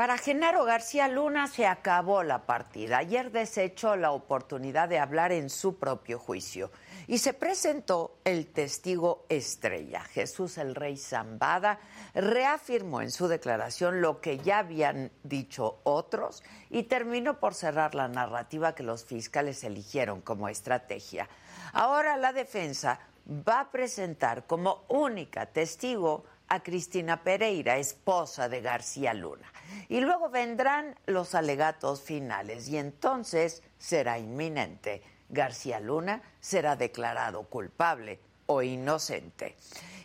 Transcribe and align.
Para 0.00 0.16
Genaro 0.16 0.64
García 0.64 1.08
Luna 1.08 1.46
se 1.46 1.66
acabó 1.66 2.22
la 2.22 2.46
partida. 2.46 2.96
Ayer 2.96 3.30
desechó 3.30 3.96
la 3.96 4.12
oportunidad 4.12 4.88
de 4.88 4.98
hablar 4.98 5.30
en 5.30 5.50
su 5.50 5.76
propio 5.78 6.18
juicio 6.18 6.70
y 7.06 7.18
se 7.18 7.34
presentó 7.34 8.16
el 8.24 8.46
testigo 8.46 9.26
estrella. 9.28 10.00
Jesús 10.00 10.56
el 10.56 10.74
Rey 10.74 10.96
Zambada 10.96 11.80
reafirmó 12.14 13.02
en 13.02 13.10
su 13.10 13.28
declaración 13.28 14.00
lo 14.00 14.22
que 14.22 14.38
ya 14.38 14.60
habían 14.60 15.12
dicho 15.22 15.80
otros 15.82 16.42
y 16.70 16.84
terminó 16.84 17.38
por 17.38 17.52
cerrar 17.52 17.94
la 17.94 18.08
narrativa 18.08 18.74
que 18.74 18.82
los 18.82 19.04
fiscales 19.04 19.62
eligieron 19.64 20.22
como 20.22 20.48
estrategia. 20.48 21.28
Ahora 21.74 22.16
la 22.16 22.32
defensa 22.32 23.00
va 23.28 23.60
a 23.60 23.70
presentar 23.70 24.46
como 24.46 24.86
única 24.88 25.44
testigo 25.44 26.24
a 26.50 26.62
Cristina 26.62 27.22
Pereira, 27.22 27.78
esposa 27.78 28.48
de 28.48 28.60
García 28.60 29.14
Luna. 29.14 29.50
Y 29.88 30.00
luego 30.00 30.28
vendrán 30.28 30.96
los 31.06 31.34
alegatos 31.34 32.02
finales 32.02 32.68
y 32.68 32.76
entonces 32.76 33.62
será 33.78 34.18
inminente. 34.18 35.02
García 35.28 35.78
Luna 35.78 36.20
será 36.40 36.74
declarado 36.74 37.44
culpable 37.44 38.18
o 38.46 38.62
inocente. 38.62 39.56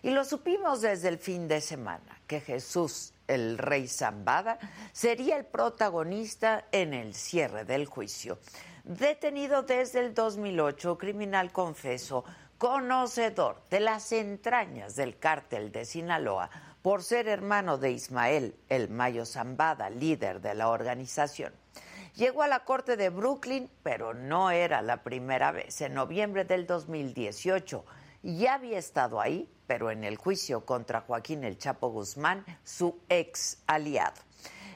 Y 0.03 0.11
lo 0.11 0.23
supimos 0.23 0.81
desde 0.81 1.09
el 1.09 1.17
fin 1.17 1.47
de 1.47 1.61
semana, 1.61 2.21
que 2.27 2.39
Jesús, 2.39 3.15
el 3.27 3.57
rey 3.57 3.87
Zambada, 3.87 4.59
sería 4.91 5.37
el 5.37 5.45
protagonista 5.45 6.65
en 6.71 6.93
el 6.93 7.15
cierre 7.15 7.65
del 7.65 7.87
juicio. 7.87 8.37
Detenido 8.83 9.63
desde 9.63 9.99
el 9.99 10.13
2008, 10.13 10.95
criminal 10.99 11.51
confeso, 11.51 12.23
conocedor 12.57 13.61
de 13.69 13.79
las 13.79 14.11
entrañas 14.11 14.95
del 14.95 15.17
cártel 15.17 15.71
de 15.71 15.85
Sinaloa 15.85 16.49
por 16.81 17.03
ser 17.03 17.27
hermano 17.27 17.77
de 17.77 17.91
Ismael 17.91 18.55
El 18.69 18.89
Mayo 18.89 19.25
Zambada, 19.25 19.89
líder 19.89 20.41
de 20.41 20.55
la 20.55 20.69
organización. 20.69 21.53
Llegó 22.15 22.43
a 22.43 22.47
la 22.47 22.63
corte 22.63 22.95
de 22.95 23.09
Brooklyn, 23.09 23.69
pero 23.83 24.13
no 24.13 24.51
era 24.51 24.81
la 24.81 25.03
primera 25.03 25.51
vez. 25.51 25.81
En 25.81 25.93
noviembre 25.95 26.45
del 26.45 26.65
2018 26.65 27.83
ya 28.23 28.53
había 28.53 28.79
estado 28.79 29.19
ahí, 29.19 29.49
pero 29.67 29.91
en 29.91 30.03
el 30.03 30.15
juicio 30.15 30.65
contra 30.65 31.01
Joaquín 31.01 31.43
El 31.43 31.57
Chapo 31.57 31.89
Guzmán, 31.89 32.45
su 32.63 32.99
ex 33.09 33.57
aliado. 33.67 34.21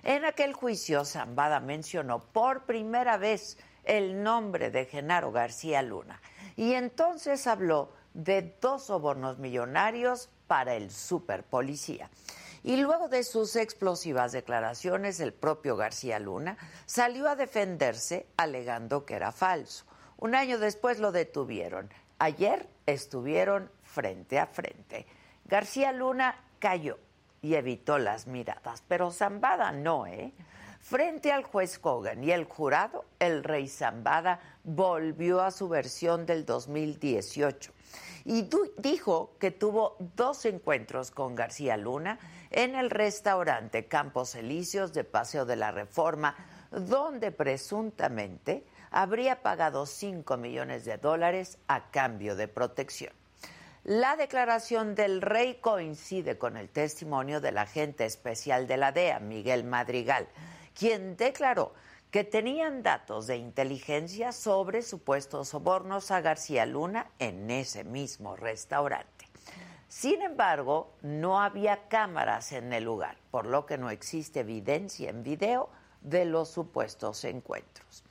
En 0.04 0.26
aquel 0.26 0.54
juicio, 0.54 1.06
Zambada 1.06 1.60
mencionó 1.60 2.20
por 2.20 2.66
primera 2.66 3.18
vez 3.18 3.58
el 3.84 4.22
nombre 4.22 4.70
de 4.70 4.86
Genaro 4.86 5.32
García 5.32 5.82
Luna 5.82 6.20
y 6.60 6.74
entonces 6.74 7.48
habló 7.48 7.94
de 8.14 8.54
dos 8.60 8.88
sobornos 8.88 9.40
millonarios 9.40 10.28
para 10.46 10.76
el 10.76 10.92
superpolicía. 10.92 12.10
Y 12.64 12.76
luego 12.76 13.08
de 13.08 13.24
sus 13.24 13.56
explosivas 13.56 14.34
declaraciones, 14.34 15.22
el 15.22 15.32
propio 15.32 15.78
García 15.78 16.20
Luna 16.20 16.58
salió 16.86 17.30
a 17.30 17.38
defenderse 17.38 18.28
alegando 18.36 19.06
que 19.06 19.14
era 19.14 19.32
falso. 19.32 19.86
Un 20.18 20.36
año 20.36 20.60
después 20.60 21.00
lo 21.00 21.14
detuvieron. 21.14 21.90
Ayer 22.18 22.68
estuvieron 22.86 23.72
frente 23.84 24.38
a 24.38 24.46
frente. 24.46 25.08
García 25.46 25.94
Luna 25.94 26.44
cayó 26.60 27.00
y 27.42 27.54
evitó 27.54 28.00
las 28.00 28.28
miradas, 28.28 28.84
pero 28.86 29.12
Zambada 29.12 29.72
no, 29.72 30.08
¿eh? 30.08 30.34
Frente 30.80 31.32
al 31.32 31.44
juez 31.44 31.78
Kogan 31.78 32.24
y 32.24 32.32
el 32.32 32.46
jurado, 32.46 33.06
el 33.20 33.44
rey 33.44 33.68
Zambada 33.68 34.40
volvió 34.64 35.42
a 35.42 35.52
su 35.52 35.70
versión 35.70 36.26
del 36.26 36.46
2018 36.46 37.72
y 38.26 38.50
dijo 38.78 39.36
que 39.40 39.52
tuvo 39.52 39.98
dos 40.16 40.46
encuentros 40.46 41.12
con 41.12 41.36
García 41.36 41.78
Luna 41.78 42.20
en 42.50 42.76
el 42.76 42.90
restaurante 42.90 43.88
Campos 43.88 44.36
Elíseos 44.36 44.94
de 44.94 45.04
Paseo 45.04 45.46
de 45.46 45.56
la 45.56 45.72
Reforma, 45.72 46.36
donde 46.72 47.32
presuntamente 47.32 48.64
habría 48.92 49.42
pagado 49.42 49.86
5 49.86 50.38
millones 50.38 50.86
de 50.86 50.98
dólares 50.98 51.60
a 51.68 51.92
cambio 51.92 52.36
de 52.36 52.48
protección. 52.48 53.14
La 53.84 54.16
declaración 54.16 54.94
del 54.94 55.22
rey 55.22 55.56
coincide 55.62 56.38
con 56.38 56.58
el 56.58 56.70
testimonio 56.70 57.42
del 57.42 57.58
agente 57.58 58.06
especial 58.06 58.68
de 58.68 58.78
la 58.78 58.92
DEA, 58.92 59.20
Miguel 59.20 59.64
Madrigal, 59.64 60.28
quien 60.74 61.18
declaró 61.18 61.74
que 62.12 62.24
tenían 62.24 62.82
datos 62.82 63.28
de 63.28 63.38
inteligencia 63.38 64.32
sobre 64.32 64.82
supuestos 64.82 65.50
sobornos 65.50 66.10
a 66.10 66.22
García 66.22 66.66
Luna 66.66 67.12
en 67.20 67.52
ese 67.52 67.84
mismo 67.84 68.36
restaurante. 68.36 69.28
Sin 69.88 70.22
embargo, 70.22 70.94
no 71.02 71.42
había 71.42 71.88
cámaras 71.88 72.52
en 72.52 72.74
el 72.74 72.84
lugar, 72.84 73.18
por 73.32 73.46
lo 73.46 73.66
que 73.66 73.78
no 73.78 73.90
existe 73.90 74.42
evidencia 74.42 75.10
en 75.10 75.24
video 75.24 75.70
de 76.02 76.26
los 76.26 76.50
supuestos 76.50 77.24
encuentros. 77.26 78.04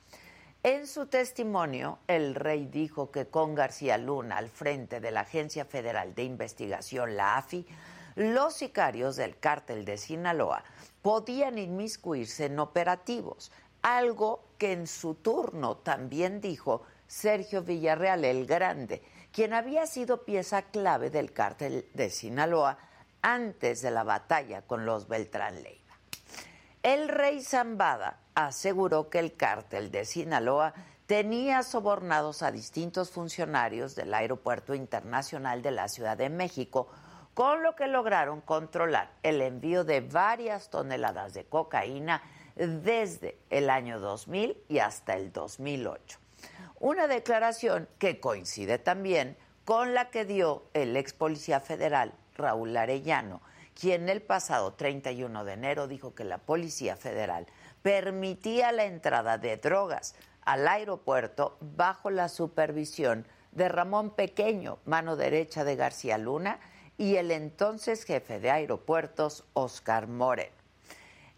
En 0.61 0.87
su 0.87 1.07
testimonio, 1.07 1.99
el 2.07 2.35
rey 2.35 2.65
dijo 2.65 3.11
que 3.11 3.27
con 3.27 3.55
García 3.55 3.97
Luna 3.97 4.37
al 4.37 4.49
frente 4.49 4.99
de 4.99 5.11
la 5.11 5.21
Agencia 5.21 5.63
Federal 5.63 6.13
de 6.15 6.23
Investigación, 6.23 7.15
la 7.15 7.37
AFI, 7.37 7.65
los 8.15 8.55
sicarios 8.55 9.15
del 9.15 9.39
cártel 9.39 9.85
de 9.85 9.97
Sinaloa 9.97 10.63
podían 11.01 11.57
inmiscuirse 11.57 12.45
en 12.45 12.59
operativos, 12.59 13.51
algo 13.81 14.43
que 14.57 14.73
en 14.73 14.87
su 14.87 15.15
turno 15.15 15.77
también 15.77 16.41
dijo 16.41 16.83
Sergio 17.07 17.63
Villarreal 17.63 18.25
el 18.25 18.45
Grande, 18.45 19.01
quien 19.31 19.53
había 19.53 19.87
sido 19.87 20.25
pieza 20.25 20.63
clave 20.63 21.09
del 21.09 21.31
cártel 21.31 21.87
de 21.93 22.09
Sinaloa 22.09 22.77
antes 23.21 23.81
de 23.81 23.91
la 23.91 24.03
batalla 24.03 24.61
con 24.63 24.85
los 24.85 25.07
Beltrán 25.07 25.61
Leiva. 25.63 25.79
El 26.83 27.09
rey 27.09 27.41
Zambada 27.41 28.19
aseguró 28.35 29.09
que 29.09 29.19
el 29.19 29.35
cártel 29.35 29.91
de 29.91 30.05
Sinaloa 30.05 30.73
tenía 31.07 31.63
sobornados 31.63 32.43
a 32.43 32.51
distintos 32.51 33.09
funcionarios 33.09 33.95
del 33.95 34.13
Aeropuerto 34.13 34.73
Internacional 34.73 35.61
de 35.61 35.71
la 35.71 35.89
Ciudad 35.89 36.15
de 36.15 36.29
México 36.29 36.87
con 37.39 37.63
lo 37.63 37.73
que 37.73 37.87
lograron 37.87 38.41
controlar 38.41 39.11
el 39.23 39.41
envío 39.41 39.85
de 39.85 40.01
varias 40.01 40.69
toneladas 40.69 41.33
de 41.33 41.45
cocaína 41.45 42.21
desde 42.57 43.39
el 43.49 43.69
año 43.69 44.01
2000 44.01 44.61
y 44.67 44.79
hasta 44.79 45.15
el 45.15 45.31
2008. 45.31 46.19
Una 46.81 47.07
declaración 47.07 47.87
que 47.97 48.19
coincide 48.19 48.77
también 48.77 49.37
con 49.63 49.93
la 49.93 50.09
que 50.09 50.25
dio 50.25 50.65
el 50.73 50.97
ex 50.97 51.13
policía 51.13 51.61
federal 51.61 52.13
Raúl 52.35 52.75
Arellano, 52.75 53.41
quien 53.73 54.09
el 54.09 54.21
pasado 54.21 54.73
31 54.73 55.45
de 55.45 55.53
enero 55.53 55.87
dijo 55.87 56.13
que 56.13 56.25
la 56.25 56.39
Policía 56.39 56.97
Federal 56.97 57.47
permitía 57.81 58.73
la 58.73 58.83
entrada 58.83 59.37
de 59.37 59.55
drogas 59.55 60.13
al 60.41 60.67
aeropuerto 60.67 61.57
bajo 61.61 62.09
la 62.09 62.27
supervisión 62.27 63.25
de 63.53 63.69
Ramón 63.69 64.09
Pequeño, 64.09 64.79
mano 64.83 65.15
derecha 65.15 65.63
de 65.63 65.77
García 65.77 66.17
Luna, 66.17 66.59
y 66.99 67.15
el 67.15 67.31
entonces 67.31 68.03
jefe 68.03 68.41
de 68.41 68.51
aeropuertos, 68.51 69.45
Oscar 69.53 70.07
Moreno. 70.07 70.51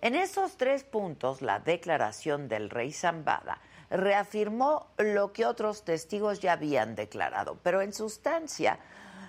En 0.02 0.16
esos 0.16 0.58
tres 0.58 0.84
puntos, 0.84 1.44
la 1.44 1.60
declaración 1.60 2.48
del 2.48 2.72
rey 2.72 2.92
Zambada 2.92 3.62
reafirmó 3.92 4.88
lo 4.98 5.32
que 5.34 5.46
otros 5.46 5.84
testigos 5.84 6.40
ya 6.40 6.54
habían 6.54 6.96
declarado, 6.96 7.60
pero 7.62 7.82
en 7.82 7.94
sustancia, 7.94 8.80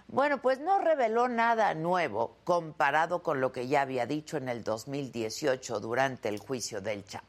bueno, 0.08 0.40
pues 0.40 0.58
no 0.58 0.78
reveló 0.78 1.28
nada 1.28 1.74
nuevo 1.74 2.38
comparado 2.44 3.22
con 3.22 3.42
lo 3.42 3.52
que 3.52 3.68
ya 3.68 3.82
había 3.82 4.06
dicho 4.06 4.38
en 4.38 4.48
el 4.48 4.64
2018 4.64 5.80
durante 5.80 6.30
el 6.30 6.38
juicio 6.38 6.80
del 6.80 7.04
Chapo. 7.04 7.26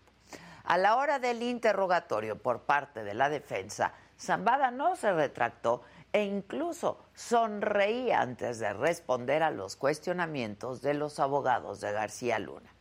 A 0.64 0.78
la 0.78 0.96
hora 0.96 1.20
del 1.20 1.44
interrogatorio 1.44 2.38
por 2.38 2.62
parte 2.62 3.04
de 3.04 3.14
la 3.16 3.28
defensa, 3.28 3.92
Zambada 4.18 4.72
no 4.72 4.96
se 4.96 5.12
retractó 5.12 5.84
e 6.14 6.24
incluso 6.24 7.00
sonreía 7.16 8.22
antes 8.22 8.60
de 8.60 8.72
responder 8.72 9.42
a 9.42 9.50
los 9.50 9.76
cuestionamientos 9.76 10.82
de 10.82 10.94
los 10.94 11.20
abogados 11.20 11.82
de 11.82 11.92
García 11.92 12.38
Luna. 12.38 12.72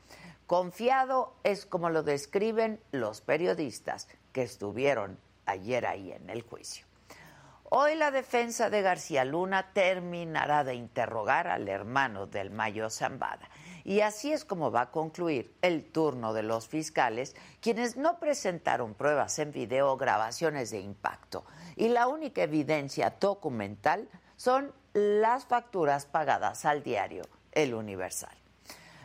Confiado 0.47 1.35
es 1.43 1.65
como 1.65 1.89
lo 1.89 2.03
describen 2.03 2.79
los 2.93 3.23
periodistas 3.23 4.07
que 4.33 4.43
estuvieron 4.43 5.19
ayer 5.47 5.87
ahí 5.87 6.13
en 6.13 6.29
el 6.29 6.43
juicio. 6.43 6.85
Hoy 7.75 7.95
la 7.95 8.11
defensa 8.11 8.69
de 8.69 8.83
García 8.83 9.25
Luna 9.25 9.73
terminará 9.73 10.63
de 10.63 10.75
interrogar 10.75 11.49
al 11.49 11.71
hermano 11.71 12.27
del 12.27 12.51
Mayo 12.51 12.91
Zambada. 12.91 13.49
Y 13.83 14.01
así 14.01 14.31
es 14.31 14.45
como 14.45 14.71
va 14.71 14.83
a 14.83 14.91
concluir 14.91 15.57
el 15.63 15.91
turno 15.91 16.35
de 16.35 16.43
los 16.43 16.69
fiscales, 16.69 17.35
quienes 17.63 17.97
no 17.97 18.19
presentaron 18.19 18.93
pruebas 18.93 19.39
en 19.39 19.53
video 19.53 19.91
o 19.91 19.97
grabaciones 19.97 20.71
de 20.71 20.81
impacto 20.81 21.45
y 21.77 21.89
la 21.89 22.07
única 22.09 22.43
evidencia 22.43 23.17
documental 23.19 24.09
son 24.37 24.73
las 24.93 25.47
facturas 25.47 26.07
pagadas 26.07 26.65
al 26.65 26.83
diario 26.83 27.23
El 27.53 27.75
Universal. 27.75 28.37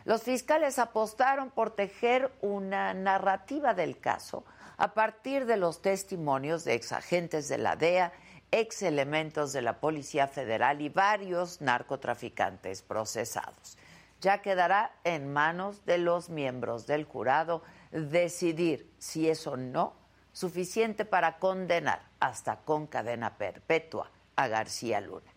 Los 0.04 0.22
fiscales 0.22 0.78
apostaron 0.78 1.50
por 1.50 1.70
tejer 1.70 2.32
una 2.40 2.94
narrativa 2.94 3.74
del 3.74 3.98
caso 3.98 4.44
a 4.78 4.94
partir 4.94 5.44
de 5.44 5.56
los 5.56 5.82
testimonios 5.82 6.64
de 6.64 6.74
exagentes 6.74 7.48
de 7.48 7.58
la 7.58 7.76
DEA, 7.76 8.12
ex 8.50 8.82
elementos 8.82 9.52
de 9.52 9.60
la 9.60 9.80
Policía 9.80 10.26
Federal 10.26 10.80
y 10.80 10.88
varios 10.88 11.60
narcotraficantes 11.60 12.82
procesados. 12.82 13.76
Ya 14.20 14.40
quedará 14.40 14.92
en 15.04 15.32
manos 15.32 15.84
de 15.84 15.98
los 15.98 16.30
miembros 16.30 16.86
del 16.86 17.04
jurado 17.04 17.62
decidir 17.92 18.90
si 18.98 19.28
es 19.28 19.46
o 19.46 19.56
no 19.56 19.94
suficiente 20.32 21.04
para 21.04 21.38
condenar 21.38 22.07
hasta 22.20 22.60
con 22.60 22.86
cadena 22.86 23.36
perpetua 23.36 24.10
a 24.36 24.48
García 24.48 25.00
Luna. 25.00 25.32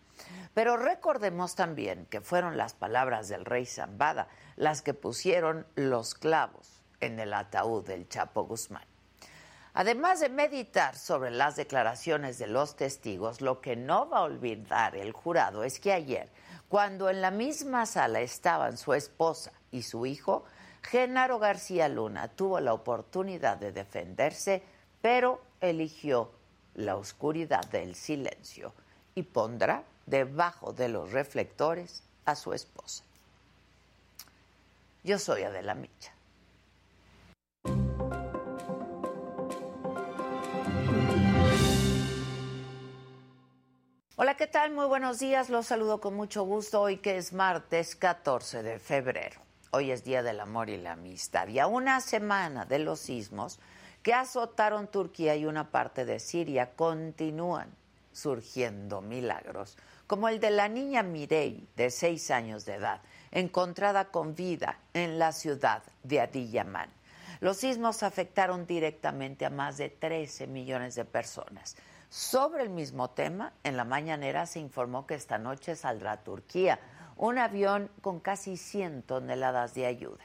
Pero 0.54 0.76
recordemos 0.76 1.54
también 1.54 2.06
que 2.06 2.20
fueron 2.20 2.56
las 2.56 2.74
palabras 2.74 3.28
del 3.28 3.44
rey 3.44 3.66
Zambada 3.66 4.28
las 4.56 4.82
que 4.82 4.94
pusieron 4.94 5.66
los 5.74 6.14
clavos 6.14 6.82
en 7.00 7.18
el 7.18 7.32
ataúd 7.32 7.84
del 7.84 8.08
Chapo 8.08 8.44
Guzmán. 8.44 8.84
Además 9.74 10.20
de 10.20 10.28
meditar 10.28 10.96
sobre 10.96 11.30
las 11.30 11.56
declaraciones 11.56 12.38
de 12.38 12.46
los 12.46 12.76
testigos, 12.76 13.40
lo 13.40 13.62
que 13.62 13.74
no 13.74 14.08
va 14.08 14.18
a 14.18 14.24
olvidar 14.24 14.94
el 14.96 15.12
jurado 15.12 15.64
es 15.64 15.80
que 15.80 15.92
ayer, 15.92 16.28
cuando 16.68 17.08
en 17.08 17.22
la 17.22 17.30
misma 17.30 17.86
sala 17.86 18.20
estaban 18.20 18.76
su 18.76 18.92
esposa 18.92 19.52
y 19.70 19.82
su 19.82 20.04
hijo, 20.04 20.44
Genaro 20.82 21.38
García 21.38 21.88
Luna 21.88 22.28
tuvo 22.28 22.60
la 22.60 22.74
oportunidad 22.74 23.56
de 23.56 23.72
defenderse, 23.72 24.62
pero 25.00 25.40
eligió 25.60 26.32
la 26.74 26.96
oscuridad 26.96 27.64
del 27.70 27.94
silencio 27.94 28.72
y 29.14 29.22
pondrá 29.22 29.84
debajo 30.06 30.72
de 30.72 30.88
los 30.88 31.12
reflectores 31.12 32.02
a 32.24 32.34
su 32.34 32.52
esposa. 32.52 33.04
Yo 35.04 35.18
soy 35.18 35.42
Adela 35.42 35.74
Micha. 35.74 36.12
Hola, 44.16 44.36
¿qué 44.36 44.46
tal? 44.46 44.70
Muy 44.70 44.86
buenos 44.86 45.18
días. 45.18 45.50
Los 45.50 45.66
saludo 45.66 46.00
con 46.00 46.14
mucho 46.14 46.44
gusto 46.44 46.80
hoy 46.80 46.98
que 46.98 47.16
es 47.16 47.32
martes 47.32 47.96
14 47.96 48.62
de 48.62 48.78
febrero. 48.78 49.40
Hoy 49.72 49.90
es 49.90 50.04
Día 50.04 50.22
del 50.22 50.38
Amor 50.38 50.70
y 50.70 50.76
la 50.76 50.92
Amistad 50.92 51.48
y 51.48 51.58
a 51.58 51.66
una 51.66 52.00
semana 52.00 52.64
de 52.64 52.78
los 52.78 53.00
sismos 53.00 53.58
que 54.02 54.14
azotaron 54.14 54.88
Turquía 54.88 55.36
y 55.36 55.46
una 55.46 55.70
parte 55.70 56.04
de 56.04 56.18
Siria 56.18 56.74
continúan 56.74 57.74
surgiendo 58.12 59.00
milagros, 59.00 59.76
como 60.06 60.28
el 60.28 60.40
de 60.40 60.50
la 60.50 60.68
niña 60.68 61.02
Mirei, 61.02 61.66
de 61.76 61.90
seis 61.90 62.30
años 62.30 62.64
de 62.64 62.74
edad, 62.74 63.00
encontrada 63.30 64.06
con 64.06 64.34
vida 64.34 64.78
en 64.92 65.18
la 65.18 65.32
ciudad 65.32 65.82
de 66.02 66.20
Adiyaman. 66.20 66.90
Los 67.40 67.56
sismos 67.56 68.02
afectaron 68.02 68.66
directamente 68.66 69.46
a 69.46 69.50
más 69.50 69.78
de 69.78 69.88
13 69.88 70.46
millones 70.46 70.94
de 70.94 71.04
personas. 71.04 71.76
Sobre 72.08 72.62
el 72.62 72.68
mismo 72.68 73.10
tema, 73.10 73.52
en 73.64 73.76
la 73.76 73.84
mañanera 73.84 74.46
se 74.46 74.60
informó 74.60 75.06
que 75.06 75.14
esta 75.14 75.38
noche 75.38 75.74
saldrá 75.74 76.12
a 76.12 76.22
Turquía 76.22 76.78
un 77.16 77.38
avión 77.38 77.90
con 78.00 78.20
casi 78.20 78.56
100 78.56 79.02
toneladas 79.02 79.74
de 79.74 79.86
ayuda. 79.86 80.24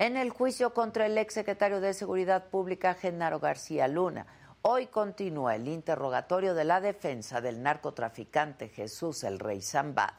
En 0.00 0.16
el 0.16 0.30
juicio 0.30 0.72
contra 0.72 1.04
el 1.04 1.18
exsecretario 1.18 1.78
de 1.78 1.92
Seguridad 1.92 2.46
Pública, 2.46 2.94
Genaro 2.94 3.38
García 3.38 3.86
Luna, 3.86 4.24
hoy 4.62 4.86
continúa 4.86 5.56
el 5.56 5.68
interrogatorio 5.68 6.54
de 6.54 6.64
la 6.64 6.80
defensa 6.80 7.42
del 7.42 7.62
narcotraficante 7.62 8.70
Jesús 8.70 9.24
el 9.24 9.38
Rey 9.38 9.60
Zambada. 9.60 10.16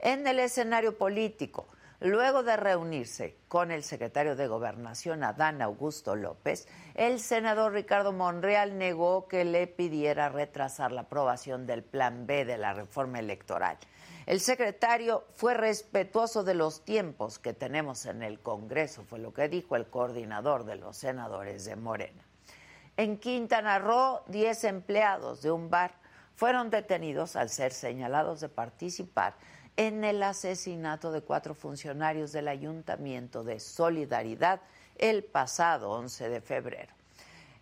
En 0.00 0.26
el 0.26 0.38
escenario 0.38 0.98
político, 0.98 1.66
Luego 2.00 2.42
de 2.42 2.58
reunirse 2.58 3.38
con 3.48 3.70
el 3.70 3.82
secretario 3.82 4.36
de 4.36 4.48
Gobernación, 4.48 5.24
Adán 5.24 5.62
Augusto 5.62 6.14
López, 6.14 6.68
el 6.94 7.20
senador 7.20 7.72
Ricardo 7.72 8.12
Monreal 8.12 8.76
negó 8.76 9.26
que 9.28 9.46
le 9.46 9.66
pidiera 9.66 10.28
retrasar 10.28 10.92
la 10.92 11.02
aprobación 11.02 11.66
del 11.66 11.82
Plan 11.82 12.26
B 12.26 12.44
de 12.44 12.58
la 12.58 12.74
reforma 12.74 13.18
electoral. 13.18 13.78
El 14.26 14.40
secretario 14.40 15.24
fue 15.34 15.54
respetuoso 15.54 16.42
de 16.42 16.54
los 16.54 16.84
tiempos 16.84 17.38
que 17.38 17.54
tenemos 17.54 18.06
en 18.06 18.24
el 18.24 18.40
Congreso, 18.40 19.04
fue 19.04 19.20
lo 19.20 19.32
que 19.32 19.48
dijo 19.48 19.76
el 19.76 19.86
coordinador 19.86 20.64
de 20.64 20.74
los 20.74 20.96
senadores 20.96 21.64
de 21.64 21.76
Morena. 21.76 22.24
En 22.96 23.18
Quintana 23.18 23.78
Roo, 23.78 24.24
10 24.26 24.64
empleados 24.64 25.42
de 25.42 25.52
un 25.52 25.70
bar 25.70 25.94
fueron 26.34 26.70
detenidos 26.70 27.36
al 27.36 27.50
ser 27.50 27.72
señalados 27.72 28.40
de 28.40 28.48
participar 28.48 29.36
en 29.76 30.02
el 30.02 30.20
asesinato 30.20 31.12
de 31.12 31.20
cuatro 31.20 31.54
funcionarios 31.54 32.32
del 32.32 32.48
Ayuntamiento 32.48 33.44
de 33.44 33.60
Solidaridad 33.60 34.60
el 34.96 35.22
pasado 35.22 35.92
11 35.92 36.30
de 36.30 36.40
febrero. 36.40 36.95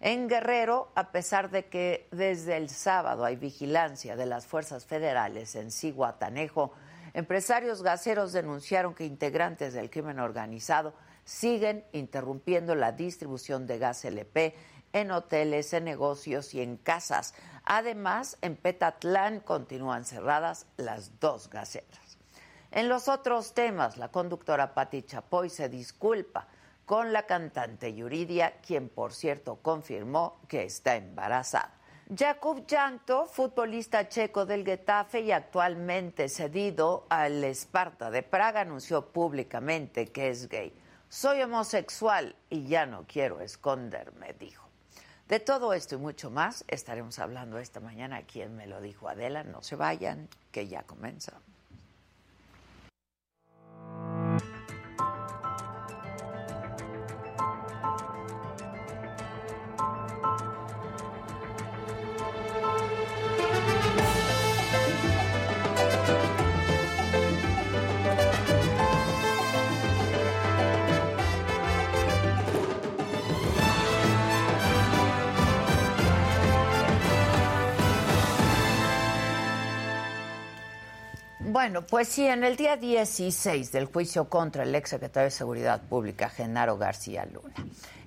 En 0.05 0.29
Guerrero, 0.29 0.93
a 0.97 1.13
pesar 1.13 1.51
de 1.51 1.65
que 1.71 2.09
desde 2.11 2.59
el 2.59 2.69
sábado 2.69 3.25
hay 3.25 3.37
vigilancia 3.37 4.17
de 4.17 4.27
las 4.27 4.47
fuerzas 4.47 4.85
federales 4.85 5.55
en 5.55 5.71
Ciguatanejo, 5.71 6.73
empresarios 7.15 7.83
gaseros 7.83 8.35
denunciaron 8.35 8.95
que 8.95 9.07
integrantes 9.07 9.73
del 9.73 9.89
crimen 9.89 10.21
organizado 10.21 10.93
siguen 11.25 11.87
interrumpiendo 11.93 12.75
la 12.75 12.93
distribución 12.93 13.67
de 13.67 13.79
gas 13.79 14.05
LP 14.05 14.55
en 14.93 15.11
hoteles, 15.11 15.73
en 15.73 15.85
negocios 15.85 16.53
y 16.53 16.61
en 16.61 16.77
casas. 16.77 17.33
Además, 17.65 18.37
en 18.43 18.57
Petatlán 18.57 19.41
continúan 19.41 20.05
cerradas 20.05 20.67
las 20.77 21.19
dos 21.19 21.49
gaseras. 21.49 22.19
En 22.73 22.91
los 22.91 23.09
otros 23.09 23.55
temas, 23.55 23.97
la 23.97 24.11
conductora 24.11 24.75
Patti 24.75 25.05
Chapoy 25.05 25.49
se 25.49 25.71
disculpa 25.71 26.47
con 26.87 27.13
la 27.13 27.27
cantante 27.27 27.95
Yuridia, 27.95 28.61
quien 28.61 28.89
por 28.89 29.13
cierto 29.13 29.57
confirmó 29.57 30.41
que 30.49 30.65
está 30.65 30.97
embarazada. 30.97 31.73
Jakub 32.15 32.67
Jankto, 32.69 33.25
futbolista 33.25 34.09
checo 34.09 34.45
del 34.45 34.65
Getafe 34.65 35.21
y 35.21 35.33
actualmente 35.33 36.29
cedido 36.29 37.07
al 37.09 37.43
Esparta 37.45 38.11
de 38.11 38.23
Praga, 38.23 38.61
anunció 38.61 39.07
públicamente 39.07 40.13
que 40.13 40.29
es 40.29 40.49
gay. 40.49 40.75
Soy 41.09 41.41
homosexual 41.43 42.37
y 42.51 42.67
ya 42.67 42.85
no 42.85 43.07
quiero 43.07 43.41
esconderme, 43.41 44.35
dijo. 44.35 44.69
De 45.29 45.41
todo 45.41 45.73
esto 45.73 45.95
y 45.95 45.99
mucho 45.99 46.31
más 46.31 46.65
estaremos 46.69 47.19
hablando 47.19 47.59
esta 47.59 47.81
mañana 47.81 48.17
aquí 48.17 48.43
en 48.43 48.55
Me 48.57 48.67
lo 48.67 48.83
dijo 48.83 49.09
Adela. 49.09 49.43
No 49.43 49.63
se 49.63 49.75
vayan, 49.75 50.29
que 50.53 50.69
ya 50.69 50.83
comenzamos. 50.83 51.54
Bueno, 81.55 81.83
pues 81.83 82.09
sí, 82.09 82.27
en 82.27 82.43
el 82.43 82.57
día 82.57 82.77
16 82.77 83.71
del 83.71 83.85
juicio 83.85 84.29
contra 84.29 84.65
el 84.65 84.75
exsecretario 84.75 85.27
de 85.27 85.31
Seguridad 85.31 85.81
Pública, 85.83 86.29
Genaro 86.29 86.77
García 86.79 87.25
Luna. 87.27 87.55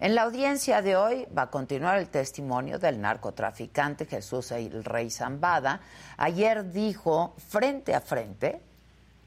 En 0.02 0.16
la 0.16 0.24
audiencia 0.24 0.82
de 0.82 0.98
hoy 0.98 1.26
va 1.36 1.44
a 1.44 1.50
continuar 1.50 1.98
el 1.98 2.10
testimonio 2.10 2.78
del 2.78 3.00
narcotraficante 3.00 4.06
Jesús 4.06 4.52
el 4.52 4.84
Rey 4.84 5.10
Zambada. 5.10 5.80
Ayer 6.18 6.74
dijo 6.74 7.36
frente 7.38 7.96
a 7.96 8.02
frente 8.02 8.60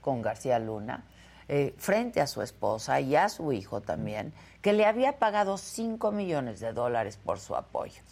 con 0.03 0.21
García 0.21 0.59
Luna, 0.59 1.03
eh, 1.49 1.75
frente 1.79 2.21
a 2.21 2.27
su 2.27 2.43
esposa 2.43 3.01
y 3.01 3.17
a 3.17 3.31
su 3.31 3.55
hijo 3.55 3.81
también, 3.81 4.35
que 4.61 4.75
le 4.75 4.85
había 4.85 5.19
pagado 5.19 5.57
5 5.57 6.13
millones 6.13 6.61
de 6.61 6.75
dólares 6.75 7.17
por 7.17 7.41
su 7.41 7.57
apoyo. 7.57 8.03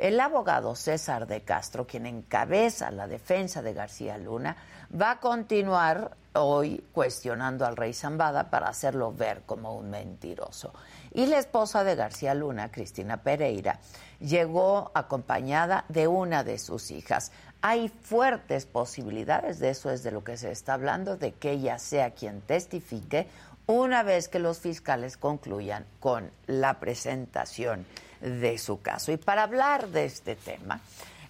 El 0.00 0.18
abogado 0.18 0.74
César 0.76 1.26
de 1.26 1.42
Castro, 1.42 1.86
quien 1.86 2.06
encabeza 2.06 2.90
la 2.90 3.06
defensa 3.06 3.60
de 3.60 3.74
García 3.74 4.16
Luna, 4.16 4.56
va 4.90 5.12
a 5.12 5.20
continuar 5.20 6.16
hoy 6.34 6.84
cuestionando 6.92 7.66
al 7.66 7.76
rey 7.76 7.92
Zambada 7.92 8.50
para 8.50 8.68
hacerlo 8.68 9.12
ver 9.12 9.42
como 9.46 9.76
un 9.76 9.90
mentiroso. 9.90 10.72
Y 11.12 11.26
la 11.26 11.38
esposa 11.38 11.82
de 11.82 11.96
García 11.96 12.34
Luna, 12.34 12.70
Cristina 12.70 13.18
Pereira, 13.18 13.80
llegó 14.20 14.90
acompañada 14.94 15.84
de 15.88 16.06
una 16.06 16.44
de 16.44 16.58
sus 16.58 16.90
hijas. 16.90 17.32
Hay 17.62 17.88
fuertes 17.88 18.64
posibilidades, 18.66 19.58
de 19.58 19.70
eso 19.70 19.90
es 19.90 20.02
de 20.02 20.12
lo 20.12 20.24
que 20.24 20.36
se 20.36 20.50
está 20.50 20.74
hablando, 20.74 21.16
de 21.16 21.32
que 21.32 21.52
ella 21.52 21.78
sea 21.78 22.12
quien 22.12 22.40
testifique 22.40 23.26
una 23.66 24.02
vez 24.02 24.28
que 24.28 24.38
los 24.38 24.58
fiscales 24.58 25.16
concluyan 25.16 25.84
con 26.00 26.30
la 26.46 26.80
presentación 26.80 27.86
de 28.20 28.58
su 28.58 28.80
caso. 28.82 29.12
Y 29.12 29.16
para 29.16 29.44
hablar 29.44 29.88
de 29.88 30.04
este 30.04 30.36
tema, 30.36 30.80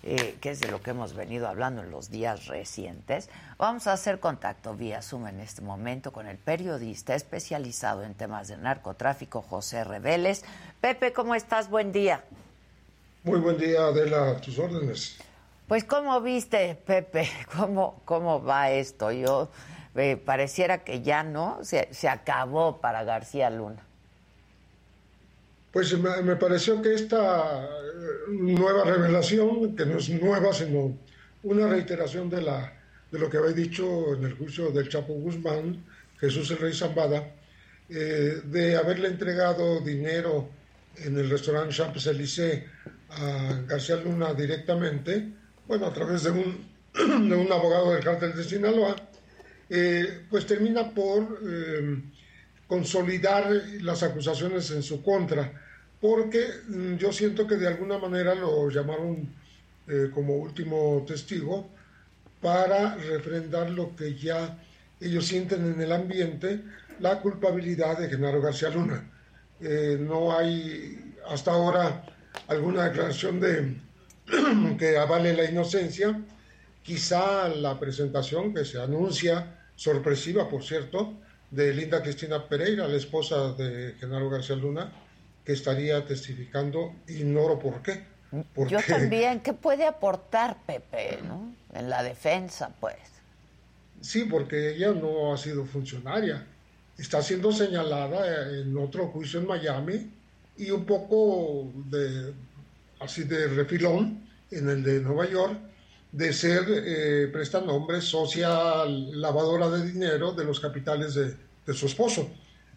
eh, 0.03 0.37
que 0.41 0.51
es 0.51 0.61
de 0.61 0.71
lo 0.71 0.83
que 0.83 0.91
hemos 0.91 1.15
venido 1.15 1.47
hablando 1.47 1.83
en 1.83 1.91
los 1.91 2.11
días 2.11 2.47
recientes, 2.47 3.29
vamos 3.59 3.87
a 3.87 3.93
hacer 3.93 4.19
contacto 4.19 4.75
vía 4.75 5.03
Zoom 5.03 5.27
en 5.27 5.41
este 5.41 5.61
momento 5.61 6.13
con 6.13 6.27
el 6.27 6.39
periodista 6.39 7.15
especializado 7.15 8.03
en 8.03 8.15
temas 8.15 8.49
de 8.49 8.57
narcotráfico, 8.57 9.43
José 9.43 9.85
Reveles. 9.85 10.45
Pepe, 10.81 11.13
¿cómo 11.13 11.35
estás? 11.35 11.69
Buen 11.69 11.93
día. 11.93 12.25
Muy 13.25 13.41
buen 13.41 13.59
día, 13.59 13.81
Adela, 13.81 14.31
a 14.31 14.41
tus 14.41 14.59
órdenes. 14.59 15.19
Pues, 15.69 15.85
¿cómo 15.85 16.21
viste, 16.21 16.75
Pepe? 16.75 17.29
¿Cómo, 17.57 18.01
cómo 18.07 18.43
va 18.43 18.71
esto? 18.71 19.13
Yo 19.13 19.51
eh, 19.95 20.17
pareciera 20.17 20.79
que 20.79 21.03
ya 21.03 21.23
no, 21.23 21.63
se, 21.63 21.93
se 21.93 22.09
acabó 22.09 22.79
para 22.79 23.05
García 23.05 23.51
Luna. 23.51 23.85
Pues 25.73 25.97
me, 25.97 26.37
pareció 26.37 26.83
que 26.83 26.95
esta 26.95 27.65
eh, 27.65 27.69
nueva 28.29 28.85
revelación, 28.85 29.77
que 29.77 29.87
no 29.87 29.99
es 29.99 30.09
nueva, 30.09 30.53
sino 30.53 30.99
una 31.45 31.69
reiteración 31.69 32.29
de, 32.29 32.43
la, 32.43 32.73
de 33.11 33.19
lo 33.19 33.31
que 33.31 33.37
había 33.37 33.53
dicho 33.53 34.15
en 34.15 34.25
el 34.25 34.35
juicio 34.35 34.71
del 34.71 34.89
Chapo 34.89 35.13
Guzmán, 35.15 35.85
Jesús 36.19 36.51
el 36.51 36.59
Rey 36.59 36.75
Zambada, 36.75 37.35
eh, 37.89 38.43
de 38.45 38.77
haberle 38.77 39.09
entregado 39.09 39.81
dinero 39.81 40.49
en 40.97 41.17
el 41.17 41.31
restaurante 41.31 41.75
Champs-Élysées 41.75 42.65
a 43.11 43.61
García 43.67 43.97
Luna 43.97 44.35
directamente, 44.35 45.33
bueno, 45.69 45.87
a 45.87 45.93
través 45.93 46.25
de 46.25 46.31
un, 46.33 46.67
de 47.29 47.37
un 47.37 47.53
abogado 47.53 47.93
del 47.93 48.03
cártel 48.03 48.35
de 48.35 48.43
Sinaloa, 48.43 48.97
eh, 49.69 50.27
pues 50.29 50.47
termina 50.47 50.91
por 50.91 51.39
consolidar 52.71 53.51
las 53.81 54.05
acusaciones 54.05 54.71
en 54.71 54.85
su 54.85 55.03
contra, 55.03 55.53
porque 56.01 56.47
mm, 56.69 56.95
yo 56.99 57.13
siento 57.13 57.45
que 57.45 57.57
de 57.57 57.67
alguna 57.67 57.99
manera 57.99 58.33
lo 58.37 58.71
llamaron 58.71 59.29
eh, 59.89 60.09
como 60.15 60.37
último 60.37 61.05
testigo 61.05 61.69
para 62.41 62.95
refrendar 62.95 63.71
lo 63.71 63.97
que 63.97 64.15
ya 64.15 64.57
ellos 65.01 65.27
sienten 65.27 65.73
en 65.73 65.81
el 65.81 65.91
ambiente, 65.91 66.61
la 67.01 67.21
culpabilidad 67.21 67.99
de 67.99 68.09
Genaro 68.09 68.41
García 68.41 68.71
Luna. 68.71 69.05
Eh, 69.61 69.99
no 70.01 70.39
hay 70.39 71.17
hasta 71.29 71.51
ahora 71.51 72.05
alguna 72.47 72.85
declaración 72.85 73.41
de 73.41 73.79
que 74.79 74.97
avale 74.97 75.33
la 75.33 75.51
inocencia. 75.51 76.23
Quizá 76.85 77.49
la 77.49 77.81
presentación 77.81 78.55
que 78.55 78.65
se 78.65 78.81
anuncia, 78.81 79.59
sorpresiva 79.75 80.49
por 80.49 80.63
cierto, 80.63 81.19
de 81.51 81.75
Linda 81.75 82.03
Cristina 82.03 82.49
Pereira, 82.49 82.87
la 82.87 82.97
esposa 82.97 83.53
de 83.53 83.95
Genaro 83.99 84.31
García 84.31 84.57
Luna, 84.57 84.93
que 85.45 85.53
estaría 85.53 86.05
testificando, 86.05 86.95
ignoro 87.09 87.59
por 87.59 87.83
qué. 87.83 88.05
Yo 88.69 88.79
también, 88.87 89.41
¿qué 89.41 89.53
puede 89.53 89.87
aportar 89.87 90.59
Pepe 90.65 91.19
¿no? 91.27 91.53
en 91.75 91.91
la 91.91 92.03
defensa, 92.03 92.73
pues? 92.79 92.97
Sí, 94.01 94.25
porque 94.25 94.77
ella 94.77 94.93
no 94.93 95.33
ha 95.33 95.37
sido 95.37 95.65
funcionaria. 95.65 96.47
Está 96.97 97.23
siendo 97.23 97.53
señalada 97.53 98.51
en 98.61 98.77
otro 98.79 99.09
juicio 99.09 99.41
en 99.41 99.47
Miami 99.47 100.11
y 100.57 100.71
un 100.71 100.85
poco 100.85 101.71
de, 101.91 102.33
así 103.01 103.25
de 103.25 103.49
refilón 103.49 104.29
en 104.51 104.69
el 104.69 104.83
de 104.83 105.01
Nueva 105.01 105.29
York, 105.29 105.59
de 106.13 106.33
ser 106.33 106.65
eh, 106.69 107.29
prestanombre 107.33 108.01
social, 108.01 109.21
lavadora 109.21 109.69
de 109.71 109.91
dinero 109.91 110.33
de 110.33 110.45
los 110.45 110.61
capitales 110.61 111.15
de, 111.15 111.35
su 111.75 111.87
esposo. 111.87 112.29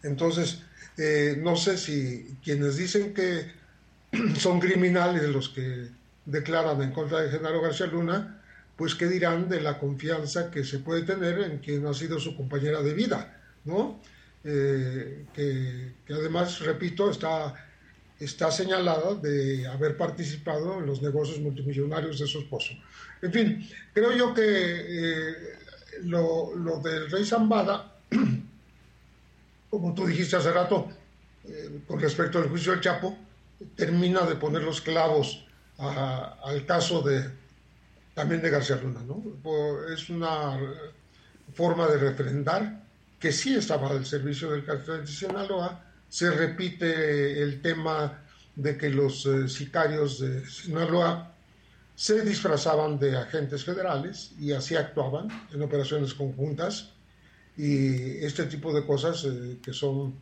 Entonces, 0.04 0.60
eh, 0.96 1.36
no 1.38 1.56
sé 1.56 1.76
si 1.76 2.36
quienes 2.44 2.76
dicen 2.76 3.12
que 3.12 3.50
son 4.38 4.60
criminales 4.60 5.28
los 5.30 5.48
que 5.48 5.88
declaran 6.24 6.80
en 6.80 6.92
contra 6.92 7.22
de 7.22 7.30
Genaro 7.30 7.60
García 7.60 7.86
Luna, 7.86 8.40
pues 8.76 8.94
qué 8.94 9.06
dirán 9.06 9.48
de 9.48 9.60
la 9.60 9.78
confianza 9.78 10.50
que 10.50 10.64
se 10.64 10.78
puede 10.78 11.02
tener 11.02 11.38
en 11.40 11.58
quien 11.58 11.86
ha 11.86 11.94
sido 11.94 12.18
su 12.18 12.36
compañera 12.36 12.82
de 12.82 12.94
vida, 12.94 13.40
¿no? 13.64 14.00
Eh, 14.42 15.24
que, 15.32 15.94
además, 16.12 16.60
repito, 16.60 17.10
está, 17.10 17.63
está 18.24 18.50
señalada 18.50 19.14
de 19.14 19.66
haber 19.66 19.96
participado 19.96 20.78
en 20.78 20.86
los 20.86 21.02
negocios 21.02 21.40
multimillonarios 21.40 22.18
de 22.18 22.26
su 22.26 22.40
esposo. 22.40 22.72
En 23.22 23.32
fin, 23.32 23.70
creo 23.92 24.12
yo 24.12 24.34
que 24.34 24.42
eh, 24.44 25.34
lo, 26.02 26.80
del 26.82 27.10
rey 27.10 27.24
Zambada, 27.24 27.94
como 29.70 29.94
tú 29.94 30.06
dijiste 30.06 30.36
hace 30.36 30.52
rato, 30.52 30.88
eh, 31.44 31.80
con 31.86 32.00
respecto 32.00 32.38
al 32.38 32.48
juicio 32.48 32.72
del 32.72 32.80
Chapo, 32.80 33.16
termina 33.76 34.22
de 34.22 34.36
poner 34.36 34.62
los 34.62 34.80
clavos 34.80 35.46
al 35.78 36.64
caso 36.66 37.02
de 37.02 37.28
también 38.14 38.40
de 38.40 38.50
García 38.50 38.76
Luna. 38.76 39.00
¿no? 39.06 39.22
Es 39.92 40.08
una 40.08 40.58
forma 41.52 41.88
de 41.88 41.98
refrendar 41.98 42.84
que 43.18 43.32
sí 43.32 43.54
estaba 43.54 43.90
al 43.90 44.04
servicio 44.06 44.50
del 44.50 44.64
cartel 44.64 45.00
de 45.00 45.06
Sinaloa. 45.06 45.82
Se 46.14 46.30
repite 46.30 47.42
el 47.42 47.60
tema 47.60 48.22
de 48.54 48.78
que 48.78 48.88
los 48.88 49.26
eh, 49.26 49.48
sicarios 49.48 50.20
de 50.20 50.46
Sinaloa 50.46 51.34
se 51.96 52.22
disfrazaban 52.22 53.00
de 53.00 53.16
agentes 53.16 53.64
federales 53.64 54.30
y 54.38 54.52
así 54.52 54.76
actuaban 54.76 55.26
en 55.52 55.60
operaciones 55.60 56.14
conjuntas. 56.14 56.92
Y 57.56 58.18
este 58.24 58.44
tipo 58.44 58.72
de 58.72 58.86
cosas 58.86 59.24
eh, 59.24 59.58
que 59.60 59.72
son, 59.72 60.14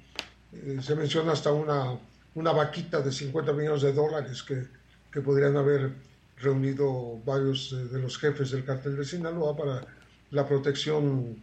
eh, 0.54 0.78
se 0.80 0.96
menciona 0.96 1.32
hasta 1.32 1.52
una 1.52 1.99
una 2.37 2.52
vaquita 2.52 3.02
de 3.02 3.12
50 3.12 3.52
millones 3.52 3.82
de 3.82 3.92
dólares 3.92 4.42
que, 4.42 4.66
que 5.12 5.20
podrían 5.20 5.58
haber 5.58 5.92
reunido 6.38 7.20
varios 7.26 7.92
de 7.92 8.00
los 8.00 8.16
jefes 8.16 8.52
del 8.52 8.64
cartel 8.64 8.96
de 8.96 9.04
Sinaloa 9.04 9.54
para 9.54 9.87
la 10.30 10.49
protección 10.49 11.37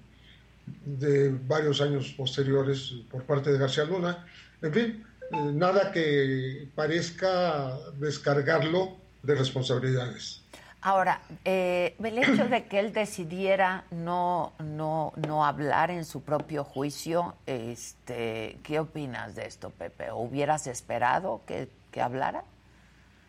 de 0.85 1.29
varios 1.29 1.81
años 1.81 2.13
posteriores 2.17 2.93
por 3.09 3.23
parte 3.23 3.51
de 3.51 3.57
García 3.57 3.85
Luna. 3.85 4.25
En 4.61 4.73
fin, 4.73 5.05
eh, 5.31 5.51
nada 5.53 5.91
que 5.91 6.69
parezca 6.75 7.77
descargarlo 7.99 8.97
de 9.23 9.35
responsabilidades. 9.35 10.41
Ahora, 10.81 11.21
eh, 11.43 11.95
el 12.01 12.17
hecho 12.17 12.47
de 12.47 12.65
que 12.65 12.79
él 12.79 12.93
decidiera 12.93 13.83
no, 13.91 14.53
no, 14.59 15.11
no 15.27 15.45
hablar 15.45 15.91
en 15.91 16.05
su 16.05 16.21
propio 16.21 16.63
juicio, 16.63 17.35
este, 17.45 18.57
¿qué 18.63 18.79
opinas 18.79 19.35
de 19.35 19.45
esto, 19.45 19.71
Pepe? 19.71 20.11
¿Hubieras 20.13 20.67
esperado 20.67 21.41
que, 21.45 21.67
que 21.91 22.01
hablara? 22.01 22.45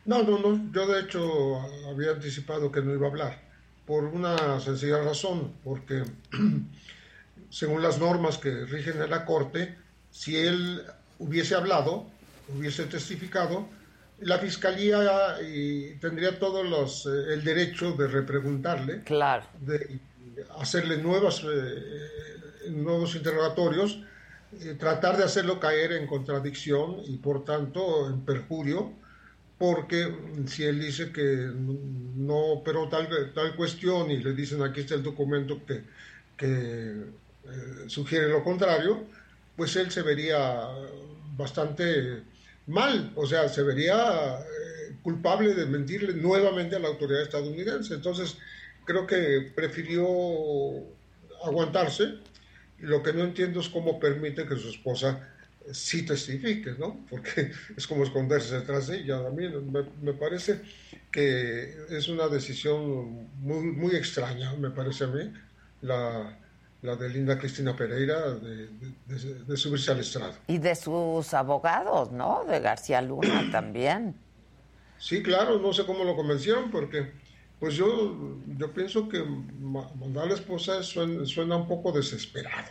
No, 0.04 0.22
no, 0.22 0.38
no. 0.38 0.72
Yo 0.72 0.86
de 0.86 1.00
hecho 1.00 1.60
había 1.88 2.12
anticipado 2.12 2.70
que 2.70 2.82
no 2.82 2.94
iba 2.94 3.08
a 3.08 3.10
hablar, 3.10 3.40
por 3.84 4.04
una 4.04 4.60
sencilla 4.60 5.02
razón, 5.02 5.52
porque 5.64 6.04
según 7.50 7.82
las 7.82 7.98
normas 7.98 8.38
que 8.38 8.64
rigen 8.64 9.02
en 9.02 9.10
la 9.10 9.24
Corte, 9.24 9.76
si 10.10 10.36
él 10.36 10.82
hubiese 11.18 11.54
hablado, 11.54 12.06
hubiese 12.56 12.86
testificado, 12.86 13.68
la 14.20 14.38
fiscalía 14.38 15.36
tendría 16.00 16.38
todos 16.38 16.68
los 16.68 17.06
eh, 17.06 17.34
el 17.34 17.44
derecho 17.44 17.92
de 17.92 18.06
repreguntarle, 18.06 19.02
claro. 19.02 19.46
de 19.60 20.00
hacerle 20.58 20.98
nuevas 20.98 21.42
eh, 21.44 22.70
nuevos 22.70 23.14
interrogatorios, 23.14 23.98
eh, 24.60 24.76
tratar 24.78 25.16
de 25.16 25.24
hacerlo 25.24 25.58
caer 25.58 25.92
en 25.92 26.06
contradicción 26.06 26.96
y 27.06 27.16
por 27.16 27.44
tanto 27.44 28.08
en 28.08 28.20
perjurio, 28.20 28.92
porque 29.58 30.14
si 30.46 30.64
él 30.64 30.80
dice 30.80 31.12
que 31.12 31.50
no 32.16 32.36
operó 32.36 32.88
tal, 32.88 33.08
tal 33.34 33.56
cuestión 33.56 34.10
y 34.10 34.18
le 34.18 34.32
dicen 34.32 34.62
aquí 34.62 34.80
está 34.80 34.94
el 34.94 35.02
documento 35.02 35.64
que, 35.66 35.84
que 36.36 37.04
sugiere 37.86 38.28
lo 38.28 38.42
contrario, 38.44 39.04
pues 39.56 39.76
él 39.76 39.90
se 39.90 40.02
vería 40.02 40.68
bastante 41.36 42.22
mal, 42.66 43.12
o 43.16 43.26
sea, 43.26 43.48
se 43.48 43.62
vería 43.62 44.38
eh, 44.38 44.94
culpable 45.02 45.54
de 45.54 45.66
mentirle 45.66 46.14
nuevamente 46.14 46.76
a 46.76 46.78
la 46.78 46.88
autoridad 46.88 47.22
estadounidense. 47.22 47.94
Entonces, 47.94 48.36
creo 48.84 49.06
que 49.06 49.52
prefirió 49.54 50.06
aguantarse. 51.44 52.14
Lo 52.78 53.02
que 53.02 53.12
no 53.12 53.24
entiendo 53.24 53.60
es 53.60 53.68
cómo 53.68 54.00
permite 54.00 54.46
que 54.46 54.56
su 54.56 54.68
esposa 54.68 55.28
sí 55.72 56.04
testifique, 56.04 56.72
¿no? 56.78 57.04
Porque 57.10 57.52
es 57.76 57.86
como 57.86 58.04
esconderse 58.04 58.58
detrás 58.58 58.86
de 58.86 58.98
ella. 58.98 59.18
A 59.18 59.30
mí 59.30 59.48
me, 59.48 59.84
me 60.00 60.12
parece 60.14 60.60
que 61.10 61.76
es 61.90 62.08
una 62.08 62.28
decisión 62.28 63.28
muy, 63.40 63.64
muy 63.64 63.96
extraña, 63.96 64.54
me 64.54 64.70
parece 64.70 65.04
a 65.04 65.08
mí, 65.08 65.32
la, 65.82 66.38
la 66.82 66.96
de 66.96 67.08
Linda 67.10 67.38
Cristina 67.38 67.76
Pereira, 67.76 68.30
de, 68.30 69.56
subirse 69.56 69.90
al 69.90 70.00
estrado. 70.00 70.34
Y 70.46 70.58
de 70.58 70.74
sus 70.74 71.34
abogados, 71.34 72.10
¿no? 72.10 72.44
De 72.44 72.60
García 72.60 73.02
Luna 73.02 73.48
también. 73.52 74.14
Sí, 74.98 75.22
claro, 75.22 75.58
no 75.58 75.72
sé 75.72 75.84
cómo 75.84 76.04
lo 76.04 76.16
convencieron, 76.16 76.70
porque 76.70 77.12
pues 77.58 77.74
yo, 77.74 78.38
yo 78.56 78.72
pienso 78.72 79.08
que 79.08 79.22
mandar 79.22 80.24
a 80.24 80.28
la 80.28 80.34
esposa 80.34 80.82
suena, 80.82 81.56
un 81.56 81.68
poco 81.68 81.92
desesperado. 81.92 82.70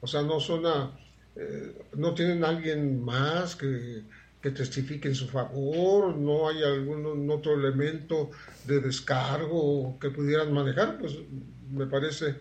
O 0.00 0.06
sea, 0.06 0.22
no 0.22 0.38
suena, 0.38 0.92
eh, 1.34 1.76
no 1.96 2.14
tienen 2.14 2.44
alguien 2.44 3.02
más 3.02 3.56
que, 3.56 4.04
que 4.40 4.50
testifique 4.50 5.08
en 5.08 5.16
su 5.16 5.26
favor, 5.26 6.16
no 6.16 6.48
hay 6.48 6.62
algún 6.62 7.28
otro 7.30 7.54
elemento 7.54 8.30
de 8.64 8.80
descargo 8.80 9.98
que 10.00 10.10
pudieran 10.10 10.52
manejar, 10.52 10.98
pues 10.98 11.18
me 11.70 11.86
parece, 11.86 12.36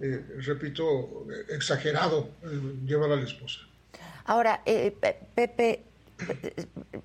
eh, 0.00 0.24
repito, 0.38 1.26
exagerado 1.48 2.30
eh, 2.42 2.76
llevar 2.84 3.12
a 3.12 3.16
la 3.16 3.24
esposa. 3.24 3.60
Ahora, 4.24 4.62
eh, 4.66 4.94
Pepe, 5.34 5.82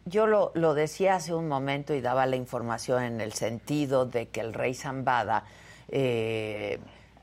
yo 0.06 0.28
lo, 0.28 0.52
lo, 0.56 0.74
decía 0.74 1.16
hace 1.16 1.34
un 1.34 1.48
momento 1.48 1.94
y 1.94 2.02
daba 2.02 2.26
la 2.26 2.36
información 2.36 3.04
en 3.04 3.22
el 3.22 3.34
sentido 3.34 4.06
de 4.06 4.30
que 4.30 4.42
el 4.42 4.54
rey 4.54 4.74
Zambada 4.74 5.46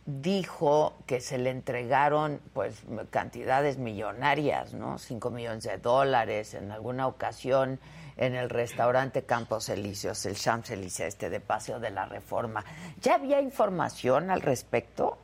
dijo 0.07 0.95
que 1.07 1.21
se 1.21 1.39
le 1.39 1.51
entregaron 1.51 2.41
pues 2.53 2.83
cantidades 3.11 3.79
millonarias, 3.79 4.75
¿no? 4.75 4.99
Cinco 4.99 5.31
millones 5.31 5.65
de 5.65 5.79
dólares 5.79 6.55
en 6.55 6.71
alguna 6.71 7.07
ocasión 7.07 7.79
en 8.17 8.35
el 8.35 8.49
restaurante 8.49 9.23
Campos 9.23 9.69
Elíseos, 9.69 10.25
el 10.27 10.35
Champs 10.35 10.71
Elíseos, 10.71 11.09
este 11.09 11.31
de 11.31 11.41
Paseo 11.41 11.81
de 11.81 11.91
la 11.91 12.07
Reforma. 12.07 12.65
¿Ya 13.01 13.17
había 13.17 13.41
información 13.41 14.31
al 14.31 14.41
respecto, 14.41 15.19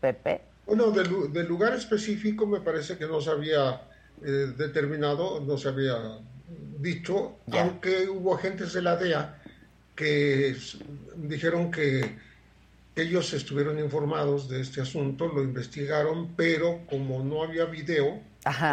Pepe? 0.00 0.40
Bueno, 0.66 0.90
del, 0.90 1.46
lugar 1.46 1.74
específico 1.74 2.46
me 2.46 2.60
parece 2.60 2.96
que 2.96 3.06
no 3.06 3.20
se 3.20 3.30
había 3.30 3.82
eh, 4.24 4.52
determinado, 4.56 5.40
no 5.40 5.58
se 5.58 5.68
había 5.68 5.96
dicho, 6.78 7.36
aunque 7.52 8.08
hubo 8.08 8.34
agentes 8.34 8.72
de 8.72 8.82
la 8.82 8.96
DEA 8.96 9.38
que 9.94 10.56
dijeron 11.16 11.70
que 11.70 12.16
ellos 12.94 13.32
estuvieron 13.32 13.78
informados 13.78 14.48
de 14.48 14.60
este 14.60 14.80
asunto, 14.80 15.28
lo 15.28 15.42
investigaron, 15.42 16.34
pero 16.36 16.80
como 16.88 17.22
no 17.22 17.42
había 17.42 17.64
video, 17.64 18.20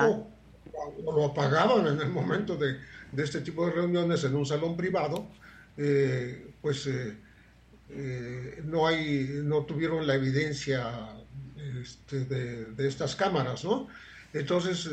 O, 0.03 0.27
lo 1.03 1.25
apagaban 1.25 1.87
en 1.87 1.99
el 2.01 2.09
momento 2.09 2.55
de, 2.55 2.77
este 3.17 3.41
tipo 3.41 3.65
de 3.65 3.73
reuniones 3.73 4.23
en 4.23 4.35
un 4.35 4.45
salón 4.45 4.75
privado, 4.77 5.27
eh, 5.77 6.51
pues 6.61 6.87
eh, 6.87 7.15
eh, 7.89 8.61
no, 8.65 8.87
hay, 8.87 9.41
no 9.43 9.63
tuvieron 9.63 10.05
la 10.05 10.15
evidencia 10.15 11.09
este, 11.81 12.25
de, 12.25 12.87
estas 12.87 13.15
cámaras, 13.15 13.63
¿no? 13.63 13.87
Entonces 14.31 14.85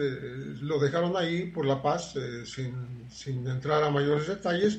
lo 0.63 0.79
dejaron 0.79 1.15
ahí 1.15 1.51
por 1.51 1.67
la 1.67 1.83
paz, 1.83 2.15
sin, 2.47 2.73
sin 3.11 3.47
entrar 3.47 3.85
a 3.85 3.91
mayores 3.91 4.29
detalles, 4.29 4.79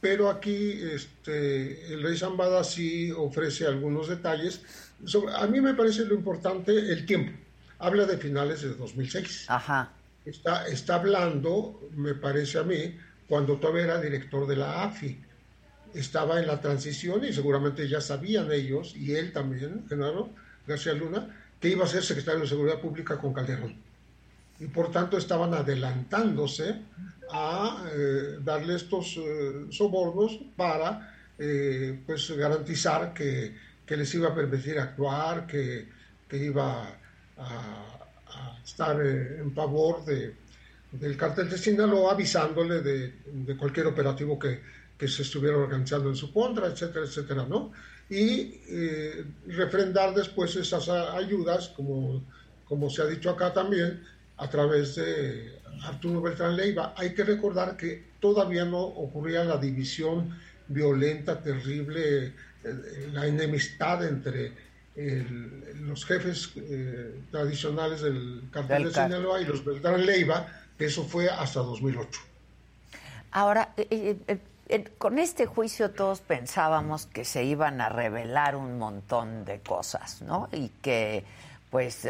pero 0.00 0.30
aquí 0.30 0.80
este, 0.80 1.92
el 1.92 2.02
rey 2.02 2.16
Zambada 2.16 2.64
sí 2.64 3.10
ofrece 3.10 3.66
algunos 3.66 4.08
detalles. 4.08 4.62
a 5.36 5.46
mí 5.46 5.60
me 5.60 5.74
parece 5.74 6.06
lo 6.06 6.14
importante 6.14 6.70
el 6.72 7.04
tiempo. 7.04 7.32
Habla 7.78 8.06
de 8.06 8.16
finales 8.16 8.62
de 8.62 8.74
2006. 8.74 9.44
Ajá. 9.48 9.92
Está, 10.28 10.66
está 10.68 10.96
hablando, 10.96 11.88
me 11.96 12.14
parece 12.14 12.58
a 12.58 12.62
mí, 12.62 12.96
cuando 13.28 13.56
todavía 13.56 13.84
era 13.84 14.00
director 14.00 14.46
de 14.46 14.56
la 14.56 14.84
AFI. 14.84 15.18
Estaba 15.94 16.38
en 16.38 16.46
la 16.46 16.60
transición 16.60 17.24
y 17.24 17.32
seguramente 17.32 17.88
ya 17.88 18.00
sabían 18.00 18.52
ellos, 18.52 18.94
y 18.94 19.14
él 19.14 19.32
también, 19.32 19.86
Genaro 19.88 20.30
García 20.66 20.92
Luna, 20.92 21.34
que 21.58 21.70
iba 21.70 21.84
a 21.84 21.88
ser 21.88 22.02
secretario 22.02 22.40
de 22.40 22.46
Seguridad 22.46 22.80
Pública 22.80 23.18
con 23.18 23.32
Calderón. 23.32 23.74
Y 24.60 24.66
por 24.66 24.90
tanto 24.90 25.16
estaban 25.16 25.54
adelantándose 25.54 26.82
a 27.30 27.84
eh, 27.94 28.38
darle 28.42 28.74
estos 28.74 29.16
eh, 29.16 29.66
sobornos 29.70 30.38
para 30.56 31.14
eh, 31.38 32.00
pues 32.06 32.30
garantizar 32.32 33.14
que, 33.14 33.56
que, 33.86 33.96
les 33.96 34.12
iba 34.14 34.28
a 34.28 34.34
permitir 34.34 34.78
actuar, 34.78 35.46
que, 35.46 35.88
que 36.28 36.36
iba 36.36 36.88
a, 37.36 37.97
estar 38.64 39.00
en 39.00 39.52
favor 39.52 40.04
de, 40.04 40.34
del 40.92 41.16
cartel 41.16 41.48
de 41.48 41.58
Sinaloa, 41.58 42.12
avisándole 42.12 42.80
de, 42.80 43.14
de 43.26 43.56
cualquier 43.56 43.86
operativo 43.86 44.38
que, 44.38 44.60
que, 44.96 45.08
se 45.08 45.22
estuviera 45.22 45.56
organizando 45.56 46.08
en 46.08 46.16
su 46.16 46.32
contra, 46.32 46.66
etcétera, 46.66 47.06
etcétera, 47.06 47.46
¿no? 47.48 47.72
Y 48.10 48.60
refrendar 49.48 50.14
después 50.14 50.56
esas 50.56 50.88
ayudas, 50.88 51.68
como, 51.68 52.22
como 52.64 52.88
se 52.88 53.02
ha 53.02 53.06
dicho 53.06 53.30
acá 53.30 53.52
también, 53.52 54.02
a 54.38 54.48
través 54.48 54.94
de 54.94 55.58
Arturo 55.82 56.22
Beltrán 56.22 56.56
Leiva. 56.56 56.94
Hay 56.96 57.12
que 57.12 57.24
recordar 57.24 57.76
que 57.76 58.02
todavía 58.20 58.64
no 58.64 58.80
ocurría 58.80 59.44
la 59.44 59.58
división 59.58 60.36
violenta, 60.68 61.40
terrible, 61.40 62.26
eh, 62.26 62.32
la 63.12 63.26
enemistad 63.26 64.06
entre 64.06 64.52
los 65.80 66.04
jefes 66.04 66.52
eh, 66.56 67.20
tradicionales 67.30 68.00
del 68.02 68.42
cartel 68.50 68.84
de 68.84 68.90
Sinaloa 68.92 69.40
y 69.40 69.44
los 69.44 69.64
Beltrán 69.64 70.04
Leiva, 70.04 70.46
que 70.76 70.86
eso 70.86 71.04
fue 71.04 71.28
hasta 71.28 71.60
2008. 71.60 72.20
Ahora, 73.30 73.74
eh, 73.76 74.16
con 74.98 75.18
este 75.18 75.46
juicio 75.46 75.90
todos 75.90 76.20
pensábamos 76.20 77.06
que 77.06 77.24
se 77.24 77.44
iban 77.44 77.80
a 77.80 77.88
revelar 77.88 78.56
un 78.56 78.78
montón 78.78 79.44
de 79.44 79.60
cosas, 79.60 80.20
¿no? 80.22 80.48
Y 80.52 80.68
que, 80.82 81.24
pues, 81.70 82.06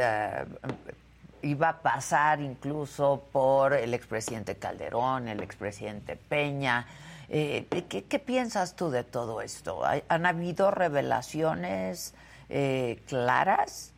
iba 1.42 1.68
a 1.68 1.78
pasar 1.82 2.40
incluso 2.40 3.24
por 3.32 3.74
el 3.74 3.94
expresidente 3.94 4.56
Calderón, 4.56 5.28
el 5.28 5.42
expresidente 5.42 6.16
Peña. 6.16 6.86
Eh, 7.28 7.66
¿qué, 7.88 8.18
piensas 8.18 8.74
tú 8.74 8.90
de 8.90 9.04
todo 9.04 9.42
esto? 9.42 9.82
¿Han 10.08 10.26
habido 10.26 10.70
revelaciones 10.70 12.14
eh, 12.48 13.00
claras? 13.06 13.92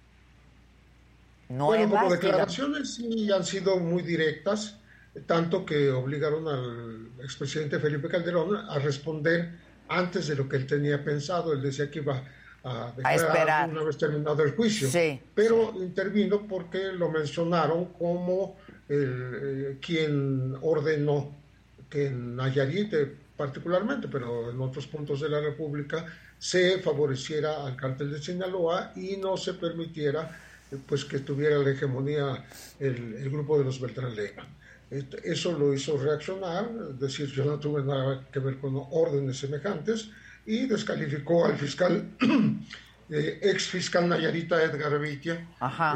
Nuevas, 1.49 1.89
bueno, 1.89 2.03
como 2.03 2.13
declaraciones 2.15 2.95
sí 2.95 3.31
han 3.33 3.45
sido 3.45 3.79
muy 3.79 4.03
directas, 4.03 4.79
tanto 5.27 5.67
que 5.67 5.91
obligaron 5.91 6.47
al 6.47 7.11
expresidente 7.25 7.81
Felipe 7.81 8.09
Calderón 8.09 8.57
a 8.57 8.79
responder 8.79 9.51
antes 9.89 10.29
de 10.29 10.37
lo 10.37 10.49
que 10.49 10.57
él 10.57 10.67
tenía 10.67 11.03
pensado. 11.03 11.53
Él 11.53 11.61
decía 11.61 11.91
que 11.91 11.99
iba 11.99 12.23
a, 12.63 12.95
esperar 13.13 13.71
una 13.71 13.83
vez 13.83 13.99
terminado 13.99 14.43
el 14.43 14.53
juicio. 14.53 14.89
pero 15.35 15.73
intervino 15.77 16.47
porque 16.47 16.93
lo 16.93 17.11
mencionaron 17.11 17.87
como 17.87 18.57
eh, 18.89 19.79
quien 19.81 20.57
ordenó 20.63 21.35
que 21.89 22.07
en 22.07 22.37
Nayarit 22.37 22.93
eh, 22.95 23.17
particularmente, 23.37 24.09
pero 24.09 24.51
en 24.51 24.61
otros 24.61 24.87
puntos 24.87 25.21
de 25.21 25.29
la 25.29 25.41
República, 25.41 26.07
se 26.41 26.79
favoreciera 26.79 27.67
al 27.67 27.77
cártel 27.77 28.11
de 28.11 28.21
Sinaloa 28.21 28.93
y 28.97 29.19
no 29.19 29.37
se 29.37 29.55
permitiera 29.55 30.37
pues 30.87 31.05
que 31.05 31.19
tuviera 31.19 31.59
la 31.59 31.71
hegemonía 31.71 32.45
el, 32.79 33.29
grupo 33.31 33.59
de 33.59 33.65
los 33.65 33.81
Beltrán 33.81 34.17
Leiva. 34.17 34.47
Eso 35.23 35.57
lo 35.57 35.75
hizo 35.75 35.99
reaccionar, 35.99 36.69
es 36.91 36.99
decir, 36.99 37.27
yo 37.27 37.45
no 37.45 37.61
tuve 37.61 37.83
nada 37.83 38.27
que 38.33 38.39
ver 38.41 38.59
con 38.59 38.73
órdenes 38.91 39.39
semejantes, 39.39 40.09
y 40.47 40.67
descalificó 40.67 41.45
al 41.45 41.57
fiscal, 41.57 42.11
eh, 43.11 43.39
ex 43.43 43.69
fiscal 43.69 44.09
Nayarita 44.09 44.63
Edgar 44.65 44.99
Beitia, 44.99 45.47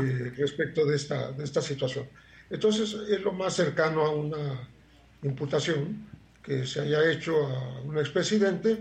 eh, 0.00 0.32
respecto 0.36 0.84
de 0.86 0.96
esta, 0.96 1.32
de 1.32 1.42
esta 1.42 1.62
situación. 1.62 2.06
Entonces 2.50 2.94
es 3.08 3.20
lo 3.22 3.32
más 3.32 3.54
cercano 3.54 4.02
a 4.02 4.10
una 4.10 4.68
imputación 5.22 6.06
que 6.42 6.66
se 6.66 6.80
haya 6.80 7.10
hecho 7.10 7.46
a 7.46 7.80
un 7.80 7.98
expresidente, 7.98 8.78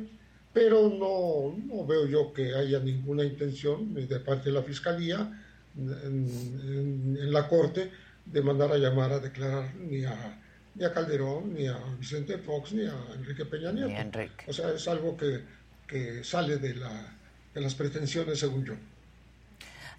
pero 0.53 0.89
no, 0.89 1.57
no 1.65 1.85
veo 1.85 2.05
yo 2.07 2.31
que 2.33 2.53
haya 2.53 2.79
ninguna 2.79 3.23
intención 3.23 3.93
de 3.93 4.19
parte 4.19 4.49
de 4.49 4.55
la 4.55 4.63
Fiscalía 4.63 5.41
en, 5.75 7.17
en 7.19 7.33
la 7.33 7.47
Corte 7.47 7.91
de 8.25 8.41
mandar 8.41 8.71
a 8.71 8.77
llamar 8.77 9.11
a 9.11 9.19
declarar 9.19 9.73
ni 9.75 10.05
a 10.05 10.39
ni 10.75 10.85
a 10.85 10.93
Calderón, 10.93 11.53
ni 11.53 11.67
a 11.67 11.77
Vicente 11.99 12.37
Fox, 12.37 12.73
ni 12.73 12.85
a 12.85 12.95
Enrique 13.15 13.45
Peña 13.45 13.71
Nieto. 13.71 14.19
O 14.47 14.53
sea, 14.53 14.73
es 14.73 14.87
algo 14.87 15.15
que, 15.15 15.41
que 15.87 16.23
sale 16.23 16.57
de, 16.57 16.75
la, 16.75 17.15
de, 17.53 17.61
las 17.61 17.75
pretensiones, 17.75 18.39
según 18.39 18.65
yo. 18.65 18.73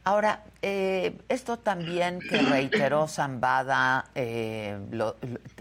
Ahora, 0.04 0.44
eh, 0.60 1.16
esto 1.28 1.58
también 1.58 2.20
que 2.20 2.36
reiteró 2.38 3.08
Zambada, 3.08 4.10
eh, 4.14 4.78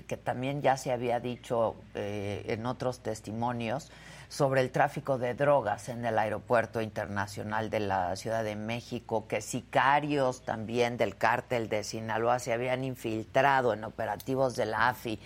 que 0.06 0.18
también 0.18 0.62
ya 0.62 0.76
se 0.76 0.92
había 0.92 1.20
dicho 1.22 1.76
eh, 1.96 2.44
en 2.48 2.66
otros 2.66 3.00
testimonios, 3.00 3.90
sobre 4.34 4.62
el 4.62 4.72
tráfico 4.72 5.20
de 5.20 5.36
drogas 5.36 5.90
en 5.90 6.04
el 6.04 6.18
aeropuerto 6.18 6.82
internacional 6.82 7.70
de 7.70 7.82
la 7.82 8.16
Ciudad 8.16 8.44
de 8.44 8.56
México, 8.56 9.28
que 9.28 9.42
sicarios 9.42 10.42
también 10.42 10.98
del 10.98 11.16
cártel 11.16 11.70
de 11.70 11.84
Sinaloa 11.84 12.40
se 12.40 12.52
habían 12.52 12.84
infiltrado 12.84 13.74
en 13.74 13.84
operativos 13.84 14.56
de 14.56 14.66
la 14.66 14.90
AFI. 14.90 15.20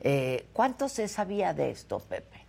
Eh, 0.00 0.46
¿Cuánto 0.54 0.88
se 0.88 1.08
sabía 1.08 1.52
de 1.52 1.70
esto, 1.72 1.98
Pepe? 1.98 2.46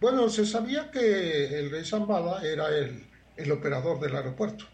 Bueno, 0.00 0.28
se 0.28 0.44
sabía 0.44 0.90
que 0.90 1.60
el 1.60 1.70
rey 1.70 1.84
Zambada 1.84 2.42
era 2.44 2.66
el, 2.68 3.52
operador 3.52 4.00
del 4.00 4.16
aeropuerto. 4.16 4.64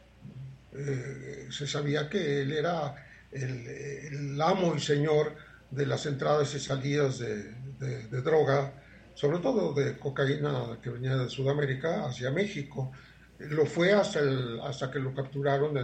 Eh, 0.73 1.49
se 1.51 1.67
sabía 1.67 2.09
que 2.09 2.43
él 2.43 2.53
era 2.53 2.95
el, 3.33 4.41
amo 4.41 4.75
y 4.77 4.81
señor 4.81 5.35
de 5.71 5.87
las 5.87 6.07
entradas 6.07 6.55
y 6.55 6.61
salidas 6.61 7.19
de 7.19 8.23
droga 8.23 8.73
sobre 9.21 9.39
todo 9.41 9.75
de 9.75 9.99
cocaína 9.99 10.79
que 10.83 10.89
venía 10.89 11.15
de 11.15 11.29
Sudamérica 11.29 12.07
hacia 12.07 12.31
México. 12.31 12.91
Lo 13.39 13.67
fue 13.67 13.93
hasta, 13.93 14.91
que 14.91 14.99
lo 14.99 15.15
capturaron 15.15 15.77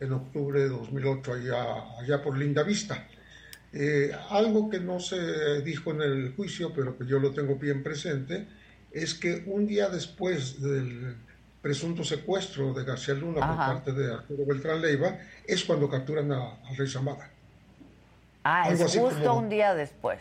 en, 0.00 0.12
octubre 0.12 0.60
de 0.60 0.68
2008 0.68 1.32
allá, 1.34 1.98
allá 2.00 2.20
por 2.20 2.36
Linda 2.36 2.64
Vista. 2.64 3.06
Eh, 3.72 4.10
algo 4.30 4.68
que 4.68 4.80
no 4.80 4.98
se 4.98 5.62
dijo 5.62 5.92
en 5.92 6.02
el 6.02 6.34
juicio, 6.34 6.72
pero 6.74 6.98
que 6.98 7.06
yo 7.06 7.20
lo 7.20 7.30
tengo 7.30 7.54
bien 7.56 7.84
presente, 7.84 8.48
es 8.90 9.14
que 9.14 9.44
un 9.46 9.66
día 9.66 9.88
después 9.88 10.60
del 10.60 11.14
presunto 11.64 12.04
secuestro 12.04 12.74
de 12.74 12.84
García 12.84 13.14
Luna 13.14 13.40
por 13.40 13.56
parte 13.56 13.92
de 13.92 14.12
Arturo 14.12 14.44
Beltrán 14.44 14.82
Leiva, 14.82 15.16
es 15.46 15.64
cuando 15.64 15.88
capturan 15.88 16.30
a, 16.30 16.58
Rey 16.76 16.86
Zamada. 16.86 17.30
Ah, 18.44 18.68
es 18.70 18.82
justo 18.82 19.34
un 19.34 19.48
día 19.48 19.74
después. 19.74 20.20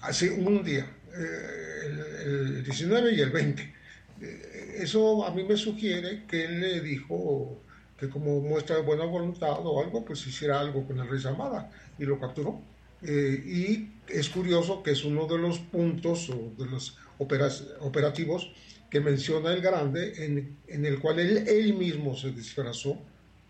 Así, 0.00 0.26
un 0.30 0.64
día 0.64 0.86
el, 1.14 2.64
19 2.64 3.12
y 3.12 3.20
el 3.20 3.28
20. 3.28 3.74
Eh, 4.22 4.76
eso 4.78 5.26
a 5.26 5.32
mí 5.32 5.44
me 5.44 5.54
sugiere 5.54 6.24
que 6.24 6.46
él 6.46 6.60
le 6.60 6.80
dijo 6.80 7.60
que 7.98 8.08
como 8.08 8.40
muestra 8.40 8.76
de 8.76 8.82
buena 8.82 9.04
voluntad 9.04 9.58
o 9.66 9.82
algo, 9.82 10.02
pues 10.02 10.26
hiciera 10.26 10.60
algo 10.60 10.86
con 10.86 10.98
el 10.98 11.10
rey 11.10 11.20
Zamada 11.20 11.70
y 11.98 12.06
lo 12.06 12.18
capturó. 12.18 12.58
Eh, 13.02 13.42
y 13.44 13.90
es 14.08 14.30
curioso 14.30 14.82
que 14.82 14.92
es 14.92 15.04
uno 15.04 15.26
de 15.26 15.36
los 15.36 15.58
puntos 15.58 16.30
o 16.30 16.54
de 16.56 16.70
los 16.70 16.96
operativos 17.18 18.50
que 18.90 19.00
menciona 19.00 19.52
el 19.52 19.60
Grande, 19.60 20.24
en, 20.24 20.58
en 20.66 20.86
el 20.86 20.98
cual 20.98 21.18
él, 21.18 21.46
él, 21.46 21.74
mismo 21.74 22.16
se 22.16 22.30
disfrazó 22.30 22.98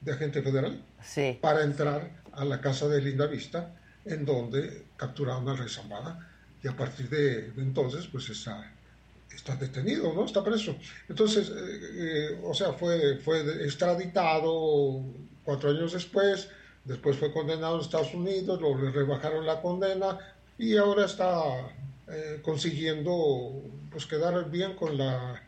de 0.01 0.13
agente 0.13 0.43
federal 0.43 0.83
para 1.41 1.63
entrar 1.63 2.23
a 2.33 2.45
la 2.45 2.61
casa 2.61 2.89
de 2.89 3.01
Linda 3.01 3.27
Vista, 3.27 3.75
en 4.05 4.25
donde 4.25 4.85
capturaron 4.97 5.49
al 5.49 5.59
rey 5.59 5.69
Zambada, 5.69 6.29
y 6.63 6.69
a 6.69 6.77
partir 6.77 7.09
de, 7.09 7.53
entonces, 7.57 8.07
pues 8.11 8.29
está, 8.31 8.73
está 9.35 9.55
detenido, 9.57 10.13
¿no? 10.13 10.25
Está 10.25 10.43
preso. 10.43 10.77
Entonces, 11.09 11.51
eh, 11.51 11.81
eh, 11.95 12.41
o 12.43 12.53
sea, 12.53 12.73
fue, 12.73 13.19
fue 13.19 13.41
extraditado 13.65 15.05
cuatro 15.45 15.71
años 15.71 15.93
después, 15.93 16.49
después 16.85 17.17
fue 17.17 17.33
condenado 17.33 17.77
en 17.77 17.83
Estados 17.83 18.13
Unidos, 18.15 18.61
lo 18.61 18.77
le 18.77 18.91
rebajaron 18.91 19.47
la 19.47 19.61
condena 19.61 20.19
y 20.59 20.77
ahora 20.77 21.05
está 21.05 21.31
eh, 22.11 22.41
consiguiendo 22.43 23.63
pues 23.91 24.07
quedar 24.07 24.51
bien 24.51 24.75
con 24.75 24.97
la 24.97 25.43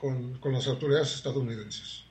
con, 0.00 0.38
con 0.38 0.52
las 0.52 0.66
autoridades 0.68 1.14
estadounidenses. 1.14 2.06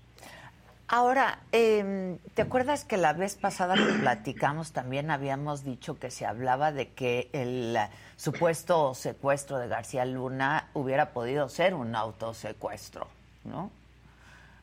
Ahora, 0.87 1.39
eh, 1.51 2.17
¿te 2.35 2.43
acuerdas 2.43 2.85
que 2.85 2.97
la 2.97 3.13
vez 3.13 3.35
pasada 3.35 3.73
que 3.73 3.91
platicamos 4.01 4.71
también 4.71 5.09
habíamos 5.09 5.63
dicho 5.63 5.97
que 5.97 6.11
se 6.11 6.27
hablaba 6.27 6.71
de 6.71 6.89
que 6.89 7.29
el 7.33 7.75
supuesto 8.17 8.93
secuestro 8.93 9.57
de 9.57 9.67
García 9.67 10.05
Luna 10.05 10.69
hubiera 10.73 11.11
podido 11.11 11.49
ser 11.49 11.73
un 11.73 11.95
autosecuestro, 11.95 13.07
¿no? 13.45 13.71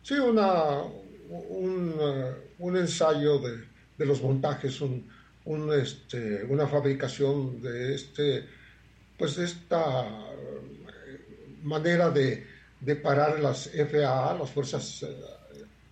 Sí, 0.04 0.14
una, 0.14 0.82
un, 1.28 2.00
un 2.58 2.76
ensayo 2.76 3.38
de, 3.38 3.64
de, 3.98 4.06
los 4.06 4.22
montajes, 4.22 4.80
un, 4.80 5.10
un, 5.44 5.72
este, 5.72 6.44
una 6.44 6.68
fabricación 6.68 7.60
de 7.60 7.96
este, 7.96 8.48
pues 9.22 9.38
esta 9.38 10.04
manera 11.62 12.10
de, 12.10 12.44
de 12.80 12.96
parar 12.96 13.38
las 13.38 13.70
FAA, 13.70 14.36
las 14.36 14.50
fuerzas 14.50 15.04
eh, 15.04 15.16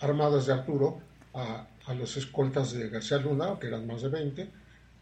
armadas 0.00 0.46
de 0.46 0.52
Arturo 0.54 0.98
a, 1.32 1.68
los 1.94 2.16
escoltas 2.16 2.72
de 2.72 2.88
García 2.88 3.18
Luna, 3.18 3.56
que 3.60 3.68
eran 3.68 3.86
más 3.86 4.02
de 4.02 4.08
20, 4.08 4.50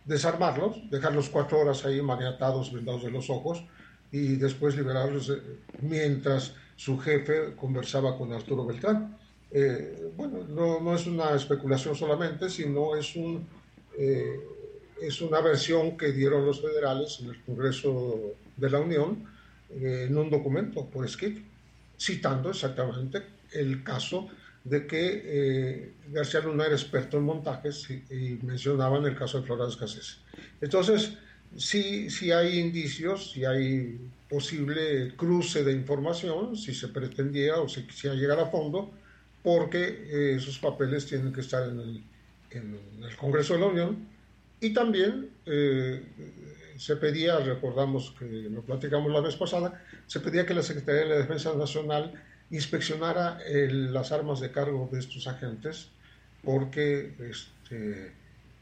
desarmarlos, 0.05 0.91
dejarlos 0.91 1.31
cuatro 1.31 1.61
horas 1.61 1.87
ahí 1.87 2.03
maniatados, 2.03 2.71
vendados 2.71 3.05
de 3.05 3.13
los 3.13 3.31
ojos, 3.31 3.65
y 4.13 4.37
después 4.37 4.77
liberarlos 4.77 5.33
mientras 5.81 6.53
su 6.77 6.99
jefe 6.99 7.57
conversaba 7.57 8.19
con 8.19 8.35
Arturo 8.35 8.67
Beltrán. 8.67 9.17
Eh, 9.51 10.13
bueno, 10.19 10.45
no, 10.47 10.95
es 10.95 11.07
una 11.07 11.35
especulación 11.35 11.95
solamente, 11.95 12.51
sino 12.51 12.95
es, 12.95 13.17
un, 13.17 13.49
eh, 13.99 14.39
es 15.01 15.21
una 15.21 15.41
versión 15.41 15.97
que 15.97 16.13
dieron 16.13 16.45
los 16.45 16.61
federales 16.61 17.19
en 17.21 17.31
el 17.31 17.43
Congreso 17.45 18.35
de 18.57 18.71
la 18.71 18.81
Unión 18.81 19.29
eh, 19.71 20.07
en 20.09 20.17
un 20.17 20.31
documento 20.31 20.87
por 20.87 21.05
escrito, 21.05 21.41
citando 21.99 22.51
exactamente 22.51 23.23
el 23.53 23.83
caso 23.83 24.29
de 24.65 24.87
que 24.87 25.23
eh, 25.25 25.93
García 26.11 26.41
Luna 26.41 26.67
era 26.67 26.75
experto 26.75 27.17
en 27.17 27.25
montajes 27.25 27.89
y, 27.91 28.39
mencionaban 28.43 29.05
el 29.05 29.17
caso 29.17 29.41
de 29.41 29.47
Flores 29.47 29.75
Escasez. 29.75 30.19
Entonces, 30.61 31.15
sí, 31.57 32.11
sí 32.11 32.31
hay 32.31 32.59
indicios, 32.59 33.33
si 33.33 33.45
hay 33.45 33.99
posible 34.29 35.15
cruce 35.17 35.65
de 35.65 35.73
información, 35.73 36.57
si 36.57 36.75
se 36.75 36.89
pretendía 36.89 37.57
o 37.57 37.69
si 37.69 37.83
quisiera 37.85 38.15
llegar 38.15 38.39
a 38.39 38.47
fondo, 38.47 38.91
porque 39.43 40.07
eh, 40.11 40.35
esos 40.37 40.59
papeles 40.59 41.07
tienen 41.07 41.33
que 41.33 41.41
estar 41.41 41.69
en 41.69 41.81
el, 41.81 42.03
Congreso 43.17 43.55
de 43.55 43.61
la 43.61 43.67
Unión. 43.67 44.09
Y 44.61 44.73
también 44.73 45.31
eh, 45.47 46.03
se 46.77 46.97
pedía, 46.97 47.39
recordamos 47.39 48.15
que 48.19 48.25
lo 48.25 48.63
platicamos 48.63 49.13
la 49.13 49.21
vez 49.21 49.37
pasada, 49.37 49.83
se 50.07 50.21
pedía 50.21 50.47
que 50.47 50.55
la 50.55 50.63
Secretaría 50.63 51.03
de 51.03 51.09
la 51.09 51.17
Defensa 51.17 51.55
Nacional 51.55 52.13
inspeccionara 52.51 53.39
las 53.47 54.11
armas 54.11 54.41
de 54.41 54.51
cargo 54.51 54.89
de 54.91 54.99
estos 54.99 55.27
agentes 55.27 55.91
porque 56.43 57.15
este, 57.21 58.13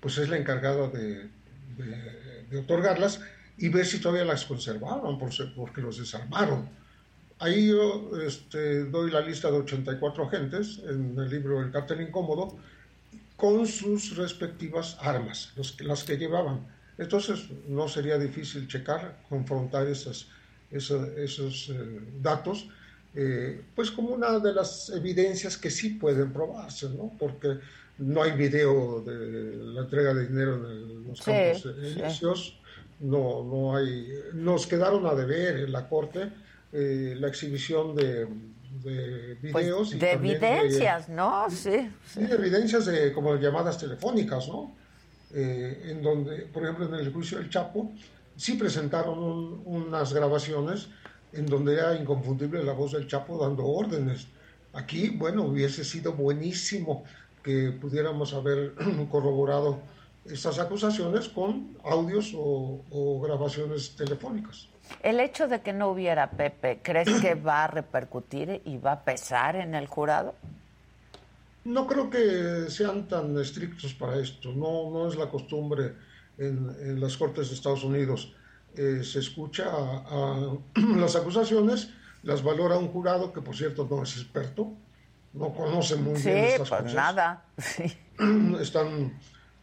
pues 0.01 0.19
es 0.19 0.29
la 0.29 0.37
encargada 0.37 0.89
de, 0.89 1.29
otorgarlas 2.59 3.21
y 3.59 3.69
ver 3.69 3.85
si 3.85 4.01
todavía 4.01 4.25
las 4.25 4.45
conservaban 4.45 5.19
porque 5.19 5.81
los 5.81 5.99
desarmaron. 5.99 6.69
Ahí 7.39 7.69
yo 7.69 8.11
este, 8.27 8.85
doy 8.85 9.11
la 9.11 9.21
lista 9.21 9.51
de 9.51 9.59
84 9.59 10.25
agentes 10.25 10.81
en 10.89 11.19
el 11.19 11.29
libro 11.29 11.61
El 11.61 11.71
cartel 11.71 12.01
incómodo 12.01 12.57
con 13.37 13.66
sus 13.66 14.16
respectivas 14.16 14.96
armas, 15.01 15.53
los, 15.57 15.81
las 15.81 16.05
que 16.05 16.16
llevaban. 16.16 16.66
Entonces 16.99 17.51
no 17.68 17.88
sería 17.88 18.18
difícil 18.18 18.66
checar, 18.66 19.22
confrontar 19.29 19.87
esas, 19.87 20.29
esos, 20.70 21.68
eh, 21.68 22.01
datos 22.20 22.68
eh, 23.14 23.62
pues 23.75 23.90
como 23.90 24.11
una 24.11 24.38
de 24.38 24.53
las 24.53 24.90
evidencias 24.90 25.57
que 25.57 25.70
sí 25.70 25.90
pueden 25.90 26.33
probarse, 26.33 26.88
¿no? 26.90 27.12
Porque 27.18 27.59
no 27.99 28.22
hay 28.22 28.33
video 28.33 29.01
de 29.01 29.57
la 29.57 29.81
entrega 29.83 30.12
de 30.12 30.29
dinero 30.29 30.70
en 30.70 31.09
los 31.09 31.22
campos 31.22 31.64
elíseos, 31.64 32.61
no, 33.01 33.42
no 33.42 33.77
hay, 33.77 34.07
nos 34.35 34.66
quedaron 34.66 35.07
a 35.07 35.14
deber 35.14 35.61
en 35.61 35.72
la 35.72 35.88
corte 35.88 36.31
eh, 36.72 37.14
la 37.18 37.29
exhibición 37.29 37.94
de, 37.94 38.27
de 38.83 39.39
pues, 39.53 39.65
videos. 39.65 39.99
de 39.99 40.12
evidencias, 40.12 41.09
¿no? 41.09 41.49
Sí, 41.51 41.91
sí. 42.07 42.21
de 42.21 42.35
evidencias 42.35 42.87
de 42.87 43.12
como 43.12 43.37
llamadas 43.37 43.79
telefónicas, 43.79 44.49
¿no? 44.49 44.75
Eh, 45.35 45.91
en 45.91 46.03
donde, 46.03 46.43
por 46.47 46.62
ejemplo, 46.62 46.87
en 46.87 46.95
el 46.95 47.12
juicio 47.12 47.39
del 47.39 47.51
Chapo, 47.51 47.93
sí 48.37 48.55
presentaron 48.55 49.61
unas 49.65 50.12
grabaciones 50.12 50.89
en 51.33 51.47
donde 51.47 51.75
era 51.75 51.95
inconfundible 51.95 52.62
la 52.62 52.73
voz 52.73 52.93
del 52.93 53.07
Chapo 53.07 53.39
dando 53.39 53.65
órdenes. 53.67 54.29
Aquí, 54.73 55.11
bueno, 55.11 55.45
hubiese 55.45 55.85
sido 55.85 56.12
buenísimo 56.12 57.05
que 57.43 57.73
pudiéramos 57.73 58.35
haber 58.35 58.75
corroborado 59.11 59.81
estas 60.25 60.59
acusaciones 60.59 61.29
con 61.29 61.77
audios 61.85 62.33
o, 62.37 63.21
grabaciones 63.23 63.95
telefónicas. 63.97 64.69
El 65.03 65.20
hecho 65.20 65.49
de 65.49 65.61
que 65.61 65.72
no 65.72 65.88
hubiera 65.88 66.31
Pepe, 66.31 66.81
¿crees 66.83 67.09
que 67.20 67.35
va 67.35 67.64
a 67.64 67.66
repercutir 67.66 68.62
y 68.64 68.79
va 68.79 68.92
a 68.92 69.01
pesar 69.03 69.57
en 69.57 69.75
el 69.75 69.87
jurado? 69.87 70.35
No 71.64 71.87
creo 71.87 72.09
que 72.09 72.70
sean 72.70 73.09
tan 73.09 73.38
estrictos 73.38 73.94
para 73.94 74.16
esto. 74.16 74.53
No, 74.53 74.90
no 74.90 75.09
es 75.09 75.16
la 75.16 75.29
costumbre 75.29 75.94
en, 76.38 76.75
en 76.81 77.01
las 77.01 77.16
Cortes 77.16 77.49
de 77.49 77.55
Estados 77.55 77.83
Unidos. 77.83 78.33
Eh, 78.77 79.03
se 79.03 79.20
escucha 79.20 79.64
a, 79.70 80.53
las 80.96 81.16
acusaciones, 81.16 81.90
las 82.22 82.42
valora 82.42 82.77
un 82.77 82.88
jurado 82.88 83.33
que, 83.33 83.40
por 83.40 83.57
cierto, 83.57 83.87
no 83.90 84.03
es 84.03 84.16
experto, 84.16 84.72
no 85.33 85.53
conoce 85.55 85.96
muy 85.96 86.20
bien 86.20 86.37
estas 86.37 86.68
pues 86.68 86.94
nada. 86.94 87.44
Están, 88.61 89.18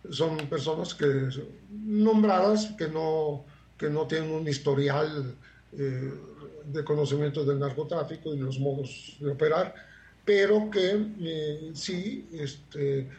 son 0.10 0.38
personas 0.50 0.96
que 0.96 1.30
nombradas 1.70 2.74
que 2.78 2.88
no, 2.88 3.46
que 3.78 3.90
no 3.90 4.08
tienen 4.08 4.32
un 4.32 4.48
historial 4.48 5.36
eh, 5.78 6.14
de 6.66 6.84
conocimiento 6.84 7.44
del 7.44 7.60
narcotráfico 7.60 8.34
y 8.34 8.40
los 8.40 8.60
modos 8.60 9.18
de 9.20 9.32
operar, 9.32 9.76
pero 10.24 10.70
que 10.70 11.08
eh, 11.20 11.72
sí, 11.74 12.28
este, 12.32 13.10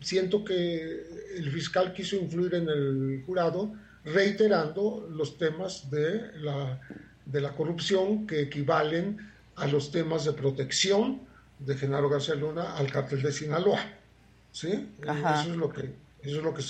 siento 0.00 0.44
que 0.44 1.06
el 1.36 1.50
fiscal 1.50 1.92
quiso 1.94 2.16
influir 2.16 2.54
en 2.54 2.68
el 2.68 3.22
jurado 3.24 3.72
reiterando 4.04 5.08
los 5.10 5.38
temas 5.38 5.90
de 5.90 6.32
la, 6.38 6.80
de 7.24 7.40
la 7.40 7.54
corrupción 7.54 8.26
que 8.26 8.42
equivalen 8.42 9.30
a 9.56 9.66
los 9.66 9.90
temas 9.90 10.24
de 10.24 10.32
protección 10.32 11.20
de 11.58 11.76
Genaro 11.76 12.08
García 12.08 12.34
Luna 12.34 12.74
al 12.76 12.90
cártel 12.90 13.22
de 13.22 13.32
Sinaloa. 13.32 13.80
¿sí? 14.50 14.88
Eso 15.02 15.50
es 15.50 15.56
lo 15.56 15.70
que, 15.70 15.94
eso 16.22 16.38
es 16.38 16.42
lo 16.42 16.52
que, 16.52 16.62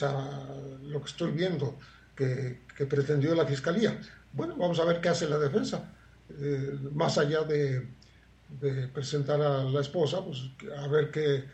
lo 0.88 1.00
que 1.00 1.10
estoy 1.10 1.32
viendo 1.32 1.78
que, 2.14 2.62
que, 2.77 2.87
pretendió 2.87 3.35
la 3.35 3.46
Fiscalía. 3.46 3.98
Bueno, 4.33 4.57
vamos 4.57 4.79
a 4.81 4.85
ver 4.85 5.01
qué 5.01 5.09
hace 5.09 5.29
la 5.29 5.38
defensa. 5.38 5.92
Eh, 6.40 6.79
más 6.92 7.18
allá 7.18 7.42
de, 7.42 7.87
de, 8.61 8.88
presentar 8.88 9.40
a 9.40 9.64
la 9.64 9.81
esposa, 9.81 10.25
pues 10.25 10.42
a 10.79 10.88
ver 10.88 11.11
qué, 11.11 11.44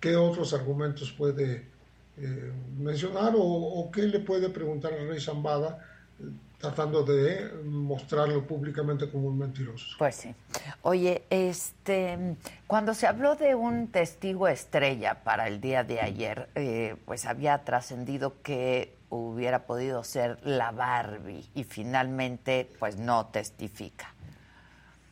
qué 0.00 0.16
otros 0.16 0.52
argumentos 0.52 1.12
puede 1.12 1.72
eh, 2.18 2.52
mencionar 2.76 3.32
o, 3.36 3.90
qué 3.92 4.02
le 4.02 4.20
puede 4.20 4.50
preguntar 4.50 4.92
al 4.92 5.08
rey 5.08 5.20
Zambada 5.20 5.78
eh, 6.20 6.24
tratando 6.58 7.02
de 7.04 7.50
mostrarlo 7.64 8.46
públicamente 8.46 9.10
como 9.10 9.28
un 9.28 9.38
mentiroso. 9.38 9.96
Pues 9.98 10.16
sí. 10.16 10.34
Oye, 10.82 11.24
este, 11.30 12.36
cuando 12.66 12.94
se 12.94 13.06
habló 13.06 13.34
de 13.34 13.54
un 13.54 13.88
testigo 13.88 14.46
estrella 14.46 15.24
para 15.24 15.48
el 15.48 15.60
día 15.60 15.84
de 15.84 16.00
ayer, 16.00 16.48
eh, 16.54 16.96
pues 17.04 17.24
había 17.26 17.64
trascendido 17.64 18.34
que 18.42 18.94
hubiera 19.16 19.66
podido 19.66 20.02
ser 20.04 20.38
la 20.44 20.70
Barbie 20.70 21.44
y 21.54 21.64
finalmente 21.64 22.68
pues 22.78 22.96
no 22.96 23.26
testifica. 23.26 24.14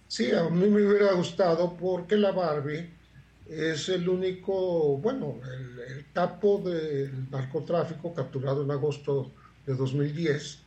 Sí, 0.09 0.33
a 0.33 0.45
mí 0.45 0.69
me 0.69 0.87
hubiera 0.87 1.13
gustado 1.13 1.75
porque 1.75 2.17
la 2.17 2.33
Barbie 2.33 2.91
es 3.49 3.89
el 3.89 4.09
único, 4.09 4.97
bueno, 4.99 5.37
el, 5.87 6.07
capo 6.13 6.61
del 6.65 7.31
narcotráfico 7.31 8.13
capturado 8.13 8.65
en 8.65 8.71
agosto 8.71 9.31
de 9.65 9.75
2010, 9.75 10.59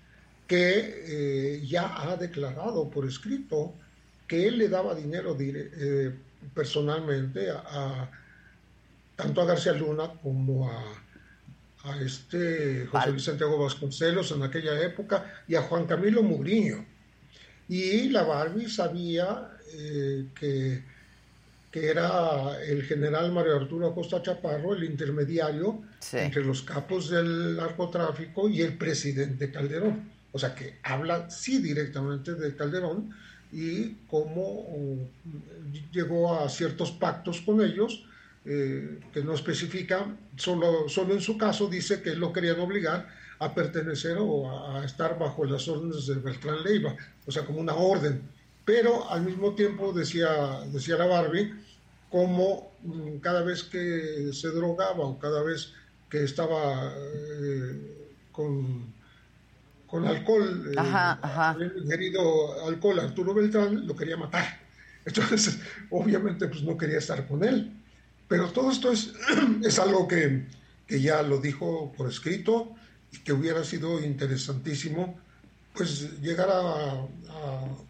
que 0.47 1.57
eh, 1.57 1.65
ya 1.65 2.01
ha 2.01 2.15
declarado 2.15 2.89
por 2.89 3.05
escrito 3.05 3.73
que 4.27 4.47
él 4.47 4.57
le 4.57 4.69
daba 4.69 4.95
dinero 4.95 5.35
eh, 5.39 6.15
personalmente 6.53 7.49
a, 7.51 8.09
tanto 9.15 9.41
a 9.41 9.45
García 9.45 9.73
Luna 9.73 10.13
como 10.21 10.69
a, 10.69 10.81
a 11.83 11.99
este 11.99 12.87
José 12.87 13.11
Luis 13.11 13.23
Santiago 13.23 13.57
Vasconcelos 13.57 14.31
en 14.31 14.43
aquella 14.43 14.81
época 14.81 15.43
y 15.47 15.55
a 15.55 15.61
Juan 15.63 15.85
Camilo 15.85 16.23
Mugriño. 16.23 16.85
Y 17.67 18.09
la 18.09 18.23
Barbie 18.23 18.69
sabía 18.69 19.49
eh, 19.73 20.27
que, 20.33 20.83
que, 21.71 21.89
era 21.89 22.61
el 22.63 22.83
general 22.83 23.31
Mario 23.31 23.57
Arturo 23.57 23.87
Acosta 23.87 24.21
Chaparro, 24.21 24.73
el 24.73 24.83
intermediario 24.83 25.81
entre 26.13 26.43
los 26.43 26.61
capos 26.61 27.09
del 27.09 27.57
narcotráfico 27.57 28.47
y 28.47 28.61
el 28.61 28.77
presidente 28.77 29.51
Calderón. 29.51 30.11
O 30.31 30.39
sea 30.39 30.55
que 30.55 30.79
habla 30.83 31.29
sí 31.29 31.59
directamente 31.59 32.33
de 32.35 32.55
Calderón 32.55 33.13
y 33.51 33.95
cómo 34.09 34.41
uh, 34.41 35.09
llegó 35.91 36.39
a 36.39 36.49
ciertos 36.49 36.91
pactos 36.91 37.41
con 37.41 37.61
ellos 37.61 38.05
eh, 38.45 38.99
que 39.13 39.23
no 39.23 39.33
especifica, 39.33 40.05
solo, 40.35 40.89
solo 40.89 41.13
en 41.13 41.21
su 41.21 41.37
caso 41.37 41.67
dice 41.67 42.01
que 42.01 42.13
lo 42.13 42.33
querían 42.33 42.59
obligar 42.59 43.07
a 43.39 43.53
pertenecer 43.53 44.17
o 44.19 44.75
a, 44.75 44.83
estar 44.83 45.17
bajo 45.17 45.45
las 45.45 45.67
órdenes 45.67 46.07
de 46.07 46.15
Beltrán 46.15 46.61
Leiva, 46.61 46.95
o 47.25 47.31
sea, 47.31 47.45
como 47.45 47.59
una 47.59 47.73
orden. 47.73 48.21
Pero 48.65 49.09
al 49.09 49.23
mismo 49.23 49.55
tiempo 49.55 49.93
decía, 49.93 50.61
decía 50.71 50.97
la 50.97 51.05
Barbie, 51.05 51.53
como 52.09 52.71
mm, 52.83 53.17
cada 53.17 53.43
vez 53.43 53.63
que 53.63 54.31
se 54.33 54.49
drogaba 54.49 55.05
o 55.05 55.19
cada 55.19 55.41
vez 55.41 55.73
que 56.09 56.23
estaba 56.23 56.93
eh, 56.97 58.11
con, 58.31 58.93
con 59.87 60.05
alcohol, 60.05 60.69
eh, 60.69 60.75
ajá, 60.77 61.57
ingerido 61.81 62.65
alcohol, 62.67 62.99
Arturo 62.99 63.33
Beltrán 63.33 63.87
lo 63.87 63.95
quería 63.95 64.17
matar. 64.17 64.59
Entonces, 65.05 65.59
obviamente, 65.89 66.47
pues 66.47 66.61
no 66.63 66.77
quería 66.77 66.97
estar 66.97 67.27
con 67.27 67.43
él. 67.43 67.82
Pero 68.27 68.51
todo 68.51 68.71
esto 68.71 68.91
es, 68.91 69.13
es 69.63 69.79
algo 69.79 70.07
que, 70.07 70.47
que 70.87 71.01
ya 71.01 71.21
lo 71.21 71.39
dijo 71.39 71.91
por 71.95 72.09
escrito, 72.09 72.75
y 73.13 73.19
que 73.19 73.31
hubiera 73.31 73.63
sido 73.63 74.03
interesantísimo 74.03 75.15
pues 75.73 76.19
llegar 76.21 76.49
a, 76.51 77.07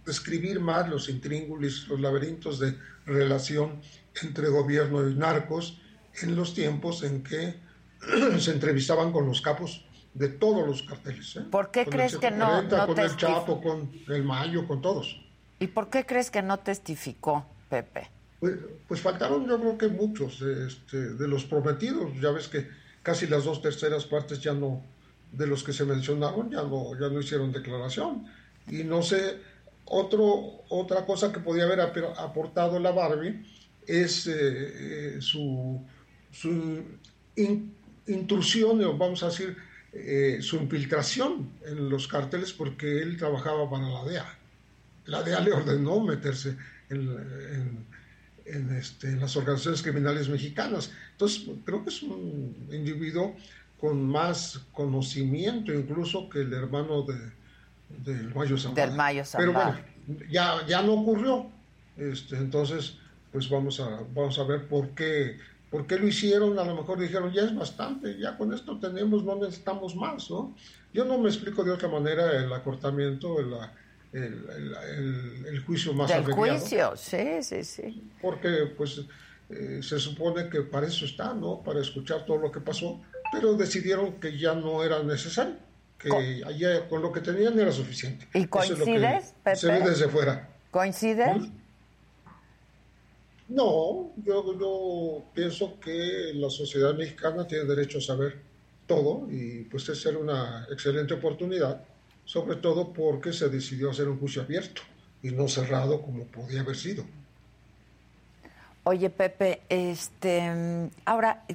describir 0.06 0.60
más 0.60 0.90
los 0.90 1.10
intríngulis, 1.10 1.88
los 1.88 2.00
laberintos 2.00 2.60
de 2.60 2.78
relación 3.06 3.82
entre 4.22 4.48
gobierno 4.48 5.08
y 5.08 5.16
narcos 5.16 5.82
en 6.22 6.36
los 6.36 6.54
tiempos 6.54 7.04
en 7.04 7.24
que 7.24 7.56
se 8.40 8.52
entrevistaban 8.52 9.12
con 9.12 9.26
los 9.26 9.42
capos 9.42 9.86
de 10.14 10.30
todos 10.30 10.66
los 10.66 10.84
carteles. 10.84 11.36
¿eh? 11.36 11.42
¿Por 11.52 11.72
qué 11.72 11.86
crees 11.86 12.18
que 12.18 12.32
no, 12.32 12.68
Con 12.70 13.00
el 13.00 13.16
Chapo, 13.18 13.62
con 13.62 13.92
el 14.08 14.24
Mayo, 14.24 14.66
con 14.68 14.82
todos. 14.82 15.20
¿Y 15.60 15.68
por 15.68 15.90
qué 15.90 16.06
crees 16.06 16.32
que 16.32 16.42
no 16.42 16.60
testificó, 16.60 17.46
Pepe? 17.70 18.10
Pues, 18.44 18.56
pues 18.90 19.00
faltaron 19.00 19.48
yo 19.48 19.58
creo 19.58 19.78
que 19.78 19.88
muchos 19.88 20.42
este, 20.42 21.14
de 21.14 21.28
los 21.30 21.46
prometidos. 21.46 22.12
Ya 22.20 22.30
ves 22.32 22.50
que 22.50 22.68
casi 23.02 23.26
las 23.26 23.46
dos 23.46 23.62
terceras 23.62 24.04
partes 24.04 24.42
ya 24.42 24.54
no, 24.54 24.84
de 25.32 25.48
los 25.48 25.64
que 25.64 25.72
se 25.72 25.86
mencionaron 25.86 26.52
ya 26.52 26.62
no, 26.64 26.92
ya 27.00 27.08
no 27.08 27.22
hicieron 27.22 27.54
declaración. 27.54 28.26
Y 28.68 28.84
no 28.84 29.02
sé, 29.02 29.38
otro, 29.86 30.66
otra 30.68 31.06
cosa 31.06 31.32
que 31.32 31.40
podía 31.40 31.64
haber 31.64 31.80
aportado 31.80 32.82
la 32.82 32.92
Barbie 32.92 33.46
es 33.88 34.28
eh, 34.28 34.34
eh, 34.36 35.18
su, 35.22 35.82
su 36.30 36.84
intrusión, 38.08 38.98
vamos 39.00 39.24
a 39.24 39.28
decir, 39.28 39.56
eh, 39.94 40.40
su 40.42 40.58
infiltración 40.58 41.50
en 41.66 41.90
los 41.90 42.10
cárteles 42.10 42.52
porque 42.52 43.04
él 43.04 43.16
trabajaba 43.16 43.70
para 43.70 43.88
la 43.88 44.04
DEA. 44.04 44.38
La 45.06 45.24
DEA 45.24 45.40
le 45.40 45.54
ordenó 45.54 46.02
meterse 46.02 46.58
en, 46.90 47.93
este, 48.46 49.08
en 49.08 49.20
las 49.20 49.36
organizaciones 49.36 49.82
criminales 49.82 50.30
mexicanas. 50.30 50.92
Entonces, 51.12 51.48
creo 51.66 51.84
que 51.84 51.90
es 51.90 52.04
un 52.04 52.56
individuo 52.72 53.36
con 53.80 54.06
más 54.06 54.62
conocimiento 54.72 55.74
incluso 55.74 56.30
que 56.30 56.40
el 56.42 56.54
hermano 56.54 57.04
de, 57.04 57.16
del 58.06 58.34
Mayo 58.34 58.58
Zambada. 58.58 58.88
Del 58.88 58.96
Mayo 58.96 59.24
Pero 59.38 59.54
bueno, 59.54 59.78
ya, 60.30 60.66
ya 60.68 60.82
no 60.82 60.94
ocurrió. 60.94 61.48
Este, 61.98 62.38
entonces, 62.38 62.98
pues 63.32 63.50
vamos 63.50 63.80
a, 63.80 64.02
vamos 64.14 64.40
a 64.40 64.44
ver 64.44 64.68
por 64.68 64.90
qué, 64.90 65.38
por 65.70 65.86
qué 65.86 65.98
lo 65.98 66.08
hicieron. 66.08 66.58
A 66.60 66.64
lo 66.64 66.76
mejor 66.76 67.00
dijeron, 67.00 67.32
ya 67.32 67.44
es 67.44 67.56
bastante, 67.56 68.18
ya 68.18 68.38
con 68.38 68.54
esto 68.54 68.80
tenemos, 68.80 69.24
no 69.24 69.36
necesitamos 69.36 69.96
más, 69.96 70.30
¿no? 70.30 70.56
Yo 70.94 71.06
no 71.06 71.18
me 71.18 71.30
explico 71.30 71.64
de 71.64 71.72
otra 71.72 71.90
manera 71.90 72.32
el 72.38 72.54
acortamiento, 72.54 73.40
el, 74.14 74.46
el, 74.50 75.46
el, 75.48 75.60
juicio 75.66 75.94
más 75.94 76.10
Del 76.10 76.24
juicio, 76.26 76.96
sí, 76.96 77.42
sí, 77.42 77.64
sí. 77.64 78.12
Porque, 78.22 78.72
pues, 78.78 79.02
eh, 79.50 79.80
se 79.82 80.00
supone 80.00 80.50
que 80.50 80.62
para 80.62 80.88
eso 80.88 81.06
está, 81.06 81.34
¿no? 81.34 81.62
Para 81.64 81.82
escuchar 81.82 82.26
todo 82.26 82.38
lo 82.38 82.52
que 82.52 82.62
pasó 82.62 83.02
pero 83.34 83.56
decidieron 83.56 84.20
que 84.20 84.38
ya 84.38 84.54
no 84.54 84.84
era 84.84 85.02
necesario, 85.02 85.56
que 85.98 86.10
con, 86.10 86.88
con 86.88 87.02
lo 87.02 87.12
que 87.12 87.20
tenían 87.20 87.60
era 87.60 87.72
suficiente. 87.72 88.28
¿Y 88.34 88.46
coincides, 88.46 89.34
Se 89.56 89.68
ve 89.68 89.80
desde 89.80 90.08
fuera. 90.08 90.50
¿Coincides? 90.70 91.38
¿Mm? 91.38 91.52
No, 93.50 94.12
yo, 94.24 94.60
yo 94.60 95.24
pienso 95.34 95.80
que 95.80 96.32
la 96.36 96.50
sociedad 96.50 96.94
mexicana 96.96 97.48
tiene 97.48 97.66
derecho 97.66 97.98
a 97.98 98.02
saber 98.02 98.40
todo 98.86 99.28
y 99.30 99.64
pues 99.64 99.90
es 99.90 100.00
ser 100.00 100.18
una 100.18 100.68
excelente 100.72 101.16
oportunidad, 101.16 101.84
sobre 102.26 102.58
todo 102.58 102.94
porque 102.94 103.34
se 103.34 103.50
decidió 103.50 103.92
hacer 103.92 104.08
un 104.08 104.20
juicio 104.20 104.42
abierto 104.42 104.82
y 105.22 105.32
no 105.32 105.48
cerrado 105.48 106.02
como 106.02 106.26
podía 106.26 106.62
haber 106.62 106.76
sido. 106.76 107.06
Oye, 108.84 109.10
Pepe, 109.10 109.62
este, 109.70 110.90
ahora, 111.06 111.46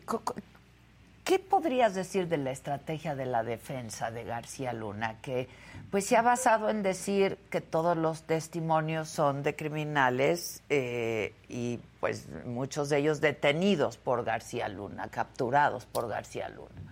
¿Qué 1.28 1.38
podrías 1.38 1.94
decir 1.94 2.26
de 2.26 2.38
la 2.38 2.52
estrategia 2.52 3.14
de 3.14 3.26
la 3.26 3.42
defensa 3.42 4.10
de 4.10 4.24
García 4.24 4.72
Luna? 4.72 5.20
Que 5.20 5.46
pues 5.90 6.06
se 6.06 6.16
ha 6.16 6.22
basado 6.22 6.70
en 6.70 6.82
decir 6.82 7.36
que 7.50 7.60
todos 7.60 7.98
los 7.98 8.22
testimonios 8.22 9.10
son 9.10 9.42
de 9.42 9.54
criminales 9.54 10.62
eh, 10.70 11.34
y 11.50 11.80
pues 12.00 12.28
muchos 12.46 12.88
de 12.88 13.00
ellos 13.00 13.20
detenidos 13.20 13.98
por 13.98 14.24
García 14.24 14.70
Luna, 14.70 15.08
capturados 15.08 15.84
por 15.84 16.08
García 16.08 16.48
Luna. 16.48 16.87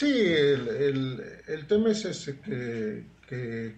Sí, 0.00 0.14
el, 0.16 1.66
tema 1.68 1.90
es 1.90 2.06
ese 2.06 2.38
que, 2.40 3.74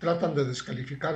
tratan 0.00 0.34
de 0.34 0.44
descalificar 0.44 1.14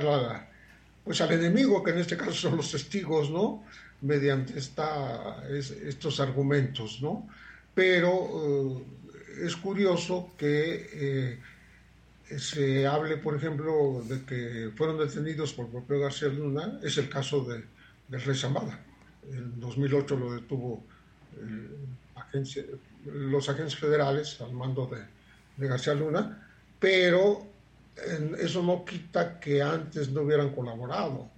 pues 1.03 1.19
al 1.19 1.33
enemigo, 1.33 1.83
que 1.83 1.91
en 1.91 1.97
este 1.97 2.15
caso 2.15 2.31
son 2.31 2.55
los 2.55 2.71
testigos, 2.71 3.29
¿no? 3.29 3.65
mediante 3.99 4.57
esta, 4.57 5.43
estos 5.49 6.21
argumentos, 6.21 7.01
¿no? 7.01 7.27
Pero 7.73 8.13
eh, 8.13 9.45
es 9.45 9.57
curioso 9.57 10.31
que 10.37 10.89
eh, 12.29 12.39
se 12.39 12.87
hable, 12.87 13.17
por 13.17 13.35
ejemplo, 13.35 14.05
de 14.07 14.23
que 14.23 14.71
fueron 14.77 14.97
detenidos 14.97 15.51
por 15.51 15.67
propio 15.67 15.99
García 15.99 16.29
Luna, 16.29 16.79
es 16.81 16.97
el 16.97 17.09
caso 17.09 17.43
de, 17.43 17.61
de 18.07 18.17
Rey 18.19 18.37
Zambada. 18.37 18.79
En 19.29 19.59
2008 19.59 20.15
lo 20.15 20.33
detuvo 20.33 20.81
los 23.05 23.49
agentes 23.49 23.75
federales 23.75 24.39
al 24.41 24.53
mando 24.53 24.87
de, 24.87 25.01
de 25.57 25.67
García 25.67 25.93
Luna, 25.93 26.47
pero 26.79 27.47
eso 28.39 28.61
no 28.61 28.83
quita 28.83 29.39
que 29.39 29.61
antes 29.61 30.09
no 30.09 30.21
hubieran 30.21 30.53
colaborado. 30.53 31.29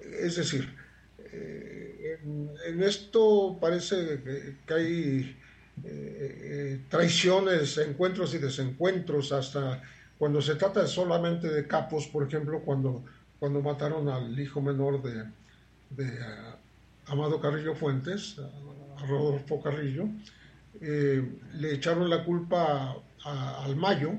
Es 0.00 0.36
decir, 0.36 0.72
eh, 1.18 2.20
en, 2.66 2.82
esto 2.82 3.56
parece 3.60 4.56
que, 4.66 4.74
hay 4.74 5.36
eh, 5.84 5.84
eh, 5.84 6.80
traiciones, 6.88 7.76
encuentros 7.78 8.34
y 8.34 8.38
desencuentros, 8.38 9.32
hasta 9.32 9.82
cuando 10.18 10.40
se 10.40 10.54
trata 10.54 10.86
solamente 10.86 11.48
de 11.48 11.66
capos, 11.66 12.06
por 12.06 12.26
ejemplo, 12.26 12.60
cuando, 12.60 13.04
cuando 13.38 13.60
mataron 13.60 14.08
al 14.08 14.38
hijo 14.38 14.60
menor 14.60 15.02
de, 15.02 15.24
de 15.90 16.18
Amado 17.06 17.40
Carrillo 17.40 17.74
Fuentes, 17.74 18.36
a, 18.38 19.06
Rodolfo 19.06 19.60
Carrillo, 19.60 20.08
le 20.80 21.74
echaron 21.74 22.08
la 22.10 22.24
culpa 22.24 22.96
al 23.24 23.76
Mayo 23.76 24.12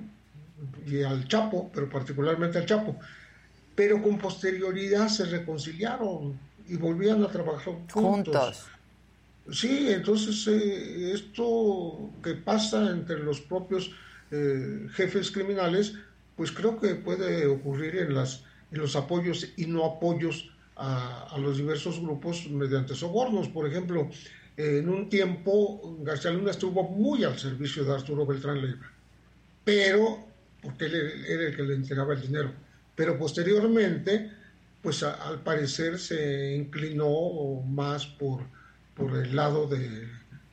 y 0.85 1.03
al 1.03 1.27
Chapo, 1.27 1.69
pero 1.73 1.89
particularmente 1.89 2.57
al 2.57 2.65
Chapo. 2.65 2.97
Pero 3.75 4.01
con 4.01 4.17
posterioridad 4.17 5.07
se 5.07 5.25
reconciliaron 5.25 6.39
y 6.67 6.75
volvían 6.75 7.23
a 7.23 7.27
trabajar 7.27 7.75
juntos. 7.91 8.65
Sí, 9.51 9.87
entonces 9.89 10.45
eh, 10.47 11.13
esto 11.13 12.09
que 12.21 12.33
pasa 12.33 12.89
entre 12.91 13.19
los 13.19 13.39
propios 13.39 13.91
eh, 14.31 14.87
jefes 14.91 15.31
criminales, 15.31 15.93
pues 16.35 16.51
creo 16.51 16.77
que 16.77 16.95
puede 16.95 17.47
ocurrir 17.47 17.95
en 17.97 18.13
las 18.13 18.43
en 18.71 18.79
los 18.79 18.95
apoyos 18.95 19.47
y 19.55 19.65
no 19.65 19.85
apoyos 19.85 20.51
a, 20.75 21.35
los 21.39 21.57
diversos 21.57 21.99
grupos 21.99 22.47
mediante 22.49 22.95
sobornos. 22.95 23.47
Por 23.47 23.67
ejemplo, 23.67 24.09
en 24.57 24.89
un 24.89 25.07
tiempo 25.07 25.97
García 26.01 26.31
Luna 26.31 26.51
estuvo 26.51 26.83
muy 26.83 27.23
al 27.23 27.37
servicio 27.37 27.83
de 27.83 27.93
Arturo 27.93 28.25
Beltrán 28.25 28.59
Leiva, 28.59 28.91
pero, 29.63 30.25
porque 30.61 30.85
él 30.85 30.95
era 31.27 31.43
el 31.43 31.55
que 31.55 31.63
le 31.63 31.75
entregaba 31.75 32.15
el 32.15 32.21
dinero, 32.21 32.51
pero 32.95 33.17
posteriormente, 33.19 34.31
pues 34.81 35.03
al 35.03 35.41
parecer 35.43 35.99
se 35.99 36.55
inclinó 36.55 37.61
más 37.67 38.07
por, 38.07 38.41
por 38.95 39.15
el 39.15 39.35
lado 39.35 39.67
de, 39.67 40.07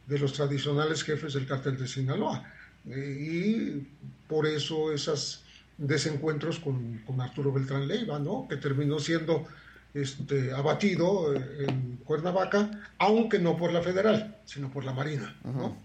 de 0.06 0.18
los 0.18 0.34
tradicionales 0.34 1.02
jefes 1.02 1.32
del 1.32 1.46
cártel 1.46 1.78
de 1.78 1.88
Sinaloa. 1.88 2.44
y 2.86 3.86
por 4.28 4.46
eso 4.46 4.92
esos 4.92 5.44
desencuentros 5.78 6.60
con, 6.60 6.98
con, 6.98 7.20
Arturo 7.20 7.52
Beltrán 7.52 7.88
Leiva, 7.88 8.18
¿no? 8.18 8.46
que 8.48 8.56
terminó 8.56 8.98
siendo 9.00 9.46
este, 9.94 10.52
abatido 10.52 11.34
en 11.34 12.00
Cuernavaca, 12.04 12.70
aunque 12.98 13.38
no 13.38 13.56
por 13.56 13.72
la 13.72 13.80
federal, 13.80 14.36
sino 14.44 14.68
por 14.70 14.84
la 14.84 14.92
Marina. 14.92 15.34
¿no? 15.44 15.76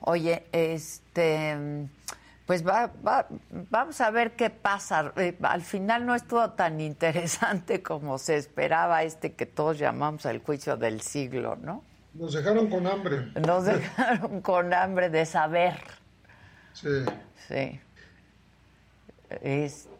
Oye, 0.00 0.44
este, 0.52 1.86
pues 2.46 2.66
va, 2.66 2.90
va, 3.06 3.26
vamos 3.70 4.00
a 4.00 4.10
ver 4.10 4.32
qué 4.32 4.50
pasa. 4.50 5.12
Eh, 5.16 5.36
al 5.42 5.62
final 5.62 6.04
no 6.04 6.14
estuvo 6.14 6.50
tan 6.50 6.80
interesante 6.80 7.82
como 7.82 8.18
se 8.18 8.36
esperaba 8.36 9.02
este 9.04 9.32
que 9.32 9.46
todos 9.46 9.78
llamamos 9.78 10.26
el 10.26 10.40
juicio 10.40 10.76
del 10.76 11.00
siglo, 11.00 11.56
¿no? 11.56 11.82
Nos 12.12 12.34
dejaron 12.34 12.68
con 12.68 12.86
hambre. 12.86 13.32
Nos 13.46 13.64
dejaron 13.64 14.40
con 14.40 14.74
hambre 14.74 15.08
de 15.08 15.24
saber. 15.24 15.76
Sí. 16.74 17.04
Sí. 17.48 17.80
Este, 19.40 19.93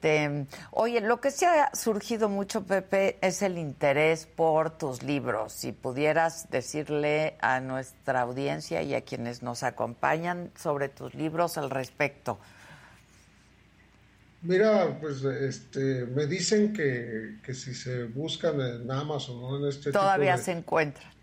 oye, 0.71 1.01
lo 1.01 1.21
que 1.21 1.31
sí 1.31 1.45
ha 1.45 1.75
surgido 1.75 2.29
mucho, 2.29 2.65
Pepe, 2.65 3.19
es 3.21 3.43
el 3.43 3.59
interés 3.59 4.27
por 4.27 4.77
tus 4.77 5.03
libros. 5.03 5.53
Si 5.53 5.73
pudieras 5.73 6.51
decirle 6.51 7.37
a 7.41 7.61
nuestra 7.61 8.23
audiencia 8.23 8.83
y 8.83 8.95
a 8.95 9.03
quienes 9.03 9.43
nos 9.43 9.63
acompañan 9.63 10.51
sobre 10.57 10.89
tus 10.89 11.15
libros 11.15 11.59
al 11.59 11.71
respecto. 11.71 12.39
Mira, 14.43 14.99
pues 15.01 15.25
este, 15.25 16.05
me 16.07 16.27
dicen 16.27 16.73
que, 16.73 17.37
que 17.43 17.55
si 17.55 17.75
se 17.75 18.05
buscan 18.05 18.61
en 18.61 18.91
Amazon 18.91 19.43
o 19.43 19.57
en 19.59 19.69
este 19.69 19.91
Todavía 19.91 20.37
se 20.37 20.53
encuentran 20.53 21.15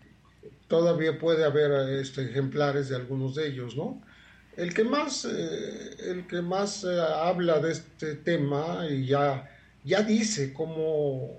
todavía 0.72 1.18
puede 1.18 1.44
haber 1.44 2.00
este, 2.00 2.24
ejemplares 2.24 2.88
de 2.88 2.96
algunos 2.96 3.34
de 3.34 3.46
ellos, 3.46 3.76
¿no? 3.76 4.00
El 4.56 4.74
que 4.74 4.84
más, 4.84 5.24
eh, 5.24 5.96
el 6.10 6.26
que 6.26 6.42
más 6.42 6.84
eh, 6.84 7.00
habla 7.00 7.58
de 7.58 7.72
este 7.72 8.16
tema 8.16 8.86
y 8.88 9.06
ya, 9.06 9.50
ya 9.84 10.02
dice 10.02 10.52
cómo 10.52 11.30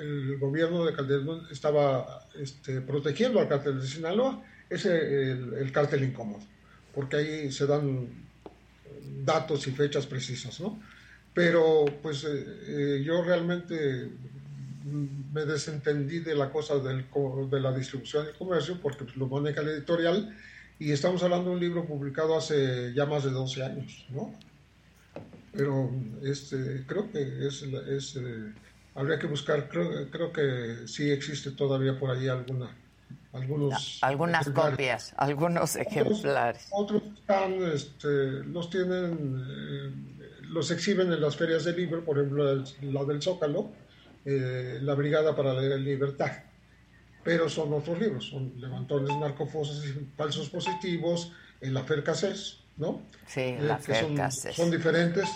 el 0.00 0.38
gobierno 0.38 0.84
de 0.84 0.92
Calderón 0.92 1.46
estaba 1.50 2.26
este, 2.38 2.80
protegiendo 2.80 3.40
al 3.40 3.48
cártel 3.48 3.80
de 3.80 3.86
Sinaloa 3.86 4.44
es 4.68 4.84
el, 4.84 5.54
el, 5.54 5.72
cártel 5.72 6.04
incómodo, 6.04 6.44
porque 6.94 7.16
ahí 7.16 7.52
se 7.52 7.66
dan 7.66 8.08
datos 9.24 9.66
y 9.66 9.70
fechas 9.72 10.06
precisas, 10.06 10.60
¿no? 10.60 10.80
Pero 11.34 11.84
pues 12.02 12.26
eh, 12.28 13.02
yo 13.04 13.22
realmente 13.22 14.10
me 15.32 15.44
desentendí 15.44 16.20
de 16.20 16.34
la 16.34 16.50
cosa 16.50 16.78
del, 16.78 17.04
de 17.50 17.60
la 17.60 17.72
distribución 17.72 18.26
y 18.32 18.38
comercio 18.38 18.78
porque 18.80 19.04
pues, 19.04 19.16
lo 19.16 19.26
maneja 19.26 19.62
la 19.62 19.72
editorial 19.72 20.34
y 20.78 20.92
estamos 20.92 21.22
hablando 21.22 21.50
de 21.50 21.56
un 21.56 21.60
libro 21.60 21.86
publicado 21.86 22.36
hace 22.36 22.92
ya 22.94 23.06
más 23.06 23.24
de 23.24 23.30
12 23.30 23.64
años, 23.64 24.06
¿no? 24.10 24.34
Pero 25.52 25.90
este, 26.22 26.84
creo 26.86 27.10
que 27.10 27.46
es, 27.46 27.62
es 27.62 28.16
eh, 28.16 28.52
habría 28.94 29.18
que 29.18 29.26
buscar, 29.26 29.68
creo, 29.68 30.10
creo 30.10 30.32
que 30.32 30.86
sí 30.86 31.10
existe 31.10 31.52
todavía 31.52 31.98
por 31.98 32.10
ahí 32.10 32.28
alguna, 32.28 32.76
algunos... 33.32 33.98
Algunas 34.02 34.50
copias, 34.50 35.14
algunos 35.16 35.76
ejemplares. 35.76 36.68
Otros, 36.72 37.02
están, 37.18 37.54
este, 37.72 38.44
los 38.44 38.68
tienen, 38.68 39.44
eh, 39.48 39.92
los 40.42 40.70
exhiben 40.70 41.10
en 41.10 41.20
las 41.22 41.36
ferias 41.36 41.64
de 41.64 41.72
libro, 41.72 42.04
por 42.04 42.18
ejemplo 42.18 42.44
la 42.82 43.04
del 43.04 43.22
Zócalo, 43.22 43.70
eh, 44.26 44.78
la 44.82 44.94
Brigada 44.94 45.34
para 45.34 45.54
la 45.54 45.76
Libertad. 45.76 46.32
Pero 47.26 47.48
son 47.48 47.72
otros 47.72 47.98
libros, 47.98 48.26
son 48.26 48.52
Levantones 48.56 49.16
Narcofosos 49.16 49.84
y 49.84 50.08
Falsos 50.16 50.48
Positivos, 50.48 51.32
el 51.60 51.76
Afer 51.76 52.04
Cassés, 52.04 52.60
¿no? 52.76 53.02
Sí, 53.26 53.40
el 53.40 53.68
eh, 53.68 53.76
son, 53.82 54.54
son, 54.54 54.70
diferentes. 54.70 55.28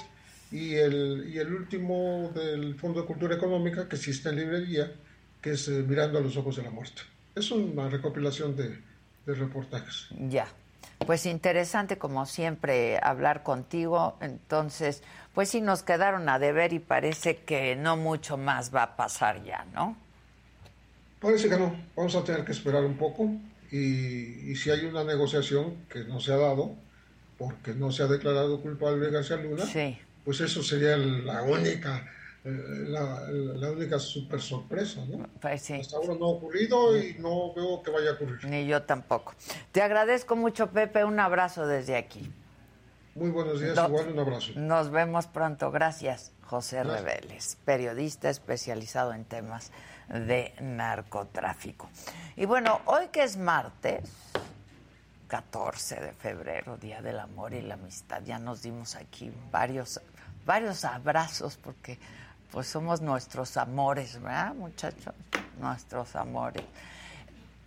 Y 0.53 0.77
el, 0.77 1.29
y 1.29 1.39
el 1.39 1.53
último 1.53 2.31
del 2.33 2.77
Fondo 2.77 3.01
de 3.01 3.07
Cultura 3.09 3.35
Económica, 3.35 3.89
que 3.89 3.97
sí 3.97 4.13
está 4.13 4.31
en 4.31 4.37
librería, 4.37 4.93
que 5.43 5.51
es 5.55 5.67
eh, 5.67 5.85
Mirando 5.85 6.19
a 6.19 6.21
los 6.21 6.37
Ojos 6.37 6.57
de 6.57 6.63
la 6.63 6.71
Muerte. 6.71 7.03
Es 7.35 7.51
una 7.51 7.89
recopilación 7.89 8.55
de, 8.55 8.79
de 9.27 9.35
reportajes. 9.35 10.07
Ya. 10.29 10.47
Pues 11.05 11.27
interesante, 11.27 11.99
como 11.99 12.25
siempre, 12.25 13.01
hablar 13.03 13.43
contigo. 13.43 14.17
Entonces, 14.21 15.03
pues 15.35 15.49
sí 15.49 15.61
nos 15.61 15.83
quedaron 15.83 16.29
a 16.29 16.39
deber 16.39 16.73
y 16.73 16.79
parece 16.79 17.39
que 17.39 17.75
no 17.75 17.97
mucho 17.97 18.37
más 18.37 18.73
va 18.73 18.85
a 18.85 18.97
pasar 18.97 19.43
ya, 19.43 19.67
¿no? 19.75 19.97
Parece 21.21 21.49
que 21.49 21.57
no. 21.57 21.75
Vamos 21.97 22.15
a 22.17 22.25
tener 22.25 22.45
que 22.45 22.53
esperar 22.53 22.85
un 22.85 22.97
poco 22.97 23.31
y, 23.71 24.55
si 24.57 24.71
hay 24.71 24.85
una 24.87 25.05
negociación 25.05 25.87
que 25.89 26.05
no 26.05 26.19
se 26.21 26.33
ha 26.33 26.37
dado, 26.37 26.75
porque 27.39 27.73
no 27.73 27.93
se 27.93 28.03
ha 28.03 28.07
declarado 28.07 28.61
culpable 28.61 29.11
García 29.11 29.37
Luna, 29.37 29.65
pues 30.25 30.41
eso 30.41 30.63
sería 30.63 30.97
la 30.97 31.43
única 31.43 32.11
eh, 32.43 32.87
la, 32.89 33.71
única 33.71 33.99
super 33.99 34.41
sorpresa, 34.41 35.05
¿no? 35.07 35.27
Pues 35.41 35.61
sí. 35.61 35.75
Hasta 35.75 35.99
ahora 35.99 36.15
no 36.19 36.25
ha 36.25 36.29
ocurrido 36.29 36.97
y 36.97 37.17
no 37.19 37.53
veo 37.53 37.83
que 37.83 37.91
vaya 37.91 38.11
a 38.11 38.13
ocurrir. 38.15 38.45
Ni 38.47 38.67
yo 38.67 38.83
tampoco. 38.83 39.35
Te 39.73 39.83
agradezco 39.83 40.37
mucho, 40.37 40.69
Pepe. 40.71 41.05
Un 41.05 41.21
abrazo 41.21 41.67
desde 41.67 41.97
aquí. 41.97 42.33
Muy 43.15 43.29
buenos 43.29 43.61
días, 43.61 43.77
igual 43.77 44.09
un 44.09 44.19
abrazo. 44.19 44.53
Nos 44.57 44.91
vemos 44.91 45.27
pronto. 45.27 45.71
Gracias, 45.71 46.33
José 46.43 46.83
Reveles, 46.83 47.59
periodista 47.67 48.31
especializado 48.31 49.13
en 49.13 49.25
temas 49.25 49.71
de 50.11 50.55
narcotráfico. 50.61 51.89
Y 52.37 52.45
bueno, 52.45 52.81
hoy 52.87 53.09
que 53.09 53.23
es 53.23 53.37
martes, 53.37 54.11
14 55.29 56.01
de 56.01 56.13
febrero, 56.13 56.77
Día 56.77 57.01
del 57.01 57.21
Amor 57.21 57.55
y 57.55 57.63
la 57.63 57.75
Amistad, 57.75 58.23
ya 58.25 58.39
nos 58.39 58.63
dimos 58.63 58.97
aquí 58.97 59.33
varios, 59.53 60.01
varios 60.45 60.85
abrazos 60.85 61.57
porque 61.57 61.99
pues 62.51 62.67
somos 62.67 63.01
nuestros 63.01 63.57
amores, 63.57 64.21
¿verdad, 64.21 64.55
muchachos? 64.55 65.15
Nuestros 65.61 66.17
amores. 66.17 66.65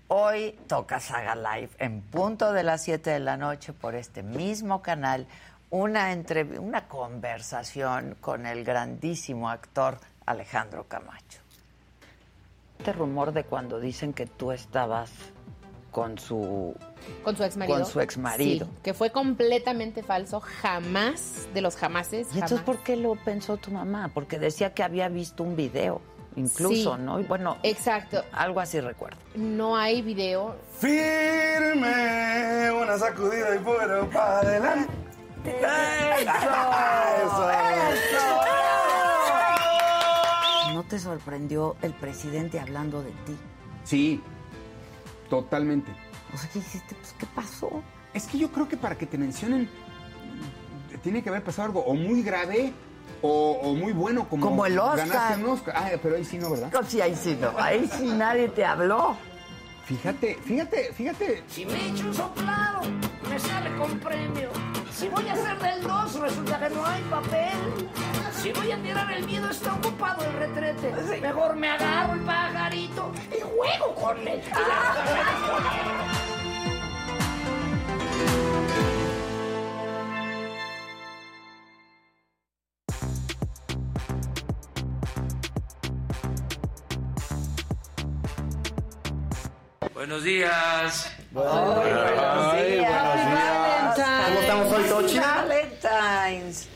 Hoy 0.09 0.59
toca 0.67 0.99
Saga 0.99 1.35
Live 1.35 1.69
en 1.79 2.01
punto 2.01 2.51
de 2.51 2.63
las 2.63 2.83
7 2.83 3.09
de 3.09 3.19
la 3.19 3.37
noche 3.37 3.71
por 3.71 3.95
este 3.95 4.21
mismo 4.21 4.81
canal, 4.81 5.25
una, 5.69 6.13
una 6.59 6.87
conversación 6.89 8.17
con 8.19 8.45
el 8.45 8.65
grandísimo 8.65 9.49
actor 9.49 9.97
Alejandro 10.25 10.83
Camacho. 10.83 11.42
Este 12.83 12.91
rumor 12.99 13.31
de 13.31 13.45
cuando 13.45 13.79
dicen 13.79 14.11
que 14.11 14.25
tú 14.25 14.51
estabas 14.51 15.09
con 15.89 16.19
su 16.19 16.75
con 17.23 17.37
su 17.37 17.45
ex 17.45 17.55
marido. 17.55 17.77
Con 17.77 17.85
su 17.85 18.01
ex 18.01 18.17
marido. 18.17 18.67
que 18.83 18.93
fue 18.93 19.09
completamente 19.09 20.03
falso, 20.03 20.41
jamás, 20.41 21.47
de 21.53 21.61
los 21.61 21.77
jamases. 21.77 22.27
¿Y 22.35 22.39
entonces 22.39 22.59
por 22.59 22.79
qué 22.79 22.97
lo 22.97 23.15
pensó 23.15 23.55
tu 23.55 23.71
mamá? 23.71 24.11
Porque 24.13 24.37
decía 24.37 24.73
que 24.73 24.83
había 24.83 25.07
visto 25.07 25.43
un 25.43 25.55
video, 25.55 26.01
incluso, 26.35 26.97
¿no? 26.97 27.21
Y 27.21 27.23
bueno, 27.23 27.55
exacto. 27.63 28.21
Algo 28.33 28.59
así 28.59 28.81
recuerdo. 28.81 29.15
No 29.35 29.77
hay 29.77 30.01
video. 30.01 30.57
Firme, 30.77 32.69
una 32.69 32.97
sacudida 32.97 33.55
y 33.55 33.59
fuera 33.59 34.05
para 34.09 34.39
adelante. 34.39 34.91
¡Eso! 35.45 36.31
¡Eso! 37.49 38.52
¿No 40.83 40.89
te 40.89 40.99
sorprendió 40.99 41.77
el 41.81 41.93
presidente 41.93 42.59
hablando 42.59 43.01
de 43.01 43.11
ti? 43.11 43.37
Sí, 43.85 44.21
totalmente. 45.29 45.91
O 46.33 46.37
sea, 46.37 46.49
¿qué 46.51 46.59
hiciste? 46.59 46.93
Pues, 46.95 47.15
¿qué 47.17 47.25
pasó? 47.25 47.81
Es 48.13 48.27
que 48.27 48.37
yo 48.37 48.51
creo 48.51 48.67
que 48.67 48.75
para 48.75 48.97
que 48.97 49.05
te 49.05 49.17
mencionen 49.17 49.69
tiene 51.01 51.23
que 51.23 51.29
haber 51.29 51.43
pasado 51.43 51.67
algo 51.67 51.79
o 51.81 51.95
muy 51.95 52.21
grave 52.21 52.73
o, 53.21 53.73
muy 53.73 53.93
bueno 53.93 54.27
como, 54.27 54.45
como 54.45 54.65
el 54.65 54.77
Oscar. 54.77 55.39
Un 55.39 55.49
Oscar. 55.51 55.73
Ah, 55.77 55.91
pero 56.01 56.17
ahí 56.17 56.25
sí 56.25 56.37
no, 56.37 56.49
¿verdad? 56.49 56.69
Sí, 56.87 56.99
ahí 56.99 57.15
sí 57.15 57.37
no. 57.39 57.53
Ahí 57.57 57.89
sí 57.97 58.07
nadie 58.07 58.49
te 58.49 58.65
habló. 58.65 59.15
Fíjate, 59.85 60.35
fíjate, 60.45 60.93
fíjate. 60.93 61.43
Si 61.49 61.65
me 61.65 61.89
echo 61.89 62.07
un 62.07 62.13
soplado, 62.13 62.81
me 63.29 63.37
sale 63.37 63.75
con 63.75 63.99
premio. 63.99 64.49
Si 64.91 65.09
voy 65.09 65.27
a 65.27 65.33
hacer 65.33 65.59
del 65.59 65.83
2, 65.83 66.19
resulta 66.21 66.59
que 66.59 66.69
no 66.73 66.85
hay 66.85 67.01
papel. 67.03 67.89
Si 68.31 68.53
voy 68.53 68.71
a 68.71 68.81
tirar 68.81 69.11
el 69.11 69.25
miedo, 69.25 69.49
está 69.49 69.73
ocupado 69.73 70.23
el 70.23 70.33
retrete. 70.33 71.19
Mejor 71.19 71.55
me 71.57 71.67
agarro 71.67 72.13
el 72.13 72.21
pajarito 72.21 73.11
y 73.29 73.41
juego 73.41 73.95
con 73.95 74.25
él. 74.25 74.41
Buenos 90.03 90.23
días. 90.25 91.09
Buenos 91.31 91.85
días. 91.85 92.91
¿Cómo 93.95 94.39
estamos 94.41 94.73
hoy, 94.73 94.83
Tochi? 94.83 95.17
Valentine's. 95.17 96.67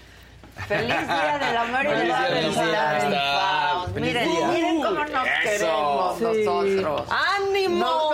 Feliz 0.66 1.08
día 1.08 1.38
del 1.38 1.58
amor 1.58 1.84
y 1.84 1.88
de 1.90 2.06
la 2.06 2.18
felicidad. 2.22 3.88
Miren, 3.96 4.30
miren 4.54 4.82
cómo 4.82 5.04
nos 5.04 5.28
Eso. 5.28 5.44
queremos 5.44 6.18
Sí. 6.18 6.24
nosotros. 6.46 7.08
¡Ánimo! 7.38 7.80
No, 7.80 8.12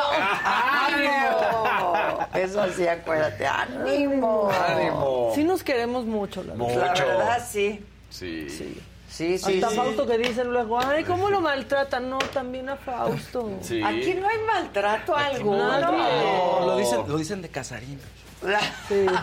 ¡Ánimo! 0.87 2.27
Eso 2.33 2.73
sí, 2.75 2.87
acuérdate. 2.87 3.45
¡Ánimo! 3.45 4.49
Ánimo. 4.67 5.31
Sí 5.35 5.43
nos 5.43 5.61
queremos 5.63 6.05
mucho, 6.05 6.43
la 6.43 6.55
verdad. 6.55 6.75
La 6.75 6.89
Mucho. 6.89 7.05
verdad, 7.05 7.47
sí. 7.47 7.85
Sí. 8.09 8.81
Sí, 9.13 9.37
sí, 9.37 9.61
Hasta 9.61 9.69
sí. 9.69 9.75
Fausto 9.75 10.07
que 10.07 10.17
dicen 10.17 10.51
luego, 10.51 10.79
ay, 10.79 11.03
¿cómo 11.03 11.29
lo 11.29 11.39
maltratan? 11.39 12.09
No, 12.09 12.17
también 12.17 12.67
a 12.67 12.77
Fausto. 12.77 13.59
Sí. 13.61 13.79
Aquí 13.83 14.15
no 14.15 14.27
hay 14.27 14.37
maltrato 14.39 15.15
alguno. 15.15 15.67
Nadie. 15.67 16.65
Lo 16.65 16.77
dicen, 16.77 17.03
lo 17.07 17.17
dicen 17.19 17.43
de 17.43 17.49
Casarín. 17.49 17.99
La- 18.43 18.59
Sí. 18.87 19.05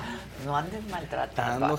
No 0.47 0.57
andes 0.57 0.83
maltratando. 0.89 1.79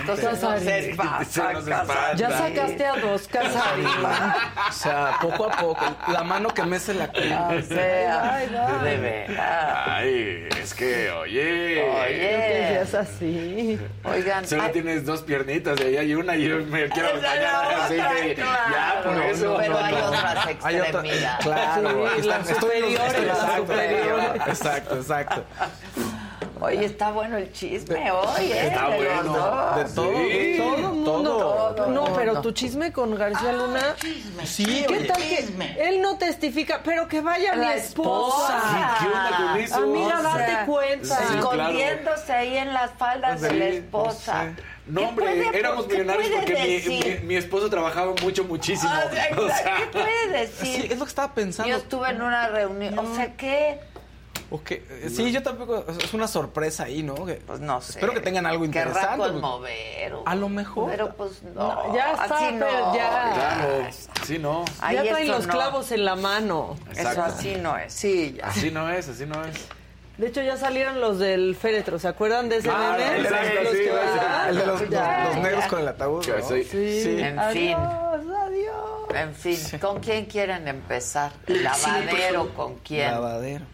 Entonces 0.00 0.24
no 0.24 0.34
se 0.34 0.64
Casarín. 0.64 0.90
espanta, 0.90 1.24
Sí, 1.24 1.40
no. 1.40 2.14
Ya 2.16 2.30
sacaste 2.32 2.86
a 2.86 2.96
dos 2.96 3.28
Casarín. 3.28 3.86
O 3.86 4.72
sea, 4.72 5.16
poco 5.20 5.44
a 5.44 5.50
poco. 5.52 5.84
La 6.12 6.24
mano 6.24 6.48
que 6.48 6.64
mece 6.64 6.92
la 6.94 7.06
cola. 7.06 7.50
O 7.56 7.62
sea, 7.62 8.34
Ay, 8.34 8.48
ay. 8.52 8.84
de 8.84 8.96
veras. 8.96 9.88
Ay, 9.88 10.48
es 10.60 10.74
que, 10.74 11.08
oye. 11.12 11.40
Que 11.40 11.90
Oye, 12.08 12.68
seas 12.90 12.94
así. 12.94 13.78
oigan. 14.02 14.44
Solo 14.44 14.62
ay, 14.64 14.72
tienes 14.72 15.06
dos 15.06 15.22
piernitas 15.22 15.78
y 15.80 15.84
ahí 15.84 15.96
hay 15.98 16.14
una 16.16 16.34
y 16.34 16.48
yo 16.48 16.56
me 16.66 16.88
quiero 16.88 17.10
es 17.10 17.22
bañar. 17.22 17.64
Así 17.82 17.94
que, 17.94 18.34
claro. 18.34 18.72
ya, 18.72 19.02
por 19.04 19.22
eso. 19.22 19.56
Pero 19.56 19.78
hay 19.78 19.94
otras 19.94 20.46
Hay 20.64 20.76
otra- 20.80 20.80
extremidades. 20.82 21.44
Claro. 21.46 22.08
Sí, 22.08 22.12
aquí 22.18 22.26
las 22.26 22.40
están- 22.40 22.56
estoy 22.56 22.80
los- 22.80 22.90
superiores, 22.90 23.24
las 23.24 23.38
exacto, 23.38 23.56
superiores. 23.66 24.42
Exacto, 24.48 24.94
exacto. 24.96 25.44
Oye, 26.60 26.84
está 26.84 27.10
bueno 27.10 27.36
el 27.38 27.52
chisme 27.52 28.10
hoy, 28.10 28.52
¿eh? 28.52 28.66
Está 28.68 28.88
de 28.90 29.02
los 29.02 29.24
bueno. 29.24 29.32
dos. 29.38 29.76
De 29.76 29.84
todo. 29.94 30.12
Sí. 30.12 30.54
Todo 30.58 30.76
el 30.76 30.82
mundo. 30.82 31.22
Todo 31.76 31.86
no, 31.88 32.04
pero 32.14 32.40
tu 32.40 32.52
chisme 32.52 32.92
con 32.92 33.14
García 33.14 33.52
Luna. 33.52 33.96
Sí, 34.44 34.84
¿Qué 34.86 34.94
oye. 34.98 35.04
tal 35.06 35.16
que 35.22 35.48
él 35.88 36.02
no 36.02 36.18
testifica? 36.18 36.80
Pero 36.84 37.08
que 37.08 37.20
vaya 37.20 37.54
mi 37.54 37.66
esposa. 37.66 38.58
esposa. 38.58 38.96
¿Qué 39.00 39.06
onda 39.06 39.36
con 39.36 39.60
eso? 39.60 39.76
Amiga, 39.76 40.20
O 40.20 40.22
date 40.22 40.46
sea, 40.46 40.66
cuenta. 40.66 41.16
sí, 41.16 41.34
Escondiéndose 41.38 42.32
ahí 42.32 42.56
en 42.58 42.72
las 42.74 42.90
faldas 42.92 43.40
de 43.40 43.52
la 43.52 43.64
esposa. 43.66 44.44
No, 44.86 45.00
¿Qué 45.02 45.06
hombre, 45.06 45.26
puede- 45.26 45.58
éramos 45.58 45.86
millonarios 45.86 46.28
porque 46.34 46.52
mi, 46.54 46.72
decir? 46.74 47.20
mi, 47.22 47.26
mi 47.28 47.36
esposo 47.36 47.70
trabajaba 47.70 48.12
mucho, 48.22 48.44
muchísimo. 48.44 48.90
Ah, 48.92 49.04
exacto. 49.04 49.42
O 49.46 49.48
sea, 49.48 49.76
¿Qué 49.76 49.86
puede 49.86 50.28
decir? 50.40 50.82
Sí, 50.82 50.88
es 50.90 50.98
lo 50.98 51.04
que 51.04 51.08
estaba 51.10 51.32
pensando. 51.34 51.70
Yo 51.70 51.76
estuve 51.78 52.10
en 52.10 52.22
una 52.22 52.48
reunión. 52.48 52.98
O 52.98 53.14
sea, 53.14 53.36
¿qué? 53.36 53.78
Ok, 54.52 54.70
eh, 54.72 55.08
Sí, 55.14 55.30
yo 55.30 55.42
tampoco. 55.42 55.84
Es 56.02 56.12
una 56.12 56.26
sorpresa 56.26 56.84
ahí, 56.84 57.02
¿no? 57.04 57.14
Que- 57.24 57.34
Pues 57.34 57.60
no 57.60 57.80
sé. 57.80 57.92
Espero 57.92 58.12
que 58.12 58.20
tengan 58.20 58.46
algo 58.46 58.64
interesante. 58.64 59.16
pues. 59.16 59.30
conmover. 59.32 60.14
o- 60.14 60.22
A 60.26 60.34
lo 60.34 60.48
mejor. 60.48 60.90
Pero 60.90 61.14
pues 61.14 61.42
no. 61.42 61.52
No, 61.84 61.94
ya 61.94 62.12
está, 62.12 62.24
así 62.36 62.52
no. 62.54 62.66
pero 62.66 62.94
ya. 62.94 63.30
claro. 63.34 63.86
Sí, 64.26 64.38
no. 64.38 64.64
Ahí 64.80 64.96
ya 64.96 65.02
traen 65.04 65.24
eso 65.24 65.32
los 65.36 65.46
no. 65.46 65.52
clavos 65.52 65.92
en 65.92 66.04
la 66.04 66.16
mano. 66.16 66.76
Eso 66.90 67.00
Exacto. 67.00 67.22
así 67.22 67.56
no 67.56 67.76
es. 67.76 67.92
Sí, 67.92 68.34
ya. 68.38 68.46
Así 68.48 68.70
no 68.72 68.90
es, 68.90 69.08
así 69.08 69.24
no 69.26 69.44
es. 69.44 69.68
De 70.18 70.26
hecho, 70.26 70.42
ya 70.42 70.56
salieron 70.58 71.00
los 71.00 71.18
del 71.18 71.56
féretro. 71.56 71.98
¿Se 71.98 72.08
acuerdan 72.08 72.48
de 72.50 72.56
ese 72.58 72.68
Ah, 72.70 72.96
meme? 72.98 73.20
exacto, 73.22 73.62
los 73.62 73.72
sí, 73.72 73.78
que 73.78 73.84
sí. 73.84 73.90
van- 73.90 74.48
El 74.50 74.56
de 74.58 74.66
los, 74.66 74.80
los- 74.82 74.90
Ya, 74.90 75.24
los 75.26 75.36
negros 75.36 75.62
ya. 75.64 75.68
con 75.70 75.78
el 75.80 75.88
ataúd. 75.88 76.24
Soy- 76.46 76.64
Sí. 76.64 77.20
En 77.22 77.38
adiós, 77.38 77.52
fin. 77.54 77.76
adiós. 78.34 79.14
En 79.14 79.34
fin, 79.34 79.78
¿con 79.80 80.00
quién 80.00 80.26
quieren 80.26 80.68
empezar? 80.68 81.32
¿Lavadero 81.46 82.52
con 82.54 82.74
quién? 82.78 83.12
Lavadero. 83.12 83.64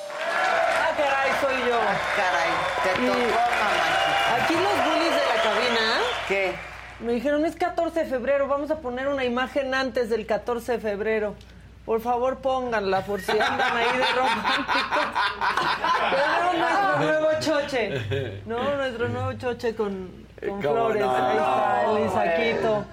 Ah, 0.00 0.92
caray, 0.96 1.32
soy 1.40 1.68
yo. 1.68 1.78
Caray, 2.16 2.50
te 2.82 2.90
tocó, 3.06 3.18
mamá. 3.18 4.42
Aquí 4.42 4.54
los 4.54 4.76
bullies 4.84 5.14
de 5.14 5.26
la 5.26 5.42
cabina 5.42 6.00
¿Qué? 6.28 6.54
me 7.00 7.12
dijeron, 7.12 7.44
es 7.44 7.56
14 7.56 8.00
de 8.00 8.06
febrero, 8.06 8.48
vamos 8.48 8.70
a 8.70 8.76
poner 8.76 9.08
una 9.08 9.24
imagen 9.24 9.74
antes 9.74 10.08
del 10.08 10.26
14 10.26 10.72
de 10.72 10.78
febrero. 10.78 11.34
Por 11.84 12.00
favor, 12.00 12.38
pónganla, 12.38 13.02
por 13.02 13.20
si 13.20 13.32
andan 13.32 13.76
ahí 13.76 13.98
de 13.98 14.04
románticos. 14.14 15.06
Pero 16.10 16.52
nuestro 16.58 16.98
nuevo 16.98 17.28
choche. 17.40 18.42
No, 18.46 18.76
nuestro 18.76 19.08
nuevo 19.08 19.32
choche 19.34 19.74
con, 19.74 20.27
con 20.40 20.62
¿Cómo 20.62 20.74
flores. 20.90 21.02
no? 21.02 21.14
Ahí 21.16 21.36
está, 21.36 21.84
el 21.90 22.06
Isaquito. 22.06 22.84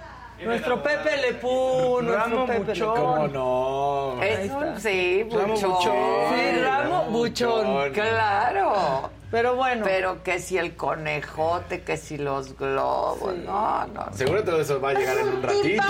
Nuestro 0.44 0.82
Pepe 0.82 1.16
Lepú, 1.16 1.98
nuestro 2.02 2.44
Pepe 2.44 2.58
Buchón. 2.60 2.96
¿Cómo 2.96 3.28
no? 3.28 4.22
Es 4.22 4.50
un, 4.50 4.78
sí, 4.80 5.26
Ramo 5.32 5.54
buchón. 5.54 5.70
buchón. 5.72 5.94
Sí, 6.34 6.62
Ramo 6.62 7.04
Buchón. 7.04 7.92
Claro. 7.92 9.10
Pero 9.30 9.56
bueno. 9.56 9.82
Pero 9.84 10.22
que 10.22 10.38
si 10.38 10.58
el 10.58 10.76
conejote, 10.76 11.80
que 11.82 11.96
si 11.96 12.18
los 12.18 12.56
globos. 12.56 13.34
No, 13.38 13.86
no. 13.86 14.12
Seguro 14.12 14.44
todo 14.44 14.60
eso 14.60 14.78
va 14.80 14.90
a 14.90 14.94
llegar 14.94 15.16
en 15.16 15.28
un 15.28 15.42
ratito. 15.42 15.82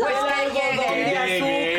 Pues 0.00 0.14
que 0.34 0.50
llegue. 0.50 1.10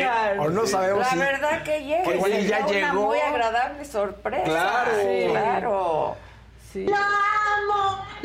azúcar. 0.00 0.38
O 0.40 0.48
no 0.50 0.66
sabemos 0.66 1.00
La 1.00 1.10
si. 1.10 1.18
verdad 1.18 1.62
que 1.62 1.80
llegue. 1.84 2.02
Pues, 2.04 2.22
oye, 2.24 2.46
ya 2.46 2.58
una 2.60 2.66
llegó. 2.68 3.02
muy 3.06 3.18
agradable 3.18 3.84
sorpresa. 3.84 4.44
Claro. 4.44 4.90
Sí, 5.02 5.26
claro. 5.30 6.16
Sí. 6.72 6.86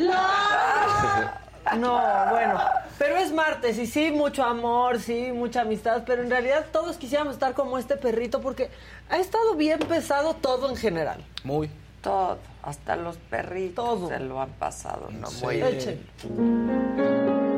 No, 1.78 2.00
bueno, 2.30 2.58
pero 2.98 3.16
es 3.16 3.32
martes 3.32 3.78
y 3.78 3.86
sí, 3.86 4.10
mucho 4.10 4.42
amor, 4.42 4.98
sí, 4.98 5.30
mucha 5.32 5.60
amistad, 5.60 6.02
pero 6.04 6.22
en 6.22 6.30
realidad 6.30 6.66
todos 6.72 6.96
quisiéramos 6.96 7.34
estar 7.34 7.54
como 7.54 7.78
este 7.78 7.96
perrito 7.96 8.40
porque 8.40 8.70
ha 9.08 9.18
estado 9.18 9.54
bien 9.54 9.78
pesado 9.78 10.34
todo 10.34 10.68
en 10.70 10.76
general. 10.76 11.24
Muy. 11.44 11.70
Todo, 12.02 12.38
hasta 12.62 12.96
los 12.96 13.18
perritos 13.18 13.84
Todo. 13.84 14.08
se 14.08 14.18
lo 14.18 14.40
han 14.40 14.50
pasado, 14.50 15.08
no 15.12 15.28
Sí. 15.28 15.44
muy 15.44 15.56
bien. 15.56 17.49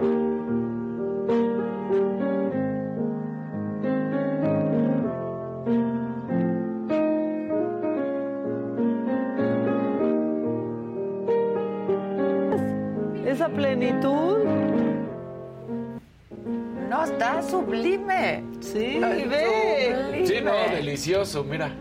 Plenitud, 13.82 14.38
No, 16.88 17.04
está 17.04 17.42
sublime. 17.42 18.44
sí, 18.60 19.00
Ay, 19.02 19.24
ve. 19.24 19.96
sublime. 20.04 20.26
Sí, 20.26 20.34
no, 20.42 20.52
delicioso, 20.74 21.42
mira. 21.42 21.72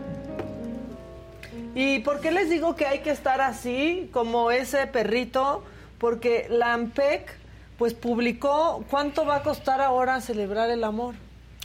¿Y 1.74 2.00
por 2.00 2.20
qué 2.20 2.30
les 2.32 2.50
digo 2.50 2.74
que 2.76 2.86
hay 2.86 3.00
que 3.00 3.10
estar 3.10 3.40
así, 3.40 4.08
como 4.12 4.50
ese 4.50 4.86
perrito? 4.86 5.62
Porque 5.98 6.46
la 6.50 6.72
AMPEC, 6.74 7.30
pues 7.78 7.94
publicó 7.94 8.84
cuánto 8.90 9.24
va 9.24 9.36
a 9.36 9.42
costar 9.42 9.80
ahora 9.80 10.20
celebrar 10.20 10.70
el 10.70 10.82
amor. 10.84 11.14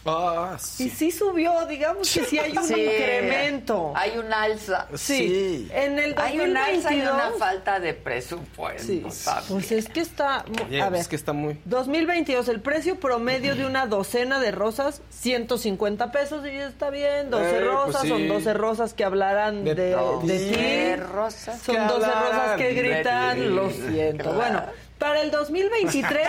Ah, 0.07 0.57
Y 0.57 0.59
sí. 0.59 0.89
sí 0.89 1.11
subió, 1.11 1.65
digamos 1.65 2.11
que 2.13 2.23
sí 2.25 2.39
hay 2.39 2.55
un 2.57 2.63
Sí, 2.63 2.73
incremento. 2.81 3.93
Hay 3.95 4.17
un 4.17 4.31
alza. 4.31 4.87
Sí. 4.95 5.17
Sí. 5.27 5.67
En 5.73 5.99
el 5.99 6.15
2022. 6.15 6.19
Hay 6.25 6.39
un 6.49 6.57
alza 6.57 6.93
y 6.93 7.01
una 7.01 7.31
falta 7.37 7.79
de 7.79 7.93
presupuesto. 7.93 8.83
Sí. 8.87 9.05
Pues 9.49 9.71
es 9.71 9.89
que 9.89 9.99
está. 10.01 10.45
Oye, 10.65 10.81
a 10.81 10.89
ver. 10.89 11.01
es 11.01 11.07
que 11.07 11.15
está 11.15 11.33
muy. 11.33 11.59
2022, 11.65 12.47
el 12.49 12.61
precio 12.61 12.99
promedio 12.99 13.55
de 13.55 13.65
una 13.65 13.85
docena 13.87 14.39
de 14.39 14.51
rosas, 14.51 15.01
150 15.09 16.11
pesos, 16.11 16.45
y 16.45 16.49
está 16.49 16.89
bien, 16.89 17.29
12 17.29 17.43
Eh, 17.45 17.49
pues 17.51 17.63
rosas, 17.65 18.01
sí. 18.03 18.07
son 18.09 18.27
12 18.27 18.53
rosas 18.53 18.93
que 18.93 19.03
hablarán 19.03 19.63
de, 19.63 19.75
De 19.75 19.95
de, 20.23 20.95
ti. 20.97 21.01
Rosas. 21.01 21.61
Son 21.61 21.75
que 21.75 21.81
12 21.81 21.93
hablarán 22.05 22.31
rosas 22.31 22.57
que 22.57 22.73
gritan, 22.73 23.55
lo 23.55 23.69
siento. 23.69 24.23
Claro. 24.23 24.37
Bueno, 24.37 24.63
para 24.97 25.21
el 25.21 25.29
2023, 25.31 26.27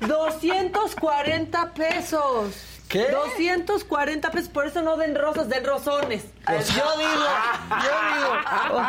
240 0.00 1.72
pesos. 1.74 2.54
¿Qué? 2.92 3.08
240 3.10 4.30
pesos, 4.30 4.50
por 4.50 4.66
eso 4.66 4.82
no 4.82 4.98
den 4.98 5.14
rosas, 5.14 5.48
den 5.48 5.64
rosones. 5.64 6.24
Yo 6.48 6.96
digo, 6.98 7.24
yo 7.70 7.94
digo. 8.14 8.82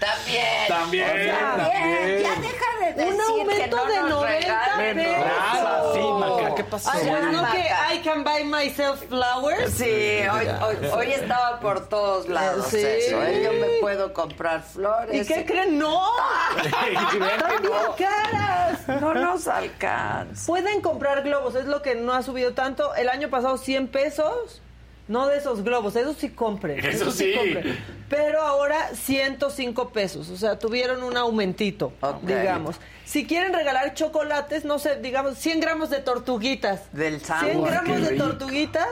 También. 0.00 0.68
También, 0.68 1.10
O 1.10 1.12
sea, 1.12 1.56
también. 1.56 2.22
Ya 2.22 2.34
deja 2.36 2.78
de 2.80 2.92
decir 2.94 3.12
Un 3.14 3.20
aumento 3.20 3.54
que 3.54 3.68
no 3.68 3.84
de 3.84 3.96
nos 4.00 4.10
90 4.10 4.26
regalen 4.26 4.96
pesos. 4.96 5.26
Nada, 5.26 5.82
sí, 5.92 6.00
Maca, 6.00 6.54
¿qué 6.54 6.64
pasó? 6.64 6.90
Ay, 6.90 7.06
pues 7.10 7.24
no 7.24 7.42
Maca. 7.42 7.52
que 7.52 7.94
I 7.94 7.98
can 8.02 8.24
buy 8.24 8.44
myself 8.44 9.04
flowers. 9.08 9.74
Sí, 9.74 9.84
hoy, 10.32 10.46
hoy, 10.62 10.86
hoy 10.90 11.12
estaba 11.12 11.60
por 11.60 11.86
todos 11.90 12.28
lados 12.28 12.68
Sí. 12.68 12.78
eso. 12.78 13.22
¿eh? 13.24 13.42
Yo 13.44 13.52
me 13.52 13.66
puedo 13.82 14.14
comprar 14.14 14.62
flores. 14.62 15.28
¿Y 15.30 15.34
qué 15.34 15.44
creen? 15.44 15.78
¡No! 15.78 16.02
¡Están 16.64 17.62
bien 17.62 17.72
caras! 17.98 18.88
No 19.00 19.12
nos 19.12 19.46
alcanza. 19.48 20.46
Pueden 20.46 20.80
comprar 20.80 21.22
globos, 21.24 21.54
es 21.56 21.66
lo 21.66 21.82
que 21.82 21.94
no 21.94 22.14
ha 22.14 22.22
subido 22.22 22.54
tanto. 22.54 22.94
El 22.94 23.10
año 23.10 23.28
pasado 23.28 23.58
100 23.58 23.88
pesos 23.88 24.62
No 25.10 25.26
de 25.26 25.38
esos 25.38 25.64
globos, 25.64 25.96
esos 25.96 26.16
sí 26.16 26.30
compren. 26.30 26.78
Eso 26.86 27.10
sí. 27.10 27.32
compren. 27.36 27.76
Pero 28.08 28.40
ahora 28.42 28.90
105 28.94 29.90
pesos, 29.90 30.30
o 30.30 30.36
sea, 30.36 30.56
tuvieron 30.58 31.02
un 31.02 31.16
aumentito, 31.16 31.92
Ok. 32.00 32.22
digamos. 32.22 32.76
Si 33.04 33.26
quieren 33.26 33.52
regalar 33.52 33.94
chocolates, 33.94 34.64
no 34.64 34.78
sé, 34.78 35.00
digamos, 35.00 35.36
100 35.36 35.58
gramos 35.60 35.90
de 35.90 35.98
tortuguitas. 35.98 36.92
Del 36.92 37.20
100 37.20 37.26
sándwich. 37.26 37.66
gramos 37.66 37.98
qué 37.98 38.04
de 38.10 38.16
tortuguitas, 38.16 38.86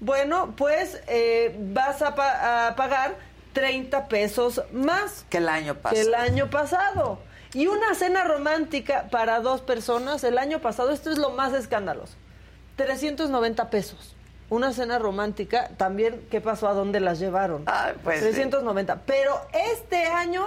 bueno, 0.00 0.54
pues 0.58 1.00
eh, 1.06 1.56
vas 1.58 2.02
a, 2.02 2.14
pa- 2.14 2.68
a 2.68 2.76
pagar 2.76 3.16
30 3.54 4.08
pesos 4.08 4.60
más 4.72 5.24
Que 5.30 5.38
el 5.38 5.48
año 5.48 5.74
que 5.74 5.80
pasado. 5.80 6.02
el 6.02 6.14
año 6.14 6.50
pasado. 6.50 7.18
Y 7.54 7.66
una 7.68 7.94
cena 7.94 8.24
romántica 8.24 9.08
para 9.10 9.40
dos 9.40 9.62
personas 9.62 10.22
el 10.24 10.36
año 10.36 10.58
pasado, 10.60 10.90
esto 10.90 11.10
es 11.10 11.16
lo 11.16 11.30
más 11.30 11.54
escandaloso. 11.54 12.12
390 12.76 13.70
pesos. 13.70 14.14
Una 14.52 14.74
cena 14.74 14.98
romántica, 14.98 15.70
también, 15.78 16.26
¿qué 16.30 16.42
pasó? 16.42 16.68
¿A 16.68 16.74
dónde 16.74 17.00
las 17.00 17.18
llevaron? 17.18 17.62
Ay, 17.64 17.94
pues, 18.04 18.20
390. 18.20 19.00
Pero 19.06 19.40
este 19.54 20.04
año, 20.04 20.46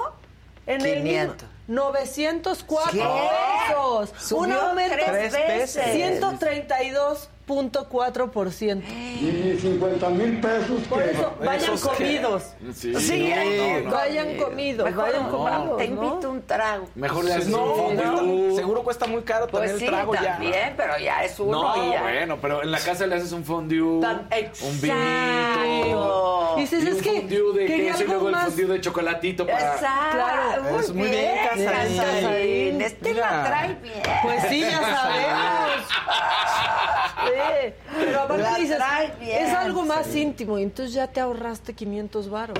en 0.67 0.85
el 0.85 1.01
500. 1.01 1.35
mismo, 1.41 1.49
904 1.67 2.91
¿Qué? 2.91 2.99
pesos. 2.99 4.11
Un 4.11 4.19
Subió 4.19 4.61
aumento 4.61 4.95
tres 4.95 5.33
veces. 5.33 5.73
132.4%. 7.47 8.83
Y 8.85 9.57
50 9.61 10.09
mil 10.09 10.39
pesos 10.41 10.81
Por 10.89 11.03
eso, 11.03 11.33
vayan 11.43 11.77
comidos. 11.77 12.43
Sí, 12.73 12.93
Sí, 12.99 13.29
no, 13.29 13.35
hay 13.35 13.81
no, 13.83 13.89
no. 13.89 13.95
Vayan 13.95 14.35
comidos, 14.37 14.85
Mejor 14.89 15.03
vayan 15.05 15.23
no, 15.23 15.29
comidos. 15.31 15.77
Te 15.77 15.85
invito 15.85 16.29
un 16.31 16.41
trago. 16.41 16.87
Mejor 16.95 17.25
le 17.25 17.33
haces 17.33 17.47
No, 17.49 17.63
un 17.63 17.97
fondue. 17.97 18.55
seguro 18.55 18.83
cuesta 18.83 19.05
muy 19.07 19.21
caro 19.23 19.47
Pues 19.47 19.61
también 19.71 19.79
sí, 19.79 19.85
el 19.85 19.91
trago 19.91 20.13
ya. 20.15 20.21
también, 20.33 20.73
pero 20.75 20.97
ya 20.97 21.23
es 21.23 21.39
uno 21.39 21.51
No, 21.75 21.85
y 21.85 21.91
ya. 21.91 22.01
bueno, 22.01 22.37
pero 22.41 22.63
en 22.63 22.71
la 22.71 22.79
casa 22.79 23.05
le 23.05 23.15
haces 23.15 23.31
un 23.31 23.43
fondue, 23.45 24.01
Tan- 24.01 24.27
un 24.61 24.81
vinito. 24.81 26.55
Dices, 26.57 26.83
y 26.83 26.87
es 26.87 26.93
un 26.95 27.01
que 27.01 27.11
fondue 27.21 27.53
de 27.59 27.65
queso 27.67 28.03
y 28.03 28.07
luego 28.07 28.29
más. 28.31 28.45
el 28.45 28.51
fondue 28.53 28.75
de 28.75 28.81
chocolatito 28.81 29.45
para... 29.45 29.73
Exacto. 29.75 30.15
Claro. 30.15 30.63
Muy 30.63 30.79
Es 30.79 30.93
muy 30.93 31.07
bien, 31.09 31.35
Casarín. 31.47 31.97
Casarín. 31.97 32.81
Este 32.81 33.13
la 33.13 33.43
trae 33.43 33.75
bien. 33.75 34.01
Pues 34.23 34.43
sí, 34.49 34.61
ya 34.61 34.81
sabemos. 34.81 35.85
Sí, 37.35 37.73
pero 37.99 38.21
aparte 38.21 38.43
La 38.43 38.55
dices, 38.57 38.79
bien, 39.19 39.45
es 39.45 39.53
algo 39.53 39.83
más 39.83 40.15
íntimo 40.15 40.57
y 40.59 40.63
entonces 40.63 40.93
ya 40.93 41.07
te 41.07 41.19
ahorraste 41.19 41.73
500 41.73 42.29
varos. 42.29 42.59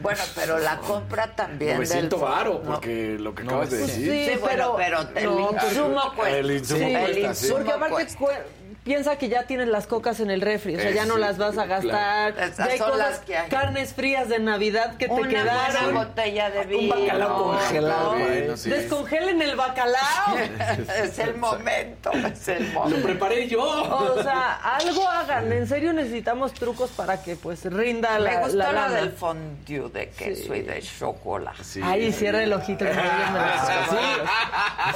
Bueno, 0.00 0.22
pero 0.36 0.58
la 0.60 0.78
compra 0.78 1.34
también 1.34 1.74
900 1.74 2.20
del 2.20 2.28
varo, 2.28 2.60
no. 2.62 2.70
porque 2.74 3.16
lo 3.18 3.34
que 3.34 3.42
acabas 3.42 3.68
de 3.70 3.78
Pues 3.78 3.88
decir. 3.96 4.12
sí, 4.12 4.32
Sí, 4.32 4.38
bueno, 4.38 4.74
pero, 4.76 5.00
el 5.00 5.24
no, 5.24 5.50
pero- 5.50 5.68
insumo 5.70 6.00
cuesta. 6.14 6.38
El 6.38 6.50
insumo 6.52 6.86
Sí, 6.86 6.94
cuesta, 6.94 7.34
sí. 7.34 7.48
Porque 7.50 7.72
aparte 7.72 8.06
cuesta. 8.16 8.44
Piensa 8.88 9.16
que 9.18 9.28
ya 9.28 9.42
tienes 9.42 9.68
las 9.68 9.86
cocas 9.86 10.18
en 10.20 10.30
el 10.30 10.40
refri, 10.40 10.74
o 10.76 10.80
sea, 10.80 10.90
ya 10.90 11.04
no 11.04 11.18
las 11.18 11.36
vas 11.36 11.58
a 11.58 11.66
gastar. 11.66 12.32
claro. 12.32 12.36
Ya 12.36 12.42
hay 12.42 12.50
Esas 12.50 12.78
son 12.78 12.90
cosas- 12.90 13.10
las 13.10 13.18
que 13.20 13.36
hay. 13.36 13.48
carnes 13.50 13.92
frías 13.92 14.30
de 14.30 14.38
Navidad 14.38 14.96
que 14.96 15.08
te 15.08 15.12
Una 15.12 15.28
quedaron. 15.28 15.84
buena 15.92 16.04
botella 16.06 16.50
de 16.50 16.64
vino. 16.64 16.96
bacalao 16.96 17.36
congelado, 17.52 18.16
¿no? 18.18 18.24
Bueno, 18.24 18.56
sí. 18.56 18.70
Descongelen 18.70 19.42
el 19.42 19.56
bacalao. 19.56 20.38
es 21.04 21.18
el 21.18 21.36
momento, 21.36 22.10
es 22.12 22.48
el 22.48 22.64
Lo 22.72 22.80
momento. 22.80 23.06
preparé 23.06 23.46
yo. 23.46 23.60
O 23.62 24.22
sea, 24.22 24.54
algo 24.54 25.06
hagan. 25.06 25.52
En 25.52 25.66
serio 25.68 25.92
necesitamos 25.92 26.54
trucos 26.54 26.90
para 26.90 27.22
que 27.22 27.36
pues 27.36 27.64
rinda 27.66 28.18
la, 28.18 28.30
Me 28.30 28.36
gustó 28.38 28.56
la 28.56 28.88
lo 28.88 28.94
del 28.94 29.12
fondue 29.12 29.90
de 29.92 30.08
queso 30.10 30.54
y 30.54 30.62
de 30.62 30.80
chocolate. 30.80 31.62
Sí. 31.62 31.80
Ahí 31.84 32.10
cierra 32.10 32.42
el 32.42 32.54
ojito. 32.54 32.86
lo- 32.86 32.90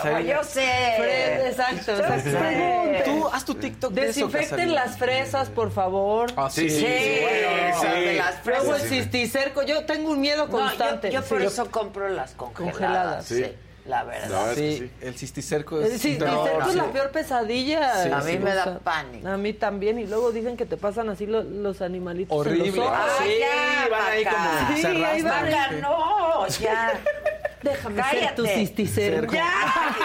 Como 0.03 0.19
yo 0.21 0.43
sé. 0.45 0.95
Fred, 0.97 1.47
exacto, 1.49 1.93
Yo 1.99 1.99
exacto. 1.99 2.31
sé. 2.31 3.03
Tú 3.05 3.29
haz 3.33 3.45
tu 3.45 3.55
TikTok 3.55 3.82
de 3.91 4.07
Desinfecten 4.07 4.75
las 4.75 4.97
fresas, 4.99 5.49
por 5.51 5.71
favor. 5.71 6.31
Ah, 6.37 6.49
Sí, 6.51 6.69
sí. 6.71 6.87
Bueno, 7.21 7.91
de 7.95 8.23
Luego 8.47 8.75
el 8.77 8.83
cisticerco. 8.83 9.63
Yo 9.63 9.85
tengo 9.85 10.11
un 10.11 10.21
miedo 10.21 10.47
No, 10.47 10.51
constante. 10.53 11.11
yo, 11.11 11.21
yo 11.21 11.27
por 11.27 11.41
Sí. 11.41 11.47
eso 11.47 11.71
compro 11.71 12.09
las 12.09 12.33
congeladas. 12.33 12.73
Congeladas. 12.73 13.25
Sí, 13.27 13.45
Sí. 13.45 13.53
la 13.87 14.05
verdad. 14.05 14.29
La 14.31 14.39
verdad 14.45 14.59
es 14.59 14.81
que 14.81 14.87
Sí, 14.87 14.91
el 15.01 15.15
cisticerco 15.17 15.79
El 15.79 15.85
es... 15.87 15.93
cisticerco 16.01 16.49
no, 16.61 16.69
es 16.69 16.75
la 16.77 16.93
peor 16.93 17.11
pesadilla. 17.11 18.03
Sí, 18.05 18.11
a 18.13 18.19
mí 18.19 18.33
Sí, 18.33 18.39
me 18.39 18.53
o 18.53 18.55
da 18.55 18.65
sea, 18.65 18.79
pánico. 18.79 19.29
A 19.29 19.37
mí 19.37 19.53
también. 19.55 19.99
Y 19.99 20.07
luego 20.07 20.31
dicen 20.33 20.57
que 20.57 20.67
te 20.67 20.77
pasan 20.77 21.09
así 21.11 21.27
lo- 21.27 21.43
los 21.43 21.81
animalitos. 21.83 22.47
en 22.47 22.59
los 22.59 22.61
Horrible. 22.69 22.81
ojos. 22.83 22.93
Ah, 22.95 23.09
sí, 23.23 23.31
ya, 23.41 23.89
van 23.91 24.03
ahí 24.13 24.25
como... 24.25 24.77
Sí, 24.77 25.03
ahí 25.05 25.23
van. 25.23 25.81
No, 25.81 26.47
ya. 26.49 27.01
Déjame 27.63 28.03
ser 28.03 28.35
tu 28.35 28.43
Cállate. 28.43 28.55
cisticerco. 28.67 29.33
Ya, 29.35 29.47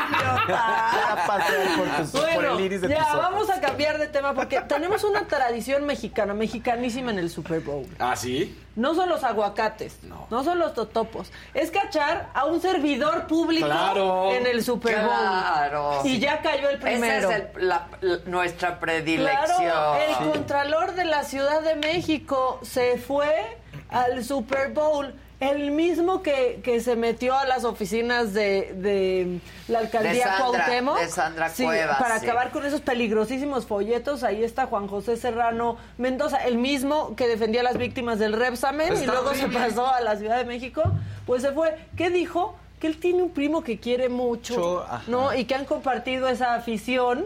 idiota. 0.10 0.48
Ya 0.94 1.24
pasé 1.28 1.54
por, 1.78 1.88
tu- 2.06 2.12
por 2.12 2.22
Bueno, 2.34 2.58
el 2.60 2.66
iris 2.66 2.82
de 2.82 2.90
ya 2.90 2.98
tus 3.00 3.08
ojos. 3.08 3.18
vamos 3.22 3.50
a 3.50 3.60
cambiar 3.62 3.98
de 3.98 4.08
tema 4.08 4.34
porque 4.34 4.62
tenemos 4.62 5.04
una 5.04 5.28
tradición 5.28 5.86
mexicana, 5.86 6.34
mexicanísima 6.34 7.12
en 7.12 7.20
el 7.20 7.30
Super 7.30 7.62
Bowl. 7.62 7.88
Ah, 8.00 8.16
sí. 8.16 8.56
No 8.76 8.94
son 8.94 9.10
los 9.10 9.24
aguacates, 9.24 10.04
No. 10.04 10.28
no, 10.30 10.44
son 10.44 10.60
los 10.60 10.76
totopos. 10.76 11.32
Es 11.56 11.72
cachar 11.72 12.30
a 12.36 12.46
un 12.46 12.62
servidor 12.62 13.26
público 13.26 13.66
Claro. 13.66 14.32
en 14.34 14.46
el 14.46 14.64
Super 14.64 14.98
Bowl. 15.00 15.08
Claro. 15.08 16.02
Y 16.04 16.20
ya 16.20 16.42
cayó 16.44 16.70
el 16.70 16.78
primero. 16.78 17.30
Esa 17.30 17.38
es 17.38 17.44
el- 17.56 17.68
la- 17.68 17.88
la- 18.02 18.20
nuestra 18.28 18.80
predilección. 18.80 19.58
Claro, 19.64 19.96
el 19.96 20.32
contralor 20.32 20.94
de 20.94 21.06
la 21.06 21.24
Ciudad 21.24 21.62
de 21.62 21.74
México 21.76 22.60
se 22.62 22.98
fue 23.00 23.58
al 23.90 24.24
Super 24.24 24.70
Bowl. 24.74 25.12
El 25.40 25.70
mismo 25.70 26.24
que, 26.24 26.62
que 26.64 26.80
se 26.80 26.96
metió 26.96 27.38
a 27.38 27.46
las 27.46 27.64
oficinas 27.64 28.34
de, 28.34 28.74
de 28.76 29.40
la 29.68 29.80
alcaldía 29.80 30.12
De 30.12 30.20
Sandra- 30.22 30.38
Cuauhtémoc. 30.40 31.00
de 31.00 31.08
Sandra 31.10 31.50
Sí, 31.50 31.64
Cuevas, 31.64 32.00
Para 32.00 32.20
sí. 32.20 32.26
acabar 32.26 32.50
con 32.52 32.66
esos 32.66 32.82
peligrosísimos 32.82 33.68
folletos. 33.68 34.24
Ahí 34.24 34.44
está 34.44 34.66
Juan 34.66 34.88
José 34.88 35.16
Serrano 35.16 35.78
Mendoza, 36.00 36.38
el 36.38 36.58
mismo 36.58 37.16
que 37.16 37.28
defendía 37.28 37.62
a 37.62 37.64
las 37.64 37.78
víctimas 37.78 38.18
del 38.18 38.34
Repsamen 38.34 38.98
y 38.98 39.06
luego 39.06 39.30
horrible. 39.30 39.54
se 39.54 39.60
pasó 39.60 39.86
a 39.88 40.02
la 40.02 40.16
Ciudad 40.16 40.38
de 40.38 40.46
México. 40.46 40.82
Pues 41.28 41.44
se 41.44 41.52
fue. 41.52 41.76
¿Qué 41.96 42.10
dijo? 42.10 42.56
Que 42.80 42.88
él 42.88 42.98
tiene 43.00 43.22
un 43.22 43.30
primo 43.30 43.64
que 43.64 43.80
quiere 43.80 44.10
mucho. 44.10 44.88
¿no? 45.06 45.36
Y 45.36 45.46
que 45.46 45.54
han 45.54 45.66
compartido 45.66 46.28
esa 46.30 46.56
afición. 46.56 47.26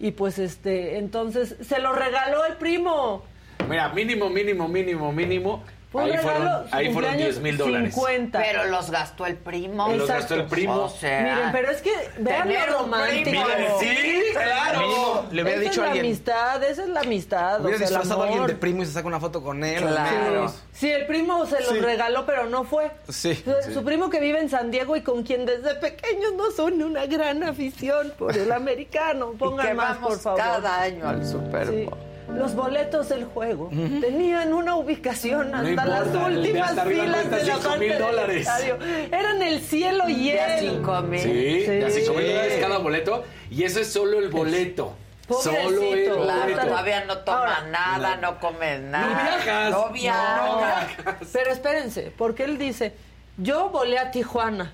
Y 0.00 0.10
pues 0.10 0.40
este, 0.40 0.98
entonces 0.98 1.54
se 1.64 1.78
lo 1.78 1.92
regaló 1.92 2.44
el 2.44 2.54
primo. 2.56 3.22
Mira, 3.68 3.88
mínimo, 3.90 4.28
mínimo, 4.30 4.66
mínimo, 4.66 5.12
mínimo. 5.12 5.62
Ahí 6.00 6.10
regalo, 6.12 6.22
fueron, 6.22 6.48
ahí 6.70 6.92
fueron 6.92 6.92
cumpleaños, 7.10 7.18
10 7.34 7.40
mil 7.40 7.56
dólares. 7.58 7.94
50. 7.94 8.38
Pero 8.40 8.64
los 8.64 8.90
gastó 8.90 9.26
el 9.26 9.36
primo. 9.36 9.88
Los 9.88 10.00
Exacto. 10.00 10.14
gastó 10.14 10.34
el 10.34 10.44
primo. 10.46 10.74
O 10.84 10.88
sea, 10.88 11.22
Miren, 11.22 11.52
pero 11.52 11.70
es 11.70 11.82
que 11.82 11.92
vean 12.18 12.48
lo 12.48 12.78
romántico. 12.78 13.30
primo. 13.30 13.44
Miren, 13.46 13.72
sí, 13.80 14.22
claro. 14.32 14.80
Mínimo, 14.80 15.26
le 15.32 15.42
hubiera 15.42 15.60
esa 15.60 15.70
dicho 15.70 15.80
es 15.82 15.86
a 15.88 15.90
alguien... 15.90 16.04
la 16.04 16.08
amistad, 16.08 16.64
esa 16.64 16.82
es 16.82 16.88
la 16.88 17.00
amistad. 17.00 17.60
Hubiera 17.60 17.76
o 17.76 17.78
sea, 17.78 17.88
disfrazado 17.88 18.22
a 18.22 18.26
alguien 18.26 18.46
de 18.46 18.54
primo 18.54 18.82
y 18.82 18.86
se 18.86 18.92
saca 18.92 19.06
una 19.06 19.20
foto 19.20 19.42
con 19.42 19.62
él. 19.64 19.82
Claro. 19.82 20.48
Sí. 20.48 20.54
Sí, 20.72 20.90
el 20.90 21.06
primo 21.06 21.46
se 21.46 21.60
lo 21.62 21.80
regaló, 21.80 22.26
pero 22.26 22.46
no 22.48 22.64
fue. 22.64 22.90
Sí. 23.08 23.34
Su, 23.64 23.72
su 23.74 23.84
primo 23.84 24.10
que 24.10 24.18
vive 24.20 24.40
en 24.40 24.48
San 24.50 24.70
Diego 24.70 24.96
y 24.96 25.02
con 25.02 25.22
quien 25.22 25.44
desde 25.46 25.74
pequeños 25.76 26.32
no 26.36 26.50
son 26.50 26.82
una 26.82 27.06
gran 27.06 27.42
afición 27.44 28.12
por 28.18 28.36
el 28.36 28.50
americano. 28.50 29.32
Pongan 29.38 29.76
más, 29.76 29.96
vamos 30.00 30.08
por 30.14 30.18
favor. 30.20 30.38
cada 30.40 30.80
año 30.82 31.08
al 31.08 31.24
Super 31.26 31.68
Sí. 31.68 31.84
Bowl. 31.84 31.98
Los 32.36 32.54
boletos 32.54 33.08
del 33.08 33.24
juego 33.24 33.68
tenían 34.00 34.52
una 34.52 34.74
ubicación 34.76 35.54
hasta 35.54 35.68
importa, 35.70 35.86
las 35.90 36.06
el 36.06 36.12
de 36.12 36.18
últimas 36.40 36.84
filas 36.84 37.30
de 37.30 37.44
la 37.44 37.56
parte 37.58 37.78
mil 37.78 37.88
del 37.90 37.98
dólares. 37.98 38.36
estadio. 38.48 38.78
Eran 39.12 39.42
el 39.42 39.60
cielo 39.60 40.08
y 40.08 40.32
Ya 40.32 40.58
él. 40.58 40.70
cinco 40.70 41.00
mil. 41.02 41.20
Sí, 41.20 41.64
Sí. 41.66 41.78
ya 41.80 41.90
5 41.90 42.14
mil 42.14 42.26
dólares 42.26 42.58
cada 42.60 42.78
boleto. 42.78 43.24
Y 43.50 43.64
eso 43.64 43.80
es 43.80 43.92
solo 43.92 44.18
el 44.18 44.28
boleto. 44.30 44.94
Pobrecito. 45.28 45.62
Solo 45.68 45.92
el 45.94 46.10
boleto. 46.10 46.66
todavía 46.66 47.04
no 47.04 47.18
toma 47.18 47.38
Ahora, 47.38 47.62
nada, 47.70 48.16
no 48.16 48.40
come 48.40 48.78
nada. 48.78 49.08
No 49.08 49.14
viajas. 49.14 49.70
No 49.70 49.88
viajas. 49.90 50.86
Pero 51.32 51.50
espérense, 51.52 52.12
porque 52.16 52.44
él 52.44 52.58
dice, 52.58 52.92
yo 53.36 53.68
volé 53.70 53.98
a 53.98 54.10
Tijuana. 54.10 54.72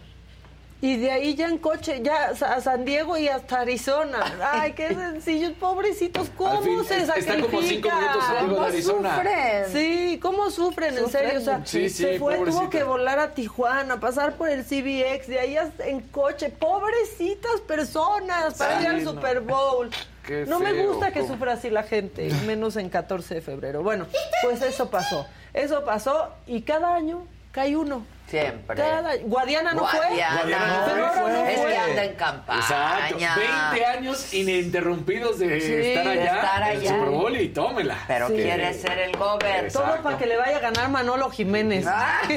Y 0.81 0.97
de 0.97 1.11
ahí 1.11 1.35
ya 1.35 1.49
en 1.49 1.59
coche, 1.59 2.01
ya 2.05 2.29
a 2.29 2.61
San 2.61 2.85
Diego 2.85 3.19
y 3.19 3.27
hasta 3.27 3.63
Arizona. 3.63 4.19
Ay, 4.53 4.75
qué 4.75 4.89
sencillos, 4.95 5.53
pobrecitos, 5.59 6.29
¿cómo 6.37 6.63
fin, 6.63 6.85
se 6.85 6.99
está 6.99 7.15
sacrifican? 7.15 7.41
como 7.51 7.63
cinco 7.63 7.89
minutos 7.91 8.25
San 8.25 8.37
Diego 8.39 8.49
de 8.49 8.55
¿Cómo 8.55 8.63
Arizona. 8.67 9.15
sufren? 9.17 9.65
Sí, 9.73 10.19
¿cómo 10.23 10.51
sufren, 10.51 10.97
en 10.99 11.11
serio? 11.11 11.41
O 11.41 11.43
sea, 11.43 11.67
Sí, 11.67 11.91
sí, 11.91 12.05
se 12.05 12.19
fue, 12.21 12.37
tuvo 12.37 12.71
que 12.71 12.85
volar 12.85 13.19
a 13.19 13.35
Tijuana, 13.35 13.99
pasar 13.99 14.35
por 14.35 14.49
el 14.49 14.63
CBX, 14.65 15.27
de 15.27 15.41
ahí 15.41 15.57
en 15.81 16.01
coche. 16.01 16.49
Pobrecitas 16.51 17.61
personas 17.67 18.55
para 18.55 18.77
Sí, 18.79 18.83
ir 18.85 18.89
al 18.91 19.05
no. 19.05 19.11
Super 19.15 19.41
Bowl. 19.41 19.91
Qué 20.25 20.45
no 20.47 20.61
me 20.61 20.87
gusta 20.87 21.11
que 21.11 21.27
sufra 21.27 21.55
así 21.55 21.71
la 21.71 21.83
gente, 21.83 22.31
menos 22.47 22.77
en 22.77 22.89
14 22.89 23.35
de 23.37 23.41
febrero. 23.41 23.83
Bueno, 23.83 24.07
pues 24.45 24.63
eso 24.63 24.91
pasó. 24.91 25.27
Eso 25.55 25.85
pasó 25.85 26.29
y 26.47 26.63
cada 26.63 26.95
año 26.95 27.27
cae 27.53 27.77
uno. 27.77 28.05
Siempre. 28.29 28.77
Cada- 28.77 29.17
Guadiana 29.23 29.73
no 29.73 29.81
Guadiana. 29.81 30.07
fue. 30.09 30.51
Guadiana 30.51 30.67
no 30.67 30.85
Pero 30.93 31.09
fue. 31.13 31.33
no 31.33 31.47
Es 31.47 31.61
que 31.61 31.77
anda 31.79 32.05
en 32.05 32.15
campaña. 32.15 32.61
Exacto. 32.61 33.17
20 33.17 33.87
años 33.87 34.35
ininterrumpidos 34.35 35.39
de 35.39 35.61
Sí, 35.61 35.73
estar 35.73 36.05
de 36.05 36.11
allá 36.11 36.35
estar 36.35 36.63
en 36.63 36.69
el 36.69 36.77
allá. 36.79 36.91
Super 36.91 37.09
Bowl 37.09 37.37
y 37.41 37.49
tómela. 37.49 37.97
Pero 38.07 38.29
Sí. 38.29 38.35
quiere 38.35 38.75
ser 38.75 38.99
el 38.99 39.17
gober. 39.17 39.73
Todo 39.73 40.03
para 40.03 40.19
que 40.19 40.27
le 40.27 40.37
vaya 40.37 40.59
a 40.59 40.61
ganar 40.61 40.91
Manolo 40.91 41.31
Jiménez. 41.31 41.87
Ah. 41.89 42.21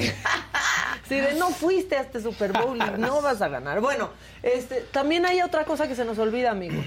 Sí, 1.07 1.19
de 1.19 1.33
no 1.33 1.49
fuiste 1.49 1.97
a 1.97 2.01
este 2.01 2.21
Super 2.21 2.53
Bowl 2.53 2.77
y 2.77 2.99
no 3.01 3.21
vas 3.21 3.41
a 3.41 3.49
ganar. 3.49 3.81
Bueno, 3.81 4.11
este, 4.43 4.77
también 4.93 5.25
hay 5.25 5.41
otra 5.41 5.65
cosa 5.65 5.85
que 5.89 5.95
se 5.95 6.05
nos 6.05 6.17
olvida, 6.19 6.51
amigos. 6.51 6.85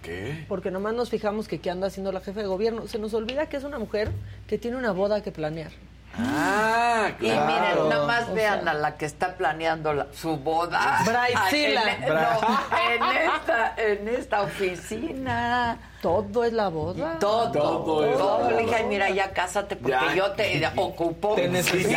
qué? 0.00 0.44
Porque 0.46 0.70
nomás 0.70 0.94
nos 0.94 1.10
fijamos 1.10 1.48
que 1.48 1.60
qué 1.60 1.70
anda 1.70 1.88
haciendo 1.88 2.12
la 2.12 2.20
jefa 2.20 2.38
de 2.40 2.46
gobierno. 2.46 2.86
Se 2.86 3.00
nos 3.00 3.14
olvida 3.14 3.48
que 3.48 3.56
es 3.56 3.64
una 3.64 3.80
mujer 3.80 4.12
que 4.46 4.58
tiene 4.58 4.76
una 4.76 4.92
boda 4.92 5.24
que 5.24 5.32
planear. 5.32 5.72
Ah, 6.18 7.08
Y 7.18 7.24
claro. 7.28 7.46
miren, 7.46 7.88
nada 7.88 8.06
más 8.06 8.28
O 8.28 8.34
vean 8.34 8.62
sea- 8.62 8.70
a 8.70 8.74
la 8.74 8.96
que 8.96 9.04
está 9.06 9.34
planeando 9.36 9.92
la- 9.92 10.06
su 10.12 10.36
boda. 10.36 10.78
Ah, 10.80 11.04
En, 11.52 11.74
no, 11.74 13.10
en 13.10 13.30
esta, 13.34 13.74
en 13.76 14.08
esta 14.08 14.42
oficina. 14.42 15.78
Todo 16.02 16.44
es 16.44 16.52
la 16.52 16.68
boda. 16.68 17.18
Todo, 17.18 17.50
Todo 17.50 17.78
todo. 17.84 18.04
es 18.04 18.18
la 18.18 18.48
Le 18.50 18.56
dije, 18.58 18.66
boda. 18.66 18.76
"Ay, 18.76 18.84
mira, 18.86 19.10
ya 19.10 19.32
cásate 19.32 19.76
porque 19.76 19.96
Ya. 20.08 20.14
yo 20.14 20.32
te 20.32 20.66
ocupo. 20.76 21.34
Te 21.34 21.48
necesito. 21.48 21.96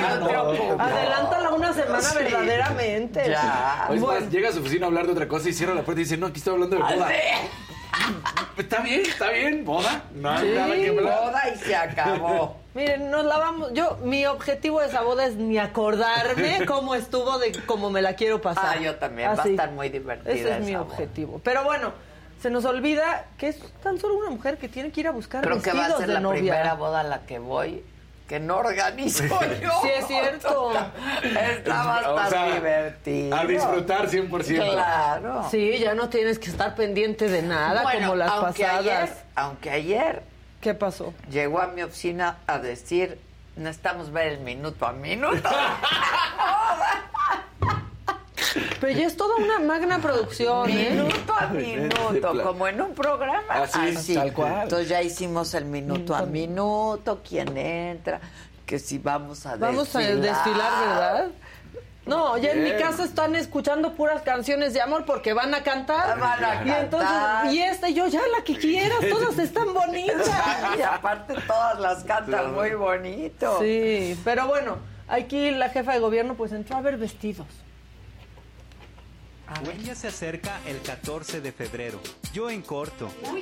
Adelántala 0.79 1.49
una 1.51 1.73
semana 1.73 2.01
Sí. 2.01 2.17
verdaderamente. 2.17 3.29
Ya. 3.29 3.87
Es 3.91 3.99
Bueno. 4.01 4.21
más, 4.21 4.31
llega 4.31 4.49
a 4.49 4.51
su 4.53 4.59
oficina 4.59 4.85
a 4.85 4.87
hablar 4.87 5.05
de 5.07 5.11
otra 5.11 5.27
cosa 5.27 5.49
y 5.49 5.53
cierra 5.53 5.73
la 5.73 5.81
puerta 5.81 5.99
y 6.01 6.03
dice, 6.05 6.17
no, 6.17 6.27
aquí 6.27 6.37
estoy 6.37 6.53
hablando 6.53 6.77
de 6.77 6.81
boda. 6.83 7.09
Está 8.57 8.79
bien, 8.79 9.01
está 9.01 9.29
bien, 9.29 9.65
boda. 9.65 10.03
No 10.13 10.29
hay 10.31 10.49
Sí. 10.49 10.55
nada 10.55 10.73
que 10.75 10.89
hablar. 10.89 11.19
Boda 11.21 11.41
y 11.53 11.57
se 11.59 11.75
acabó. 11.75 12.55
Miren, 12.77 13.09
nos 13.09 13.25
la 13.25 13.39
vamos. 13.39 13.73
Yo, 13.73 13.97
mi 14.03 14.27
objetivo 14.27 14.81
de 14.81 14.85
esa 14.85 15.01
boda 15.01 15.25
es 15.25 15.35
ni 15.35 15.57
acordarme 15.57 16.63
cómo 16.67 16.93
estuvo 16.93 17.39
de 17.39 17.51
cómo 17.65 17.89
me 17.89 18.03
la 18.03 18.13
quiero 18.13 18.39
pasar. 18.39 18.77
Ah, 18.77 18.79
yo 18.79 18.95
también. 18.97 19.29
Va 19.35 19.41
a 19.41 19.47
estar 19.47 19.71
muy 19.71 19.89
divertida 19.89 20.31
Ese 20.31 20.57
es 20.57 20.59
mi 20.63 20.75
boda. 20.75 20.81
objetivo. 20.83 21.41
Pero 21.43 21.63
bueno, 21.63 21.91
se 22.39 22.51
nos 22.51 22.65
olvida 22.65 23.25
que 23.39 23.47
es 23.47 23.59
tan 23.81 23.99
solo 23.99 24.13
una 24.17 24.29
mujer 24.29 24.59
que 24.59 24.69
tiene 24.69 24.91
que 24.91 24.99
ir 24.99 25.07
a 25.07 25.11
buscar 25.11 25.41
Creo 25.41 25.55
que 25.59 25.71
vestidos 25.71 25.89
va 25.89 25.95
a 25.95 25.97
ser 25.97 26.07
de 26.07 26.13
la 26.13 26.19
novia. 26.19 26.39
primera 26.39 26.75
boda 26.75 26.99
a 26.99 27.03
la 27.03 27.25
que 27.25 27.39
voy 27.39 27.83
que 28.29 28.39
no 28.39 28.57
organizo 28.57 29.23
yo. 29.23 29.71
Sí, 29.81 29.89
es 29.97 30.05
cierto. 30.05 30.71
Va 30.71 31.97
a 31.97 32.11
O 32.27 32.29
sea, 32.29 32.53
divertido. 32.53 33.35
A 33.35 33.45
disfrutar 33.45 34.07
100%. 34.07 34.71
Claro. 34.71 35.47
Sí, 35.49 35.79
ya 35.79 35.95
no 35.95 36.09
tienes 36.09 36.37
que 36.37 36.51
estar 36.51 36.75
pendiente 36.75 37.27
de 37.27 37.41
nada 37.41 37.81
Bueno, 37.81 38.01
como 38.01 38.15
las 38.17 38.29
aunque 38.29 38.63
pasadas. 38.63 38.81
Ayer, 38.81 39.09
aunque 39.33 39.69
ayer 39.71 40.36
¿Qué 40.61 40.73
pasó? 40.73 41.13
llegó 41.29 41.59
a 41.61 41.67
mi 41.67 41.83
oficina 41.83 42.37
a 42.47 42.57
decir, 42.59 43.19
necesitamos 43.55 44.11
ver 44.11 44.33
el 44.33 44.39
minuto 44.39 44.85
a 44.85 44.91
minuto. 44.93 45.49
Pero 48.79 48.93
ya 48.97 49.07
es 49.07 49.17
toda 49.17 49.35
una 49.35 49.59
magna 49.59 49.99
producción, 49.99 50.69
¿eh? 50.69 50.91
minuto 50.91 51.33
a 51.37 51.47
minuto, 51.47 52.43
como 52.43 52.67
en 52.67 52.81
un 52.81 52.93
programa. 52.93 53.43
Así, 53.49 54.13
tal 54.13 54.33
cual. 54.33 54.63
Entonces 54.63 54.89
ya 54.89 55.01
hicimos 55.01 55.53
el 55.53 55.65
minuto 55.65 56.15
a 56.15 56.21
minuto, 56.23 57.21
quién 57.27 57.57
entra, 57.57 58.19
que 58.65 58.79
si 58.79 58.97
vamos 58.99 59.45
a 59.45 59.55
Vamos 59.57 59.95
a 59.95 59.99
desfilar. 59.99 60.21
desfilar, 60.35 60.87
¿verdad? 60.87 61.27
No, 62.07 62.37
ya 62.37 62.51
en 62.51 62.63
mi 62.63 62.71
casa 62.77 63.03
están 63.03 63.35
escuchando 63.35 63.93
puras 63.93 64.21
canciones 64.21 64.73
de 64.73 64.81
amor 64.81 65.05
porque 65.05 65.33
van 65.33 65.53
a 65.53 65.63
cantar. 65.63 66.17
Van 66.19 66.43
a 66.43 66.65
Y 66.65 66.69
entonces, 66.71 67.09
cantar. 67.09 67.53
y 67.53 67.59
esta, 67.61 67.89
y 67.89 67.93
yo 67.93 68.07
ya 68.07 68.21
la 68.35 68.43
que 68.43 68.57
quieras, 68.57 68.99
todas 69.09 69.37
están 69.39 69.73
bonitas. 69.73 70.29
Y 70.77 70.81
aparte 70.81 71.35
todas 71.45 71.79
las 71.79 72.03
cantan 72.03 72.53
muy 72.53 72.71
bonito. 72.75 73.59
Sí, 73.59 74.17
pero 74.23 74.47
bueno, 74.47 74.77
aquí 75.07 75.51
la 75.51 75.69
jefa 75.69 75.93
de 75.93 75.99
gobierno 75.99 76.35
pues 76.35 76.51
entró 76.51 76.77
a 76.77 76.81
ver 76.81 76.97
vestidos. 76.97 77.47
Ya 79.83 79.95
se 79.95 80.07
acerca 80.09 80.59
el 80.67 80.81
14 80.81 81.39
de 81.39 81.51
febrero. 81.53 81.99
Yo 82.33 82.49
en 82.49 82.61
corto. 82.61 83.09
¿Cuál 83.21 83.37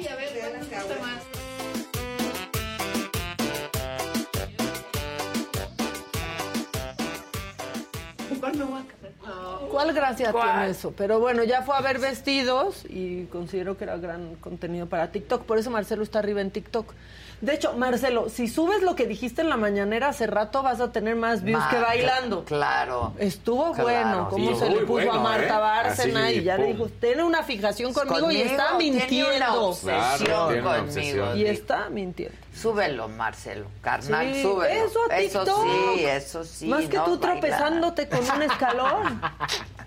gracia 9.93 10.32
¿Cuál? 10.32 10.51
tiene 10.51 10.70
eso? 10.72 10.93
Pero 10.95 11.20
bueno, 11.20 11.43
ya 11.43 11.62
fue 11.62 11.76
a 11.76 11.82
ver 11.82 11.99
vestidos 11.99 12.84
y 12.89 13.26
considero 13.26 13.78
que 13.78 13.84
era 13.86 13.97
gran 13.97 14.36
contenido 14.36 14.88
para 14.88 15.12
TikTok. 15.12 15.43
Por 15.43 15.58
eso 15.58 15.70
Marcelo 15.72 16.03
está 16.03 16.20
arriba 16.20 16.41
en 16.41 16.51
TikTok. 16.51 16.93
De 17.41 17.53
hecho, 17.53 17.74
Marcelo, 17.74 18.30
si 18.30 18.47
subes 18.47 18.82
lo 18.82 18.95
que 18.95 19.08
dijiste 19.08 19.41
en 19.41 19.49
la 19.49 19.58
mañanera 19.58 20.08
hace 20.08 20.26
rato, 20.26 20.64
vas 20.64 20.80
a 20.80 20.91
tener 20.93 21.16
más 21.18 21.43
views 21.43 21.60
Ma- 21.60 21.70
que 21.70 21.80
bailando. 21.80 22.45
Claro. 22.45 23.12
Estuvo 23.20 23.74
Claro, 23.74 23.84
bueno, 23.84 24.28
cómo 24.30 24.53
sí, 24.53 24.60
se 24.60 24.70
le 24.70 24.78
puso 24.86 25.01
a 25.01 25.06
bueno, 25.18 25.20
Marta 25.22 25.58
¿eh? 25.58 25.60
Bárcena 25.60 26.26
Así, 26.28 26.36
y 26.36 26.43
ya 26.43 26.58
le 26.58 26.68
dijo, 26.68 26.88
tiene 26.88 27.24
una 27.24 27.43
fijación 27.43 27.91
conmigo, 27.93 28.32
y 28.32 28.39
está 28.41 28.78
Tiene 28.78 28.95
una 28.97 29.06
mintiendo. 29.08 29.62
obsesión 29.66 29.95
Claro, 30.26 30.47
tiene 30.47 30.62
una 30.62 30.76
conmigo. 30.78 30.86
obsesión. 30.88 31.38
Y 31.38 31.45
está 31.45 31.89
mintiendo. 31.89 32.38
Súbelo, 32.56 33.08
Marcelo. 33.10 33.66
Carnal, 33.82 34.34
Sí, 34.34 34.41
súbelo. 34.41 34.86
Eso 34.86 34.99
a 35.12 35.18
TikTok. 35.18 35.66
sí, 35.95 36.06
eso 36.06 36.43
sí. 36.43 36.68
Más 36.68 36.86
que 36.88 36.97
no 36.97 37.03
tú 37.06 37.20
bailar. 37.20 37.39
tropezándote 37.39 38.08
con 38.10 38.20
un 38.32 38.41
escalón. 38.43 39.22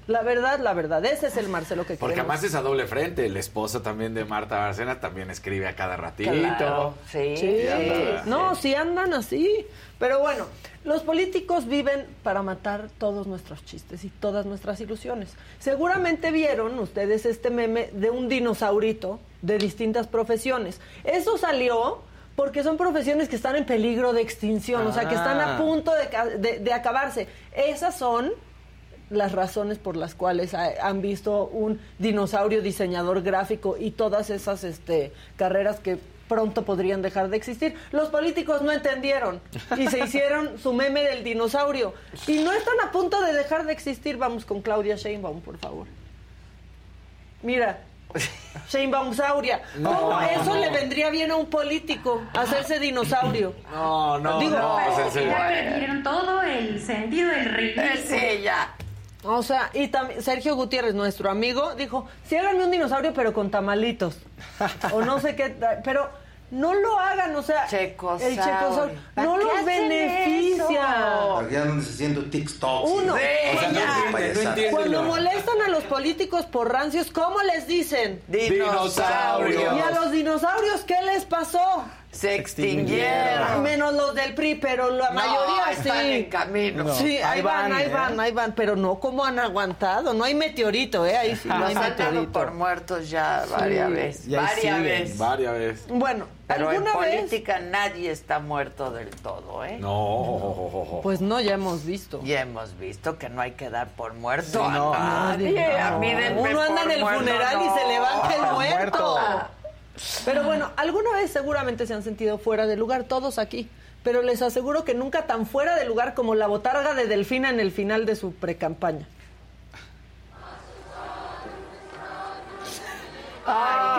La 0.09 0.23
verdad, 0.23 0.59
la 0.61 0.73
verdad. 0.73 1.05
Ese 1.05 1.27
es 1.27 1.37
el 1.37 1.51
Marcelo 1.51 1.83
que 1.85 1.97
Porque 1.97 2.15
queremos. 2.15 2.31
además 2.31 2.43
es 2.43 2.55
a 2.55 2.63
doble 2.63 2.87
frente. 2.87 3.27
El 3.27 3.37
esposo 3.37 3.83
también 3.83 4.15
de 4.15 4.25
Marta 4.25 4.57
Barcena 4.57 5.01
también 5.01 5.31
escribe 5.31 5.69
a 5.69 5.77
cada 5.77 5.99
ratito. 5.99 6.31
Claro, 6.31 6.95
sí. 7.13 7.37
Sí, 7.37 7.65
no, 8.25 8.55
sí 8.55 8.75
andan 8.75 9.13
así. 9.13 9.67
Pero 9.99 10.21
bueno, 10.21 10.47
los 10.85 11.03
políticos 11.03 11.67
viven 11.67 12.07
para 12.23 12.41
matar 12.43 12.89
todos 12.97 13.27
nuestros 13.27 13.63
chistes 13.67 14.03
y 14.05 14.09
todas 14.09 14.47
nuestras 14.47 14.81
ilusiones. 14.81 15.35
Seguramente 15.59 16.31
vieron 16.31 16.79
ustedes 16.79 17.27
este 17.27 17.51
meme 17.51 17.91
de 17.93 18.09
un 18.09 18.31
dinosaurito 18.31 19.21
de 19.43 19.59
distintas 19.59 20.07
profesiones. 20.07 20.81
Eso 21.05 21.37
salió 21.37 22.01
porque 22.39 22.63
son 22.63 22.77
profesiones 22.77 23.29
que 23.29 23.35
están 23.35 23.57
en 23.57 23.67
peligro 23.67 24.13
de 24.13 24.21
extinción, 24.23 24.87
o 24.87 24.93
sea, 24.93 25.09
que 25.09 25.17
están 25.17 25.41
a 25.41 25.57
Ah. 25.57 25.59
punto 25.59 25.91
de, 25.93 26.39
de- 26.39 26.61
de 26.61 26.73
acabarse. 26.73 27.27
Esas 27.53 27.99
son 27.99 28.31
las 29.11 29.33
razones 29.33 29.79
por 29.79 29.97
las 29.97 30.15
cuales 30.15 30.55
ha- 30.55 30.87
han 30.87 31.03
visto 31.03 31.47
un 31.47 31.81
dinosaurio 31.99 32.63
diseñador 32.63 33.23
gráfico 33.23 33.77
y 33.77 33.91
todas 33.91 34.31
esas 34.31 34.63
este, 34.63 35.13
carreras 35.37 35.81
que 35.81 35.99
pronto 36.29 36.63
podrían 36.65 37.03
dejar 37.03 37.29
de 37.29 37.37
existir. 37.37 37.75
Los 37.91 38.09
políticos 38.11 38.63
no 38.63 38.71
entendieron 38.71 39.41
y 39.77 39.89
se 39.89 39.99
hicieron 40.05 40.59
su 40.61 40.73
meme 40.73 41.03
del 41.03 41.25
dinosaurio 41.25 41.93
y 42.29 42.39
no 42.45 42.53
están 42.53 42.79
a 42.85 42.93
punto 42.93 43.21
de 43.21 43.33
dejar 43.33 43.67
de 43.67 43.73
existir. 43.73 44.17
Vamos 44.17 44.45
con 44.45 44.63
Claudia 44.63 44.95
Sheinbaum, 44.95 45.41
por 45.41 45.59
favor. 45.59 45.89
Mira, 47.43 47.81
Sheinbaumsauria. 48.69 49.63
¿Cómo 49.83 50.21
eso 50.21 50.57
le 50.57 50.71
vendría 50.71 51.11
bien 51.11 51.31
a 51.31 51.37
un 51.37 51.47
político 51.47 52.23
hacerse 52.35 52.79
dinosaurio? 52.79 53.55
No, 53.73 54.19
no, 54.19 54.39
Digo, 54.41 54.57
no. 54.59 54.79
pues. 54.97 55.15
Ya 55.15 55.49
perdieron 55.49 56.03
todo 56.03 56.43
el 56.43 56.81
sentido 56.81 57.31
del 57.31 57.45
ritmo. 57.47 57.83
Eh, 57.83 58.05
Sí, 58.07 58.43
ya. 58.43 58.75
O 59.25 59.43
sea, 59.43 59.71
y 59.75 59.89
también 59.89 60.23
Sergio 60.23 60.55
Gutiérrez, 60.55 60.95
nuestro 60.95 61.31
amigo, 61.31 61.75
dijo, 61.75 62.07
sí 62.25 62.37
háganme 62.37 62.65
un 62.65 62.71
dinosaurio 62.71 63.13
pero 63.13 63.33
con 63.33 63.51
tamalitos. 63.51 64.17
o 64.93 65.03
no 65.03 65.19
sé 65.21 65.35
qué, 65.35 65.57
pero 65.83 66.09
no 66.51 66.75
lo 66.75 66.99
hagan, 66.99 67.35
o 67.37 67.43
sea, 67.43 67.67
Checosaurio. 67.67 68.27
el 68.29 68.35
checosaurio 68.37 68.99
¿Para 69.15 69.27
no 69.27 69.37
los 69.37 69.65
beneficia. 69.65 70.65
eso? 70.65 71.49
Ya 71.51 71.65
donde 71.65 71.85
se 71.85 71.93
siente 71.93 72.21
TikTok. 72.23 72.85
Uno, 72.87 73.17
Sí, 73.17 73.23
O 73.57 73.61
sea, 73.61 73.69
no 73.73 73.81
no 73.81 74.71
cuando 74.71 75.03
lo- 75.03 75.09
molestan 75.09 75.63
a 75.63 75.69
los 75.69 75.85
políticos 75.85 76.47
por 76.47 76.73
rancios, 76.73 77.11
¿cómo 77.11 77.41
les 77.43 77.67
dicen? 77.67 78.23
Dinosaurio. 78.29 79.61
Y 79.77 79.81
a 79.81 79.91
los 79.91 80.11
dinosaurios, 80.13 80.81
¿qué 80.83 80.97
les 81.03 81.25
pasó? 81.25 81.85
Se 82.11 82.35
extinguieron. 82.37 83.63
Menos 83.63 83.93
los 83.93 84.15
del 84.15 84.35
PRI, 84.35 84.55
pero 84.57 84.91
la 84.91 85.09
No, 85.11 85.15
mayoría 85.15 85.71
están 85.73 86.01
sí. 86.05 86.13
en 86.13 86.25
camino. 86.25 86.95
Sí, 86.95 87.19
ahí 87.19 87.23
Ahí 87.39 87.43
van, 87.43 87.71
van, 87.71 87.73
ahí 87.79 87.85
¿eh? 87.85 87.89
van, 87.93 88.21
ahí 88.21 88.33
van, 88.33 88.53
pero 88.53 88.77
no 88.77 88.99
como 88.99 89.25
han 89.25 89.39
aguantado, 89.39 90.15
no 90.15 90.25
hay 90.25 90.35
meteorito, 90.35 91.05
¿eh? 91.07 91.17
Ahí 91.17 91.37
sí 91.37 91.49
no 91.49 91.55
hay 91.55 91.75
han 91.75 91.75
dado 91.75 91.89
meteorito. 91.91 92.33
por 92.33 92.53
muertos 92.53 93.11
ya 93.11 93.45
varias 93.51 93.91
veces. 93.91 94.27
Y 94.27 94.35
ahí 94.35 94.41
Varias 94.41 94.61
siguen. 94.61 94.83
veces. 94.83 95.19
Varias 95.19 95.53
veces. 95.55 95.85
Bueno, 95.89 96.27
Pero 96.47 96.73
en 96.73 96.85
política 96.85 97.61
nadie 97.61 98.11
está 98.11 98.39
muerto 98.39 98.91
del 98.91 99.11
todo, 99.11 99.65
¿eh? 99.65 99.77
No. 99.79 101.01
Pues 101.03 101.21
no, 101.21 101.41
ya 101.41 101.55
hemos 101.55 101.85
visto. 101.85 102.21
Ya 102.25 102.41
hemos 102.41 102.77
visto 102.79 103.19
que 103.19 103.29
no 103.29 103.43
hay 103.43 103.53
que 103.53 103.69
dar 103.71 103.89
por 103.89 104.15
muerto 104.15 104.65
a 104.65 104.73
no, 104.73 104.93
nadie. 104.95 105.63
A 105.77 105.91
no. 105.91 105.99
mí 105.99 106.13
Uno 106.39 106.63
anda 106.63 106.83
en 106.85 106.91
el 106.93 107.01
muerto, 107.01 107.21
funeral 107.21 107.59
y 107.63 107.67
no. 107.67 107.77
se 107.77 107.87
levanta 107.87 108.35
el 108.35 108.41
muerto. 108.55 108.55
muerto. 109.19 109.49
Pero 110.25 110.45
bueno, 110.45 110.71
alguna 110.77 111.13
vez 111.13 111.31
seguramente 111.31 111.87
se 111.87 111.95
han 111.95 112.03
sentido 112.03 112.39
fuera 112.39 112.67
de 112.67 112.77
lugar, 112.77 113.05
todos 113.05 113.39
aquí. 113.39 113.69
Pero 114.05 114.23
les 114.23 114.43
aseguro 114.43 114.85
que 114.85 114.95
nunca 114.95 115.27
tan 115.27 115.47
fuera 115.47 115.75
de 115.77 115.85
lugar 115.85 116.15
como 116.15 116.35
la 116.35 116.47
botarga 116.47 116.95
de 116.95 117.07
Delfina 117.07 117.51
en 117.51 117.61
el 117.61 117.73
final 117.73 118.07
de 118.07 118.17
su 118.17 118.33
precampaña. 118.33 119.07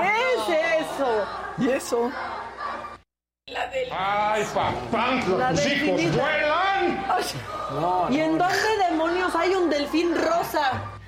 ¿Qué 0.01 0.53
es 0.55 0.85
eso? 0.85 1.25
¿Y 1.57 1.69
eso? 1.69 2.11
¡Ay, 3.91 4.45
papá! 4.53 5.19
La 5.37 5.51
¡Los 5.51 5.65
hijos 5.65 5.97
delfinita. 5.97 6.17
vuelan! 6.17 8.13
¿Y 8.13 8.19
en 8.19 8.37
dónde 8.37 8.77
demonios 8.89 9.35
hay 9.35 9.55
un 9.55 9.69
delfín 9.69 10.15
rosa? 10.15 10.98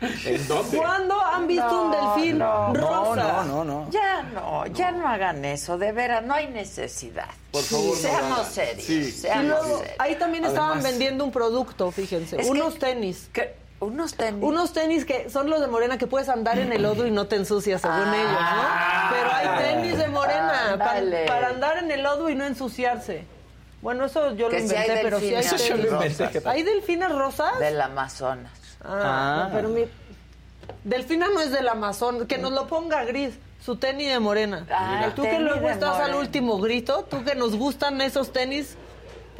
¿En 0.00 0.48
dónde? 0.48 0.78
¿Cuándo 0.78 1.20
han 1.20 1.46
visto 1.46 1.82
un 1.82 1.90
delfín 1.90 2.38
no, 2.38 2.72
rosa? 2.74 3.44
No, 3.44 3.44
no, 3.44 3.64
no. 3.64 3.90
Ya 3.90 4.22
no, 4.22 4.66
ya 4.66 4.90
no 4.92 5.06
hagan 5.08 5.44
eso, 5.44 5.76
de 5.76 5.92
veras, 5.92 6.24
no 6.24 6.34
hay 6.34 6.48
necesidad. 6.48 7.28
Por 7.52 7.62
favor, 7.62 7.84
no 7.86 7.90
lo 7.92 7.96
seamos 7.96 8.38
hagan. 8.40 8.52
serios, 8.52 8.84
Sí. 8.84 9.10
Seamos 9.12 9.44
luego, 9.46 9.78
serios. 9.78 9.96
ahí 9.98 10.14
también 10.16 10.44
estaban 10.46 10.82
vendiendo 10.82 11.24
un 11.24 11.30
producto, 11.32 11.90
fíjense, 11.90 12.36
Es 12.36 12.44
que- 12.46 12.50
unos 12.50 12.78
tenis. 12.78 13.28
Que- 13.32 13.58
Unos 13.80 14.12
tenis. 14.14 14.42
Unos 14.44 14.72
tenis 14.74 15.06
que 15.06 15.30
son 15.30 15.48
los 15.48 15.58
de 15.60 15.66
Morena 15.66 15.96
que 15.96 16.06
puedes 16.06 16.28
andar 16.28 16.58
en 16.58 16.70
el 16.70 16.82
lodo 16.82 17.06
y 17.06 17.10
no 17.10 17.26
te 17.28 17.36
ensucias, 17.36 17.80
según 17.80 17.96
Ah. 18.08 18.14
ellos, 18.14 18.30
¿no? 18.60 19.16
Pero 19.16 19.32
hay 19.32 19.64
tenis 19.64 19.96
de 19.98 20.08
Morena 20.08 20.72
Ándale. 20.72 21.24
para 21.26 21.48
andar 21.48 21.78
en 21.78 21.90
el 21.90 22.02
lodo 22.02 22.28
y 22.28 22.34
no 22.34 22.44
ensuciarse. 22.44 23.24
Bueno, 23.80 24.04
eso 24.04 24.34
yo 24.34 24.50
lo 24.50 24.56
si 24.58 24.64
inventé, 24.64 25.00
pero 25.02 25.18
sí 25.18 25.26
hay 25.28 25.30
delfines 25.36 25.50
tenis. 25.50 25.62
Eso 25.62 25.76
yo 25.76 25.82
lo 25.82 25.92
inventé, 25.94 26.28
¿qué 26.30 26.40
tal? 26.42 26.52
¿Hay 26.54 26.62
delfinas 26.62 27.10
rosas? 27.16 27.58
Del 27.58 27.80
Amazonas. 27.80 28.52
Ah, 28.84 29.00
Ah. 29.02 29.44
no, 29.48 29.54
pero 29.54 29.68
mi... 29.68 29.82
Delfina 30.84 31.28
no 31.28 31.40
es 31.40 31.50
del 31.52 31.68
Amazon, 31.68 32.26
que 32.26 32.38
nos 32.38 32.52
lo 32.52 32.66
ponga 32.66 33.04
gris, 33.04 33.34
su 33.64 33.76
tenis 33.76 34.08
de 34.08 34.18
morena. 34.20 34.66
Ah, 34.70 35.10
tú 35.14 35.22
que 35.22 35.38
luego 35.38 35.68
estás 35.68 35.98
al 36.00 36.14
último 36.14 36.58
grito, 36.58 37.04
tú 37.10 37.22
que 37.24 37.34
nos 37.34 37.56
gustan 37.56 38.00
esos 38.00 38.32
tenis, 38.32 38.76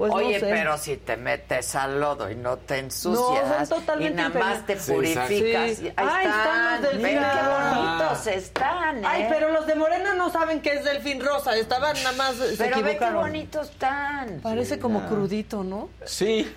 pues 0.00 0.12
Oye, 0.14 0.34
no 0.34 0.40
sé. 0.40 0.46
pero 0.50 0.78
si 0.78 0.96
te 0.96 1.16
metes 1.18 1.74
al 1.74 2.00
lodo 2.00 2.30
y 2.30 2.34
no 2.34 2.56
te 2.56 2.78
ensucias 2.78 3.46
No, 3.46 3.66
son 3.66 3.80
totalmente 3.80 4.12
y 4.12 4.16
nada 4.16 4.40
más 4.40 4.64
te 4.66 4.76
purificas. 4.76 5.28
Sí. 5.76 5.92
Ahí 5.94 5.94
Ay, 5.96 6.26
están 6.26 6.74
están, 6.74 6.82
los 6.82 6.92
ven 6.92 7.02
delfines. 7.02 7.26
qué 7.32 7.48
bonitos 7.76 8.26
están, 8.26 8.98
¿eh? 8.98 9.02
Ay, 9.06 9.26
pero 9.28 9.52
los 9.52 9.66
de 9.66 9.74
Morena 9.74 10.14
no 10.14 10.30
saben 10.30 10.60
que 10.62 10.72
es 10.72 10.84
delfín 10.84 11.20
rosa, 11.22 11.54
estaban 11.56 11.94
nada 12.02 12.12
más 12.16 12.34
se 12.36 12.56
Pero 12.56 12.82
ve 12.82 12.96
qué 12.98 13.10
bonitos 13.10 13.68
están. 13.70 14.40
Parece 14.42 14.78
como 14.78 15.06
crudito, 15.06 15.62
¿no? 15.62 15.90
Sí. 16.06 16.50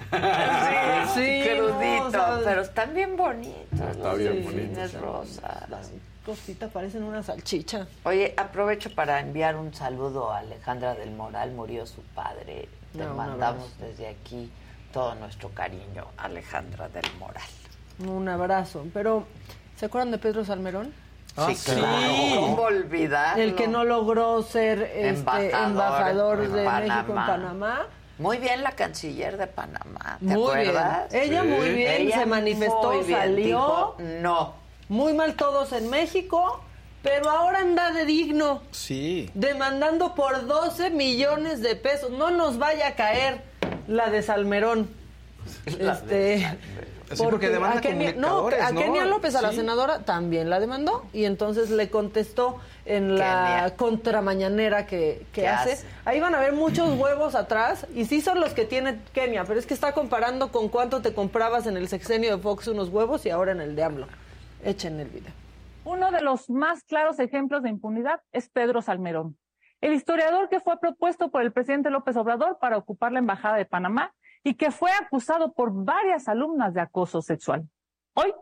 Sí, 1.13 1.43
crudito, 1.49 2.03
no, 2.03 2.07
o 2.07 2.11
sea, 2.11 2.39
pero 2.43 2.61
están 2.61 2.93
bien 2.93 3.17
bonitos. 3.17 3.57
Está 3.73 4.09
los 4.09 4.17
bien 4.17 4.33
delfines 4.45 4.93
bonitos. 4.93 5.01
rosas. 5.01 5.91
Cositas 6.25 6.71
parecen 6.71 7.03
una 7.03 7.21
salchicha. 7.21 7.85
Oye, 8.05 8.33
aprovecho 8.37 8.89
para 8.95 9.19
enviar 9.19 9.57
un 9.57 9.73
saludo 9.73 10.31
a 10.31 10.37
Alejandra 10.39 10.95
del 10.95 11.11
Moral, 11.11 11.51
murió 11.51 11.85
su 11.85 12.01
padre. 12.15 12.69
Te 12.93 13.03
No, 13.05 13.13
mandamos 13.15 13.71
desde 13.79 14.07
aquí 14.07 14.51
todo 14.91 15.15
nuestro 15.15 15.49
cariño, 15.49 16.05
Alejandra 16.17 16.89
del 16.89 17.05
Moral. 17.19 17.43
Un 18.07 18.27
abrazo. 18.29 18.85
Pero, 18.93 19.25
¿se 19.75 19.87
acuerdan 19.87 20.11
de 20.11 20.17
Pedro 20.19 20.45
Salmerón? 20.45 20.93
Ah, 21.35 21.47
sí, 21.49 21.55
sí. 21.55 21.71
claro, 21.71 22.41
¿cómo 22.41 22.61
olvidarlo? 22.61 23.41
El 23.43 23.55
que 23.55 23.67
no 23.67 23.83
logró 23.83 24.43
ser 24.43 24.83
este, 24.83 25.07
Embajador 25.09 25.63
embajador, 25.63 26.43
en 26.43 26.53
de 26.53 26.63
Panamá. 26.63 26.79
México 26.79 27.09
en 27.19 27.25
Panamá. 27.25 27.87
Muy 28.19 28.37
bien 28.37 28.61
la 28.61 28.71
canciller 28.73 29.37
de 29.37 29.47
Panamá, 29.47 30.17
¿te 30.19 30.25
Muy 30.25 30.43
acuerdas? 30.43 31.11
bien. 31.11 31.23
Ella 31.23 31.43
muy 31.43 31.69
bien, 31.71 31.91
Ella 32.03 32.19
se 32.19 32.25
manifestó, 32.27 32.91
muy 32.93 33.03
bien, 33.03 33.19
salió. 33.19 33.45
dijo, 33.47 33.95
no. 34.21 34.53
Muy 34.89 35.13
mal 35.13 35.33
todos 35.33 35.73
en 35.73 35.89
México, 35.89 36.61
pero 37.03 37.29
ahora 37.29 37.59
anda 37.59 37.91
de 37.91 38.05
digno. 38.05 38.61
Sí. 38.71 39.29
demandando 39.35 40.15
por 40.15 40.47
12 40.47 40.89
millones 40.89 41.61
de 41.61 41.75
pesos. 41.75 42.09
No 42.09 42.31
nos 42.31 42.57
vaya 42.57 42.87
a 42.87 42.95
caer 42.95 43.41
la 43.87 44.09
de 44.09 44.23
Salmerón. 44.23 44.89
La 45.79 45.99
de 45.99 46.35
este, 46.35 46.57
Sí, 47.13 47.21
porque 47.29 47.49
demanda 47.49 47.77
a 47.77 47.81
Kenia, 47.81 48.13
no, 48.13 48.27
comunicadores, 48.45 48.61
a 48.61 48.71
¿no? 48.71 48.79
Kenia 48.81 49.05
López, 49.05 49.35
a 49.35 49.41
la 49.41 49.49
Sí. 49.51 49.57
senadora, 49.57 49.99
también 49.99 50.49
la 50.49 50.59
demandó 50.59 51.05
y 51.13 51.25
entonces 51.25 51.69
le 51.69 51.89
contestó 51.89 52.57
en 52.85 53.17
la 53.19 53.25
Kenia. 53.65 53.75
contramañanera 53.75 54.87
que, 54.87 55.25
que 55.31 55.41
¿Qué 55.41 55.47
hace. 55.47 55.73
hace? 55.73 55.85
Ahí 56.05 56.19
van 56.21 56.33
a 56.33 56.39
ver 56.39 56.53
muchos 56.53 56.97
huevos 56.97 57.35
atrás 57.35 57.85
y 57.93 58.05
sí 58.05 58.21
son 58.21 58.39
los 58.39 58.53
que 58.53 58.65
tiene 58.65 58.99
Kenia, 59.13 59.43
pero 59.43 59.59
es 59.59 59.67
que 59.67 59.73
está 59.75 59.91
comparando 59.91 60.51
con 60.51 60.69
cuánto 60.69 61.01
te 61.01 61.13
comprabas 61.13 61.67
en 61.67 61.77
el 61.77 61.87
sexenio 61.87 62.37
de 62.37 62.41
Fox 62.41 62.67
unos 62.69 62.89
huevos 62.89 63.25
y 63.27 63.29
ahora 63.29 63.51
en 63.51 63.61
el 63.61 63.75
de 63.75 63.83
AMLO. 63.83 64.07
Echen 64.63 64.99
el 64.99 65.09
video. 65.09 65.33
Uno 65.85 66.11
de 66.11 66.21
los 66.21 66.49
más 66.49 66.83
claros 66.83 67.19
ejemplos 67.19 67.61
de 67.61 67.69
impunidad 67.69 68.21
es 68.31 68.49
Pedro 68.49 68.81
Salmerón, 68.81 69.37
el 69.81 69.93
historiador 69.93 70.47
que 70.47 70.61
fue 70.61 70.79
propuesto 70.79 71.29
por 71.29 71.41
el 71.41 71.51
presidente 71.51 71.89
López 71.89 72.15
Obrador 72.15 72.57
para 72.59 72.77
ocupar 72.77 73.11
la 73.11 73.19
embajada 73.19 73.57
de 73.57 73.65
Panamá 73.65 74.13
y 74.45 74.53
que 74.53 74.71
fue 74.71 74.91
acusado 74.91 75.51
por 75.51 75.73
varias 75.73 76.29
alumnas 76.29 76.73
de 76.73 76.79
acoso 76.79 77.21
sexual. 77.21 77.67
Hoy, 78.13 78.33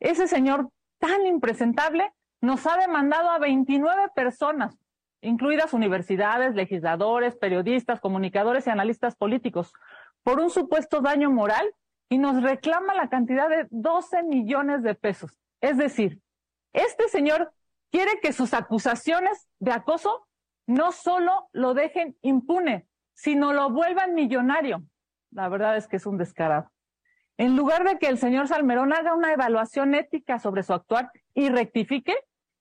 ese 0.00 0.26
señor 0.26 0.70
tan 0.98 1.26
impresentable 1.26 2.14
nos 2.40 2.66
ha 2.66 2.78
demandado 2.78 3.28
a 3.28 3.38
29 3.38 4.08
personas, 4.14 4.78
incluidas 5.20 5.74
universidades, 5.74 6.54
legisladores, 6.54 7.36
periodistas, 7.36 8.00
comunicadores 8.00 8.66
y 8.66 8.70
analistas 8.70 9.16
políticos, 9.16 9.74
por 10.22 10.40
un 10.40 10.48
supuesto 10.48 11.02
daño 11.02 11.30
moral 11.30 11.74
y 12.08 12.16
nos 12.16 12.42
reclama 12.42 12.94
la 12.94 13.10
cantidad 13.10 13.50
de 13.50 13.66
12 13.70 14.22
millones 14.22 14.82
de 14.82 14.94
pesos. 14.94 15.38
Es 15.60 15.76
decir, 15.76 16.20
este 16.72 17.08
señor 17.08 17.52
quiere 17.90 18.20
que 18.20 18.32
sus 18.32 18.54
acusaciones 18.54 19.48
de 19.58 19.72
acoso 19.72 20.26
no 20.66 20.92
solo 20.92 21.48
lo 21.52 21.74
dejen 21.74 22.16
impune, 22.22 22.86
sino 23.14 23.52
lo 23.52 23.70
vuelvan 23.70 24.14
millonario. 24.14 24.82
La 25.30 25.48
verdad 25.48 25.76
es 25.76 25.88
que 25.88 25.96
es 25.96 26.06
un 26.06 26.16
descarado. 26.16 26.70
En 27.36 27.56
lugar 27.56 27.84
de 27.84 27.98
que 27.98 28.06
el 28.06 28.18
señor 28.18 28.48
Salmerón 28.48 28.92
haga 28.92 29.14
una 29.14 29.32
evaluación 29.32 29.94
ética 29.94 30.38
sobre 30.38 30.62
su 30.62 30.72
actuar 30.74 31.10
y 31.34 31.48
rectifique, 31.48 32.14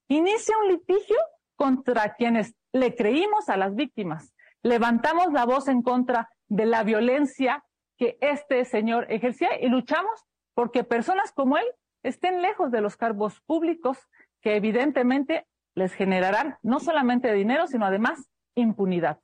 inicia 0.08 0.58
un 0.58 0.70
litigio 0.70 1.18
contra 1.56 2.16
quienes 2.16 2.56
le 2.72 2.96
creímos 2.96 3.50
a 3.50 3.58
las 3.58 3.76
víctimas. 3.76 4.34
Levantamos 4.64 5.34
la 5.34 5.46
voz 5.46 5.68
en 5.68 5.82
contra 5.82 6.30
de 6.48 6.66
la 6.66 6.84
violencia 6.84 7.64
que 7.98 8.18
este 8.22 8.64
señor 8.66 9.06
ejercía 9.12 9.60
y 9.60 9.68
luchamos 9.68 10.26
porque 10.54 10.84
personas 10.84 11.32
como 11.32 11.58
él 11.58 11.66
estén 12.04 12.42
lejos 12.42 12.72
de 12.72 12.82
los 12.82 12.98
cargos 12.98 13.42
públicos 13.42 13.98
que 14.42 14.56
evidentemente 14.56 15.48
les 15.76 15.94
generarán 15.94 16.58
no 16.62 16.80
solamente 16.80 17.34
dinero, 17.34 17.68
sino 17.68 17.86
además 17.86 18.30
impunidad. 18.56 19.20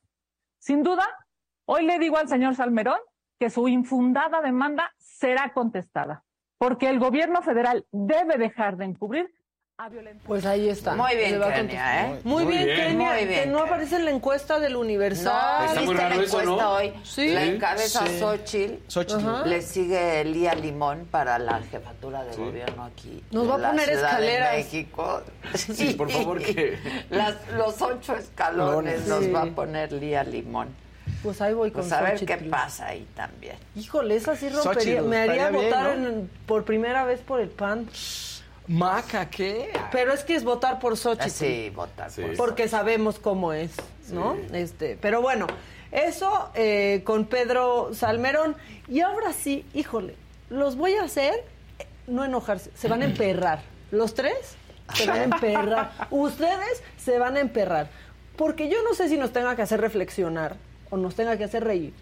Sin 0.59 0.83
duda, 0.83 1.05
hoy 1.65 1.85
le 1.85 1.99
digo 1.99 2.17
al 2.17 2.27
señor 2.27 2.55
Salmerón 2.55 2.99
que 3.39 3.49
su 3.49 3.67
infundada 3.67 4.41
demanda 4.41 4.93
será 4.97 5.53
contestada, 5.53 6.23
porque 6.57 6.89
el 6.89 6.99
gobierno 6.99 7.41
federal 7.41 7.85
debe 7.91 8.37
dejar 8.37 8.77
de 8.77 8.85
encubrir 8.85 9.34
a 9.77 9.89
violentos. 9.89 10.23
Pues 10.25 10.45
ahí 10.45 10.69
está. 10.69 10.95
Muy 10.95 11.17
bien, 11.17 11.41
Kenia. 11.53 12.05
¿eh? 12.13 12.19
Muy, 12.23 12.45
Muy 12.45 12.53
bien, 12.53 12.63
bien. 12.65 12.77
Kenia, 12.91 13.11
Muy 13.13 13.25
bien, 13.25 13.39
que 13.41 13.45
no 13.47 13.59
aparece 13.59 13.97
en 13.97 14.05
la 14.05 14.11
encuesta 14.11 14.57
del 14.57 14.71
No, 14.71 14.79
Universal. 14.79 15.65
Está 15.65 15.81
muy 15.81 15.89
¿viste 15.89 16.01
raro 16.01 16.15
la 16.15 16.23
eso, 16.23 16.39
encuesta 16.41 16.63
¿no? 16.63 16.71
hoy? 16.75 16.93
Sí. 17.03 17.27
La 17.33 17.43
encabeza 17.43 18.07
Sí. 18.07 18.19
Xochitl. 18.19 18.73
Xochitl. 18.87 19.19
Ajá. 19.27 19.45
Le 19.45 19.61
sigue 19.61 20.21
Elía 20.21 20.55
Limón 20.55 21.05
para 21.11 21.37
la 21.39 21.59
jefatura 21.63 22.23
de 22.23 22.37
gobierno 22.37 22.85
aquí. 22.85 23.21
Nos 23.31 23.49
va 23.49 23.55
a 23.55 23.71
poner 23.71 23.85
Ciudad 23.89 23.99
de 24.01 24.05
escaleras. 24.07 24.55
México. 24.55 25.21
Sí, 25.55 25.93
por 25.95 26.09
favor, 26.09 26.41
que- 26.41 26.77
Las- 27.09 27.35
los 27.57 27.81
ocho 27.81 28.15
escalones 28.15 29.01
Sí. 29.03 29.09
nos 29.09 29.33
va 29.35 29.41
a 29.41 29.45
poner 29.47 29.91
Lía 29.91 30.23
Limón. 30.23 30.69
Pues 31.21 31.41
ahí 31.41 31.53
voy 31.53 31.71
con 31.71 31.81
Pues 31.81 31.91
a 31.91 32.01
ver 32.01 32.13
qué 32.17 32.25
Xochitl. 32.33 32.49
pasa 32.49 32.87
ahí 32.87 33.05
también. 33.13 33.57
Híjole, 33.75 34.15
esa 34.15 34.37
sí 34.37 34.47
rompería. 34.47 34.73
Xochitl, 35.01 35.01
Me 35.09 35.17
haría 35.17 35.33
estaría 35.33 35.49
bien, 35.59 35.69
votar 35.69 35.97
¿no? 35.97 36.07
en- 36.07 36.29
por 36.45 36.63
primera 36.63 37.03
vez 37.03 37.19
por 37.19 37.41
el 37.41 37.49
PAN. 37.49 37.89
Maca, 38.67 39.29
¿qué? 39.29 39.71
Pero 39.91 40.13
es 40.13 40.23
que 40.23 40.35
es 40.35 40.43
votar 40.43 40.79
por 40.79 40.97
Xochitl. 40.97 41.29
Sí, 41.29 41.69
votar 41.75 42.09
Sí. 42.11 42.21
por 42.21 42.35
Porque 42.37 42.67
sabemos 42.67 43.19
cómo 43.19 43.53
es, 43.53 43.71
¿no? 44.11 44.35
Este, 44.53 44.97
pero 44.99 45.21
bueno, 45.21 45.47
eso 45.91 46.49
eh, 46.55 47.01
con 47.05 47.25
Pedro 47.25 47.93
Salmerón. 47.93 48.55
Y 48.87 49.01
ahora 49.01 49.33
sí, 49.33 49.65
híjole, 49.73 50.15
los 50.49 50.75
voy 50.75 50.93
a 50.93 51.03
hacer 51.03 51.33
eh, 51.79 51.85
no 52.07 52.23
enojarse, 52.25 52.71
se 52.75 52.87
van 52.87 53.01
a 53.01 53.05
emperrar. 53.05 53.61
Los 53.91 54.13
tres 54.15 54.55
se 54.93 55.05
van 55.07 55.19
a 55.19 55.23
emperrar. 55.23 55.91
Ustedes 56.09 56.83
se 56.97 57.19
van 57.19 57.37
a 57.37 57.39
emperrar. 57.39 57.87
Porque 58.35 58.67
yo 58.69 58.81
no 58.83 58.93
sé 58.93 59.07
si 59.09 59.17
nos 59.17 59.31
tenga 59.31 59.55
que 59.55 59.61
hacer 59.61 59.79
reflexionar 59.79 60.57
o 60.89 60.97
nos 60.97 61.15
tenga 61.15 61.37
que 61.37 61.43
hacer 61.45 61.63
reír. 61.63 61.93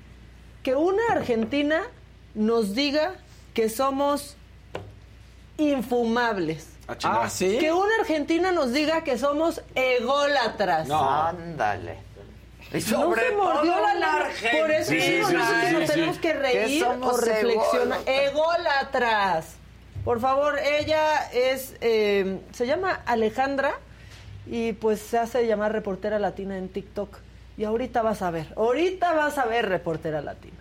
Que 0.64 0.76
una 0.76 1.04
Argentina 1.12 1.84
nos 2.36 2.74
diga 2.74 3.14
que 3.54 3.70
somos 3.70 4.36
infumables. 5.58 6.68
Ah. 6.88 6.96
Ah, 7.04 7.30
sí. 7.30 7.58
Que 7.60 7.72
una 7.72 7.96
Argentina 8.00 8.52
nos 8.52 8.74
diga 8.74 9.04
que 9.04 9.18
somos 9.18 9.62
ególatras. 9.76 10.90
Ándale. 10.92 11.98
Y 12.74 12.78
No 12.78 12.82
sobre 12.82 13.30
se 13.30 13.36
mordió 13.36 13.80
la 13.80 13.94
lengua. 13.94 14.30
Por 14.60 14.72
eso 14.72 14.92
Sí, 14.92 15.20
no 15.22 15.30
nos 15.32 15.48
sí, 15.48 15.92
tenemos 15.94 16.18
que 16.18 16.34
reír 16.34 16.84
o 16.86 17.18
reflexionar. 17.18 18.00
ególatras. 18.06 18.08
Ególatras. 18.08 19.46
Por 20.04 20.20
favor, 20.20 20.60
ella 20.60 21.30
es, 21.32 21.76
eh, 21.82 22.40
se 22.52 22.66
llama 22.66 23.02
Alejandra 23.06 23.76
y 24.46 24.74
pues 24.74 25.00
se 25.00 25.18
hace 25.18 25.46
llamar 25.48 25.72
reportera 25.72 26.20
latina 26.20 26.58
en 26.58 26.68
TikTok. 26.68 27.16
Y 27.58 27.64
ahorita 27.64 28.02
vas 28.02 28.22
a 28.24 28.32
ver, 28.32 28.48
ahorita 28.58 29.14
vas 29.14 29.38
a 29.38 29.46
ver 29.46 29.70
reportera 29.70 30.22
latina. 30.22 30.58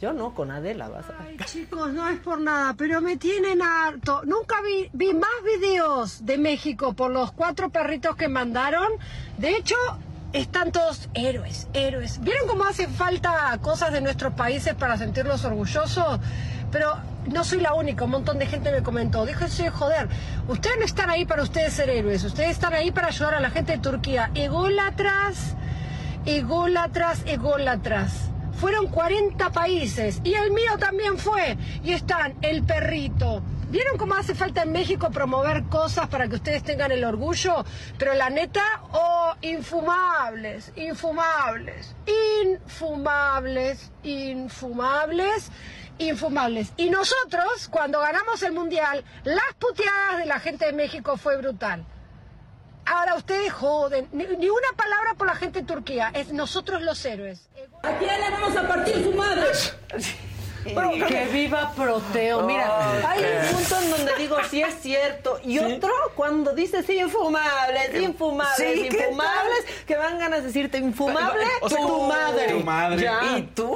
Yo 0.00 0.12
no, 0.12 0.32
con 0.32 0.52
Adela 0.52 0.88
vas 0.88 1.10
a. 1.10 1.14
Ay, 1.20 1.36
chicos, 1.44 1.92
no 1.92 2.08
es 2.08 2.20
por 2.20 2.40
nada, 2.40 2.74
pero 2.78 3.00
me 3.00 3.16
tienen 3.16 3.60
harto. 3.60 4.22
Nunca 4.24 4.56
vi, 4.62 5.12
más 5.12 5.30
videos 5.44 6.24
de 6.24 6.38
México 6.38 6.92
por 6.92 7.10
los 7.10 7.32
cuatro 7.32 7.70
perritos 7.70 8.14
que 8.14 8.28
mandaron. 8.28 8.92
De 9.38 9.56
hecho, 9.56 9.74
están 10.32 10.70
todos 10.70 11.08
héroes, 11.14 11.66
héroes. 11.72 12.20
¿Vieron 12.20 12.46
cómo 12.46 12.64
hacen 12.64 12.90
falta 12.94 13.58
cosas 13.60 13.92
de 13.92 14.00
nuestros 14.00 14.34
países 14.34 14.74
para 14.74 14.96
sentirnos 14.96 15.44
orgullosos? 15.44 16.20
Pero 16.70 16.96
no 17.26 17.42
soy 17.42 17.60
la 17.60 17.74
única, 17.74 18.04
un 18.04 18.12
montón 18.12 18.38
de 18.38 18.46
gente 18.46 18.70
me 18.70 18.84
comentó, 18.84 19.26
déjense 19.26 19.64
de 19.64 19.70
joder, 19.70 20.08
ustedes 20.48 20.76
no 20.78 20.84
están 20.84 21.10
ahí 21.10 21.24
para 21.24 21.42
ustedes 21.42 21.72
ser 21.72 21.88
héroes, 21.88 22.22
ustedes 22.24 22.50
están 22.50 22.74
ahí 22.74 22.90
para 22.90 23.08
ayudar 23.08 23.34
a 23.34 23.40
la 23.40 23.50
gente 23.50 23.72
de 23.72 23.78
Turquía. 23.78 24.30
Ególatras, 24.34 25.56
ególatras, 26.24 27.22
ególatras. 27.26 28.30
Fueron 28.58 28.88
40 28.88 29.50
países 29.50 30.20
y 30.24 30.34
el 30.34 30.50
mío 30.50 30.76
también 30.78 31.16
fue. 31.18 31.56
Y 31.82 31.92
están 31.92 32.36
el 32.42 32.64
perrito, 32.64 33.42
¿Vieron 33.70 33.98
cómo 33.98 34.14
hace 34.14 34.34
falta 34.34 34.62
en 34.62 34.72
México 34.72 35.10
promover 35.10 35.64
cosas 35.64 36.08
para 36.08 36.26
que 36.26 36.36
ustedes 36.36 36.62
tengan 36.62 36.90
el 36.90 37.04
orgullo? 37.04 37.66
Pero 37.98 38.14
la 38.14 38.30
neta, 38.30 38.64
oh, 38.92 39.34
infumables, 39.42 40.72
infumables, 40.74 41.94
infumables, 42.06 43.92
infumables, 44.02 45.50
infumables. 45.98 46.72
Y 46.78 46.88
nosotros, 46.88 47.68
cuando 47.68 48.00
ganamos 48.00 48.42
el 48.42 48.52
Mundial, 48.52 49.04
las 49.24 49.52
puteadas 49.58 50.16
de 50.16 50.24
la 50.24 50.40
gente 50.40 50.64
de 50.64 50.72
México 50.72 51.18
fue 51.18 51.36
brutal. 51.36 51.84
Ahora 52.88 53.14
ustedes 53.16 53.52
joden, 53.52 54.08
ni, 54.12 54.24
ni 54.24 54.48
una 54.48 54.68
palabra 54.76 55.14
por 55.14 55.26
la 55.26 55.34
gente 55.34 55.60
de 55.60 55.66
Turquía, 55.66 56.10
es 56.14 56.32
nosotros 56.32 56.82
los 56.82 57.04
héroes. 57.04 57.48
¿A 57.82 57.92
quién 57.98 58.20
le 58.20 58.30
vamos 58.30 58.56
a 58.56 58.66
partir 58.66 59.02
su 59.04 59.12
madre? 59.12 59.42
Que 61.08 61.26
viva 61.32 61.72
Proteo. 61.74 62.42
Mira, 62.42 63.08
hay 63.08 63.22
un 63.24 63.54
punto 63.56 63.80
en 63.80 63.90
donde 63.90 64.12
digo 64.18 64.36
sí 64.50 64.60
es 64.62 64.74
cierto. 64.80 65.40
Y 65.44 65.58
otro 65.60 65.90
cuando 66.14 66.52
dices 66.52 66.84
sí, 66.86 66.98
infumables, 66.98 67.94
infumables, 67.94 68.56
Sí, 68.56 68.88
¿qué 68.88 69.04
infumables, 69.08 69.64
que 69.86 69.96
van 69.96 70.18
ganas 70.18 70.40
de 70.40 70.46
decirte 70.48 70.78
infumable 70.78 71.44
O 71.62 71.68
sea, 71.70 71.80
tu 71.80 72.02
madre. 72.06 72.48
tu 72.52 72.60
madre. 72.60 73.02
Ya. 73.02 73.20
¿Y 73.38 73.42
tú? 73.54 73.72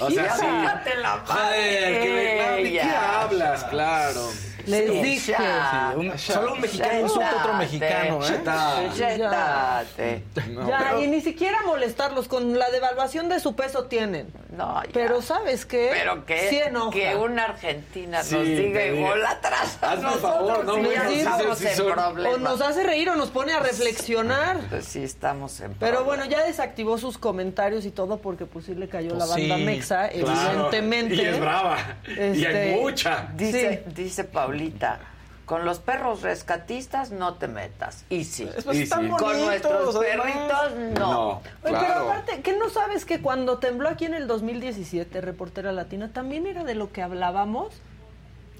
O 0.00 0.10
sea, 0.10 0.36
sácate 0.36 0.96
la 0.96 1.22
Joder, 1.26 2.02
¿qué, 2.02 2.62
¿de 2.62 2.72
qué 2.72 2.82
hablas? 2.82 3.64
Claro. 3.64 4.28
Les 4.70 4.90
Sí, 4.90 5.00
dije. 5.02 5.32
ya. 5.32 5.94
un- 5.96 6.18
solo 6.18 6.54
un 6.54 6.60
mexicano 6.60 7.00
insulta 7.00 7.30
a 7.30 7.36
otro 7.42 7.54
mexicano, 7.54 8.20
¿eh? 8.26 10.22
Ya, 10.68 10.96
y 11.00 11.06
ni 11.08 11.20
siquiera 11.20 11.58
molestarlos 11.66 12.28
con 12.28 12.58
la 12.58 12.70
devaluación 12.70 13.28
de 13.28 13.40
su 13.40 13.54
peso 13.54 13.84
tienen. 13.84 14.28
No, 14.56 14.82
ya. 14.82 14.90
Pero 14.92 15.22
¿sabes 15.22 15.64
qué? 15.64 15.90
Pero 15.92 16.24
que, 16.26 16.48
Sí 16.50 16.60
que 16.92 17.14
una 17.14 17.44
argentina 17.44 18.22
Sí, 18.22 18.34
nos 18.34 18.44
diga 18.46 18.84
igual 18.86 19.24
atrás. 19.24 19.78
Hazme 19.80 20.10
favor, 20.18 20.64
no, 20.64 20.72
problemas. 21.92 22.34
O 22.34 22.38
nos 22.38 22.60
hace 22.60 22.82
reír 22.82 23.08
o 23.10 23.16
nos 23.16 23.30
pone 23.30 23.52
a 23.52 23.60
reflexionar. 23.60 24.58
Pues 24.68 24.84
sí, 24.86 25.02
estamos 25.02 25.58
en 25.60 25.74
Pero 25.74 26.04
bueno, 26.04 26.24
ya 26.24 26.44
desactivó 26.44 26.98
sus 26.98 27.18
comentarios 27.18 27.84
y 27.84 27.90
todo 27.90 28.18
porque 28.18 28.46
pues 28.46 28.66
sí 28.66 28.74
le 28.74 28.88
cayó 28.88 29.10
la 29.14 29.18
Pues 29.26 29.30
banda 29.30 29.56
sí, 29.56 29.64
Mexa, 29.64 30.08
Claro. 30.08 30.28
evidentemente. 30.28 31.14
Y 31.14 31.20
es 31.20 31.40
brava. 31.40 31.76
Y 32.06 32.10
hay 32.20 32.42
Este, 32.42 32.76
mucha. 32.80 33.28
Dice, 33.34 33.84
dice 33.94 34.24
Con 35.46 35.64
los 35.64 35.80
perros 35.80 36.22
rescatistas 36.22 37.10
no 37.10 37.34
te 37.34 37.48
metas. 37.48 38.04
Y 38.08 38.22
sí. 38.24 38.48
Pues 38.64 38.78
están 38.78 39.08
bonitos, 39.08 39.20
con 39.32 39.44
nuestros 39.44 39.96
perritos, 39.98 40.72
no. 40.96 41.10
No, 41.12 41.30
Oye, 41.32 41.42
Pero 41.62 41.78
aparte, 41.78 42.40
¿qué 42.42 42.56
no 42.56 42.68
sabes 42.70 43.04
que 43.04 43.20
cuando 43.20 43.58
tembló 43.58 43.88
aquí 43.88 44.04
en 44.04 44.14
el 44.14 44.28
2017, 44.28 45.20
reportera 45.20 45.72
latina, 45.72 46.10
también 46.12 46.46
era 46.46 46.62
de 46.62 46.76
lo 46.76 46.92
que 46.92 47.02
hablábamos? 47.02 47.74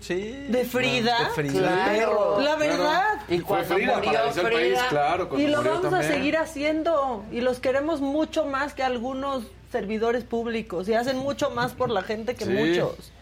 Sí. 0.01 0.33
De 0.49 0.65
Frida. 0.65 1.17
De 1.29 1.31
Frida. 1.35 1.61
Claro. 1.85 1.91
perro. 1.93 2.41
La 2.41 2.57
verdad. 2.57 3.21
Y 3.29 3.37
Fue 3.39 3.45
cuando 3.45 3.75
Frida, 3.75 3.97
murió 3.97 4.13
paralizó 4.13 4.41
el 4.41 4.53
país, 4.53 4.69
Frida, 4.79 4.89
claro. 4.89 5.29
cuando 5.29 5.47
Y 5.47 5.51
lo 5.51 5.57
murió 5.59 5.73
vamos 5.75 5.91
también. 5.91 6.11
a 6.11 6.15
seguir 6.15 6.37
haciendo. 6.39 7.25
Y 7.31 7.41
los 7.43 7.61
queremos 7.61 8.01
mucho 8.01 8.47
más 8.47 8.75
que 8.75 8.83
algunos 8.83 9.45
servidores 9.71 10.25
públicos. 10.25 10.89
Y 10.89 10.95
hacen 10.95 11.19
mucho 11.19 11.51
más 11.51 11.73
por 11.73 11.91
la 11.91 12.03
gente 12.03 12.35
que 12.35 12.47
Sí. 12.47 12.51
muchos. 12.51 13.13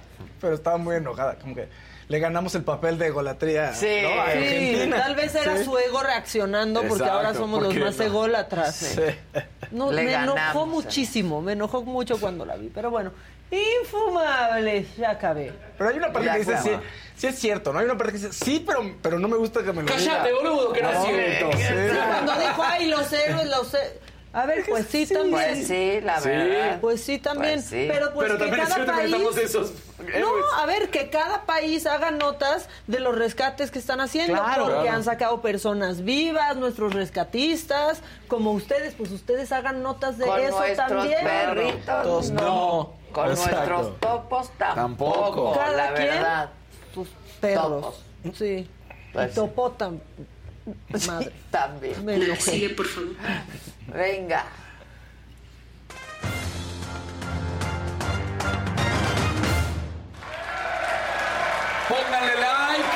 Pero 0.40 0.54
estaba 0.54 0.78
muy 0.78 0.96
enojada, 0.96 1.34
como 1.34 1.54
que 1.56 1.68
le 2.08 2.18
ganamos 2.18 2.54
el 2.54 2.62
papel 2.64 2.96
de 2.98 3.10
golatría 3.10 3.72
Sí. 3.74 4.00
¿no? 4.02 4.20
a 4.22 4.32
Sí, 4.32 4.90
tal 4.90 5.14
vez 5.14 5.34
era 5.34 5.56
Sí. 5.58 5.64
su 5.64 5.76
ego 5.78 6.02
reaccionando 6.02 6.80
porque 6.80 6.94
Exacto, 7.04 7.12
ahora 7.14 7.34
somos 7.34 7.60
los 7.62 7.68
porque 7.74 7.84
más 7.84 7.96
no. 7.98 8.04
ególatras. 8.04 8.82
eh. 8.98 9.18
Sí. 9.34 9.40
No, 9.72 9.92
Le 9.92 10.04
me 10.04 10.14
enojó 10.14 10.34
ganamos, 10.36 10.62
eh. 10.64 10.66
muchísimo, 10.70 11.42
me 11.42 11.52
enojó 11.52 11.82
mucho 11.82 12.18
cuando 12.18 12.46
la 12.46 12.56
vi. 12.56 12.70
Pero 12.74 12.90
bueno, 12.90 13.12
infumables, 13.50 14.96
ya 14.96 15.10
acabé. 15.10 15.52
Pero 15.76 15.90
hay 15.90 15.96
una 15.96 16.12
parte 16.12 16.26
Ya, 16.26 16.32
que 16.34 16.38
dice, 16.40 16.56
sí, 16.62 16.70
sí 17.16 17.26
es 17.26 17.38
cierto, 17.38 17.72
¿no? 17.72 17.78
Hay 17.78 17.84
una 17.84 17.96
parte 17.96 18.12
que 18.12 18.18
dice, 18.18 18.32
sí, 18.32 18.62
pero, 18.66 18.80
pero 19.02 19.18
no 19.18 19.28
me 19.28 19.36
gusta 19.36 19.62
que 19.62 19.72
me 19.72 19.82
lo 19.82 19.88
Cállate, 19.88 20.28
diga. 20.30 20.40
boludo, 20.42 20.72
que 20.72 20.82
no 20.82 20.90
es 20.90 20.98
cierto. 21.06 21.56
Sí, 21.56 21.98
cuando 22.08 22.32
dijo, 22.40 22.62
ay, 22.64 22.86
los 22.86 23.12
héroes, 23.12 23.46
los 23.48 23.74
héroes. 23.74 23.92
A 24.42 24.46
ver, 24.46 24.64
pues 24.68 24.86
sí, 24.88 25.06
también. 25.06 25.30
Pues 25.32 25.66
sí, 25.66 26.00
la 26.02 26.20
Sí. 26.20 26.28
verdad. 26.28 26.80
Pues 26.80 27.00
sí, 27.02 27.18
también. 27.18 27.54
Pues 27.54 27.64
sí. 27.66 27.88
Pero 27.90 28.12
pues 28.14 28.26
Pero 28.32 28.38
que 28.38 28.44
también 28.46 28.66
es 28.68 28.74
cada 28.74 28.86
país... 28.94 29.36
esos. 29.42 29.72
No, 30.20 30.28
a 30.56 30.66
ver, 30.66 30.90
que 30.90 31.10
cada 31.10 31.44
país 31.44 31.86
haga 31.86 32.10
notas 32.12 32.68
de 32.86 33.00
los 33.00 33.16
rescates 33.18 33.70
que 33.70 33.78
están 33.80 34.00
haciendo, 34.00 34.34
Claro, 34.34 34.64
porque 34.64 34.80
claro. 34.82 34.96
han 34.96 35.04
sacado 35.04 35.42
personas 35.42 36.02
vivas, 36.04 36.56
nuestros 36.56 36.94
rescatistas, 36.94 38.00
como 38.28 38.52
ustedes, 38.52 38.94
pues 38.94 39.10
ustedes 39.10 39.50
hagan 39.52 39.82
notas 39.82 40.18
de 40.18 40.26
Con 40.26 40.40
eso 40.40 40.58
nuestros 40.60 40.88
también. 40.88 41.24
perritos, 41.24 42.02
Todos 42.02 42.30
no. 42.30 42.40
no. 42.42 42.92
Con 43.12 43.30
Exacto. 43.30 43.56
nuestros 43.56 44.00
topos 44.00 44.50
tampoco, 44.58 44.74
Tampoco. 45.20 45.52
Cada 45.54 45.76
la 45.76 45.94
quien 45.94 46.08
verdad. 46.10 46.50
sus 46.94 47.08
perros. 47.40 47.64
Topos. 48.22 48.36
Sí. 48.36 48.70
Pues 49.12 49.32
y 49.32 49.34
topotam. 49.34 49.98
Madre. 51.06 51.32
También. 51.50 52.04
Me 52.04 52.14
enojé. 52.16 52.74
Venga. 53.92 54.44
Pónganle 61.88 62.34
like. 62.34 62.88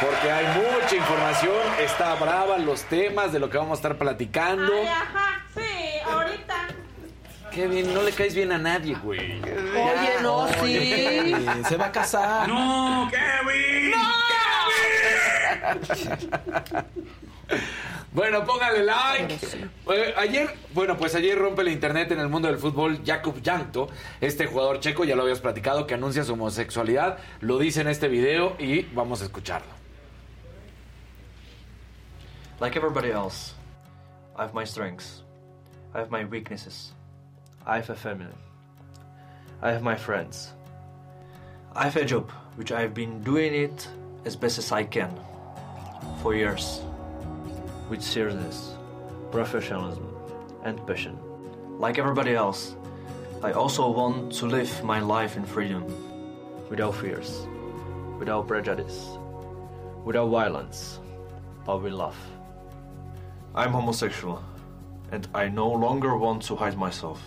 Porque 0.00 0.30
hay 0.30 0.46
mucha 0.56 0.96
información, 0.96 1.56
está 1.80 2.14
brava 2.14 2.58
los 2.58 2.82
temas 2.84 3.32
de 3.32 3.40
lo 3.40 3.50
que 3.50 3.58
vamos 3.58 3.72
a 3.72 3.74
estar 3.80 3.98
platicando. 3.98 4.72
ajá, 4.82 5.44
sí, 5.54 6.00
ahorita. 6.04 6.68
Qué 7.52 7.66
bien, 7.66 7.92
no 7.92 8.02
le 8.02 8.12
caes 8.12 8.34
bien 8.34 8.52
a 8.52 8.58
nadie, 8.58 8.94
güey. 8.94 9.40
Oye, 9.40 10.22
no, 10.22 10.46
sí. 10.60 11.34
Se 11.68 11.76
va 11.76 11.86
a 11.86 11.92
casar. 11.92 12.46
¡No, 12.48 13.10
Kevin! 13.10 13.92
Bueno, 18.12 18.44
póngale 18.44 18.84
like. 18.84 19.38
Eh, 19.90 20.14
ayer, 20.16 20.54
bueno, 20.74 20.96
pues 20.96 21.14
ayer 21.14 21.38
rompe 21.38 21.62
el 21.62 21.68
internet 21.68 22.10
en 22.12 22.20
el 22.20 22.28
mundo 22.28 22.48
del 22.48 22.58
fútbol 22.58 23.00
Jakub 23.04 23.42
Jankto, 23.44 23.88
este 24.20 24.46
jugador 24.46 24.80
checo, 24.80 25.04
ya 25.04 25.14
lo 25.14 25.22
habías 25.22 25.40
platicado, 25.40 25.86
que 25.86 25.94
anuncia 25.94 26.24
su 26.24 26.32
homosexualidad. 26.32 27.18
Lo 27.40 27.58
dice 27.58 27.82
en 27.82 27.88
este 27.88 28.08
video 28.08 28.56
y 28.58 28.82
vamos 28.94 29.20
a 29.20 29.24
escucharlo. 29.24 29.72
Like 32.60 32.76
everybody 32.76 33.10
else, 33.10 33.54
I 34.36 34.42
have 34.42 34.54
my 34.54 34.64
strengths. 34.64 35.22
I 35.94 35.98
have 35.98 36.10
my 36.10 36.24
weaknesses. 36.24 36.94
I 37.66 37.76
have 37.76 37.90
a 37.90 37.94
family. 37.94 38.34
I 39.62 39.70
have 39.70 39.82
my 39.82 39.96
friends. 39.96 40.54
I 41.74 41.84
have 41.84 41.96
a 41.96 42.04
job, 42.04 42.30
which 42.56 42.72
I've 42.72 42.94
been 42.94 43.22
doing 43.22 43.54
it 43.54 43.88
as 44.24 44.34
best 44.34 44.58
as 44.58 44.72
I 44.72 44.84
can 44.84 45.12
for 46.22 46.34
years. 46.34 46.80
With 47.88 48.02
seriousness, 48.02 48.74
professionalism, 49.30 50.06
and 50.64 50.84
passion. 50.86 51.18
Like 51.78 51.98
everybody 51.98 52.34
else, 52.34 52.74
I 53.42 53.52
also 53.52 53.90
want 53.90 54.32
to 54.34 54.46
live 54.46 54.84
my 54.84 55.00
life 55.00 55.36
in 55.36 55.44
freedom, 55.44 55.84
without 56.68 56.94
fears, 56.96 57.46
without 58.18 58.46
prejudice, 58.48 59.06
without 60.04 60.26
violence, 60.26 60.98
but 61.64 61.82
with 61.82 61.92
love. 61.92 62.16
I'm 63.54 63.72
homosexual, 63.72 64.42
and 65.12 65.26
I 65.34 65.48
no 65.48 65.70
longer 65.70 66.16
want 66.16 66.42
to 66.42 66.56
hide 66.56 66.76
myself. 66.76 67.22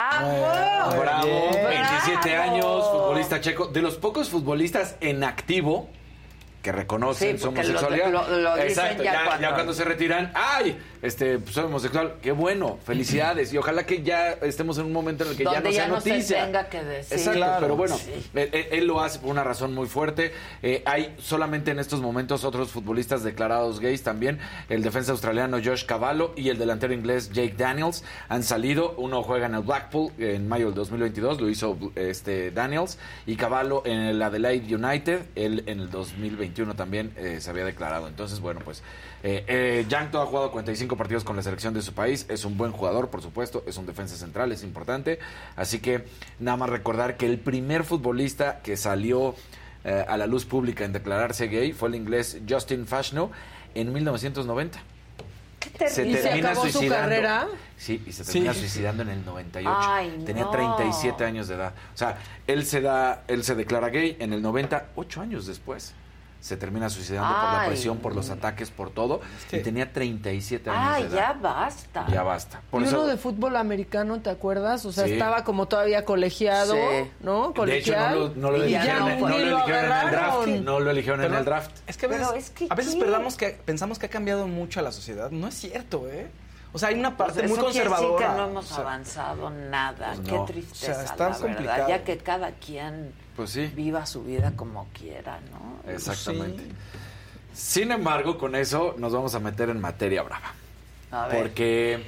Bravo, 0.00 1.26
bien. 1.26 1.86
27 2.06 2.36
años, 2.36 2.90
futbolista 2.90 3.40
checo, 3.40 3.66
de 3.66 3.82
los 3.82 3.96
pocos 3.96 4.30
futbolistas 4.30 4.96
en 5.00 5.22
activo 5.24 5.88
que 6.62 6.72
reconocen 6.72 7.36
Sí, 7.36 7.42
su 7.42 7.46
porque 7.52 7.62
lo- 7.64 7.78
homosexualidad. 7.80 8.10
lo- 8.10 8.38
lo 8.38 8.54
dicen 8.56 8.68
Exacto, 8.68 9.02
ya 9.02 9.12
ya, 9.12 9.24
cuando- 9.24 9.42
ya 9.48 9.54
cuando 9.54 9.72
se 9.74 9.84
retiran, 9.84 10.30
¡ay! 10.34 10.78
Este, 11.02 11.38
pues, 11.38 11.54
soy 11.54 11.64
homosexual. 11.64 12.14
Qué 12.22 12.32
bueno, 12.32 12.78
felicidades. 12.84 13.52
Y 13.52 13.58
ojalá 13.58 13.84
que 13.86 14.02
ya 14.02 14.32
estemos 14.42 14.76
en 14.78 14.84
un 14.86 14.92
momento 14.92 15.24
en 15.24 15.30
el 15.30 15.36
que 15.36 15.44
ya 15.44 15.60
no 15.60 15.70
sea 15.72 15.86
ya 15.86 15.88
no 15.88 16.00
se 16.00 16.10
noticia. 16.10 16.44
tenga 16.44 16.68
que 16.68 16.84
decir. 16.84 17.18
Exacto, 17.18 17.38
Claro. 17.38 17.60
pero 17.60 17.76
bueno, 17.76 17.96
Sí. 17.96 18.10
él, 18.34 18.50
él- 18.52 18.66
él 18.72 18.86
lo 18.86 19.00
hace 19.00 19.18
por 19.18 19.30
una 19.30 19.42
razón 19.44 19.74
muy 19.74 19.86
fuerte. 19.86 20.32
Eh, 20.62 20.82
hay 20.84 21.14
solamente 21.18 21.70
en 21.70 21.78
estos 21.78 22.00
momentos 22.00 22.44
otros 22.44 22.70
futbolistas 22.70 23.22
declarados 23.24 23.80
gays 23.80 24.02
también. 24.02 24.38
El 24.68 24.82
defensa 24.82 25.12
australiano 25.12 25.58
Josh 25.64 25.84
Cavallo 25.86 26.32
y 26.36 26.48
el 26.50 26.58
delantero 26.58 26.92
inglés 26.92 27.30
Jake 27.30 27.54
Daniels 27.56 28.04
han 28.28 28.42
salido. 28.42 28.94
Uno 28.98 29.22
juega 29.22 29.46
en 29.46 29.54
el 29.54 29.62
Blackpool 29.62 30.12
en 30.18 30.48
mayo 30.48 30.66
del 30.66 30.74
2022, 30.74 31.40
lo 31.40 31.48
hizo 31.48 31.78
este 31.96 32.50
Daniels. 32.50 32.98
Y 33.26 33.36
Cavallo 33.36 33.82
en 33.86 34.00
el 34.00 34.20
Adelaide 34.22 34.74
United, 34.74 35.22
él 35.34 35.62
en 35.66 35.80
el 35.80 35.90
2021 35.90 36.74
también 36.76 37.12
eh, 37.16 37.38
se 37.40 37.48
había 37.50 37.64
declarado. 37.64 38.06
Entonces, 38.08 38.40
bueno, 38.40 38.60
pues 38.64 38.82
eh, 39.22 39.44
eh, 39.48 39.86
Jankto 39.88 40.20
ha 40.22 40.26
jugado 40.26 40.50
45 40.50 40.96
partidos 40.96 41.24
con 41.24 41.36
la 41.36 41.42
selección 41.42 41.74
de 41.74 41.82
su 41.82 41.92
país. 41.92 42.26
Es 42.28 42.44
un 42.44 42.56
buen 42.56 42.72
jugador, 42.72 43.08
por 43.10 43.22
supuesto. 43.22 43.62
Es 43.66 43.76
un 43.76 43.86
defensa 43.86 44.16
central, 44.16 44.50
es 44.52 44.62
importante. 44.62 45.18
Así 45.56 45.80
que 45.80 46.06
nada 46.38 46.56
más 46.56 46.70
recordar 46.70 47.16
que 47.16 47.26
el 47.26 47.38
primer 47.38 47.84
futbolista 47.84 48.60
que 48.62 48.76
salió 48.76 49.34
eh, 49.84 50.04
a 50.08 50.16
la 50.16 50.26
luz 50.26 50.44
pública 50.44 50.84
en 50.84 50.92
declararse 50.92 51.48
gay 51.48 51.72
fue 51.72 51.88
el 51.90 51.94
inglés 51.96 52.38
Justin 52.48 52.86
Fashnu 52.86 53.30
en 53.74 53.92
1990. 53.92 54.78
terrible. 55.78 56.10
¿Y 56.10 56.14
se 56.16 56.22
termina 56.22 56.48
acabó 56.50 56.66
su 56.66 56.72
suicidando. 56.72 57.02
carrera? 57.04 57.48
Sí, 57.76 58.02
y 58.06 58.12
se 58.12 58.24
termina 58.24 58.52
Sí. 58.54 58.60
suicidando 58.60 59.02
en 59.02 59.08
el 59.10 59.24
98. 59.24 59.70
Ay, 59.82 60.22
Tenía 60.26 60.44
no. 60.44 60.50
37 60.50 61.24
años 61.24 61.48
de 61.48 61.54
edad. 61.56 61.72
O 61.94 61.96
sea, 61.96 62.18
él 62.46 62.64
se 62.66 62.80
da, 62.80 63.24
él 63.28 63.44
se 63.44 63.54
declara 63.54 63.88
gay 63.90 64.16
en 64.20 64.32
el 64.32 64.40
90, 64.42 64.88
ocho 64.96 65.20
años 65.20 65.46
después. 65.46 65.94
Se 66.40 66.56
termina 66.56 66.88
suicidando 66.88 67.28
por 67.38 67.52
la 67.52 67.66
presión, 67.66 67.98
por 67.98 68.14
los 68.14 68.30
ataques, 68.30 68.70
por 68.70 68.88
todo. 68.90 69.20
Y 69.52 69.58
tenía 69.58 69.92
37 69.92 70.70
años 70.70 70.92
Ay, 70.94 71.02
de 71.04 71.16
ya 71.16 71.32
basta. 71.34 72.06
Ya 72.10 72.22
basta. 72.22 72.62
Por 72.70 72.80
y 72.80 72.86
eso, 72.86 72.96
uno 72.98 73.06
de 73.08 73.18
fútbol 73.18 73.56
americano, 73.56 74.20
¿te 74.22 74.30
acuerdas? 74.30 74.86
O 74.86 74.92
sea, 74.92 75.04
Sí. 75.04 75.12
estaba 75.12 75.44
como 75.44 75.68
todavía 75.68 76.06
colegiado, 76.06 76.72
Sí. 76.74 77.10
¿no? 77.20 77.52
de 77.66 77.76
hecho, 77.78 77.92
Colegial. 77.92 78.14
no 78.14 78.20
lo, 78.20 78.34
no 78.36 78.50
lo 78.52 78.66
y 78.66 78.70
ya 78.70 78.80
eligieron, 78.82 79.08
en- 79.10 79.20
no 79.20 79.28
ni 79.28 79.32
lo 79.34 79.38
lo 79.50 79.56
eligieron 79.58 79.84
en 79.84 79.92
el 80.06 80.10
draft. 80.10 80.46
No 80.48 80.80
lo 80.80 80.90
eligieron 80.90 81.24
en 81.24 81.34
el 81.34 81.44
draft. 81.44 81.70
Es 81.86 81.96
que 81.98 82.06
a 82.06 82.08
veces, 82.08 82.26
Pero 82.28 82.38
es 82.38 82.50
que 82.50 82.66
a 82.70 82.74
veces 82.74 82.94
perdamos 82.96 83.36
que, 83.36 83.48
pensamos 83.64 83.98
que 83.98 84.06
ha 84.06 84.10
cambiado 84.10 84.46
mucho 84.46 84.80
la 84.80 84.92
sociedad. 84.92 85.30
No 85.30 85.46
es 85.48 85.54
cierto, 85.54 86.08
¿eh? 86.08 86.30
O 86.72 86.78
sea, 86.78 86.88
hay 86.90 86.94
una 86.98 87.16
Pues 87.16 87.32
parte 87.32 87.48
muy 87.48 87.58
conservadora. 87.58 88.28
que 88.30 88.36
no 88.38 88.48
hemos 88.48 88.70
O 88.70 88.74
sea, 88.74 88.82
avanzado 88.84 89.50
nada. 89.50 90.12
pues 90.14 90.28
Qué 90.28 90.38
tristeza, 90.46 90.92
O 90.92 90.94
sea, 90.94 91.04
está 91.04 91.16
la 91.16 91.30
verdad. 91.30 91.40
complicado. 91.42 91.88
Ya 91.88 92.04
que 92.04 92.16
cada 92.18 92.50
quien 92.52 93.12
Pues 93.40 93.50
sí. 93.52 93.72
viva 93.74 94.04
su 94.06 94.22
vida 94.22 94.52
como 94.54 94.88
quiera, 94.92 95.40
¿no? 95.50 95.90
Exactamente. 95.92 96.62
Sin 97.54 97.90
embargo, 97.90 98.36
con 98.38 98.54
eso 98.54 98.94
nos 98.98 99.12
vamos 99.12 99.34
a 99.34 99.40
meter 99.40 99.70
en 99.70 99.80
materia 99.80 100.22
brava. 100.22 100.52
A 101.10 101.26
ver. 101.26 101.42
Porque 101.42 102.04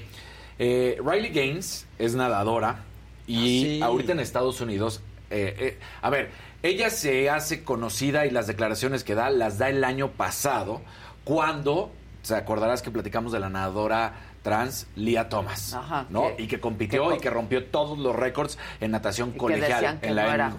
eh, 0.59 0.99
Riley 1.05 1.31
Gaines 1.33 1.87
es 1.99 2.15
nadadora 2.15 2.85
y 3.27 3.37
Ah, 3.37 3.65
sí. 3.67 3.83
ahorita 3.83 4.13
en 4.13 4.21
Estados 4.21 4.61
Unidos, 4.61 5.01
eh, 5.31 5.57
eh, 5.59 5.79
a 6.03 6.11
ver, 6.11 6.31
ella 6.63 6.91
se 6.91 7.31
hace 7.31 7.65
conocida 7.65 8.27
y 8.27 8.31
las 8.31 8.47
declaraciones 8.47 9.03
que 9.03 9.15
da 9.15 9.31
las 9.31 9.59
da 9.59 9.69
el 9.71 9.83
año 9.85 10.11
pasado 10.11 10.83
cuando, 11.25 11.91
te 12.27 12.35
acordarás 12.35 12.83
que 12.83 12.91
platicamos 12.91 13.33
de 13.33 13.41
la 13.41 13.49
nadadora 13.49 14.15
trans 14.43 14.87
Lia 14.97 15.29
Thomas, 15.29 15.73
Ajá, 15.75 16.07
¿no? 16.11 16.37
que- 16.37 16.43
y 16.43 16.47
que 16.49 16.61
compitió 16.61 17.09
que- 17.11 17.17
y 17.17 17.19
que 17.21 17.31
rompió 17.31 17.65
todos 17.67 17.99
los 17.99 18.15
récords 18.15 18.59
en 18.81 18.91
natación 18.91 19.31
colegial 19.33 19.85
en 20.03 20.09
no 20.11 20.15
la 20.17 20.23
que 20.23 20.29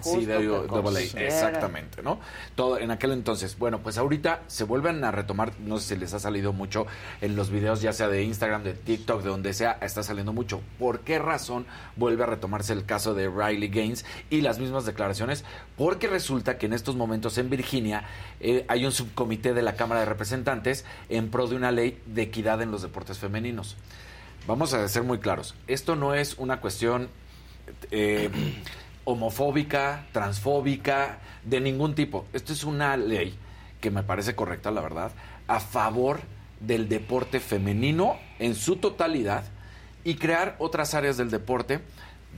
Exactamente, 1.26 2.02
¿no? 2.02 2.18
Todo 2.54 2.78
en 2.78 2.90
aquel 2.90 3.12
entonces. 3.12 3.58
Bueno, 3.58 3.80
pues 3.80 3.98
ahorita 3.98 4.42
se 4.46 4.64
vuelven 4.64 5.04
a 5.04 5.10
retomar, 5.10 5.52
no 5.60 5.78
sé 5.78 5.94
si 5.94 6.00
les 6.00 6.14
ha 6.14 6.18
salido 6.18 6.52
mucho 6.52 6.86
en 7.20 7.36
los 7.36 7.50
videos, 7.50 7.82
ya 7.82 7.92
sea 7.92 8.08
de 8.08 8.22
Instagram, 8.24 8.62
de 8.62 8.72
TikTok, 8.74 9.22
de 9.22 9.28
donde 9.28 9.52
sea, 9.52 9.78
está 9.82 10.02
saliendo 10.02 10.32
mucho. 10.32 10.60
¿Por 10.78 11.00
qué 11.00 11.18
razón 11.18 11.66
vuelve 11.96 12.22
a 12.24 12.26
retomarse 12.26 12.72
el 12.72 12.84
caso 12.86 13.14
de 13.14 13.28
Riley 13.28 13.68
Gaines 13.68 14.04
y 14.30 14.40
las 14.40 14.58
mismas 14.58 14.86
declaraciones? 14.86 15.44
Porque 15.76 16.06
resulta 16.06 16.56
que 16.58 16.66
en 16.66 16.72
estos 16.72 16.96
momentos 16.96 17.36
en 17.38 17.50
Virginia 17.50 18.04
eh, 18.40 18.64
hay 18.68 18.84
un 18.86 18.92
subcomité 18.92 19.52
de 19.54 19.62
la 19.62 19.74
Cámara 19.74 20.00
de 20.00 20.06
Representantes 20.06 20.84
en 21.08 21.30
pro 21.30 21.46
de 21.46 21.56
una 21.56 21.70
ley 21.70 22.00
de 22.06 22.22
equidad 22.22 22.62
en 22.62 22.70
los 22.70 22.82
deportes 22.82 23.18
femeninos. 23.18 23.73
Vamos 24.46 24.74
a 24.74 24.86
ser 24.88 25.02
muy 25.02 25.18
claros. 25.18 25.54
Esto 25.66 25.96
no 25.96 26.14
es 26.14 26.36
una 26.38 26.60
cuestión 26.60 27.08
eh, 27.90 28.30
homofóbica, 29.04 30.06
transfóbica, 30.12 31.18
de 31.44 31.60
ningún 31.60 31.94
tipo. 31.94 32.26
Esto 32.32 32.52
es 32.52 32.64
una 32.64 32.96
ley 32.96 33.38
que 33.80 33.90
me 33.90 34.02
parece 34.02 34.34
correcta, 34.34 34.70
la 34.70 34.80
verdad, 34.80 35.12
a 35.46 35.60
favor 35.60 36.20
del 36.60 36.88
deporte 36.88 37.40
femenino 37.40 38.16
en 38.38 38.54
su 38.54 38.76
totalidad 38.76 39.44
y 40.04 40.16
crear 40.16 40.56
otras 40.58 40.94
áreas 40.94 41.16
del 41.16 41.30
deporte 41.30 41.80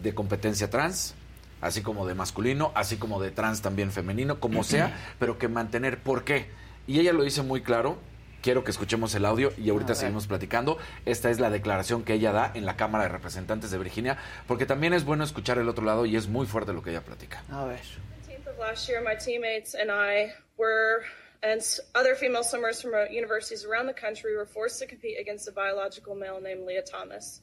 de 0.03 0.15
competencia 0.15 0.71
trans, 0.71 1.15
así 1.61 1.83
como 1.83 2.07
de 2.07 2.15
masculino, 2.15 2.73
así 2.75 2.97
como 2.97 3.21
de 3.21 3.31
trans 3.31 3.63
también 3.63 3.91
femenino, 3.91 4.41
como 4.41 4.65
sea, 4.65 5.15
pero 5.19 5.39
que 5.39 5.49
mantener. 5.49 5.99
¿Por 5.99 6.25
qué? 6.25 6.49
Y 6.87 7.01
ella 7.01 7.13
lo 7.13 7.25
dice 7.25 7.43
muy 7.43 7.63
claro. 7.63 7.99
Quiero 8.47 8.63
que 8.63 8.71
escuchemos 8.71 9.13
el 9.17 9.25
audio 9.25 9.53
y 9.59 9.71
ahorita 9.71 9.97
seguimos 9.97 10.29
platicando. 10.29 10.79
Esta 11.05 11.31
es 11.31 11.41
la 11.41 11.51
declaración 11.51 12.05
que 12.05 12.13
ella 12.13 12.31
da 12.31 12.53
en 12.55 12.65
la 12.65 12.77
Cámara 12.77 13.03
de 13.03 13.11
Representantes 13.11 13.73
de 13.73 13.79
Virginia, 13.79 14.19
porque 14.47 14.67
también 14.67 14.95
es 14.95 15.05
bueno 15.05 15.25
escuchar 15.25 15.59
el 15.59 15.69
otro 15.69 15.85
lado 15.85 16.07
y 16.07 16.15
es 16.15 16.29
muy 16.29 16.47
fuerte 16.47 16.73
lo 16.73 16.81
que 16.81 16.91
ella 16.91 17.01
platica. 17.01 17.43
A 17.51 17.65
ver. 17.65 17.81
17th 18.25 18.47
of 18.47 18.57
last 18.61 18.89
year, 18.89 19.03
my 19.03 19.17
teammates 19.17 19.75
and 19.75 19.91
I 19.91 20.33
were, 20.57 21.03
and 21.43 21.61
other 21.97 22.15
female 22.15 22.45
swimmers 22.45 22.81
from 22.81 22.95
uh, 22.95 23.11
universities 23.11 23.65
around 23.65 23.89
the 23.89 24.01
country 24.01 24.37
were 24.37 24.47
forced 24.47 24.79
to 24.79 24.87
compete 24.87 25.19
against 25.19 25.49
a 25.49 25.51
biological 25.51 26.15
male 26.15 26.41
named 26.41 26.69
Leah 26.69 26.85
Thomas. 26.85 27.41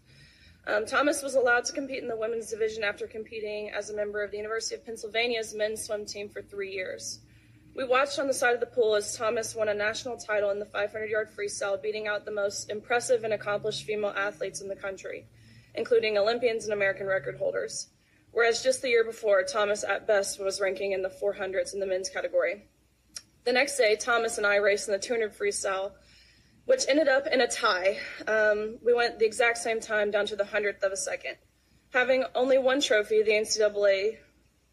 Um, 0.65 0.85
Thomas 0.85 1.21
was 1.21 1.35
allowed 1.35 1.65
to 1.65 1.73
compete 1.73 2.01
in 2.01 2.07
the 2.07 2.15
women's 2.15 2.49
division 2.49 2.85
after 2.85 3.07
competing 3.07 3.71
as 3.71 3.89
a 3.89 3.93
member 3.93 4.23
of 4.23 4.31
the 4.31 4.37
University 4.37 4.75
of 4.75 4.85
Pennsylvania's 4.85 5.53
men's 5.53 5.83
swim 5.83 6.05
team 6.05 6.29
for 6.29 6.41
three 6.41 6.71
years. 6.71 7.19
We 7.75 7.85
watched 7.85 8.19
on 8.19 8.27
the 8.27 8.33
side 8.35 8.53
of 8.53 8.59
the 8.59 8.67
pool 8.67 8.93
as 8.93 9.17
Thomas 9.17 9.55
won 9.55 9.67
a 9.67 9.73
national 9.73 10.17
title 10.17 10.51
in 10.51 10.59
the 10.59 10.65
500 10.65 11.09
yard 11.09 11.29
freestyle, 11.35 11.81
beating 11.81 12.07
out 12.07 12.23
the 12.23 12.31
most 12.31 12.69
impressive 12.69 13.23
and 13.23 13.33
accomplished 13.33 13.83
female 13.83 14.13
athletes 14.15 14.61
in 14.61 14.67
the 14.67 14.75
country, 14.75 15.25
including 15.73 16.17
Olympians 16.17 16.65
and 16.65 16.73
American 16.73 17.07
record 17.07 17.37
holders. 17.37 17.87
Whereas 18.31 18.61
just 18.61 18.83
the 18.83 18.89
year 18.89 19.03
before, 19.03 19.43
Thomas 19.43 19.83
at 19.83 20.05
best 20.05 20.39
was 20.39 20.61
ranking 20.61 20.91
in 20.91 21.01
the 21.01 21.09
400s 21.09 21.73
in 21.73 21.79
the 21.79 21.87
men's 21.87 22.09
category. 22.09 22.67
The 23.43 23.53
next 23.53 23.77
day, 23.77 23.95
Thomas 23.95 24.37
and 24.37 24.45
I 24.45 24.57
raced 24.57 24.87
in 24.87 24.93
the 24.93 24.99
200 24.99 25.35
freestyle, 25.35 25.93
which 26.65 26.85
ended 26.87 27.07
up 27.07 27.25
in 27.25 27.41
a 27.41 27.47
tie. 27.47 27.97
Um, 28.27 28.77
we 28.85 28.93
went 28.93 29.17
the 29.17 29.25
exact 29.25 29.57
same 29.57 29.79
time 29.79 30.11
down 30.11 30.27
to 30.27 30.35
the 30.35 30.45
hundredth 30.45 30.83
of 30.83 30.91
a 30.91 30.97
second. 30.97 31.37
Having 31.91 32.25
only 32.35 32.57
one 32.57 32.81
trophy, 32.81 33.21
the 33.23 33.31
NCAA 33.31 34.17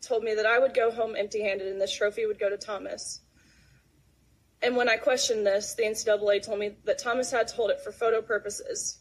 told 0.00 0.24
me 0.24 0.34
that 0.34 0.46
I 0.46 0.58
would 0.58 0.74
go 0.74 0.90
home 0.90 1.14
empty 1.16 1.42
handed 1.42 1.68
and 1.68 1.80
this 1.80 1.94
trophy 1.94 2.26
would 2.26 2.38
go 2.38 2.48
to 2.48 2.56
Thomas. 2.56 3.20
And 4.62 4.76
when 4.76 4.88
I 4.88 4.96
questioned 4.96 5.46
this, 5.46 5.74
the 5.74 5.84
NCAA 5.84 6.44
told 6.44 6.58
me 6.58 6.76
that 6.84 6.98
Thomas 6.98 7.30
had 7.30 7.48
to 7.48 7.54
hold 7.54 7.70
it 7.70 7.80
for 7.80 7.92
photo 7.92 8.20
purposes. 8.20 8.98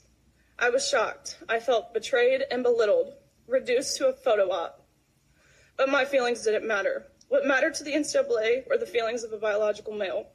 I 0.57 0.69
was 0.69 0.87
shocked. 0.87 1.37
I 1.47 1.59
felt 1.59 1.93
betrayed 1.93 2.43
and 2.49 2.63
belittled, 2.63 3.13
reduced 3.47 3.97
to 3.97 4.07
a 4.07 4.13
photo 4.13 4.51
op. 4.51 4.85
But 5.77 5.89
my 5.89 6.05
feelings 6.05 6.43
didn't 6.43 6.67
matter. 6.67 7.07
What 7.29 7.45
mattered 7.45 7.75
to 7.75 7.83
the 7.83 7.93
NCAA 7.93 8.67
were 8.69 8.77
the 8.77 8.85
feelings 8.85 9.23
of 9.23 9.31
a 9.31 9.37
biological 9.37 9.93
male. 9.93 10.27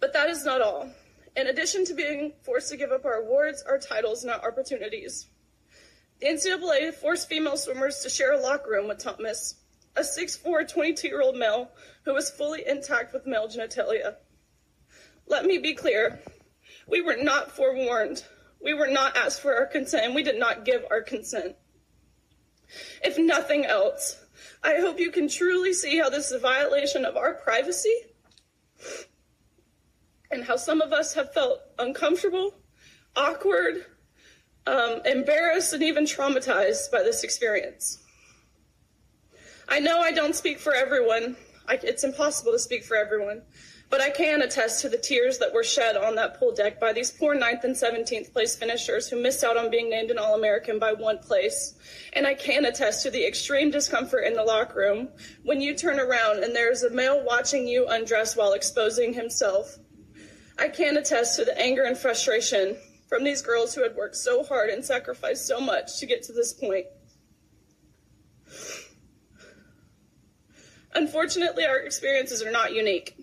But 0.00 0.12
that 0.12 0.30
is 0.30 0.44
not 0.44 0.60
all. 0.60 0.90
In 1.36 1.48
addition 1.48 1.84
to 1.86 1.94
being 1.94 2.32
forced 2.42 2.70
to 2.70 2.76
give 2.76 2.92
up 2.92 3.04
our 3.04 3.22
awards, 3.22 3.62
our 3.68 3.78
titles, 3.78 4.24
and 4.24 4.32
our 4.32 4.46
opportunities, 4.46 5.26
the 6.20 6.26
NCAA 6.26 6.94
forced 6.94 7.28
female 7.28 7.56
swimmers 7.56 8.00
to 8.00 8.08
share 8.08 8.32
a 8.32 8.40
locker 8.40 8.70
room 8.70 8.88
with 8.88 8.98
Thomas, 8.98 9.56
a 9.96 10.00
6'4, 10.00 10.70
22 10.70 11.08
year 11.08 11.20
old 11.20 11.36
male 11.36 11.70
who 12.04 12.14
was 12.14 12.30
fully 12.30 12.66
intact 12.66 13.12
with 13.12 13.26
male 13.26 13.48
genitalia. 13.48 14.16
Let 15.26 15.44
me 15.44 15.58
be 15.58 15.74
clear 15.74 16.20
we 16.88 17.02
were 17.02 17.16
not 17.16 17.50
forewarned. 17.50 18.24
We 18.62 18.74
were 18.74 18.86
not 18.86 19.16
asked 19.16 19.42
for 19.42 19.54
our 19.54 19.66
consent, 19.66 20.04
and 20.06 20.14
we 20.14 20.22
did 20.22 20.38
not 20.38 20.64
give 20.64 20.84
our 20.90 21.02
consent. 21.02 21.56
If 23.04 23.18
nothing 23.18 23.64
else, 23.64 24.24
I 24.62 24.76
hope 24.76 24.98
you 24.98 25.10
can 25.10 25.28
truly 25.28 25.72
see 25.72 25.98
how 25.98 26.08
this 26.08 26.26
is 26.26 26.32
a 26.32 26.38
violation 26.38 27.04
of 27.04 27.16
our 27.16 27.34
privacy 27.34 27.94
and 30.30 30.44
how 30.44 30.56
some 30.56 30.80
of 30.80 30.92
us 30.92 31.14
have 31.14 31.32
felt 31.32 31.60
uncomfortable, 31.78 32.54
awkward, 33.14 33.84
um, 34.66 35.00
embarrassed, 35.04 35.72
and 35.72 35.82
even 35.82 36.04
traumatized 36.04 36.90
by 36.90 37.02
this 37.02 37.24
experience. 37.24 38.02
I 39.68 39.80
know 39.80 40.00
I 40.00 40.12
don't 40.12 40.34
speak 40.34 40.58
for 40.58 40.74
everyone. 40.74 41.36
I, 41.68 41.78
it's 41.82 42.04
impossible 42.04 42.52
to 42.52 42.58
speak 42.58 42.84
for 42.84 42.96
everyone. 42.96 43.42
But 43.88 44.00
I 44.00 44.10
can 44.10 44.42
attest 44.42 44.82
to 44.82 44.88
the 44.88 44.98
tears 44.98 45.38
that 45.38 45.52
were 45.52 45.62
shed 45.62 45.96
on 45.96 46.16
that 46.16 46.38
pool 46.40 46.52
deck 46.52 46.80
by 46.80 46.92
these 46.92 47.12
poor 47.12 47.36
9th 47.36 47.62
and 47.62 47.74
17th 47.74 48.32
place 48.32 48.56
finishers 48.56 49.08
who 49.08 49.22
missed 49.22 49.44
out 49.44 49.56
on 49.56 49.70
being 49.70 49.88
named 49.88 50.10
an 50.10 50.18
All 50.18 50.34
American 50.34 50.80
by 50.80 50.92
one 50.92 51.18
place. 51.18 51.74
And 52.12 52.26
I 52.26 52.34
can 52.34 52.64
attest 52.64 53.04
to 53.04 53.10
the 53.10 53.24
extreme 53.24 53.70
discomfort 53.70 54.24
in 54.24 54.34
the 54.34 54.42
locker 54.42 54.80
room 54.80 55.08
when 55.44 55.60
you 55.60 55.74
turn 55.76 56.00
around 56.00 56.42
and 56.42 56.54
there's 56.54 56.82
a 56.82 56.90
male 56.90 57.24
watching 57.24 57.68
you 57.68 57.86
undress 57.86 58.36
while 58.36 58.54
exposing 58.54 59.12
himself. 59.12 59.78
I 60.58 60.68
can 60.68 60.96
attest 60.96 61.36
to 61.36 61.44
the 61.44 61.56
anger 61.60 61.84
and 61.84 61.96
frustration 61.96 62.76
from 63.08 63.24
these 63.24 63.42
girls 63.42 63.74
who 63.74 63.82
had 63.82 63.96
worked 63.96 64.16
so 64.16 64.42
hard 64.42 64.70
and 64.70 64.84
sacrificed 64.84 65.46
so 65.46 65.60
much 65.60 65.98
to 65.98 66.06
get 66.06 66.22
to 66.24 66.32
this 66.32 66.52
point. 66.52 66.86
Unfortunately, 70.94 71.64
our 71.66 71.78
experiences 71.78 72.42
are 72.42 72.50
not 72.50 72.74
unique. 72.74 73.15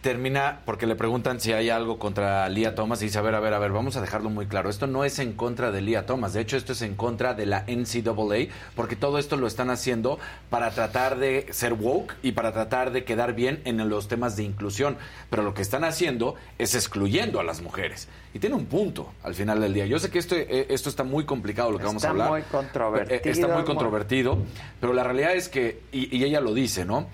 Termina 0.00 0.60
porque 0.64 0.86
le 0.86 0.94
preguntan 0.96 1.40
si 1.40 1.52
hay 1.52 1.68
algo 1.68 1.98
contra 1.98 2.48
Lia 2.48 2.74
Thomas 2.74 3.02
y 3.02 3.06
dice, 3.06 3.18
a 3.18 3.22
ver, 3.22 3.34
a 3.34 3.40
ver, 3.40 3.52
a 3.52 3.58
ver, 3.58 3.70
vamos 3.70 3.96
a 3.96 4.00
dejarlo 4.00 4.30
muy 4.30 4.46
claro. 4.46 4.70
Esto 4.70 4.86
no 4.86 5.04
es 5.04 5.18
en 5.18 5.34
contra 5.34 5.70
de 5.70 5.82
Lia 5.82 6.06
Thomas, 6.06 6.32
de 6.32 6.40
hecho 6.40 6.56
esto 6.56 6.72
es 6.72 6.82
en 6.82 6.94
contra 6.94 7.34
de 7.34 7.44
la 7.46 7.64
NCAA, 7.68 8.52
porque 8.74 8.96
todo 8.96 9.18
esto 9.18 9.36
lo 9.36 9.46
están 9.46 9.68
haciendo 9.70 10.18
para 10.48 10.70
tratar 10.70 11.18
de 11.18 11.46
ser 11.50 11.74
woke 11.74 12.14
y 12.22 12.32
para 12.32 12.52
tratar 12.52 12.92
de 12.92 13.04
quedar 13.04 13.34
bien 13.34 13.60
en 13.64 13.86
los 13.88 14.08
temas 14.08 14.36
de 14.36 14.44
inclusión. 14.44 14.96
Pero 15.28 15.42
lo 15.42 15.52
que 15.54 15.62
están 15.62 15.84
haciendo 15.84 16.34
es 16.58 16.74
excluyendo 16.74 17.38
a 17.40 17.44
las 17.44 17.60
mujeres. 17.60 18.08
Y 18.32 18.38
tiene 18.38 18.56
un 18.56 18.66
punto 18.66 19.12
al 19.22 19.34
final 19.34 19.60
del 19.60 19.74
día. 19.74 19.86
Yo 19.86 19.98
sé 19.98 20.10
que 20.10 20.18
esto, 20.18 20.34
eh, 20.36 20.66
esto 20.70 20.88
está 20.88 21.04
muy 21.04 21.24
complicado 21.24 21.70
lo 21.72 21.78
que 21.78 21.84
vamos 21.84 22.02
a 22.04 22.06
Está 22.06 22.10
hablar. 22.10 22.30
muy 22.30 22.42
controvertido, 22.42 23.16
Eh, 23.16 23.22
Está 23.30 23.48
muy 23.48 23.64
controvertido, 23.64 24.38
pero 24.80 24.92
la 24.92 25.04
realidad 25.04 25.34
es 25.34 25.48
que, 25.48 25.80
y, 25.92 26.16
y 26.16 26.24
ella 26.24 26.40
lo 26.40 26.54
dice, 26.54 26.84
¿no? 26.84 27.06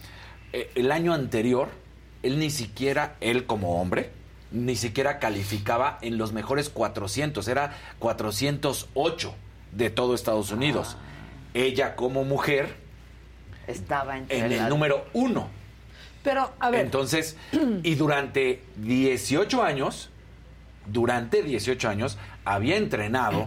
Eh, 0.53 0.71
el 0.77 0.93
año 0.93 1.13
anterior 1.13 1.69
él 2.27 2.39
ni 2.39 2.51
siquiera, 2.51 3.17
él 3.21 3.47
como 3.47 3.81
hombre, 3.81 4.11
ni 4.51 4.77
siquiera 4.77 5.19
calificaba 5.19 5.99
en 6.03 6.19
los 6.19 6.33
mejores 6.33 6.69
400, 6.69 7.47
era 7.49 7.77
408 7.99 9.35
de 9.73 9.91
todo 9.91 10.15
Estados 10.15 10.51
Unidos. 10.51 10.97
Ella 11.55 11.97
como 11.97 12.25
mujer 12.25 12.77
Estaba 13.67 14.19
entre 14.19 14.39
en 14.39 14.53
el 14.53 14.69
número 14.69 15.07
uno. 15.13 15.49
Pero, 16.23 16.53
a 16.59 16.71
ver. 16.71 16.85
Entonces, 16.85 17.37
y 17.83 17.95
durante 17.95 18.63
18 18.77 19.63
años, 19.63 20.11
durante 20.87 21.43
18 21.43 21.89
años, 21.89 22.19
había 22.45 22.77
entrenado 22.77 23.47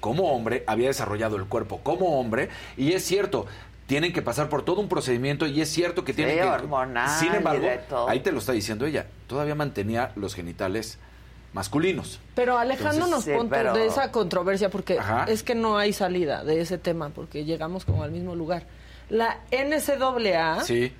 como 0.00 0.32
hombre, 0.32 0.64
había 0.66 0.88
desarrollado 0.88 1.36
el 1.36 1.46
cuerpo 1.46 1.80
como 1.82 2.20
hombre, 2.20 2.48
y 2.76 2.92
es 2.92 3.04
cierto, 3.04 3.46
tienen 3.86 4.12
que 4.12 4.20
pasar 4.22 4.48
por 4.48 4.64
todo 4.64 4.80
un 4.80 4.88
procedimiento, 4.88 5.46
y 5.46 5.60
es 5.60 5.68
cierto 5.70 6.04
que 6.04 6.12
tienen 6.12 6.34
Sí, 6.36 6.40
que... 6.42 6.46
hormonal 6.48 7.08
Sin 7.20 7.34
embargo, 7.34 7.68
ahí 8.08 8.20
te 8.20 8.32
lo 8.32 8.38
está 8.38 8.52
diciendo 8.52 8.84
ella, 8.86 9.06
todavía 9.28 9.54
mantenía 9.54 10.10
los 10.16 10.34
genitales 10.34 10.98
masculinos. 11.52 12.20
Pero 12.34 12.58
alejándonos 12.58 13.06
Entonces, 13.08 13.32
sí, 13.32 13.38
puntos 13.38 13.58
pero- 13.58 13.72
de 13.74 13.86
esa 13.86 14.10
controversia, 14.12 14.70
porque 14.70 14.98
Ajá. 14.98 15.24
es 15.28 15.42
que 15.42 15.54
no 15.54 15.78
hay 15.78 15.92
salida 15.92 16.44
de 16.44 16.60
ese 16.60 16.78
tema, 16.78 17.10
porque 17.10 17.44
llegamos 17.44 17.84
como 17.84 18.02
al 18.02 18.10
mismo 18.10 18.34
lugar. 18.34 18.64
La 19.08 19.38
NCAA 19.52 20.62
Sí. 20.64 20.92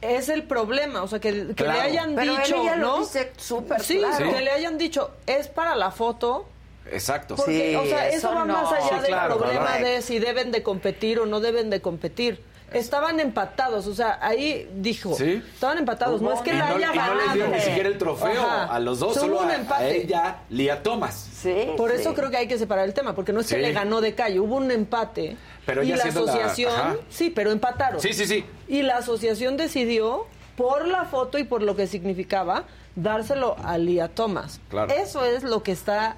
es 0.00 0.28
el 0.28 0.44
problema, 0.44 1.02
o 1.02 1.08
sea, 1.08 1.18
que, 1.20 1.48
que 1.48 1.54
Claro. 1.54 1.72
le 1.74 1.80
hayan 1.80 2.14
Pero 2.14 2.36
dicho, 2.36 2.62
ella 2.62 2.76
lo 2.76 2.86
¿no? 2.86 2.98
dice 3.00 3.32
súper 3.36 3.82
sí, 3.82 3.98
claro. 3.98 4.32
que 4.32 4.40
le 4.40 4.50
hayan 4.52 4.78
dicho, 4.78 5.10
es 5.26 5.48
para 5.48 5.74
la 5.74 5.90
foto, 5.90 6.48
Exacto. 6.92 7.36
porque, 7.36 7.76
o 7.76 7.84
sea, 7.86 8.08
eso, 8.08 8.28
va 8.34 8.44
más 8.44 8.72
allá 8.72 8.88
Sí, 8.88 8.94
del 8.96 9.06
claro, 9.06 9.38
problema 9.38 9.66
claro. 9.66 9.86
de 9.86 10.02
si 10.02 10.18
deben 10.18 10.50
de 10.52 10.62
competir 10.62 11.18
o 11.20 11.26
no 11.26 11.40
deben 11.40 11.70
de 11.70 11.80
competir. 11.80 12.42
Estaban 12.72 13.18
empatados, 13.18 13.88
o 13.88 13.94
sea, 13.96 14.20
ahí 14.22 14.70
dijo, 14.76 15.14
Sí. 15.16 15.42
estaban 15.52 15.78
empatados, 15.78 16.22
no 16.22 16.32
es 16.32 16.40
que 16.40 16.50
y 16.50 16.52
la 16.56 16.68
no, 16.70 16.76
haya 16.76 16.92
y 16.92 16.96
no 16.96 17.02
ganado. 17.02 17.14
les 17.20 17.32
dieron 17.32 17.50
ni 17.52 17.60
siquiera 17.60 17.88
el 17.88 17.98
trofeo 17.98 18.40
Ajá. 18.42 18.64
a 18.66 18.78
los 18.78 19.00
dos, 19.00 19.16
Hubo 19.16 19.20
solo 19.22 19.40
un 19.40 19.50
a, 19.50 19.54
a 19.54 19.56
empate. 19.56 20.02
ella, 20.02 20.36
Lía 20.50 20.80
Thomas. 20.80 21.14
Sí. 21.34 21.70
Por 21.76 21.90
sí. 21.90 21.96
eso 22.00 22.14
creo 22.14 22.30
que 22.30 22.36
hay 22.36 22.46
que 22.46 22.58
separar 22.58 22.84
el 22.84 22.94
tema, 22.94 23.12
porque 23.16 23.32
no 23.32 23.40
es 23.40 23.48
que 23.48 23.56
Sí. 23.56 23.60
le 23.60 23.72
ganó 23.72 24.00
de 24.00 24.14
calle, 24.14 24.38
hubo 24.38 24.54
un 24.54 24.70
empate. 24.70 25.36
Pero 25.66 25.82
y 25.82 25.86
ella 25.92 25.96
la 25.96 26.10
asociación, 26.10 27.00
sí, 27.08 27.30
pero 27.30 27.50
empataron. 27.50 28.00
Sí, 28.00 28.12
sí, 28.12 28.24
sí. 28.26 28.44
Y 28.68 28.82
la 28.82 28.98
asociación 28.98 29.56
decidió, 29.56 30.26
por 30.56 30.86
la 30.86 31.06
foto 31.06 31.38
y 31.38 31.44
por 31.44 31.62
lo 31.62 31.74
que 31.74 31.88
significaba, 31.88 32.64
dárselo 32.94 33.56
a 33.64 33.78
Lía 33.78 34.08
Thomas. 34.14 34.60
Claro. 34.68 34.92
Eso 34.92 35.24
es 35.24 35.42
lo 35.42 35.64
que 35.64 35.72
está 35.72 36.16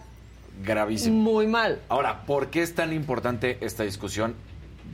Gravísimo. 0.63 1.17
muy 1.17 1.47
mal. 1.47 1.81
Ahora, 1.89 2.25
¿por 2.27 2.51
qué 2.51 2.63
es 2.63 2.75
tan 2.75 2.93
importante 2.93 3.59
esta 3.63 3.83
discusión? 3.85 4.35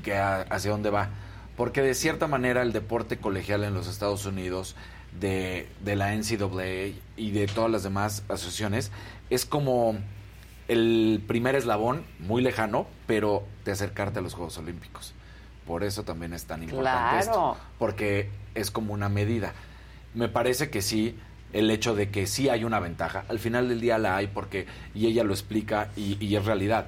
Que 0.02 0.16
a- 0.16 0.42
¿Hacia 0.42 0.70
dónde 0.70 0.90
va? 0.90 1.10
Porque 1.56 1.82
de 1.82 1.94
cierta 1.94 2.26
manera 2.28 2.62
el 2.62 2.72
deporte 2.72 3.18
colegial 3.18 3.64
en 3.64 3.74
los 3.74 3.88
Estados 3.88 4.24
Unidos, 4.26 4.76
de, 5.18 5.68
de 5.84 5.96
la 5.96 6.12
NCAA 6.14 6.94
y 7.16 7.30
de 7.32 7.46
todas 7.52 7.70
las 7.70 7.82
demás 7.82 8.22
asociaciones, 8.28 8.92
es 9.30 9.44
como 9.44 9.96
el 10.68 11.22
primer 11.26 11.54
eslabón, 11.56 12.04
muy 12.18 12.42
lejano, 12.42 12.86
pero 13.06 13.42
de 13.64 13.72
acercarte 13.72 14.18
a 14.18 14.22
los 14.22 14.34
Juegos 14.34 14.58
Olímpicos. 14.58 15.14
Por 15.66 15.82
eso 15.82 16.02
también 16.04 16.32
es 16.34 16.44
tan 16.44 16.62
importante 16.62 17.18
esto. 17.20 17.32
Claro. 17.32 17.56
Porque 17.78 18.30
es 18.54 18.70
como 18.70 18.92
una 18.94 19.08
medida. 19.08 19.52
Me 20.14 20.28
parece 20.28 20.70
que 20.70 20.82
sí, 20.82 21.18
el 21.52 21.70
hecho 21.70 21.94
de 21.94 22.10
que 22.10 22.26
sí 22.26 22.48
hay 22.48 22.64
una 22.64 22.80
ventaja, 22.80 23.24
al 23.28 23.38
final 23.38 23.68
del 23.68 23.80
día 23.80 23.98
la 23.98 24.16
hay 24.16 24.26
porque, 24.26 24.66
y 24.94 25.06
ella 25.06 25.24
lo 25.24 25.32
explica 25.32 25.88
y, 25.96 26.16
y 26.24 26.36
es 26.36 26.44
realidad. 26.44 26.86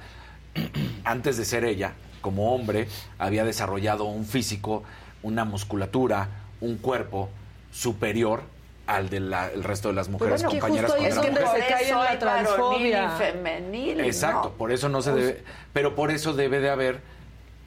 Antes 1.03 1.37
de 1.37 1.45
ser 1.45 1.65
ella, 1.65 1.93
como 2.21 2.53
hombre, 2.53 2.87
había 3.17 3.43
desarrollado 3.43 4.05
un 4.05 4.25
físico, 4.25 4.83
una 5.23 5.45
musculatura, 5.45 6.29
un 6.61 6.77
cuerpo 6.77 7.29
superior 7.71 8.43
al 8.87 9.09
del 9.09 9.33
resto 9.63 9.89
de 9.89 9.95
las 9.95 10.09
mujeres 10.09 10.41
es 10.41 10.47
que 10.47 10.59
compañeras 10.59 10.91
justo 10.91 11.05
es 11.05 11.15
donde 11.15 11.41
se 11.41 11.67
cae 11.67 11.89
en 11.89 11.97
la 11.97 12.19
transfobia. 12.19 13.09
femenil, 13.11 14.01
Exacto, 14.01 14.49
¿no? 14.49 14.55
por 14.55 14.71
eso 14.71 14.89
no 14.89 15.01
se 15.01 15.13
debe, 15.13 15.43
pero 15.71 15.95
por 15.95 16.11
eso 16.11 16.33
debe 16.33 16.59
de 16.59 16.69
haber 16.69 17.01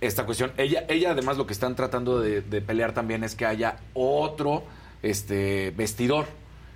esta 0.00 0.26
cuestión. 0.26 0.52
Ella, 0.56 0.84
ella 0.88 1.12
además 1.12 1.38
lo 1.38 1.46
que 1.46 1.54
están 1.54 1.76
tratando 1.76 2.20
de, 2.20 2.42
de 2.42 2.60
pelear 2.60 2.92
también 2.92 3.24
es 3.24 3.34
que 3.34 3.46
haya 3.46 3.76
otro 3.94 4.64
este 5.02 5.72
vestidor, 5.76 6.26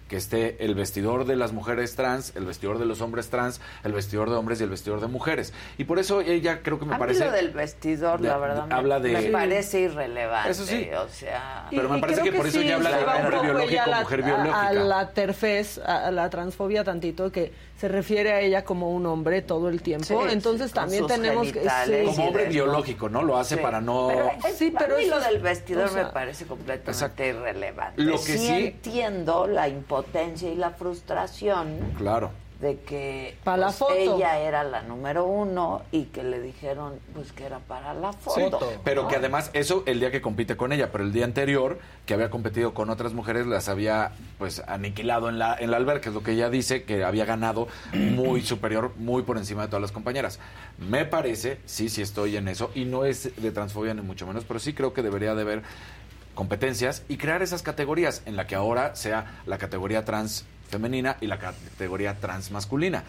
que 0.08 0.16
esté 0.16 0.64
el 0.64 0.74
vestidor 0.74 1.26
de 1.26 1.36
las 1.36 1.52
mujeres 1.52 1.94
trans, 1.94 2.32
el 2.34 2.46
vestidor 2.46 2.78
de 2.78 2.86
los 2.86 3.00
hombres 3.02 3.28
trans, 3.28 3.60
el 3.84 3.92
vestidor 3.92 4.30
de 4.30 4.36
hombres 4.36 4.60
y 4.60 4.64
el 4.64 4.70
vestidor 4.70 5.00
de 5.00 5.06
mujeres. 5.06 5.52
Y 5.76 5.84
por 5.84 5.98
eso 5.98 6.20
ella 6.22 6.60
creo 6.62 6.78
que 6.78 6.86
me 6.86 6.94
a 6.94 6.98
parece 6.98 7.20
mí 7.20 7.26
lo 7.26 7.32
del 7.36 7.50
vestidor, 7.50 8.20
de- 8.20 8.28
la 8.28 8.38
verdad, 8.38 8.66
me- 8.66 8.74
habla 8.74 9.00
de- 9.00 9.12
me 9.12 9.22
parece 9.30 9.80
irrelevante. 9.80 10.50
Eso 10.50 10.64
sí. 10.64 10.88
O 10.98 11.08
sea... 11.08 11.66
Pero 11.70 11.88
me 11.88 11.98
parece 11.98 12.22
que 12.22 12.32
por 12.32 12.46
eso 12.46 12.58
sí 12.58 12.64
ella 12.64 12.76
habla 12.76 12.90
de 12.96 13.04
hombre 13.04 13.40
biológico, 13.42 13.82
a 13.82 13.86
la- 13.86 14.00
mujer 14.00 14.22
a- 14.22 14.26
biológica. 14.26 14.66
A, 14.68 14.72
la 14.72 15.10
terfez, 15.10 15.78
a, 15.78 16.06
a 16.06 16.10
la 16.10 16.30
transfobia 16.30 16.84
tantito, 16.84 17.30
que 17.30 17.52
se 17.78 17.86
refiere 17.86 18.32
a 18.32 18.40
ella 18.40 18.64
como 18.64 18.90
un 18.92 19.06
hombre 19.06 19.40
todo 19.42 19.68
el 19.68 19.82
tiempo. 19.82 20.04
Sí, 20.06 20.14
Entonces 20.30 20.68
sí, 20.70 20.74
también 20.74 21.06
tenemos 21.06 21.52
que... 21.52 21.60
como 22.06 22.26
hombre 22.26 22.44
de- 22.44 22.48
biológico, 22.48 23.08
¿no? 23.08 23.22
Lo 23.22 23.36
hace 23.36 23.54
Sí. 23.56 23.60
para 23.62 23.80
no 23.80 24.08
Pero, 24.08 24.30
Sí, 24.56 24.74
pero 24.76 24.96
mí 24.96 25.04
eso 25.04 25.14
lo 25.16 25.20
del 25.24 25.38
vestidor 25.38 25.84
o 25.84 25.88
sea, 25.88 26.04
me 26.06 26.10
parece 26.10 26.44
completamente 26.46 26.90
Exacto. 26.90 27.24
irrelevante. 27.24 28.02
Lo 28.02 28.14
que 28.14 28.18
sí- 28.38 28.48
entiendo 28.66 29.46
la 29.46 29.68
impotencia 29.98 30.50
y 30.50 30.56
la 30.56 30.70
frustración 30.70 31.78
Claro. 31.96 32.30
de 32.60 32.80
que 32.80 33.36
Pa' 33.44 33.56
la 33.56 33.66
pues, 33.66 33.76
foto. 33.76 33.94
ella 33.94 34.38
era 34.40 34.64
la 34.64 34.82
número 34.82 35.24
uno 35.26 35.82
y 35.92 36.06
que 36.06 36.24
le 36.24 36.40
dijeron 36.40 36.94
pues 37.14 37.30
que 37.30 37.44
era 37.44 37.60
para 37.60 37.94
la 37.94 38.12
foto. 38.12 38.58
Pero 38.82 39.02
¿no? 39.04 39.08
que 39.08 39.14
además 39.14 39.50
eso 39.52 39.84
el 39.86 40.00
día 40.00 40.10
que 40.10 40.20
compite 40.20 40.56
con 40.56 40.72
ella, 40.72 40.90
pero 40.90 41.04
el 41.04 41.12
día 41.12 41.24
anterior 41.24 41.78
que 42.04 42.14
había 42.14 42.30
competido 42.30 42.74
con 42.74 42.90
otras 42.90 43.12
mujeres 43.12 43.46
las 43.46 43.68
había 43.68 44.10
pues 44.38 44.60
aniquilado 44.66 45.28
en 45.28 45.38
la 45.38 45.54
en 45.56 45.70
la 45.70 45.76
alberca, 45.76 46.00
que 46.02 46.08
es 46.08 46.14
lo 46.16 46.24
que 46.24 46.32
ella 46.32 46.50
dice 46.50 46.82
que 46.82 47.04
había 47.04 47.24
ganado 47.26 47.68
muy 47.92 48.42
superior, 48.42 48.92
muy 48.96 49.22
por 49.22 49.36
encima 49.38 49.62
de 49.62 49.68
todas 49.68 49.82
las 49.82 49.92
compañeras. 49.92 50.40
Me 50.78 51.04
parece, 51.04 51.58
sí, 51.64 51.88
sí 51.88 52.02
estoy 52.02 52.36
en 52.36 52.48
eso 52.48 52.72
y 52.74 52.86
no 52.86 53.04
es 53.04 53.40
de 53.40 53.52
transfobia 53.52 53.94
ni 53.94 54.02
mucho 54.02 54.26
menos, 54.26 54.44
pero 54.44 54.58
sí 54.58 54.72
creo 54.74 54.92
que 54.92 55.02
debería 55.02 55.36
de 55.36 55.42
haber 55.42 55.62
competencias 56.42 57.02
y 57.08 57.16
crear 57.16 57.42
esas 57.42 57.62
categorías 57.62 58.22
en 58.24 58.36
la 58.36 58.46
que 58.46 58.54
ahora 58.54 58.94
sea 58.94 59.40
la 59.44 59.58
categoría 59.58 60.04
trans 60.04 60.44
femenina 60.70 61.16
y 61.20 61.26
la 61.26 61.40
categoría 61.40 62.14
trans 62.20 62.52
masculina. 62.52 63.02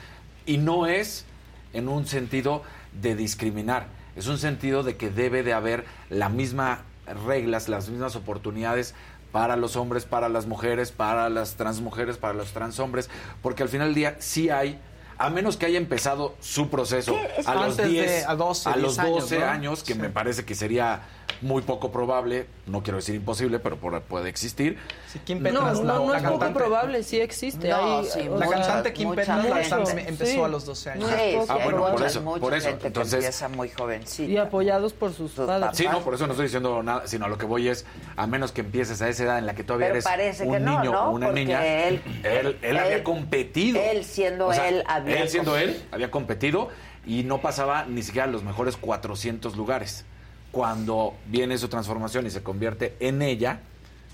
Y 0.47 0.57
no 0.57 0.87
es 0.87 1.25
en 1.73 1.89
un 1.89 2.07
sentido 2.07 2.63
de 2.99 3.15
discriminar, 3.15 3.85
es 4.15 4.25
un 4.25 4.39
sentido 4.39 4.81
de 4.81 4.97
que 4.97 5.11
debe 5.11 5.43
de 5.43 5.53
haber 5.53 5.85
la 6.09 6.27
misma 6.29 6.79
reglas, 7.27 7.69
las 7.69 7.87
mismas 7.89 8.15
oportunidades 8.15 8.95
para 9.31 9.55
los 9.57 9.75
hombres, 9.75 10.05
para 10.05 10.27
las 10.27 10.47
mujeres, 10.47 10.91
para 10.91 11.29
las 11.29 11.53
trans 11.53 11.81
mujeres, 11.81 12.17
para 12.17 12.33
los 12.33 12.51
trans 12.51 12.79
hombres, 12.79 13.11
porque 13.43 13.61
al 13.61 13.69
final 13.69 13.89
del 13.89 13.95
día 13.95 14.15
sí 14.17 14.49
hay 14.49 14.79
a 15.19 15.29
menos 15.29 15.55
que 15.55 15.67
haya 15.67 15.77
empezado 15.77 16.35
su 16.39 16.71
proceso 16.71 17.15
a 17.45 17.53
los 17.53 17.63
Antes 17.65 17.77
de- 17.77 17.89
10, 17.89 18.27
a 18.27 18.35
12, 18.35 18.69
a 18.69 18.75
los 18.77 18.95
10 18.95 18.99
años, 19.05 19.21
12 19.21 19.39
¿no? 19.39 19.45
años, 19.45 19.83
que 19.83 19.93
me 19.93 20.09
parece 20.09 20.45
que 20.45 20.55
sería 20.55 21.01
muy 21.41 21.61
poco 21.61 21.91
probable, 21.91 22.47
no 22.67 22.83
quiero 22.83 22.97
decir 22.97 23.15
imposible, 23.15 23.59
pero 23.59 23.77
por- 23.77 24.01
puede 24.03 24.29
existir. 24.29 24.77
Kim 25.25 25.37
No, 25.39 25.43
Petras, 25.43 25.79
no, 25.79 25.83
la- 25.85 25.93
no 25.93 26.11
la 26.11 26.17
es 26.17 26.23
poco 26.23 26.39
cantante. 26.39 26.59
probable, 26.59 27.03
sí 27.03 27.19
existe. 27.19 27.69
No, 27.69 27.99
Hay- 27.99 28.05
sí, 28.05 28.27
o 28.27 28.37
La 28.37 28.47
cantante 28.47 28.93
Kim 28.93 29.15
Petras 29.15 29.45
la 29.45 29.59
empezó 30.07 30.25
Sí. 30.25 30.39
a 30.41 30.47
los 30.47 30.65
12 30.65 30.91
años. 30.91 31.09
Sí, 31.09 31.31
poco. 31.33 31.45
sí, 31.45 31.51
Ah, 31.51 31.59
bueno, 31.63 31.81
por 31.91 32.03
eso, 32.03 32.23
por 32.23 32.53
Entonces- 32.53 33.13
empieza 33.13 33.47
muy 33.49 33.69
jovencita. 33.69 34.31
Y 34.31 34.37
apoyados 34.37 34.93
por 34.93 35.13
sus 35.13 35.31
padres. 35.31 35.69
Sí, 35.77 35.87
no, 35.89 35.99
por 36.01 36.13
eso 36.13 36.27
no 36.27 36.33
estoy 36.33 36.45
diciendo 36.47 36.83
nada, 36.83 37.07
sino 37.07 37.25
a 37.25 37.29
lo 37.29 37.37
que 37.37 37.45
voy 37.45 37.67
es, 37.69 37.85
a 38.15 38.27
menos 38.27 38.51
que 38.51 38.61
empieces 38.61 39.01
a 39.01 39.09
esa 39.09 39.23
edad 39.23 39.37
en 39.39 39.45
la 39.45 39.55
que 39.55 39.63
todavía 39.63 39.87
Pero 39.87 39.95
eres 39.95 40.05
parece 40.05 40.43
un 40.45 40.53
que 40.53 40.59
niño 40.59 40.83
¿no? 40.91 41.03
o 41.05 41.11
una 41.11 41.27
Porque 41.27 41.39
niña, 41.45 41.65
él- 41.65 42.01
él, 42.23 42.57
él 42.61 42.77
había 42.77 43.03
competido. 43.03 43.79
él 43.81 44.03
siendo 44.05 44.47
O 44.47 44.53
sea, 44.53 44.69
él 44.69 44.83
había 44.87 45.21
Él 45.21 45.29
siendo 45.29 45.51
com- 45.51 45.59
él, 45.59 45.81
había 45.91 46.11
competido 46.11 46.69
y 47.05 47.23
no 47.23 47.41
pasaba 47.41 47.85
ni 47.85 48.03
siquiera 48.03 48.27
los 48.27 48.43
mejores 48.43 48.77
400 48.77 49.55
lugares. 49.55 50.05
Cuando 50.51 51.13
viene 51.27 51.57
su 51.57 51.67
transformación 51.67 52.25
y 52.25 52.29
se 52.29 52.41
convierte 52.41 52.95
en 52.99 53.21
ella, 53.21 53.59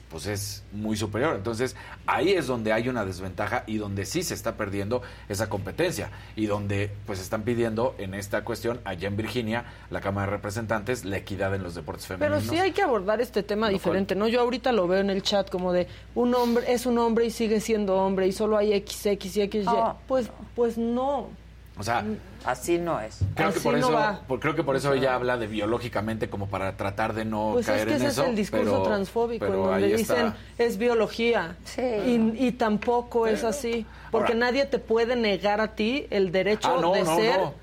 pues 0.09 0.27
es 0.27 0.63
muy 0.71 0.95
superior. 0.95 1.35
Entonces, 1.35 1.75
ahí 2.05 2.31
es 2.31 2.47
donde 2.47 2.71
hay 2.71 2.87
una 2.87 3.05
desventaja 3.05 3.63
y 3.67 3.77
donde 3.77 4.05
sí 4.05 4.23
se 4.23 4.33
está 4.33 4.55
perdiendo 4.55 5.01
esa 5.29 5.49
competencia 5.49 6.09
y 6.35 6.45
donde 6.45 6.91
pues 7.05 7.19
están 7.19 7.43
pidiendo 7.43 7.95
en 7.97 8.13
esta 8.13 8.43
cuestión 8.43 8.79
allá 8.85 9.07
en 9.07 9.17
Virginia, 9.17 9.65
la 9.89 10.01
Cámara 10.01 10.27
de 10.27 10.37
Representantes, 10.37 11.05
la 11.05 11.17
equidad 11.17 11.53
en 11.55 11.63
los 11.63 11.75
deportes 11.75 12.05
Pero 12.07 12.19
femeninos. 12.19 12.49
sí 12.49 12.57
hay 12.57 12.71
que 12.71 12.81
abordar 12.81 13.19
este 13.19 13.43
tema 13.43 13.69
diferente, 13.69 14.15
¿no? 14.15 14.27
Yo 14.27 14.41
ahorita 14.41 14.71
lo 14.71 14.87
veo 14.87 15.01
en 15.01 15.09
el 15.09 15.21
chat 15.21 15.49
como 15.49 15.73
de 15.73 15.87
un 16.13 16.33
hombre 16.33 16.71
es 16.71 16.85
un 16.85 16.97
hombre 16.97 17.25
y 17.25 17.31
sigue 17.31 17.59
siendo 17.59 17.95
hombre 17.97 18.27
y 18.27 18.31
solo 18.31 18.57
hay 18.57 18.79
XX 18.79 19.05
y 19.07 19.49
XY. 19.49 19.63
No. 19.65 19.97
Pues, 20.07 20.29
pues 20.55 20.77
no. 20.77 21.29
O 21.77 21.83
sea, 21.83 22.05
Así 22.45 22.77
no 22.77 23.01
es. 23.01 23.19
creo 23.35 23.51
que 23.53 23.59
por 23.59 23.73
no 23.73 23.79
eso, 23.79 23.91
va. 23.91 24.21
por- 24.27 24.39
creo 24.39 24.55
que 24.55 24.63
por 24.63 24.75
eso 24.77 24.93
ella 24.93 25.13
habla 25.13 25.35
de 25.37 25.47
biológicamente 25.47 26.29
como 26.29 26.47
para 26.47 26.77
tratar 26.77 27.13
de 27.13 27.25
no 27.25 27.49
Pues 27.53 27.67
es 27.67 27.73
caer 27.73 27.87
que 27.87 27.93
en 27.95 28.01
ese 28.01 28.07
eso. 28.07 28.23
es 28.23 28.29
el 28.29 28.35
discurso 28.35 28.71
pero- 28.71 28.83
transfóbico, 28.83 29.45
pero 29.45 29.57
en 29.75 29.81
donde 29.81 29.97
dicen 29.97 30.27
está. 30.27 30.37
es 30.57 30.77
biología. 30.77 31.57
Sí. 31.65 31.81
Y, 31.81 32.47
y 32.47 32.51
tampoco 32.53 33.27
es 33.27 33.43
así. 33.43 33.85
Porque 34.11 34.33
Ahora- 34.33 34.45
nadie 34.45 34.65
te 34.65 34.79
puede 34.79 35.15
negar 35.17 35.59
a 35.59 35.75
ti 35.75 36.07
el 36.11 36.31
derecho 36.31 36.75
Ah, 36.77 36.81
no, 36.81 36.93
de 36.93 37.03
no, 37.03 37.15
ser 37.17 37.39
no. 37.39 37.53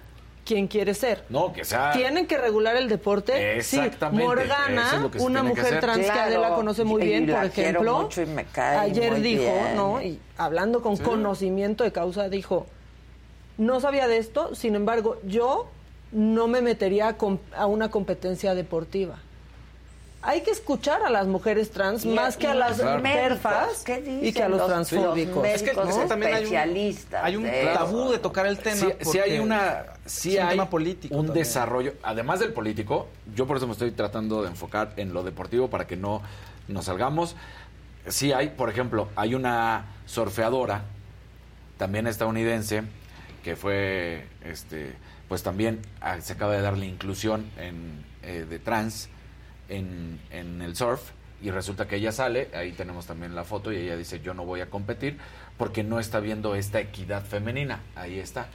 quién 0.45 0.67
quiere 0.67 0.93
ser. 0.93 1.25
No, 1.31 1.51
que 1.55 1.65
sea... 1.65 1.93
Tienen 1.93 2.27
que 2.27 2.37
regular 2.37 2.77
el 2.77 2.89
deporte. 2.91 3.57
Exactamente, 3.57 4.21
Sí, 4.23 4.29
Morgana, 4.29 5.07
es 5.07 5.11
que 5.13 5.19
una 5.23 5.41
que 5.41 5.49
mujer 5.49 5.81
trans 5.81 6.05
que 6.05 6.11
Adela 6.11 6.51
conoce 6.51 6.85
muy 6.85 7.03
y 7.03 7.07
bien, 7.07 7.27
por 7.31 7.45
ejemplo. 7.45 8.03
mucho 8.03 8.21
y 8.21 8.27
me 8.27 8.45
cae 8.45 8.77
ayer 8.77 9.13
muy 9.13 9.21
dijo, 9.23 9.43
bien. 9.45 9.77
¿no? 9.77 10.03
Y 10.03 10.21
hablando 10.37 10.83
con 10.83 10.99
Sí. 10.99 11.03
conocimiento 11.03 11.83
de 11.85 11.93
causa, 11.93 12.29
dijo, 12.29 12.67
no 13.59 13.81
sabía 13.81 14.09
de 14.09 14.19
esto, 14.19 14.55
sin 14.55 14.75
embargo, 14.75 15.19
yo 15.25 15.69
no 16.13 16.49
me 16.49 16.61
metería 16.63 17.09
a, 17.09 17.17
com- 17.17 17.39
a 17.57 17.67
una 17.67 17.91
competencia 17.91 18.55
deportiva. 18.55 19.19
Hay 20.25 20.43
que 20.43 20.53
escuchar 20.53 21.03
a 21.03 21.11
las 21.11 21.27
mujeres 21.27 21.73
trans 21.73 22.05
Y- 22.05 22.09
más 22.11 22.37
que 22.37 22.45
y 22.47 22.51
a 22.51 22.55
las 22.55 22.81
perfas 22.81 23.83
¿qué 23.85 24.01
dicen 24.01 24.25
y 24.27 24.33
que 24.33 24.43
a 24.45 24.49
los, 24.49 24.59
los- 24.59 24.69
transfóbicos. 24.69 25.35
los 25.35 25.47
Es 25.47 25.63
que, 25.65 25.71
también 26.07 26.35
hay 26.35 26.45
un, 26.47 26.97
hay 27.23 27.37
un 27.37 27.43
de 27.43 27.71
tabú 27.75 28.03
eso. 28.03 28.13
de 28.13 28.19
tocar 28.21 28.47
el 28.47 28.59
tema. 28.59 28.87
Sí, 29.01 29.19
hay 29.19 29.41
una 29.41 29.85
sí 30.07 30.37
es 30.37 30.43
un 30.43 30.47
hay 30.49 30.51
tema 30.51 30.71
político 30.71 31.17
un 31.17 31.27
también. 31.27 31.45
desarrollo 31.45 31.95
además 32.05 32.39
del 32.39 32.53
político 32.53 33.09
yo 33.35 33.47
por 33.49 33.57
eso 33.57 33.67
me 33.67 33.73
estoy 33.73 33.91
tratando 33.91 34.43
de 34.43 34.49
enfocar 34.51 34.93
en 34.97 35.13
lo 35.13 35.25
deportivo 35.25 35.69
para 35.71 35.87
que 35.89 35.97
no 35.97 36.23
nos 36.69 36.85
salgamos 36.85 37.35
sí 38.07 38.33
hay 38.33 38.51
por 38.51 38.69
ejemplo 38.71 39.09
hay 39.17 39.35
una 39.35 39.87
surfeadora 40.07 40.83
también 41.79 42.07
estadounidense 42.07 42.83
que 43.43 43.57
fue 43.57 44.27
este 44.45 44.95
pues 45.29 45.43
también 45.43 45.81
ah, 46.01 46.21
se 46.21 46.35
acaba 46.35 46.53
de 46.55 46.61
darle 46.63 46.87
inclusión 46.87 47.47
en, 47.57 48.05
eh, 48.23 48.47
de 48.49 48.59
trans 48.59 49.09
en, 49.69 50.21
en 50.31 50.61
el 50.63 50.77
surf 50.77 51.11
y 51.41 51.51
resulta 51.51 51.89
que 51.89 51.97
ella 51.97 52.13
sale, 52.13 52.51
ahí 52.55 52.73
tenemos 52.73 53.07
también 53.07 53.35
la 53.35 53.45
foto 53.45 53.73
y 53.73 53.77
ella 53.77 53.97
dice 53.97 54.21
yo 54.21 54.35
no 54.35 54.45
voy 54.45 54.61
a 54.61 54.71
competir 54.71 55.19
porque 55.59 55.83
no 55.83 55.99
está 55.99 56.21
viendo 56.21 56.55
esta 56.55 56.81
equidad 56.81 57.25
femenina, 57.25 57.81
ahí 57.97 58.19
está. 58.19 58.49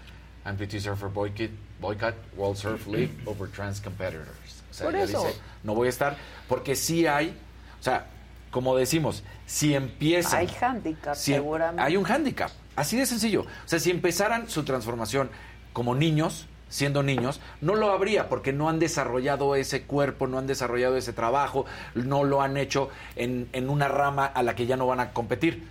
Amputee 0.46 0.80
Surfer 0.80 1.10
Boycott, 1.10 1.52
boycott 1.82 2.16
World 2.38 2.58
Surf 2.58 2.88
League 2.88 3.12
over 3.26 3.50
trans 3.52 3.82
competitors. 3.82 4.30
O 4.72 4.74
sea, 4.74 4.86
Por 4.86 4.96
ella 4.96 5.04
eso. 5.04 5.26
dice 5.26 5.40
no 5.64 5.76
voy 5.76 5.88
a 5.88 5.90
estar 5.90 6.16
porque 6.48 6.76
sí 6.76 7.06
hay, 7.06 7.36
o 7.80 7.84
sea, 7.84 8.06
como 8.52 8.78
decimos, 8.78 9.24
si 9.46 9.74
empiezan... 9.76 10.40
Hay 10.40 10.50
handicap, 10.62 11.16
si 11.16 11.34
em- 11.34 11.40
seguramente. 11.42 11.82
Hay 11.82 11.98
un 11.98 12.06
handicap, 12.10 12.52
así 12.78 12.96
de 12.96 13.06
sencillo. 13.06 13.42
O 13.42 13.68
sea, 13.68 13.80
si 13.80 13.92
empezaran 13.92 14.50
su 14.50 14.64
transformación 14.64 15.30
como 15.74 15.94
niños, 15.96 16.48
siendo 16.70 17.04
niños, 17.04 17.40
no 17.62 17.76
lo 17.76 17.92
habría 17.92 18.30
porque 18.30 18.54
no 18.54 18.70
han 18.70 18.80
desarrollado 18.80 19.56
ese 19.56 19.84
cuerpo, 19.84 20.28
no 20.28 20.38
han 20.38 20.48
desarrollado 20.48 20.96
ese 20.98 21.12
trabajo, 21.14 21.66
no 21.96 22.24
lo 22.24 22.42
han 22.42 22.56
hecho 22.58 22.90
en, 23.16 23.50
en 23.54 23.70
una 23.70 23.88
rama 23.90 24.26
a 24.26 24.44
la 24.44 24.56
que 24.56 24.66
ya 24.66 24.78
no 24.78 24.88
van 24.88 25.00
a 25.02 25.12
competir. 25.12 25.68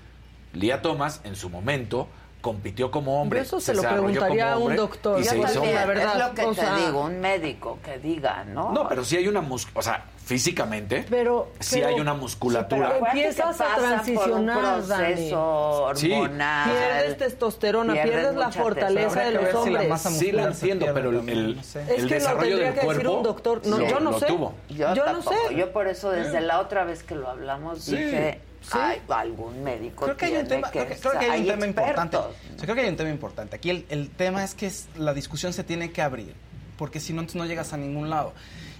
Lía 0.53 0.81
Thomas, 0.83 1.21
en 1.25 1.37
su 1.37 1.51
momento, 1.51 2.09
compitió 2.41 2.91
como 2.91 3.21
hombre. 3.21 3.41
Yo 3.41 3.45
eso 3.45 3.61
se 3.61 3.75
lo 3.75 3.83
desarrolló 3.83 4.05
preguntaría 4.21 4.45
como 4.45 4.55
a 4.55 4.57
un 4.57 4.63
hombre 4.63 4.77
doctor. 4.77 5.21
Y 5.21 5.25
se 5.25 5.39
hizo 5.39 5.65
la 5.67 5.85
verdad, 5.87 6.13
es 6.21 6.29
lo 6.29 6.35
que 6.35 6.45
o 6.45 6.55
te 6.55 6.61
sea- 6.61 6.77
digo, 6.77 7.01
un 7.05 7.21
médico 7.21 7.79
que 7.85 7.99
diga, 7.99 8.45
¿no? 8.45 8.73
No, 8.73 8.89
pero 8.89 9.05
sí 9.05 9.17
hay 9.17 9.29
una 9.29 9.41
mus 9.43 9.67
o 9.75 9.83
sea, 9.83 10.05
físicamente, 10.27 11.07
Pero- 11.09 11.53
sí 11.61 11.77
pero- 11.77 11.87
hay 11.87 11.95
una 12.01 12.11
Pero 12.13 12.17
musculatura. 12.23 12.89
acuérdate 12.89 13.19
Empiezas 13.21 13.57
que 13.57 13.63
a 13.63 13.67
pasan 13.67 13.77
por 13.77 13.83
un 13.85 13.89
transicionar, 14.47 14.87
Dani. 14.89 15.05
proceso 15.15 15.93
Sí. 15.95 16.13
hormonal. 16.13 16.71
Pierdes 16.73 17.19
testosterona, 17.19 17.93
pierdes 17.93 18.35
la 18.35 18.51
fortaleza 18.51 19.21
de 19.21 19.31
los 19.31 19.49
si 19.65 19.71
la 19.71 19.81
hombres. 19.83 20.01
Sí 20.19 20.33
lo 20.33 20.43
se 20.43 20.49
entiendo, 20.49 20.87
pero 20.93 21.11
el, 21.11 21.17
también, 21.19 21.39
el- 21.39 21.57
no 21.57 21.63
sé. 21.63 21.83
Es 21.83 21.89
el 21.91 21.95
que 21.97 22.03
lo 22.03 22.09
desarrollo 22.09 22.41
tendría 22.49 22.65
del 22.67 22.75
que 22.75 22.81
decir 22.81 22.95
cuerpo 23.03 23.17
un 23.19 23.23
doctor. 23.23 23.67
No, 23.67 23.79
lo- 23.79 23.89
yo 23.89 24.01
no 24.01 24.11
lo 24.11 24.19
sé. 24.19 24.27
tuvo. 24.27 24.55
Yo, 24.69 24.95
Yo 24.95 25.13
no 25.13 25.23
sé. 25.23 25.55
Yo 25.57 25.73
por 25.73 25.87
eso 25.87 26.11
desde 26.11 26.41
la 26.41 26.59
otra 26.59 26.83
vez 26.83 27.05
que 27.05 27.15
lo 27.15 27.29
hablamos 27.31 27.83
Sí. 27.85 27.95
dije, 27.97 28.41
ay, 28.73 29.01
algún 29.09 29.63
médico 29.63 30.07
Creo 30.07 30.17
que 30.17 30.25
hay 30.25 30.37
un 30.39 30.49
tema, 30.49 30.73
que 30.73 30.81
creo 30.81 30.89
que, 30.89 30.97
creo 31.01 31.13
que 31.13 31.19
hay 31.19 31.27
un 31.27 31.33
hay 31.35 31.47
tema 31.47 31.67
importante. 31.67 32.17
expertos. 32.17 32.37
O 32.53 32.57
sea, 32.59 32.65
creo 32.65 32.75
que 32.75 32.81
hay 32.81 32.89
un 32.89 32.97
tema 32.97 33.11
importante. 33.11 33.55
Aquí 33.57 33.71
el, 33.71 33.87
el 33.91 34.11
tema 34.11 34.43
es 34.43 34.57
que 34.57 34.67
es- 34.67 34.89
la 34.97 35.15
discusión 35.15 35.53
se 35.53 35.63
tiene 35.63 35.93
que 35.93 36.03
abrir, 36.03 36.35
porque 36.77 36.99
si 36.99 37.13
no, 37.13 37.21
entonces 37.21 37.37
no 37.41 37.47
llegas 37.47 37.73
a 37.73 37.77
ningún 37.77 38.11
lado. 38.11 38.33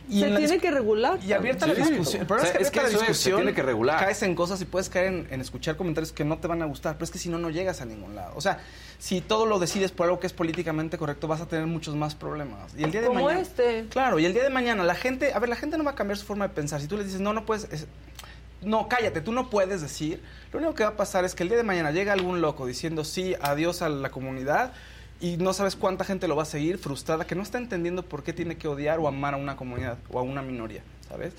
Se 0.09 0.25
en 0.27 0.35
la 0.35 0.39
tiene 0.41 0.59
que 0.59 0.71
regular. 0.71 1.19
Y 1.25 1.33
abierta 1.33 1.67
Sí. 1.67 1.73
la 1.73 1.87
discusión. 1.89 2.21
El 2.23 2.27
problema 2.27 2.49
O 2.49 2.53
sea, 2.53 2.61
es 2.61 2.67
es 2.67 2.71
que, 2.73 2.79
abierta 2.81 2.99
la 2.99 3.03
es, 3.03 3.07
se 3.07 3.13
discusión 3.13 3.37
tiene 3.41 3.55
que 3.55 3.63
regular. 3.63 3.99
caes 3.99 4.23
en 4.23 4.35
cosas 4.35 4.61
y 4.61 4.65
puedes 4.65 4.89
caer 4.89 5.07
en, 5.07 5.27
en 5.31 5.41
escuchar 5.41 5.77
comentarios 5.77 6.13
que 6.13 6.25
no 6.25 6.39
te 6.39 6.47
van 6.49 6.63
a 6.63 6.67
gustar, 6.67 6.95
pero 6.95 7.05
es 7.05 7.11
que 7.11 7.19
si 7.19 7.29
no, 7.29 7.39
no 7.39 7.51
llegas 7.51 7.81
a 7.81 7.85
ningún 7.87 8.15
lado. 8.15 8.33
O 8.37 8.41
sea, 8.41 8.61
si 8.99 9.21
todo 9.21 9.47
lo 9.47 9.59
decides 9.59 9.91
por 9.93 10.05
algo 10.07 10.21
que 10.21 10.27
es 10.27 10.33
políticamente 10.33 10.97
correcto, 10.99 11.27
vas 11.29 11.41
a 11.41 11.47
tener 11.47 11.67
muchos 11.67 11.95
más 11.97 12.15
problemas. 12.15 12.73
Y 12.77 12.85
el 12.85 12.93
día 12.93 13.01
de 13.03 13.09
Como 13.09 13.25
mañana... 13.25 13.41
este. 13.41 13.87
Claro, 13.91 14.19
y 14.19 14.25
el 14.27 14.33
día 14.33 14.43
de 14.45 14.51
mañana 14.51 14.85
la 14.85 14.95
gente, 14.95 15.33
a 15.35 15.39
ver, 15.39 15.49
la 15.49 15.57
gente 15.57 15.77
no 15.79 15.85
va 15.85 15.91
a 15.93 15.95
cambiar 15.95 16.17
su 16.19 16.25
forma 16.27 16.47
de 16.49 16.55
pensar. 16.55 16.81
Si 16.81 16.87
tú 16.87 16.97
les 16.97 17.07
dices, 17.07 17.21
no, 17.21 17.33
no 17.33 17.45
puedes, 17.45 17.65
es- 17.73 17.87
no, 18.63 18.89
cállate, 18.89 19.21
tú 19.21 19.33
no 19.33 19.51
puedes 19.51 19.83
decir, 19.83 20.23
lo 20.53 20.59
único 20.59 20.75
que 20.75 20.83
va 20.83 20.91
a 20.91 20.97
pasar 20.97 21.25
es 21.25 21.35
que 21.35 21.43
el 21.43 21.51
día 21.51 21.59
de 21.59 21.63
mañana 21.63 21.91
llega 21.91 22.13
algún 22.15 22.41
loco 22.41 22.65
diciendo 22.67 23.05
sí, 23.05 23.35
adiós 23.43 23.83
a 23.83 23.89
la 23.91 24.11
comunidad 24.11 24.73
y 25.21 25.37
no 25.37 25.53
sabes 25.53 25.77
cuánta 25.77 26.05
gente 26.05 26.29
lo 26.29 26.37
va 26.37 26.43
a 26.43 26.47
seguir 26.47 26.79
frustrada, 26.79 27.27
que 27.27 27.35
no 27.35 27.43
está 27.43 27.59
entendiendo 27.59 28.03
por 28.03 28.23
qué 28.23 28.33
tiene 28.33 28.57
que 28.57 28.69
odiar 28.69 28.99
o 28.99 29.09
amar 29.09 29.35
a 29.35 29.37
una 29.37 29.57
comunidad 29.57 29.99
o 30.11 30.19
a 30.19 30.23
una 30.23 30.43
minoría, 30.43 30.83
¿sabes? 31.09 31.35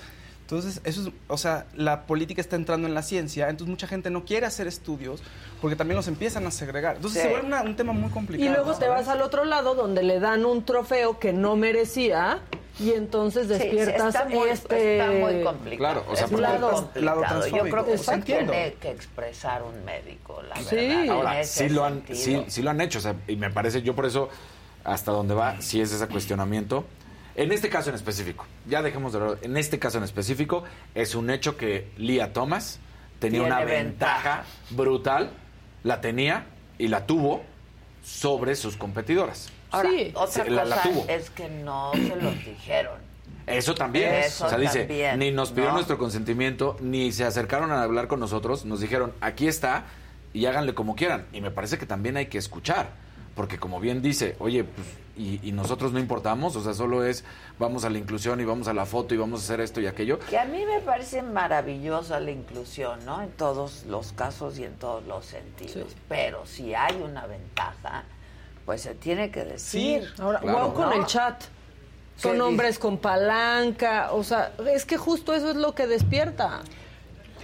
Entonces, 0.49 0.79
eso 0.85 1.01
es, 1.01 1.09
o 1.27 1.37
sea, 1.37 1.65
la 1.75 2.03
política 2.03 2.39
está 2.39 2.55
entrando 2.55 2.87
en 2.87 2.93
la 2.93 3.01
ciencia, 3.01 3.49
entonces 3.49 3.69
mucha 3.69 3.85
gente 3.85 4.09
no 4.09 4.23
quiere 4.23 4.45
hacer 4.45 4.65
estudios 4.65 5.21
porque 5.59 5.75
también 5.75 5.97
los 5.97 6.07
empiezan 6.07 6.47
a 6.47 6.51
segregar. 6.51 6.95
Entonces 6.95 7.21
Sí. 7.21 7.27
se 7.27 7.33
vuelve 7.33 7.47
una- 7.47 7.63
un 7.63 7.75
tema 7.75 7.91
muy 7.91 8.09
complicado. 8.09 8.49
Y 8.49 8.53
luego 8.55 8.73
te 8.79 8.87
vas 8.87 9.09
al 9.09 9.21
otro 9.21 9.43
lado 9.43 9.75
donde 9.75 10.03
le 10.03 10.21
dan 10.21 10.45
un 10.45 10.63
trofeo 10.63 11.19
que 11.19 11.33
no 11.33 11.57
merecía 11.57 12.39
y 12.79 12.93
entonces 12.93 13.47
Sí, 13.47 13.53
sí, 13.55 13.59
despiertas 13.59 14.15
está 14.15 14.23
muy, 14.29 14.47
este 14.49 14.99
está 14.99 15.11
muy 15.11 15.43
complicado. 15.43 15.77
Claro, 15.77 16.05
o 16.09 16.15
sea, 16.15 16.25
es 16.27 16.31
Lado- 16.31 16.71
complicado. 16.71 17.21
lado 17.21 17.47
Yo 17.47 17.63
creo 17.63 17.85
que 17.85 17.93
eso 17.95 18.11
Entiendo. 18.13 18.53
tiene 18.53 18.73
que 18.75 18.91
expresar 18.91 19.63
un 19.63 19.83
médico, 19.83 20.41
la 20.47 20.55
Sí. 20.63 20.75
verdad. 20.77 21.09
Ahora, 21.09 21.43
sí 21.43 21.67
lo, 21.67 21.83
han, 21.83 22.03
sí, 22.13 22.45
sí 22.47 22.61
lo 22.61 22.69
han 22.69 22.79
hecho, 22.79 22.99
o 22.99 23.01
sea, 23.01 23.15
y 23.27 23.35
me 23.35 23.49
parece, 23.49 23.81
yo 23.81 23.93
por 23.95 24.05
eso, 24.05 24.29
hasta 24.85 25.11
donde 25.11 25.33
va, 25.33 25.59
sí 25.61 25.81
es 25.81 25.91
ese 25.91 26.07
cuestionamiento. 26.07 26.85
En 27.37 27.51
este 27.51 27.69
caso 27.69 27.89
en 27.89 27.95
específico, 27.95 28.45
ya 28.67 28.81
dejemos 28.81 29.13
de 29.13 29.19
hablar, 29.19 29.37
en 29.43 29.55
este 29.57 29.79
caso 29.79 29.97
en 29.99 30.03
específico, 30.03 30.63
es 30.95 31.15
un 31.15 31.29
hecho 31.29 31.55
que 31.55 31.87
Lía 31.97 32.33
Thomas 32.33 32.79
tenía 33.19 33.41
Tiene 33.41 33.55
una 33.55 33.63
ventaja. 33.63 34.37
ventaja 34.37 34.43
brutal, 34.71 35.29
la 35.83 36.01
tenía 36.01 36.45
y 36.79 36.87
la 36.89 37.05
tuvo 37.05 37.43
sobre 38.03 38.55
sus 38.55 38.75
competidoras. 38.75 39.49
Ahora, 39.71 39.89
Sí. 39.89 40.11
otra 40.15 40.43
Sí, 40.45 40.49
la- 40.49 40.65
la 40.65 40.75
cosa 40.77 40.89
tuvo. 40.89 41.05
es 41.07 41.29
que 41.29 41.47
no 41.49 41.91
se 41.93 42.15
los 42.15 42.33
dijeron. 42.45 42.99
Eso 43.45 43.75
también. 43.75 44.13
Eso 44.15 44.45
o 44.45 44.49
sea, 44.49 44.57
dice, 44.57 44.79
también, 44.79 45.19
ni 45.19 45.31
nos 45.31 45.51
pidió 45.51 45.67
¿no? 45.67 45.73
nuestro 45.75 45.97
consentimiento, 45.97 46.75
ni 46.81 47.11
se 47.13 47.23
acercaron 47.23 47.71
a 47.71 47.81
hablar 47.83 48.07
con 48.07 48.19
nosotros, 48.19 48.65
nos 48.65 48.81
dijeron, 48.81 49.13
aquí 49.21 49.47
está, 49.47 49.85
y 50.33 50.45
háganle 50.47 50.73
como 50.73 50.95
quieran. 50.95 51.27
Y 51.33 51.39
me 51.41 51.51
parece 51.51 51.77
que 51.77 51.85
también 51.85 52.17
hay 52.17 52.25
que 52.25 52.37
escuchar, 52.39 52.89
porque 53.37 53.57
como 53.59 53.79
bien 53.79 54.01
dice, 54.01 54.35
oye, 54.39 54.63
pues, 54.65 54.85
y, 55.15 55.39
y 55.47 55.51
nosotros 55.51 55.93
no 55.93 55.99
importamos, 55.99 56.55
o 56.55 56.61
sea, 56.63 56.73
solo 56.73 57.05
es, 57.05 57.23
vamos 57.57 57.85
a 57.85 57.89
la 57.89 57.97
inclusión 57.99 58.41
y 58.41 58.45
vamos 58.45 58.67
a 58.67 58.73
la 58.73 58.85
foto 58.85 59.13
y 59.13 59.17
vamos 59.17 59.39
a 59.41 59.43
hacer 59.45 59.61
esto 59.61 59.79
y 59.79 59.85
aquello. 59.87 60.19
Que 60.19 60.37
a 60.37 60.45
mí 60.45 60.65
me 60.65 60.79
parece 60.81 61.21
maravillosa 61.21 62.19
la 62.19 62.31
inclusión, 62.31 63.05
¿no? 63.05 63.21
En 63.21 63.29
todos 63.31 63.85
los 63.85 64.11
casos 64.11 64.59
y 64.59 64.63
en 64.65 64.73
todos 64.75 65.05
los 65.05 65.25
sentidos. 65.25 65.95
Pero 66.09 66.45
si 66.45 66.73
hay 66.73 66.99
una 67.01 67.25
ventaja, 67.27 68.03
pues 68.65 68.81
se 68.81 68.95
tiene 68.95 69.31
que 69.31 69.45
decir. 69.45 70.03
Ahora, 70.19 70.39
Claro. 70.39 70.57
wow 70.59 70.73
con 70.73 70.89
¿no? 70.89 70.95
el 70.95 71.05
chat. 71.05 71.41
Son 72.17 72.35
¿Qué 72.35 72.41
hombres 72.41 72.79
con 72.79 72.97
palanca, 72.97 74.09
o 74.11 74.23
sea, 74.23 74.51
es 74.73 74.85
que 74.85 74.97
justo 74.97 75.35
eso 75.35 75.51
es 75.51 75.55
lo 75.55 75.75
que 75.75 75.85
despierta. 75.85 76.61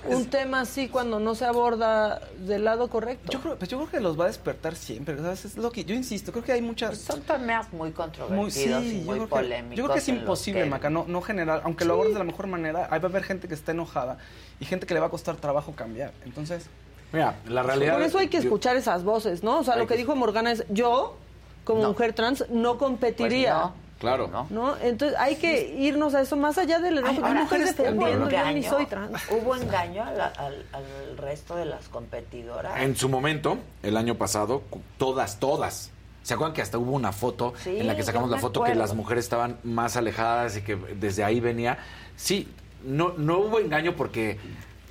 Un 0.05 0.25
tema 0.25 0.61
así 0.61 0.89
cuando 0.89 1.19
no 1.19 1.33
se 1.35 1.45
aborda 1.45 2.19
del 2.39 2.63
lado 2.65 2.89
correcto. 2.89 3.31
Yo 3.31 3.39
creo, 3.41 3.55
pues 3.57 3.69
yo 3.69 3.77
creo 3.77 3.89
que 3.89 3.99
los 3.99 4.19
va 4.19 4.25
a 4.25 4.27
despertar 4.27 4.75
siempre, 4.75 5.15
¿sabes? 5.17 5.45
Es 5.45 5.57
lo 5.57 5.71
que 5.71 5.85
yo 5.85 5.95
insisto, 5.95 6.31
creo 6.31 6.43
que 6.43 6.51
hay 6.51 6.61
muchas 6.61 6.97
Son 6.97 7.21
temas 7.21 7.71
muy 7.71 7.79
muy, 7.83 7.91
controvertidos 7.91 8.83
y 8.83 8.99
yo 8.99 9.05
muy 9.05 9.19
que- 9.21 9.27
polémicos. 9.27 9.77
Yo 9.77 9.83
creo 9.85 9.93
que 9.93 9.99
es 9.99 10.07
imposible, 10.09 10.63
que- 10.63 10.69
Maca, 10.69 10.89
no, 10.89 11.05
no 11.07 11.21
generar, 11.21 11.61
aunque 11.63 11.85
lo 11.85 11.93
abordes 11.93 12.13
de 12.13 12.19
la 12.19 12.25
mejor 12.25 12.47
manera, 12.47 12.87
ahí 12.91 12.99
va 12.99 13.07
a 13.07 13.09
haber 13.11 13.23
gente 13.23 13.47
que 13.47 13.53
está 13.53 13.71
enojada 13.71 14.17
y 14.59 14.65
gente 14.65 14.85
que 14.85 14.93
le 14.93 14.99
va 14.99 15.07
a 15.07 15.09
costar 15.09 15.35
trabajo 15.37 15.73
cambiar. 15.73 16.11
Entonces, 16.25 16.65
Mira, 17.11 17.35
la 17.47 17.61
realidad... 17.61 17.93
Por 17.93 18.01
eso 18.01 18.17
hay 18.17 18.27
que 18.27 18.37
yo- 18.37 18.43
escuchar 18.43 18.75
esas 18.75 19.03
voces, 19.03 19.43
¿no? 19.43 19.59
O 19.59 19.63
sea, 19.63 19.75
lo 19.75 19.83
que 19.87 19.93
que- 19.93 19.99
dijo 19.99 20.15
Morgana 20.15 20.51
es, 20.51 20.63
yo, 20.69 21.15
como 21.63 21.81
No. 21.83 21.89
mujer 21.89 22.13
trans, 22.13 22.45
no 22.49 22.77
competiría. 22.79 23.53
Pues 23.61 23.65
no. 23.75 23.82
Claro. 24.03 24.27
¿no? 24.27 24.47
¿No? 24.49 24.77
Entonces 24.81 25.17
hay 25.17 25.37
que 25.37 25.75
irnos 25.77 26.13
a 26.13 26.21
eso 26.21 26.35
más 26.35 26.57
allá 26.57 26.79
del 26.79 26.97
enojo. 26.97 27.13
Hay 27.13 27.23
Ahora, 27.23 27.41
mujeres 27.43 27.73
¿hubo 27.73 27.83
defendiendo, 27.83 28.29
yo 28.29 28.37
ni 28.43 28.49
engaño? 28.49 28.69
soy 28.69 28.85
trans. 28.85 29.21
¿Hubo 29.31 29.55
engaño 29.55 30.03
al, 30.03 30.19
al 30.19 31.17
resto 31.17 31.55
de 31.55 31.65
las 31.65 31.87
competidoras? 31.87 32.81
En 32.81 32.95
su 32.97 33.07
momento, 33.07 33.57
el 33.81 33.95
año 33.95 34.15
pasado, 34.15 34.61
todas, 34.97 35.39
todas. 35.39 35.89
¿Se 36.21 36.33
acuerdan 36.33 36.53
que 36.53 36.61
hasta 36.61 36.77
hubo 36.77 36.91
una 36.91 37.11
foto 37.13 37.53
Sí, 37.63 37.77
en 37.79 37.87
la 37.87 37.95
que 37.95 38.03
sacamos 38.03 38.29
la 38.29 38.37
foto 38.39 38.61
que 38.63 38.75
las 38.75 38.93
mujeres 38.93 39.23
estaban 39.25 39.57
más 39.63 39.95
alejadas 39.97 40.57
y 40.57 40.61
que 40.61 40.75
desde 40.75 41.23
ahí 41.23 41.39
venía? 41.39 41.77
Sí, 42.17 42.49
no, 42.83 43.13
no 43.17 43.39
hubo 43.39 43.59
engaño 43.59 43.95
porque 43.95 44.37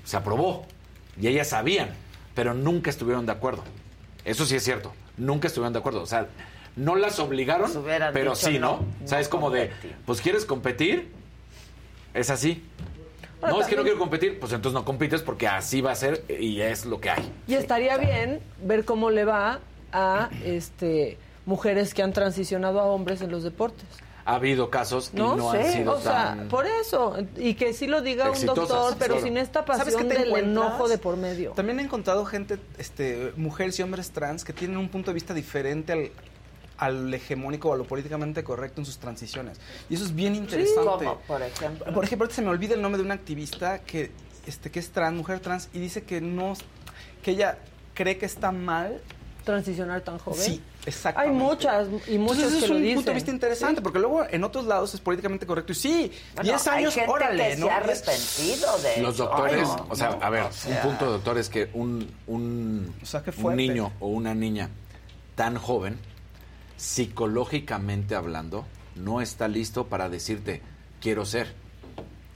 se 0.05 0.17
aprobó 0.17 0.67
y 1.21 1.29
ellas 1.29 1.49
sabían, 1.49 1.91
pero 2.35 2.55
nunca 2.55 2.89
estuvieron 2.91 3.25
de 3.27 3.33
acuerdo. 3.33 3.63
Eso 4.25 4.47
sí 4.47 4.57
es 4.57 4.63
cierto, 4.65 4.93
nunca 5.19 5.49
estuvieron 5.49 5.73
de 5.75 5.79
acuerdo. 5.79 6.03
O 6.03 6.07
sea, 6.07 6.29
no 6.77 6.97
las 6.97 7.19
obligaron, 7.19 7.71
Pues 7.73 8.01
pero 8.13 8.35
sí, 8.35 8.59
¿no? 8.59 8.79
no, 8.79 9.05
o 9.05 9.09
sea, 9.09 9.21
es 9.21 9.29
como 9.29 9.51
de, 9.51 9.71
pues 10.07 10.21
quieres 10.21 10.45
competir, 10.45 11.11
es 12.15 12.31
así. 12.31 12.63
No, 13.43 13.61
es 13.61 13.67
que 13.67 13.75
no 13.75 13.83
quiero 13.83 13.99
competir, 13.99 14.39
pues 14.39 14.53
entonces 14.53 14.75
no 14.75 14.85
compites 14.85 15.21
porque 15.21 15.49
así 15.49 15.81
va 15.81 15.91
a 15.91 15.97
ser 15.97 16.25
y 16.29 16.61
es 16.61 16.85
lo 16.87 17.01
que 17.01 17.11
hay. 17.11 17.33
Y 17.49 17.55
estaría 17.55 17.97
bien 17.97 18.41
ver 18.63 18.85
cómo 18.85 19.11
le 19.11 19.25
va 19.25 19.59
a 19.93 20.31
este 20.45 21.19
mujeres 21.45 21.93
que 21.93 22.03
han 22.05 22.13
transicionado 22.13 22.81
a 22.81 22.85
hombres 22.85 23.21
en 23.21 23.33
los 23.33 23.43
deportes. 23.43 23.85
Ha 24.25 24.37
habido 24.37 24.71
casos 24.71 25.11
y 25.13 25.17
No, 25.17 25.35
no, 25.35 25.51
sé, 25.51 25.59
han 25.59 25.73
sido 25.73 25.97
o 25.97 26.01
sea, 26.01 26.37
tan... 26.37 26.49
por 26.49 26.67
eso, 26.67 27.17
y 27.37 27.55
que 27.55 27.73
sí 27.73 27.89
lo 27.89 28.01
diga 28.03 28.31
un 28.31 28.47
doctor, 28.47 28.95
pero 28.97 29.15
claro. 29.15 29.27
sin 29.27 29.37
esta 29.37 29.67
¿Sabes 29.67 29.95
pasión 29.95 30.09
del 30.09 30.29
encuentras? 30.29 30.45
enojo 30.45 30.89
de 30.89 30.99
por 30.99 31.17
medio. 31.17 31.51
También 31.51 31.81
he 31.81 31.83
encontrado 31.83 32.25
gente, 32.25 32.59
este, 32.79 33.33
mujeres 33.37 33.81
y 33.81 33.83
hombres 33.83 34.13
trans 34.13 34.45
que 34.45 34.53
tienen 34.53 34.77
un 34.77 34.89
punto 34.89 35.11
de 35.11 35.15
vista 35.15 35.35
diferente 35.35 35.93
al, 35.93 36.13
al 36.85 37.13
hegemónico 37.15 37.71
o 37.71 37.75
a 37.75 37.77
lo 37.77 37.85
políticamente 37.85 38.43
correcto 38.43 38.81
en 38.81 38.87
sus 38.87 38.99
transiciones. 38.99 39.59
Y 39.89 39.95
eso 39.95 40.05
es 40.05 40.15
bien 40.15 40.35
interesante. 40.35 41.05
¿Cómo, 41.05 41.19
por 41.27 41.43
ejemplo? 41.43 41.93
Por 41.93 42.05
ejemplo, 42.05 42.29
se 42.31 42.43
me 42.43 42.49
olvida 42.49 42.75
el 42.75 42.83
nombre 42.83 42.99
de 42.99 43.05
una 43.05 43.15
activista 43.15 43.79
que, 43.81 44.11
este, 44.47 44.71
que 44.71 44.81
es 44.81 44.91
trans, 44.91 45.17
mujer 45.17 45.41
trans, 45.41 45.69
y 45.73 45.79
dice 45.79 46.03
que 46.03 46.21
no, 46.21 46.55
que 47.23 47.33
ella 47.33 47.59
cree 47.95 48.19
que 48.19 48.27
está 48.27 48.51
mal. 48.53 49.01
Transicionar 49.45 50.03
tan 50.03 50.19
joven. 50.19 50.41
Sí, 50.41 50.61
exacto. 50.87 51.21
Hay 51.21 51.31
muchas 51.31 51.89
y 52.07 52.17
muchos 52.17 52.45
Entonces, 52.45 52.59
que 52.61 52.65
es 52.65 52.71
lo 52.71 52.77
un 52.77 52.83
dicen. 52.83 52.95
punto 52.97 53.11
de 53.11 53.15
vista 53.17 53.31
interesante, 53.33 53.77
Sí. 53.77 53.83
porque 53.83 53.99
luego 53.99 54.25
en 54.31 54.45
otros 54.45 54.67
lados 54.67 54.95
es 54.95 55.01
políticamente 55.01 55.47
correcto. 55.47 55.73
Y 55.73 55.75
sí, 55.75 56.13
Bueno, 56.37 56.51
10 56.51 56.67
hay 56.69 56.79
años, 56.79 56.95
gente 56.95 57.11
órale, 57.11 57.49
que 57.49 57.57
¿no? 57.57 57.67
se 57.67 57.73
ha 57.73 57.77
arrepentido 57.79 58.79
de 58.79 59.03
Los 59.03 59.15
eso. 59.15 59.25
doctores, 59.25 59.55
Ay, 59.69 59.77
no, 59.79 59.87
o 59.91 59.97
sea, 59.97 60.11
no, 60.11 60.19
a 60.25 60.31
ver, 60.31 60.43
o 60.45 60.53
sea, 60.53 60.77
un 60.77 60.89
punto, 60.91 61.11
doctor, 61.11 61.39
es 61.39 61.49
que 61.49 61.71
un, 61.75 62.09
un, 62.29 62.95
un 63.43 63.57
niño 63.57 63.93
o 63.99 64.07
una 64.09 64.33
niña 64.33 64.69
tan 65.35 65.57
joven, 65.57 65.99
psicológicamente 66.83 68.17
hablando, 68.17 68.65
no 68.97 69.21
está 69.21 69.47
listo 69.47 69.87
para 69.87 70.09
decirte, 70.09 70.63
quiero 71.01 71.25
ser. 71.25 71.55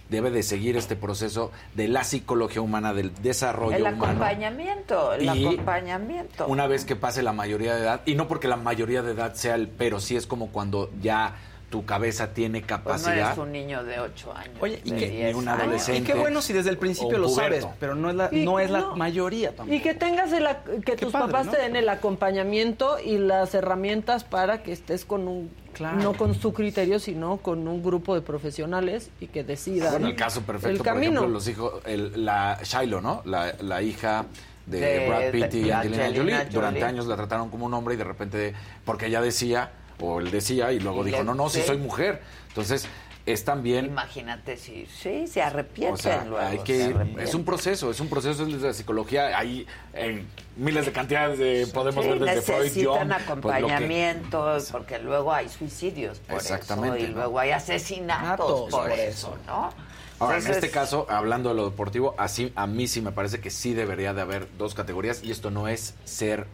Debe 0.09 0.31
de 0.31 0.45
seguir 0.45 0.77
este 0.77 0.95
proceso 0.95 1.51
de 1.75 1.89
la 1.89 2.05
psicología 2.05 2.63
humana, 2.63 2.95
del 2.95 3.13
desarrollo 3.13 3.75
El 3.75 3.83
humano. 3.83 4.05
acompañamiento, 4.05 5.15
el 5.15 5.25
Y 5.25 5.29
acompañamiento. 5.49 6.47
Una 6.47 6.69
vez 6.69 6.85
que 6.85 6.95
pase 6.95 7.25
la 7.25 7.33
mayoría 7.33 7.75
de 7.75 7.81
edad, 7.83 8.03
y 8.07 8.15
no 8.15 8.29
porque 8.29 8.47
la 8.47 8.57
mayoría 8.57 9.03
de 9.03 9.13
edad 9.13 9.35
sea 9.35 9.57
el, 9.57 9.67
pero 9.67 9.99
sí 9.99 10.15
es 10.15 10.29
como 10.29 10.53
cuando 10.53 10.93
ya 11.03 11.35
tu 11.71 11.85
cabeza 11.85 12.33
tiene 12.33 12.61
Pues 12.61 12.71
no 12.71 12.77
capacidad. 12.85 13.17
eres 13.27 13.39
un 13.39 13.51
niño 13.51 13.83
de 13.83 13.99
8 13.99 14.33
años. 14.37 14.55
Oye, 14.61 14.81
y 14.85 14.91
de 14.93 14.97
que- 14.97 15.11
10 15.11 15.35
ni 15.35 15.41
un 15.41 15.49
años. 15.49 15.63
adolescente. 15.63 16.01
Y 16.01 16.05
qué 16.05 16.15
bueno 16.15 16.41
si 16.41 16.53
desde 16.53 16.71
el 16.71 16.79
principio 16.79 17.19
lo 17.19 17.29
sabes, 17.29 17.67
pero 17.81 17.95
no 17.97 18.09
es 18.09 18.15
la, 18.17 18.29
Y 18.33 18.45
no 18.45 18.61
es 18.61 18.71
la 18.71 18.81
no. 18.83 18.97
mayoría 18.97 19.49
tampoco. 19.55 19.75
Y 19.75 19.81
que 19.81 19.93
tengas 19.95 20.33
el, 20.33 20.47
ac- 20.47 20.85
que 20.85 20.95
tus 20.97 21.13
padre, 21.13 21.27
papás 21.27 21.47
¿no? 21.47 21.53
te 21.53 21.59
den 21.59 21.75
el 21.75 21.89
acompañamiento 21.89 22.99
y 23.01 23.19
las 23.19 23.55
herramientas 23.55 24.23
para 24.25 24.63
que 24.63 24.73
estés 24.73 25.05
con 25.05 25.27
un 25.29 25.51
Claro. 25.73 25.99
no 25.99 26.15
con 26.15 26.35
su 26.35 26.55
criterio, 26.55 26.99
sino 26.99 27.37
con 27.39 27.67
un 27.69 27.83
grupo 27.83 28.15
de 28.15 28.23
profesionales 28.23 29.11
y 29.21 29.27
que 29.27 29.45
decidan 29.45 29.91
Bueno, 29.91 30.07
el 30.09 30.17
caso 30.17 30.41
perfecto, 30.43 30.71
el 30.71 30.77
por 30.79 30.87
camino. 30.87 31.13
ejemplo, 31.21 31.29
los 31.29 31.49
hijos, 31.49 31.75
el- 31.85 32.25
la 32.25 32.59
Shiloh, 32.63 33.01
¿no? 33.03 33.23
La, 33.27 33.55
la 33.61 33.83
hija 33.83 34.25
de, 34.65 34.81
De- 34.81 35.09
Brad 35.09 35.31
Pitt 35.33 35.51
de 35.53 35.59
y 35.59 35.71
Angelina, 35.71 35.79
Angelina 36.05 36.07
Jolie. 36.07 36.35
Jolie. 36.37 36.51
Durante 36.51 36.83
años 36.85 37.07
la 37.07 37.17
trataron 37.17 37.51
como 37.51 37.67
un 37.67 37.75
hombre 37.75 37.95
y 37.95 37.99
de 37.99 38.05
repente, 38.05 38.55
porque 38.87 39.07
ella 39.07 39.21
decía, 39.21 39.71
o 40.01 40.21
él 40.21 40.31
decía, 40.31 40.73
y 40.73 40.81
luego 40.81 41.03
Y 41.03 41.07
dijo, 41.07 41.19
le- 41.19 41.25
no, 41.25 41.35
no, 41.35 41.49
si 41.49 41.63
soy 41.63 41.79
mujer. 41.79 42.23
Entonces, 42.49 42.87
es 43.27 43.45
también... 43.45 43.87
Imagínate 43.87 44.57
si 44.57 44.87
sí, 44.87 45.27
se 45.27 45.43
arrepienten 45.43 45.95
O 45.95 45.97
sea, 45.97 46.25
luego. 46.25 46.47
hay 46.47 46.59
se 46.59 46.65
que, 46.65 46.83
arrepienten. 46.85 47.21
es 47.27 47.35
un 47.35 47.45
proceso, 47.45 47.91
es 47.91 47.99
un 47.99 48.09
proceso 48.09 48.47
de 48.47 48.53
la 48.53 48.73
psicología. 48.73 49.37
Hay 49.37 49.67
en 49.95 50.29
miles 50.57 50.87
de 50.87 50.93
cantidades 50.93 51.37
de, 51.39 51.67
podemos 51.75 52.05
Sí, 52.05 52.11
ver 52.13 52.21
desde 52.21 52.43
Freud, 52.43 52.63
necesitan 52.63 52.87
Jung, 52.95 53.09
pues, 53.09 53.11
lo 53.11 53.17
que- 53.17 53.23
acompañamiento 53.33 54.59
porque 54.71 54.99
luego 55.01 55.33
hay 55.33 55.49
suicidios 55.49 56.21
por 56.21 56.37
Exactamente, 56.37 56.99
eso 56.99 57.07
y 57.07 57.11
¿no? 57.11 57.17
luego 57.17 57.39
hay 57.41 57.51
asesinatos 57.51 58.71
por 58.71 58.91
eso, 58.93 59.37
¿no? 59.47 59.71
Ahora, 60.19 60.39
en 60.39 60.47
este 60.47 60.71
caso, 60.71 61.07
hablando 61.11 61.51
de 61.51 61.57
lo 61.57 61.69
deportivo, 61.69 62.15
así 62.17 62.51
a 62.57 62.67
mí 62.67 62.87
sí 62.87 63.03
me 63.03 63.13
parece 63.13 63.41
que 63.41 63.51
sí 63.51 63.75
debería 63.75 64.15
de 64.15 64.23
haber 64.23 64.49
dos 64.57 64.75
categorías 64.75 65.23
y 65.23 65.31
esto 65.31 65.51
no 65.51 65.69
es 65.69 65.95
ser 66.05 66.47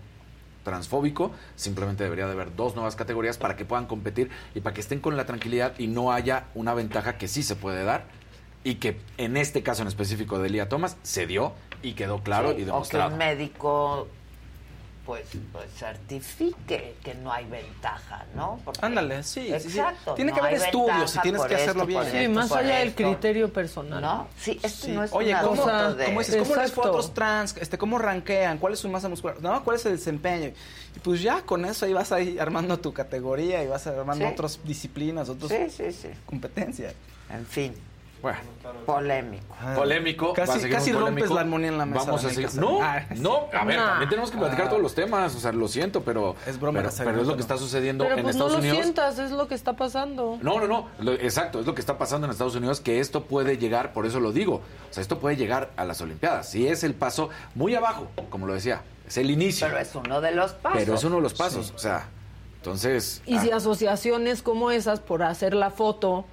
transfóbico, 0.62 1.32
simplemente 1.56 2.04
debería 2.04 2.26
de 2.26 2.32
haber 2.32 2.54
dos 2.54 2.74
nuevas 2.74 2.96
categorías 2.96 3.38
para 3.38 3.56
que 3.56 3.64
puedan 3.64 3.86
competir 3.86 4.30
y 4.54 4.60
para 4.60 4.74
que 4.74 4.80
estén 4.80 5.00
con 5.00 5.16
la 5.16 5.26
tranquilidad 5.26 5.74
y 5.78 5.86
no 5.86 6.12
haya 6.12 6.46
una 6.54 6.74
ventaja 6.74 7.18
que 7.18 7.28
sí 7.28 7.42
se 7.42 7.56
puede 7.56 7.84
dar 7.84 8.04
y 8.64 8.76
que 8.76 9.00
en 9.18 9.36
este 9.36 9.62
caso 9.62 9.82
en 9.82 9.88
específico 9.88 10.38
de 10.38 10.48
Elia 10.48 10.68
Thomas 10.68 10.96
se 11.02 11.26
dio 11.26 11.52
y 11.82 11.94
quedó 11.94 12.22
claro 12.22 12.50
sí, 12.50 12.54
y 12.54 12.54
o 12.54 12.58
que 12.58 12.64
demostrado. 12.66 13.12
un 13.12 13.18
médico 13.18 14.08
pues, 15.06 15.24
pues 15.52 15.66
certifique 15.76 16.94
que 17.02 17.14
no 17.14 17.32
hay 17.32 17.44
ventaja, 17.46 18.24
¿no? 18.34 18.60
Porque- 18.64 18.84
Ándale, 18.84 19.22
sí, 19.22 19.52
sí, 19.58 19.70
sí. 19.70 19.78
Exacto. 19.78 20.14
Tiene 20.14 20.30
no 20.30 20.36
que 20.36 20.40
haber 20.46 20.54
estudios 20.62 21.16
y 21.16 21.18
tienes 21.20 21.42
que 21.42 21.54
hacerlo 21.56 21.82
esto, 21.82 21.86
bien. 21.86 22.02
Sí, 22.10 22.16
esto, 22.18 22.30
más 22.30 22.52
allá 22.52 22.76
del 22.78 22.94
criterio 22.94 23.52
personal. 23.52 24.00
¿No? 24.00 24.28
Sí, 24.38 24.60
esto 24.62 24.86
Sí. 24.86 24.92
no 24.92 25.04
es 25.04 25.12
Oye, 25.12 25.34
un 25.34 25.40
¿cómo, 25.40 25.62
asunto 25.66 25.94
de... 25.96 26.04
¿cómo, 26.06 26.20
es, 26.20 26.36
¿cómo 26.36 26.56
les 26.56 26.72
fue 26.72 26.84
a 26.84 26.88
otros 26.88 27.14
trans? 27.14 27.56
Este, 27.58 27.78
¿Cómo 27.78 27.98
rankean? 27.98 28.58
¿Cuál 28.58 28.74
es 28.74 28.78
su 28.78 28.88
masa 28.88 29.08
muscular? 29.08 29.36
¿No? 29.40 29.62
¿Cuál 29.64 29.76
es 29.76 29.86
el 29.86 29.92
desempeño? 29.96 30.52
Y 30.94 30.98
pues 31.00 31.20
ya 31.22 31.42
con 31.42 31.64
eso 31.64 31.84
ahí 31.86 31.92
vas 31.92 32.12
ahí 32.12 32.38
armando 32.38 32.78
tu 32.78 32.92
categoría 32.92 33.62
y 33.64 33.66
vas 33.66 33.86
armando 33.86 34.26
Sí. 34.26 34.32
otras 34.32 34.60
disciplinas, 34.64 35.28
otras 35.28 35.50
Sí, 35.50 35.70
sí, 35.70 35.92
sí. 35.92 36.08
competencias. 36.26 36.94
En 37.30 37.46
fin, 37.46 37.74
Bueno, 38.22 38.38
polémico. 38.86 39.44
polémico. 39.74 40.26
va 40.28 40.32
a 40.44 40.46
Casi, 40.46 40.60
seguir 40.60 40.76
casi 40.76 40.92
rompes 40.92 41.06
polémico. 41.08 41.34
la 41.34 41.40
armonía 41.40 41.68
en 41.68 41.78
la 41.78 41.86
mesa. 41.86 42.04
Vamos 42.04 42.24
a 42.24 42.30
seguir. 42.30 42.54
No, 42.54 42.80
Ah, 42.80 43.00
no, 43.16 43.48
a 43.52 43.64
ver, 43.64 43.76
Nah. 43.78 43.86
también 43.88 44.10
tenemos 44.10 44.30
que 44.30 44.38
platicar 44.38 44.66
Ah. 44.66 44.68
todos 44.68 44.80
los 44.82 44.94
temas, 44.94 45.34
o 45.34 45.40
sea, 45.40 45.50
lo 45.52 45.66
siento, 45.66 46.02
pero 46.02 46.36
Es 46.46 46.60
broma, 46.60 46.80
pero, 46.80 46.92
pero 46.98 47.10
es 47.10 47.16
lo 47.26 47.32
no. 47.32 47.34
que 47.34 47.42
está 47.42 47.58
sucediendo 47.58 48.04
Pero 48.04 48.16
en 48.18 48.22
pues 48.22 48.36
no 48.36 48.44
Estados 48.46 48.52
lo 48.52 48.58
Unidos. 48.60 48.76
sientas, 48.78 49.18
es 49.18 49.30
lo 49.32 49.48
que 49.48 49.54
está 49.56 49.72
pasando. 49.74 50.38
No, 50.40 50.60
no, 50.60 50.68
no, 50.68 50.88
lo- 51.00 51.12
exacto, 51.14 51.58
es 51.60 51.66
lo 51.66 51.74
que 51.74 51.80
está 51.80 51.98
pasando 51.98 52.26
en 52.26 52.30
Estados 52.30 52.54
Unidos, 52.54 52.80
que 52.80 53.00
esto 53.00 53.24
puede 53.24 53.58
llegar, 53.58 53.92
por 53.92 54.06
eso 54.06 54.20
lo 54.20 54.30
digo, 54.30 54.56
o 54.90 54.92
sea, 54.92 55.00
esto 55.00 55.18
puede 55.18 55.36
llegar 55.36 55.70
a 55.76 55.84
las 55.84 56.00
Olimpiadas, 56.00 56.48
sí 56.48 56.68
es 56.68 56.84
el 56.84 56.94
paso 56.94 57.28
muy 57.56 57.74
abajo, 57.74 58.06
como 58.30 58.46
lo 58.46 58.54
decía, 58.54 58.82
es 59.06 59.16
el 59.16 59.30
inicio, 59.32 59.66
Pero 59.66 59.80
es 59.80 59.92
uno 59.96 60.20
de 60.20 60.30
los 60.30 60.52
pasos. 60.52 60.78
pero 60.78 60.94
es 60.94 61.02
uno 61.04 61.16
de 61.16 61.22
los 61.22 61.34
pasos, 61.34 61.72
o 61.74 61.78
sea, 61.78 62.06
entonces... 62.56 63.20
Y 63.26 63.38
si 63.40 63.50
ah, 63.50 63.56
asociaciones 63.56 64.42
como 64.42 64.70
esas, 64.70 65.00
por 65.00 65.24
hacer 65.24 65.54
la 65.54 65.70
foto, 65.70 66.24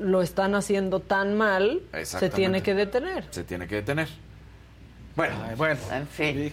lo 0.00 0.22
están 0.22 0.54
haciendo 0.54 1.00
tan 1.00 1.36
mal, 1.36 1.82
se 2.04 2.30
tiene 2.30 2.62
que 2.62 2.74
detener. 2.74 3.24
se 3.30 3.44
tiene 3.44 3.66
que 3.66 3.76
detener. 3.76 4.08
Bueno, 5.16 5.34
Ay, 5.46 5.56
bueno. 5.56 5.80
En 5.92 6.06
fin. 6.06 6.52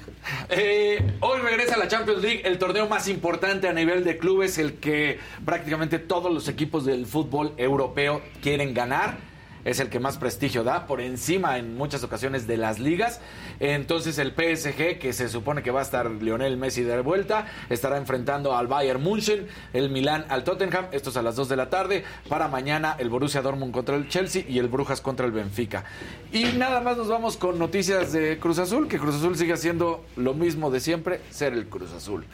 Eh, 0.49 0.99
hoy 1.19 1.39
regresa 1.41 1.77
la 1.77 1.87
Champions 1.87 2.21
League, 2.21 2.41
el 2.43 2.57
torneo 2.57 2.87
más 2.89 3.07
importante 3.07 3.67
a 3.67 3.73
nivel 3.73 4.03
de 4.03 4.17
clubes, 4.17 4.57
el 4.57 4.73
que 4.73 5.19
prácticamente 5.45 5.99
todos 5.99 6.33
los 6.33 6.47
equipos 6.47 6.83
del 6.83 7.05
fútbol 7.05 7.53
europeo 7.57 8.21
quieren 8.41 8.73
ganar. 8.73 9.17
Es 9.65 9.79
el 9.79 9.89
que 9.89 9.99
más 9.99 10.17
prestigio 10.17 10.63
da, 10.63 10.87
por 10.87 11.01
encima 11.01 11.57
en 11.57 11.75
muchas 11.75 12.03
ocasiones 12.03 12.47
de 12.47 12.57
las 12.57 12.79
ligas. 12.79 13.21
Entonces 13.59 14.17
el 14.17 14.31
PSG, 14.31 14.99
que 14.99 15.13
se 15.13 15.29
supone 15.29 15.63
que 15.63 15.71
va 15.71 15.79
a 15.79 15.83
estar 15.83 16.09
Lionel 16.09 16.57
Messi 16.57 16.83
de 16.83 17.01
vuelta, 17.01 17.47
estará 17.69 17.97
enfrentando 17.97 18.55
al 18.55 18.67
Bayern 18.67 19.01
München, 19.01 19.47
el 19.73 19.89
Milán 19.89 20.25
al 20.29 20.43
Tottenham, 20.43 20.87
esto 20.91 21.09
es 21.09 21.17
a 21.17 21.21
las 21.21 21.35
2 21.35 21.49
de 21.49 21.55
la 21.55 21.69
tarde. 21.69 22.03
Para 22.29 22.47
mañana 22.47 22.95
el 22.99 23.09
Borussia 23.09 23.41
Dortmund 23.41 23.73
contra 23.73 23.95
el 23.95 24.09
Chelsea 24.09 24.43
y 24.47 24.59
el 24.59 24.67
Brujas 24.67 25.01
contra 25.01 25.25
el 25.25 25.31
Benfica. 25.31 25.85
Y 26.31 26.45
nada 26.57 26.81
más 26.81 26.97
nos 26.97 27.07
vamos 27.07 27.37
con 27.37 27.57
noticias 27.59 28.11
de 28.11 28.37
Cruz 28.39 28.59
Azul, 28.59 28.87
que 28.87 28.99
Cruz 28.99 29.15
Azul 29.15 29.37
sigue 29.37 29.53
haciendo 29.53 30.05
lo 30.15 30.33
mismo 30.33 30.71
de 30.71 30.79
siempre, 30.79 31.21
ser 31.29 31.53
el 31.53 31.67
Cruz 31.67 31.93
Azul. 31.93 32.25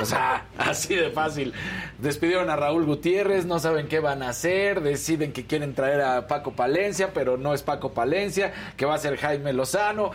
O 0.00 0.04
sea, 0.04 0.46
así 0.58 0.94
de 0.94 1.10
fácil. 1.10 1.52
Despidieron 1.98 2.50
a 2.50 2.56
Raúl 2.56 2.84
Gutiérrez, 2.84 3.44
no 3.44 3.58
saben 3.58 3.88
qué 3.88 4.00
van 4.00 4.22
a 4.22 4.30
hacer, 4.30 4.80
deciden 4.80 5.32
que 5.32 5.46
quieren 5.46 5.74
traer 5.74 6.00
a 6.00 6.26
Paco 6.26 6.52
Palencia, 6.72 7.12
pero 7.12 7.36
no 7.36 7.52
es 7.52 7.60
Paco 7.60 7.92
Palencia, 7.92 8.50
que 8.78 8.86
va 8.86 8.94
a 8.94 8.98
ser 8.98 9.18
Jaime 9.18 9.52
Lozano. 9.52 10.10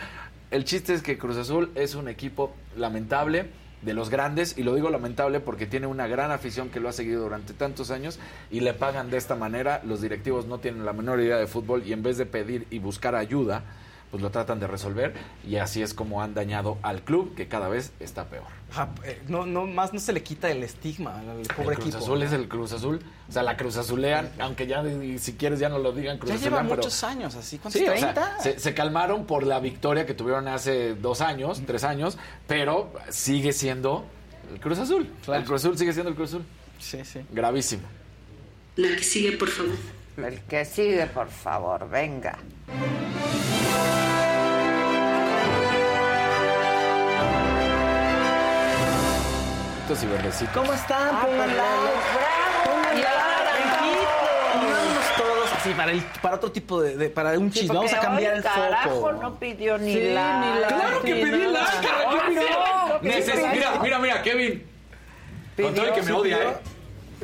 El 0.50 0.64
chiste 0.64 0.92
es 0.92 1.02
que 1.02 1.16
Cruz 1.16 1.36
Azul 1.36 1.70
es 1.76 1.94
un 1.94 2.08
equipo 2.08 2.52
lamentable 2.76 3.46
de 3.82 3.94
los 3.94 4.10
grandes 4.10 4.58
y 4.58 4.64
lo 4.64 4.74
digo 4.74 4.90
lamentable 4.90 5.38
porque 5.38 5.66
tiene 5.66 5.86
una 5.86 6.08
gran 6.08 6.32
afición 6.32 6.68
que 6.68 6.80
lo 6.80 6.88
ha 6.88 6.92
seguido 6.92 7.22
durante 7.22 7.52
tantos 7.54 7.92
años 7.92 8.18
y 8.50 8.58
le 8.58 8.74
pagan 8.74 9.08
de 9.08 9.18
esta 9.18 9.36
manera, 9.36 9.82
los 9.84 10.00
directivos 10.00 10.46
no 10.46 10.58
tienen 10.58 10.84
la 10.84 10.92
menor 10.92 11.20
idea 11.20 11.36
de 11.36 11.46
fútbol 11.46 11.84
y 11.86 11.92
en 11.92 12.02
vez 12.02 12.18
de 12.18 12.26
pedir 12.26 12.66
y 12.70 12.80
buscar 12.80 13.14
ayuda, 13.14 13.62
pues 14.10 14.20
lo 14.20 14.30
tratan 14.30 14.58
de 14.58 14.66
resolver 14.66 15.14
y 15.46 15.58
así 15.58 15.80
es 15.80 15.94
como 15.94 16.24
han 16.24 16.34
dañado 16.34 16.78
al 16.82 17.02
club 17.02 17.36
que 17.36 17.46
cada 17.46 17.68
vez 17.68 17.92
está 18.00 18.24
peor. 18.24 18.57
Eh, 19.04 19.22
no, 19.28 19.46
no, 19.46 19.66
más 19.66 19.94
no 19.94 19.98
se 20.00 20.12
le 20.12 20.22
quita 20.22 20.50
el 20.50 20.62
estigma 20.62 21.18
al 21.20 21.26
pobre 21.26 21.40
el 21.40 21.48
Cruz 21.76 21.78
equipo. 21.88 21.96
Azul 21.98 22.22
es 22.22 22.32
el 22.32 22.48
Cruz 22.48 22.72
Azul, 22.72 23.00
o 23.28 23.32
sea, 23.32 23.42
la 23.42 23.56
Cruz 23.56 23.76
Azulean, 23.78 24.30
aunque 24.38 24.66
ya 24.66 24.84
si 25.18 25.32
quieres 25.34 25.58
ya 25.58 25.68
no 25.70 25.78
lo 25.78 25.90
digan 25.92 26.18
Cruz 26.18 26.30
Ya 26.32 26.36
lleva 26.36 26.58
Azulean, 26.58 26.66
pero- 26.68 26.76
muchos 26.82 27.02
años 27.04 27.34
así. 27.34 27.58
¿Cuántos? 27.58 27.80
Sí, 27.80 27.88
o 27.88 27.96
sea, 27.96 28.14
¿30? 28.14 28.40
se, 28.42 28.58
se 28.58 28.74
calmaron 28.74 29.24
por 29.24 29.44
la 29.46 29.58
victoria 29.58 30.04
que 30.04 30.12
tuvieron 30.14 30.46
hace 30.48 30.94
dos 30.94 31.22
años, 31.22 31.62
tres 31.66 31.82
años, 31.82 32.18
pero 32.46 32.92
sigue 33.08 33.52
siendo 33.54 34.04
el 34.52 34.60
Cruz 34.60 34.78
Azul. 34.78 35.10
El 35.26 35.44
Cruz 35.44 35.64
Azul 35.64 35.78
sigue 35.78 35.92
siendo 35.94 36.10
el 36.10 36.16
Cruz 36.16 36.30
Azul. 36.30 36.44
Sí, 36.78 37.04
sí. 37.04 37.20
Gravísimo. 37.32 37.82
La 38.76 38.88
que 38.96 39.02
sigue, 39.02 39.32
por 39.32 39.48
favor. 39.48 39.72
El 40.18 40.40
que 40.42 40.64
sigue, 40.64 41.06
por 41.06 41.28
favor, 41.30 41.88
venga. 41.88 42.38
Estos 49.88 50.04
y 50.04 50.06
verdecitos. 50.06 50.54
¿Cómo 50.54 50.74
están? 50.74 51.08
Ah, 51.14 51.26
bravo. 51.26 51.88
Todos 55.16 55.52
así 55.58 55.70
para, 55.70 55.92
el, 55.92 56.02
para 56.20 56.36
otro 56.36 56.52
tipo 56.52 56.82
de, 56.82 56.94
de- 56.98 57.08
para 57.08 57.38
un 57.38 57.50
Sí, 57.50 57.60
chisme. 57.60 57.74
Vamos 57.76 57.92
a 57.94 58.00
cambiar 58.00 58.32
hoy, 58.32 58.38
el 58.38 58.44
carajo, 58.44 58.90
foco. 58.90 59.12
no 59.14 59.34
pidió 59.38 59.78
ni 59.78 59.94
Sí, 59.94 60.10
la. 60.12 60.40
ni 60.40 60.60
la- 60.60 60.68
Claro 60.68 61.00
que 61.00 61.14
pedí 61.14 61.30
nada. 61.46 61.52
like, 61.72 61.86
carajo, 61.88 62.28
mira. 62.28 62.42
mira, 63.54 63.70
no. 63.76 63.82
mira, 63.82 63.98
mira, 63.98 64.22
Kevin. 64.22 64.66
Con 65.56 65.74
todo 65.74 65.86
el 65.86 65.92
que 65.94 66.02
me 66.02 66.12
odia, 66.12 66.36
¿eh? 66.36 66.56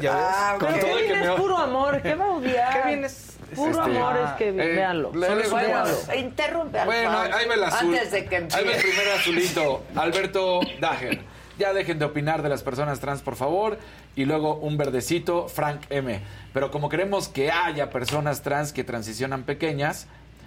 Ya 0.01 0.57
ves. 0.59 0.73
Pero 0.73 0.97
Kevin 0.97 1.13
es 1.23 1.31
puro 1.33 1.59
amor, 1.59 2.01
¿qué 2.01 2.15
va 2.15 2.25
a 2.25 2.31
odiar? 2.31 2.83
Kevin 2.83 3.05
es... 3.05 3.31
Puro 3.55 3.71
Este, 3.85 3.99
amor 3.99 4.17
es 4.25 4.31
Kevin, 4.39 4.61
eh, 4.61 4.67
véanlo. 4.69 5.13
le- 5.15 5.27
Solo 5.27 5.39
le- 5.39 5.45
es 5.45 5.51
bueno, 5.51 5.69
véanlo. 5.69 6.15
Interrumpe 6.17 6.79
al 6.81 6.87
Bueno, 6.87 7.19
ahí 7.21 7.47
el 7.53 7.63
azul. 7.65 7.95
Antes 7.95 8.11
de 8.11 8.25
que 8.25 8.37
Ahí 8.37 8.43
el 8.43 8.59
empiece. 8.59 8.81
primer 8.89 9.09
azulito. 9.11 9.85
Alberto 9.95 10.61
Dager. 10.81 11.34
Ya 11.59 11.73
dejen 11.73 11.99
de 11.99 12.05
opinar 12.05 12.43
de 12.43 12.49
las 12.49 12.63
personas 12.63 13.01
trans, 13.01 13.23
por 13.23 13.37
favor. 13.37 13.79
Y 14.17 14.25
luego 14.25 14.57
un 14.57 14.77
verdecito, 14.77 15.49
Frank 15.49 15.83
M. 15.91 16.21
Pero 16.53 16.71
como 16.71 16.89
queremos 16.89 17.29
que 17.29 17.51
haya 17.51 17.91
personas 17.91 18.43
trans 18.43 18.73
que 18.73 18.85
transicionan 18.85 19.45
pequeñas, 19.45 20.07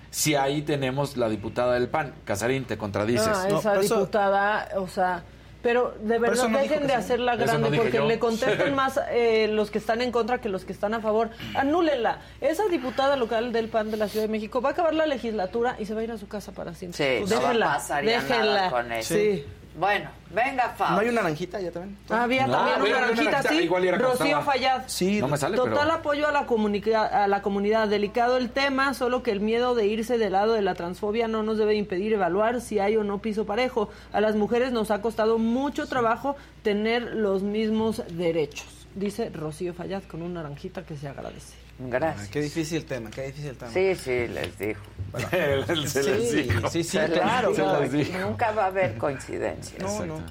si 0.10 0.36
ahí 0.36 0.62
tenemos 0.62 1.18
la 1.18 1.30
diputada 1.30 1.74
del 1.74 1.90
PAN. 1.90 2.14
Casarín, 2.26 2.66
te 2.66 2.78
contradices. 2.78 3.28
Ah, 3.28 3.48
esa 3.50 3.78
diputada, 3.78 4.70
o 4.76 4.88
sea, 4.88 5.24
pero 5.62 5.96
de 6.02 6.20
verdad 6.20 6.48
no 6.48 6.60
dejen 6.60 6.84
de 6.84 6.90
sí. 6.90 6.94
hacerla 6.94 7.36
grande 7.36 7.70
no 7.70 7.76
porque 7.78 7.98
yo. 7.98 8.08
le 8.08 8.20
contestan 8.20 8.74
más 8.76 9.00
eh, 9.12 9.50
los 9.52 9.72
que 9.72 9.80
están 9.80 10.02
en 10.02 10.12
contra 10.12 10.40
que 10.40 10.50
los 10.50 10.66
que 10.66 10.72
están 10.72 10.94
a 10.94 11.02
favor. 11.02 11.30
Anúlenla. 11.56 12.20
Esa 12.42 12.66
diputada 12.68 13.16
local 13.16 13.52
del 13.52 13.68
PAN 13.68 13.92
de 13.92 13.98
la 13.98 14.08
Ciudad 14.08 14.26
de 14.26 14.32
México 14.32 14.62
va 14.62 14.70
a 14.70 14.72
acabar 14.74 14.94
la 14.94 15.06
legislatura 15.06 15.76
y 15.80 15.86
se 15.86 15.94
va 15.94 16.02
a 16.02 16.04
ir 16.04 16.12
a 16.12 16.18
su 16.18 16.28
casa 16.28 16.52
para 16.52 16.74
siempre. 16.74 17.26
Sí, 17.26 17.30
no 17.30 17.40
déjenla, 17.40 17.66
pasaría 17.66 18.22
déjenla. 18.22 18.46
nada 18.46 18.70
con 18.70 18.92
eso. 18.92 19.14
Sí. 19.14 19.46
Bueno, 19.80 20.10
venga, 20.34 20.70
Fausto. 20.70 20.96
¿No 20.96 21.02
hay 21.02 21.10
una 21.10 21.22
naranjita 21.22 21.62
ya 21.62 21.72
también? 21.72 21.98
Había 22.10 22.48
No, 22.48 22.54
también 22.54 22.76
había 22.80 22.98
una 22.98 23.02
naranjita 23.14 23.54
igual 23.54 23.86
era 23.86 23.98
Rocío. 24.00 24.42
Fallad. 24.42 24.82
Sí. 24.88 25.20
No 25.22 25.28
me 25.28 25.38
sale, 25.38 25.56
Total 25.56 25.78
pero... 25.78 25.92
apoyo 25.94 26.28
a 26.28 26.32
la, 26.32 26.48
comunica- 26.48 27.06
a 27.06 27.28
la 27.28 27.44
comunidad. 27.44 27.88
Delicado 27.88 28.38
el 28.38 28.50
tema, 28.50 28.96
solo 28.96 29.22
que 29.22 29.30
el 29.30 29.40
miedo 29.40 29.76
de 29.76 29.86
irse 29.86 30.18
del 30.18 30.32
lado 30.34 30.54
de 30.54 30.64
la 30.64 30.74
transfobia 30.74 31.28
no 31.28 31.44
nos 31.44 31.60
debe 31.60 31.76
impedir 31.76 32.14
evaluar 32.14 32.60
si 32.60 32.80
hay 32.80 32.98
o 32.98 33.04
no 33.04 33.20
piso 33.20 33.46
parejo. 33.46 33.90
A 34.14 34.20
las 34.20 34.36
mujeres 34.36 34.72
nos 34.72 34.90
ha 34.90 35.00
costado 35.02 35.38
mucho 35.38 35.86
trabajo 35.88 36.36
tener 36.64 37.14
los 37.14 37.44
mismos 37.44 38.02
derechos, 38.10 38.88
dice 38.96 39.30
Rocío 39.30 39.76
Fallad 39.76 40.02
con 40.04 40.24
una 40.24 40.42
naranjita 40.42 40.84
que 40.88 40.98
se 40.98 41.08
agradece. 41.08 41.54
Gracias. 41.80 42.30
Qué 42.30 42.42
difícil 42.42 42.86
tema, 42.86 43.12
qué 43.12 43.28
difícil 43.28 43.56
tema. 43.56 43.72
Sí, 43.72 43.94
sí, 43.96 44.28
les 44.28 44.58
dijo. 44.58 44.82
Les 45.32 45.92
Sí, 45.92 46.44
dijo. 46.44 46.70
sí, 46.70 46.84
sí, 46.84 46.90
Se 46.98 47.08
les 47.08 47.20
claro, 47.20 47.52
dijo. 47.52 47.64
claro. 47.64 48.28
Nunca 48.28 48.52
va 48.52 48.64
a 48.64 48.68
haber 48.68 48.98
coincidencias. 48.98 49.82
No, 49.82 50.06
no. 50.06 50.22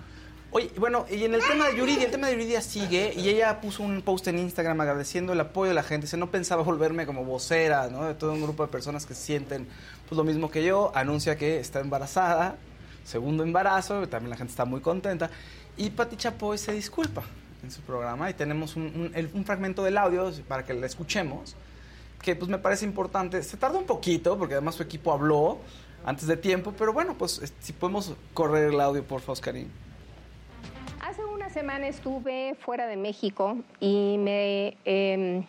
Oye, 0.51 0.71
bueno, 0.79 1.05
y 1.11 1.25
en 1.25 1.35
el 1.35 1.43
tema 1.43 1.69
de 1.69 1.77
Yuridia, 1.77 2.05
el 2.07 2.11
tema 2.11 2.29
de 2.29 2.33
Yuridia 2.35 2.61
sigue 2.63 3.13
y 3.15 3.29
ella 3.29 3.61
puso 3.61 3.83
un 3.83 4.01
post 4.03 4.27
en 4.29 4.39
Instagram 4.39 4.81
agradeciendo 4.81 5.33
el 5.35 5.41
apoyo 5.41 5.69
de 5.69 5.75
la 5.75 5.83
gente. 5.83 6.07
Dice, 6.07 6.17
no 6.17 6.31
pensaba 6.31 6.63
volverme 6.63 7.05
como 7.05 7.25
vocera, 7.25 7.89
¿no? 7.91 8.05
De 8.05 8.15
todo 8.15 8.33
un 8.33 8.43
grupo 8.43 8.65
de 8.65 8.73
personas 8.73 9.05
que 9.07 9.15
sienten 9.15 9.67
pues 10.09 10.17
lo 10.17 10.25
mismo 10.25 10.51
que 10.51 10.65
yo. 10.65 10.93
Anuncia 10.95 11.37
que 11.37 11.59
está 11.61 11.81
embarazada, 11.81 12.57
segundo 13.05 13.43
embarazo, 13.43 14.09
también 14.09 14.31
la 14.31 14.37
gente 14.37 14.51
está 14.53 14.65
muy 14.65 14.81
contenta. 14.81 15.31
Y 15.77 15.91
Pati 15.91 16.17
Chapoy 16.17 16.57
se 16.59 16.73
disculpa 16.73 17.23
en 17.63 17.71
su 17.71 17.81
programa 17.83 18.31
y 18.31 18.35
tenemos 18.35 18.77
un, 18.77 19.13
fragmento 19.45 19.83
del 19.83 19.99
audio 19.99 20.31
para 20.49 20.65
que 20.65 20.75
la 20.75 20.87
escuchemos, 20.87 21.57
que 22.23 22.37
pues 22.37 22.51
me 22.51 22.59
parece 22.59 22.85
importante. 22.85 23.43
Se 23.43 23.57
tarda 23.57 23.79
un 23.79 23.87
poquito 23.87 24.39
porque 24.39 24.55
además 24.55 24.75
su 24.75 24.83
equipo 24.83 25.13
habló 25.13 25.59
antes 26.05 26.27
de 26.27 26.37
tiempo, 26.37 26.73
pero 26.77 26.93
bueno, 26.93 27.15
pues 27.19 27.39
es- 27.43 27.53
si 27.61 27.73
podemos 27.73 28.15
correr 28.35 28.73
el 28.73 28.81
audio, 28.81 29.03
por 29.03 29.21
favor, 29.21 29.33
Oscarín. 29.33 29.71
Hace 31.01 31.25
una 31.25 31.51
semana 31.51 31.89
estuve 31.89 32.55
fuera 32.61 32.87
de 32.87 32.97
México 32.97 33.57
y 33.81 34.17
me, 34.19 34.77
eh, 34.85 35.45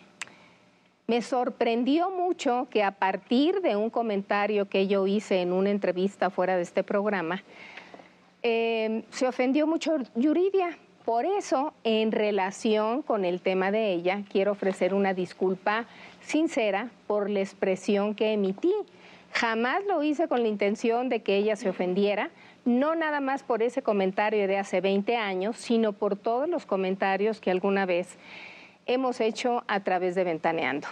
me 1.06 1.22
sorprendió 1.22 2.10
mucho 2.10 2.68
que 2.70 2.82
a 2.84 2.92
partir 2.92 3.60
de 3.60 3.76
un 3.76 3.90
comentario 3.90 4.68
que 4.68 4.86
yo 4.86 5.06
hice 5.06 5.40
en 5.42 5.52
una 5.52 5.70
entrevista 5.70 6.30
fuera 6.30 6.56
de 6.56 6.62
este 6.62 6.82
programa, 6.84 7.42
eh, 8.42 9.04
se 9.10 9.26
ofendió 9.26 9.66
mucho 9.66 9.96
Yuridia. 10.14 10.76
Por 11.08 11.24
eso, 11.24 11.72
en 11.84 12.12
relación 12.12 13.00
con 13.00 13.24
el 13.24 13.40
tema 13.40 13.70
de 13.70 13.94
ella, 13.94 14.24
quiero 14.30 14.52
ofrecer 14.52 14.92
una 14.92 15.14
disculpa 15.14 15.86
sincera 16.20 16.90
por 17.06 17.30
la 17.30 17.40
expresión 17.40 18.14
que 18.14 18.34
emití. 18.34 18.74
Jamás 19.32 19.82
lo 19.86 20.02
hice 20.02 20.28
con 20.28 20.42
la 20.42 20.48
intención 20.48 21.08
de 21.08 21.22
que 21.22 21.38
ella 21.38 21.56
se 21.56 21.70
ofendiera, 21.70 22.28
no 22.66 22.94
nada 22.94 23.20
más 23.20 23.42
por 23.42 23.62
ese 23.62 23.80
comentario 23.80 24.46
de 24.46 24.58
hace 24.58 24.82
20 24.82 25.16
años, 25.16 25.56
sino 25.56 25.94
por 25.94 26.14
todos 26.14 26.46
los 26.46 26.66
comentarios 26.66 27.40
que 27.40 27.50
alguna 27.50 27.86
vez 27.86 28.18
hemos 28.84 29.22
hecho 29.22 29.64
a 29.66 29.80
través 29.80 30.14
de 30.14 30.24
Ventaneando. 30.24 30.88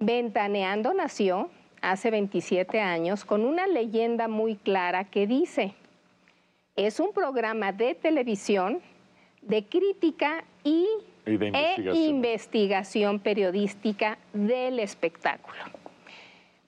Ventaneando 0.00 0.92
nació 0.92 1.50
hace 1.82 2.10
27 2.10 2.80
años 2.80 3.24
con 3.24 3.44
una 3.44 3.68
leyenda 3.68 4.26
muy 4.26 4.56
clara 4.56 5.04
que 5.04 5.28
dice, 5.28 5.76
es 6.74 6.98
un 6.98 7.12
programa 7.12 7.70
de 7.70 7.94
televisión 7.94 8.80
de 9.42 9.64
crítica 9.64 10.44
y, 10.64 10.86
Y 11.26 11.36
de 11.36 11.46
e 11.46 11.50
investigación. 11.50 11.96
investigación 11.96 13.18
periodística 13.20 14.18
del 14.32 14.78
espectáculo. 14.78 15.58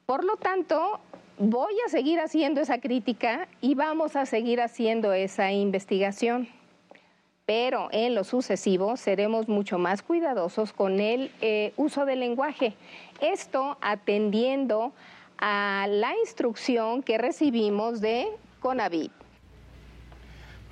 Por 0.07 0.25
lo 0.25 0.37
tanto, 0.37 1.01
voy 1.39 1.75
a 1.87 1.89
seguir 1.89 2.21
haciendo 2.21 2.61
esa 2.61 2.79
crítica 2.79 3.49
y 3.61 3.75
vamos 3.75 4.17
a 4.17 4.27
seguir 4.27 4.61
haciendo 4.61 5.13
esa 5.13 5.53
investigación. 5.53 6.49
Pero 7.45 7.89
en 7.91 8.15
lo 8.15 8.25
sucesivo 8.25 8.97
seremos 8.97 9.49
mucho 9.49 9.79
más 9.79 10.03
cuidadosos 10.03 10.73
con 10.73 11.01
el 11.01 11.33
eh, 11.41 11.73
uso 11.77 12.05
del 12.05 12.21
lenguaje. 12.21 12.75
Esto 13.21 13.79
atendiendo 13.81 14.93
a 15.39 15.87
la 15.91 16.17
instrucción 16.19 17.03
que 17.03 17.19
recibimos 17.19 18.01
de 18.01 18.29
CONAVIT. 18.61 19.11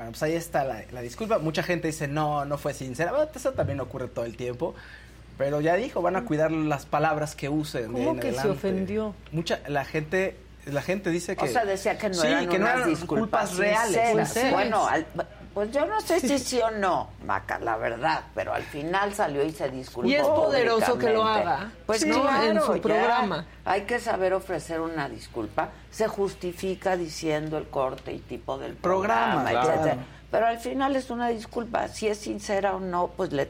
Bueno, 0.01 0.13
pues 0.13 0.23
ahí 0.23 0.33
está 0.33 0.65
la, 0.65 0.83
la 0.93 1.03
disculpa. 1.03 1.39
Mucha 1.39 1.63
gente 1.63 1.89
dice, 1.89 2.09
no, 2.09 2.47
no 2.47 2.57
fue 2.57 2.73
sincera. 2.73 3.11
Bueno, 3.13 3.29
eso 3.35 3.53
también 3.53 3.81
ocurre 3.81 4.09
todo 4.09 4.25
el 4.25 4.35
tiempo. 4.35 4.75
Pero 5.37 5.61
ya 5.61 5.75
dijo, 5.77 6.01
van 6.01 6.17
a 6.17 6.25
cuidar 6.25 6.51
las 6.53 6.87
palabras 6.87 7.35
que 7.35 7.51
usen. 7.51 7.93
de 7.93 7.99
¿Cómo 7.99 8.13
en 8.13 8.17
que 8.17 8.33
se 8.33 8.39
adelante. 8.39 8.51
ofendió? 8.69 9.15
Mucha, 9.31 9.61
la 9.69 9.85
gente, 9.85 10.37
la 10.65 10.81
gente 10.81 11.11
dice 11.11 11.37
que... 11.37 11.45
O 11.45 11.49
sea, 11.49 11.67
decía 11.67 11.99
que 11.99 12.09
no 12.09 12.15
Sí, 12.15 12.27
eran 12.29 12.49
que 12.49 12.59
no 12.59 12.65
unas 12.65 12.77
eran 12.79 12.89
disculpas 12.89 13.51
disculpas 13.51 13.59
reales. 13.59 13.95
sinceras. 13.95 14.29
sinceras. 14.33 14.53
Bueno, 14.55 14.87
al- 14.89 15.07
pues 15.55 15.71
yo 15.73 15.85
no 15.87 16.01
sé 16.01 16.21
si 16.21 16.39
sí 16.39 16.61
o 16.61 16.71
no, 16.71 17.11
Maca, 17.25 17.59
la 17.59 17.77
verdad, 17.77 18.23
pero 18.35 18.53
al 18.55 18.63
final 18.63 19.13
salió 19.15 19.43
y 19.45 19.51
se 19.53 19.69
disculpó. 19.71 20.09
Y 20.09 20.15
es 20.15 20.27
poderoso 20.27 20.97
que 20.99 21.11
lo 21.13 21.25
haga, 21.25 21.71
Pues 21.87 22.07
¿no? 22.07 22.23
claro, 22.23 22.45
En 22.45 22.61
su 22.63 22.77
ya. 22.77 22.83
programa. 22.83 23.47
Hay 23.65 23.83
que 23.83 23.99
saber 23.99 24.33
ofrecer 24.33 24.81
una 24.81 25.09
disculpa. 25.09 25.71
Se 25.91 26.07
justifica 26.09 26.97
diciendo 26.97 27.59
el 27.59 27.69
corte 27.69 28.13
y 28.13 28.19
tipo 28.21 28.59
del 28.59 28.75
Programa, 28.75 29.43
programa, 29.45 29.83
claro. 29.83 30.01
Pero 30.31 30.47
al 30.47 30.59
final 30.59 30.95
es 30.95 31.11
una 31.11 31.29
disculpa. 31.29 31.89
Si 31.89 32.07
es 32.07 32.19
sincera 32.19 32.77
o 32.77 32.81
no, 32.81 33.09
pues 33.17 33.33
le, 33.33 33.49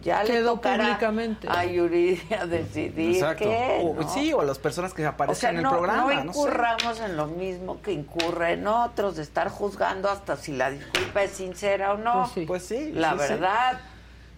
ya 0.00 0.22
le 0.22 0.30
Quedó 0.30 0.52
tocará 0.54 0.84
públicamente. 0.84 1.48
a 1.50 1.64
Yuridia 1.64 2.46
decidir 2.48 3.16
Exacto. 3.16 3.44
qué. 3.44 3.96
Sí, 4.14 4.32
o 4.32 4.40
a 4.40 4.44
las 4.44 4.58
personas 4.60 4.94
que 4.94 5.04
O 5.04 5.08
aparecen 5.08 5.40
sea, 5.40 5.50
en 5.50 5.56
el 5.58 5.68
programa. 5.68 6.14
no 6.14 6.24
no 6.24 6.32
sé. 6.32 6.38
incurramos 6.38 7.00
en 7.00 7.16
lo 7.16 7.26
mismo 7.26 7.82
que 7.82 7.90
incurren 7.92 8.64
otros, 8.68 9.16
de 9.16 9.24
estar 9.24 9.48
juzgando 9.48 10.08
hasta 10.08 10.36
si 10.36 10.52
la 10.52 10.70
disculpa 10.70 11.24
es 11.24 11.32
sincera 11.32 11.94
o 11.94 11.98
no. 11.98 12.20
Pues 12.22 12.32
sí. 12.32 12.44
Pues 12.46 12.62
sí, 12.64 12.92
La 12.92 13.12
sí, 13.12 13.18
verdad, 13.18 13.80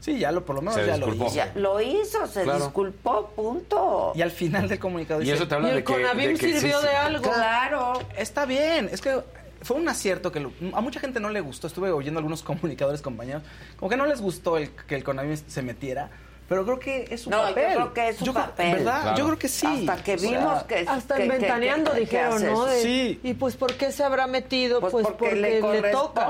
Sí, 0.01 0.19
ya 0.19 0.33
lo, 0.33 0.45
por 0.45 0.57
lo 0.57 0.63
menos 0.63 0.75
Se 0.75 0.85
ya 0.87 0.97
lo 0.97 1.15
hizo. 1.15 1.29
ya 1.29 1.53
lo 1.55 1.81
hizo, 1.81 2.27
se 2.27 2.43
Claro. 2.43 2.59
disculpó, 2.65 3.29
punto. 3.37 4.13
Y 4.17 4.23
al 4.23 4.33
final 4.33 4.67
del 4.69 4.81
comunicado 4.81 5.23
Y 5.23 5.31
eso 5.31 5.47
te 5.47 5.55
habla 5.55 5.69
Y 5.69 5.71
el 5.71 5.77
de 5.77 5.85
que, 5.85 5.93
Conavim 5.93 6.33
de 6.33 6.39
que 6.39 6.53
sirvió 6.59 6.81
sí. 6.81 6.87
de 6.89 6.97
algo. 6.97 7.23
Claro. 7.31 7.93
Está 8.17 8.45
bien, 8.47 8.89
es 8.91 9.01
que 9.01 9.21
fue 9.63 9.77
un 9.77 9.89
acierto 9.89 10.31
que 10.33 10.41
lo- 10.41 10.53
a 10.75 10.81
mucha 10.81 11.01
gente 11.01 11.21
no 11.21 11.31
le 11.31 11.41
gustó. 11.41 11.67
Estuve 11.67 11.91
oyendo 11.91 12.19
algunos 12.19 12.43
comunicadores, 12.45 13.01
compañeros, 13.03 13.43
como 13.77 13.89
que 13.89 13.97
no 13.97 14.07
les 14.07 14.21
gustó 14.21 14.57
el, 14.57 14.71
que 14.71 14.95
el 14.95 15.05
Conavim 15.05 15.37
se 15.37 15.63
metiera. 15.63 16.11
Pero 16.49 16.65
creo 16.65 16.79
que 16.79 17.07
es 17.09 17.23
su 17.23 17.31
No, 17.31 17.39
yo 17.41 17.49
papel. 17.55 17.75
creo 17.75 17.95
que 17.95 18.09
es 18.11 18.17
su 18.17 18.25
Yo 18.27 18.33
creo- 18.35 18.45
papel. 18.47 18.73
¿Verdad? 18.75 19.03
Claro. 19.03 19.17
Yo 19.17 19.25
creo 19.27 19.39
que 19.39 19.49
sí. 19.49 19.67
Hasta 19.89 20.03
que 20.05 20.15
O 20.15 20.19
sea, 20.19 20.31
vimos 20.31 20.63
que... 20.65 20.75
Hasta 20.87 21.15
que- 21.17 21.23
en 21.25 21.31
que- 21.31 21.39
Ventaneando 21.39 21.91
que- 21.93 21.97
que 21.99 22.05
dijeron. 22.05 22.45
¿no? 22.45 22.65
De- 22.67 22.83
Sí. 22.83 23.21
Y 23.23 23.35
pues, 23.35 23.57
¿por 23.57 23.75
qué 23.75 23.91
se 23.91 24.03
habrá 24.05 24.27
metido? 24.27 24.81
Pues, 24.81 24.93
Pues, 24.93 25.07
porque, 25.07 25.25
porque, 25.25 25.35
le 25.41 25.81
le, 25.81 25.91
toca. 25.93 26.27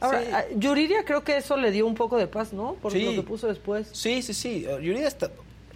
Ahora, 0.00 0.20
Sí. 0.22 0.30
a 0.32 0.44
Yuridia 0.56 1.04
creo 1.04 1.22
que 1.24 1.36
eso 1.38 1.56
le 1.56 1.70
dio 1.70 1.86
un 1.86 1.94
poco 1.94 2.16
de 2.18 2.26
paz, 2.26 2.52
¿no? 2.52 2.74
Por 2.74 2.92
Sí. 2.92 3.02
lo 3.04 3.12
que 3.12 3.22
puso 3.22 3.46
después. 3.46 3.88
Sí, 3.92 4.22
sí, 4.22 4.34
sí. 4.34 4.62
Yuridia 4.62 5.08
está- 5.08 5.30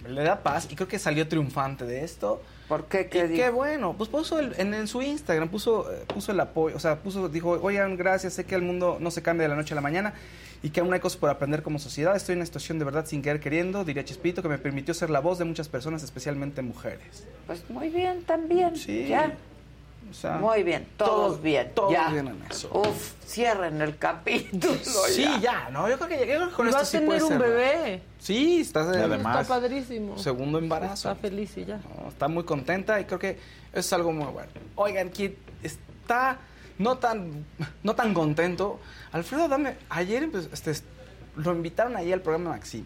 le 0.07 0.23
da 0.23 0.41
paz 0.43 0.67
y 0.69 0.75
creo 0.75 0.87
que 0.87 0.99
salió 0.99 1.27
triunfante 1.27 1.85
de 1.85 2.03
esto. 2.03 2.41
¿Por 2.71 2.85
qué? 2.85 3.07
¿Qué 3.07 3.25
Y 3.25 3.35
qué 3.35 3.49
bueno, 3.49 3.95
pues 3.97 4.09
puso 4.09 4.39
el- 4.39 4.55
en, 4.57 4.73
en 4.73 4.87
su 4.87 5.01
Instagram, 5.01 5.49
puso, 5.49 5.91
eh, 5.91 6.05
puso 6.07 6.31
el 6.31 6.39
apoyo, 6.39 6.73
o 6.73 6.79
sea, 6.79 6.95
puso, 6.99 7.27
dijo, 7.27 7.59
oigan, 7.61 7.97
gracias, 7.97 8.31
sé 8.35 8.45
que 8.45 8.55
el 8.55 8.61
mundo 8.61 8.95
no 9.01 9.11
se 9.11 9.21
cambia 9.21 9.43
de 9.43 9.49
la 9.49 9.55
noche 9.57 9.73
a 9.73 9.75
la 9.75 9.81
mañana 9.81 10.13
y 10.63 10.69
que 10.69 10.79
aún 10.79 10.93
hay 10.93 11.01
cosas 11.01 11.17
por 11.17 11.29
aprender 11.29 11.63
como 11.63 11.79
sociedad. 11.79 12.15
Estoy 12.15 12.31
en 12.31 12.39
una 12.39 12.45
situación 12.45 12.79
de 12.79 12.85
verdad 12.85 13.05
sin 13.05 13.21
querer 13.21 13.41
queriendo, 13.41 13.83
diría 13.83 14.05
Chispito, 14.05 14.41
que 14.41 14.47
me 14.47 14.57
permitió 14.57 14.93
ser 14.93 15.09
la 15.09 15.19
voz 15.19 15.37
de 15.37 15.43
muchas 15.43 15.67
personas, 15.67 16.01
especialmente 16.01 16.61
mujeres. 16.61 17.27
Pues 17.45 17.69
muy 17.69 17.89
bien 17.89 18.23
también. 18.23 18.77
Sí. 18.77 19.05
Ya. 19.09 19.35
O 20.11 20.13
sea, 20.13 20.33
Muy 20.37 20.61
bien, 20.63 20.87
todos, 20.97 21.09
todos- 21.09 21.41
bien. 21.41 21.71
todos 21.73 21.91
ya. 21.93 22.09
bien 22.09 22.27
en 22.27 22.43
eso. 22.51 22.69
Uf, 22.73 23.13
cierren 23.25 23.81
el 23.81 23.97
capítulo. 23.97 24.75
Sí, 25.07 25.25
ya, 25.41 25.69
¿no? 25.71 25.89
Yo 25.89 25.97
creo 25.97 26.09
que, 26.09 26.25
que 26.27 26.37
con 26.53 26.67
esto 26.67 26.77
va 26.77 26.81
a 26.81 26.85
sí 26.85 26.97
tener 26.99 27.23
un 27.23 27.29
ser. 27.29 27.39
bebé. 27.39 28.03
Sí, 28.19 28.59
está, 28.61 28.81
Y 28.93 28.97
además- 28.97 29.41
Está 29.41 29.53
padrísimo. 29.55 30.17
segundo 30.17 30.59
embarazo. 30.59 31.09
Está 31.09 31.15
feliz 31.21 31.57
y 31.57 31.65
ya. 31.65 31.77
No, 31.77 32.09
está 32.09 32.27
muy 32.27 32.43
contenta 32.43 32.99
y 32.99 33.05
creo 33.05 33.19
que 33.19 33.29
eso 33.31 33.39
es 33.79 33.93
algo 33.93 34.11
muy 34.11 34.27
bueno. 34.27 34.49
Oigan, 34.75 35.09
quien 35.09 35.35
está 35.63 36.37
no 36.77 36.97
tan, 36.97 37.45
no 37.83 37.95
tan 37.95 38.13
contento, 38.13 38.79
Alfredo 39.13 39.45
Adame, 39.45 39.77
ayer 39.89 40.29
empe- 40.29 40.49
este, 40.51 40.73
lo 41.37 41.51
invitaron 41.53 41.95
ahí 41.95 42.11
al 42.11 42.21
programa 42.21 42.51
de 42.51 42.57
Maxim. 42.57 42.85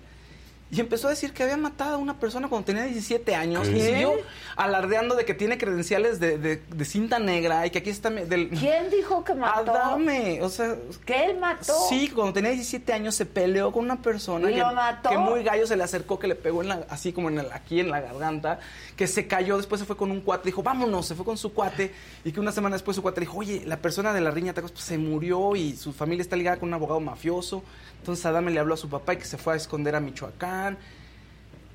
Y 0.71 0.79
empezó 0.79 1.07
a 1.07 1.11
decir 1.11 1.31
que 1.31 1.43
había 1.43 1.57
matado 1.57 1.95
a 1.95 1.97
una 1.99 2.19
persona 2.19 2.49
cuando 2.49 2.65
tenía 2.65 2.83
17 2.85 3.35
años. 3.35 3.67
¿Qué? 3.67 3.77
Y 3.77 3.81
siguió 3.81 4.13
alardeando 4.57 5.15
de 5.15 5.23
que 5.23 5.33
tiene 5.33 5.57
credenciales 5.57 6.19
de, 6.19 6.37
de- 6.39 6.57
de 6.57 6.85
cinta 6.85 7.19
negra 7.19 7.65
y 7.67 7.69
que 7.69 7.77
aquí 7.79 7.91
está... 7.91 8.09
Del... 8.09 8.49
¿Quién 8.49 8.89
dijo 8.89 9.23
que 9.23 9.35
mató? 9.35 9.71
Adame, 9.71 10.41
o 10.41 10.49
sea... 10.49 10.75
¿Que 11.05 11.25
él 11.25 11.37
mató? 11.39 11.73
Sí, 11.87 12.09
cuando 12.09 12.33
tenía 12.33 12.49
17 12.51 12.91
años 12.93 13.13
se 13.15 13.25
peleó 13.25 13.71
con 13.71 13.83
una 13.85 14.01
persona 14.01 14.49
¿Y 14.49 14.55
que, 14.55 14.59
lo 14.59 14.73
mató? 14.73 15.09
que 15.09 15.17
muy 15.17 15.43
gallo 15.43 15.67
se 15.67 15.77
le 15.77 15.83
acercó, 15.83 16.17
que 16.17 16.27
le 16.27 16.35
pegó 16.35 16.61
en 16.63 16.69
la, 16.69 16.85
así 16.89 17.13
como 17.13 17.29
en 17.29 17.39
el- 17.39 17.51
aquí 17.51 17.79
en 17.79 17.91
la 17.91 18.01
garganta, 18.01 18.59
que 18.95 19.05
se 19.07 19.27
cayó, 19.27 19.57
después 19.57 19.79
se 19.79 19.85
fue 19.85 19.95
con 19.95 20.09
un 20.09 20.21
cuate, 20.21 20.45
dijo, 20.49 20.63
vámonos, 20.63 21.05
se 21.05 21.13
fue 21.15 21.25
con 21.25 21.37
su 21.37 21.53
cuate, 21.53 21.93
y 22.23 22.31
que 22.31 22.39
una 22.39 22.51
semana 22.51 22.75
después 22.75 22.95
su 22.95 23.03
cuate 23.03 23.21
dijo, 23.21 23.37
oye, 23.37 23.61
la 23.65 23.77
persona 23.77 24.13
de 24.13 24.21
la 24.21 24.31
riña 24.31 24.53
¿te 24.53 24.61
acuerdas? 24.61 24.71
Pues, 24.79 24.85
se 24.85 24.97
murió 24.97 25.55
y 25.55 25.75
su 25.75 25.93
familia 25.93 26.21
está 26.23 26.35
ligada 26.35 26.57
con 26.57 26.69
un 26.69 26.73
abogado 26.73 26.99
mafioso. 27.01 27.61
Entonces 27.99 28.23
Adame 28.27 28.51
le 28.51 28.59
habló 28.59 28.75
a 28.75 28.77
su 28.77 28.87
papá 28.87 29.13
y 29.13 29.17
que 29.17 29.25
se 29.25 29.37
fue 29.37 29.53
a 29.53 29.55
esconder 29.55 29.95
a 29.95 29.99
Michoacán. 29.99 30.54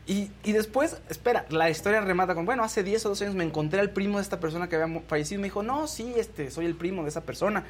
Y, 0.06 0.30
y 0.42 0.52
después, 0.52 0.96
espera, 1.08 1.46
la 1.50 1.70
historia 1.70 2.00
remata 2.00 2.34
con, 2.34 2.44
bueno, 2.44 2.64
hace 2.64 2.82
10 2.82 3.06
o 3.06 3.08
12 3.10 3.24
años 3.24 3.36
me 3.36 3.44
encontré 3.44 3.78
al 3.80 3.90
primo 3.90 4.18
de 4.18 4.22
esta 4.22 4.40
persona 4.40 4.68
que 4.68 4.76
había 4.76 5.00
fallecido 5.06 5.38
y 5.38 5.42
me 5.42 5.46
dijo, 5.46 5.62
no, 5.62 5.86
sí, 5.86 6.14
este, 6.16 6.50
soy 6.50 6.66
el 6.66 6.74
primo 6.74 7.02
de 7.04 7.10
esa 7.10 7.20
persona, 7.20 7.64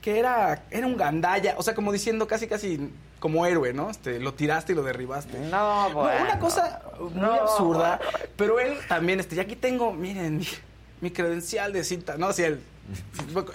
que 0.00 0.18
era, 0.18 0.64
era 0.70 0.86
un 0.86 0.96
gandalla, 0.96 1.54
o 1.58 1.62
sea, 1.62 1.74
como 1.74 1.92
diciendo 1.92 2.26
casi, 2.26 2.48
casi 2.48 2.90
como 3.20 3.46
héroe, 3.46 3.72
¿no? 3.72 3.88
Este, 3.90 4.18
lo 4.18 4.34
tiraste 4.34 4.72
y 4.72 4.74
lo 4.76 4.82
derribaste. 4.82 5.38
No, 5.38 5.90
bueno. 5.92 6.22
una 6.24 6.38
cosa 6.40 6.82
muy 6.98 7.12
No. 7.20 7.32
absurda, 7.34 8.00
pero 8.36 8.58
él 8.58 8.74
también, 8.88 9.20
este, 9.20 9.36
y 9.36 9.40
aquí 9.40 9.54
tengo, 9.54 9.92
miren, 9.92 10.38
mi, 10.38 10.48
mi 11.00 11.10
credencial 11.12 11.72
de 11.72 11.84
cinta, 11.84 12.16
no, 12.16 12.32
si 12.32 12.42
el... 12.42 12.60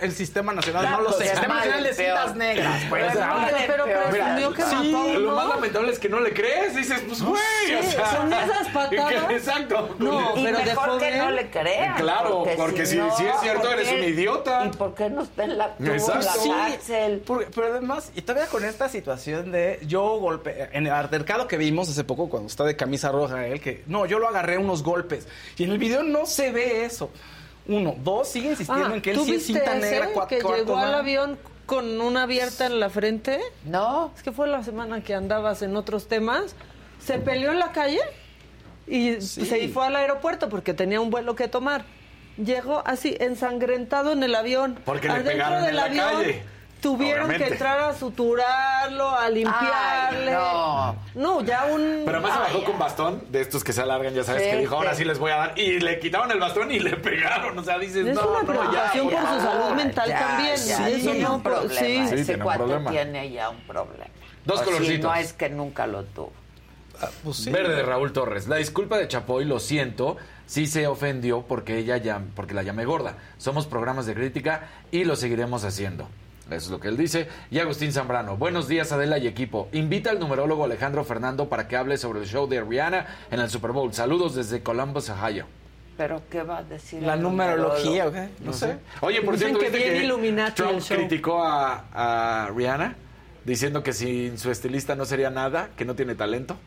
El 0.02 0.12
Sistema 0.12 0.54
Nacional, 0.54 0.90
no 0.92 1.02
lo 1.02 1.12
sé. 1.14 1.24
Es 1.26 1.32
Sistema 1.32 1.56
Nacional 1.56 1.84
de. 1.84 1.94
Cintas 1.94 2.36
Negras. 2.36 2.82
pues, 2.90 3.06
pero 3.68 3.86
presumió 3.86 4.54
que 4.54 4.62
sí, 4.64 4.76
mató 4.76 5.10
a 5.10 5.14
Lo 5.20 5.36
más 5.36 5.48
lamentable 5.50 5.92
es 5.94 6.00
que 6.00 6.10
no 6.10 6.20
le 6.20 6.34
crees. 6.34 6.76
Dices, 6.76 7.02
pues, 7.08 7.22
güey. 7.22 7.42
Sí, 7.66 7.74
o 7.76 7.84
sea, 7.84 8.12
son 8.12 8.34
esas 8.34 8.68
patadas. 8.74 9.26
que- 9.28 9.36
exacto. 9.36 9.96
No, 10.00 10.38
Y 10.38 10.44
pero 10.44 10.58
de 10.60 10.66
mejor 10.66 11.00
que 11.00 11.16
no 11.18 11.32
le 11.32 11.50
crean. 11.50 11.96
Claro, 11.96 12.44
porque 12.58 12.86
si- 12.86 12.96
si 13.18 13.26
es 13.26 13.40
cierto, 13.42 13.70
¿por 13.70 13.80
eres 13.80 13.92
un 13.92 14.04
idiota. 14.04 14.66
¿Y 14.66 14.70
por 14.76 14.94
qué 14.96 15.10
no 15.10 15.22
está 15.24 15.44
en 15.46 15.58
la, 15.58 15.76
tuvo 15.76 15.88
en 15.88 15.94
Exacto. 15.96 16.26
la 16.26 16.34
Sí, 16.34 16.50
cárcel? 16.50 17.24
porque- 17.26 17.48
pero 17.54 17.68
además, 17.68 18.12
y 18.16 18.22
todavía 18.22 18.48
con 18.50 18.66
esta 18.66 18.90
situación 18.90 19.52
de 19.52 19.80
yo 19.88 20.18
golpe 20.20 20.70
en 20.74 20.86
el 20.88 20.94
altercado 20.94 21.48
que 21.48 21.58
vimos 21.58 21.90
hace 21.90 22.04
poco 22.04 22.30
cuando 22.30 22.48
está 22.48 22.64
de 22.66 22.76
camisa 22.76 23.12
roja 23.12 23.48
él, 23.48 23.62
que 23.62 23.84
no, 23.88 24.06
yo 24.06 24.20
lo 24.20 24.28
agarré 24.28 24.58
unos 24.58 24.84
golpes. 24.84 25.28
Y 25.58 25.64
en 25.64 25.72
el 25.72 25.78
video 25.78 26.04
no 26.04 26.26
se 26.26 26.52
ve 26.52 26.84
eso. 26.86 27.10
Uno, 27.68 27.96
dos, 28.04 28.28
sigue 28.28 28.50
insistiendo 28.50 28.88
Ah, 28.92 28.96
en 28.96 29.02
que 29.02 29.12
él 29.12 29.18
¿tú 29.18 29.26
sí 29.26 29.36
es 29.36 29.46
cinta 29.46 29.78
ese 29.78 29.92
negra, 29.92 30.10
cua- 30.14 30.28
que 30.28 30.42
llegó 30.42 30.78
al 30.78 30.94
avión 30.96 31.38
con 31.66 32.02
una 32.02 32.24
abierta 32.24 32.66
en 32.66 32.80
la 32.80 32.90
frente? 32.90 33.40
No. 33.66 34.12
Es 34.16 34.24
que 34.24 34.32
fue 34.32 34.48
la 34.48 34.64
semana 34.64 35.04
que 35.04 35.14
andabas 35.14 35.62
en 35.62 35.76
otros 35.76 36.08
temas. 36.08 36.56
Se 37.00 37.18
peleó 37.20 37.52
en 37.52 37.60
la 37.60 37.72
calle 37.72 38.00
y 38.88 39.22
Sí. 39.22 39.46
se 39.46 39.68
fue 39.70 39.86
al 39.86 39.96
aeropuerto 39.96 40.50
porque 40.50 40.74
tenía 40.74 41.00
un 41.00 41.10
vuelo 41.12 41.36
que 41.36 41.48
tomar. 41.48 41.86
Llegó 42.38 42.82
así 42.86 43.16
ensangrentado 43.20 44.12
en 44.14 44.24
el 44.24 44.34
avión. 44.36 44.80
Porque 44.86 45.08
le 45.08 45.22
pegaron 45.22 45.62
del 45.62 45.70
en 45.72 45.76
la 45.76 45.84
avión 45.86 46.06
calle. 46.24 46.44
Tuvieron 46.82 47.26
Obviamente. 47.28 47.46
que 47.46 47.52
entrar 47.54 47.80
a 47.80 47.94
suturarlo, 47.94 49.10
a 49.16 49.30
limpiarle. 49.30 50.32
no. 50.32 50.96
No, 51.14 51.42
ya 51.44 51.66
un. 51.66 52.02
Pero 52.06 52.18
además 52.18 52.34
se 52.34 52.40
bajó 52.40 52.64
con 52.66 52.80
bastón 52.80 53.24
de 53.30 53.42
estos 53.42 53.64
que 53.64 53.72
se 53.72 53.82
alargan, 53.82 54.14
ya 54.16 54.24
sabes, 54.24 54.44
Sí, 54.44 54.50
que 54.50 54.58
dijo, 54.58 54.76
ahora 54.76 54.96
sí. 54.96 55.06
les 55.06 55.20
voy 55.20 55.30
a 55.32 55.36
dar. 55.36 55.60
Y 55.60 55.80
le 55.80 56.00
quitaron 56.00 56.32
el 56.32 56.40
bastón 56.40 56.72
y 56.72 56.80
le 56.80 56.98
pegaron. 56.98 57.58
O 57.60 57.64
sea, 57.64 57.78
dices, 57.78 58.08
Es 58.08 58.16
no, 58.16 58.28
una 58.28 58.40
no, 58.42 58.46
preocupación 58.48 59.10
ya. 59.12 59.22
por 59.22 59.30
su 59.30 59.40
salud 59.46 59.76
mental 59.76 60.10
ya, 60.10 60.20
también. 60.20 60.56
ya, 60.56 60.78
Sí, 60.78 60.84
eso 60.94 61.12
tiene 61.12 61.20
no, 61.20 61.36
un 61.36 61.44
problema. 61.44 61.74
sí. 61.80 61.86
Sí, 62.08 62.16
Ese 62.16 62.26
tiene 62.26 62.34
un 62.36 62.42
cuate 62.44 62.58
problema. 62.60 62.90
tiene 62.92 63.32
ya 63.32 63.50
un 63.50 63.62
problema. 63.62 64.06
Dos 64.46 64.60
O 64.62 64.64
si 64.64 64.66
colorcitos. 64.72 65.12
no 65.12 65.16
es 65.16 65.34
que 65.34 65.50
nunca 65.50 65.86
lo 65.86 66.04
tuvo. 66.06 66.32
Ah, 67.00 67.10
pues 67.24 67.38
sí. 67.38 67.52
Verde 67.52 67.76
de 67.76 67.84
Raúl 67.84 68.12
Torres. 68.12 68.48
La 68.48 68.56
disculpa 68.56 68.98
de 68.98 69.08
Chapoy, 69.08 69.46
lo 69.46 69.60
siento, 69.60 70.18
sí 70.48 70.66
se 70.66 70.88
ofendió 70.88 71.44
porque 71.44 71.78
ella 71.78 71.98
ya, 71.98 72.22
porque 72.36 72.56
la 72.56 72.64
llamé 72.64 72.86
gorda. 72.86 73.18
Somos 73.38 73.68
programas 73.68 74.08
de 74.08 74.16
crítica 74.16 74.68
y 74.92 75.04
lo 75.04 75.16
seguiremos 75.16 75.64
haciendo. 75.64 76.08
Eso 76.48 76.56
es 76.66 76.70
lo 76.70 76.80
que 76.80 76.90
él 76.90 76.98
dice. 76.98 77.28
Y 77.50 77.60
Agustín 77.60 77.94
Zambrano. 77.94 78.36
Buenos 78.36 78.68
días, 78.68 78.92
Adela 78.92 79.18
y 79.18 79.28
equipo. 79.28 79.70
Invita 79.72 80.10
al 80.10 80.20
numerólogo 80.20 80.66
Alejandro 80.66 81.04
Fernando 81.06 81.48
para 81.48 81.68
que 81.68 81.78
hable 81.78 81.98
sobre 81.98 82.20
el 82.20 82.26
show 82.28 82.48
de 82.48 82.62
Rihanna 82.62 83.06
en 83.32 83.40
el 83.40 83.50
Super 83.50 83.72
Bowl. 83.72 83.94
Saludos 83.94 84.36
desde 84.36 84.62
Columbus, 84.62 85.10
Ohio. 85.10 85.46
¿Pero 85.98 86.22
qué 86.30 86.44
va 86.44 86.58
a 86.60 86.64
decir? 86.64 87.04
La 87.04 87.16
numerología, 87.16 88.08
¿o 88.08 88.10
numerólogo? 88.10 88.36
qué? 88.40 88.44
No, 88.46 88.54
sé. 88.54 88.78
Oye, 89.02 89.22
por 89.22 89.36
Dicen 89.36 89.50
cierto, 89.56 89.66
que 89.66 89.70
¿viste 89.78 89.92
bien 89.92 90.04
Illuminati 90.06 90.56
Trump 90.56 90.74
el 90.74 90.82
show. 90.82 90.98
criticó 90.98 91.44
a, 91.44 91.86
a 91.94 92.50
Rihanna 92.50 92.96
diciendo 93.46 93.84
que 93.84 93.94
sin 93.94 94.38
su 94.38 94.52
estilista 94.52 94.96
no 94.96 95.06
sería 95.06 95.30
nada, 95.30 95.70
que 95.78 95.86
no 95.86 95.96
tiene 95.96 96.16
talento. 96.16 96.58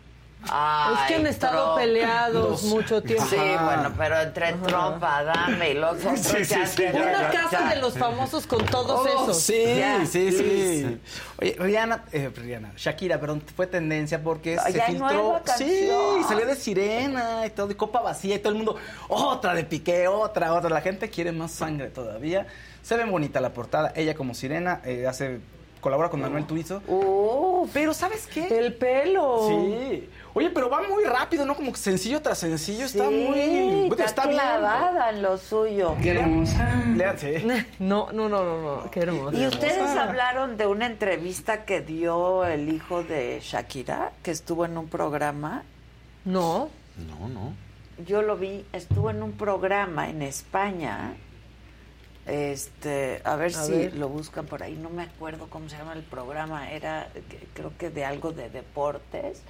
Es 0.45 1.09
que 1.09 1.15
han 1.15 1.25
Ay, 1.25 1.27
estado 1.27 1.65
Trump. 1.75 1.79
peleados 1.79 2.63
mucho 2.65 3.03
tiempo. 3.03 3.25
Sí, 3.29 3.37
bueno, 3.37 3.93
pero 3.97 4.21
entre 4.21 4.53
Trump, 4.53 5.03
Adame 5.03 5.71
y 5.71 5.75
los 5.75 5.97
otros 6.05 6.21
Sí, 6.21 6.45
sí, 6.45 6.55
ya 6.55 6.67
sí, 6.67 6.83
Una 6.93 7.13
ya, 7.13 7.31
casa 7.31 7.69
de 7.69 7.77
los 7.81 7.97
famosos 7.97 8.47
con 8.47 8.65
todos 8.67 9.01
Oh, 9.07 9.25
esos. 9.25 9.41
Sí, 9.43 9.63
Ya, 9.79 10.05
sí, 10.07 10.31
sí. 10.33 11.01
Oye, 11.41 11.57
Rihanna, 11.59 12.05
eh, 12.13 12.31
Rihanna, 12.35 12.73
Shakira, 12.77 13.19
perdón, 13.19 13.43
fue 13.57 13.67
tendencia 13.67 14.23
porque 14.23 14.59
se 14.59 14.73
filtró. 14.83 15.09
nueva 15.09 15.43
Sí, 15.57 15.89
salió 16.29 16.47
de 16.47 16.57
sirena 16.57 17.47
y 17.47 17.51
todo, 17.51 17.71
y 17.71 17.75
copa 17.75 18.01
vacía 18.01 18.37
y 18.37 18.39
todo 18.39 18.51
el 18.51 18.57
mundo, 18.57 18.77
otra 19.09 19.55
de 19.55 19.65
Piqué, 19.65 20.09
otra, 20.09 20.53
otra. 20.53 20.71
La 20.71 20.81
gente 20.83 21.09
quiere 21.11 21.33
más 21.33 21.53
sangre 21.53 21.89
todavía. 21.89 22.47
Se 22.83 22.97
ve 22.97 23.05
bonita 23.05 23.41
la 23.41 23.51
portada. 23.55 23.93
Ella 23.97 24.15
como 24.15 24.35
sirena 24.35 24.83
eh, 24.85 25.07
hace 25.07 25.41
colabora 25.85 26.09
con 26.09 26.23
Manuel 26.23 26.47
Turizo. 26.47 26.81
Uf, 26.89 27.69
Pero 27.75 27.93
¿sabes 27.93 28.27
qué? 28.27 28.47
El 28.49 28.73
pelo. 28.73 29.47
Sí. 29.51 30.09
Oye, 30.33 30.49
pero 30.49 30.71
va 30.71 30.81
muy 30.89 31.05
rápido, 31.05 31.45
¿no? 31.45 31.55
Como 31.55 31.73
que 31.73 31.79
sencillo 31.79 32.23
tras 32.23 32.39
sencillo. 32.39 32.87
Está 32.87 33.07
sí, 33.07 33.15
muy... 33.15 33.91
está, 33.91 34.05
está 34.07 34.27
bien. 34.27 34.41
en 35.11 35.23
lo 35.23 35.37
suyo. 35.37 35.95
Qué 36.03 36.13
hermosa. 36.13 36.83
Lean, 36.97 37.19
sí. 37.19 37.35
No, 37.79 38.11
no, 38.13 38.31
no, 38.31 38.43
no, 38.43 38.63
no. 38.63 38.91
Qué 38.91 39.01
hermoso. 39.01 39.37
Y 39.37 39.47
ustedes 39.47 39.91
hablaron 39.91 40.57
de 40.57 40.67
una 40.67 40.87
entrevista 40.87 41.67
que 41.67 41.83
dio 41.83 42.47
el 42.47 42.73
hijo 42.73 43.03
de 43.03 43.41
Shakira, 43.43 44.13
que 44.23 44.31
estuvo 44.31 44.65
en 44.65 44.79
un 44.79 44.89
programa. 44.89 45.65
No. 46.25 46.71
No, 46.97 47.29
no. 47.29 47.53
Yo 48.07 48.23
lo 48.23 48.39
vi, 48.39 48.65
estuvo 48.73 49.11
en 49.11 49.23
un 49.23 49.33
programa 49.33 50.09
en 50.09 50.23
España. 50.23 51.13
Este, 52.27 53.21
a 53.25 53.37
ver 53.37 53.55
A 53.55 53.65
si 53.65 53.73
ver. 53.73 53.97
lo 53.97 54.09
buscan 54.09 54.47
por 54.47 54.63
ahí. 54.63 54.75
No 54.81 54.89
me 54.91 55.03
acuerdo 55.03 55.47
cómo 55.51 55.69
se 55.69 55.77
llama 55.77 55.93
el 55.93 56.03
programa. 56.03 56.71
Era, 56.73 57.09
creo 57.55 57.73
que 57.79 57.91
de 57.91 58.05
algo 58.05 58.33
de 58.33 58.49
deportes. 58.51 59.43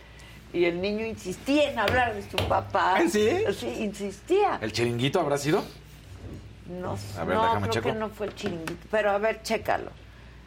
Y 0.53 0.65
el 0.67 0.81
niño 0.81 1.05
insistía 1.07 1.71
en 1.71 1.79
hablar 1.79 2.15
de 2.15 2.23
su 2.23 2.37
papá. 2.49 2.97
¿Ah, 2.97 3.03
sí? 3.09 3.29
Sí, 3.59 3.67
insistía. 3.81 4.59
¿El 4.61 4.73
chiringuito 4.73 5.19
habrá 5.21 5.37
sido? 5.39 5.65
No, 6.81 6.97
A 7.19 7.25
ver, 7.25 7.37
no 7.37 7.43
déjame 7.43 7.61
creo 7.63 7.73
checo. 7.73 7.89
que 7.89 7.95
no 7.95 8.09
fue 8.09 8.27
el 8.29 8.35
chiringuito. 8.35 8.87
Pero 8.91 9.11
a 9.11 9.19
ver, 9.19 9.43
chécalo. 9.43 9.91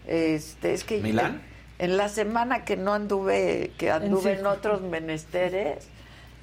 Este, 0.06 0.74
es 0.74 0.84
que 0.84 1.00
¿Milán? 1.02 1.42
En, 1.80 1.92
en 1.92 1.98
la 1.98 2.10
semana 2.10 2.64
que 2.66 2.78
no 2.78 2.94
anduve, 2.94 3.72
que 3.78 3.92
anduve 3.92 4.32
en, 4.34 4.40
sí. 4.40 4.46
otros 4.46 4.82
menesteres, 4.82 5.86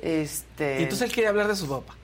este. 0.03 0.81
Y 0.81 0.83
entonces 0.85 1.09
él 1.09 1.15
quiere 1.15 1.29
hablar 1.31 1.49
de 1.49 1.57
su 1.57 1.67
papá. 1.69 1.95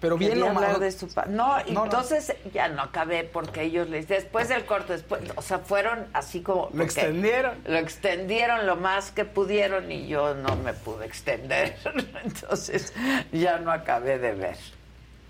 Pero 0.00 0.16
bien 0.16 0.32
quería 0.32 0.50
hablar 0.50 0.78
de 0.78 0.90
su 0.92 1.08
pa- 1.08 1.26
No, 1.26 1.58
entonces 1.66 2.34
ya 2.54 2.68
no 2.68 2.82
acabé 2.82 3.24
porque 3.24 3.62
ellos 3.64 3.88
les 3.90 4.08
después 4.08 4.48
del 4.48 4.64
corto, 4.64 4.94
después, 4.94 5.20
o 5.36 5.42
sea, 5.42 5.58
fueron 5.58 6.06
así 6.14 6.40
como 6.40 6.70
Lo 6.72 6.82
extendieron. 6.84 7.58
Lo 7.66 7.76
extendieron 7.76 8.66
lo 8.66 8.76
más 8.76 9.10
que 9.10 9.24
pudieron 9.26 9.92
y 9.92 10.06
yo 10.08 10.34
no 10.34 10.56
me 10.56 10.72
pude 10.72 11.04
extender. 11.06 11.76
Entonces 12.24 12.92
ya 13.32 13.58
no 13.58 13.70
acabé 13.70 14.18
de 14.18 14.32
ver. 14.32 14.56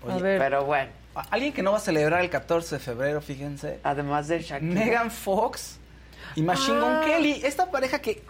A 0.09 0.17
ver. 0.17 0.39
Pero 0.39 0.65
bueno, 0.65 0.91
Alguien 1.29 1.51
que 1.51 1.61
no 1.61 1.71
va 1.73 1.77
a 1.77 1.81
celebrar 1.81 2.21
el 2.21 2.29
14 2.29 2.75
de 2.75 2.79
febrero, 2.79 3.21
fíjense. 3.21 3.81
además 3.83 4.29
de 4.29 4.39
Shakira. 4.41 4.61
Megan 4.73 5.11
Fox 5.11 5.77
y 6.35 6.41
Machine 6.41 6.79
Gun 6.79 6.93
Ah. 6.93 7.01
Kelly. 7.05 7.41
Esta 7.43 7.69
pareja 7.69 7.99
que. 7.99 8.23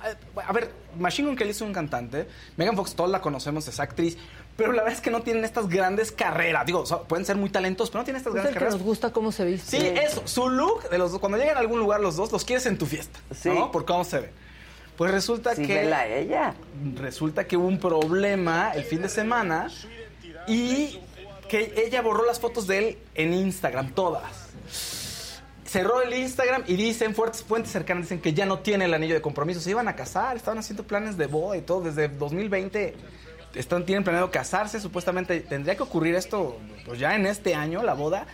A 0.43 0.51
ver, 0.51 0.71
Machine 0.97 1.27
Gun 1.27 1.37
Kelly 1.37 1.51
es 1.51 1.61
un 1.61 1.71
cantante. 1.71 2.27
Megan 2.57 2.75
Fox, 2.75 2.95
todos 2.95 3.11
la 3.11 3.21
conocemos, 3.21 3.67
es 3.67 3.79
actriz. 3.79 4.17
Pero 4.57 4.73
la 4.73 4.83
verdad 4.83 4.97
es 4.97 5.01
que 5.01 5.09
no 5.11 5.21
tienen 5.21 5.43
estas 5.45 5.67
grandes 5.69 6.11
carreras. 6.11 6.65
Digo, 6.65 6.85
so- 6.85 7.03
pueden 7.03 7.25
ser 7.25 7.35
muy 7.37 7.49
talentosos, 7.49 7.89
pero 7.89 8.01
no 8.01 8.05
tienen 8.05 8.19
estas 8.19 8.31
Es 8.33 8.35
el 8.35 8.41
grandes 8.41 8.53
que 8.53 8.59
carreras. 8.59 8.75
nos 8.75 8.83
gusta 8.83 9.11
cómo 9.11 9.31
se 9.31 9.45
viste. 9.45 9.79
Sí, 9.79 9.87
eso. 9.87 10.21
Su 10.25 10.49
look 10.49 10.89
de 10.89 10.97
los 10.97 11.11
dos. 11.11 11.19
Cuando 11.19 11.37
llegan 11.37 11.57
a 11.57 11.61
algún 11.61 11.79
lugar 11.79 11.99
los 12.01 12.15
dos, 12.15 12.31
los 12.31 12.45
quieres 12.45 12.65
en 12.65 12.77
tu 12.77 12.85
fiesta. 12.85 13.19
Sí. 13.33 13.49
¿No? 13.49 13.71
Por 13.71 13.85
cómo 13.85 14.03
se 14.03 14.19
ve. 14.19 14.29
Pues 14.97 15.09
resulta 15.11 15.55
Sí, 15.55 15.65
que. 15.65 15.73
vela 15.75 16.05
ella. 16.07 16.53
Resulta 16.95 17.47
que 17.47 17.57
hubo 17.57 17.67
un 17.67 17.79
problema 17.79 18.71
el 18.75 18.83
fin 18.83 19.01
de 19.01 19.09
semana 19.09 19.71
y 20.47 20.99
que 21.47 21.73
ella 21.85 22.01
borró 22.01 22.25
las 22.25 22.39
fotos 22.39 22.67
de 22.67 22.77
él 22.77 22.97
en 23.15 23.33
Instagram, 23.33 23.91
todas. 23.93 24.49
Cerró 25.65 26.01
el 26.01 26.13
Instagram 26.13 26.63
y 26.67 26.75
dicen, 26.75 27.15
fuertes 27.15 27.43
fuentes 27.43 27.71
cercanas 27.71 28.03
dicen 28.03 28.19
que 28.21 28.33
ya 28.33 28.45
no 28.45 28.59
tiene 28.59 28.85
el 28.85 28.93
anillo 28.93 29.13
de 29.15 29.21
compromiso. 29.21 29.61
Se 29.61 29.69
iban 29.69 29.87
a 29.87 29.95
casar, 29.95 30.35
estaban 30.35 30.59
haciendo 30.59 30.83
planes 30.83 31.15
de 31.17 31.27
boda 31.27 31.55
y 31.55 31.61
todo. 31.61 31.81
Desde 31.81 32.09
2020 32.09 32.93
están, 33.55 33.85
tienen 33.85 34.03
planeado 34.03 34.31
casarse. 34.31 34.79
Supuestamente 34.79 35.39
tendría 35.41 35.75
que 35.75 35.83
ocurrir 35.83 36.15
esto 36.15 36.57
pues 36.85 36.99
ya 36.99 37.15
en 37.15 37.25
este 37.25 37.55
año, 37.55 37.83
la 37.83 37.93
boda. 37.93 38.25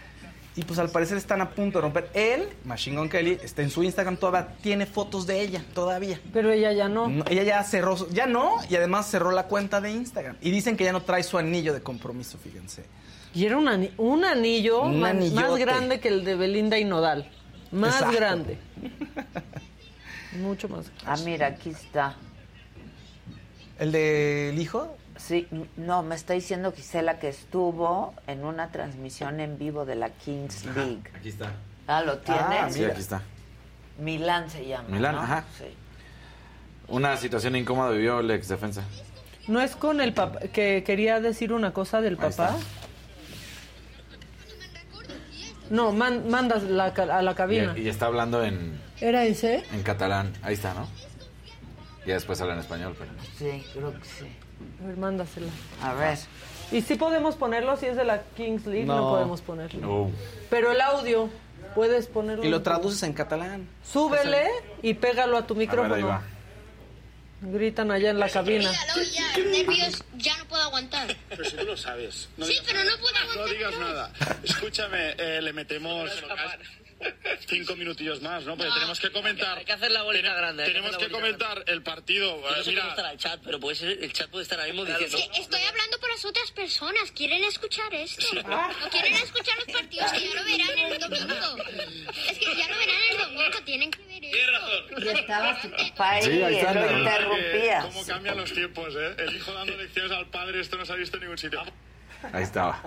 Y 0.56 0.64
pues 0.64 0.80
al 0.80 0.90
parecer 0.90 1.18
están 1.18 1.40
a 1.42 1.52
punto 1.52 1.78
de 1.78 1.84
romper. 1.84 2.10
Él, 2.16 2.50
Machine 2.66 2.98
Gun 2.98 3.10
Kelly, 3.10 3.38
está 3.44 3.62
en 3.62 3.70
su 3.70 3.84
Instagram 3.84 4.18
todavía, 4.18 4.56
tiene 4.62 4.88
fotos 4.88 5.28
de 5.28 5.40
ella, 5.42 5.64
todavía. 5.76 6.20
Pero 6.34 6.50
ella 6.52 6.72
ya 6.72 6.90
no. 6.90 7.08
No, 7.08 7.24
ella 7.30 7.44
ya 7.44 7.64
cerró, 7.64 7.96
ya 8.10 8.26
no, 8.26 8.56
y 8.68 8.76
además 8.76 9.08
cerró 9.08 9.30
la 9.30 9.44
cuenta 9.44 9.82
de 9.82 9.92
Instagram. 9.92 10.36
Y 10.42 10.50
dicen 10.50 10.76
que 10.76 10.84
ya 10.84 10.92
no 10.92 11.04
trae 11.04 11.22
su 11.22 11.38
anillo 11.38 11.76
de 11.76 11.82
compromiso, 11.84 12.40
fíjense. 12.40 12.86
Y 13.36 13.46
era 13.46 13.56
un, 13.56 13.68
ani- 13.68 13.92
un 13.98 14.26
anillo 14.26 14.82
Un 14.82 15.00
ma- 15.00 15.14
más 15.14 15.58
grande 15.60 16.00
que 16.00 16.08
el 16.08 16.26
de 16.26 16.34
Belinda 16.34 16.80
y 16.80 16.86
Nodal. 16.86 17.30
Más 17.72 17.94
Exacto. 17.98 18.18
grande. 18.18 18.58
Mucho 20.42 20.68
más. 20.70 20.88
Ah, 21.06 21.18
mira, 21.24 21.46
aquí 21.48 21.70
está. 21.70 22.16
¿El 23.78 23.92
del 23.92 24.58
hijo? 24.60 24.97
Sí, 25.18 25.48
no, 25.78 26.04
me 26.04 26.16
está 26.16 26.34
diciendo 26.34 26.72
Gisela 26.72 27.20
que 27.20 27.30
estuvo 27.30 28.14
en 28.28 28.46
una 28.46 28.72
transmisión 28.72 29.40
en 29.40 29.58
vivo 29.58 29.86
de 29.86 29.96
la 29.96 30.10
Kings 30.12 30.66
League. 30.66 31.02
Aquí 31.16 31.30
está. 31.30 31.52
Ah, 31.88 32.02
¿lo 32.02 32.18
tienes? 32.20 32.74
Sí, 32.74 32.84
aquí 32.86 33.02
está. 33.02 33.22
Milán 34.00 34.50
se 34.50 34.66
llama. 34.68 34.88
Milán, 34.90 35.16
¿no? 35.16 35.22
ajá. 35.22 35.44
Sí. 35.58 35.66
Una 36.88 37.18
situación 37.18 37.56
incómoda 37.56 37.92
vivió 37.92 38.20
el 38.20 38.30
ex 38.32 38.48
defensa. 38.48 38.84
¿No 39.48 39.60
es 39.62 39.76
con 39.76 40.02
el 40.02 40.14
papá 40.14 40.40
que 40.54 40.84
quería 40.86 41.20
decir 41.20 41.52
una 41.54 41.72
cosa 41.74 42.02
del 42.02 42.18
papá? 42.18 42.56
No, 45.70 45.92
man- 45.92 46.30
mandas 46.30 46.64
la 46.64 46.86
a 46.86 47.22
la 47.22 47.36
cabina. 47.36 47.74
Y, 47.76 47.82
y 47.82 47.90
está 47.90 48.06
hablando 48.06 48.44
en, 48.44 48.80
¿Era 49.02 49.26
ese? 49.26 49.64
en 49.74 49.84
catalán. 49.84 50.32
Ahí 50.42 50.54
está, 50.54 50.74
¿no? 50.74 50.88
Y 52.06 52.10
después 52.12 52.40
habla 52.40 52.54
en 52.54 52.60
español, 52.62 52.96
pero. 52.98 53.12
Sí, 53.38 53.66
creo 53.74 53.92
que 53.94 54.06
sí. 54.06 54.28
A 54.84 54.88
ver, 54.88 54.98
mándasela. 54.98 55.48
A 55.82 55.94
ver. 55.94 56.18
¿Y 56.72 56.82
si 56.82 56.96
podemos 56.96 57.36
ponerlo? 57.36 57.78
Si 57.78 57.86
es 57.86 57.96
de 57.96 58.04
la 58.06 58.24
Kings 58.36 58.66
League, 58.66 58.86
no, 58.86 58.98
No. 58.98 59.10
podemos 59.10 59.42
ponerlo. 59.42 59.80
No. 59.82 60.12
Pero 60.50 60.72
el 60.72 60.82
audio, 60.82 61.30
puedes 61.76 62.08
ponerlo. 62.08 62.44
Y 62.44 62.50
lo 62.50 62.62
traduces 62.62 63.04
en 63.04 63.14
catalán. 63.14 63.68
Súbele 63.90 64.48
y 64.82 64.94
pégalo 64.96 65.38
a 65.38 65.48
tu 65.48 65.56
micrófono. 65.56 65.96
ahí 65.96 66.04
va. 66.04 66.22
Gritan 67.40 67.92
allá 67.92 68.10
en 68.10 68.20
la 68.20 68.30
cabina. 68.30 68.72
ya, 68.72 69.38
nervios, 69.44 70.04
ya 70.18 70.36
no 70.38 70.46
puedo 70.46 70.64
aguantar. 70.64 71.16
Pero 71.30 71.46
si 71.46 71.56
tú 71.56 71.66
lo 71.66 71.78
sabes. 71.78 72.30
Sí, 72.42 72.58
pero 72.66 72.84
no 72.84 72.92
puedo 73.00 73.16
aguantar. 73.16 73.38
No 73.38 73.46
digas 73.46 73.80
nada. 73.80 74.12
Escúchame, 74.44 75.12
eh, 75.20 75.40
le 75.42 75.54
metemos 75.54 76.10
cinco 77.48 77.76
minutillos 77.76 78.22
más, 78.22 78.44
¿no? 78.44 78.58
Porque 78.58 78.72
tenemos 78.74 79.00
que 79.00 79.12
comentar. 79.12 79.58
Hay 79.58 79.66
que 79.66 79.74
hacer 79.74 79.92
la 79.92 80.02
bolita 80.04 80.34
grande. 80.34 80.64
hay 80.64 80.70
Tenemos 80.70 80.92
que 80.98 81.08
bolita 81.08 81.20
comentar 81.20 81.64
el 81.68 81.84
partido. 81.84 82.42
grande. 82.42 82.50
Yo 82.50 82.56
no 82.56 82.62
Eh, 82.62 82.64
sé 82.64 82.70
Mira, 82.72 82.82
cómo 82.82 82.92
estará 82.92 83.12
el 83.12 83.18
chat, 83.20 83.40
pero 83.44 83.60
puede 83.60 83.76
ser, 83.76 83.90
el 84.04 84.14
chat 84.14 84.30
puede 84.30 84.44
estar 84.44 84.60
ahí 84.60 84.72
mismo 84.72 84.86
diciendo... 84.86 85.18
Sí, 85.18 85.30
estoy 85.40 85.62
hablando 85.62 86.00
para 86.00 86.14
las 86.14 86.26
otras 86.26 86.52
personas. 86.52 87.12
¿Quieren 87.12 87.44
escuchar 87.44 87.94
esto? 87.94 88.26
No 88.44 88.90
quieren 88.92 89.14
escuchar 89.14 89.58
los 89.58 89.76
partidos 89.76 90.12
que 90.12 90.20
ya 90.28 90.34
lo 90.36 90.44
verán 90.44 90.80
el 90.80 91.00
domingo. 91.00 91.64
Es 92.30 92.38
que 92.40 92.56
ya 92.56 92.68
lo 92.70 92.78
verán 92.78 93.02
el 93.12 93.18
domingo. 93.18 93.62
Tienen 93.66 93.92
que 93.92 94.04
ver 94.04 94.26
esto. 94.26 95.00
Y 95.00 95.08
estaba 95.20 95.62
su 95.62 95.70
papá 95.72 96.10
ahí, 96.12 96.24
Sí, 96.24 96.42
ahí 96.44 96.56
está, 96.58 96.74
¿no? 96.74 96.98
interrumpías. 97.00 97.86
cómo 97.86 98.06
cambian 98.06 98.38
los 98.38 98.52
tiempos, 98.54 98.94
¿eh? 98.96 99.16
El 99.20 99.36
hijo 99.36 99.54
dando 99.54 99.76
lecciones 99.78 100.12
al 100.12 100.28
padre, 100.28 100.60
esto 100.62 100.78
no 100.78 100.86
se 100.86 100.94
ha 100.94 100.96
visto 100.96 101.18
en 101.18 101.22
ningún 101.24 101.38
sitio. 101.38 101.62
Ahí 102.34 102.44
estaba. 102.44 102.82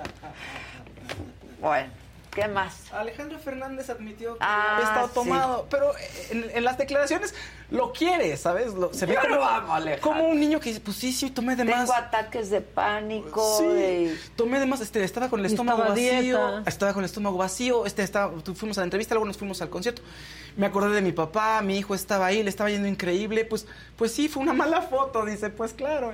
Bueno, 1.60 1.92
¿qué 2.30 2.46
más? 2.48 2.92
Alejandro 2.92 3.38
Fernández 3.38 3.90
admitió 3.90 4.34
que 4.34 4.44
Ah, 4.44 4.74
había 4.76 4.86
estado 4.86 5.08
sí. 5.08 5.14
tomado, 5.14 5.66
pero 5.70 5.92
en, 6.30 6.50
en 6.54 6.64
las 6.64 6.78
declaraciones 6.78 7.34
lo 7.70 7.92
quiere, 7.92 8.36
¿sabes? 8.36 8.74
Lo- 8.74 8.92
se 8.94 9.06
ve 9.06 9.14
Yo 9.14 9.20
como, 9.22 9.34
lo 9.36 9.44
amo, 9.44 9.74
Alejandro. 9.74 10.08
como 10.08 10.28
un 10.28 10.38
niño 10.40 10.60
que 10.60 10.68
dice, 10.70 10.80
pues 10.80 10.96
sí, 10.96 11.12
sí, 11.12 11.30
tomé 11.30 11.56
de 11.56 11.64
más. 11.64 11.80
Tengo 11.86 11.94
ataques 11.94 12.50
de 12.50 12.60
pánico. 12.60 13.58
Sí, 13.58 13.64
de- 13.66 14.18
tomé 14.36 14.60
de 14.60 14.66
más, 14.66 14.80
este, 14.80 15.02
estaba 15.04 15.28
con 15.28 15.40
el 15.40 15.46
estómago 15.46 15.78
estaba 15.82 15.94
vacío, 15.94 16.20
dieta. 16.48 16.70
estaba 16.70 16.92
con 16.92 17.02
el 17.02 17.06
estómago 17.06 17.36
vacío, 17.36 17.86
este, 17.86 18.02
estaba, 18.02 18.32
fuimos 18.54 18.78
a 18.78 18.82
la 18.82 18.84
entrevista, 18.84 19.14
luego 19.14 19.26
nos 19.26 19.36
fuimos 19.36 19.60
al 19.62 19.70
concierto, 19.70 20.02
me 20.56 20.66
acordé 20.66 20.94
de 20.94 21.02
mi 21.02 21.12
papá, 21.12 21.60
mi 21.62 21.78
hijo 21.78 21.94
estaba 21.94 22.26
ahí, 22.26 22.42
le 22.42 22.50
estaba 22.50 22.70
yendo 22.70 22.88
increíble, 22.88 23.44
pues, 23.44 23.66
pues 23.96 24.12
sí, 24.12 24.28
fue 24.28 24.42
una 24.42 24.52
mala 24.52 24.82
foto, 24.82 25.24
dice, 25.24 25.50
pues 25.50 25.72
claro, 25.72 26.12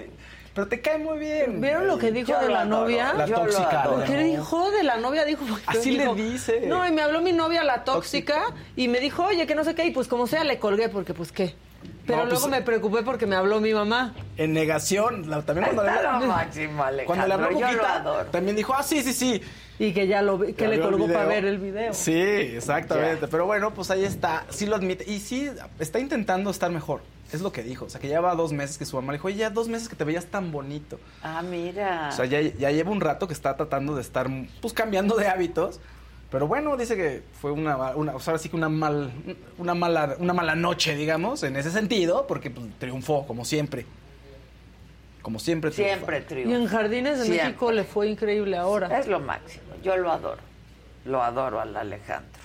pero 0.57 0.69
te 0.69 0.81
cae 0.81 0.97
muy 0.99 1.19
bien. 1.19 1.61
¿Vieron 1.61 1.87
lo 1.87 1.99
que 1.99 2.11
dijo 2.11 2.29
Yo 2.33 2.41
de 2.41 2.49
la 2.49 2.63
adoro. 2.63 2.81
novia? 2.85 3.13
La 3.13 3.27
Yo 3.27 3.37
tóxica. 3.37 3.83
adoro. 3.83 3.97
¿Por 3.99 4.05
qué 4.07 4.17
dijo 4.25 4.71
de 4.71 4.83
la 4.85 4.97
novia? 4.97 5.25
Dijo, 5.27 5.45
Así 5.67 5.91
le 5.93 6.13
dice. 6.15 6.63
No, 6.67 6.85
y 6.89 6.93
me 6.93 7.03
habló 7.03 7.21
mi 7.21 7.33
novia, 7.35 7.63
la 7.63 7.85
tóxica, 7.85 8.43
y 8.75 8.89
me 8.89 8.99
dijo, 8.99 9.23
oye, 9.25 9.47
que 9.47 9.55
no 9.55 9.65
sé 9.65 9.75
qué, 9.75 9.85
y 9.85 9.91
pues 9.91 10.09
como 10.09 10.27
sea, 10.27 10.45
le 10.45 10.59
colgué, 10.59 10.89
porque 10.89 11.13
pues 11.13 11.31
qué. 11.31 11.55
Pero 12.07 12.19
No, 12.21 12.29
pues, 12.31 12.41
luego 12.41 12.49
me 12.49 12.63
preocupé 12.63 13.03
porque 13.03 13.27
me 13.27 13.37
habló 13.37 13.61
mi 13.61 13.75
mamá. 13.75 14.15
En 14.39 14.55
negación, 14.55 15.29
la- 15.29 15.43
también 15.43 15.67
cuando 15.67 15.83
le 15.85 15.91
habló, 15.91 16.27
máximo, 16.27 16.85
cuando 17.05 17.27
le 17.27 17.35
habló 17.35 17.49
Cuquita, 17.51 18.27
también 18.33 18.57
dijo, 18.57 18.75
ah, 18.75 18.83
sí, 18.83 19.03
sí, 19.03 19.13
sí. 19.13 19.43
Y 19.79 19.93
que 19.93 20.07
ya 20.07 20.23
lo 20.23 20.39
vi- 20.39 20.55
que 20.55 20.65
Ya 20.65 20.71
le 20.71 20.81
colgó 20.81 21.07
para 21.07 21.27
ver 21.27 21.45
el 21.45 21.59
video. 21.59 21.93
Sí, 21.93 22.19
exactamente. 22.19 23.29
Pero 23.29 23.45
bueno, 23.45 23.75
pues 23.75 23.91
ahí 23.91 24.05
está. 24.05 24.47
Sí 24.49 24.65
lo 24.65 24.77
admite. 24.77 25.05
Y 25.11 25.21
sí, 25.21 25.51
está 25.79 25.99
intentando 25.99 26.49
estar 26.51 26.71
mejor. 26.71 27.03
Es 27.33 27.41
lo 27.41 27.53
que 27.53 27.63
dijo. 27.63 27.87
O 27.87 27.91
sea, 27.91 28.01
que 28.01 28.09
ya 28.09 28.21
va 28.21 28.35
dos 28.35 28.53
meses 28.53 28.79
que 28.79 28.85
su 28.85 28.97
mamá 28.97 29.13
le 29.13 29.19
dijo, 29.19 29.29
oye, 29.29 29.37
ya 29.37 29.51
dos 29.51 29.69
meses 29.69 29.89
que 29.89 29.97
te 29.97 30.05
veías 30.05 30.27
tan 30.27 30.53
bonito. 30.53 30.99
Ah, 31.23 31.43
mira. 31.43 32.09
O 32.11 32.13
sea, 32.13 32.25
ya, 32.25 32.41
ya 32.41 32.71
lleva 32.71 32.91
un 32.91 33.01
rato 33.01 33.27
que 33.27 33.35
está 33.35 33.57
tratando 33.57 33.95
de 33.97 34.03
estar, 34.03 34.29
pues, 34.61 34.73
cambiando 34.73 35.17
de 35.17 35.29
hábitos. 35.29 35.81
Pero 36.31 36.47
bueno, 36.49 36.77
dice 36.77 36.97
que 36.97 37.23
fue 37.41 37.53
una, 37.53 37.95
una 37.95 38.15
o 38.15 38.21
sea, 38.21 38.33
ahora 38.33 38.43
sí 38.43 38.49
que 38.49 38.57
una, 38.57 38.69
mal, 38.69 39.13
una, 39.59 39.75
mala, 39.75 40.17
una 40.19 40.33
mala 40.33 40.55
noche, 40.55 40.97
digamos, 40.97 41.43
en 41.43 41.57
ese 41.57 41.71
sentido, 41.71 42.27
porque 42.27 42.51
pues, 42.51 42.67
triunfó, 42.79 43.27
como 43.27 43.45
siempre. 43.45 43.87
Como 45.23 45.39
siempre 45.41 45.71
triunfa. 45.71 45.95
Siempre 45.95 46.17
Y 46.17 46.21
en 46.21 46.27
triunfa. 46.27 46.77
Jardines 46.77 47.19
de 47.19 47.25
Siempre. 47.25 47.45
México 47.47 47.73
le 47.73 47.85
fue 47.85 48.09
increíble 48.09 48.57
ahora. 48.57 48.97
Es 48.99 49.09
lo 49.09 49.19
máximo. 49.19 49.65
Yo 49.83 49.97
lo 49.97 50.11
adoro. 50.13 50.41
Lo 51.05 51.23
adoro 51.23 51.61
al 51.61 51.77
Alejandro. 51.77 52.43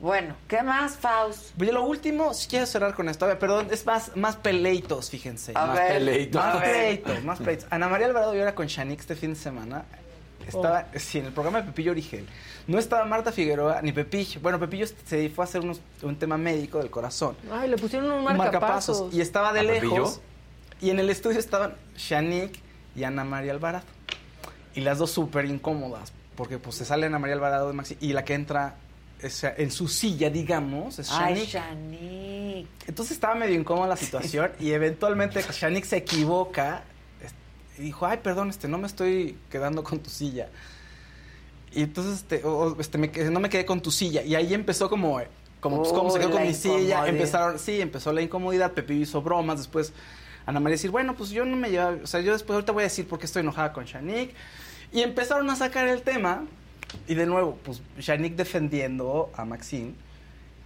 Bueno, 0.00 0.36
¿qué 0.46 0.62
más, 0.62 0.96
Faust? 0.96 1.60
Oye, 1.60 1.72
lo 1.72 1.82
último, 1.82 2.32
si 2.32 2.46
quiero 2.48 2.66
cerrar 2.66 2.94
con 2.94 3.08
esto, 3.08 3.24
a 3.24 3.28
ver, 3.28 3.38
perdón, 3.38 3.66
es 3.72 3.84
más, 3.84 4.16
más 4.16 4.36
peleitos, 4.36 5.10
fíjense. 5.10 5.52
A 5.56 5.66
más 5.66 5.76
ver, 5.76 5.88
peleitos. 5.94 6.40
Más 6.44 6.60
ver. 6.60 6.70
pleitos, 6.70 7.24
más 7.24 7.38
pleitos. 7.40 7.66
Ana 7.70 7.88
María 7.88 8.06
Alvarado 8.06 8.34
y 8.36 8.38
ahora 8.38 8.54
con 8.54 8.66
Shanique 8.68 9.00
este 9.00 9.16
fin 9.16 9.30
de 9.34 9.40
semana. 9.40 9.84
Estaba, 10.46 10.86
sí, 10.94 11.18
en 11.18 11.26
el 11.26 11.32
programa 11.32 11.60
de 11.60 11.66
Pepillo 11.66 11.90
Origel. 11.90 12.26
No 12.68 12.78
estaba 12.78 13.04
Marta 13.06 13.32
Figueroa 13.32 13.82
ni 13.82 13.92
Pepillo. 13.92 14.40
Bueno, 14.40 14.58
Pepillo 14.60 14.86
se 15.04 15.28
fue 15.30 15.44
a 15.44 15.46
hacer 15.46 15.60
unos- 15.62 15.80
un 16.02 16.16
tema 16.16 16.38
médico 16.38 16.78
del 16.78 16.90
corazón. 16.90 17.36
Ay, 17.50 17.68
le 17.68 17.76
pusieron 17.76 18.10
un 18.10 18.24
Un 18.26 18.36
marcapasos. 18.36 19.12
Y 19.12 19.20
estaba 19.20 19.52
de 19.52 19.60
¿A 19.60 19.62
lejos. 19.64 19.82
Pepillo? 19.82 20.10
Y 20.80 20.90
en 20.90 21.00
el 21.00 21.10
estudio 21.10 21.38
estaban 21.40 21.74
Shanique 21.96 22.60
y 22.94 23.02
Ana 23.02 23.24
María 23.24 23.50
Alvarado. 23.52 23.84
Y 24.74 24.80
las 24.82 24.98
dos 24.98 25.10
súper 25.10 25.44
incómodas. 25.46 26.12
Porque 26.36 26.58
pues 26.58 26.76
se 26.76 26.84
sale 26.84 27.06
Ana 27.06 27.18
María 27.18 27.34
Alvarado 27.34 27.66
de 27.66 27.74
Maxi. 27.74 27.96
Y 28.00 28.12
la 28.12 28.24
que 28.24 28.34
entra 28.34 28.76
en 29.20 29.70
su 29.70 29.88
silla, 29.88 30.30
digamos, 30.30 30.98
es 30.98 31.10
Ay, 31.10 31.34
Shanique. 31.46 31.52
Shanique. 31.52 32.68
Entonces 32.86 33.12
estaba 33.14 33.34
medio 33.34 33.58
incómoda 33.58 33.88
la 33.88 33.96
situación 33.96 34.50
y 34.60 34.70
eventualmente 34.72 35.42
Shanik 35.52 35.84
se 35.84 35.96
equivoca 35.98 36.84
y 37.78 37.82
dijo, 37.82 38.06
ay, 38.06 38.18
perdón, 38.22 38.50
este, 38.50 38.68
no 38.68 38.78
me 38.78 38.86
estoy 38.86 39.36
quedando 39.50 39.82
con 39.84 39.98
tu 40.00 40.10
silla. 40.10 40.48
Y 41.72 41.82
entonces 41.82 42.16
este, 42.20 42.44
o- 42.44 42.58
o, 42.76 42.80
este, 42.80 42.96
me 42.98 43.10
quedé- 43.12 43.30
no 43.30 43.40
me 43.40 43.48
quedé 43.48 43.64
con 43.66 43.80
tu 43.80 43.90
silla. 43.90 44.22
Y 44.22 44.34
ahí 44.34 44.54
empezó 44.54 44.88
como, 44.88 45.20
como 45.60 45.78
pues, 45.82 45.92
cómo 45.92 46.10
se 46.10 46.18
quedó 46.18 46.30
con 46.30 46.42
mi 46.42 46.54
silla. 46.54 47.06
Empezaron, 47.08 47.58
sí, 47.58 47.80
empezó 47.80 48.12
la 48.12 48.22
incomodidad. 48.22 48.72
Pepillo 48.72 49.02
hizo 49.02 49.20
bromas. 49.22 49.58
Después 49.58 49.92
Ana 50.46 50.60
María 50.60 50.74
decir, 50.76 50.90
bueno, 50.90 51.14
pues 51.14 51.30
yo 51.30 51.44
no 51.44 51.56
me 51.56 51.70
llevaba, 51.70 51.98
o 52.02 52.06
sea, 52.06 52.20
yo 52.20 52.32
después 52.32 52.54
ahorita 52.54 52.72
voy 52.72 52.82
a 52.82 52.84
decir 52.84 53.06
por 53.06 53.18
qué 53.18 53.26
estoy 53.26 53.40
enojada 53.40 53.72
con 53.72 53.84
Shanik. 53.84 54.32
Y 54.92 55.02
empezaron 55.02 55.48
a 55.50 55.56
sacar 55.56 55.86
el 55.88 56.00
tema. 56.02 56.46
Y 57.06 57.14
de 57.14 57.26
nuevo, 57.26 57.58
pues 57.64 57.80
Shanik 57.98 58.34
defendiendo 58.36 59.30
a 59.36 59.44
Maxine. 59.44 59.94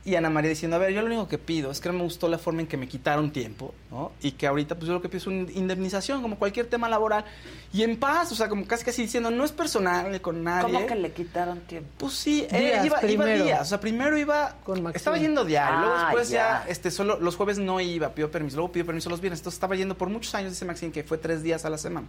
Y 0.04 0.16
Ana 0.16 0.30
María 0.30 0.50
diciendo, 0.50 0.74
a 0.74 0.80
ver, 0.80 0.92
yo 0.92 1.00
lo 1.00 1.06
único 1.06 1.28
que 1.28 1.38
pido 1.38 1.70
es 1.70 1.80
que 1.80 1.88
no 1.88 1.92
me 1.94 2.02
gustó 2.02 2.26
la 2.26 2.36
forma 2.36 2.60
en 2.60 2.66
que 2.66 2.76
me 2.76 2.88
quitaron 2.88 3.30
tiempo, 3.30 3.72
¿no? 3.88 4.10
Y 4.20 4.32
que 4.32 4.48
ahorita 4.48 4.74
pues 4.74 4.88
yo 4.88 4.94
lo 4.94 5.00
que 5.00 5.08
pido 5.08 5.18
es 5.18 5.26
una 5.28 5.48
indemnización, 5.52 6.22
como 6.22 6.38
cualquier 6.40 6.66
tema 6.66 6.88
laboral. 6.88 7.24
Y 7.72 7.84
en 7.84 7.96
paz, 8.00 8.32
o 8.32 8.34
sea, 8.34 8.48
como 8.48 8.66
casi 8.66 8.84
casi 8.84 9.02
diciendo, 9.02 9.30
no 9.30 9.44
es 9.44 9.52
personal 9.52 10.20
con 10.20 10.42
nadie. 10.42 10.72
¿Cómo 10.74 10.86
que 10.88 10.96
le 10.96 11.12
quitaron 11.12 11.60
tiempo? 11.60 11.88
Pues 11.98 12.14
sí, 12.14 12.44
eh, 12.50 12.58
Días, 12.58 12.86
iba, 12.86 12.86
iba 12.86 13.00
primero. 13.00 13.44
días. 13.44 13.60
O 13.60 13.64
sea, 13.64 13.78
primero 13.78 14.18
iba. 14.18 14.56
estaba 14.92 15.18
yendo 15.18 15.44
diario. 15.44 15.78
luego 15.78 15.94
Ah, 15.96 16.04
después 16.06 16.30
ya. 16.30 16.64
ya. 16.64 16.68
este, 16.68 16.90
solo 16.90 17.20
los 17.20 17.36
jueves 17.36 17.58
no 17.58 17.80
iba, 17.80 18.08
pidió 18.12 18.28
permiso. 18.28 18.56
Luego 18.56 18.72
pidió 18.72 18.84
permiso 18.84 19.08
los 19.08 19.20
viernes. 19.20 19.38
Entonces 19.38 19.56
estaba 19.56 19.76
yendo 19.76 19.96
por 19.96 20.08
muchos 20.08 20.34
años, 20.34 20.50
dice 20.50 20.64
Maxine, 20.64 20.90
que 20.90 21.04
fue 21.04 21.16
tres 21.18 21.44
días 21.44 21.64
a 21.64 21.70
la 21.70 21.78
semana. 21.78 22.08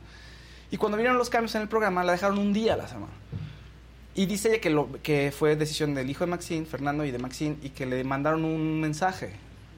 Y 0.71 0.77
cuando 0.77 0.97
vinieron 0.97 1.19
los 1.19 1.29
cambios 1.29 1.53
en 1.53 1.61
el 1.61 1.67
programa, 1.67 2.03
la 2.03 2.13
dejaron 2.13 2.39
un 2.39 2.53
día 2.53 2.73
a 2.73 2.77
la 2.77 2.87
semana. 2.87 3.13
Y 4.15 4.27
dice 4.27 4.49
ella 4.49 4.61
que, 4.61 4.69
lo, 4.69 4.89
que 5.01 5.33
fue 5.35 5.55
decisión 5.55 5.95
del 5.95 6.09
hijo 6.09 6.25
de 6.25 6.31
Maxine, 6.31 6.65
Fernando, 6.65 7.03
y 7.03 7.11
de 7.11 7.17
Maxine, 7.17 7.57
y 7.63 7.69
que 7.69 7.85
le 7.85 8.03
mandaron 8.03 8.45
un 8.45 8.79
mensaje 8.79 9.31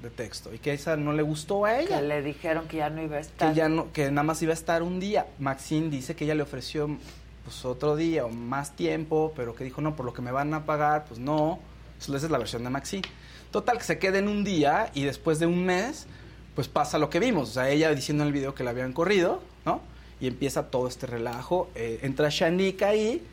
de 0.03 0.09
texto. 0.09 0.53
Y 0.53 0.59
que 0.59 0.73
esa 0.73 0.97
no 0.97 1.13
le 1.13 1.23
gustó 1.23 1.63
a 1.65 1.79
ella. 1.79 1.99
Que 1.99 2.05
le 2.05 2.21
dijeron 2.21 2.67
que 2.67 2.77
ya 2.77 2.89
no 2.89 3.01
iba 3.01 3.15
a 3.15 3.21
estar. 3.21 3.49
Que 3.49 3.55
ya 3.55 3.69
no, 3.69 3.91
que 3.93 4.11
nada 4.11 4.23
más 4.23 4.41
iba 4.41 4.51
a 4.51 4.53
estar 4.53 4.83
un 4.83 4.99
día. 4.99 5.25
Maxine 5.39 5.89
dice 5.89 6.15
que 6.15 6.25
ella 6.25 6.35
le 6.35 6.43
ofreció 6.43 6.97
pues 7.45 7.63
otro 7.63 7.95
día 7.95 8.25
o 8.25 8.29
más 8.29 8.75
tiempo, 8.75 9.31
pero 9.35 9.55
que 9.55 9.63
dijo 9.63 9.79
no, 9.79 9.95
por 9.95 10.05
lo 10.05 10.13
que 10.13 10.21
me 10.21 10.31
van 10.31 10.53
a 10.53 10.65
pagar, 10.65 11.05
pues 11.05 11.19
no. 11.19 11.59
Esa 11.99 12.17
es 12.17 12.29
la 12.29 12.37
versión 12.37 12.63
de 12.65 12.69
Maxine. 12.69 13.03
Total, 13.51 13.77
que 13.77 13.85
se 13.85 13.99
queden 13.99 14.27
un 14.27 14.43
día 14.43 14.91
y 14.93 15.03
después 15.03 15.39
de 15.39 15.45
un 15.45 15.65
mes, 15.65 16.07
pues 16.55 16.67
pasa 16.67 16.97
lo 16.97 17.09
que 17.09 17.19
vimos. 17.21 17.51
O 17.51 17.53
sea, 17.53 17.69
ella 17.69 17.89
diciendo 17.95 18.23
en 18.23 18.27
el 18.27 18.33
video 18.33 18.53
que 18.53 18.65
la 18.65 18.71
habían 18.71 18.91
corrido, 18.91 19.41
¿no? 19.65 19.79
Y 20.19 20.27
empieza 20.27 20.63
todo 20.69 20.89
este 20.89 21.07
relajo. 21.07 21.69
Eh, 21.75 21.99
entra 22.01 22.27
Shanika 22.29 22.89
ahí 22.89 23.25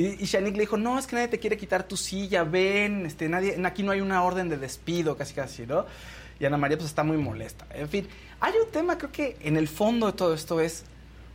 y 0.00 0.22
Y, 0.22 0.24
Shanique 0.24 0.56
le 0.56 0.62
dijo, 0.62 0.76
no, 0.76 0.98
es 0.98 1.06
que 1.06 1.16
nadie 1.16 1.28
te 1.28 1.38
quiere 1.38 1.56
quitar 1.56 1.82
tu 1.84 1.96
silla, 1.96 2.44
ven, 2.44 3.06
este, 3.06 3.28
nadie, 3.28 3.60
aquí 3.64 3.82
no 3.82 3.92
hay 3.92 4.00
una 4.00 4.22
orden 4.22 4.48
de 4.48 4.56
despido, 4.56 5.16
casi 5.16 5.34
casi, 5.34 5.66
¿no? 5.66 5.84
Y 6.38 6.46
Ana 6.46 6.56
María 6.56 6.78
pues 6.78 6.88
está 6.88 7.02
muy 7.02 7.18
molesta. 7.18 7.66
En 7.74 7.88
fin, 7.88 8.08
hay 8.40 8.54
un 8.64 8.70
tema, 8.70 8.96
creo 8.96 9.12
que 9.12 9.36
en 9.40 9.56
el 9.56 9.68
fondo 9.68 10.06
de 10.06 10.12
todo 10.14 10.32
esto 10.32 10.60
es, 10.60 10.84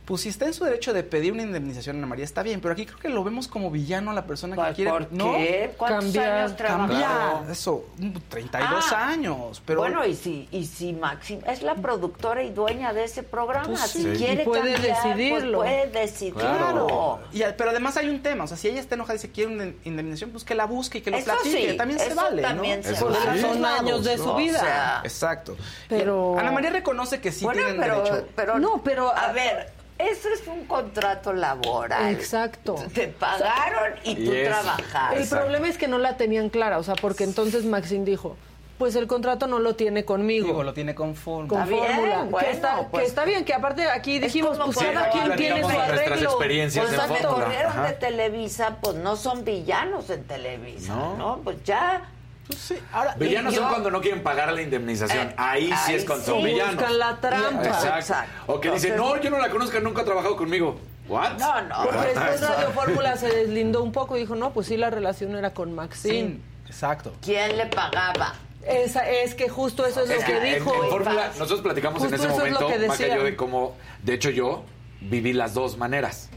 pues 0.06 0.22
si 0.22 0.28
está 0.30 0.46
en 0.46 0.54
su 0.54 0.64
derecho 0.64 0.92
de 0.94 1.02
pedir 1.02 1.32
una 1.32 1.42
indemnización, 1.42 1.96
Ana 1.96 2.06
María, 2.06 2.24
está 2.24 2.42
bien, 2.42 2.60
pero 2.60 2.72
aquí 2.72 2.86
creo 2.86 2.98
que 2.98 3.08
lo 3.08 3.22
vemos 3.24 3.48
como 3.48 3.70
villano 3.70 4.12
a 4.12 4.14
la 4.14 4.24
persona 4.24 4.54
que 4.56 4.62
Pues, 4.62 4.74
quiere. 4.76 4.90
¿por 4.90 5.12
¿no? 5.12 5.32
qué? 5.32 5.74
¿Cuántos 5.76 6.04
Cambiar, 6.04 6.30
años 6.32 6.56
trabajó? 6.56 6.78
Cambiar, 6.88 7.50
eso, 7.50 7.84
mm, 7.98 8.10
32 8.28 8.84
Ah, 8.92 9.08
años, 9.08 9.62
pero... 9.66 9.80
Bueno, 9.80 10.04
y 10.06 10.14
si, 10.14 10.48
y 10.52 10.64
si 10.64 10.92
Maxim 10.92 11.40
es 11.46 11.62
la 11.62 11.74
productora 11.74 12.42
y 12.42 12.50
dueña 12.50 12.92
de 12.92 13.04
ese 13.04 13.22
programa, 13.24 13.66
Pues 13.66 13.80
si 13.80 14.02
sí. 14.02 14.12
quiere 14.16 14.42
Y 14.42 14.44
puede 14.46 14.72
cambiar, 14.74 14.80
pues 15.02 15.04
decidirlo. 15.16 15.58
puede 15.58 15.86
decidirlo. 15.90 16.40
Claro. 16.40 17.20
Y, 17.32 17.42
pero 17.58 17.70
además 17.70 17.96
hay 17.96 18.08
un 18.08 18.22
tema, 18.22 18.44
o 18.44 18.46
sea, 18.46 18.56
si 18.56 18.68
ella 18.68 18.80
está 18.80 18.94
enojada 18.94 19.14
y 19.14 19.18
dice 19.18 19.30
quiere 19.32 19.52
una 19.52 19.72
indemnización, 19.84 20.30
pues 20.30 20.44
que 20.44 20.54
la 20.54 20.66
busque 20.66 20.98
y 20.98 21.00
que 21.00 21.10
lo 21.10 21.16
Eso 21.16 21.32
platique, 21.32 21.70
sí, 21.72 21.76
también 21.76 21.98
se 22.00 22.14
vale, 22.14 22.42
también 22.42 22.78
¿no? 22.80 22.86
se 22.86 22.92
Eso 22.92 23.06
vale. 23.06 23.18
sí. 23.34 23.40
Son 23.40 23.64
años 23.64 24.04
de 24.04 24.16
su 24.18 24.34
vida. 24.36 24.58
O 24.58 24.60
sea, 24.64 25.00
Exacto. 25.04 25.56
Pero- 25.88 26.38
Ana 26.38 26.52
María 26.52 26.70
reconoce 26.70 27.20
que 27.20 27.32
sí 27.32 27.44
bueno, 27.44 27.60
tienen 27.62 27.80
pero, 27.80 28.02
derecho. 28.04 28.28
pero 28.36 28.58
No, 28.58 28.80
pero- 28.84 29.12
a 29.16 29.32
ver, 29.32 29.72
eso 29.98 30.28
es 30.28 30.46
un 30.46 30.64
contrato 30.66 31.32
laboral. 31.32 32.12
Exacto. 32.14 32.76
Te 32.94 33.08
pagaron 33.08 33.94
y 34.04 34.14
tú 34.14 34.32
Y 34.32 34.36
es- 34.36 34.48
trabajaste. 34.48 35.16
El 35.16 35.22
Exacto. 35.22 35.44
problema 35.44 35.68
es 35.68 35.78
que 35.78 35.88
no 35.88 35.98
la 35.98 36.16
tenían 36.16 36.48
clara, 36.50 36.78
o 36.78 36.82
sea, 36.82 36.94
porque 36.94 37.24
entonces 37.24 37.64
Maxine 37.64 38.04
dijo, 38.04 38.36
pues 38.78 38.94
el 38.94 39.06
contrato 39.06 39.46
no 39.46 39.58
lo 39.58 39.74
tiene 39.74 40.04
conmigo. 40.04 40.48
Digo, 40.48 40.62
lo 40.62 40.74
tiene 40.74 40.94
con 40.94 41.12
Está 41.12 41.64
bien, 41.64 41.82
fórmula, 41.86 42.22
bueno, 42.24 42.38
que, 42.38 42.50
está, 42.52 42.88
pues- 42.90 43.02
que 43.04 43.08
está 43.08 43.24
bien, 43.24 43.44
que 43.46 43.54
aparte 43.54 43.88
aquí 43.90 44.18
dijimos, 44.18 44.58
pues 44.62 44.76
cada 44.76 45.08
quien 45.08 45.34
tiene 45.36 45.62
su 45.62 45.68
arreglo. 45.68 46.30
experiencias 46.30 46.84
Pues 46.86 47.08
me 47.10 47.26
corrieron 47.26 47.72
Ajá. 47.72 47.86
de 47.86 47.92
Televisa, 47.94 48.76
pues 48.82 48.96
no 48.96 49.16
son 49.16 49.44
villanos 49.46 50.10
en 50.10 50.24
Televisa, 50.24 50.94
¿no? 50.94 51.16
No. 51.16 51.40
Pues 51.42 51.64
ya. 51.64 52.10
Pues 52.46 52.58
sí, 52.60 52.76
ahora, 52.92 53.14
Villanos 53.16 53.54
yo- 53.54 53.62
son 53.62 53.70
cuando 53.70 53.90
no 53.90 54.00
quieren 54.00 54.22
pagar 54.22 54.52
la 54.52 54.62
indemnización. 54.62 55.28
Eh, 55.30 55.34
ahí 55.36 55.66
sí 55.66 55.72
ahí 55.92 55.94
es 55.96 56.04
cuando 56.04 56.24
sí. 56.24 56.30
son 56.30 56.44
villanos. 56.44 56.74
Buscan 56.76 56.98
la 56.98 57.20
trampa. 57.20 57.64
Exacto. 57.66 57.96
Exacto. 57.98 58.32
O 58.52 58.60
que 58.60 58.70
dicen, 58.70 58.92
Entonces- 58.92 59.16
no, 59.16 59.22
yo 59.22 59.30
no 59.30 59.38
la 59.38 59.50
conozco, 59.50 59.80
nunca 59.80 60.02
ha 60.02 60.04
trabajado 60.04 60.36
conmigo. 60.36 60.78
¿What? 61.08 61.38
No, 61.38 61.60
no. 61.62 61.82
Porque 61.84 61.98
después 62.08 62.34
Eso- 62.36 62.48
Radio 62.48 62.70
Fórmula 62.70 63.16
se 63.16 63.28
deslindó 63.28 63.82
un 63.82 63.92
poco 63.92 64.16
y 64.16 64.20
dijo, 64.20 64.34
no, 64.36 64.52
pues 64.52 64.66
sí, 64.68 64.76
la 64.76 64.90
relación 64.90 65.34
era 65.36 65.54
con 65.54 65.74
Maxine. 65.74 66.14
sí, 66.28 66.40
exacto. 66.68 67.12
¿Quién 67.20 67.56
le 67.56 67.66
pagaba? 67.66 68.34
Esa, 68.66 69.08
es 69.08 69.34
que 69.36 69.48
justo 69.48 69.86
eso 69.86 70.02
es 70.02 70.10
Es 70.10 70.20
lo 70.20 70.26
que 70.26 70.40
dijo. 70.40 70.84
en 70.84 70.90
Fórmula, 70.90 71.28
nosotros 71.38 71.60
platicamos 71.60 72.02
en 72.02 72.14
ese 72.14 72.16
eso 72.16 72.24
es 72.24 72.30
lo 72.52 72.60
momento, 72.60 72.66
que 72.68 72.88
Maca, 72.88 73.06
yo 73.16 73.22
de 73.22 73.36
cómo, 73.36 73.76
de 74.02 74.14
hecho 74.14 74.30
yo 74.30 74.64
viví 75.00 75.32
las 75.32 75.54
dos 75.54 75.78
maneras. 75.78 76.30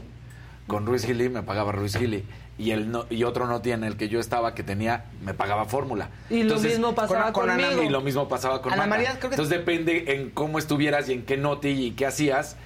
Con 0.68 0.86
Ruiz 0.86 1.04
Gili 1.04 1.28
me 1.28 1.42
pagaba 1.42 1.72
Ruiz 1.72 1.96
Gili 1.96 2.24
y 2.60 2.70
el 2.72 2.90
no, 2.90 3.06
y 3.10 3.24
otro 3.24 3.46
no 3.46 3.60
tiene 3.62 3.86
el 3.86 3.96
que 3.96 4.08
yo 4.08 4.20
estaba 4.20 4.54
que 4.54 4.62
tenía 4.62 5.06
me 5.22 5.34
pagaba 5.34 5.64
Fórmula. 5.64 6.08
Y 6.28 6.42
lo 6.42 6.58
mismo 6.60 6.94
pasaba 6.94 7.32
con- 7.32 7.46
con 7.46 7.50
Ana- 7.50 7.72
y 7.82 7.88
lo 7.88 8.00
mismo 8.02 8.28
pasaba 8.28 8.60
con 8.62 8.72
Ana. 8.72 8.86
María, 8.86 9.10
creo 9.18 9.30
que- 9.30 9.36
Entonces 9.36 9.58
depende 9.58 10.14
en 10.14 10.30
cómo 10.30 10.58
estuvieras 10.58 11.08
y 11.08 11.14
en 11.14 11.22
qué 11.24 11.36
noti 11.36 11.68
y 11.68 11.90
qué 11.92 12.06
hacías, 12.06 12.56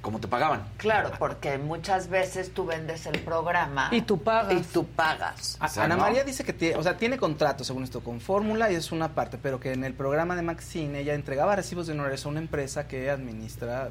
cómo 0.00 0.20
te 0.20 0.28
pagaban. 0.28 0.62
Claro, 0.76 1.10
porque 1.18 1.58
muchas 1.58 2.08
veces 2.08 2.52
tú 2.54 2.64
vendes 2.66 3.04
el 3.06 3.18
programa 3.20 3.88
Y 3.90 4.02
tú 4.02 4.22
pagas. 4.22 4.52
y 4.54 4.60
tú 4.62 4.86
pagas. 4.86 5.56
A- 5.60 5.66
O 5.66 5.68
sea, 5.68 5.84
Ana 5.84 5.96
¿no? 5.96 6.02
María 6.02 6.22
dice 6.24 6.44
que 6.44 6.52
tiene, 6.52 6.76
o 6.76 6.82
sea, 6.82 6.96
tiene 6.96 7.16
contrato, 7.18 7.64
según 7.64 7.82
esto, 7.84 8.00
con 8.00 8.20
Fórmula 8.20 8.70
y 8.70 8.76
es 8.76 8.92
una 8.92 9.08
parte, 9.14 9.38
pero 9.42 9.58
que 9.58 9.72
en 9.72 9.82
el 9.84 9.94
programa 9.94 10.36
de 10.36 10.42
Maxine 10.42 11.00
ella 11.00 11.14
entregaba 11.14 11.56
recibos 11.56 11.86
de 11.88 11.94
honorarios 11.94 12.24
a 12.24 12.28
una 12.28 12.38
empresa 12.40 12.86
que 12.86 13.10
administra 13.10 13.90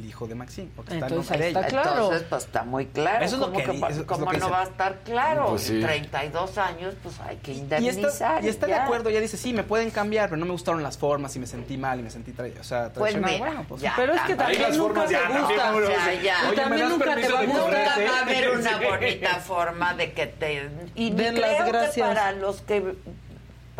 el 0.00 0.06
hijo 0.08 0.26
de 0.26 0.34
Maxine. 0.34 0.70
Porque 0.74 0.94
está 0.94 1.06
en 1.06 1.12
Entonces, 1.12 1.38
de 1.38 1.44
ahí 1.44 1.48
está 1.50 1.60
ella. 1.60 1.68
claro. 1.68 1.90
Entonces, 2.04 2.26
pues 2.28 2.44
está 2.44 2.62
muy 2.64 2.86
claro. 2.86 3.24
Eso 3.24 3.34
es 3.36 3.40
lo 3.40 3.46
¿Cómo 3.52 3.58
que 3.58 3.66
va- 3.78 3.88
eso 3.88 3.88
es 3.88 3.96
lo 3.98 4.06
cómo 4.06 4.26
que 4.30 4.38
no 4.38 4.44
dice. 4.46 4.50
va 4.50 4.60
a 4.60 4.64
estar 4.64 4.98
claro? 5.04 5.46
Pues 5.50 5.62
sí. 5.62 5.80
32 5.80 6.58
años, 6.58 6.94
pues 7.02 7.20
hay 7.20 7.36
que 7.36 7.52
Y 7.52 7.58
indemnizar. 7.58 8.04
está, 8.10 8.40
y 8.42 8.48
está 8.48 8.66
de 8.66 8.72
ya. 8.72 8.84
acuerdo, 8.84 9.08
ella 9.10 9.20
dice, 9.20 9.36
sí, 9.36 9.52
me 9.52 9.62
pueden 9.62 9.90
cambiar, 9.90 10.28
pero 10.28 10.38
no 10.38 10.46
me 10.46 10.52
gustaron 10.52 10.82
las 10.82 10.98
formas 10.98 11.34
y 11.36 11.38
me 11.38 11.46
sentí 11.46 11.76
mal 11.76 12.00
y 12.00 12.02
me 12.02 12.10
sentí 12.10 12.32
tra- 12.32 12.50
o 12.58 12.64
sea, 12.64 12.92
Pues 12.92 13.12
traicionada. 13.14 13.32
mira, 13.34 13.46
bueno, 13.46 13.64
pues 13.68 13.82
ya. 13.82 13.92
Pero 13.96 14.14
es 14.14 14.20
que 14.22 14.34
también 14.34 14.62
las 14.62 14.76
nunca 14.76 14.88
formas 14.94 15.06
te 15.08 15.12
ya, 15.12 15.20
gusta. 15.28 15.56
también 15.62 15.84
O 15.84 15.88
ya. 15.90 16.12
Y 16.12 16.18
Oye, 16.18 16.50
¿me 16.50 16.56
también 16.56 16.80
das 16.80 16.90
nunca 16.90 17.14
te 17.14 17.28
va 17.32 17.38
a 17.40 17.44
gustar. 17.44 18.08
va 18.08 18.18
a 18.18 18.22
haber 18.22 18.50
una 18.50 18.76
bonita 18.90 19.34
forma 19.36 19.94
de 19.94 20.12
que 20.12 20.26
te... 20.26 20.68
Y 20.94 21.10
Den 21.10 21.34
creo 21.34 21.46
las 21.46 21.64
que 21.64 21.70
gracias. 21.70 22.08
para 22.08 22.32
los 22.32 22.60
que 22.62 22.94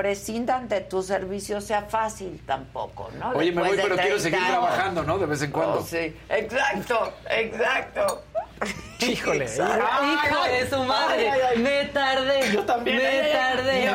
prescindan 0.01 0.66
de 0.66 0.81
tu 0.81 1.02
servicio 1.02 1.60
sea 1.60 1.82
fácil 1.82 2.40
tampoco, 2.47 3.10
¿no? 3.18 3.32
Oye, 3.32 3.52
me 3.52 3.60
voy, 3.60 3.77
pero 3.77 3.97
quiero 3.97 4.16
30 4.16 4.18
seguir 4.22 4.39
años. 4.39 4.51
trabajando, 4.51 5.02
¿no? 5.02 5.18
De 5.18 5.27
vez 5.27 5.43
en 5.43 5.51
cuando. 5.51 5.81
Oh, 5.81 5.85
sí, 5.85 6.16
exacto, 6.31 7.12
exacto. 7.28 8.22
Híjole, 9.01 9.44
Exacto. 9.44 9.85
Hijo 10.06 10.44
de 10.44 10.70
su 10.70 10.82
madre. 10.85 11.31
Ay, 11.31 11.40
ay, 11.40 11.40
ay. 11.56 11.62
Me 11.62 11.85
tardé. 11.86 12.51
Yo 12.52 12.64
también. 12.64 12.97
Me 12.97 13.28
tardé. 13.31 13.85
Yo 13.85 13.93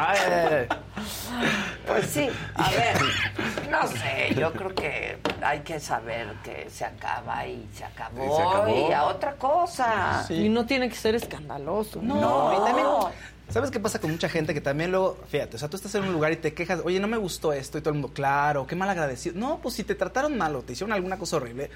ay. 0.00 0.68
Pues 1.86 2.06
sí, 2.06 2.28
a 2.54 2.70
ver, 2.70 2.96
no 3.70 3.86
sé, 3.86 4.34
yo 4.36 4.52
creo 4.52 4.74
que 4.74 5.18
hay 5.42 5.60
que 5.60 5.78
saber 5.78 6.32
que 6.42 6.70
se 6.70 6.84
acaba 6.84 7.46
y 7.46 7.68
se 7.74 7.84
acabó 7.84 8.22
Y 8.24 8.26
y, 8.26 8.36
se 8.36 8.42
acabó. 8.42 8.94
a 8.94 9.04
otra 9.04 9.34
cosa. 9.34 10.24
Sí. 10.26 10.46
Y 10.46 10.48
no 10.48 10.64
tiene 10.64 10.88
que 10.88 10.94
ser 10.94 11.14
escandaloso. 11.14 12.00
No, 12.00 12.52
y 12.54 12.64
también, 12.64 12.86
¿sabes 13.48 13.70
qué 13.70 13.80
pasa 13.80 14.00
con 14.00 14.10
mucha 14.10 14.28
gente 14.28 14.54
que 14.54 14.60
también 14.60 14.90
luego, 14.90 15.18
fíjate, 15.28 15.56
o 15.56 15.58
sea, 15.58 15.68
tú 15.68 15.76
estás 15.76 15.94
en 15.94 16.04
un 16.04 16.12
lugar 16.12 16.32
y 16.32 16.36
te 16.36 16.54
quejas, 16.54 16.80
oye, 16.84 16.98
no 17.00 17.08
me 17.08 17.16
gustó 17.16 17.52
esto 17.52 17.78
y 17.78 17.80
todo 17.80 17.90
el 17.90 18.00
mundo, 18.00 18.12
claro, 18.14 18.66
qué 18.66 18.76
mal 18.76 18.88
agradecido. 18.88 19.36
No, 19.38 19.60
pues 19.62 19.74
si 19.74 19.84
te 19.84 19.94
trataron 19.94 20.36
mal 20.36 20.56
o 20.56 20.62
te 20.62 20.72
hicieron 20.72 20.92
alguna 20.92 21.18
cosa 21.18 21.36
horrible, 21.36 21.70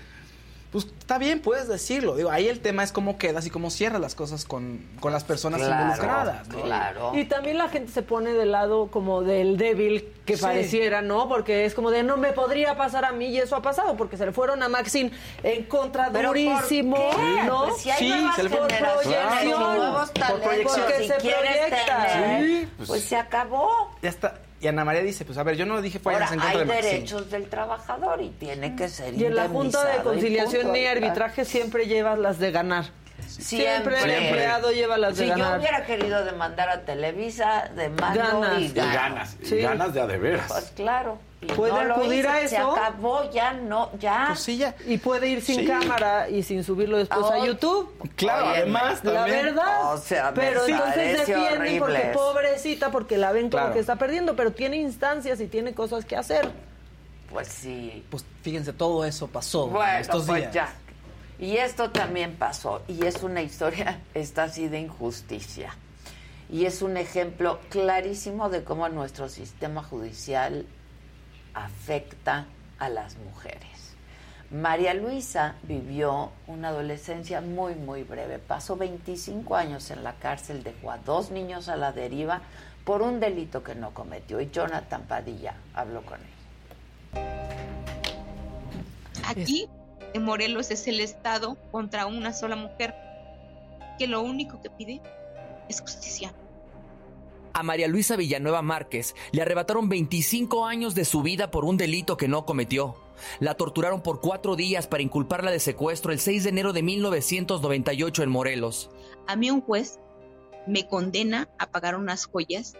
pues 0.71 0.85
está 0.85 1.17
bien, 1.19 1.41
puedes 1.41 1.67
decirlo. 1.67 2.15
Digo, 2.17 2.31
ahí 2.31 2.47
el 2.49 2.61
tema 2.61 2.83
es 2.83 2.93
cómo 2.93 3.17
quedas 3.17 3.47
y 3.47 3.51
cómo 3.51 3.71
cierras 3.71 4.01
las 4.01 4.15
cosas 4.15 4.45
con, 4.45 4.81
con 5.01 5.13
las 5.13 5.25
personas 5.25 5.61
Claro, 5.61 5.83
involucradas. 5.85 6.49
¿no? 6.49 6.61
claro. 6.63 7.13
Y 7.15 7.25
también 7.25 7.57
la 7.57 7.69
gente 7.69 7.91
se 7.91 8.03
pone 8.03 8.33
del 8.35 8.53
lado 8.53 8.89
como 8.91 9.23
del 9.23 9.57
débil 9.57 10.13
que 10.27 10.37
Sí. 10.37 10.43
pareciera, 10.43 11.01
¿no? 11.01 11.27
Porque 11.29 11.65
es 11.65 11.75
como 11.75 11.91
de 11.91 12.03
no 12.03 12.19
me 12.19 12.33
podría 12.33 12.77
pasar 12.77 13.07
a 13.07 13.13
mí 13.13 13.27
y 13.29 13.39
eso 13.39 13.57
ha 13.57 13.63
pasado 13.63 13.97
porque 13.97 14.19
se 14.19 14.27
le 14.27 14.33
fueron 14.33 14.63
a 14.63 14.69
Maxine 14.69 15.11
en 15.43 15.65
contra 15.65 16.11
¿Pero 16.13 16.29
por 16.29 16.37
durísimo, 16.37 16.97
qué? 17.17 17.43
¿no? 17.47 17.65
Pues 17.69 17.77
si 17.83 17.91
hay 17.91 17.99
Sí, 17.99 18.09
nuevas 18.11 18.37
se 18.37 18.43
le 18.43 18.49
generaciones 18.51 19.45
y 19.45 19.47
Claro. 19.49 19.73
nuevos 19.75 20.11
Por 20.11 20.41
proyección. 20.43 20.85
Porque 20.87 20.99
si 21.03 21.09
se 21.09 21.15
proyecta. 21.15 22.07
tener, 22.07 22.45
Sí, 22.47 22.69
pues, 22.77 22.89
pues- 22.89 23.05
se 23.05 23.17
acabó. 23.17 23.71
Ya 24.03 24.11
está. 24.11 24.35
Y 24.61 24.67
Ana 24.67 24.85
María 24.85 25.03
dice, 25.03 25.25
pues 25.25 25.39
a 25.39 25.45
ver, 25.45 25.57
yo 25.57 25.67
no 25.67 25.81
dije 25.81 26.01
fue 26.01 26.15
Ahora, 26.15 26.27
en 26.27 26.41
contra 26.41 26.49
hay 26.51 26.67
de 26.67 26.75
derechos 26.75 27.31
del 27.31 27.49
trabajador 27.49 28.21
y 28.21 28.31
tiene 28.31 28.75
que 28.75 28.89
ser 28.89 29.15
Y 29.15 29.25
en 29.25 29.37
la 29.37 29.49
Junta 29.49 29.85
de 29.85 30.03
Conciliación 30.03 30.63
punto. 30.63 30.79
y 30.79 30.87
Arbitraje 30.87 31.45
siempre 31.45 31.87
llevas 31.87 32.19
las 32.19 32.39
de 32.39 32.51
ganar. 32.51 32.87
Siempre, 33.39 33.95
el 33.97 34.03
Siempre. 34.03 34.29
empleado 34.29 34.73
lleva 34.73 34.99
las 34.99 35.17
de 35.17 35.25
Si 35.33 35.39
yo 35.39 35.57
hubiera 35.57 35.85
querido 35.87 36.25
demandar 36.25 36.69
a 36.71 36.81
Televisa, 36.85 37.71
demando 37.77 38.41
Ganas. 38.41 38.61
y 38.61 38.73
ganas, 38.73 39.37
y 39.41 39.47
Sí. 39.47 39.57
ganas 39.59 39.95
de 39.95 40.01
a 40.01 40.07
de 40.09 40.19
veras. 40.19 40.47
Pues 40.49 40.73
claro. 40.75 41.19
Y 41.41 41.47
¿Puede 41.47 41.85
no 41.85 41.95
acudir 41.95 42.19
hice, 42.25 42.29
a 42.29 42.49
Se 42.49 42.57
eso? 42.57 42.73
acabó, 42.77 43.31
ya 43.31 43.53
no, 43.53 43.93
ya. 44.01 44.25
Pues 44.29 44.41
sí, 44.41 44.57
ya. 44.57 44.75
Y 44.89 44.99
puede 44.99 45.29
ir 45.29 45.41
sin 45.41 45.61
Sí. 45.61 45.67
cámara 45.67 46.29
y 46.29 46.43
sin 46.43 46.65
subirlo 46.65 46.97
después 46.99 47.25
a 47.31 47.39
YouTube. 47.47 47.95
Claro, 48.17 48.47
Óyeme, 48.47 48.59
además 48.59 49.05
La 49.05 49.13
también. 49.15 49.45
verdad. 49.45 49.95
O 49.95 49.99
sea, 49.99 50.35
pero 50.35 50.67
entonces 50.67 50.95
parece 50.95 51.33
defienden 51.33 51.79
porque 51.79 52.11
pobrecita, 52.13 52.91
porque 52.91 53.19
la 53.19 53.31
ven 53.31 53.51
como 53.51 53.61
Claro. 53.63 53.73
que 53.75 53.79
está 53.79 53.95
perdiendo, 53.95 54.35
pero 54.35 54.51
tiene 54.51 54.79
instancias 54.79 55.41
y 55.41 55.47
tiene 55.47 55.75
cosas 55.75 56.05
que 56.05 56.17
hacer. 56.17 56.51
Pues 57.31 57.47
sí. 57.47 58.05
Pues 58.11 58.25
fíjense, 58.43 58.73
todo 58.73 59.05
eso 59.05 59.29
pasó 59.29 59.69
Bueno, 59.69 59.99
estos 60.01 60.27
pues 60.27 60.41
días. 60.41 60.53
ya. 60.53 60.73
Y 61.39 61.57
esto 61.57 61.91
también 61.91 62.37
pasó. 62.37 62.83
Y 62.89 63.05
es 63.07 63.23
una 63.23 63.43
historia, 63.43 64.01
esta 64.15 64.45
así 64.45 64.69
de 64.69 64.81
injusticia. 64.81 65.75
Y 66.51 66.65
es 66.65 66.83
un 66.83 66.97
ejemplo 66.97 67.61
clarísimo 67.69 68.49
de 68.49 68.65
cómo 68.65 68.89
nuestro 68.89 69.29
sistema 69.29 69.83
judicial 69.83 70.67
afecta 71.55 72.47
a 72.79 72.89
las 72.89 73.17
mujeres. 73.19 73.69
María 74.51 74.95
Luisa 74.95 75.57
vivió 75.65 76.31
una 76.47 76.69
adolescencia 76.69 77.43
muy, 77.43 77.75
muy 77.75 78.03
breve. 78.03 78.39
Pasó 78.39 78.77
25 78.77 79.57
años 79.57 79.91
en 79.91 80.03
la 80.03 80.15
cárcel, 80.15 80.63
dejó 80.63 80.91
a 80.91 80.99
dos 80.99 81.31
niños 81.31 81.69
a 81.69 81.77
la 81.77 81.93
deriva 81.93 82.41
por 82.85 83.03
un 83.03 83.21
delito 83.21 83.63
que 83.63 83.75
no 83.75 83.93
cometió. 83.93 84.41
Y 84.41 84.49
Jonathan 84.51 85.03
Padilla 85.03 85.55
habló 85.75 86.01
con 86.03 86.19
él. 86.21 87.23
Aquí, 89.27 89.69
en 90.15 90.23
Morelos, 90.23 90.71
es 90.71 90.87
el 90.89 91.01
Estado 91.01 91.57
contra 91.71 92.07
una 92.07 92.33
sola 92.33 92.57
mujer 92.57 92.95
que 93.99 94.07
lo 94.07 94.23
único 94.23 94.61
que 94.61 94.71
pide 94.71 95.01
es 95.69 95.81
justicia. 95.81 96.33
A 97.53 97.63
María 97.63 97.89
Luisa 97.89 98.17
Villanueva 98.17 98.63
Márquez 98.63 99.15
le 99.33 99.43
arrebataron 99.43 99.89
25 99.89 100.67
años 100.67 100.95
de 100.95 101.05
su 101.05 101.23
vida 101.23 101.51
por 101.51 101.65
un 101.65 101.77
delito 101.77 102.17
que 102.17 102.29
no 102.29 102.47
cometió. 102.47 102.97
La 103.41 103.55
torturaron 103.55 104.01
por 104.01 104.21
cuatro 104.21 104.55
días 104.55 104.87
para 104.87 105.03
inculparla 105.03 105.51
de 105.51 105.59
secuestro 105.59 106.13
el 106.13 106.21
6 106.21 106.45
de 106.45 106.51
enero 106.51 106.73
de 106.73 106.83
1998 106.83 108.23
en 108.23 108.31
Morelos. 108.31 108.91
A 109.27 109.35
mí 109.35 109.51
un 109.51 109.61
juez 109.61 109.99
me 110.67 110.87
condena 110.87 111.49
a 111.59 111.71
pagar 111.71 111.97
unas 111.97 112.27
joyas 112.27 112.75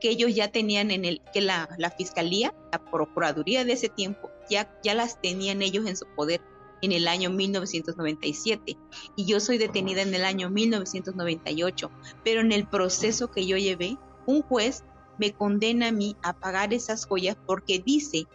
que 0.00 0.10
ellos 0.10 0.34
ya 0.34 0.48
tenían 0.48 0.90
en 0.90 1.04
el, 1.04 1.20
que 1.32 1.40
la, 1.40 1.68
la 1.76 1.90
fiscalía, 1.90 2.54
la 2.72 2.78
procuraduría 2.78 3.64
de 3.64 3.72
ese 3.72 3.88
tiempo, 3.88 4.29
ya, 4.50 4.94
las 4.94 5.20
tenían 5.20 5.62
ellos 5.62 5.86
en 5.86 5.96
su 5.96 6.06
poder 6.06 6.40
en 6.82 6.92
el 6.92 7.08
año 7.08 7.30
1997 7.30 8.76
y 9.16 9.24
yo 9.24 9.38
soy 9.40 9.58
detenida 9.58 10.02
en 10.02 10.14
el 10.14 10.24
año 10.24 10.50
1998, 10.50 11.90
pero 12.24 12.40
en 12.40 12.52
el 12.52 12.66
proceso 12.66 13.30
que 13.30 13.46
yo 13.46 13.56
llevé, 13.56 13.98
un 14.26 14.42
juez 14.42 14.84
me 15.18 15.32
condena 15.32 15.88
a 15.88 15.92
mí 15.92 16.16
a 16.22 16.32
pagar 16.32 16.72
esas 16.72 17.06
joyas 17.06 17.36
porque 17.46 17.78
dice 17.78 18.26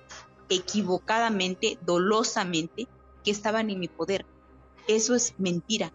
equivocadamente, 0.50 1.80
dolosamente, 1.86 2.88
que 3.24 3.32
estaban 3.32 3.70
en 3.72 3.80
mi 3.80 3.88
poder. 3.88 4.26
Eso 4.88 5.16
es 5.16 5.34
mentira. 5.40 5.92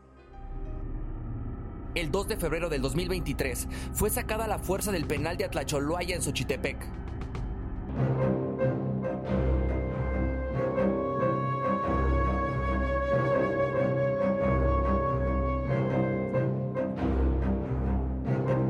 El 1.94 2.10
2 2.10 2.28
de 2.28 2.36
febrero 2.36 2.68
del 2.68 2.82
2023 2.82 3.68
fue 3.92 4.10
sacada 4.10 4.47
la 4.47 4.59
fuerza 4.59 4.92
del 4.92 5.06
penal 5.06 5.36
de 5.36 5.44
Atlacholoaya 5.44 6.14
en 6.14 6.22
Xochitepec. 6.22 6.78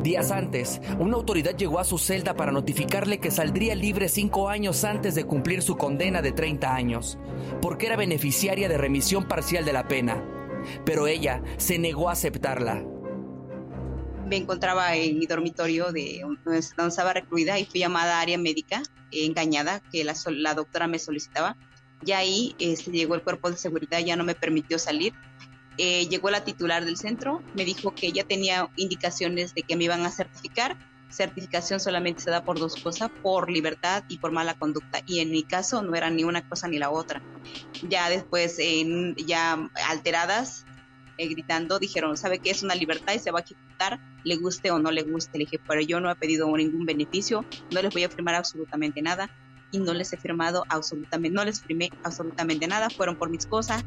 Días 0.02 0.31
antes, 0.31 0.81
una 0.98 1.16
autoridad 1.16 1.55
llegó 1.55 1.78
a 1.78 1.85
su 1.85 1.98
celda 1.98 2.35
para 2.35 2.52
notificarle 2.52 3.20
que 3.20 3.31
saldría 3.31 3.74
libre 3.74 4.09
cinco 4.09 4.48
años 4.48 4.82
antes 4.85 5.14
de 5.14 5.24
cumplir 5.24 5.60
su 5.60 5.77
condena 5.77 6.22
de 6.22 6.32
30 6.32 6.74
años, 6.74 7.18
porque 7.60 7.85
era 7.85 7.97
beneficiaria 7.97 8.70
de 8.70 8.78
remisión 8.78 9.28
parcial 9.28 9.66
de 9.66 9.74
la 9.74 9.89
pena. 9.89 10.24
Pero 10.86 11.06
ella 11.06 11.43
se 11.59 11.78
negó 11.78 12.09
a 12.09 12.12
aceptarla. 12.12 12.82
Me 14.27 14.36
encontraba 14.36 14.97
en 14.97 15.18
mi 15.18 15.27
dormitorio 15.27 15.93
de 15.93 16.20
donde 16.22 16.59
estaba 16.59 17.12
recluida 17.12 17.59
y 17.59 17.66
fui 17.66 17.81
llamada 17.81 18.18
a 18.18 18.20
área 18.22 18.39
médica 18.39 18.82
eh, 19.12 19.27
engañada 19.27 19.82
que 19.93 20.02
la, 20.05 20.55
doctora 20.55 20.86
me 20.86 20.98
solicitaba. 20.98 21.59
Ya 22.02 22.18
ahí 22.18 22.55
este, 22.59 22.90
llegó 22.90 23.16
el 23.16 23.22
cuerpo 23.22 23.51
de 23.51 23.59
seguridad, 23.59 23.98
ya 23.98 24.16
no 24.16 24.24
me 24.24 24.35
permitió 24.35 24.78
salir. 24.78 25.12
Eh, 25.82 26.07
llegó 26.11 26.28
la 26.28 26.44
titular 26.44 26.85
del 26.85 26.98
centro, 26.98 27.43
me 27.55 27.65
dijo 27.65 27.94
que 27.94 28.12
ya 28.12 28.23
tenía 28.23 28.69
indicaciones 28.77 29.55
de 29.55 29.62
que 29.62 29.77
me 29.77 29.85
iban 29.85 30.05
a 30.05 30.11
certificar. 30.11 30.77
Certificación 31.09 31.81
solamente 31.81 32.20
se 32.20 32.31
da 32.31 32.44
por 32.44 32.59
dos 32.59 32.74
cosas, 32.77 33.11
por 33.23 33.51
libertad 33.51 34.05
y 34.07 34.19
por 34.19 34.31
mala 34.31 34.52
conducta. 34.52 35.01
Y 35.07 35.20
en 35.20 35.31
mi 35.31 35.43
caso 35.43 35.81
no 35.81 35.94
era 35.94 36.11
ni 36.11 36.23
una 36.23 36.47
cosa 36.47 36.69
ni 36.69 36.78
la 36.78 36.90
otra. 36.90 37.23
Ya 37.89 38.11
después, 38.11 38.59
en- 38.59 39.15
ya 39.16 39.70
alteradas, 39.89 40.66
eh, 41.16 41.28
gritando, 41.28 41.78
dijeron, 41.78 42.15
¿sabe 42.19 42.40
qué 42.40 42.51
es 42.51 42.62
una 42.62 42.74
libertad 42.74 43.15
y 43.15 43.19
se 43.19 43.31
va 43.31 43.39
a 43.39 43.43
ejecutar? 43.43 43.98
Le 44.23 44.36
guste 44.36 44.70
o 44.70 44.78
no 44.78 44.90
le 44.90 45.01
guste. 45.02 45.39
Le 45.39 45.44
dije, 45.47 45.59
pero 45.66 45.81
yo 45.81 45.98
no 45.98 46.11
he 46.11 46.15
pedido 46.16 46.55
ningún 46.59 46.85
beneficio, 46.85 47.43
no 47.70 47.81
les 47.81 47.90
voy 47.90 48.05
a 48.05 48.11
firmar 48.11 48.35
absolutamente 48.35 49.01
nada 49.01 49.31
y 49.72 49.78
no 49.78 49.94
les 49.94 50.12
he 50.12 50.16
firmado 50.16 50.64
absolutamente, 50.68 51.34
no 51.34 51.44
les 51.44 51.60
firmé 51.60 51.90
absolutamente 52.02 52.66
nada, 52.66 52.90
fueron 52.90 53.16
por 53.16 53.30
mis 53.30 53.47
cosas 53.47 53.84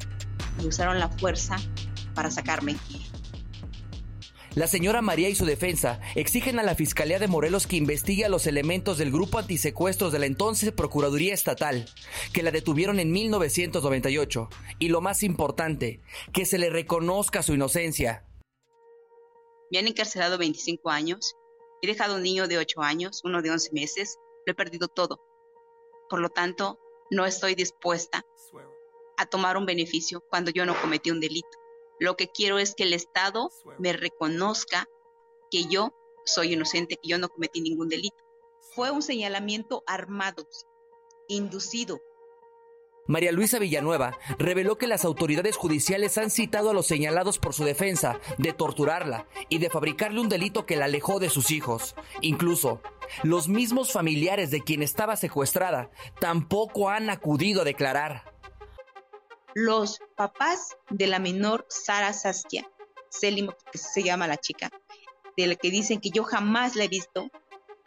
y 0.62 0.68
usaron 0.68 1.00
la 1.00 1.10
fuerza 1.10 1.58
para 2.14 2.32
sacarme. 2.32 2.76
La 4.56 4.68
señora 4.68 5.02
María 5.02 5.30
y 5.30 5.36
su 5.36 5.46
defensa 5.46 6.00
exigen 6.14 6.60
a 6.60 6.64
la 6.64 6.76
Fiscalía 6.76 7.18
de 7.18 7.28
Morelos 7.28 7.66
que 7.66 7.76
investigue 7.76 8.24
a 8.24 8.30
los 8.30 8.46
elementos 8.46 9.00
del 9.00 9.12
grupo 9.12 9.40
antisecuestros 9.40 10.12
de 10.12 10.20
la 10.20 10.28
entonces 10.28 10.72
Procuraduría 10.72 11.34
Estatal, 11.34 11.86
que 12.34 12.44
la 12.44 12.52
detuvieron 12.52 13.00
en 13.00 13.12
1998, 13.12 14.50
y 14.78 14.90
lo 14.90 15.02
más 15.02 15.24
importante, 15.24 16.02
que 16.34 16.46
se 16.46 16.60
le 16.60 16.70
reconozca 16.70 17.42
su 17.42 17.56
inocencia. 17.56 18.28
Me 19.72 19.80
han 19.80 19.88
encarcelado 19.88 20.38
25 20.38 20.92
años, 20.92 21.34
he 21.82 21.88
dejado 21.88 22.18
un 22.18 22.22
niño 22.22 22.48
de 22.48 22.60
8 22.60 22.80
años, 22.84 23.22
uno 23.24 23.42
de 23.42 23.50
11 23.50 23.72
meses, 23.74 24.18
lo 24.46 24.52
he 24.52 24.56
perdido 24.56 24.88
todo. 24.88 25.33
Por 26.14 26.22
lo 26.22 26.30
tanto, 26.30 26.80
no 27.10 27.26
estoy 27.26 27.56
dispuesta 27.56 28.24
a 29.18 29.26
tomar 29.26 29.58
un 29.58 29.66
beneficio 29.66 30.24
cuando 30.30 30.52
yo 30.52 30.64
no 30.64 30.80
cometí 30.80 31.10
un 31.10 31.20
delito. 31.20 31.58
Lo 32.00 32.16
que 32.16 32.28
quiero 32.28 32.60
es 32.60 32.76
que 32.76 32.84
el 32.84 32.94
Estado 32.94 33.50
me 33.80 33.94
reconozca 33.94 34.88
que 35.50 35.64
yo 35.64 35.92
soy 36.24 36.54
inocente, 36.54 37.00
que 37.02 37.10
yo 37.10 37.18
no 37.18 37.30
cometí 37.30 37.62
ningún 37.62 37.90
delito. 37.90 38.24
Fue 38.76 38.92
un 38.92 39.02
señalamiento 39.02 39.82
armado, 39.88 40.48
inducido, 41.28 42.00
María 43.08 43.32
Luisa 43.32 43.60
Villanueva 43.60 44.18
reveló 44.40 44.78
que 44.78 44.88
las 44.88 45.04
autoridades 45.04 45.58
judiciales 45.58 46.18
han 46.18 46.30
citado 46.30 46.70
a 46.70 46.74
los 46.74 46.88
señalados 46.88 47.38
por 47.38 47.54
su 47.54 47.66
defensa 47.66 48.20
de 48.38 48.54
torturarla 48.54 49.28
y 49.50 49.58
de 49.58 49.70
fabricarle 49.70 50.22
un 50.22 50.30
delito 50.30 50.66
que 50.66 50.78
la 50.78 50.86
alejó 50.86 51.20
de 51.20 51.30
sus 51.30 51.52
hijos. 51.52 51.96
Incluso, 52.22 52.82
los 53.24 53.50
mismos 53.50 53.92
familiares 53.92 54.52
de 54.52 54.62
quien 54.62 54.82
estaba 54.82 55.18
secuestrada 55.18 55.92
tampoco 56.20 56.90
han 56.90 57.10
acudido 57.10 57.62
a 57.62 57.66
declarar. 57.66 58.24
los 59.56 60.00
papás 60.16 60.78
de 60.90 61.06
la 61.06 61.20
menor 61.20 61.66
Sara 61.70 62.12
Saskia, 62.14 62.68
Selim, 63.10 63.52
que 63.72 63.78
se 63.78 64.02
llama 64.02 64.28
la 64.28 64.38
chica, 64.38 64.72
de 65.38 65.46
la 65.48 65.56
que 65.56 65.70
dicen 65.70 66.00
que 66.00 66.10
yo 66.10 66.24
jamás 66.24 66.76
la 66.76 66.86
he 66.86 66.88
visto, 66.88 67.30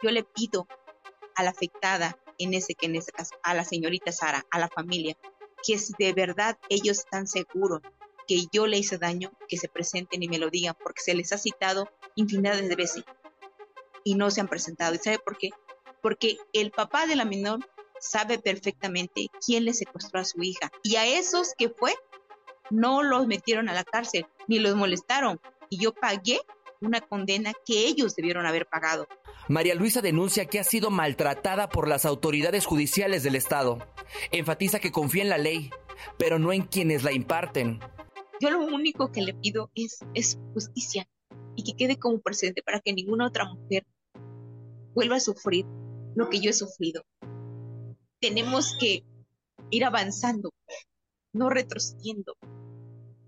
yo 0.01 0.11
le 0.11 0.23
pido 0.23 0.67
a 1.35 1.43
la 1.43 1.49
afectada, 1.49 2.17
en 2.37 2.53
ese 2.53 2.75
en 2.81 2.95
ese 2.95 3.11
caso, 3.11 3.35
a 3.43 3.53
la 3.53 3.63
señorita 3.63 4.11
Sara, 4.11 4.45
a 4.51 4.59
la 4.59 4.69
familia, 4.69 5.17
que 5.65 5.77
si 5.77 5.93
de 5.97 6.13
verdad 6.13 6.57
ellos 6.69 6.99
están 6.99 7.27
seguros 7.27 7.81
que 8.27 8.45
yo 8.51 8.67
le 8.67 8.77
hice 8.77 8.97
daño, 8.97 9.31
que 9.47 9.57
se 9.57 9.69
presenten 9.69 10.21
y 10.21 10.27
me 10.27 10.37
lo 10.37 10.49
digan, 10.49 10.75
porque 10.83 11.01
se 11.01 11.15
les 11.15 11.31
ha 11.31 11.37
citado 11.37 11.89
infinidades 12.15 12.67
de 12.67 12.75
veces 12.75 13.03
y 14.03 14.15
no 14.15 14.29
se 14.29 14.41
han 14.41 14.47
presentado. 14.47 14.93
¿Y 14.93 14.99
sabe 14.99 15.17
por 15.19 15.37
qué? 15.37 15.49
Porque 16.01 16.37
el 16.53 16.71
papá 16.71 17.07
de 17.07 17.15
la 17.15 17.25
menor 17.25 17.59
sabe 17.99 18.37
perfectamente 18.37 19.27
quién 19.45 19.65
le 19.65 19.73
secuestró 19.73 20.19
a 20.19 20.25
su 20.25 20.43
hija. 20.43 20.71
Y 20.83 20.97
a 20.97 21.05
esos 21.05 21.53
que 21.57 21.69
fue, 21.69 21.95
no 22.69 23.01
los 23.01 23.27
metieron 23.27 23.69
a 23.69 23.73
la 23.73 23.83
cárcel, 23.83 24.27
ni 24.47 24.59
los 24.59 24.75
molestaron. 24.75 25.39
Y 25.69 25.79
yo 25.79 25.93
pagué 25.93 26.41
una 26.81 27.01
condena 27.01 27.53
que 27.65 27.87
ellos 27.87 28.15
debieron 28.15 28.45
haber 28.45 28.67
pagado. 28.67 29.07
María 29.47 29.75
Luisa 29.75 30.01
denuncia 30.01 30.45
que 30.45 30.59
ha 30.59 30.63
sido 30.63 30.89
maltratada 30.89 31.69
por 31.69 31.87
las 31.87 32.05
autoridades 32.05 32.65
judiciales 32.65 33.23
del 33.23 33.35
Estado. 33.35 33.79
Enfatiza 34.31 34.79
que 34.79 34.91
confía 34.91 35.23
en 35.23 35.29
la 35.29 35.37
ley, 35.37 35.69
pero 36.17 36.39
no 36.39 36.53
en 36.53 36.63
quienes 36.63 37.03
la 37.03 37.11
imparten. 37.11 37.79
Yo 38.39 38.51
lo 38.51 38.59
único 38.59 39.11
que 39.11 39.21
le 39.21 39.33
pido 39.33 39.71
es, 39.73 39.99
es 40.13 40.37
justicia 40.53 41.07
y 41.55 41.63
que 41.63 41.75
quede 41.75 41.97
como 41.97 42.19
precedente 42.19 42.61
para 42.61 42.79
que 42.79 42.93
ninguna 42.93 43.27
otra 43.27 43.45
mujer 43.45 43.85
vuelva 44.93 45.15
a 45.15 45.19
sufrir 45.19 45.65
lo 46.15 46.29
que 46.29 46.39
yo 46.39 46.49
he 46.49 46.53
sufrido. 46.53 47.03
Tenemos 48.19 48.75
que 48.79 49.03
ir 49.69 49.85
avanzando, 49.85 50.51
no 51.33 51.49
retrocediendo. 51.49 52.35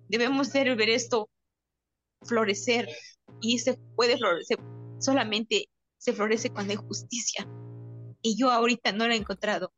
Debemos 0.08 0.52
ver 0.52 0.90
esto 0.90 1.30
florecer 2.24 2.90
y 3.42 3.60
se 3.60 3.78
puede 3.96 4.18
florecer, 4.18 4.60
solamente 5.00 5.70
se 5.98 6.14
florece 6.14 6.50
cuando 6.50 6.72
hay 6.72 6.78
justicia. 6.78 7.48
Y 8.22 8.38
yo 8.38 8.52
ahorita 8.52 8.92
no 8.92 9.08
la 9.08 9.16
he 9.16 9.18
encontrado. 9.18 9.72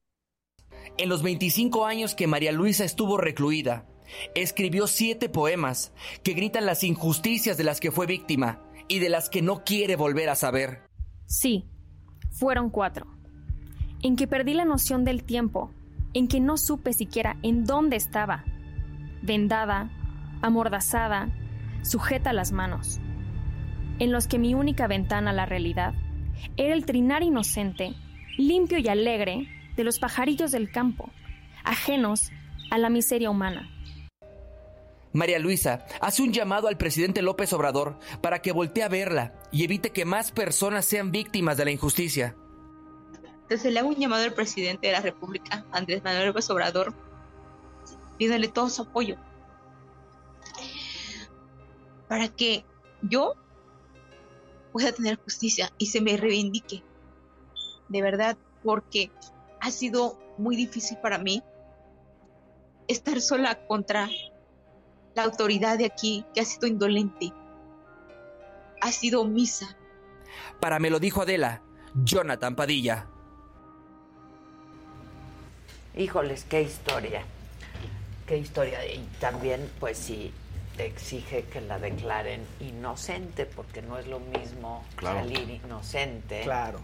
En 0.97 1.09
los 1.09 1.23
25 1.23 1.85
años 1.85 2.15
que 2.15 2.27
María 2.27 2.51
Luisa 2.51 2.83
estuvo 2.83 3.17
recluida, 3.17 3.87
escribió 4.35 4.87
siete 4.87 5.29
poemas 5.29 5.93
que 6.23 6.33
gritan 6.33 6.65
las 6.65 6.83
injusticias 6.83 7.57
de 7.57 7.63
las 7.63 7.79
que 7.79 7.91
fue 7.91 8.07
víctima 8.07 8.63
y 8.87 8.99
de 8.99 9.09
las 9.09 9.29
que 9.29 9.41
no 9.41 9.63
quiere 9.63 9.95
volver 9.95 10.29
a 10.29 10.35
saber. 10.35 10.83
Sí, 11.25 11.65
fueron 12.31 12.69
cuatro. 12.69 13.07
En 14.03 14.15
que 14.15 14.27
perdí 14.27 14.53
la 14.53 14.65
noción 14.65 15.05
del 15.05 15.23
tiempo, 15.23 15.71
en 16.13 16.27
que 16.27 16.39
no 16.39 16.57
supe 16.57 16.93
siquiera 16.93 17.37
en 17.43 17.65
dónde 17.65 17.95
estaba. 17.95 18.43
Vendada, 19.21 19.91
amordazada, 20.41 21.29
sujeta 21.83 22.31
a 22.31 22.33
las 22.33 22.51
manos. 22.51 22.99
En 24.01 24.11
los 24.11 24.25
que 24.25 24.39
mi 24.39 24.55
única 24.55 24.87
ventana 24.87 25.29
a 25.29 25.33
la 25.33 25.45
realidad 25.45 25.93
era 26.57 26.73
el 26.73 26.87
trinar 26.87 27.21
inocente, 27.21 27.93
limpio 28.35 28.79
y 28.79 28.87
alegre 28.87 29.47
de 29.75 29.83
los 29.83 29.99
pajarillos 29.99 30.49
del 30.49 30.71
campo, 30.71 31.11
ajenos 31.63 32.31
a 32.71 32.79
la 32.79 32.89
miseria 32.89 33.29
humana. 33.29 33.69
María 35.13 35.37
Luisa 35.37 35.85
hace 36.01 36.23
un 36.23 36.33
llamado 36.33 36.67
al 36.67 36.79
presidente 36.79 37.21
López 37.21 37.53
Obrador 37.53 37.99
para 38.21 38.41
que 38.41 38.51
voltee 38.51 38.81
a 38.81 38.89
verla 38.89 39.35
y 39.51 39.65
evite 39.65 39.91
que 39.91 40.03
más 40.03 40.31
personas 40.31 40.83
sean 40.85 41.11
víctimas 41.11 41.57
de 41.57 41.65
la 41.65 41.71
injusticia. 41.71 42.35
Entonces 43.43 43.71
le 43.71 43.77
hago 43.77 43.89
un 43.89 43.97
llamado 43.97 44.23
al 44.23 44.33
presidente 44.33 44.87
de 44.87 44.93
la 44.93 45.01
República, 45.01 45.63
Andrés 45.71 46.03
Manuel 46.03 46.25
López 46.25 46.49
Obrador, 46.49 46.95
pídale 48.17 48.47
todo 48.47 48.67
su 48.67 48.81
apoyo 48.81 49.17
para 52.07 52.29
que 52.29 52.65
yo 53.03 53.35
pueda 54.71 54.91
tener 54.91 55.17
justicia 55.17 55.71
y 55.77 55.87
se 55.87 56.01
me 56.01 56.17
reivindique. 56.17 56.83
De 57.89 58.01
verdad, 58.01 58.37
porque 58.63 59.11
ha 59.59 59.71
sido 59.71 60.17
muy 60.37 60.55
difícil 60.55 60.97
para 60.97 61.17
mí 61.17 61.43
estar 62.87 63.21
sola 63.21 63.65
contra 63.67 64.09
la 65.15 65.23
autoridad 65.23 65.77
de 65.77 65.85
aquí, 65.85 66.25
que 66.33 66.41
ha 66.41 66.45
sido 66.45 66.67
indolente, 66.67 67.33
ha 68.81 68.91
sido 68.91 69.21
omisa. 69.21 69.75
Para 70.59 70.79
me 70.79 70.89
lo 70.89 70.99
dijo 70.99 71.21
Adela, 71.21 71.61
Jonathan 72.03 72.55
Padilla. 72.55 73.07
Híjoles, 75.95 76.45
qué 76.45 76.61
historia. 76.61 77.23
qué 78.25 78.37
historia. 78.37 78.85
Y 78.85 79.05
también, 79.19 79.69
pues 79.79 79.97
sí, 79.97 80.31
exige 80.77 81.43
que 81.45 81.61
la 81.61 81.79
declaren 81.79 82.45
inocente, 82.59 83.45
porque 83.45 83.81
no 83.81 83.97
es 83.97 84.07
lo 84.07 84.19
mismo 84.19 84.83
Claro. 84.95 85.19
salir 85.19 85.61
inocente 85.65 86.41
Claro. 86.41 86.79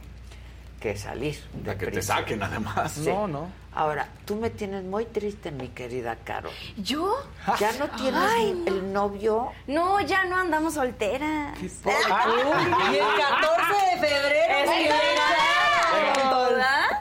que 0.80 0.96
salir 0.98 1.42
de 1.54 1.72
A 1.72 1.78
que 1.78 1.88
te 1.88 2.02
saquen, 2.02 2.42
además. 2.44 2.92
Sí. 2.92 3.08
No, 3.10 3.28
no. 3.28 3.50
Ahora, 3.74 4.08
tú 4.26 4.36
me 4.36 4.50
tienes 4.50 4.84
muy 4.84 5.06
triste, 5.06 5.52
mi 5.52 5.70
querida 5.70 6.16
Caro. 6.24 6.50
¿Yo? 6.78 7.16
¿Ya 7.60 7.72
no 7.74 7.88
tienes 7.92 8.22
Ay, 8.22 8.54
no. 8.54 8.68
el 8.68 8.94
novio? 8.94 9.52
No, 9.68 10.02
ya 10.02 10.26
no 10.26 10.36
andamos 10.38 10.74
solteras. 10.76 11.58
y 11.62 11.66
el 11.66 11.72
14 11.80 13.86
de 13.92 13.98
febrero. 14.08 14.54
Es 14.64 14.70
¡ay, 14.70 14.84
que 14.84 14.90
verdad! 14.90 16.97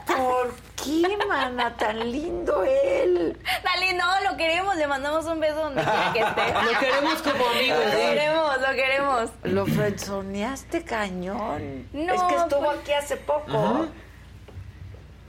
¿Verdad? 0.86 1.08
¿Por 1.10 1.18
qué, 1.20 1.26
mana? 1.26 1.76
Tan 1.76 2.10
lindo 2.12 2.62
él. 2.64 3.38
Dale, 3.64 3.92
no, 3.94 4.30
lo 4.30 4.36
queremos, 4.36 4.76
le 4.76 4.86
mandamos 4.86 5.24
un 5.26 5.40
beso 5.40 5.56
donde 5.56 5.82
quiera 5.82 6.12
que 6.12 6.20
esté. 6.20 6.52
Lo 6.72 6.78
queremos 6.80 7.22
como 7.22 7.46
amigos, 7.46 7.78
Lo 7.84 7.90
sí. 7.90 7.96
queremos, 7.96 8.60
lo 8.60 8.70
queremos. 8.74 9.30
Lo 9.44 9.66
frenzoneaste 9.66 10.84
cañón. 10.84 11.88
No, 11.92 12.14
es 12.14 12.22
que 12.22 12.34
estuvo 12.36 12.64
pues- 12.64 12.78
aquí 12.80 12.92
hace 12.92 13.16
poco. 13.16 13.50
Ajá. 13.56 13.86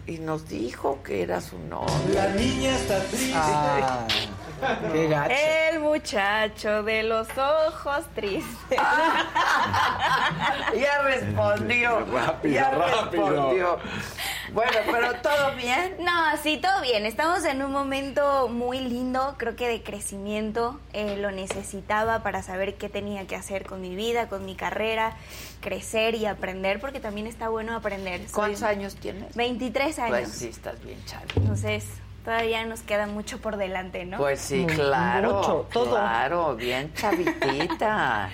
Y 0.05 0.19
nos 0.19 0.47
dijo 0.47 1.03
que 1.03 1.21
era 1.21 1.41
su 1.41 1.59
novio. 1.59 1.91
La 2.13 2.29
niña 2.29 2.69
está 2.75 2.99
triste. 3.03 3.34
Ah, 3.35 4.07
qué 4.91 5.07
gacho. 5.07 5.34
El 5.71 5.79
muchacho 5.79 6.84
de 6.84 7.03
los 7.03 7.27
ojos 7.38 8.05
tristes. 8.15 8.79
Ya 10.77 11.01
respondió. 11.03 11.99
Rápido, 12.13 12.53
ya 12.53 12.69
rápido. 12.71 13.29
respondió. 13.29 13.79
Bueno, 14.53 14.71
pero 14.91 15.13
todo 15.21 15.55
bien. 15.55 15.95
No, 15.99 16.38
sí, 16.43 16.57
todo 16.57 16.81
bien. 16.81 17.05
Estamos 17.05 17.43
en 17.45 17.61
un 17.63 17.71
momento 17.71 18.47
muy 18.49 18.79
lindo, 18.79 19.35
creo 19.38 19.55
que 19.55 19.67
de 19.67 19.81
crecimiento. 19.81 20.79
Eh, 20.93 21.17
lo 21.17 21.31
necesitaba 21.31 22.23
para 22.23 22.43
saber 22.43 22.75
qué 22.75 22.89
tenía 22.89 23.25
que 23.27 23.35
hacer 23.35 23.65
con 23.65 23.81
mi 23.81 23.95
vida, 23.95 24.27
con 24.27 24.45
mi 24.45 24.55
carrera, 24.55 25.15
crecer 25.61 26.15
y 26.15 26.25
aprender, 26.25 26.79
porque 26.79 26.99
también 26.99 27.27
está 27.27 27.49
bueno 27.49 27.75
aprender. 27.75 28.21
Soy 28.21 28.31
¿Cuántos 28.34 28.63
años 28.63 28.95
tienes? 28.95 29.35
23 29.35 29.99
años. 29.99 30.19
Pues 30.19 30.31
sí, 30.31 30.47
estás 30.49 30.81
bien 30.84 31.03
chavi. 31.05 31.25
Entonces, 31.35 31.85
todavía 32.27 32.65
nos 32.65 32.81
queda 32.81 33.07
mucho 33.07 33.39
por 33.39 33.55
delante, 33.55 34.03
¿no? 34.03 34.17
Pues 34.17 34.41
sí, 34.41 34.65
claro. 34.65 35.35
mucho, 35.35 35.65
todo. 35.71 35.91
Claro, 35.91 36.57
bien 36.57 36.93
chavitita. 36.95 38.29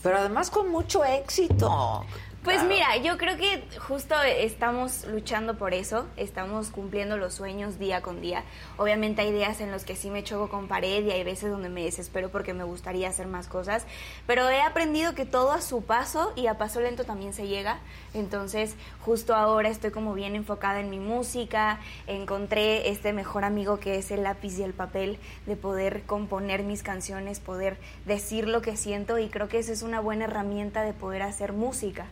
Pero 0.00 0.18
además 0.18 0.48
con 0.48 0.68
mucho 0.70 1.04
éxito. 1.04 2.06
Pues 2.44 2.56
Claro. 2.58 2.68
mira, 2.68 2.96
yo 2.98 3.18
creo 3.18 3.36
que 3.36 3.64
justo 3.78 4.14
estamos 4.22 5.04
luchando 5.06 5.58
por 5.58 5.74
eso, 5.74 6.06
estamos 6.16 6.70
cumpliendo 6.70 7.16
los 7.16 7.34
sueños 7.34 7.80
día 7.80 8.00
con 8.00 8.20
día. 8.20 8.44
Obviamente 8.78 9.22
hay 9.22 9.32
días 9.32 9.60
en 9.60 9.72
los 9.72 9.84
que 9.84 9.96
sí 9.96 10.10
me 10.10 10.22
choco 10.22 10.48
con 10.48 10.68
pared 10.68 11.04
y 11.04 11.10
hay 11.10 11.22
veces 11.24 11.50
donde 11.50 11.68
me 11.68 11.82
desespero 11.84 12.30
porque 12.30 12.52
me 12.54 12.62
gustaría 12.64 13.08
hacer 13.08 13.26
más 13.26 13.48
cosas, 13.48 13.86
pero 14.26 14.48
he 14.50 14.60
aprendido 14.60 15.14
que 15.16 15.24
todo 15.24 15.50
a 15.52 15.60
su 15.60 15.82
paso 15.84 16.32
y 16.36 16.46
a 16.48 16.58
paso 16.58 16.80
lento 16.80 17.04
también 17.04 17.32
se 17.32 17.46
llega. 17.48 17.78
Entonces, 18.14 18.74
justo 19.00 19.34
ahora 19.34 19.68
estoy 19.68 19.90
como 19.90 20.14
bien 20.14 20.36
enfocada 20.36 20.80
en 20.80 20.90
mi 20.90 20.98
música, 20.98 21.80
encontré 22.06 22.90
este 22.90 23.12
mejor 23.12 23.44
amigo 23.44 23.80
que 23.80 23.96
es 23.96 24.10
el 24.10 24.22
lápiz 24.22 24.58
y 24.58 24.62
el 24.62 24.74
papel 24.74 25.18
de 25.46 25.56
poder 25.56 26.02
componer 26.02 26.62
mis 26.62 26.82
canciones, 26.82 27.40
poder 27.40 27.78
decir 28.04 28.48
lo 28.48 28.60
que 28.62 28.76
siento 28.76 29.18
y 29.18 29.28
creo 29.28 29.48
que 29.48 29.58
esa 29.58 29.72
es 29.72 29.82
una 29.82 30.00
buena 30.00 30.24
herramienta 30.24 30.82
de 30.82 30.92
poder 30.92 31.22
hacer 31.22 31.52
música. 31.52 32.06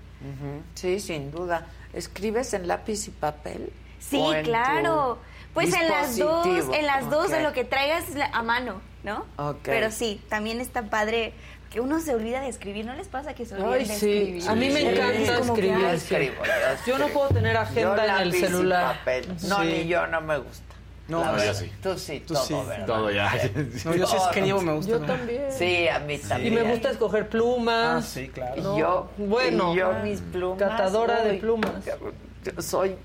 Sí, 0.75 1.01
sin 1.01 1.31
duda. 1.31 1.67
¿Escribes 1.93 2.55
en 2.55 2.69
lápiz 2.69 3.09
y 3.09 3.11
papel? 3.11 3.73
Sí, 3.99 4.19
¿O 4.19 4.35
en 4.35 4.45
claro. 4.45 5.19
Pues 5.55 5.75
en 5.75 5.89
las 5.89 6.17
dos, 6.17 6.47
en 6.47 6.87
las 6.87 7.11
dos 7.11 7.31
de 7.31 7.43
lo 7.43 7.53
que 7.53 7.65
traigas 7.65 8.05
a 8.33 8.43
mano, 8.43 8.81
¿no? 9.03 9.25
Pero 9.65 9.91
sí, 9.91 10.21
también 10.29 10.61
está 10.61 10.85
padre 10.85 11.35
que 11.71 11.81
uno 11.81 12.01
se 12.01 12.15
olvida 12.15 12.41
de 12.41 12.49
escribir, 12.49 12.85
¿no 12.85 12.95
les 12.95 13.07
pasa 13.09 13.33
que 13.35 13.47
se 13.47 13.55
olvidan 13.55 13.73
Ay, 13.75 13.79
de 13.81 13.85
sí. 13.87 13.93
escribir? 13.93 14.49
A 14.49 14.55
mí 14.57 14.69
me 14.71 14.81
Sí. 14.81 14.87
encanta 14.89 15.13
Es 15.13 15.31
como 15.41 15.55
que, 15.55 15.61
escribir. 15.61 15.81
Yo 15.81 15.91
escribo, 15.91 16.35
yo 16.87 16.99
no 16.99 17.09
puedo 17.09 17.29
tener 17.29 17.57
agenda 17.57 18.07
Yo 18.07 18.17
en 18.17 18.23
el 18.23 18.35
y 18.35 18.41
celular. 18.41 18.99
papel. 18.99 19.29
No, 19.49 19.61
Sí. 19.61 19.67
ni 19.67 19.87
yo, 19.87 20.07
no 20.09 20.21
me 20.21 20.39
gusta. 20.39 20.65
No, 21.09 21.25
no, 21.25 21.45
yo 21.45 21.55
sí. 21.55 21.73
Tú 21.83 21.99
sí, 21.99 22.21
Tú 22.27 22.35
todo, 22.35 22.45
sí. 22.45 22.55
¿verdad? 22.69 22.87
Todo 22.87 23.11
ya. 23.11 23.33
No, 23.85 23.95
yo 23.97 24.07
sí 24.07 24.17
escribo, 24.17 24.61
me 24.63 24.73
gusta. 24.75 24.91
Yo 24.93 25.01
también. 25.01 25.47
Sí, 25.51 25.89
a 25.89 25.99
mí 26.01 26.15
Y 26.15 26.19
también. 26.19 26.55
me 26.55 26.63
gusta 26.63 26.91
escoger 26.91 27.29
plumas. 27.29 28.05
Ah, 28.05 28.09
sí, 28.09 28.29
claro. 28.29 28.55
Y 28.57 28.61
No, 28.61 28.79
yo, 28.79 29.11
bueno, 29.17 29.73
y 29.75 29.79
yo 29.79 29.93
mis 30.05 30.21
plumas. 30.21 30.59
catadora 30.59 31.23
de 31.23 31.35
plumas. 31.35 31.73
yo 32.45 32.63
soy, 32.63 32.97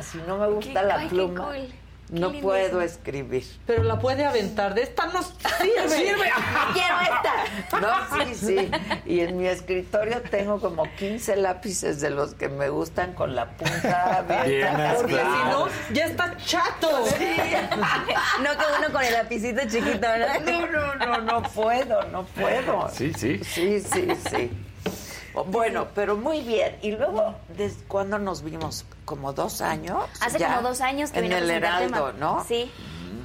si 0.00 0.18
no 0.28 0.38
me 0.38 0.46
gusta 0.48 0.80
Qué- 0.80 0.86
la 0.86 0.94
ay, 0.96 1.08
qué 1.08 1.14
pluma, 1.14 1.44
cool. 1.46 1.68
No 2.10 2.32
puedo 2.32 2.80
escribir. 2.80 3.44
Pero 3.66 3.82
la 3.82 3.98
puede 3.98 4.24
aventar. 4.24 4.74
De 4.74 4.82
esta 4.82 5.06
no 5.06 5.22
sirve. 5.60 5.88
¡Sirve! 5.88 6.30
Quiero 6.72 6.96
esta. 7.02 7.80
No, 7.80 8.24
sí, 8.24 8.34
sí. 8.34 8.70
Y 9.04 9.20
en 9.20 9.36
mi 9.36 9.46
escritorio 9.46 10.22
tengo 10.30 10.60
como 10.60 10.84
15 10.96 11.36
lápices 11.36 12.00
de 12.00 12.10
los 12.10 12.34
que 12.34 12.48
me 12.48 12.68
gustan 12.70 13.12
con 13.14 13.34
la 13.34 13.50
punta 13.50 14.18
abierta. 14.18 14.94
Porque 14.96 15.14
si 15.16 15.50
no, 15.50 15.68
ya 15.92 16.06
está 16.06 16.36
chato. 16.38 16.88
No 18.42 18.50
que 18.50 18.64
uno 18.78 18.92
con 18.92 19.02
el 19.02 19.12
lapicito 19.12 19.60
chiquito, 19.68 20.06
¿no? 20.18 20.40
No, 20.40 20.66
no, 20.66 20.94
no, 20.94 21.20
no 21.22 21.42
puedo, 21.42 22.02
no 22.10 22.24
puedo. 22.24 22.88
Sí, 22.90 23.12
sí. 23.16 23.40
Sí, 23.44 23.80
sí, 23.80 24.08
sí. 24.30 24.50
Bueno, 25.44 25.88
pero 25.94 26.16
muy 26.16 26.40
bien. 26.42 26.76
Y 26.82 26.92
luego, 26.92 27.34
¿desde 27.56 27.82
cuándo 27.84 28.18
nos 28.18 28.42
vimos? 28.42 28.84
¿Como 29.04 29.32
dos 29.32 29.60
años? 29.60 30.04
Hace 30.20 30.38
ya? 30.38 30.56
como 30.56 30.68
dos 30.68 30.80
años 30.80 31.10
que 31.10 31.20
En 31.20 31.32
el 31.32 31.50
Heraldo, 31.50 32.06
tema. 32.06 32.12
¿no? 32.18 32.44
Sí. 32.46 32.70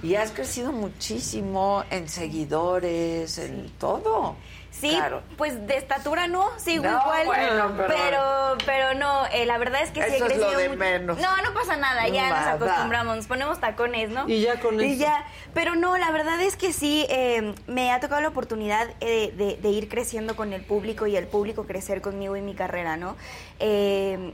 Y 0.02 0.16
has 0.16 0.32
crecido 0.32 0.72
muchísimo 0.72 1.84
en 1.90 2.10
seguidores, 2.10 3.38
en 3.38 3.70
todo. 3.80 4.36
Sí, 4.74 4.90
Claro. 4.90 5.22
pues 5.38 5.68
de 5.68 5.78
estatura 5.78 6.28
no, 6.28 6.50
sigo 6.58 6.84
No, 6.84 7.00
igual. 7.00 7.26
bueno, 7.28 7.74
pero- 7.78 7.88
pero, 7.88 8.58
pero 8.66 8.94
no, 8.96 9.28
eh, 9.28 9.46
la 9.46 9.58
verdad 9.60 9.84
es 9.84 9.92
que 9.92 10.02
sí 10.04 10.14
he 10.14 10.16
Eso 10.16 10.26
es 10.26 10.32
crecido 10.34 10.52
lo 10.52 10.58
de 10.58 10.68
mucho. 10.70 10.80
menos. 10.80 11.18
No, 11.20 11.38
no 11.44 11.54
pasa 11.54 11.78
nada, 11.78 12.08
ya 12.08 12.30
Nada. 12.30 12.54
nos 12.56 12.62
acostumbramos, 12.64 13.16
nos 13.16 13.28
ponemos 13.28 13.60
tacones, 13.60 14.10
¿no? 14.10 14.28
Y 14.28 14.42
ya 14.42 14.60
con 14.60 14.82
Y 14.82 14.94
eso. 14.94 15.02
ya, 15.02 15.26
pero 15.54 15.76
no, 15.76 15.96
la 15.98 16.10
verdad 16.12 16.42
es 16.42 16.58
que 16.58 16.74
sí, 16.74 17.06
eh, 17.10 17.54
me 17.68 17.92
ha 17.92 18.00
tocado 18.00 18.20
la 18.22 18.30
oportunidad 18.30 18.90
eh, 19.00 19.32
de, 19.38 19.58
de 19.58 19.70
ir 19.70 19.88
creciendo 19.90 20.36
con 20.36 20.52
el 20.54 20.66
público 20.66 21.06
y 21.08 21.16
el 21.16 21.28
público 21.28 21.66
crecer 21.66 22.02
conmigo 22.02 22.36
y 22.36 22.42
mi 22.42 22.56
carrera, 22.56 22.98
¿no? 22.98 23.16
Eh, 23.60 24.34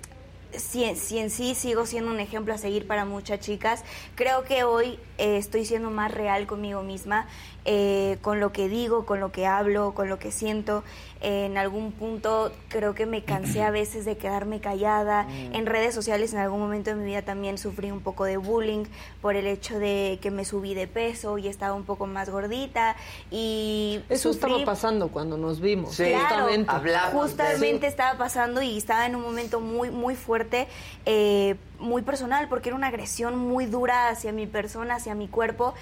si, 0.53 0.95
si 0.95 1.19
en 1.19 1.29
sí 1.29 1.53
sigo 1.53 1.85
siendo 1.85 2.09
un 2.11 2.19
ejemplo 2.19 2.53
a 2.53 2.57
seguir 2.57 2.87
para 2.87 3.05
muchas 3.05 3.39
chicas, 3.39 3.83
creo 4.15 4.43
que 4.45 4.63
hoy 4.63 4.99
eh, 5.19 5.37
estoy 5.37 5.65
siendo 5.65 5.91
más 5.91 6.11
real 6.11 6.47
conmigo 6.47 6.81
misma, 6.81 7.27
eh, 7.65 8.17
con 8.21 8.39
lo 8.39 8.51
que 8.51 8.67
digo, 8.69 9.05
con 9.05 9.19
lo 9.19 9.31
que 9.31 9.45
hablo, 9.45 9.93
con 9.93 10.09
lo 10.09 10.17
que 10.17 10.31
siento. 10.31 10.83
Eh, 11.21 11.45
en 11.45 11.57
algún 11.57 11.91
punto 11.91 12.51
creo 12.69 12.95
que 12.95 13.05
me 13.05 13.23
cansé 13.25 13.61
a 13.61 13.71
veces 13.71 14.05
de 14.05 14.15
quedarme 14.17 14.61
callada. 14.61 15.23
Mm. 15.23 15.55
En 15.55 15.65
redes 15.65 15.93
sociales 15.93 16.31
en 16.31 16.39
algún 16.39 16.61
momento 16.61 16.89
de 16.91 16.95
mi 16.95 17.03
vida 17.05 17.21
también 17.21 17.57
sufrí 17.57 17.91
un 17.91 17.99
poco 17.99 18.23
de 18.23 18.37
bullying 18.37 18.85
por 19.21 19.35
el 19.35 19.45
hecho 19.45 19.77
de 19.77 20.17
que 20.21 20.31
me 20.31 20.45
subí 20.45 20.73
de 20.73 20.87
peso 20.87 21.37
y 21.37 21.49
estaba 21.49 21.73
un 21.75 21.83
poco 21.83 22.07
más 22.07 22.29
gordita 22.29 22.95
y 23.29 23.99
Eso 24.07 24.29
sufrí- 24.31 24.33
estaba 24.53 24.65
pasando 24.65 25.09
cuando 25.09 25.37
nos 25.37 25.59
vimos. 25.59 25.93
Sí. 25.95 26.05
Claro, 26.05 26.45
justamente. 26.45 27.11
Justamente 27.11 27.87
estaba 27.87 28.17
pasando 28.17 28.61
y 28.61 28.77
estaba 28.77 29.05
en 29.05 29.15
un 29.17 29.21
momento 29.21 29.59
muy, 29.59 29.91
muy 29.91 30.15
fuerte, 30.15 30.67
eh, 31.05 31.55
muy 31.79 32.01
personal, 32.01 32.47
porque 32.49 32.69
era 32.69 32.75
una 32.75 32.87
agresión 32.87 33.37
muy 33.37 33.65
dura 33.65 34.09
hacia 34.09 34.31
mi 34.31 34.47
persona, 34.47 34.95
hacia 34.95 35.15
mi 35.15 35.27
cuerpo. 35.27 35.73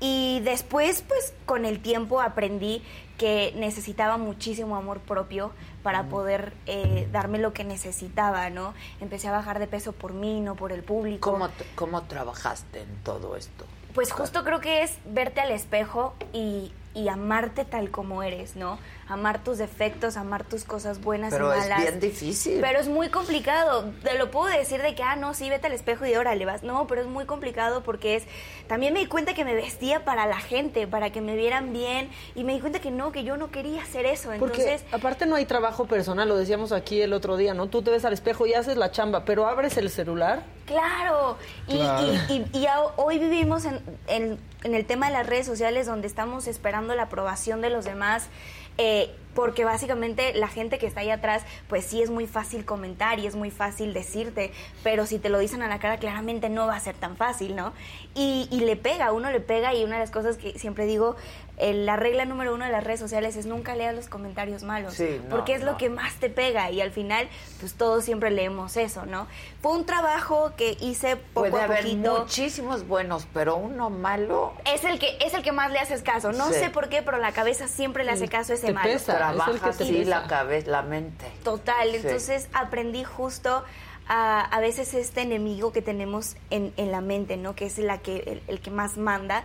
Y 0.00 0.40
después, 0.40 1.04
pues, 1.06 1.32
con 1.46 1.64
el 1.64 1.80
tiempo 1.80 2.20
aprendí 2.20 2.82
que 3.18 3.52
necesitaba 3.56 4.16
muchísimo 4.18 4.76
amor 4.76 4.98
propio 5.00 5.52
para 5.82 6.04
poder 6.04 6.52
eh, 6.66 7.08
darme 7.12 7.38
lo 7.38 7.52
que 7.52 7.62
necesitaba, 7.62 8.50
¿no? 8.50 8.74
Empecé 9.00 9.28
a 9.28 9.32
bajar 9.32 9.58
de 9.58 9.68
peso 9.68 9.92
por 9.92 10.12
mí, 10.12 10.40
no 10.40 10.56
por 10.56 10.72
el 10.72 10.82
público. 10.82 11.30
¿Cómo, 11.30 11.48
¿Cómo 11.76 12.02
trabajaste 12.02 12.82
en 12.82 12.96
todo 13.04 13.36
esto? 13.36 13.64
Pues 13.94 14.10
justo 14.10 14.42
creo 14.42 14.60
que 14.60 14.82
es 14.82 14.98
verte 15.04 15.40
al 15.40 15.52
espejo 15.52 16.14
y, 16.32 16.72
y 16.94 17.08
amarte 17.08 17.64
tal 17.64 17.90
como 17.90 18.22
eres, 18.22 18.56
¿no? 18.56 18.78
Amar 19.12 19.44
tus 19.44 19.58
defectos, 19.58 20.16
amar 20.16 20.44
tus 20.44 20.64
cosas 20.64 21.00
buenas 21.00 21.32
Pero 21.32 21.54
y 21.54 21.58
es 21.58 21.64
malas. 21.68 21.80
bien 21.82 22.00
difícil. 22.00 22.58
Pero 22.60 22.80
es 22.80 22.88
muy 22.88 23.08
complicado. 23.10 23.90
Te 24.02 24.16
lo 24.18 24.30
puedo 24.30 24.46
decir 24.46 24.80
de 24.82 24.94
que, 24.94 25.02
ah, 25.02 25.16
no, 25.16 25.34
sí, 25.34 25.48
vete 25.50 25.66
al 25.66 25.72
espejo 25.72 26.06
y 26.06 26.14
órale, 26.14 26.44
vas. 26.44 26.62
No, 26.62 26.86
pero 26.86 27.00
es 27.02 27.06
muy 27.06 27.24
complicado 27.26 27.82
porque 27.82 28.16
es... 28.16 28.24
También 28.68 28.94
me 28.94 29.00
di 29.00 29.06
cuenta 29.06 29.34
que 29.34 29.44
me 29.44 29.54
vestía 29.54 30.04
para 30.04 30.26
la 30.26 30.38
gente, 30.40 30.86
para 30.86 31.10
que 31.10 31.20
me 31.20 31.36
vieran 31.36 31.72
bien. 31.72 32.10
Y 32.34 32.44
me 32.44 32.54
di 32.54 32.60
cuenta 32.60 32.80
que 32.80 32.90
no, 32.90 33.12
que 33.12 33.24
yo 33.24 33.36
no 33.36 33.50
quería 33.50 33.82
hacer 33.82 34.06
eso. 34.06 34.30
Porque 34.38 34.62
Entonces, 34.62 34.84
aparte 34.92 35.26
no 35.26 35.36
hay 35.36 35.44
trabajo 35.44 35.86
personal, 35.86 36.28
lo 36.28 36.36
decíamos 36.36 36.72
aquí 36.72 37.00
el 37.02 37.12
otro 37.12 37.36
día, 37.36 37.54
¿no? 37.54 37.66
Tú 37.68 37.82
te 37.82 37.90
ves 37.90 38.04
al 38.04 38.12
espejo 38.12 38.46
y 38.46 38.54
haces 38.54 38.76
la 38.76 38.90
chamba, 38.90 39.24
pero 39.24 39.46
abres 39.46 39.76
el 39.76 39.90
celular. 39.90 40.42
Claro, 40.66 41.36
y, 41.68 41.76
Claro. 41.76 42.06
y- 42.28 42.32
y- 42.32 42.58
y 42.60 42.66
a- 42.66 42.80
hoy 42.96 43.18
vivimos 43.18 43.64
en, 43.66 43.80
en- 44.06 44.38
en 44.62 44.74
el 44.74 44.86
tema 44.86 45.06
de 45.08 45.12
las 45.12 45.26
redes 45.26 45.44
sociales 45.44 45.86
donde 45.86 46.06
estamos 46.06 46.46
esperando 46.46 46.94
la 46.94 47.04
aprobación 47.04 47.60
de 47.60 47.68
los 47.68 47.84
demás. 47.84 48.28
Eh, 48.78 49.21
porque 49.34 49.64
básicamente 49.64 50.34
la 50.34 50.48
gente 50.48 50.78
que 50.78 50.86
está 50.86 51.00
ahí 51.00 51.10
atrás, 51.10 51.42
pues 51.68 51.84
sí 51.84 52.02
es 52.02 52.10
muy 52.10 52.26
fácil 52.26 52.64
comentar 52.64 53.18
y 53.18 53.26
es 53.26 53.34
muy 53.34 53.50
fácil 53.50 53.92
decirte, 53.94 54.52
pero 54.82 55.06
si 55.06 55.18
te 55.18 55.28
lo 55.28 55.38
dicen 55.38 55.62
a 55.62 55.68
la 55.68 55.78
cara, 55.78 55.98
claramente 55.98 56.48
no 56.48 56.66
va 56.66 56.76
a 56.76 56.80
ser 56.80 56.94
tan 56.94 57.16
fácil, 57.16 57.56
¿no? 57.56 57.72
Y, 58.14 58.48
y 58.50 58.60
le 58.60 58.76
pega, 58.76 59.12
uno 59.12 59.30
le 59.30 59.40
pega 59.40 59.74
y 59.74 59.84
una 59.84 59.94
de 59.96 60.00
las 60.00 60.10
cosas 60.10 60.36
que 60.36 60.58
siempre 60.58 60.86
digo, 60.86 61.16
eh, 61.58 61.74
la 61.74 61.96
regla 61.96 62.24
número 62.24 62.54
uno 62.54 62.64
de 62.64 62.72
las 62.72 62.82
redes 62.82 62.98
sociales 63.00 63.36
es 63.36 63.44
nunca 63.46 63.74
leas 63.76 63.94
los 63.94 64.08
comentarios 64.08 64.62
malos, 64.62 64.94
Sí, 64.94 65.20
no, 65.24 65.28
porque 65.36 65.54
es 65.54 65.60
no. 65.60 65.72
lo 65.72 65.76
que 65.78 65.90
más 65.90 66.14
te 66.14 66.28
pega 66.30 66.70
y 66.70 66.80
al 66.80 66.90
final, 66.90 67.28
pues 67.60 67.74
todos 67.74 68.04
siempre 68.04 68.30
leemos 68.30 68.76
eso, 68.76 69.04
¿no? 69.06 69.26
Fue 69.60 69.72
un 69.72 69.84
trabajo 69.86 70.52
que 70.56 70.76
hice 70.80 71.16
poco 71.16 71.50
Puede 71.50 71.62
a 71.62 71.66
haber 71.66 71.82
poquito. 71.84 72.20
muchísimos 72.20 72.86
buenos, 72.88 73.26
pero 73.34 73.56
uno 73.56 73.90
malo. 73.90 74.52
Es 74.64 74.84
el 74.84 74.98
que 74.98 75.16
es 75.24 75.34
el 75.34 75.42
que 75.42 75.52
más 75.52 75.70
le 75.70 75.78
haces 75.78 76.02
caso. 76.02 76.32
No 76.32 76.48
Sí. 76.48 76.54
sé 76.54 76.70
por 76.70 76.88
qué, 76.88 77.02
pero 77.02 77.18
la 77.18 77.32
cabeza 77.32 77.68
siempre 77.68 78.02
le 78.04 78.10
hace 78.12 78.28
caso 78.28 78.52
a 78.52 78.56
ese 78.56 78.68
Te 78.68 78.72
malo. 78.72 78.90
pesa, 78.90 79.21
Trabaja 79.30 79.68
así 79.68 80.04
la 80.04 80.26
cabeza, 80.26 80.70
la 80.70 80.82
mente. 80.82 81.26
Total, 81.44 81.90
Sí. 81.90 81.96
entonces 81.96 82.48
aprendí 82.52 83.04
justo 83.04 83.64
a, 84.08 84.40
a 84.40 84.60
veces 84.60 84.94
este 84.94 85.22
enemigo 85.22 85.72
que 85.72 85.82
tenemos 85.82 86.36
en, 86.50 86.72
en 86.76 86.90
la 86.90 87.00
mente, 87.00 87.36
¿no? 87.36 87.54
Que 87.54 87.66
es 87.66 87.78
la 87.78 87.98
que, 87.98 88.16
el, 88.26 88.42
el 88.48 88.60
que 88.60 88.70
más 88.70 88.96
manda, 88.98 89.44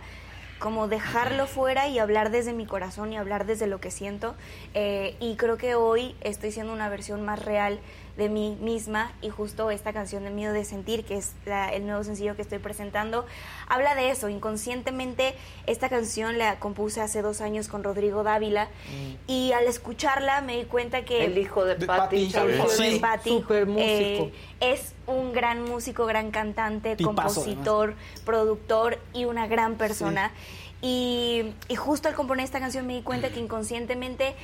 como 0.58 0.88
dejarlo 0.88 1.46
fuera 1.46 1.86
y 1.86 2.00
hablar 2.00 2.30
desde 2.30 2.52
mi 2.52 2.66
corazón 2.66 3.12
y 3.12 3.16
hablar 3.16 3.46
desde 3.46 3.68
lo 3.68 3.80
que 3.80 3.92
siento. 3.92 4.34
Eh, 4.74 5.16
y 5.20 5.36
creo 5.36 5.56
que 5.56 5.76
hoy 5.76 6.16
estoy 6.20 6.50
siendo 6.50 6.72
una 6.72 6.88
versión 6.88 7.24
más 7.24 7.44
real 7.44 7.78
de 8.18 8.28
mí 8.28 8.58
misma 8.60 9.12
y 9.22 9.30
justo 9.30 9.70
esta 9.70 9.92
canción 9.92 10.24
de 10.24 10.30
Miedo 10.30 10.52
de 10.52 10.64
Sentir, 10.64 11.04
que 11.04 11.16
es 11.16 11.34
la- 11.46 11.72
el 11.72 11.86
nuevo 11.86 12.02
sencillo 12.04 12.34
que 12.36 12.42
estoy 12.42 12.58
presentando, 12.58 13.24
habla 13.68 13.94
de 13.94 14.10
eso. 14.10 14.28
Inconscientemente 14.28 15.34
esta 15.66 15.88
canción 15.88 16.36
la 16.36 16.58
compuse 16.58 17.00
hace 17.00 17.22
dos 17.22 17.40
años 17.40 17.68
con 17.68 17.84
Rodrigo 17.84 18.24
Dávila 18.24 18.68
y 19.28 19.52
al 19.52 19.64
escucharla 19.66 20.40
me 20.40 20.56
di 20.58 20.64
cuenta 20.64 21.04
que... 21.04 21.24
El 21.24 21.38
hijo 21.38 21.64
de, 21.64 21.76
De 21.76 21.86
Patti. 21.86 22.28
Sí. 23.30 23.44
Músico. 23.66 23.78
eh, 23.78 24.32
es 24.60 24.94
un 25.06 25.32
gran 25.32 25.62
músico, 25.62 26.04
gran 26.04 26.30
cantante, 26.32 26.96
Tipazo, 26.96 27.14
compositor, 27.40 27.94
productor 28.24 28.98
y 29.14 29.24
una 29.26 29.46
gran 29.46 29.76
persona. 29.76 30.32
Y, 30.82 31.54
y 31.68 31.74
justo 31.76 32.08
al 32.08 32.14
componer 32.14 32.44
esta 32.44 32.60
canción 32.60 32.86
me 32.86 32.94
di 32.94 33.02
cuenta 33.02 33.30
que 33.30 33.40
inconscientemente 33.40 34.34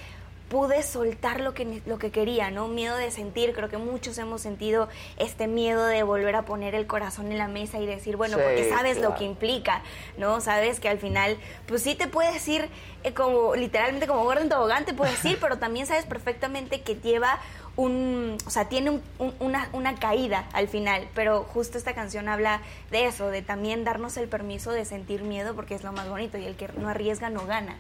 pude 0.49 0.83
soltar 0.83 1.41
lo 1.41 1.55
que, 1.55 1.81
lo 1.87 1.99
que 1.99 2.11
quería, 2.11 2.51
¿no? 2.51 2.69
Miedo 2.69 2.97
de 2.97 3.11
sentir, 3.11 3.53
creo 3.55 3.69
que 3.69 3.79
muchos 3.79 4.19
hemos 4.19 4.43
sentido 4.43 4.89
este 5.17 5.47
miedo 5.49 5.87
de 5.87 6.03
volver 6.03 6.37
a 6.37 6.43
poner 6.43 6.75
el 6.75 6.87
corazón 6.87 7.33
en 7.33 7.39
la 7.39 7.49
mesa 7.49 7.79
y 7.79 7.87
decir, 7.87 8.17
bueno, 8.17 8.37
Sí, 8.37 8.43
porque 8.45 8.69
sabes 8.69 8.99
lo 8.99 9.15
que 9.17 9.25
implica, 9.25 9.83
¿no? 10.19 10.41
Sabes 10.41 10.81
que 10.81 10.89
al 10.89 10.99
final, 10.99 11.39
pues 11.67 11.83
sí 11.83 11.95
te 11.95 12.07
puedes 12.09 12.47
ir 12.47 12.69
eh, 13.05 13.15
como, 13.15 13.55
literalmente 13.57 14.07
como 14.07 14.23
gordo 14.25 14.43
en 14.43 14.49
tobogán, 14.49 14.85
te 14.85 14.93
puedes 14.95 15.25
ir, 15.25 15.39
pero 15.41 15.59
también 15.59 15.87
sabes 15.87 16.05
perfectamente 16.05 16.83
que 16.83 16.97
lleva 16.97 17.39
un, 17.77 18.37
o 18.47 18.51
sea, 18.51 18.69
tiene 18.69 18.91
un- 18.91 19.03
un- 19.19 19.35
una, 19.41 19.69
una 19.73 19.95
caída 19.97 20.47
al 20.53 20.69
final, 20.69 21.09
pero 21.15 21.43
justo 21.43 21.79
esta 21.79 21.95
canción 21.95 22.29
habla 22.29 22.61
de 22.91 23.07
eso, 23.07 23.29
de 23.29 23.43
también 23.43 23.83
darnos 23.83 24.17
el 24.19 24.29
permiso 24.29 24.71
de 24.71 24.85
sentir 24.85 25.23
miedo 25.23 25.55
porque 25.55 25.75
es 25.75 25.83
lo 25.83 25.91
más 25.93 26.09
bonito 26.09 26.39
y 26.39 26.45
el 26.45 26.55
que 26.55 26.69
no 26.79 26.89
arriesga 26.89 27.31
no 27.31 27.47
gana. 27.47 27.77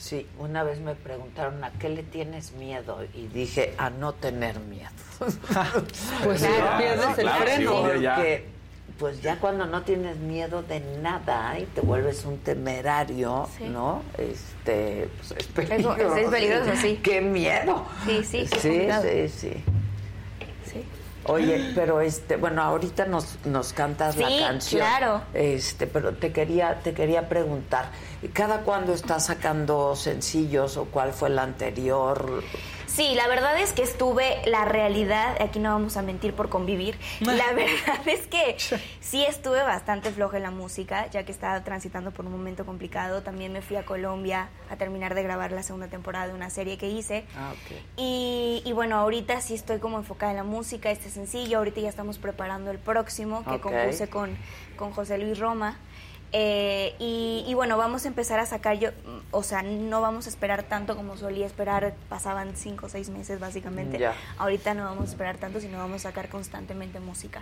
Sí, 0.00 0.26
una 0.38 0.62
vez 0.64 0.80
me 0.80 0.94
preguntaron 0.94 1.62
a 1.62 1.72
qué 1.72 1.90
le 1.90 2.02
tienes 2.02 2.52
miedo 2.52 3.04
y 3.14 3.26
dije 3.26 3.74
a 3.76 3.90
no 3.90 4.14
tener 4.14 4.58
miedo. 4.60 4.88
Pues 6.24 6.40
sí, 6.40 6.46
Claro. 6.46 6.78
pierdes 6.78 7.18
el 7.18 7.28
freno. 7.28 7.82
Porque, 7.82 8.46
pues 8.98 9.20
ya 9.20 9.36
cuando 9.38 9.66
no 9.66 9.82
tienes 9.82 10.16
miedo 10.16 10.62
de 10.62 10.80
nada 11.02 11.58
y 11.58 11.64
te 11.66 11.82
vuelves 11.82 12.24
un 12.24 12.38
temerario, 12.38 13.46
Sí. 13.58 13.64
¿no? 13.64 14.02
Este, 14.16 15.08
pues 15.18 15.32
es 15.38 15.46
peligroso. 15.48 16.16
es 16.16 16.28
peligroso, 16.30 16.70
sí. 16.80 16.98
¡Qué 17.02 17.20
miedo! 17.20 17.86
Sí, 18.06 18.24
sí, 18.24 18.46
qué 18.50 18.58
sí, 18.58 18.68
complicado. 18.68 19.02
sí, 19.02 19.28
sí. 19.28 19.64
Sí. 21.26 21.30
Oye, 21.32 21.72
pero 21.74 22.00
este, 22.00 22.36
bueno, 22.36 22.62
ahorita 22.62 23.04
nos, 23.06 23.36
nos 23.44 23.72
cantas 23.72 24.16
la 24.16 24.28
Sí, 24.28 24.38
canción. 24.40 24.80
claro. 24.82 25.22
Este, 25.34 25.86
pero 25.86 26.14
te 26.14 26.32
quería, 26.32 26.80
te 26.82 26.92
quería 26.94 27.28
preguntar, 27.28 27.90
¿cada 28.32 28.60
cuándo 28.60 28.94
estás 28.94 29.26
sacando 29.26 29.94
sencillos 29.96 30.76
o 30.76 30.86
cuál 30.86 31.12
fue 31.12 31.28
el 31.28 31.38
anterior? 31.38 32.42
Sí, 33.00 33.14
la 33.14 33.28
verdad 33.28 33.58
es 33.58 33.72
que 33.72 33.80
estuve, 33.80 34.42
la 34.44 34.66
realidad, 34.66 35.40
aquí 35.40 35.58
no 35.58 35.70
vamos 35.70 35.96
a 35.96 36.02
mentir 36.02 36.34
por 36.34 36.50
convivir, 36.50 36.98
la 37.20 37.50
verdad 37.54 38.06
es 38.06 38.26
que 38.26 38.58
sí 39.00 39.24
estuve 39.24 39.62
bastante 39.62 40.10
floja 40.10 40.36
en 40.36 40.42
la 40.42 40.50
música, 40.50 41.06
ya 41.06 41.24
que 41.24 41.32
estaba 41.32 41.64
transitando 41.64 42.10
por 42.10 42.26
un 42.26 42.32
momento 42.32 42.66
complicado. 42.66 43.22
También 43.22 43.54
me 43.54 43.62
fui 43.62 43.76
a 43.76 43.86
Colombia 43.86 44.50
a 44.68 44.76
terminar 44.76 45.14
de 45.14 45.22
grabar 45.22 45.50
la 45.50 45.62
segunda 45.62 45.88
temporada 45.88 46.26
de 46.26 46.34
una 46.34 46.50
serie 46.50 46.76
que 46.76 46.90
hice. 46.90 47.24
Ah, 47.38 47.54
ok. 47.54 47.76
Y, 47.96 48.62
y 48.66 48.72
bueno, 48.74 48.96
ahorita 48.96 49.40
sí 49.40 49.54
estoy 49.54 49.78
como 49.78 49.96
enfocada 49.96 50.32
en 50.32 50.36
la 50.36 50.44
música, 50.44 50.90
este 50.90 51.08
sencillo. 51.08 51.56
Ahorita 51.56 51.80
ya 51.80 51.88
estamos 51.88 52.18
preparando 52.18 52.70
el 52.70 52.78
próximo 52.78 53.46
que 53.46 53.60
compuse 53.60 54.10
con, 54.10 54.36
con 54.76 54.92
José 54.92 55.16
Luis 55.16 55.38
Roma. 55.38 55.78
Eh, 56.32 56.94
y, 57.00 57.44
y 57.48 57.54
bueno, 57.54 57.76
vamos 57.76 58.04
a 58.04 58.08
empezar 58.08 58.38
a 58.38 58.46
sacar, 58.46 58.78
yo, 58.78 58.90
mm, 58.90 59.18
o 59.32 59.42
sea, 59.42 59.62
no 59.62 60.00
vamos 60.00 60.26
a 60.26 60.28
esperar 60.28 60.62
tanto 60.62 60.94
como 60.96 61.16
solía 61.16 61.44
esperar, 61.46 61.94
pasaban 62.08 62.54
cinco 62.56 62.86
o 62.86 62.88
seis 62.88 63.08
meses 63.10 63.40
básicamente. 63.40 63.98
Ya. 63.98 64.14
Ahorita 64.38 64.74
no 64.74 64.84
vamos 64.84 65.08
a 65.08 65.10
esperar 65.10 65.38
tanto, 65.38 65.60
sino 65.60 65.78
vamos 65.78 66.04
a 66.04 66.10
sacar 66.10 66.28
constantemente 66.28 67.00
música. 67.00 67.40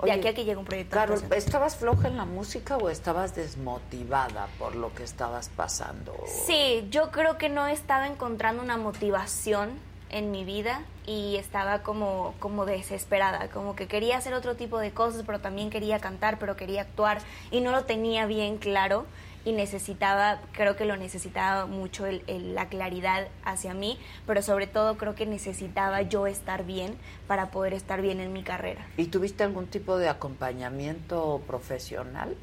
Oye, 0.00 0.12
de 0.12 0.18
aquí 0.18 0.28
a 0.28 0.34
que 0.34 0.44
llegue 0.44 0.56
un 0.56 0.64
proyecto. 0.64 0.94
Carol, 0.94 1.16
entonces- 1.16 1.44
¿estabas 1.46 1.74
floja 1.76 2.06
en 2.06 2.16
la 2.16 2.24
música 2.24 2.76
o 2.76 2.88
estabas 2.90 3.34
desmotivada 3.34 4.46
por 4.58 4.76
lo 4.76 4.94
que 4.94 5.02
estabas 5.02 5.48
pasando? 5.48 6.14
Sí, 6.46 6.86
yo 6.90 7.10
creo 7.10 7.36
que 7.38 7.48
no 7.48 7.66
estaba 7.66 8.06
encontrando 8.06 8.62
una 8.62 8.76
motivación 8.76 9.70
en 10.10 10.30
mi 10.30 10.44
vida 10.44 10.82
y 11.06 11.36
estaba 11.36 11.82
como, 11.82 12.34
como 12.38 12.64
desesperada, 12.66 13.48
como 13.48 13.76
que 13.76 13.86
quería 13.86 14.16
hacer 14.18 14.34
otro 14.34 14.56
tipo 14.56 14.78
de 14.78 14.90
cosas, 14.92 15.22
pero 15.26 15.40
también 15.40 15.70
quería 15.70 15.98
cantar, 16.00 16.38
pero 16.38 16.56
quería 16.56 16.82
actuar 16.82 17.18
y 17.50 17.60
no 17.60 17.70
lo 17.72 17.84
tenía 17.84 18.26
bien 18.26 18.58
claro 18.58 19.06
y 19.44 19.52
necesitaba, 19.52 20.40
creo 20.52 20.76
que 20.76 20.84
lo 20.84 20.96
necesitaba 20.96 21.64
mucho 21.66 22.04
el- 22.06 22.22
el- 22.26 22.54
la 22.54 22.68
claridad 22.68 23.28
hacia 23.44 23.72
mí, 23.72 23.98
pero 24.26 24.42
sobre 24.42 24.66
todo 24.66 24.98
creo 24.98 25.14
que 25.14 25.24
necesitaba 25.26 26.02
yo 26.02 26.26
estar 26.26 26.64
bien 26.64 26.96
para 27.26 27.50
poder 27.50 27.72
estar 27.72 28.02
bien 28.02 28.20
en 28.20 28.32
mi 28.32 28.42
carrera. 28.42 28.84
¿Y 28.96 29.06
tuviste 29.06 29.44
algún 29.44 29.66
tipo 29.68 29.96
de 29.96 30.08
acompañamiento 30.08 31.40
profesional? 31.46 32.36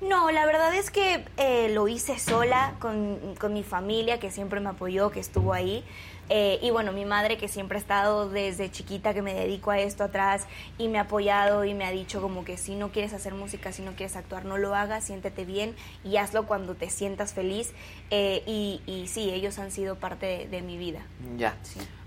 No, 0.00 0.30
la 0.30 0.46
verdad 0.46 0.74
es 0.74 0.90
que 0.90 1.24
eh, 1.36 1.68
lo 1.70 1.86
hice 1.86 2.18
sola 2.18 2.74
con, 2.80 3.34
con 3.38 3.52
mi 3.52 3.62
familia 3.62 4.18
que 4.18 4.30
siempre 4.30 4.58
me 4.60 4.70
apoyó, 4.70 5.10
que 5.10 5.20
estuvo 5.20 5.52
ahí. 5.52 5.84
Eh, 6.30 6.58
y 6.62 6.70
bueno, 6.70 6.92
mi 6.92 7.04
madre 7.04 7.38
que 7.38 7.48
siempre 7.48 7.78
ha 7.78 7.80
estado 7.80 8.28
desde 8.28 8.70
chiquita 8.70 9.14
que 9.14 9.22
me 9.22 9.34
dedico 9.34 9.70
a 9.70 9.78
esto 9.78 10.04
atrás 10.04 10.46
y 10.76 10.88
me 10.88 10.98
ha 10.98 11.02
apoyado 11.02 11.64
y 11.64 11.74
me 11.74 11.84
ha 11.84 11.90
dicho 11.90 12.20
como 12.20 12.44
que 12.44 12.58
si 12.58 12.74
no 12.74 12.90
quieres 12.90 13.12
hacer 13.14 13.34
música, 13.34 13.72
si 13.72 13.82
no 13.82 13.92
quieres 13.92 14.16
actuar, 14.16 14.44
no 14.44 14.58
lo 14.58 14.74
hagas, 14.74 15.04
siéntete 15.04 15.44
bien 15.44 15.74
y 16.04 16.16
hazlo 16.16 16.46
cuando 16.46 16.74
te 16.74 16.90
sientas 16.90 17.32
feliz. 17.32 17.72
Eh, 18.10 18.42
y, 18.46 18.82
y 18.86 19.08
sí, 19.08 19.30
ellos 19.30 19.58
han 19.58 19.70
sido 19.70 19.96
parte 19.96 20.26
de, 20.26 20.48
de 20.48 20.62
mi 20.62 20.76
vida. 20.76 21.00
Ya. 21.36 21.54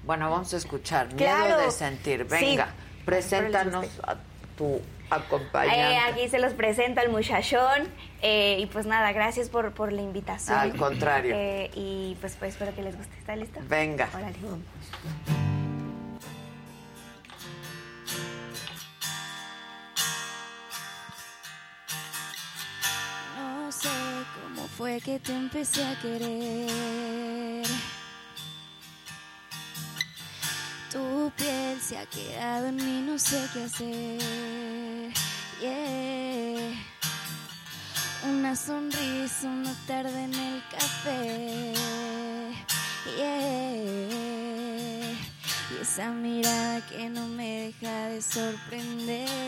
Bueno, 0.03 0.30
vamos 0.30 0.53
a 0.53 0.57
escuchar. 0.57 1.10
Claro. 1.10 1.45
Miedo 1.45 1.61
de 1.61 1.72
sentir. 1.72 2.27
Sí. 2.30 2.45
Venga, 2.45 2.73
preséntanos 3.06 3.88
a 4.03 4.18
tu 4.57 4.81
acompañante. 5.10 5.93
Eh, 5.93 5.98
aquí 5.98 6.30
se 6.30 6.39
los 6.39 6.53
presento 6.53 7.02
al 7.02 7.10
muchachón 7.10 7.88
eh, 8.22 8.57
y 8.60 8.65
pues 8.68 8.85
nada, 8.85 9.11
gracias 9.14 9.49
por, 9.49 9.72
por 9.73 9.91
la 9.91 10.02
invitación. 10.02 10.57
Al 10.57 10.76
contrario. 10.76 11.35
Eh, 11.35 11.72
y 11.73 12.15
pues, 12.22 12.35
pues 12.38 12.53
espero 12.53 12.73
que 12.76 12.84
les 12.84 12.95
guste. 12.95 13.18
¿Está 13.18 13.35
listo? 13.35 13.60
Venga. 13.68 14.10
Órale. 14.14 14.38
No 23.38 23.72
sé 23.72 23.89
cómo 24.43 24.68
fue 24.68 24.99
que 25.02 25.19
te 25.19 25.34
empecé 25.34 25.84
a 25.84 25.99
querer. 25.99 27.65
Tu 30.91 31.31
piel 31.38 31.80
se 31.80 31.98
ha 31.98 32.06
quedado 32.06 32.68
en 32.68 32.76
mí, 32.76 33.03
no 33.07 33.18
sé 33.18 33.48
qué 33.53 33.64
hacer. 33.64 35.31
Una 38.52 38.60
sonrisa, 38.60 39.48
una 39.48 39.73
tarde 39.88 40.26
en 40.26 40.34
el 40.34 40.61
café. 40.78 41.72
Y 45.72 45.82
esa 45.82 46.11
mirada 46.11 46.86
que 46.88 47.10
no 47.10 47.30
me 47.30 47.72
deja 47.72 48.10
de 48.10 48.22
sorprender. 48.22 49.40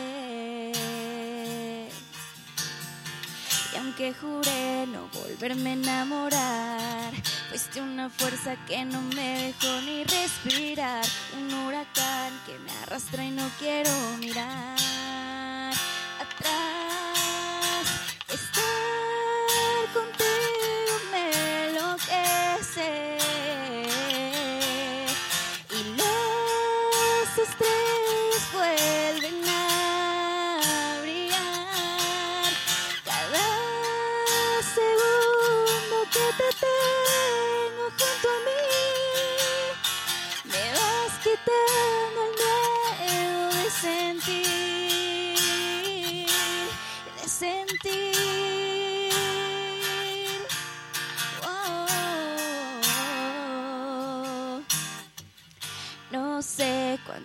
Y 3.74 3.76
aunque 3.76 4.14
juré 4.14 4.86
no 4.86 5.06
volverme 5.12 5.68
a 5.68 5.74
enamorar, 5.74 7.12
fuiste 7.50 7.82
una 7.82 8.08
fuerza 8.08 8.56
que 8.66 8.86
no 8.86 9.02
me 9.02 9.52
dejó 9.52 9.82
ni 9.82 10.04
respirar. 10.04 11.04
Un 11.36 11.52
huracán 11.52 12.32
que 12.46 12.58
me 12.58 12.72
arrastra 12.84 13.22
y 13.22 13.32
no 13.32 13.46
quiero 13.58 13.90
mirar 14.18 15.03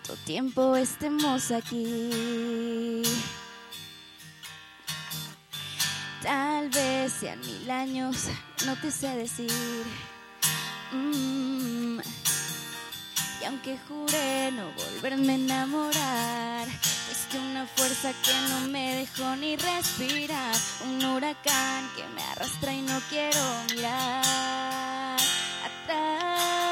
Tanto 0.09 0.23
tiempo 0.23 0.75
estemos 0.75 1.51
aquí. 1.51 3.03
Tal 6.23 6.67
vez 6.69 7.13
sean 7.13 7.39
mil 7.41 7.69
años, 7.69 8.25
no 8.65 8.75
te 8.77 8.89
sé 8.89 9.09
decir. 9.09 9.51
Mm. 10.91 11.99
Y 13.39 13.45
aunque 13.45 13.77
juré 13.87 14.51
no 14.51 14.71
volverme 14.71 15.33
a 15.33 15.35
enamorar, 15.35 16.67
es 16.67 17.27
que 17.29 17.37
una 17.37 17.67
fuerza 17.67 18.11
que 18.23 18.33
no 18.49 18.67
me 18.67 18.95
dejó 18.95 19.35
ni 19.35 19.57
respirar, 19.57 20.55
un 20.87 21.05
huracán 21.05 21.87
que 21.95 22.07
me 22.15 22.23
arrastra 22.23 22.73
y 22.73 22.81
no 22.81 22.99
quiero 23.09 23.41
mirar 23.75 25.17
atrás. 25.83 26.68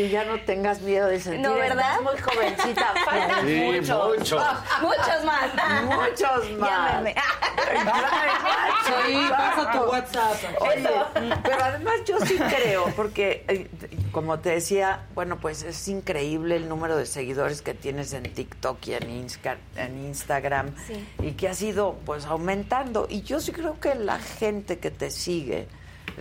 Si 0.00 0.08
ya 0.08 0.24
no 0.24 0.40
tengas 0.40 0.80
miedo 0.80 1.08
de 1.08 1.20
sentir. 1.20 1.42
No, 1.42 1.54
¿verdad? 1.54 1.98
Estás 1.98 2.02
muy 2.02 2.18
jovencita. 2.22 2.94
Faltan 3.04 3.46
Sí, 3.46 3.60
muchos. 3.60 4.08
muchos. 4.18 4.42
Muchos 4.80 5.24
más. 5.24 5.84
Muchos 5.84 6.50
más. 6.58 7.04
Sí, 9.06 9.26
pasa 9.30 9.70
tu 9.72 9.78
WhatsApp. 9.90 10.36
Oye, 10.60 10.88
pero 11.42 11.64
además 11.64 11.94
yo 12.06 12.18
sí 12.20 12.38
creo, 12.38 12.86
porque 12.96 13.44
eh, 13.48 13.68
como 14.12 14.38
te 14.38 14.50
decía, 14.50 15.06
bueno, 15.14 15.38
pues 15.38 15.62
es 15.62 15.86
increíble 15.88 16.56
el 16.56 16.68
número 16.68 16.96
de 16.96 17.06
seguidores 17.06 17.60
que 17.62 17.74
tienes 17.74 18.12
en 18.12 18.22
TikTok 18.32 18.78
y 18.86 18.94
en, 18.94 19.10
Insta- 19.28 19.58
en 19.76 20.04
Instagram 20.06 20.74
Sí. 20.86 21.06
y 21.22 21.32
que 21.32 21.48
has 21.48 21.60
ido 21.62 21.98
pues 22.06 22.24
aumentando. 22.24 23.06
Y 23.08 23.22
yo 23.22 23.40
sí 23.40 23.52
creo 23.52 23.78
que 23.80 23.94
la 23.94 24.18
gente 24.18 24.78
que 24.78 24.90
te 24.90 25.10
sigue, 25.10 25.68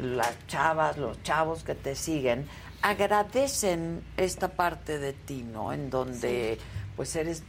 las 0.02 0.34
chavas, 0.48 0.98
los 0.98 1.22
chavos 1.24 1.64
que 1.64 1.76
te 1.76 1.96
siguen, 1.96 2.48
agradecen 2.82 4.04
esta 4.18 4.50
parte 4.50 5.00
de 5.00 5.14
ti, 5.14 5.44
¿no? 5.44 5.74
En 5.74 5.90
donde 5.90 6.58
pues 6.96 7.16
eres 7.16 7.44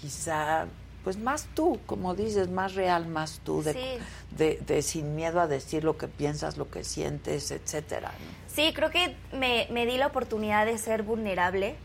quizá 0.00 0.66
pues 1.02 1.18
más 1.18 1.46
tú, 1.54 1.78
como 1.84 2.14
dices, 2.14 2.48
más 2.48 2.74
real, 2.74 3.06
más 3.06 3.40
tú, 3.44 3.62
de, 3.62 3.74
Sí. 3.74 3.78
de, 4.30 4.58
de 4.66 4.80
sin 4.80 5.14
miedo 5.14 5.38
a 5.38 5.46
decir 5.46 5.84
lo 5.84 5.98
que 5.98 6.08
piensas, 6.08 6.56
lo 6.56 6.70
que 6.70 6.82
sientes, 6.82 7.50
etcétera. 7.50 8.08
¿no? 8.08 8.54
Sí, 8.54 8.72
creo 8.74 8.90
que 8.90 9.14
me, 9.32 9.68
me 9.70 9.84
di 9.84 9.98
la 9.98 10.06
oportunidad 10.06 10.64
de 10.64 10.78
ser 10.78 11.02
vulnerable 11.02 11.76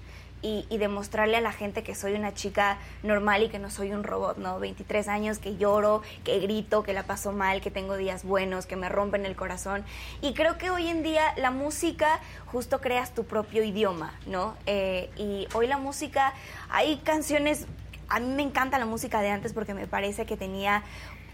y, 0.42 0.66
y 0.70 0.78
demostrarle 0.78 1.38
a 1.38 1.42
la 1.42 1.52
gente 1.52 1.84
que 1.84 1.96
soy 1.96 2.14
una 2.14 2.34
chica 2.34 2.78
normal 3.04 3.44
y 3.44 3.50
que 3.50 3.60
no 3.60 3.70
soy 3.70 3.92
un 3.92 4.04
robot, 4.04 4.38
¿no? 4.38 4.60
23 4.60 5.08
años, 5.08 5.38
que 5.40 5.58
lloro, 5.58 6.02
que 6.24 6.40
grito, 6.40 6.84
que 6.84 6.94
la 6.94 7.04
paso 7.04 7.32
mal, 7.32 7.62
que 7.62 7.72
tengo 7.72 7.98
días 7.98 8.24
buenos, 8.24 8.66
que 8.66 8.76
me 8.76 8.90
rompen 8.90 9.26
el 9.26 9.36
corazón. 9.36 9.84
Y 10.22 10.34
creo 10.34 10.58
que 10.58 10.70
hoy 10.70 10.88
en 10.88 11.04
día 11.04 11.24
la 11.38 11.52
música 11.52 12.20
justo 12.46 12.80
creas 12.82 13.14
tu 13.14 13.26
propio 13.26 13.64
idioma, 13.64 14.14
¿no? 14.28 14.56
Eh, 14.66 15.10
y 15.18 15.48
hoy 15.54 15.68
la 15.68 15.78
música, 15.78 16.34
hay 16.70 16.98
canciones, 16.98 17.66
a 18.08 18.20
mí 18.20 18.28
me 18.28 18.44
encanta 18.44 18.80
la 18.80 18.86
música 18.86 19.22
de 19.22 19.30
antes 19.30 19.54
porque 19.54 19.74
me 19.74 19.88
parece 19.88 20.26
que 20.26 20.38
tenía 20.38 20.84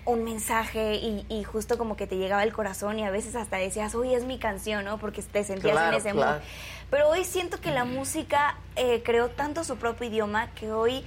un 0.08 0.24
mensaje 0.24 0.96
y, 0.98 1.26
y 1.30 1.44
justo 1.44 1.80
como 1.80 1.96
que 1.96 2.06
te 2.06 2.16
llegaba 2.18 2.44
el 2.44 2.54
corazón 2.54 3.00
y 3.00 3.04
a 3.06 3.10
veces 3.10 3.36
hasta 3.36 3.58
decías, 3.58 3.96
uy, 3.96 4.14
es 4.14 4.24
mi 4.24 4.38
canción, 4.38 4.86
¿no? 4.86 5.00
Porque 5.00 5.24
te 5.24 5.44
sentías 5.44 5.74
Claro, 5.74 5.94
en 5.94 6.00
ese 6.00 6.12
claro. 6.12 6.34
mood. 6.40 6.42
Pero 6.90 7.10
hoy 7.10 7.24
siento 7.24 7.60
que 7.60 7.72
la 7.72 7.86
música 7.86 8.58
eh, 8.76 9.02
creó 9.04 9.30
tanto 9.30 9.64
su 9.64 9.78
propio 9.78 10.08
idioma 10.08 10.52
que 10.52 10.72
hoy 10.72 11.04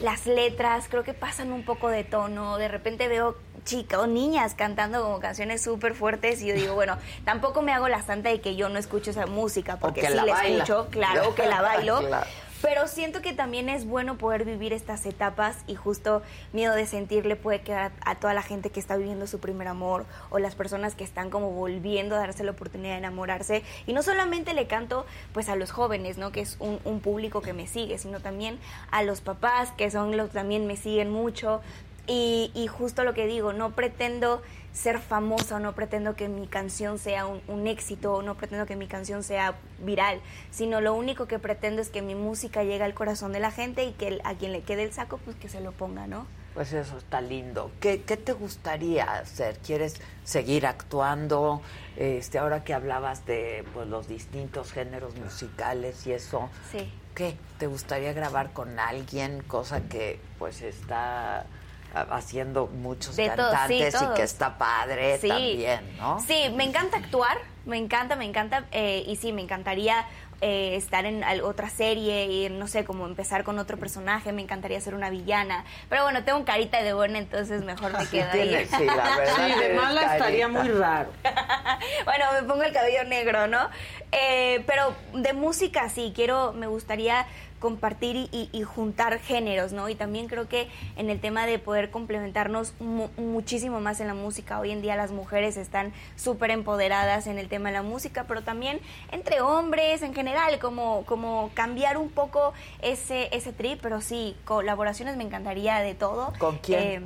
las 0.00 0.26
letras 0.26 0.86
creo 0.88 1.04
que 1.04 1.14
pasan 1.14 1.52
un 1.52 1.64
poco 1.64 1.88
de 1.88 2.04
tono. 2.04 2.58
De 2.58 2.68
repente 2.68 3.08
veo 3.08 3.36
chicas 3.64 4.00
o 4.00 4.06
niñas 4.06 4.54
cantando 4.54 5.02
como 5.02 5.20
canciones 5.20 5.62
súper 5.62 5.94
fuertes 5.94 6.42
y 6.42 6.48
yo 6.48 6.54
digo, 6.54 6.74
bueno, 6.74 6.98
tampoco 7.24 7.62
me 7.62 7.72
hago 7.72 7.88
la 7.88 8.02
santa 8.02 8.30
de 8.30 8.40
que 8.40 8.56
yo 8.56 8.68
no 8.68 8.78
escucho 8.78 9.10
esa 9.10 9.26
música 9.26 9.78
porque 9.78 10.00
que 10.00 10.08
sí 10.08 10.14
la 10.14 10.24
escucho, 10.24 10.88
claro 10.90 11.34
que 11.34 11.46
la 11.46 11.62
bailo. 11.62 12.00
Claro. 12.00 12.26
Pero 12.62 12.86
siento 12.86 13.22
que 13.22 13.32
también 13.32 13.68
es 13.68 13.84
bueno 13.84 14.16
poder 14.16 14.44
vivir 14.44 14.72
estas 14.72 15.04
etapas 15.04 15.58
y 15.66 15.74
justo 15.74 16.22
miedo 16.52 16.74
de 16.76 16.86
sentir 16.86 17.26
le 17.26 17.34
puede 17.34 17.60
quedar 17.62 17.90
a 18.04 18.14
toda 18.14 18.34
la 18.34 18.42
gente 18.42 18.70
que 18.70 18.78
está 18.78 18.96
viviendo 18.96 19.26
su 19.26 19.40
primer 19.40 19.66
amor 19.66 20.06
o 20.30 20.38
las 20.38 20.54
personas 20.54 20.94
que 20.94 21.02
están 21.02 21.28
como 21.28 21.50
volviendo 21.50 22.14
a 22.14 22.20
darse 22.20 22.44
la 22.44 22.52
oportunidad 22.52 22.92
de 22.92 22.98
enamorarse. 22.98 23.64
Y 23.88 23.92
no 23.92 24.02
solamente 24.04 24.54
le 24.54 24.68
canto 24.68 25.04
pues 25.32 25.48
a 25.48 25.56
los 25.56 25.72
jóvenes, 25.72 26.18
¿no? 26.18 26.30
Que 26.30 26.40
es 26.40 26.56
un, 26.60 26.78
un 26.84 27.00
público 27.00 27.42
que 27.42 27.52
me 27.52 27.66
sigue, 27.66 27.98
sino 27.98 28.20
también 28.20 28.60
a 28.92 29.02
los 29.02 29.20
papás, 29.20 29.72
que 29.72 29.90
son 29.90 30.16
los 30.16 30.30
también 30.30 30.68
me 30.68 30.76
siguen 30.76 31.10
mucho. 31.10 31.62
Y, 32.08 32.50
y 32.54 32.66
justo 32.66 33.04
lo 33.04 33.14
que 33.14 33.26
digo, 33.26 33.52
no 33.52 33.70
pretendo 33.76 34.42
ser 34.72 34.98
famosa, 34.98 35.60
no 35.60 35.74
pretendo 35.74 36.16
que 36.16 36.28
mi 36.28 36.46
canción 36.46 36.98
sea 36.98 37.26
un, 37.26 37.40
un 37.46 37.66
éxito, 37.66 38.22
no 38.22 38.34
pretendo 38.36 38.66
que 38.66 38.74
mi 38.74 38.86
canción 38.88 39.22
sea 39.22 39.54
viral, 39.80 40.20
sino 40.50 40.80
lo 40.80 40.94
único 40.94 41.26
que 41.26 41.38
pretendo 41.38 41.80
es 41.82 41.90
que 41.90 42.02
mi 42.02 42.14
música 42.14 42.64
llegue 42.64 42.82
al 42.82 42.94
corazón 42.94 43.32
de 43.32 43.38
la 43.40 43.50
gente 43.52 43.84
y 43.84 43.92
que 43.92 44.08
el- 44.08 44.20
a 44.24 44.34
quien 44.34 44.50
le 44.52 44.62
quede 44.62 44.82
el 44.82 44.92
saco, 44.92 45.18
pues 45.18 45.36
que 45.36 45.48
se 45.48 45.60
lo 45.60 45.72
ponga, 45.72 46.06
¿no? 46.06 46.26
Pues 46.54 46.72
eso 46.72 46.98
está 46.98 47.20
lindo. 47.20 47.70
¿Qué, 47.80 48.02
qué 48.02 48.16
te 48.16 48.32
gustaría 48.32 49.04
hacer? 49.04 49.58
¿Quieres 49.58 49.94
seguir 50.24 50.66
actuando? 50.66 51.62
Este, 51.96 52.38
ahora 52.38 52.64
que 52.64 52.74
hablabas 52.74 53.24
de 53.26 53.64
pues, 53.74 53.86
los 53.88 54.08
distintos 54.08 54.72
géneros 54.72 55.16
musicales 55.16 56.06
y 56.06 56.12
eso, 56.12 56.50
Sí. 56.70 56.92
¿qué? 57.14 57.36
¿Te 57.58 57.66
gustaría 57.68 58.12
grabar 58.12 58.52
con 58.52 58.78
alguien? 58.78 59.42
Cosa 59.46 59.82
que 59.88 60.18
pues 60.38 60.60
está 60.62 61.46
haciendo 61.94 62.66
muchos 62.66 63.16
De 63.16 63.24
sí, 63.24 63.28
cantantes 63.30 63.94
y 63.94 63.98
todos. 63.98 64.14
que 64.16 64.22
está 64.22 64.58
padre 64.58 65.18
Sí. 65.18 65.28
también, 65.28 65.96
¿no? 65.98 66.20
Sí, 66.20 66.50
me 66.54 66.64
encanta 66.64 66.96
actuar, 66.98 67.38
me 67.66 67.76
encanta, 67.76 68.16
me 68.16 68.24
encanta, 68.24 68.64
eh, 68.72 69.04
y 69.06 69.16
sí, 69.16 69.32
me 69.32 69.42
encantaría 69.42 70.06
eh, 70.44 70.74
estar 70.74 71.04
en 71.06 71.22
otra 71.44 71.68
serie 71.70 72.26
y 72.26 72.48
no 72.50 72.66
sé, 72.66 72.84
como 72.84 73.06
empezar 73.06 73.44
con 73.44 73.60
otro 73.60 73.76
personaje, 73.78 74.32
me 74.32 74.42
encantaría 74.42 74.80
ser 74.80 74.96
una 74.96 75.08
villana, 75.08 75.64
pero 75.88 76.02
bueno, 76.02 76.24
tengo 76.24 76.44
carita 76.44 76.82
de 76.82 76.92
buena, 76.94 77.18
entonces 77.20 77.62
mejor 77.62 77.92
me 77.96 78.04
quedo 78.10 78.28
ahí. 78.32 78.48
tienes, 78.48 78.68
sí, 78.70 78.84
la 78.84 79.16
verdad 79.16 79.36
Sí, 79.36 79.60
de 79.60 79.74
mala 79.74 80.02
estaría 80.16 80.48
muy 80.48 80.68
raro. 80.68 81.10
bueno, 82.04 82.24
me 82.32 82.42
pongo 82.42 82.64
el 82.64 82.72
cabello 82.72 83.04
negro, 83.04 83.46
¿no? 83.46 83.68
Eh, 84.10 84.64
pero 84.66 84.94
de 85.14 85.32
música 85.32 85.88
sí, 85.88 86.12
quiero, 86.14 86.52
me 86.54 86.66
gustaría 86.66 87.24
compartir 87.62 88.16
y, 88.16 88.28
y- 88.32 88.48
y 88.52 88.62
juntar 88.64 89.20
géneros, 89.20 89.72
¿no? 89.72 89.88
Y 89.88 89.94
también 89.94 90.26
creo 90.26 90.48
que 90.48 90.68
en 90.96 91.08
el 91.10 91.20
tema 91.20 91.46
de 91.46 91.60
poder 91.60 91.90
complementarnos 91.92 92.74
mu- 92.80 93.08
muchísimo 93.16 93.80
más 93.80 94.00
en 94.00 94.08
la 94.08 94.14
música, 94.14 94.58
hoy 94.58 94.72
en 94.72 94.82
día 94.82 94.96
las 94.96 95.12
mujeres 95.12 95.56
están 95.56 95.92
súper 96.16 96.50
empoderadas 96.50 97.28
en 97.28 97.38
el 97.38 97.48
tema 97.48 97.68
de 97.68 97.74
la 97.74 97.82
música, 97.82 98.24
pero 98.26 98.42
también 98.42 98.80
entre 99.12 99.40
hombres 99.42 100.02
en 100.02 100.12
general, 100.12 100.58
como, 100.58 101.04
como 101.06 101.50
cambiar 101.54 101.96
un 101.98 102.10
poco 102.10 102.52
ese, 102.82 103.28
ese 103.34 103.52
trip, 103.52 103.78
pero 103.80 104.00
sí, 104.00 104.36
colaboraciones 104.44 105.16
me 105.16 105.22
encantaría 105.22 105.78
de 105.78 105.94
todo. 105.94 106.32
¿Con 106.38 106.58
quién? 106.58 106.80
Eh, 106.82 107.00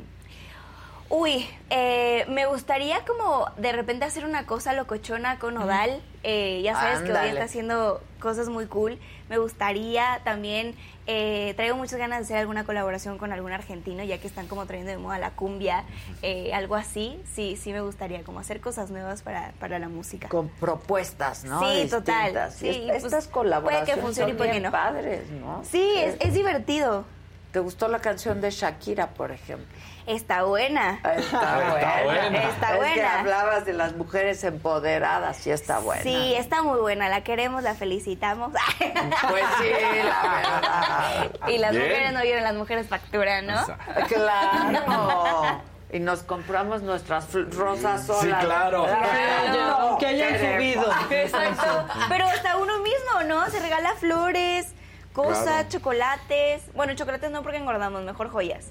Uy, 1.08 1.46
eh, 1.70 2.24
me 2.28 2.46
gustaría 2.46 3.04
como 3.04 3.46
de 3.58 3.70
repente 3.70 4.04
hacer 4.04 4.24
una 4.24 4.44
cosa 4.44 4.72
locochona 4.72 5.38
con 5.38 5.56
Odal. 5.56 6.02
Eh, 6.28 6.60
ya 6.62 6.74
sabes 6.74 7.02
que 7.02 7.12
hoy 7.12 7.28
está 7.28 7.44
haciendo 7.44 8.00
cosas 8.18 8.48
muy 8.48 8.66
cool. 8.66 8.98
Me 9.28 9.38
gustaría 9.38 10.20
también, 10.24 10.74
eh, 11.06 11.52
traigo 11.54 11.76
muchas 11.76 12.00
ganas 12.00 12.18
de 12.18 12.24
hacer 12.24 12.38
alguna 12.38 12.64
colaboración 12.64 13.16
con 13.16 13.32
algún 13.32 13.52
argentino, 13.52 14.02
ya 14.02 14.18
que 14.18 14.26
están 14.26 14.48
como 14.48 14.66
trayendo 14.66 14.90
de 14.90 14.98
moda 14.98 15.20
la 15.20 15.30
cumbia, 15.30 15.84
eh, 16.22 16.52
algo 16.52 16.74
así. 16.74 17.22
Sí, 17.32 17.56
sí 17.56 17.72
me 17.72 17.80
gustaría 17.80 18.24
como 18.24 18.40
hacer 18.40 18.60
cosas 18.60 18.90
nuevas 18.90 19.22
para, 19.22 19.52
para 19.60 19.78
la 19.78 19.88
música. 19.88 20.28
Con 20.28 20.48
propuestas, 20.48 21.44
¿no? 21.44 21.60
Sí, 21.60 21.86
total. 21.88 22.16
Distintas. 22.24 22.54
Sí, 22.56 22.68
est- 22.70 22.86
pues, 22.88 23.04
estas 23.04 23.28
colaboraciones 23.28 23.84
puede 23.86 23.94
que 23.96 24.02
funcione 24.02 24.32
y 24.32 24.36
son 24.36 24.50
que 24.50 24.60
no. 24.60 24.70
padres, 24.72 25.30
¿no? 25.30 25.62
Sí, 25.64 25.92
es, 25.98 26.16
es 26.18 26.34
divertido. 26.34 27.04
¿Te 27.52 27.60
gustó 27.60 27.86
la 27.86 28.00
canción 28.00 28.40
de 28.40 28.50
Shakira, 28.50 29.10
por 29.10 29.30
ejemplo? 29.30 29.66
Está 30.06 30.44
buena. 30.44 31.00
Está 31.16 31.70
buena. 31.70 32.02
buena. 32.04 32.42
Está 32.44 32.66
Es 32.68 32.72
que 32.72 32.76
buena. 32.76 33.20
hablabas 33.20 33.64
de 33.64 33.72
las 33.72 33.96
mujeres 33.96 34.44
empoderadas 34.44 35.44
y 35.46 35.50
está 35.50 35.80
buena. 35.80 36.02
Sí, 36.02 36.34
está 36.36 36.62
muy 36.62 36.78
buena. 36.78 37.08
La 37.08 37.22
queremos, 37.24 37.62
la 37.64 37.74
felicitamos. 37.74 38.52
Pues 38.52 39.44
sí, 39.58 39.68
la 40.04 40.22
verdad. 40.22 41.30
Y 41.48 41.58
las 41.58 41.72
Bien. 41.72 41.82
mujeres 41.84 42.12
no 42.12 42.22
vieron, 42.22 42.42
las 42.44 42.54
mujeres 42.54 42.88
facturan, 42.88 43.46
¿no? 43.46 43.66
Claro. 44.08 45.60
Y 45.92 46.00
nos 46.00 46.24
compramos 46.24 46.82
nuestras 46.82 47.32
rosas 47.54 48.06
solas. 48.06 48.44
claro. 48.44 48.84
haya- 48.86 49.70
aunque 49.70 50.06
hayan 50.06 50.32
queremos. 50.32 50.84
subido. 50.84 50.94
Exacto. 51.10 51.86
Pero 52.08 52.26
hasta 52.26 52.56
uno 52.56 52.78
mismo, 52.80 53.22
¿no? 53.28 53.48
Se 53.50 53.60
regala 53.60 53.92
flores, 53.94 54.66
cosas, 55.12 55.44
Claro. 55.44 55.68
chocolates. 55.68 56.62
Bueno, 56.74 56.94
chocolates 56.96 57.30
no 57.30 57.42
porque 57.42 57.58
engordamos, 57.58 58.02
mejor 58.02 58.30
joyas. 58.30 58.66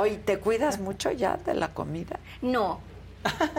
Oye, 0.00 0.16
¿te 0.16 0.38
cuidas 0.38 0.78
mucho 0.80 1.10
ya 1.10 1.36
de 1.36 1.54
la 1.54 1.68
comida? 1.68 2.18
No. 2.40 2.80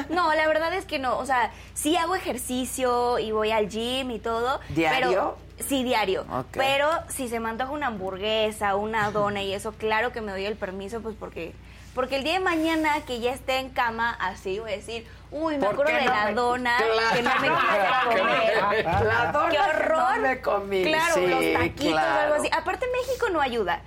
No, 0.09 0.33
la 0.33 0.47
verdad 0.47 0.73
es 0.73 0.85
que 0.85 0.97
no. 0.97 1.19
O 1.19 1.25
sea, 1.27 1.51
sí 1.75 1.95
hago 1.95 2.15
ejercicio 2.15 3.19
y 3.19 3.31
voy 3.31 3.51
al 3.51 3.69
gym 3.69 4.09
y 4.09 4.17
todo. 4.19 4.59
¿Diario? 4.69 5.07
Pero, 5.09 5.37
sí, 5.59 5.83
diario. 5.83 6.25
Pero 6.51 6.89
si 7.09 7.27
se 7.29 7.39
me 7.39 7.49
antoja 7.49 7.71
una 7.71 7.87
hamburguesa, 7.87 8.75
una 8.75 9.11
dona 9.11 9.43
y 9.43 9.53
eso, 9.53 9.71
claro 9.73 10.11
que 10.11 10.21
me 10.21 10.31
doy 10.31 10.45
el 10.45 10.55
permiso, 10.55 11.01
pues 11.01 11.15
porque. 11.19 11.53
Porque 11.93 12.15
el 12.15 12.23
día 12.23 12.33
de 12.33 12.39
mañana 12.39 13.01
que 13.05 13.19
ya 13.19 13.33
esté 13.33 13.57
en 13.59 13.69
cama, 13.69 14.15
así 14.21 14.59
voy 14.59 14.71
a 14.71 14.75
decir, 14.77 15.05
uy, 15.29 15.55
me 15.57 15.65
¿Por 15.65 15.73
acuerdo 15.73 15.93
de 15.93 16.05
no 16.05 16.13
la 16.13 16.25
me- 16.27 16.33
dona 16.33 16.77
Claro. 16.77 17.15
que 17.15 17.21
no 17.21 17.29
me 17.41 17.47
quise 17.49 18.07
comer. 18.07 18.85
La 19.05 19.31
dona 19.33 19.49
¡Qué 19.49 19.57
que 19.57 19.61
horror! 19.61 20.15
no 20.15 20.21
me 20.21 20.41
comí. 20.41 20.83
Claro, 20.85 21.13
Sí, 21.15 21.27
los 21.27 21.53
taquitos 21.53 21.93
o 22.01 22.19
algo 22.21 22.35
así. 22.35 22.49
Aparte, 22.53 22.85
México 22.93 23.27
no 23.33 23.41
ayuda. 23.41 23.81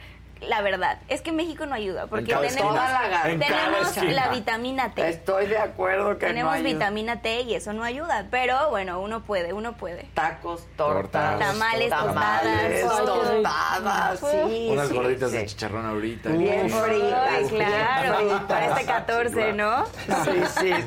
La 0.48 0.62
verdad, 0.62 0.98
es 1.08 1.20
que 1.22 1.32
México 1.32 1.66
no 1.66 1.74
ayuda, 1.74 2.06
porque 2.06 2.34
tenemos, 2.34 2.76
tenemos 3.38 3.96
la 4.14 4.28
vitamina 4.28 4.94
T. 4.94 5.08
Estoy 5.08 5.46
de 5.46 5.58
acuerdo 5.58 6.18
que 6.18 6.26
Tenemos 6.26 6.56
no 6.56 6.62
vitamina 6.62 7.20
T 7.20 7.42
y 7.42 7.54
eso 7.54 7.72
no 7.72 7.82
ayuda, 7.84 8.26
pero 8.30 8.70
bueno, 8.70 9.00
uno 9.00 9.22
puede, 9.22 9.52
uno 9.52 9.76
puede. 9.76 10.04
Tacos, 10.14 10.66
tortas, 10.76 11.38
Tamales, 11.38 11.90
tamales, 11.90 12.82
tostadas. 12.82 14.20
tostadas, 14.20 14.20
sí, 14.20 14.68
Unas 14.70 14.88
sí, 14.88 14.94
gorditas 14.94 15.30
sí. 15.30 15.36
de 15.36 15.46
chicharrón 15.46 15.86
ahorita. 15.86 16.28
Bien 16.30 16.70
fritas, 16.70 17.50
bien 17.50 17.64
claro, 17.64 18.16
fritas. 18.16 18.42
para 18.42 18.66
este 18.68 18.84
14, 18.84 19.52
¿no? 19.52 19.84
Sí, 19.86 20.42
sí. 20.60 20.72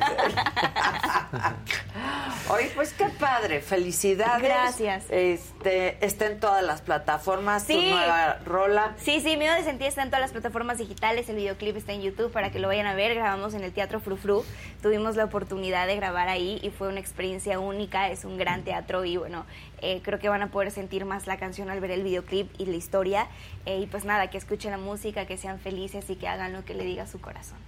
Oye, 2.50 2.70
pues 2.74 2.92
qué 2.94 3.06
padre, 3.20 3.60
felicidades. 3.60 4.42
Gracias. 4.42 5.04
Este, 5.10 5.57
está 5.64 6.26
en 6.26 6.40
todas 6.40 6.62
las 6.64 6.80
plataformas, 6.82 7.66
tu 7.66 7.72
Sí. 7.72 7.90
nueva 7.90 8.38
rola. 8.44 8.94
Sí, 8.98 9.20
sí, 9.20 9.36
Miedo 9.36 9.54
de 9.54 9.64
Sentir 9.64 9.88
está 9.88 10.02
en 10.02 10.08
todas 10.08 10.20
las 10.20 10.30
plataformas 10.32 10.78
digitales, 10.78 11.28
el 11.28 11.36
videoclip 11.36 11.76
está 11.76 11.92
en 11.92 12.02
YouTube 12.02 12.30
para 12.32 12.50
que 12.50 12.58
lo 12.58 12.68
vayan 12.68 12.86
a 12.86 12.94
ver, 12.94 13.14
grabamos 13.14 13.54
en 13.54 13.64
el 13.64 13.72
Teatro 13.72 14.00
Frufru, 14.00 14.44
tuvimos 14.82 15.16
la 15.16 15.24
oportunidad 15.24 15.86
de 15.86 15.96
grabar 15.96 16.28
ahí 16.28 16.58
y 16.62 16.70
fue 16.70 16.88
una 16.88 17.00
experiencia 17.00 17.58
única, 17.58 18.08
es 18.10 18.24
un 18.24 18.38
gran 18.38 18.62
teatro 18.62 19.04
y 19.04 19.16
bueno, 19.16 19.46
eh, 19.82 20.00
creo 20.02 20.18
que 20.18 20.28
van 20.28 20.42
a 20.42 20.50
poder 20.50 20.70
sentir 20.70 21.04
más 21.04 21.26
la 21.26 21.36
canción 21.38 21.70
al 21.70 21.80
ver 21.80 21.90
el 21.90 22.02
videoclip 22.02 22.48
y 22.58 22.66
la 22.66 22.76
historia 22.76 23.26
eh, 23.66 23.78
y 23.78 23.86
pues 23.86 24.04
nada, 24.04 24.28
que 24.30 24.38
escuchen 24.38 24.70
la 24.70 24.78
música, 24.78 25.26
que 25.26 25.36
sean 25.36 25.58
felices 25.58 26.08
y 26.08 26.16
que 26.16 26.28
hagan 26.28 26.52
lo 26.52 26.64
que 26.64 26.74
le 26.74 26.84
diga 26.84 27.06
su 27.06 27.20
corazón. 27.20 27.58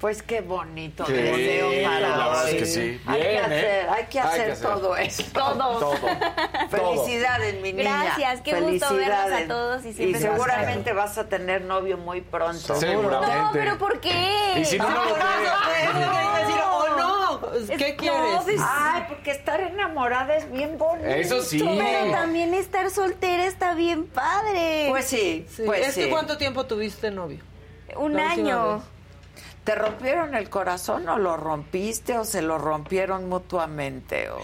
Pues 0.00 0.22
qué 0.22 0.42
bonito 0.42 1.06
Sí, 1.06 1.12
deseo 1.14 1.70
para 1.88 2.00
la 2.00 2.08
verdad 2.08 2.44
hoy. 2.44 2.50
es 2.50 2.56
que 2.56 2.66
sí. 2.66 3.00
Hay, 3.06 3.20
que 3.22 3.32
¿eh? 3.34 3.38
hacer, 3.38 3.64
hay 3.64 3.86
que 3.86 3.88
Hay 3.88 4.06
que 4.06 4.20
hacer 4.20 4.50
hacer. 4.50 4.66
todo 4.68 4.96
eso. 4.96 5.22
Todo. 5.32 5.78
Todo. 5.78 5.96
Felicidades, 6.68 7.60
mi 7.62 7.72
niña. 7.72 8.04
Gracias, 8.04 8.40
qué 8.42 8.60
gusto 8.60 8.94
verlos 8.96 9.32
a 9.32 9.46
todos 9.48 9.84
y 9.86 9.88
Y 9.88 9.92
siempre 9.94 10.20
seguramente 10.20 10.92
vas 10.92 11.16
a 11.16 11.28
tener 11.28 11.62
novio 11.62 11.96
muy 11.96 12.20
pronto. 12.20 12.74
Seguramente. 12.74 13.36
No, 13.36 13.50
pero 13.52 13.78
¿por 13.78 14.00
qué? 14.00 14.54
Y 14.58 14.64
si 14.66 14.78
no, 14.78 14.86
¿qué 17.78 17.88
Es- 17.88 17.94
quieres? 17.96 18.20
no, 18.34 18.42
pues- 18.44 18.60
Ay, 18.62 19.04
porque 19.08 19.30
estar 19.30 19.60
enamorada 19.60 20.36
es 20.36 20.50
bien 20.50 20.76
bonito. 20.78 21.08
Eso 21.08 21.42
sí. 21.42 21.58
Pero 21.64 22.10
también 22.12 22.52
estar 22.54 22.90
soltera 22.90 23.44
está 23.46 23.74
bien 23.74 24.06
padre. 24.06 24.86
Pues 24.90 25.06
sí, 25.06 25.46
Sí, 25.48 25.62
pues 25.64 25.88
es 25.88 25.94
sí. 25.94 26.02
que 26.02 26.10
¿cuánto 26.10 26.36
tiempo 26.36 26.66
tuviste 26.66 27.10
novio? 27.10 27.40
Un 27.96 28.18
año. 28.18 28.74
vez. 28.76 28.82
¿Te 29.64 29.74
rompieron 29.74 30.34
el 30.34 30.50
corazón 30.50 31.08
o 31.08 31.18
lo 31.18 31.36
rompiste 31.36 32.18
o 32.18 32.24
se 32.24 32.42
lo 32.42 32.58
rompieron 32.58 33.28
mutuamente? 33.28 34.28
O... 34.30 34.38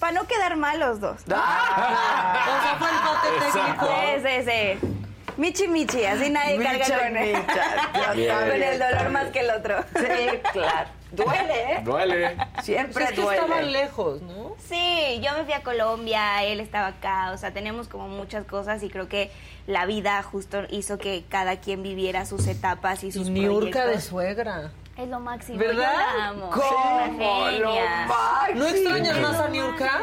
Para 0.00 0.12
no 0.12 0.26
quedar 0.26 0.56
mal 0.56 0.78
los 0.80 1.00
dos. 1.00 1.20
Ah. 1.32 2.44
O 2.48 2.62
sea, 2.62 2.76
fue 2.78 2.88
el 2.88 2.96
bote 3.04 3.52
técnico. 3.52 3.86
Sí, 3.86 4.44
sí, 4.44 4.50
sí. 4.50 4.94
Michi 5.36 5.68
Michi, 5.68 6.04
así 6.04 6.30
nadie 6.30 6.58
Micha 6.58 6.78
carga 6.78 6.98
con 6.98 7.16
él. 7.16 7.36
micha, 7.36 8.40
Con 8.40 8.62
el 8.62 8.78
dolor 8.78 9.10
más 9.10 9.28
que 9.28 9.40
el 9.40 9.50
otro. 9.50 9.84
Sí, 9.94 10.38
claro. 10.52 10.88
Duele, 11.12 11.72
¿eh? 11.72 11.80
Duele. 11.84 12.36
Siempre 12.62 13.04
es 13.04 13.10
que 13.12 13.20
duele. 13.22 13.40
estaban 13.40 13.72
lejos, 13.72 14.20
¿no? 14.22 14.56
Sí, 14.58 15.20
yo 15.22 15.32
me 15.38 15.44
fui 15.44 15.52
a 15.52 15.62
Colombia, 15.62 16.42
él 16.44 16.60
estaba 16.60 16.88
acá, 16.88 17.30
o 17.32 17.38
sea, 17.38 17.52
tenemos 17.52 17.88
como 17.88 18.08
muchas 18.08 18.44
cosas 18.44 18.82
y 18.82 18.90
creo 18.90 19.08
que 19.08 19.30
la 19.68 19.84
vida 19.84 20.22
justo 20.22 20.62
hizo 20.70 20.96
que 20.96 21.24
cada 21.28 21.60
quien 21.60 21.82
viviera 21.82 22.24
sus 22.24 22.46
etapas 22.46 23.04
y 23.04 23.12
sus 23.12 23.28
Niurka 23.28 23.84
de 23.86 24.00
suegra. 24.00 24.72
Es 24.96 25.06
lo 25.08 25.20
máximo, 25.20 25.58
¿Verdad? 25.58 25.92
yo 25.92 26.18
la 26.18 26.28
amo. 26.28 26.50
¿Cómo? 26.50 27.50
Lo 27.50 27.74
máximo. 27.74 28.54
¿No 28.54 28.66
extrañas 28.66 29.20
más 29.20 29.36
a 29.36 29.48
Niurka? 29.50 30.00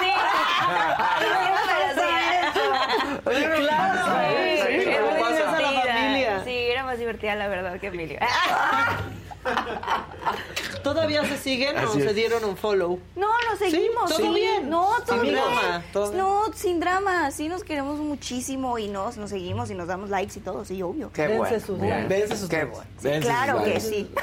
Sí. 0.00 0.06
divertida. 3.34 3.70
la 5.60 5.94
familia. 5.94 6.44
Sí, 6.44 6.56
era 6.70 6.75
más 6.86 6.98
divertida 6.98 7.34
la 7.34 7.48
verdad 7.48 7.78
que 7.78 7.88
Emilio. 7.88 8.18
¿Todavía 10.82 11.24
se 11.24 11.36
siguen 11.38 11.76
o 11.76 11.88
Así 11.90 12.00
se 12.00 12.08
es. 12.10 12.14
dieron 12.14 12.44
un 12.44 12.56
follow? 12.56 12.98
No, 13.16 13.28
nos 13.50 13.58
seguimos. 13.58 14.08
¿Todo 14.08 14.18
sí. 14.18 14.34
bien? 14.34 14.68
No, 14.70 14.90
todo 15.04 15.14
Sin 15.16 15.22
bien. 15.22 15.34
drama, 15.34 15.82
todo 15.92 16.10
bien. 16.10 16.18
No, 16.18 16.52
sin 16.54 16.80
drama. 16.80 17.30
Sí, 17.30 17.48
nos 17.48 17.64
queremos 17.64 17.98
muchísimo 17.98 18.78
y 18.78 18.88
nos, 18.88 19.16
nos 19.16 19.30
seguimos 19.30 19.70
y 19.70 19.74
nos 19.74 19.88
damos 19.88 20.10
likes 20.10 20.38
y 20.38 20.42
todo, 20.42 20.64
sí, 20.64 20.80
obvio. 20.82 21.10
Qué 21.12 21.22
Dense 21.28 21.38
bueno. 21.38 21.60
sus. 21.60 21.80
Dense 21.80 22.48
Qué 22.48 22.64
bueno. 22.64 22.84
Sí, 22.98 23.08
Dense 23.08 23.20
claro 23.28 23.58
sus 23.58 23.68
que 23.68 23.80
sí. 23.80 24.10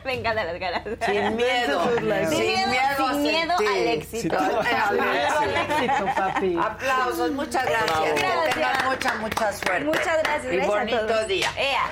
Me 0.04 0.14
encantan 0.14 0.46
las 0.46 0.58
ganas. 0.58 0.82
Sin 1.06 1.36
miedo. 1.36 1.82
Sin 1.84 1.98
Sin 2.30 2.70
miedo, 2.70 3.08
sin 3.12 3.22
miedo 3.22 3.54
al 3.58 3.86
éxito. 3.88 4.38
Sin 4.38 4.48
miedo 4.48 5.38
al 5.38 5.54
Éxito, 5.56 6.06
papi. 6.16 6.58
Aplausos, 6.62 7.30
muchas 7.32 7.64
gracias. 7.66 8.00
Que 8.00 8.20
Gracias. 8.20 8.54
tengan 8.54 8.84
mucha, 8.86 9.14
mucha 9.16 9.52
suerte. 9.52 9.84
Muchas 9.84 10.22
gracias. 10.22 10.52
Y 10.52 10.56
gracias 10.56 10.74
a 10.74 10.78
bonito 10.78 11.06
todos. 11.06 11.26
día. 11.28 11.50
Ea. 11.56 11.84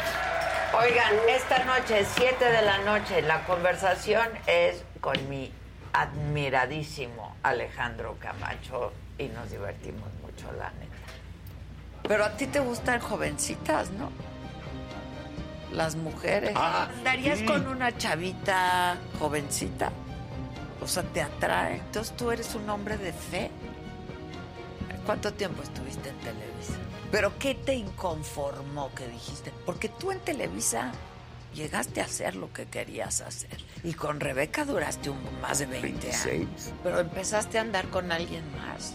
Oigan, 0.79 1.13
esta 1.29 1.65
noche, 1.65 2.05
7 2.17 2.45
de 2.45 2.63
la 2.63 2.79
noche, 2.79 3.23
la 3.23 3.45
conversación 3.45 4.29
es 4.47 4.83
con 5.01 5.29
mi 5.29 5.53
admiradísimo 5.93 7.35
Alejandro 7.43 8.17
Camacho 8.21 8.93
y 9.19 9.29
nos 9.29 9.51
divertimos 9.51 10.09
mucho, 10.23 10.53
la 10.59 10.71
neta. 10.73 10.87
Pero 12.07 12.25
a 12.25 12.31
ti 12.37 12.47
te 12.47 12.61
gustan 12.61 13.01
jovencitas, 13.01 13.91
¿no? 13.91 14.11
Las 15.73 15.97
mujeres. 15.97 16.53
Ah, 16.55 16.89
¿Andarías 16.97 17.41
sí. 17.41 17.45
con 17.45 17.67
una 17.67 17.97
chavita 17.97 18.97
jovencita? 19.19 19.91
O 20.81 20.87
sea, 20.87 21.03
te 21.03 21.23
atrae. 21.23 21.77
Entonces 21.79 22.17
tú 22.17 22.31
eres 22.31 22.55
un 22.55 22.69
hombre 22.71 22.97
de 22.97 23.13
fe. 23.13 23.51
¿Cuánto 25.05 25.33
tiempo 25.33 25.63
estuviste 25.63 26.09
en 26.09 26.17
Televisa? 26.17 26.75
¿Pero 27.11 27.39
qué 27.39 27.55
te 27.55 27.75
inconformó 27.75 28.93
que 28.95 29.07
dijiste? 29.09 29.53
Porque 29.65 29.89
tú 29.89 30.11
en 30.11 30.19
Televisa 30.21 30.93
llegaste 31.55 32.01
a 32.01 32.05
hacer 32.05 32.37
lo 32.37 32.53
que 32.53 32.67
querías 32.67 33.21
hacer. 33.21 33.57
Y 33.83 33.95
con 33.95 34.21
Rebeca 34.21 34.65
duraste 34.65 35.11
un, 35.11 35.19
más 35.41 35.59
de 35.59 35.67
20 35.67 35.89
26. 35.89 36.35
años. 36.35 36.73
Pero 36.83 37.01
empezaste 37.01 37.59
a 37.59 37.63
andar 37.63 37.89
con 37.89 38.13
alguien 38.13 38.45
más. 38.59 38.95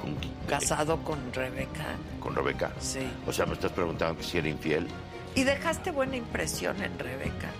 Con, 0.00 0.16
Casado 0.48 1.02
con 1.02 1.32
Rebeca. 1.32 1.96
con 2.20 2.34
Rebeca. 2.34 2.72
Sí. 2.80 3.08
O 3.26 3.32
sea, 3.32 3.46
me 3.46 3.54
estás 3.54 3.72
preguntando 3.72 4.18
que 4.18 4.24
si 4.24 4.38
era 4.38 4.48
infiel. 4.48 4.86
Y 5.34 5.44
dejaste 5.44 5.90
buena 5.90 6.16
impresión 6.16 6.82
en 6.82 6.98
Rebeca. 6.98 7.50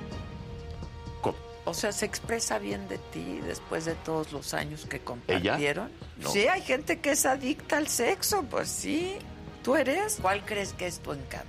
¿Cómo? 1.20 1.36
O 1.64 1.74
sea, 1.74 1.92
se 1.92 2.06
expresa 2.06 2.58
bien 2.58 2.88
de 2.88 2.98
ti 2.98 3.40
después 3.44 3.84
de 3.84 3.94
todos 3.94 4.32
los 4.32 4.54
años 4.54 4.86
que 4.86 5.00
compartieron. 5.00 5.90
No. 6.18 6.30
Sí, 6.30 6.46
hay 6.46 6.62
gente 6.62 7.00
que 7.00 7.12
es 7.12 7.26
adicta 7.26 7.78
al 7.78 7.88
sexo, 7.88 8.44
pues 8.44 8.68
sí. 8.68 9.18
¿Tú 9.62 9.76
eres? 9.76 10.18
¿Cuál 10.20 10.44
crees 10.44 10.74
que 10.74 10.86
es 10.86 11.00
tu 11.00 11.12
encanto 11.12 11.48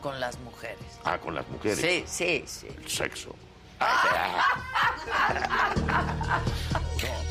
con 0.00 0.18
las 0.18 0.38
mujeres? 0.40 0.78
Ah, 1.04 1.18
con 1.18 1.34
las 1.34 1.46
mujeres. 1.48 1.78
Sí, 1.78 2.04
sí, 2.06 2.44
sí. 2.46 2.68
El 2.68 2.88
sexo. 2.88 3.36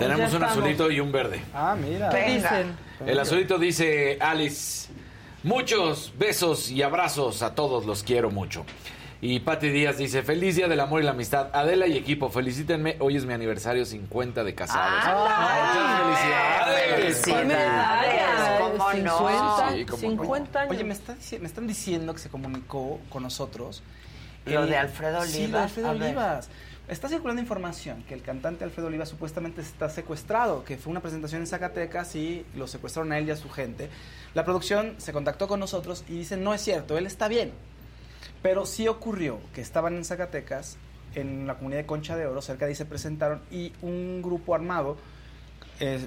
Tenemos 0.00 0.34
un 0.34 0.42
azulito 0.44 0.90
y 0.90 1.00
un 1.00 1.12
verde. 1.12 1.40
Ah, 1.54 1.76
mira. 1.80 2.08
¿Qué 2.10 2.32
dicen? 2.32 2.76
El 3.06 3.18
azulito 3.18 3.58
dice 3.58 4.18
Alice, 4.20 4.88
muchos 5.42 6.12
besos 6.18 6.70
y 6.70 6.82
abrazos 6.82 7.42
a 7.42 7.54
todos, 7.54 7.86
los 7.86 8.02
quiero 8.02 8.30
mucho. 8.30 8.64
Y 9.22 9.40
Pati 9.40 9.68
Díaz 9.68 9.98
dice, 9.98 10.22
feliz 10.22 10.56
día 10.56 10.66
del 10.66 10.80
amor 10.80 11.02
y 11.02 11.04
la 11.04 11.10
amistad. 11.10 11.50
Adela 11.52 11.86
y 11.86 11.96
equipo, 11.98 12.30
felicítenme, 12.30 12.96
hoy 13.00 13.16
es 13.16 13.26
mi 13.26 13.34
aniversario 13.34 13.84
50 13.84 14.42
de 14.44 14.54
casados. 14.54 15.04
Muchas 15.04 16.00
felicidades. 16.00 17.22
Felicidades, 17.22 18.58
¿cómo 18.58 18.92
no? 18.94 19.18
50, 19.18 19.70
Sí, 19.72 19.84
cómo 19.84 20.02
no. 20.02 20.08
50 20.22 20.60
años. 20.60 20.70
Oye, 20.74 20.84
me, 20.84 20.94
está 20.94 21.16
me 21.38 21.46
están 21.46 21.66
diciendo 21.66 22.14
que 22.14 22.18
se 22.18 22.30
comunicó 22.30 22.98
con 23.10 23.22
nosotros. 23.22 23.82
Lo 24.46 24.62
el- 24.64 24.70
de 24.70 24.76
Alfredo 24.78 25.22
Sí, 25.26 25.32
lo 25.32 25.32
de 25.32 25.42
Olivas, 25.48 25.62
Alfredo 25.64 25.88
a 25.88 25.92
ver. 25.92 26.44
Está 26.90 27.08
circulando 27.08 27.40
información 27.40 28.02
que 28.02 28.14
el 28.14 28.22
cantante 28.22 28.64
Alfredo 28.64 28.88
Olivas 28.88 29.08
supuestamente 29.08 29.60
está 29.60 29.88
secuestrado, 29.88 30.64
que 30.64 30.76
fue 30.76 30.90
una 30.90 30.98
presentación 30.98 31.40
en 31.40 31.46
Zacatecas 31.46 32.16
y 32.16 32.44
lo 32.56 32.66
secuestraron 32.66 33.12
a 33.12 33.18
él 33.18 33.28
y 33.28 33.30
a 33.30 33.36
su 33.36 33.48
gente. 33.48 33.88
La 34.34 34.44
producción 34.44 34.96
se 34.98 35.12
contactó 35.12 35.46
con 35.46 35.60
nosotros 35.60 36.02
y 36.08 36.14
dicen, 36.14 36.42
no 36.42 36.52
es 36.52 36.62
cierto, 36.62 36.98
él 36.98 37.06
está 37.06 37.28
bien. 37.28 37.52
Pero 38.42 38.66
sí 38.66 38.88
ocurrió 38.88 39.38
que 39.54 39.60
estaban 39.60 39.94
en 39.94 40.04
Zacatecas, 40.04 40.78
en 41.14 41.46
la 41.46 41.54
comunidad 41.54 41.82
de 41.82 41.86
Concha 41.86 42.16
de 42.16 42.26
Oro, 42.26 42.42
cerca 42.42 42.64
de 42.64 42.70
ahí 42.70 42.74
se 42.74 42.86
presentaron 42.86 43.40
y 43.52 43.72
un 43.82 44.20
grupo 44.20 44.56
armado 44.56 44.96
eh, 45.78 46.04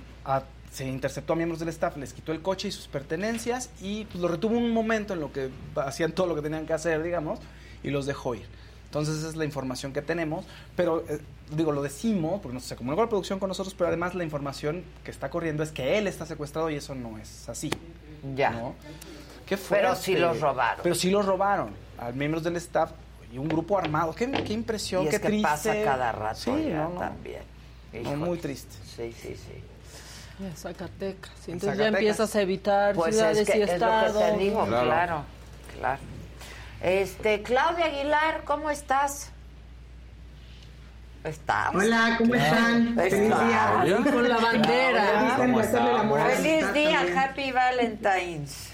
se 0.70 0.86
interceptó 0.86 1.32
a 1.32 1.36
miembros 1.38 1.62
del 1.62 1.70
staff, 1.70 1.96
les 1.96 2.12
quitó 2.12 2.34
el 2.34 2.42
coche 2.42 2.68
y 2.68 2.72
sus 2.74 2.90
pertenencias 2.90 3.70
y 3.80 4.04
pues, 4.04 4.20
lo 4.20 4.28
retuvo 4.28 4.58
un 4.58 4.72
momento 4.72 5.14
en 5.14 5.22
lo 5.22 5.32
que 5.32 5.50
hacían 5.78 6.12
todo 6.12 6.28
lo 6.28 6.36
que 6.36 6.42
tenían 6.42 6.66
que 6.66 6.74
hacer, 6.74 7.02
digamos, 7.04 7.40
y 7.84 7.90
los 7.90 8.06
dejó 8.06 8.36
ir. 8.36 8.63
Entonces 8.94 9.18
esa 9.18 9.30
es 9.30 9.36
la 9.36 9.44
información 9.44 9.92
que 9.92 10.04
tenemos, 10.04 10.46
pero 10.76 11.04
eh, 11.10 11.20
digo, 11.50 11.72
lo 11.72 11.82
decimos, 11.82 12.40
porque 12.44 12.54
nos, 12.54 12.64
se 12.64 12.76
comunicó 12.76 13.02
la 13.02 13.10
producción 13.10 13.40
con 13.40 13.48
nosotros, 13.48 13.74
pero 13.74 13.88
además 13.88 14.14
la 14.14 14.24
información 14.24 14.84
que 15.04 15.10
está 15.10 15.32
corriendo 15.32 15.64
es 15.64 15.72
que 15.72 15.98
él 15.98 16.06
está 16.06 16.28
secuestrado 16.28 16.70
y 16.70 16.76
eso 16.76 16.94
no 16.94 17.18
es 17.18 17.50
así. 17.50 17.72
Ya. 18.36 18.52
¿no? 18.52 18.76
Qué 19.48 19.58
Pero 19.58 19.88
fuerte. 19.88 19.96
sí 19.96 20.16
los 20.16 20.40
robaron. 20.40 20.82
Pero 20.84 20.94
sí 20.94 21.10
los 21.10 21.26
robaron 21.26 21.72
a 21.98 22.12
miembros 22.12 22.44
del 22.44 22.56
staff 22.58 22.92
y 23.34 23.40
un 23.40 23.48
grupo 23.48 23.80
armado. 23.80 24.14
Qué, 24.14 24.30
qué 24.32 24.54
impresión, 24.54 25.06
Y 25.06 25.08
es 25.08 25.16
qué 25.16 25.22
que 25.22 25.28
triste. 25.30 25.48
pasa 25.48 25.74
cada 25.84 26.12
rato 26.12 26.40
Sí, 26.40 26.52
ya 26.70 26.84
no, 26.84 26.90
no. 26.90 27.00
también. 27.00 27.42
Híjole. 28.00 28.16
muy 28.16 28.38
triste. 28.38 28.76
Sí, 28.96 29.12
sí, 29.20 29.36
sí. 29.36 29.64
Ya, 30.40 30.56
Zacatecas. 30.56 31.32
Y 31.48 31.50
En 31.50 31.54
Entonces 31.56 31.80
ya 31.80 31.88
empiezas 31.88 32.36
a 32.36 32.42
evitar 32.44 32.94
Pues 32.94 33.16
ciudades 33.16 33.40
es, 33.40 33.50
que 33.50 33.58
y 33.58 33.62
es 33.64 33.70
lo 33.70 33.74
estados. 33.74 34.24
que 34.24 34.32
te 34.34 34.38
digo, 34.38 34.66
Claro. 34.68 34.86
claro, 34.86 35.24
claro. 35.80 36.00
Este, 36.84 37.42
Claudia 37.44 37.86
Aguilar, 37.86 38.44
¿cómo 38.44 38.70
estás? 38.70 39.32
¿Estás? 41.24 41.74
Hola, 41.74 42.16
¿cómo 42.18 42.36
están? 42.36 42.88
Estás. 42.90 43.10
Feliz 43.10 43.28
día. 43.30 44.12
Con 44.12 44.28
la 44.28 44.38
bandera. 44.38 45.34
¿Cómo 45.38 45.60
hacerle 45.60 45.90
el 45.92 45.96
amor 45.96 46.20
a 46.20 46.28
la 46.28 46.36
Feliz 46.36 46.74
día. 46.74 47.06
Happy 47.16 47.54
Valentine's. 47.54 48.72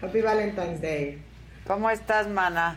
Happy 0.00 0.20
Valentine's 0.20 0.80
Day. 0.80 1.20
¿Cómo 1.66 1.90
estás, 1.90 2.28
mana? 2.28 2.76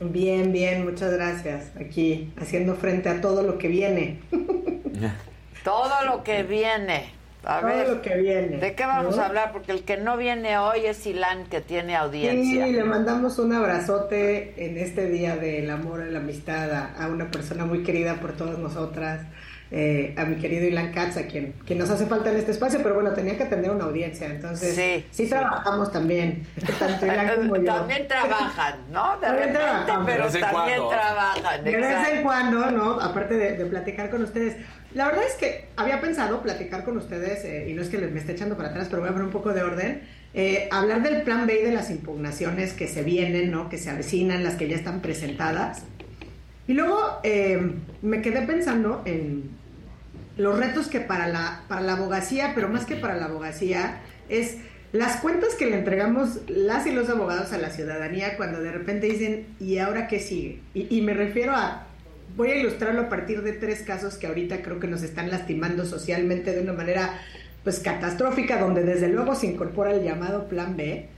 Bien, 0.00 0.52
bien, 0.52 0.86
muchas 0.86 1.12
gracias. 1.12 1.70
Aquí 1.78 2.32
haciendo 2.40 2.76
frente 2.76 3.10
a 3.10 3.20
todo 3.20 3.42
lo 3.42 3.58
que 3.58 3.68
viene. 3.68 4.20
Todo 5.62 6.02
lo 6.06 6.24
que 6.24 6.44
viene. 6.44 7.12
A 7.48 7.60
Todo 7.60 7.68
ver, 7.70 7.88
lo 7.88 8.02
que 8.02 8.16
viene, 8.16 8.56
¿de 8.58 8.74
qué 8.74 8.84
vamos 8.84 9.16
¿no? 9.16 9.22
a 9.22 9.26
hablar? 9.26 9.52
Porque 9.52 9.70
el 9.70 9.84
que 9.84 9.96
no 9.98 10.16
viene 10.16 10.58
hoy 10.58 10.84
es 10.84 11.06
Ilan, 11.06 11.46
que 11.46 11.60
tiene 11.60 11.94
audiencia. 11.94 12.66
Sí, 12.66 12.72
le 12.72 12.82
mandamos 12.82 13.38
un 13.38 13.52
abrazote 13.52 14.52
en 14.66 14.76
este 14.78 15.08
día 15.08 15.36
del 15.36 15.70
amor 15.70 16.04
y 16.08 16.10
la 16.12 16.18
amistad 16.18 16.72
a, 16.72 16.92
a 17.00 17.06
una 17.06 17.30
persona 17.30 17.64
muy 17.64 17.84
querida 17.84 18.14
por 18.16 18.32
todas 18.32 18.58
nosotras, 18.58 19.20
eh, 19.70 20.14
a 20.16 20.24
mi 20.24 20.36
querido 20.36 20.64
Ilan 20.66 20.92
Katz, 20.92 21.16
a 21.18 21.26
quien, 21.26 21.52
quien 21.64 21.78
nos 21.78 21.90
hace 21.90 22.06
falta 22.06 22.30
en 22.30 22.36
este 22.36 22.50
espacio, 22.52 22.80
pero 22.82 22.94
bueno, 22.96 23.12
tenía 23.12 23.36
que 23.36 23.44
atender 23.44 23.70
una 23.70 23.84
audiencia, 23.84 24.26
entonces 24.28 24.74
Sí, 24.74 25.04
sí, 25.10 25.24
sí. 25.24 25.30
trabajamos 25.30 25.90
también, 25.92 26.46
tanto 26.80 27.06
Ilan 27.06 27.28
como 27.36 27.56
yo. 27.56 27.64
También 27.64 28.08
trabajan, 28.08 28.74
¿no? 28.90 29.18
De 29.18 29.26
También 29.26 29.48
repente, 29.54 29.58
trabajamos. 29.58 30.06
pero 30.06 30.24
también 30.24 30.52
cuando. 30.52 30.88
trabajan. 30.88 31.64
De 31.64 31.76
vez 31.76 32.08
en 32.12 32.22
cuando, 32.22 32.70
¿no? 32.72 33.00
Aparte 33.00 33.34
de, 33.36 33.52
de 33.56 33.66
platicar 33.66 34.10
con 34.10 34.22
ustedes. 34.24 34.56
La 34.96 35.08
verdad 35.08 35.24
es 35.28 35.34
que 35.34 35.66
había 35.76 36.00
pensado 36.00 36.40
platicar 36.42 36.82
con 36.82 36.96
ustedes, 36.96 37.44
eh, 37.44 37.68
y 37.68 37.74
no 37.74 37.82
es 37.82 37.90
que 37.90 37.98
me 37.98 38.18
esté 38.18 38.32
echando 38.32 38.56
para 38.56 38.70
atrás, 38.70 38.86
pero 38.88 39.02
voy 39.02 39.10
a 39.10 39.12
poner 39.12 39.26
un 39.26 39.32
poco 39.32 39.52
de 39.52 39.62
orden. 39.62 40.00
eh, 40.32 40.68
hablar 40.70 41.02
del 41.02 41.20
plan 41.20 41.46
B 41.46 41.60
y 41.60 41.64
de 41.64 41.70
las 41.70 41.90
impugnaciones 41.90 42.72
que 42.72 42.88
se 42.88 43.02
vienen, 43.02 43.50
¿no? 43.50 43.68
Que 43.68 43.76
se 43.76 43.90
avecinan, 43.90 44.42
las 44.42 44.54
que 44.54 44.68
ya 44.68 44.76
están 44.76 45.02
presentadas. 45.02 45.82
Y 46.66 46.72
luego 46.72 46.98
eh, 47.24 47.72
me 48.00 48.22
quedé 48.22 48.40
pensando 48.42 49.02
en 49.04 49.50
los 50.38 50.58
retos 50.58 50.88
que 50.88 51.00
para 51.00 51.28
la, 51.28 51.64
para 51.68 51.82
la 51.82 51.92
abogacía, 51.92 52.52
pero 52.54 52.68
más 52.70 52.86
que 52.86 52.96
para 52.96 53.16
la 53.16 53.26
abogacía, 53.26 54.00
es 54.30 54.56
las 54.92 55.16
cuentas 55.16 55.54
que 55.56 55.66
le 55.66 55.76
entregamos 55.76 56.40
las 56.48 56.86
y 56.86 56.92
los 56.92 57.10
abogados 57.10 57.52
a 57.52 57.58
la 57.58 57.68
ciudadanía 57.68 58.38
cuando 58.38 58.62
de 58.62 58.72
repente 58.72 59.08
dicen, 59.08 59.46
¿y 59.60 59.76
ahora 59.76 60.08
qué 60.08 60.20
sigue? 60.20 60.60
Y, 60.72 60.96
y 60.96 61.02
me 61.02 61.12
refiero 61.12 61.52
a, 61.54 61.85
voy 62.36 62.50
a 62.50 62.56
ilustrarlo 62.56 63.02
a 63.02 63.08
partir 63.08 63.42
de 63.42 63.52
tres 63.52 63.80
casos 63.80 64.16
que 64.16 64.26
ahorita 64.26 64.62
creo 64.62 64.78
que 64.78 64.86
nos 64.86 65.02
están 65.02 65.30
lastimando 65.30 65.84
socialmente 65.84 66.52
de 66.52 66.60
una 66.60 66.72
manera 66.72 67.18
pues 67.64 67.80
catastrófica, 67.80 68.60
donde 68.60 68.84
desde 68.84 69.08
luego 69.08 69.34
se 69.34 69.46
incorpora 69.46 69.92
el 69.92 70.04
llamado 70.04 70.46
plan 70.46 70.76
B, 70.76 71.08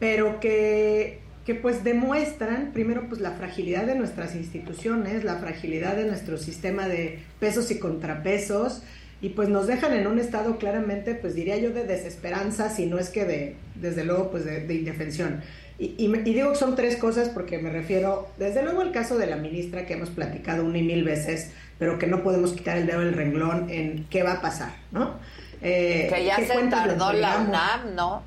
pero 0.00 0.40
que, 0.40 1.20
que 1.46 1.54
pues 1.54 1.84
demuestran 1.84 2.72
primero 2.72 3.08
pues 3.08 3.20
la 3.20 3.32
fragilidad 3.32 3.84
de 3.84 3.94
nuestras 3.94 4.34
instituciones, 4.34 5.22
la 5.22 5.36
fragilidad 5.36 5.94
de 5.94 6.06
nuestro 6.06 6.38
sistema 6.38 6.88
de 6.88 7.20
pesos 7.38 7.70
y 7.70 7.78
contrapesos 7.78 8.82
y 9.20 9.28
pues 9.28 9.48
nos 9.48 9.68
dejan 9.68 9.92
en 9.92 10.08
un 10.08 10.18
estado 10.18 10.58
claramente 10.58 11.14
pues 11.14 11.34
diría 11.36 11.56
yo 11.58 11.70
de 11.70 11.84
desesperanza, 11.84 12.68
si 12.70 12.86
no 12.86 12.98
es 12.98 13.10
que 13.10 13.24
de 13.24 13.56
desde 13.76 14.04
luego 14.04 14.30
pues 14.30 14.44
de, 14.44 14.66
de 14.66 14.74
indefensión. 14.74 15.42
Y, 15.82 15.94
y 16.04 16.08
me- 16.08 16.18
y 16.20 16.32
digo 16.32 16.50
que 16.52 16.58
son 16.58 16.76
tres 16.76 16.96
cosas 16.96 17.28
porque 17.28 17.58
me 17.58 17.68
refiero 17.70 18.28
desde 18.38 18.62
luego 18.62 18.82
al 18.82 18.92
caso 18.92 19.18
de 19.18 19.26
la 19.26 19.34
ministra 19.36 19.84
que 19.84 19.94
hemos 19.94 20.10
platicado 20.10 20.64
una 20.64 20.78
y 20.78 20.82
mil 20.82 21.02
veces, 21.02 21.50
pero 21.78 21.98
que 21.98 22.06
no 22.06 22.22
podemos 22.22 22.52
quitar 22.52 22.76
el 22.78 22.86
dedo 22.86 23.00
del 23.00 23.14
renglón 23.14 23.68
en 23.68 24.06
qué 24.08 24.22
va 24.22 24.34
a 24.34 24.40
pasar, 24.40 24.72
¿no? 24.92 25.14
Eh, 25.60 26.08
Que 26.12 26.24
ya 26.24 26.36
¿qué 26.36 26.46
se 26.46 26.54
tardó 26.68 27.12
la? 27.12 27.38
UNAM, 27.40 27.94
¿no? 27.96 28.22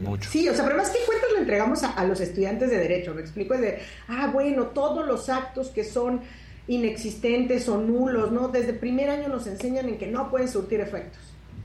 Mucho. 0.00 0.30
Sí, 0.30 0.48
o 0.48 0.54
sea, 0.54 0.64
pero 0.64 0.76
más 0.76 0.90
que 0.90 0.98
cuentas 1.04 1.28
le 1.32 1.40
entregamos 1.40 1.82
a, 1.82 1.90
a 1.94 2.04
los 2.04 2.20
estudiantes 2.20 2.70
de 2.70 2.78
Derecho, 2.78 3.12
me 3.12 3.22
explico, 3.22 3.54
es 3.54 3.60
de, 3.60 3.78
ah, 4.08 4.30
bueno, 4.32 4.66
todos 4.66 5.04
los 5.06 5.28
actos 5.28 5.68
que 5.70 5.82
son 5.82 6.20
inexistentes 6.68 7.68
o 7.68 7.78
nulos, 7.78 8.30
¿no? 8.30 8.48
Desde 8.48 8.72
primer 8.72 9.10
año 9.10 9.28
nos 9.28 9.46
enseñan 9.48 9.88
en 9.88 9.98
que 9.98 10.06
no 10.06 10.30
pueden 10.30 10.48
surtir 10.48 10.80
efectos. 10.80 11.20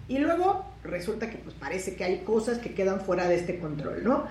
Y 0.08 0.18
luego 0.18 0.66
resulta 0.84 1.30
que 1.30 1.38
pues 1.38 1.56
parece 1.56 1.96
que 1.96 2.04
hay 2.04 2.18
cosas 2.20 2.58
que 2.58 2.74
quedan 2.74 3.02
fuera 3.02 3.28
de 3.28 3.36
este 3.36 3.60
control, 3.60 4.04
¿no? 4.04 4.26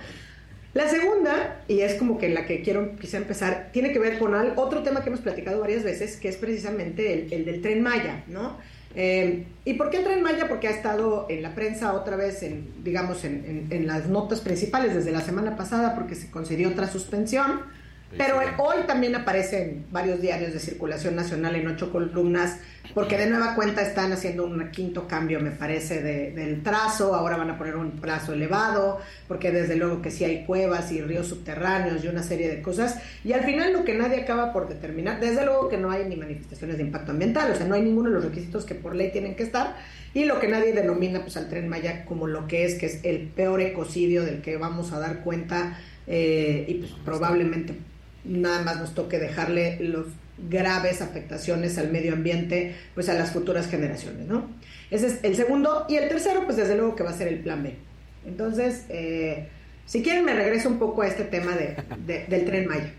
La 0.75 0.89
segunda, 0.89 1.61
y 1.69 1.81
es 1.81 1.95
como 1.95 2.19
que 2.19 2.29
la 2.29 2.47
que 2.47 2.61
quiero 2.63 2.97
quizá 2.97 3.17
empezar, 3.19 3.71
tiene 3.73 3.93
que 3.93 3.99
ver 4.01 4.19
con 4.19 4.35
al- 4.35 4.55
otro 4.57 4.83
tema 4.83 5.03
que 5.03 5.09
hemos 5.09 5.21
platicado 5.21 5.61
varias 5.61 5.85
veces, 5.85 6.17
que 6.17 6.29
es 6.29 6.37
precisamente 6.37 7.13
el, 7.13 7.33
el 7.33 7.45
del 7.45 7.63
tren 7.63 7.81
Maya, 7.81 8.25
¿no? 8.27 8.57
Eh, 8.97 9.45
¿Y 9.65 9.75
por 9.75 9.91
qué 9.91 9.99
el 9.99 10.05
tren 10.05 10.23
Maya? 10.23 10.49
Porque 10.49 10.67
ha 10.69 10.71
estado 10.73 11.27
en 11.29 11.43
la 11.43 11.55
prensa 11.55 11.95
otra 11.95 12.17
vez, 12.17 12.43
en, 12.43 12.69
digamos, 12.83 13.25
en, 13.25 13.45
en- 13.47 13.67
en 13.71 13.87
las 13.87 14.09
notas 14.09 14.41
principales 14.41 14.95
desde 14.95 15.13
la 15.13 15.21
semana 15.21 15.57
pasada, 15.57 15.95
porque 15.95 16.17
se 16.17 16.31
concedió 16.31 16.69
otra 16.71 16.89
suspensión. 16.89 17.61
Pero 18.17 18.37
hoy 18.59 18.83
también 18.87 19.17
aparece 19.17 19.63
en 19.63 19.87
varios 19.91 20.21
diarios 20.21 20.53
de 20.53 20.61
circulación 20.61 21.17
nacional 21.17 21.57
en 21.57 21.67
ocho 21.67 21.91
columnas, 21.91 22.59
porque 22.93 23.17
de 23.17 23.27
nueva 23.31 23.55
cuenta 23.55 23.81
están 23.83 24.13
haciendo 24.13 24.45
un 24.45 24.71
quinto 24.71 25.09
cambio, 25.09 25.41
me 25.41 25.51
parece, 25.51 26.03
de- 26.03 26.33
del 26.33 26.63
trazo. 26.63 27.15
Ahora 27.15 27.37
van 27.37 27.51
a 27.51 27.57
poner 27.59 27.77
un 27.77 27.93
plazo 27.93 28.35
elevado, 28.35 29.01
porque 29.27 29.51
desde 29.51 29.77
luego 29.77 30.03
que 30.03 30.11
sí 30.11 30.25
hay 30.25 30.45
cuevas 30.45 30.93
y 30.93 31.01
ríos 31.01 31.27
subterráneos 31.29 32.05
y 32.05 32.09
una 32.09 32.23
serie 32.23 32.49
de 32.49 32.61
cosas. 32.61 32.99
Y 33.25 33.33
al 33.33 33.45
final 33.45 33.73
lo 33.73 33.85
que 33.85 33.95
nadie 33.95 34.21
acaba 34.21 34.53
por 34.53 34.69
determinar, 34.69 35.19
desde 35.19 35.45
luego 35.45 35.69
que 35.69 35.79
no 35.79 35.91
hay 35.91 36.05
ni 36.05 36.17
manifestaciones 36.17 36.77
de 36.77 36.83
impacto 36.85 37.13
ambiental, 37.13 37.51
o 37.51 37.55
sea, 37.57 37.67
no 37.67 37.75
hay 37.75 37.83
ninguno 37.83 38.11
de 38.11 38.17
los 38.17 38.25
requisitos 38.27 38.65
que 38.65 38.75
por 38.75 38.95
ley 38.95 39.11
tienen 39.11 39.35
que 39.35 39.45
estar. 39.45 39.77
Y 40.13 40.27
lo 40.27 40.39
que 40.39 40.47
nadie 40.49 40.73
denomina 40.73 41.23
pues, 41.23 41.37
al 41.37 41.49
tren 41.49 41.69
Maya 41.69 42.05
como 42.05 42.27
lo 42.27 42.47
que 42.47 42.65
es, 42.65 42.75
que 42.77 42.87
es 42.87 43.01
el 43.03 43.29
peor 43.29 43.61
ecocidio 43.61 44.25
del 44.25 44.43
que 44.43 44.57
vamos 44.59 44.93
a 44.93 44.99
dar 45.01 45.21
cuenta 45.21 45.81
eh, 46.07 46.67
y 46.69 46.75
pues 46.75 46.93
probablemente 47.05 47.75
nada 48.25 48.63
más 48.63 48.79
nos 48.79 48.95
toque 48.95 49.19
dejarle 49.19 49.79
los 49.81 50.07
graves 50.49 51.01
afectaciones 51.03 51.79
al 51.79 51.91
medio 51.91 52.13
ambiente 52.13 52.75
pues 52.95 53.09
a 53.09 53.15
las 53.15 53.31
futuras 53.33 53.69
generaciones, 53.69 54.27
¿no? 54.27 54.51
Ese 54.91 55.07
es 55.09 55.19
el 55.23 55.35
segundo 55.37 55.87
y 55.89 55.97
el 55.97 56.09
tercero 56.09 56.45
pues 56.45 56.57
desde 56.57 56.77
luego 56.77 56.95
que 56.97 57.03
va 57.03 57.11
a 57.11 57.15
ser 57.15 57.29
el 57.29 57.41
plan 57.41 57.63
B. 57.63 57.75
Entonces, 58.27 58.85
eh, 58.89 59.49
si 59.87 60.03
quieren 60.03 60.25
me 60.25 60.35
regreso 60.35 60.69
un 60.69 60.79
poco 60.79 61.03
a 61.03 61.07
este 61.09 61.25
tema 61.25 61.55
de, 61.57 61.77
de- 62.07 62.27
del 62.27 62.45
tren 62.45 62.67
Maya. 62.67 62.93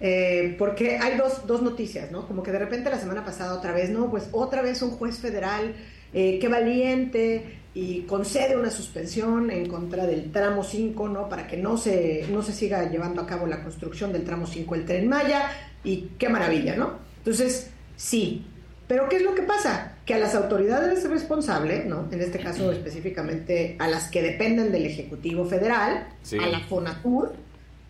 Eh, 0.00 0.56
porque 0.58 0.98
hay 0.98 1.16
dos, 1.16 1.46
dos 1.46 1.62
noticias, 1.62 2.10
¿no? 2.10 2.26
Como 2.26 2.42
que 2.42 2.50
de 2.50 2.58
repente 2.58 2.90
la 2.90 2.98
semana 2.98 3.24
pasada 3.24 3.54
otra 3.54 3.72
vez, 3.72 3.90
¿no? 3.90 4.10
Pues 4.10 4.28
otra 4.32 4.60
vez 4.60 4.82
un 4.82 4.90
juez 4.90 5.18
federal, 5.18 5.74
eh, 6.12 6.38
qué 6.40 6.48
valiente, 6.48 7.58
y 7.74 8.00
concede 8.02 8.56
una 8.56 8.70
suspensión 8.70 9.50
en 9.50 9.66
contra 9.66 10.06
del 10.06 10.30
tramo 10.32 10.62
5, 10.64 11.08
¿no? 11.08 11.28
Para 11.28 11.46
que 11.46 11.56
no 11.56 11.76
se, 11.78 12.26
no 12.30 12.42
se 12.42 12.52
siga 12.52 12.90
llevando 12.90 13.22
a 13.22 13.26
cabo 13.26 13.46
la 13.46 13.62
construcción 13.62 14.12
del 14.12 14.24
tramo 14.24 14.46
5 14.46 14.74
del 14.74 14.84
Tren 14.84 15.08
Maya, 15.08 15.48
y 15.84 16.10
qué 16.18 16.28
maravilla, 16.28 16.76
¿no? 16.76 16.98
Entonces, 17.18 17.70
sí, 17.96 18.46
Pero 18.86 19.08
¿qué 19.08 19.16
es 19.16 19.22
lo 19.22 19.34
que 19.34 19.40
pasa? 19.42 19.92
Que 20.04 20.12
a 20.12 20.18
las 20.18 20.34
autoridades 20.34 21.08
responsables, 21.08 21.86
¿no? 21.86 22.06
En 22.12 22.20
este 22.20 22.38
caso 22.38 22.70
específicamente 22.70 23.76
a 23.78 23.88
las 23.88 24.10
que 24.10 24.20
dependen 24.20 24.70
del 24.72 24.84
Ejecutivo 24.84 25.46
Federal, 25.46 26.06
Sí. 26.22 26.36
a 26.38 26.46
la 26.48 26.60
FONATUR, 26.60 27.32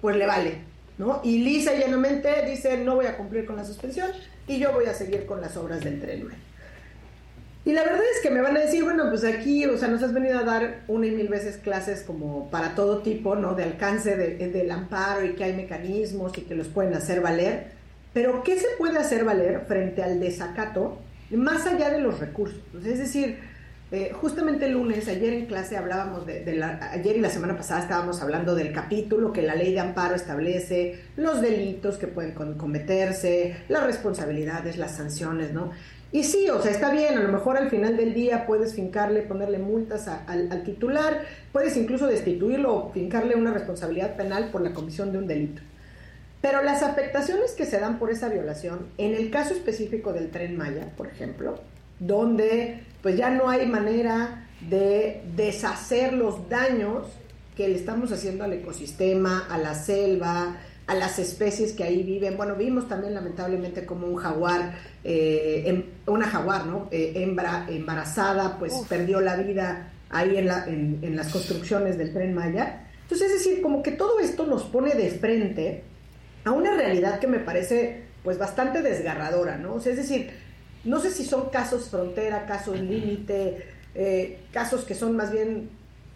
pues 0.01 0.17
le 0.17 0.25
vale, 0.25 0.59
¿no? 0.97 1.21
Y 1.25 1.39
lisa 1.39 1.75
y 1.75 1.81
llanamente 1.81 2.29
dice, 2.49 2.79
no 2.79 2.95
voy 2.95 3.07
a 3.07 3.17
cumplir 3.17 3.45
con 3.45 3.57
la 3.57 3.65
suspensión 3.65 4.09
y 4.47 4.61
yo 4.61 4.73
voy 4.73 4.87
a 4.87 4.95
seguir 4.95 5.27
con 5.27 5.41
las 5.41 5.57
obras 5.57 5.81
del 5.83 6.01
tren. 6.01 6.29
Y 7.65 7.73
la 7.73 7.83
verdad 7.83 8.03
es 8.15 8.21
que 8.23 8.31
me 8.31 8.41
van 8.41 8.57
a 8.57 8.61
decir, 8.61 8.85
bueno, 8.85 9.09
pues 9.11 9.25
aquí, 9.25 9.65
o 9.67 9.77
sea, 9.77 9.89
nos 9.89 10.01
has 10.05 10.13
venido 10.13 10.39
a 10.39 10.45
dar 10.45 10.83
una 10.87 11.07
y 11.09 11.11
mil 11.11 11.27
veces 11.27 11.57
clases 11.57 12.03
como 12.03 12.51
para 12.51 12.77
todo 12.77 12.99
tipo, 12.99 13.35
¿no? 13.35 13.55
De 13.55 13.65
alcance 13.65 14.17
de- 14.17 14.37
del 14.49 14.71
amparo 14.71 15.25
y 15.25 15.35
que 15.35 15.43
hay 15.43 15.55
mecanismos 15.55 16.39
y 16.39 16.43
que 16.43 16.55
los 16.55 16.69
pueden 16.69 16.95
hacer 16.95 17.21
valer. 17.21 17.74
Pero, 18.15 18.45
¿qué 18.45 18.57
se 18.59 18.69
puede 18.79 18.97
hacer 18.97 19.25
valer 19.25 19.65
frente 19.67 20.03
al 20.03 20.21
desacato 20.21 20.99
más 21.31 21.67
allá 21.67 21.91
de 21.91 22.01
los 22.01 22.21
recursos? 22.21 22.63
Es 22.77 22.99
decir, 22.99 23.41
eh, 23.91 24.13
justamente 24.13 24.67
el 24.67 24.73
lunes, 24.73 25.09
ayer 25.09 25.33
en 25.33 25.47
clase 25.47 25.77
hablábamos 25.77 26.25
de, 26.25 26.55
la, 26.55 26.93
ayer 26.93 27.17
y 27.17 27.21
la 27.21 27.29
semana 27.29 27.57
pasada 27.57 27.83
estábamos 27.83 28.23
hablando 28.23 28.55
del 28.55 28.73
capítulo 28.73 29.33
que 29.33 29.43
la 29.43 29.57
ley 29.57 29.73
de 29.73 29.81
amparo 29.81 30.15
establece, 30.15 31.01
los 31.17 31.41
delitos 31.41 31.99
que 31.99 32.07
pueden 32.07 32.35
cometerse, 32.57 33.57
las 33.69 33.83
responsabilidades, 33.85 34.79
las 34.79 34.97
sanciones, 34.97 35.53
¿no? 35.53 35.73
Y 36.13 36.23
sí, 36.23 36.49
o 36.49 36.63
sea, 36.63 36.71
está 36.71 36.93
bien, 36.93 37.19
a 37.19 37.21
lo 37.21 37.33
mejor 37.33 37.57
al 37.57 37.69
final 37.69 37.97
del 37.97 38.15
día 38.15 38.47
puedes 38.47 38.77
fincarle, 38.77 39.23
ponerle 39.23 39.59
multas 39.59 40.07
al, 40.07 40.53
al 40.53 40.63
titular, 40.63 41.23
puedes 41.51 41.77
incluso 41.77 42.07
destituirlo 42.07 42.75
o 42.77 42.93
fincarle 42.93 43.35
una 43.35 43.53
responsabilidad 43.53 44.15
penal 44.15 44.51
por 44.53 44.61
la 44.61 44.73
comisión 44.73 45.11
de 45.11 45.19
un 45.19 45.27
delito. 45.27 45.63
Pero 46.45 46.63
las 46.63 46.83
afectaciones 46.83 47.53
que 47.53 47.65
se 47.65 47.81
dan 47.81 47.99
por 47.99 48.11
esa 48.11 48.29
violación, 48.29 48.81
en 48.99 49.15
el 49.15 49.31
caso 49.31 49.55
específico 49.55 50.13
del 50.13 50.31
tren 50.31 50.59
Maya, 50.59 50.91
por 50.95 51.07
ejemplo, 51.07 51.59
donde 51.99 52.81
pues 53.03 53.17
ya 53.17 53.31
no 53.31 53.49
hay 53.49 53.65
manera 53.67 54.47
de 54.69 55.23
deshacer 55.37 56.13
los 56.13 56.51
daños 56.51 57.07
que 57.57 57.67
le 57.67 57.77
estamos 57.77 58.13
haciendo 58.13 58.45
al 58.45 58.53
ecosistema, 58.53 59.47
a 59.49 59.57
la 59.57 59.75
selva, 59.75 60.59
a 60.87 60.95
las 60.95 61.19
especies 61.19 61.73
que 61.73 61.83
ahí 61.83 62.03
viven. 62.03 62.37
Bueno, 62.37 62.57
vimos 62.57 62.89
también 62.89 63.15
lamentablemente 63.15 63.87
como 63.87 64.07
un 64.07 64.17
jaguar, 64.17 64.75
eh, 65.03 65.63
em- 65.65 65.85
una 66.07 66.27
jaguar, 66.27 66.67
¿no? 66.67 66.89
Eh, 66.91 67.13
hembra 67.17 67.65
embarazada, 67.71 68.59
pues 68.59 68.75
perdió 68.87 69.23
la 69.23 69.37
vida 69.37 69.93
ahí 70.11 70.37
en, 70.37 70.47
la- 70.47 70.67
en- 70.67 70.99
en 71.01 71.17
las 71.17 71.33
construcciones 71.33 71.97
del 71.97 72.13
tren 72.13 72.35
Maya. 72.35 72.87
Entonces, 73.05 73.29
es 73.33 73.45
decir, 73.45 73.63
como 73.63 73.83
que 73.83 73.93
todo 73.93 74.21
esto 74.21 74.45
nos 74.47 74.65
pone 74.65 74.95
de 74.95 75.09
frente 75.09 75.85
a 76.45 76.53
una 76.53 76.75
realidad 76.77 77.19
que 77.21 77.27
me 77.27 77.39
parece 77.39 78.03
pues 78.23 78.39
bastante 78.39 78.83
desgarradora, 78.83 79.57
¿no? 79.59 79.75
O 79.75 79.81
sea, 79.81 79.93
es 79.93 79.99
decir, 79.99 80.31
no 80.85 81.01
sé 81.01 81.11
si 81.11 81.25
son 81.25 81.51
casos 81.51 81.89
frontera, 81.91 82.47
casos 82.47 82.79
límite, 82.81 83.67
eh, 83.95 84.39
casos 84.53 84.85
que 84.85 84.95
son 84.95 85.15
más 85.17 85.31
bien 85.33 85.71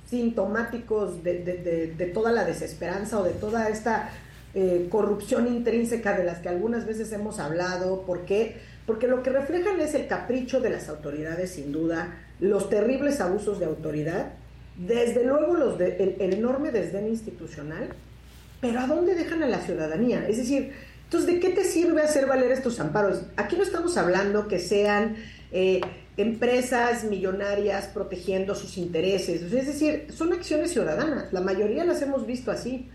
sintomáticos 0.08 1.22
de, 1.22 1.44
de- 1.44 1.56
de- 1.58 1.86
de 1.94 2.06
toda 2.06 2.32
la 2.32 2.44
desesperanza 2.44 3.18
o 3.20 3.24
de 3.24 3.32
toda 3.32 3.68
esta 3.68 4.10
eh, 4.54 4.88
corrupción 4.90 5.46
intrínseca 5.46 6.16
de 6.16 6.24
las 6.24 6.38
que 6.38 6.48
algunas 6.48 6.86
veces 6.86 7.12
hemos 7.12 7.38
hablado. 7.38 8.02
¿Por 8.02 8.24
qué? 8.24 8.56
Porque 8.86 9.06
lo 9.06 9.22
que 9.22 9.30
reflejan 9.30 9.78
es 9.80 9.94
el 9.94 10.06
capricho 10.06 10.60
de 10.60 10.70
las 10.70 10.88
autoridades, 10.88 11.50
sin 11.52 11.70
duda, 11.70 12.14
los 12.40 12.70
terribles 12.70 13.20
abusos 13.20 13.60
de 13.60 13.66
autoridad, 13.66 14.32
desde 14.76 15.24
luego 15.24 15.54
los 15.54 15.78
de- 15.78 15.96
el- 16.02 16.16
el 16.20 16.34
enorme 16.34 16.70
desdén 16.72 17.06
institucional 17.08 17.88
pero 18.60 18.80
¿a 18.80 18.86
dónde 18.86 19.14
dejan 19.14 19.42
a 19.42 19.46
la 19.46 19.60
ciudadanía? 19.60 20.26
Es 20.28 20.38
decir, 20.38 20.72
entonces, 21.04 21.32
¿de 21.32 21.40
qué 21.40 21.50
te 21.50 21.64
sirve 21.64 22.02
hacer 22.02 22.26
valer 22.26 22.52
estos 22.52 22.80
amparos? 22.80 23.22
Aquí 23.36 23.56
no 23.56 23.62
estamos 23.62 23.96
hablando 23.96 24.46
que 24.48 24.58
sean 24.58 25.16
eh, 25.52 25.80
empresas 26.16 27.04
millonarias 27.04 27.86
protegiendo 27.86 28.54
sus 28.54 28.76
intereses, 28.76 29.42
es 29.42 29.66
decir, 29.66 30.08
son 30.12 30.32
acciones 30.32 30.72
ciudadanas, 30.72 31.32
la 31.32 31.40
mayoría 31.40 31.84
las 31.84 32.02
hemos 32.02 32.26
visto 32.26 32.50
así. 32.50 32.90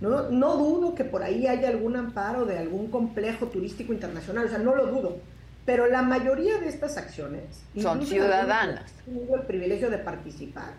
¿no? 0.00 0.28
no 0.30 0.56
dudo 0.56 0.94
que 0.94 1.04
por 1.04 1.22
ahí 1.22 1.46
haya 1.46 1.68
algún 1.68 1.96
amparo 1.96 2.44
de 2.44 2.58
algún 2.58 2.88
complejo 2.90 3.46
turístico 3.46 3.92
internacional, 3.92 4.46
o 4.46 4.48
sea, 4.48 4.58
no 4.58 4.74
lo 4.74 4.86
dudo. 4.86 5.18
Pero 5.64 5.88
la 5.88 6.02
mayoría 6.02 6.58
de 6.58 6.68
estas 6.68 6.96
acciones 6.96 7.42
Son 7.80 8.06
ciudadanas. 8.06 8.92
tenido 9.04 9.34
el 9.34 9.42
privilegio 9.42 9.90
de 9.90 9.98
participar, 9.98 10.74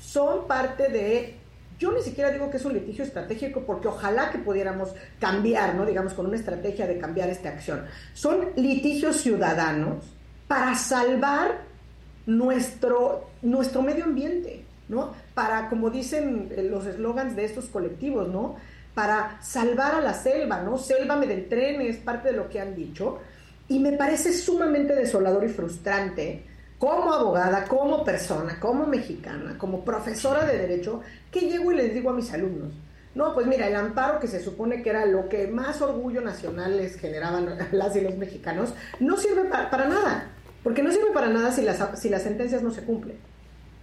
son 0.00 0.48
parte 0.48 0.88
de 0.88 1.36
yo 1.78 1.92
ni 1.92 2.02
siquiera 2.02 2.30
digo 2.30 2.50
que 2.50 2.58
es 2.58 2.64
un 2.64 2.74
litigio 2.74 3.04
estratégico 3.04 3.62
porque 3.66 3.88
ojalá 3.88 4.30
que 4.30 4.38
pudiéramos 4.38 4.94
cambiar, 5.18 5.74
¿no? 5.74 5.84
Digamos, 5.84 6.14
con 6.14 6.26
una 6.26 6.36
estrategia 6.36 6.86
de 6.86 6.98
cambiar 6.98 7.28
esta 7.28 7.48
acción. 7.48 7.84
Son 8.12 8.50
litigios 8.56 9.16
ciudadanos 9.16 10.04
para 10.46 10.74
salvar 10.74 11.62
nuestro, 12.26 13.28
nuestro 13.42 13.82
medio 13.82 14.04
ambiente, 14.04 14.64
¿no? 14.88 15.12
Para, 15.34 15.68
como 15.68 15.90
dicen 15.90 16.52
eh, 16.54 16.62
los 16.62 16.86
eslogans 16.86 17.34
de 17.34 17.44
estos 17.44 17.66
colectivos, 17.66 18.28
¿no? 18.28 18.56
Para 18.94 19.42
salvar 19.42 19.96
a 19.96 20.00
la 20.00 20.14
selva, 20.14 20.62
¿no? 20.62 20.78
Sélvame 20.78 21.26
del 21.26 21.48
tren 21.48 21.80
es 21.80 21.96
parte 21.96 22.30
de 22.30 22.36
lo 22.36 22.48
que 22.48 22.60
han 22.60 22.76
dicho. 22.76 23.18
Y 23.66 23.80
me 23.80 23.92
parece 23.92 24.32
sumamente 24.32 24.94
desolador 24.94 25.44
y 25.44 25.48
frustrante 25.48 26.44
como 26.78 27.12
abogada, 27.12 27.64
como 27.64 28.04
persona, 28.04 28.58
como 28.60 28.86
mexicana, 28.86 29.56
como 29.58 29.84
profesora 29.84 30.44
de 30.44 30.58
derecho, 30.58 31.00
que 31.30 31.40
llego 31.40 31.72
y 31.72 31.76
les 31.76 31.94
digo 31.94 32.10
a 32.10 32.14
mis 32.14 32.32
alumnos, 32.32 32.72
no, 33.14 33.32
pues 33.32 33.46
mira, 33.46 33.68
el 33.68 33.76
amparo 33.76 34.18
que 34.18 34.26
se 34.26 34.40
supone 34.42 34.82
que 34.82 34.90
era 34.90 35.06
lo 35.06 35.28
que 35.28 35.46
más 35.46 35.80
orgullo 35.80 36.20
nacional 36.20 36.76
les 36.76 36.96
generaban 36.96 37.56
las 37.72 37.94
y 37.96 38.00
los 38.00 38.16
mexicanos, 38.16 38.74
no 39.00 39.16
sirve 39.16 39.44
pa- 39.44 39.70
para 39.70 39.88
nada, 39.88 40.28
porque 40.62 40.82
no 40.82 40.90
sirve 40.90 41.12
para 41.14 41.28
nada 41.28 41.52
si 41.52 41.62
las, 41.62 41.78
si 41.98 42.08
las 42.08 42.22
sentencias 42.22 42.62
no 42.62 42.70
se 42.72 42.82
cumplen. 42.82 43.16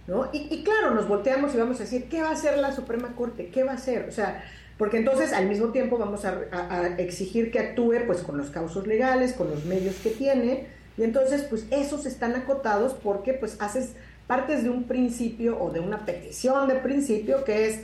¿no? 0.06 0.28
Y, 0.32 0.64
claro, 0.64 0.90
nos 0.94 1.06
volteamos 1.08 1.54
y 1.54 1.58
vamos 1.58 1.76
a 1.78 1.84
decir, 1.84 2.08
¿qué 2.08 2.22
va 2.22 2.30
a 2.30 2.32
hacer 2.32 2.58
la 2.58 2.72
Suprema 2.72 3.14
Corte? 3.14 3.50
¿Qué 3.50 3.62
va 3.62 3.70
a 3.72 3.76
hacer? 3.76 4.06
O 4.08 4.12
sea, 4.12 4.42
porque 4.76 4.96
entonces 4.98 5.32
al 5.32 5.46
mismo 5.48 5.68
tiempo 5.68 5.96
vamos 5.96 6.24
a- 6.24 6.40
a 6.52 6.86
exigir 6.98 7.52
que 7.52 7.60
actúe 7.60 8.04
pues 8.06 8.18
con 8.22 8.36
los 8.36 8.50
causos 8.50 8.86
legales, 8.88 9.32
con 9.32 9.48
los 9.48 9.64
medios 9.64 9.94
que 10.02 10.10
tiene, 10.10 10.66
y 10.96 11.04
entonces 11.04 11.42
pues 11.42 11.66
esos 11.70 12.06
están 12.06 12.34
acotados 12.34 12.94
porque 12.94 13.34
pues 13.34 13.56
haces 13.60 13.92
partes 14.26 14.62
de 14.62 14.70
un 14.70 14.84
principio 14.84 15.60
o 15.60 15.70
de 15.70 15.80
una 15.80 16.04
petición 16.04 16.68
de 16.68 16.76
principio 16.76 17.44
que 17.44 17.68
es 17.68 17.80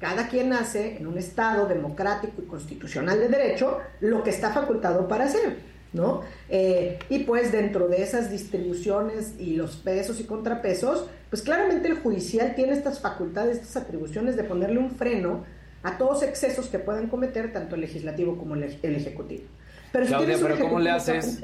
cada 0.00 0.28
quien 0.28 0.52
hace 0.52 0.96
en 0.98 1.06
un 1.06 1.18
Estado 1.18 1.66
democrático 1.66 2.42
y 2.42 2.46
constitucional 2.46 3.18
de 3.18 3.28
derecho 3.28 3.78
lo 4.00 4.22
que 4.22 4.30
está 4.30 4.52
facultado 4.52 5.08
para 5.08 5.24
hacer, 5.24 5.56
¿no? 5.92 6.22
Eh, 6.50 6.98
y 7.08 7.20
pues 7.20 7.50
dentro 7.50 7.88
de 7.88 8.02
esas 8.02 8.30
distribuciones 8.30 9.34
y 9.38 9.56
los 9.56 9.76
pesos 9.76 10.20
y 10.20 10.24
contrapesos, 10.24 11.06
pues 11.30 11.42
claramente 11.42 11.88
el 11.88 11.98
judicial 11.98 12.54
tiene 12.54 12.72
estas 12.72 13.00
facultades, 13.00 13.56
estas 13.56 13.84
atribuciones 13.84 14.36
de 14.36 14.44
ponerle 14.44 14.78
un 14.78 14.90
freno 14.90 15.44
a 15.82 15.96
todos 15.96 16.22
excesos 16.22 16.66
que 16.66 16.78
puedan 16.78 17.06
cometer 17.06 17.52
tanto 17.52 17.74
el 17.76 17.80
legislativo 17.80 18.36
como 18.36 18.54
el, 18.54 18.78
el 18.82 18.96
ejecutivo. 18.96 19.44
Pero 19.92 20.04
si 20.04 20.10
Claudia, 20.10 20.34
tienes 20.34 20.42
un 20.42 20.58
pero 20.58 20.68
¿cómo 20.68 20.80
le 20.80 20.90
haces? 20.90 21.40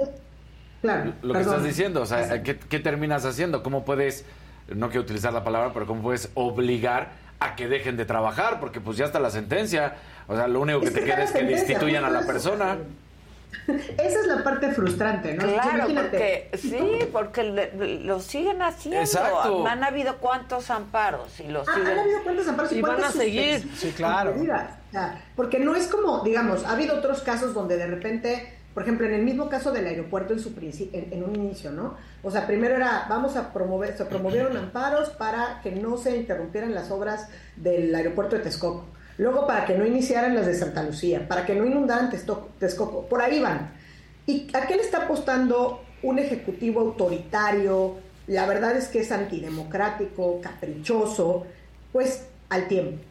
Claro, 0.83 1.13
Lo 1.23 1.33
que 1.35 1.41
estás 1.41 1.65
diciendo, 1.65 2.03
o 2.03 2.07
sea, 2.07 2.43
¿qué, 2.43 2.59
qué 2.59 2.79
terminas 2.81 3.25
haciendo? 3.25 3.63
¿Cómo 3.63 3.85
puedes, 3.85 4.25
no 4.69 4.89
quiero 4.89 5.03
utilizar 5.03 5.33
la 5.33 5.45
palabra, 5.45 5.71
pero 5.73 5.87
cómo 5.87 6.03
puedes 6.03 6.29
obligar 6.35 7.11
a 7.41 7.55
que 7.57 7.69
dejen 7.69 7.97
de 7.97 8.05
trabajar? 8.05 8.59
Porque 8.61 8.81
pues 8.81 8.97
ya 8.99 9.05
está 9.07 9.21
la 9.21 9.31
sentencia. 9.31 9.95
O 10.29 10.37
sea, 10.37 10.49
lo 10.49 10.61
único 10.61 10.81
que 10.81 10.87
Es 10.89 10.93
te 10.95 11.01
que 11.01 11.07
queda 11.07 11.23
es 11.25 11.31
que 11.33 11.45
destituyan 11.45 12.05
a 12.05 12.11
la 12.11 12.23
persona. 12.27 12.77
Esa 13.69 14.21
es 14.21 14.27
la 14.27 14.43
parte 14.43 14.73
frustrante, 14.73 15.35
¿no? 15.35 15.45
Claro, 15.45 15.77
Imagínate. 15.91 16.49
porque 16.51 16.51
sí, 16.59 16.99
porque 17.13 17.43
le- 17.45 17.99
lo 18.03 18.19
siguen 18.19 18.61
haciendo. 18.63 19.01
Exacto. 19.01 19.67
Han 19.67 19.85
habido 19.85 20.17
cuántos 20.17 20.71
amparos 20.71 21.39
y 21.39 21.49
los 21.49 21.69
Ah, 21.69 21.75
siguen. 21.75 21.93
han 21.93 21.99
habido 22.01 22.23
cuántos 22.25 22.49
amparos 22.49 22.73
y, 22.73 22.79
Y 22.79 22.83
van 22.83 23.05
a 23.05 23.11
seguir. 23.13 23.71
Sí, 23.77 23.93
claro. 23.97 24.35
porque 25.37 25.59
no 25.61 25.77
es 25.77 25.87
como, 25.87 26.25
digamos, 26.25 26.65
ha 26.65 26.73
habido 26.73 26.97
otros 26.97 27.21
casos 27.23 27.55
donde 27.55 27.77
de 27.77 27.87
repente, 27.87 28.53
por 28.75 28.85
ejemplo, 28.85 29.07
en 29.07 29.15
el 29.15 29.23
mismo 29.23 29.49
caso 29.49 29.71
del 29.71 29.87
aeropuerto 29.87 30.33
en 30.33 30.41
su 30.41 30.53
en, 30.59 31.13
en 31.13 31.25
un 31.25 31.37
inicio, 31.37 31.71
¿no? 31.71 31.97
O 32.23 32.31
sea, 32.31 32.47
primero 32.47 32.75
era, 32.75 33.07
vamos 33.09 33.37
a 33.37 33.53
promover, 33.53 33.97
se 33.97 34.05
promovieron 34.07 34.57
amparos 34.57 35.11
para 35.11 35.61
que 35.63 35.73
no 35.73 35.99
se 35.99 36.17
interrumpieran 36.17 36.75
las 36.75 36.91
obras 36.91 37.29
del 37.57 37.95
aeropuerto 37.95 38.37
de 38.37 38.43
Texcoco. 38.43 38.87
Luego 39.19 39.47
para 39.47 39.67
que 39.67 39.77
no 39.77 39.85
iniciaran 39.85 40.35
las 40.35 40.47
de 40.47 40.55
Santa 40.55 40.83
Lucía, 40.83 41.29
para 41.29 41.45
que 41.45 41.55
no 41.55 41.67
inundaran 41.67 42.11
Texcoco. 42.11 43.07
Por 43.07 43.21
ahí 43.21 43.41
van. 43.41 43.73
¿Y 44.27 44.49
a 44.55 44.67
qué 44.67 44.77
le 44.77 44.83
está 44.83 45.05
apostando 45.05 45.83
un 46.03 46.19
ejecutivo 46.19 46.81
autoritario? 46.81 47.97
La 48.27 48.47
verdad 48.47 48.77
es 48.77 48.89
que 48.89 49.01
es 49.01 49.13
antidemocrático, 49.13 50.41
caprichoso, 50.41 51.47
pues 51.93 52.27
al 52.49 52.69
tiempo. 52.69 53.03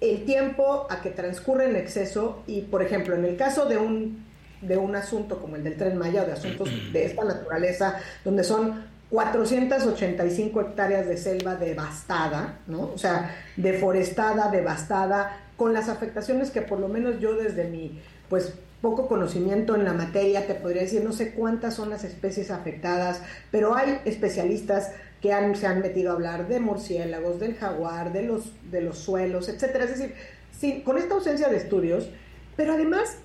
El 0.00 0.24
tiempo 0.24 0.86
a 0.88 1.00
que 1.02 1.10
transcurre 1.10 1.68
en 1.68 1.76
exceso 1.76 2.42
y, 2.46 2.62
por 2.62 2.82
ejemplo, 2.82 3.14
en 3.14 3.24
el 3.24 3.36
caso 3.36 3.66
de 3.66 3.78
un, 3.78 4.25
de 4.60 4.76
un 4.76 4.96
asunto 4.96 5.40
como 5.40 5.56
el 5.56 5.64
del 5.64 5.76
Tren 5.76 5.96
Maya 5.98 6.24
de 6.24 6.32
asuntos 6.32 6.68
de 6.92 7.04
esta 7.04 7.24
naturaleza, 7.24 7.96
donde 8.24 8.44
son 8.44 8.84
485 9.10 10.60
hectáreas 10.60 11.06
de 11.06 11.16
selva 11.16 11.54
devastada, 11.54 12.58
¿no? 12.66 12.90
O 12.94 12.98
sea, 12.98 13.36
deforestada, 13.56 14.50
devastada, 14.50 15.40
con 15.56 15.72
las 15.72 15.88
afectaciones 15.88 16.50
que 16.50 16.62
por 16.62 16.80
lo 16.80 16.88
menos 16.88 17.20
yo 17.20 17.34
desde 17.34 17.64
mi 17.64 18.00
pues 18.28 18.54
poco 18.82 19.08
conocimiento 19.08 19.74
en 19.74 19.84
la 19.84 19.92
materia, 19.92 20.46
te 20.46 20.54
podría 20.54 20.82
decir, 20.82 21.02
no 21.02 21.12
sé 21.12 21.32
cuántas 21.32 21.74
son 21.74 21.90
las 21.90 22.04
especies 22.04 22.50
afectadas, 22.50 23.22
pero 23.50 23.74
hay 23.74 24.00
especialistas 24.04 24.90
que 25.20 25.32
se 25.54 25.66
han 25.66 25.80
metido 25.80 26.10
a 26.10 26.14
hablar 26.14 26.46
de 26.46 26.60
murciélagos, 26.60 27.40
del 27.40 27.54
jaguar, 27.54 28.12
de 28.12 28.22
los, 28.22 28.52
de 28.70 28.82
los 28.82 28.98
suelos, 28.98 29.48
etcétera. 29.48 29.84
Es 29.84 29.98
decir, 29.98 30.14
sí, 30.52 30.82
con 30.84 30.98
esta 30.98 31.14
ausencia 31.14 31.48
de 31.48 31.56
estudios, 31.56 32.10
pero 32.56 32.74
además 32.74 33.16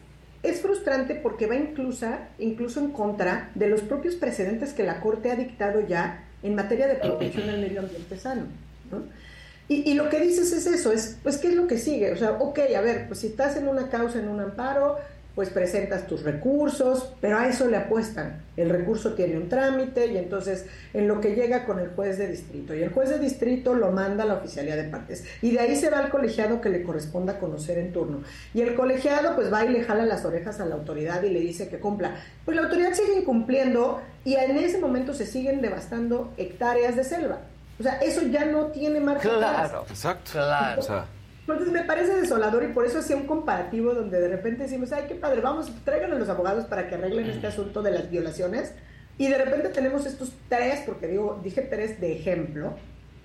es 0.43 0.61
frustrante 0.61 1.15
porque 1.15 1.45
va 1.45 1.55
incluso, 1.55 2.07
incluso 2.39 2.79
en 2.79 2.91
contra 2.91 3.51
de 3.55 3.67
los 3.67 3.81
propios 3.81 4.15
precedentes 4.15 4.73
que 4.73 4.83
la 4.83 4.99
Corte 4.99 5.31
ha 5.31 5.35
dictado 5.35 5.85
ya 5.87 6.25
en 6.41 6.55
materia 6.55 6.87
de 6.87 6.95
protección 6.95 7.49
al 7.49 7.61
medio 7.61 7.81
ambiente 7.81 8.17
sano. 8.17 8.43
¿no? 8.91 9.03
Y, 9.67 9.89
y, 9.89 9.93
lo 9.93 10.09
que 10.09 10.19
dices 10.19 10.51
es 10.51 10.65
eso, 10.65 10.91
es, 10.91 11.17
pues, 11.23 11.37
¿qué 11.37 11.47
es 11.47 11.55
lo 11.55 11.65
que 11.65 11.77
sigue? 11.77 12.11
O 12.11 12.17
sea, 12.17 12.31
ok, 12.31 12.59
a 12.75 12.81
ver, 12.81 13.07
pues 13.07 13.19
si 13.19 13.27
estás 13.27 13.55
en 13.55 13.69
una 13.69 13.89
causa, 13.89 14.19
en 14.19 14.27
un 14.27 14.41
amparo, 14.41 14.97
pues 15.35 15.49
presentas 15.49 16.07
tus 16.07 16.23
recursos, 16.23 17.13
pero 17.21 17.37
a 17.37 17.47
eso 17.47 17.67
le 17.67 17.77
apuestan. 17.77 18.41
El 18.57 18.69
recurso 18.69 19.13
tiene 19.13 19.37
un 19.37 19.47
trámite 19.47 20.07
y 20.07 20.17
entonces 20.17 20.65
en 20.93 21.07
lo 21.07 21.21
que 21.21 21.35
llega 21.35 21.65
con 21.65 21.79
el 21.79 21.89
juez 21.89 22.17
de 22.17 22.27
distrito. 22.27 22.75
Y 22.75 22.83
el 22.83 22.89
juez 22.89 23.09
de 23.09 23.19
distrito 23.19 23.73
lo 23.73 23.91
manda 23.91 24.23
a 24.23 24.27
la 24.27 24.33
oficialía 24.35 24.75
de 24.75 24.83
partes. 24.85 25.25
Y 25.41 25.51
de 25.51 25.59
ahí 25.59 25.75
se 25.75 25.89
va 25.89 25.99
al 25.99 26.09
colegiado 26.09 26.59
que 26.59 26.69
le 26.69 26.83
corresponda 26.83 27.39
conocer 27.39 27.77
en 27.77 27.93
turno. 27.93 28.23
Y 28.53 28.61
el 28.61 28.75
colegiado 28.75 29.35
pues 29.35 29.51
va 29.51 29.63
y 29.63 29.69
le 29.69 29.83
jala 29.83 30.05
las 30.05 30.25
orejas 30.25 30.59
a 30.59 30.65
la 30.65 30.75
autoridad 30.75 31.23
y 31.23 31.29
le 31.29 31.39
dice 31.39 31.69
que 31.69 31.79
cumpla. 31.79 32.15
Pues 32.43 32.55
la 32.57 32.63
autoridad 32.63 32.93
sigue 32.93 33.17
incumpliendo 33.19 34.01
y 34.25 34.35
en 34.35 34.57
ese 34.57 34.79
momento 34.79 35.13
se 35.13 35.25
siguen 35.25 35.61
devastando 35.61 36.33
hectáreas 36.37 36.95
de 36.97 37.05
selva. 37.05 37.39
O 37.79 37.83
sea, 37.83 37.93
eso 37.95 38.21
ya 38.23 38.45
no 38.45 38.65
tiene 38.67 38.99
margen. 38.99 39.31
Claro, 39.31 39.85
exacto. 39.89 40.33
Claro. 40.33 40.81
O 40.81 40.83
sea, 40.83 41.05
entonces 41.53 41.73
me 41.73 41.83
parece 41.83 42.15
desolador 42.15 42.63
y 42.63 42.73
por 42.73 42.85
eso 42.85 42.99
hacía 42.99 43.15
un 43.15 43.25
comparativo 43.25 43.93
donde 43.93 44.19
de 44.19 44.27
repente 44.27 44.63
decimos, 44.63 44.91
ay, 44.91 45.05
qué 45.07 45.15
padre, 45.15 45.41
vamos, 45.41 45.71
traigan 45.83 46.11
a 46.11 46.15
los 46.15 46.29
abogados 46.29 46.65
para 46.65 46.87
que 46.87 46.95
arreglen 46.95 47.29
este 47.29 47.47
asunto 47.47 47.81
de 47.81 47.91
las 47.91 48.09
violaciones. 48.09 48.73
Y 49.17 49.27
de 49.27 49.37
repente 49.37 49.69
tenemos 49.69 50.05
estos 50.05 50.33
tres, 50.49 50.81
porque 50.85 51.07
digo, 51.07 51.39
dije 51.43 51.61
tres 51.61 52.01
de 52.01 52.13
ejemplo, 52.13 52.75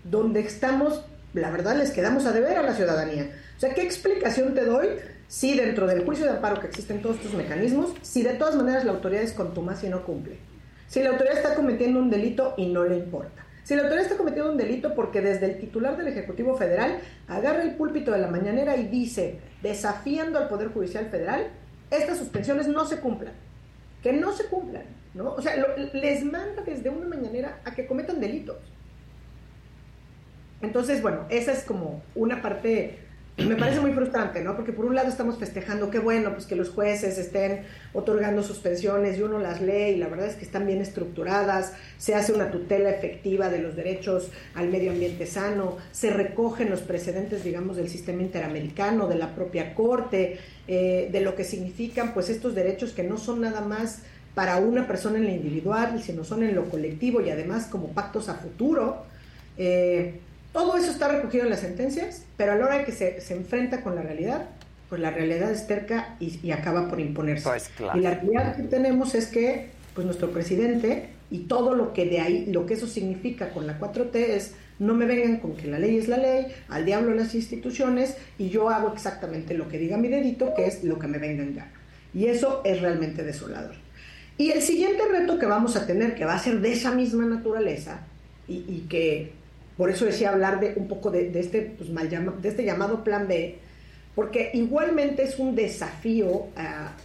donde 0.05 0.41
estamos, 0.41 1.05
la 1.33 1.51
verdad, 1.51 1.77
les 1.77 1.91
quedamos 1.91 2.27
a 2.27 2.33
deber 2.33 2.59
a 2.59 2.63
la 2.63 2.75
ciudadanía. 2.75 3.31
O 3.57 3.61
sea, 3.61 3.73
¿qué 3.73 3.83
explicación 3.83 4.55
te 4.55 4.65
doy 4.65 4.89
si 5.29 5.57
dentro 5.57 5.87
del 5.87 6.05
juicio 6.05 6.27
de 6.27 6.33
amparo 6.33 6.61
que 6.61 6.67
existen 6.67 7.01
todos 7.01 7.17
estos 7.17 7.35
mecanismos, 7.35 7.95
si 8.03 8.23
de 8.23 8.35
todas 8.35 8.57
maneras 8.57 8.85
la 8.85 8.93
autoridad 8.93 9.23
es 9.23 9.33
contumaz 9.33 9.83
y 9.85 9.89
no 9.89 10.05
cumple? 10.05 10.37
Si 10.89 11.03
la 11.03 11.11
autoridad 11.11 11.39
está 11.39 11.55
cometiendo 11.55 11.99
un 11.99 12.11
delito 12.11 12.55
y 12.57 12.67
no 12.67 12.85
le 12.85 12.97
importa. 12.97 13.46
Si 13.67 13.75
la 13.75 13.83
autoridad 13.83 14.05
está 14.07 14.17
cometiendo 14.17 14.53
un 14.53 14.57
delito 14.57 14.95
porque 14.95 15.21
desde 15.21 15.47
el 15.47 15.59
titular 15.59 15.97
del 15.97 16.07
Ejecutivo 16.07 16.57
Federal 16.57 17.01
agarra 17.27 17.63
el 17.63 17.75
púlpito 17.75 18.13
de 18.13 18.19
la 18.19 18.29
mañanera 18.29 18.77
y 18.77 18.87
dice, 18.87 19.41
desafiando 19.61 20.39
al 20.39 20.47
Poder 20.47 20.69
Judicial 20.69 21.07
Federal, 21.07 21.49
estas 21.91 22.17
suspensiones 22.17 22.69
no 22.69 22.85
se 22.85 23.01
cumplan, 23.01 23.33
que 24.05 24.13
no 24.13 24.31
se 24.31 24.47
cumplan, 24.47 24.85
¿no? 25.15 25.33
O 25.33 25.43
sea, 25.43 25.57
les 25.93 26.25
manda 26.25 26.63
desde 26.65 26.91
una 26.91 27.09
mañanera 27.09 27.59
a 27.65 27.75
que 27.75 27.89
cometan 27.89 28.21
delitos. 28.21 28.59
Entonces, 30.63 31.03
bueno, 31.03 31.27
esa 31.29 31.51
es 31.51 31.65
como 31.65 32.05
una 32.15 32.43
parte 32.43 33.01
me 33.45 33.55
parece 33.55 33.81
muy 33.81 33.93
frustrante, 33.93 34.43
¿no? 34.43 34.57
Porque 34.57 34.73
por 34.73 34.87
un 34.87 34.95
lado 34.95 35.09
estamos 35.09 35.37
festejando, 35.37 35.91
qué 35.91 35.99
bueno, 35.99 36.33
pues 36.33 36.47
que 36.47 36.57
los 36.57 36.71
jueces 36.71 37.19
estén 37.19 37.65
otorgando 37.93 38.43
suspensiones 38.43 39.19
y 39.19 39.23
uno 39.23 39.39
las 39.39 39.61
lee 39.61 39.95
y 39.95 39.97
la 39.97 40.09
verdad 40.09 40.29
es 40.29 40.37
que 40.37 40.45
están 40.45 40.67
bien 40.67 40.81
estructuradas, 40.81 41.75
se 41.99 42.15
hace 42.15 42.33
una 42.33 42.51
tutela 42.51 42.89
efectiva 42.89 43.51
de 43.51 43.59
los 43.59 43.77
derechos 43.77 44.31
al 44.55 44.71
medio 44.71 44.91
ambiente 44.91 45.27
sano, 45.27 45.77
se 45.93 46.11
recogen 46.11 46.71
los 46.71 46.81
precedentes, 46.81 47.45
digamos, 47.45 47.77
del 47.77 47.91
sistema 47.91 48.23
interamericano, 48.23 49.07
de 49.07 49.17
la 49.17 49.35
propia 49.35 49.75
Corte, 49.75 50.39
eh, 50.67 51.11
de 51.13 51.21
lo 51.21 51.35
que 51.35 51.45
significan, 51.45 52.15
pues, 52.15 52.31
estos 52.31 52.55
derechos 52.55 52.93
que 52.93 53.03
no 53.03 53.19
son 53.19 53.43
nada 53.43 53.61
más 53.61 54.01
para 54.35 54.57
una 54.57 54.87
persona 54.87 55.19
en 55.19 55.25
lo 55.25 55.31
individual, 55.31 56.03
sino 56.03 56.25
son 56.25 56.43
en 56.43 56.55
lo 56.55 56.71
colectivo 56.71 57.21
y 57.21 57.29
además 57.29 57.67
como 57.67 57.89
pactos 57.89 58.31
a 58.31 58.35
futuro. 58.35 59.05
Eh, 59.59 60.21
todo 60.57 60.79
eso 60.79 60.91
está 60.91 61.09
recogido 61.09 61.45
en 61.45 61.51
las 61.51 61.61
sentencias, 61.61 62.23
pero 62.39 62.53
a 62.53 62.55
la 62.55 62.65
hora 62.65 62.85
que 62.87 62.93
se, 62.93 63.21
se 63.21 63.35
enfrenta 63.35 63.83
con 63.83 63.95
la 63.95 64.01
realidad, 64.01 64.47
pues 64.89 65.03
la 65.03 65.11
realidad 65.11 65.53
es 65.53 65.67
terca 65.67 66.17
y, 66.19 66.41
y 66.43 66.51
acaba 66.51 66.89
por 66.89 66.99
imponerse. 66.99 67.47
Pues 67.47 67.69
claro. 67.77 67.99
Y 67.99 68.03
la 68.03 68.13
realidad 68.13 68.57
que 68.57 68.63
tenemos 68.63 69.15
es 69.15 69.27
que 69.27 69.69
pues 69.95 70.07
nuestro 70.07 70.31
presidente 70.31 71.11
y 71.31 71.41
todo 71.41 71.75
lo 71.75 71.93
que 71.93 72.07
de 72.07 72.21
ahí, 72.21 72.47
lo 72.47 72.65
que 72.65 72.73
eso 72.73 72.87
significa 72.87 73.51
con 73.51 73.67
la 73.67 73.79
4T 73.79 74.15
es 74.17 74.55
no 74.79 74.95
me 74.95 75.05
vengan 75.05 75.41
con 75.41 75.59
que 75.59 75.67
la 75.67 75.79
ley 75.79 75.99
es 75.99 76.09
la 76.09 76.17
ley, 76.17 76.47
al 76.69 76.87
diablo 76.87 77.15
las 77.15 77.35
instituciones 77.35 78.17
y 78.39 78.49
yo 78.49 78.71
hago 78.71 78.95
exactamente 78.95 79.53
lo 79.53 79.69
que 79.69 79.79
diga 79.79 79.99
mi 79.99 80.09
dedito, 80.09 80.55
que 80.55 80.67
es 80.67 80.85
lo 80.85 80.99
que 80.99 81.07
me 81.07 81.19
venga 81.19 81.43
en 81.43 81.55
gana. 81.55 81.73
Y 82.15 82.29
eso 82.29 82.63
es 82.65 82.81
realmente 82.81 83.23
desolador. 83.25 83.75
Y 84.39 84.53
el 84.53 84.63
siguiente 84.63 85.03
reto 85.07 85.39
que 85.39 85.45
vamos 85.45 85.77
a 85.77 85.87
tener, 85.87 86.15
que 86.15 86.25
va 86.25 86.35
a 86.35 86.39
ser 86.39 86.61
de 86.63 86.73
esa 86.73 86.93
misma 86.93 87.27
naturaleza 87.27 88.01
y, 88.49 88.65
y 88.69 88.87
que 88.89 89.33
por 89.77 89.91
eso 89.91 90.05
decía 90.05 90.31
hablar 90.31 90.61
de 90.61 90.73
un 90.77 90.89
poco 90.89 91.11
de, 91.11 91.39
este, 91.39 91.75
pues, 91.77 91.91
mal 91.91 92.09
este 92.43 92.65
llamado 92.65 93.05
plan 93.05 93.29
B, 93.29 93.59
porque 94.15 94.51
igualmente 94.55 95.25
es 95.25 95.39
un 95.39 95.55
desafío 95.55 96.27
uh, 96.27 96.51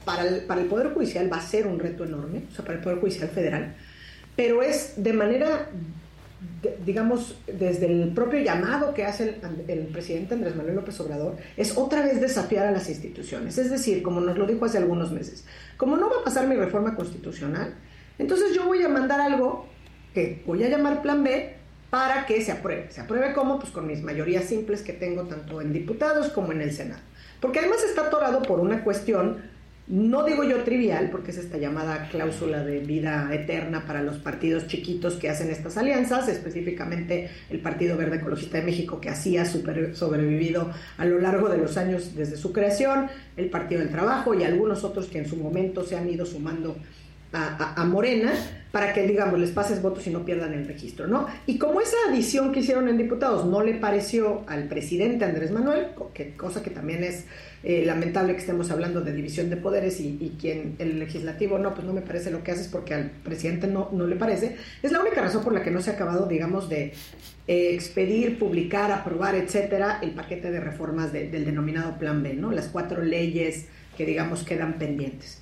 para, 0.06 0.24
el, 0.24 0.66
Poder 0.68 0.94
Judicial, 0.94 1.32
va 1.32 1.38
a 1.38 1.42
ser 1.42 1.68
un 1.68 1.80
reto 1.80 2.06
enorme, 2.06 2.44
o 2.50 2.56
sea, 2.56 2.64
para 2.64 2.78
el 2.78 2.84
Poder 2.84 3.00
Judicial 3.00 3.28
Federal, 3.28 3.76
pero 4.38 4.64
es 4.64 4.94
de 4.96 5.12
manera, 5.12 5.68
digamos, 6.86 7.38
desde 7.46 7.88
el 7.88 8.14
propio 8.14 8.40
llamado 8.40 8.94
que 8.94 9.04
hace 9.04 9.36
el, 9.68 9.80
presidente 9.88 10.36
Andrés 10.36 10.56
Manuel 10.56 10.76
López 10.76 10.98
Obrador, 11.02 11.36
es 11.58 11.78
otra 11.78 12.02
vez 12.02 12.22
desafiar 12.22 12.66
a 12.68 12.72
las 12.72 12.88
instituciones. 12.88 13.58
Es 13.58 13.70
decir, 13.70 14.02
como 14.02 14.22
nos 14.22 14.38
lo 14.38 14.48
dijo 14.48 14.64
hace 14.64 14.78
algunos 14.78 15.12
meses, 15.12 15.44
como 15.76 15.98
no 15.98 16.10
va 16.10 16.22
a 16.22 16.24
pasar 16.24 16.48
mi 16.48 16.56
reforma 16.56 16.96
constitucional, 16.96 17.76
entonces 18.18 18.56
yo 18.56 18.66
voy 18.66 18.82
a 18.84 18.88
mandar 18.88 19.20
algo 19.20 19.68
que 20.14 20.42
voy 20.46 20.64
a 20.64 20.70
llamar 20.70 21.02
plan 21.02 21.24
B, 21.26 21.61
para 21.92 22.26
que 22.26 22.42
se 22.42 22.54
apruebe. 22.54 22.88
¿Se 22.90 23.02
apruebe 23.02 23.34
cómo? 23.34 23.60
Pues 23.60 23.72
con 23.72 23.86
mis 23.86 24.02
mayorías 24.02 24.46
simples 24.46 24.82
que 24.82 24.94
tengo 24.94 25.24
tanto 25.24 25.62
en 25.62 25.74
diputados 25.74 26.30
como 26.30 26.54
en 26.54 26.62
el 26.62 26.72
Senado. 26.72 27.02
Porque 27.42 27.60
además 27.60 27.84
está 27.84 28.08
atorado 28.08 28.42
por 28.42 28.62
una 28.62 28.84
cuestión, 28.86 29.42
no 29.88 30.24
digo 30.24 30.46
yo 30.46 30.64
trivial, 30.64 31.10
porque 31.12 31.32
es 31.32 31.38
esta 31.38 31.58
llamada 31.58 32.08
cláusula 32.10 32.64
de 32.64 32.80
vida 32.80 33.28
eterna 33.34 33.86
para 33.86 34.02
los 34.04 34.20
partidos 34.20 34.68
chiquitos 34.68 35.16
que 35.16 35.30
hacen 35.30 35.50
estas 35.50 35.76
alianzas, 35.76 36.30
específicamente 36.30 37.30
el 37.50 37.60
Partido 37.60 37.98
Verde 37.98 38.18
Ecologista 38.18 38.60
de 38.60 38.64
México, 38.64 39.02
que 39.02 39.10
así 39.10 39.38
ha 39.38 39.44
sobrevivido 39.44 40.72
a 40.98 41.06
lo 41.06 41.20
largo 41.20 41.50
de 41.50 41.58
los 41.58 41.76
años 41.76 42.16
desde 42.16 42.38
su 42.38 42.54
creación, 42.54 43.08
el 43.36 43.50
Partido 43.50 43.82
del 43.82 43.90
Trabajo 43.90 44.34
y 44.34 44.46
algunos 44.46 44.86
otros 44.86 45.08
que 45.08 45.18
en 45.18 45.28
su 45.28 45.36
momento 45.36 45.84
se 45.84 45.98
han 45.98 46.10
ido 46.10 46.26
sumando 46.26 46.78
a, 47.34 47.86
Morena 47.86 48.34
para 48.72 48.94
que, 48.94 49.06
digamos, 49.06 49.40
les 49.40 49.52
pases 49.52 49.82
votos 49.82 50.08
y 50.08 50.12
no 50.12 50.24
pierdan 50.24 50.54
el 50.54 50.66
registro, 50.66 51.08
¿no? 51.08 51.28
Y 51.46 51.58
como 51.58 51.82
esa 51.82 51.98
adición 52.10 52.52
que 52.52 52.62
hicieron 52.62 52.88
en 52.88 52.98
diputados 52.98 53.46
no 53.46 53.62
le 53.62 53.74
pareció 53.76 54.44
al 54.48 54.70
presidente 54.70 55.26
Andrés 55.26 55.52
Manuel, 55.52 55.88
que, 56.14 56.34
cosa 56.36 56.64
que 56.64 56.70
también 56.70 57.04
es 57.04 57.26
eh, 57.64 57.84
lamentable 57.86 58.34
que 58.34 58.40
estemos 58.40 58.72
hablando 58.72 59.02
de 59.02 59.12
división 59.12 59.50
de 59.50 59.58
poderes 59.58 60.00
y, 60.00 60.36
quien 60.40 60.76
el 60.80 61.00
legislativo 61.00 61.58
no, 61.58 61.74
pues 61.74 61.86
no 61.86 61.94
me 61.94 62.02
parece 62.02 62.32
lo 62.32 62.44
que 62.44 62.52
haces 62.52 62.70
porque 62.70 62.94
al 62.94 63.10
presidente 63.10 63.68
no, 63.68 63.90
no 63.92 64.08
le 64.08 64.16
parece, 64.16 64.56
es 64.82 64.92
la 64.92 65.02
única 65.02 65.22
razón 65.22 65.44
por 65.44 65.54
la 65.54 65.62
que 65.62 65.72
no 65.72 65.82
se 65.82 65.92
ha 65.92 65.94
acabado, 65.94 66.26
digamos, 66.28 66.70
de 66.70 66.94
eh, 67.48 67.74
expedir, 67.74 68.40
publicar, 68.40 68.92
aprobar, 68.92 69.36
etcétera, 69.36 70.00
el 70.02 70.12
paquete 70.12 70.50
de 70.50 70.62
reformas 70.62 71.12
de, 71.12 71.30
del 71.30 71.44
denominado 71.44 71.98
Plan 71.98 72.24
B, 72.24 72.36
¿no? 72.36 72.52
Las 72.52 72.68
cuatro 72.68 73.04
leyes 73.04 73.66
que, 73.98 74.06
digamos, 74.06 74.44
quedan 74.44 74.76
pendientes. 74.76 75.41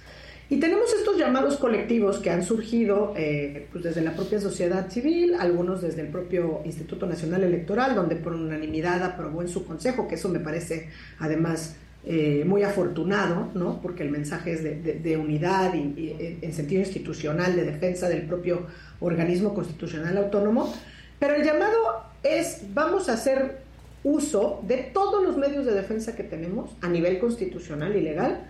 Y 0.52 0.60
tenemos 0.60 0.92
estos 0.94 1.16
llamados 1.16 1.58
colectivos 1.58 2.18
que 2.18 2.32
han 2.32 2.44
surgido 2.44 3.14
eh, 3.16 3.68
pues 3.72 3.84
desde 3.84 4.02
la 4.02 4.14
propia 4.14 4.40
sociedad 4.42 4.90
civil, 4.90 5.36
algunos 5.40 5.84
desde 5.84 6.02
el 6.02 6.08
propio 6.08 6.62
Instituto 6.66 7.06
Nacional 7.06 7.44
Electoral, 7.44 7.94
donde 7.94 8.16
por 8.16 8.34
unanimidad 8.34 9.04
aprobó 9.04 9.44
en 9.44 9.48
su 9.48 9.64
consejo, 9.64 10.08
que 10.08 10.16
eso 10.16 10.28
me 10.28 10.40
parece 10.40 10.90
además 11.20 11.76
eh, 12.04 12.46
muy 12.48 12.64
afortunado, 12.64 13.52
¿no? 13.54 13.80
porque 13.80 14.02
el 14.02 14.10
mensaje 14.10 14.54
es 14.54 14.64
de, 14.64 15.18
unidad 15.18 15.76
y, 15.76 15.78
y, 15.80 16.40
en 16.42 16.54
sentido 16.54 16.82
institucional, 16.82 17.56
de 17.56 17.66
defensa 17.66 18.10
del 18.10 18.24
propio 18.24 18.66
organismo 19.02 19.54
constitucional 19.54 20.18
autónomo. 20.18 20.74
Pero 21.20 21.36
el 21.36 21.44
llamado 21.44 21.78
es, 22.24 22.62
vamos 22.74 23.08
a 23.08 23.14
hacer 23.14 23.60
uso 24.04 24.64
de 24.66 24.78
todos 24.78 25.24
los 25.24 25.38
medios 25.38 25.66
de 25.68 25.74
defensa 25.74 26.16
que 26.16 26.24
tenemos 26.24 26.72
a 26.82 26.88
nivel 26.88 27.20
constitucional 27.20 27.96
y 27.96 28.02
legal 28.02 28.49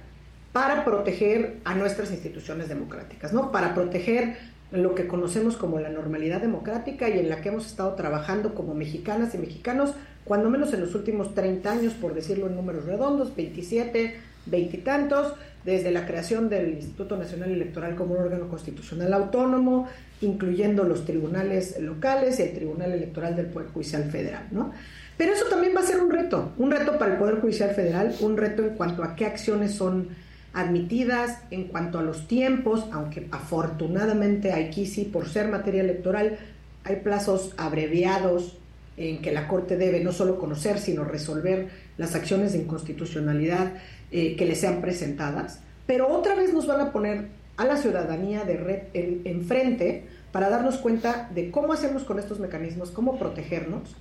para 0.52 0.84
proteger 0.84 1.58
a 1.64 1.76
nuestras 1.76 2.12
instituciones 2.12 2.70
democráticas, 2.70 3.34
¿no? 3.34 3.52
Para 3.52 3.76
proteger 3.76 4.38
lo 4.72 4.94
que 4.94 5.08
conocemos 5.08 5.58
como 5.58 5.80
la 5.80 5.90
normalidad 5.90 6.42
democrática 6.42 7.10
y 7.10 7.20
en 7.20 7.30
la 7.30 7.42
que 7.42 7.50
hemos 7.50 7.66
estado 7.66 7.94
trabajando 7.96 8.54
como 8.54 8.74
mexicanas 8.74 9.34
y 9.34 9.40
mexicanos, 9.40 9.94
cuando 10.26 10.50
menos 10.50 10.74
en 10.74 10.82
los 10.82 10.94
últimos 10.94 11.34
30 11.34 11.72
años, 11.72 11.94
por 11.94 12.14
decirlo 12.14 12.48
en 12.48 12.56
números 12.56 12.86
redondos, 12.86 13.36
27, 13.36 14.16
20 14.46 14.78
y 14.78 14.80
tantos, 14.82 15.34
desde 15.66 15.92
la 15.92 16.06
creación 16.06 16.50
del 16.50 16.70
Instituto 16.70 17.18
Nacional 17.18 17.52
Electoral 17.52 17.96
como 17.96 18.14
un 18.14 18.22
órgano 18.22 18.48
constitucional 18.48 19.14
autónomo, 19.14 19.88
incluyendo 20.22 20.84
los 20.84 21.06
tribunales 21.06 21.80
locales 21.80 22.40
y 22.40 22.44
el 22.44 22.54
Tribunal 22.54 22.92
Electoral 22.92 23.36
del 23.36 23.48
Poder 23.48 23.70
Judicial 23.70 24.04
Federal, 24.06 24.48
¿no? 24.52 24.72
Pero 25.18 25.34
eso 25.34 25.46
también 25.46 25.76
va 25.76 25.82
a 25.82 25.86
ser 25.86 26.00
un 26.00 26.10
reto, 26.10 26.54
un 26.58 26.72
reto 26.72 26.98
para 26.98 27.14
el 27.14 27.20
Poder 27.20 27.42
Judicial 27.42 27.72
Federal, 27.72 28.16
un 28.22 28.38
reto 28.38 28.64
en 28.64 28.76
cuanto 28.76 29.04
a 29.04 29.16
qué 29.16 29.26
acciones 29.26 29.74
son 29.74 30.10
admitidas 30.54 31.40
en 31.52 31.66
cuanto 31.66 32.00
a 32.00 32.04
los 32.04 32.28
tiempos, 32.28 32.86
aunque 32.92 33.28
afortunadamente 33.32 34.54
aquí 34.54 34.86
sí, 34.86 35.06
por 35.06 35.30
ser 35.30 35.50
materia 35.50 35.82
electoral, 35.82 36.40
hay 36.84 36.98
plazos 36.98 37.54
abreviados 37.58 38.58
en 38.98 39.22
que 39.22 39.32
la 39.32 39.48
Corte 39.48 39.78
debe 39.78 40.04
no 40.04 40.12
solo 40.12 40.40
conocer, 40.40 40.80
sino 40.80 41.04
resolver 41.04 41.70
las 41.98 42.16
acciones 42.16 42.54
de 42.54 42.60
inconstitucionalidad 42.60 43.74
eh, 44.12 44.36
que 44.36 44.46
le 44.46 44.56
sean 44.56 44.82
presentadas. 44.82 45.62
Pero 45.88 46.10
otra 46.10 46.36
vez 46.36 46.54
nos 46.54 46.68
van 46.68 46.82
a 46.82 46.92
poner 46.92 47.28
a 47.58 47.66
la 47.66 47.78
ciudadanía 47.78 48.44
de 48.44 48.58
red 48.58 48.80
enfrente 49.26 50.06
para 50.32 50.50
darnos 50.50 50.78
cuenta 50.78 51.30
de 51.34 51.52
cómo 51.52 51.74
hacemos 51.74 52.04
con 52.04 52.20
estos 52.20 52.40
mecanismos, 52.40 52.92
cómo 52.92 53.18
protegernos, 53.18 53.96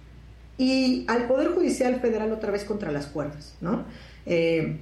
y 0.59 1.05
al 1.09 1.29
Poder 1.29 1.49
Judicial 1.49 2.01
Federal 2.01 2.33
otra 2.33 2.51
vez 2.51 2.65
contra 2.65 2.91
las 2.91 3.07
cuerdas, 3.07 3.55
¿no? 3.61 3.85
Eh, 4.27 4.79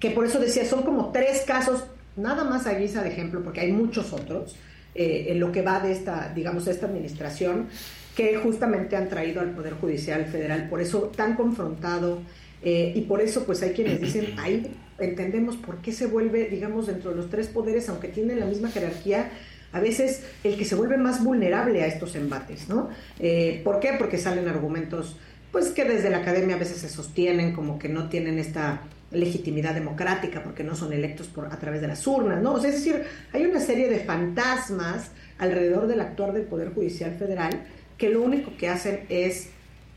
que 0.00 0.10
por 0.10 0.24
eso 0.24 0.38
decía, 0.38 0.64
son 0.64 0.82
como 0.82 1.10
tres 1.12 1.42
casos, 1.46 1.84
nada 2.16 2.44
más 2.44 2.66
a 2.66 2.74
guisa 2.74 3.02
de 3.02 3.10
ejemplo, 3.10 3.42
porque 3.42 3.60
hay 3.60 3.72
muchos 3.72 4.12
otros, 4.12 4.56
eh, 4.94 5.26
en 5.28 5.40
lo 5.40 5.52
que 5.52 5.62
va 5.62 5.80
de 5.80 5.92
esta, 5.92 6.32
digamos, 6.34 6.66
esta 6.66 6.86
administración, 6.86 7.68
que 8.16 8.36
justamente 8.36 8.96
han 8.96 9.08
traído 9.08 9.40
al 9.40 9.50
Poder 9.52 9.74
Judicial 9.74 10.24
Federal, 10.26 10.68
por 10.68 10.80
eso 10.80 11.12
tan 11.14 11.36
confrontado, 11.36 12.20
eh, 12.62 12.92
y 12.94 13.02
por 13.02 13.20
eso 13.20 13.44
pues 13.44 13.62
hay 13.62 13.70
quienes 13.70 14.00
dicen, 14.00 14.34
ahí 14.38 14.74
entendemos 14.98 15.56
por 15.56 15.78
qué 15.78 15.92
se 15.92 16.06
vuelve, 16.06 16.48
digamos, 16.48 16.86
dentro 16.86 17.10
de 17.10 17.16
los 17.16 17.30
tres 17.30 17.48
poderes, 17.48 17.88
aunque 17.88 18.08
tienen 18.08 18.40
la 18.40 18.46
misma 18.46 18.70
jerarquía, 18.70 19.30
a 19.70 19.80
veces 19.80 20.24
el 20.44 20.56
que 20.56 20.64
se 20.64 20.74
vuelve 20.74 20.96
más 20.96 21.22
vulnerable 21.22 21.82
a 21.82 21.86
estos 21.86 22.16
embates, 22.16 22.68
¿no? 22.68 22.88
Eh, 23.18 23.60
¿Por 23.64 23.80
qué? 23.80 23.94
Porque 23.98 24.16
salen 24.16 24.48
argumentos, 24.48 25.16
pues 25.52 25.68
que 25.68 25.84
desde 25.84 26.10
la 26.10 26.18
academia 26.18 26.56
a 26.56 26.58
veces 26.58 26.78
se 26.78 26.88
sostienen 26.88 27.52
como 27.52 27.78
que 27.78 27.88
no 27.88 28.08
tienen 28.08 28.38
esta 28.38 28.82
legitimidad 29.10 29.74
democrática 29.74 30.42
porque 30.42 30.64
no 30.64 30.74
son 30.74 30.92
electos 30.92 31.28
por, 31.28 31.46
a 31.46 31.58
través 31.58 31.80
de 31.80 31.88
las 31.88 32.06
urnas, 32.06 32.42
¿no? 32.42 32.54
O 32.54 32.60
sea, 32.60 32.70
es 32.70 32.76
decir, 32.76 33.02
hay 33.32 33.46
una 33.46 33.60
serie 33.60 33.88
de 33.88 34.00
fantasmas 34.00 35.10
alrededor 35.38 35.86
del 35.86 36.00
actuar 36.00 36.32
del 36.32 36.42
Poder 36.42 36.74
Judicial 36.74 37.14
Federal 37.14 37.64
que 37.96 38.10
lo 38.10 38.22
único 38.22 38.52
que 38.56 38.68
hacen 38.68 39.00
es 39.08 39.50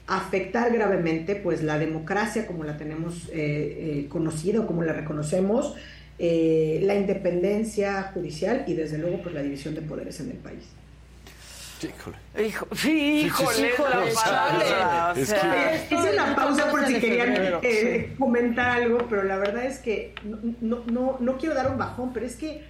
afectar 0.08 0.74
gravemente 0.74 1.36
pues 1.36 1.64
la 1.64 1.78
democracia 1.78 2.48
como 2.48 2.64
la 2.64 2.78
tenemos 2.78 3.30
eh, 3.30 3.34
eh, 3.34 4.06
conocida 4.10 4.62
o 4.62 4.68
como 4.68 4.84
la 4.84 4.94
reconocemos, 4.94 5.76
eh, 6.20 6.80
la 6.84 6.96
independencia 6.96 8.04
judicial 8.14 8.64
y 8.68 8.74
desde 8.74 8.98
luego 8.98 9.22
pues 9.22 9.34
la 9.36 9.42
división 9.42 9.76
de 9.76 9.82
poderes 9.82 10.20
en 10.20 10.32
el 10.32 10.38
país. 10.38 10.64
Híjole. 11.84 12.18
Hijo, 12.48 12.68
sí, 12.76 13.22
híjole, 13.26 13.72
la 14.26 15.14
Es 15.16 15.30
Hice 15.92 16.14
la 16.14 16.36
pausa 16.36 16.70
por 16.70 16.86
si 16.86 17.00
querían 17.00 17.34
eh, 17.62 18.14
comentar 18.18 18.82
algo, 18.82 19.00
pero 19.10 19.24
la 19.24 19.38
verdad 19.38 19.66
es 19.66 19.80
que 19.80 20.14
no, 20.62 20.84
no, 20.86 21.18
no 21.20 21.38
quiero 21.38 21.56
dar 21.56 21.72
un 21.72 21.78
bajón, 21.78 22.14
pero 22.14 22.26
es 22.26 22.36
que 22.36 22.64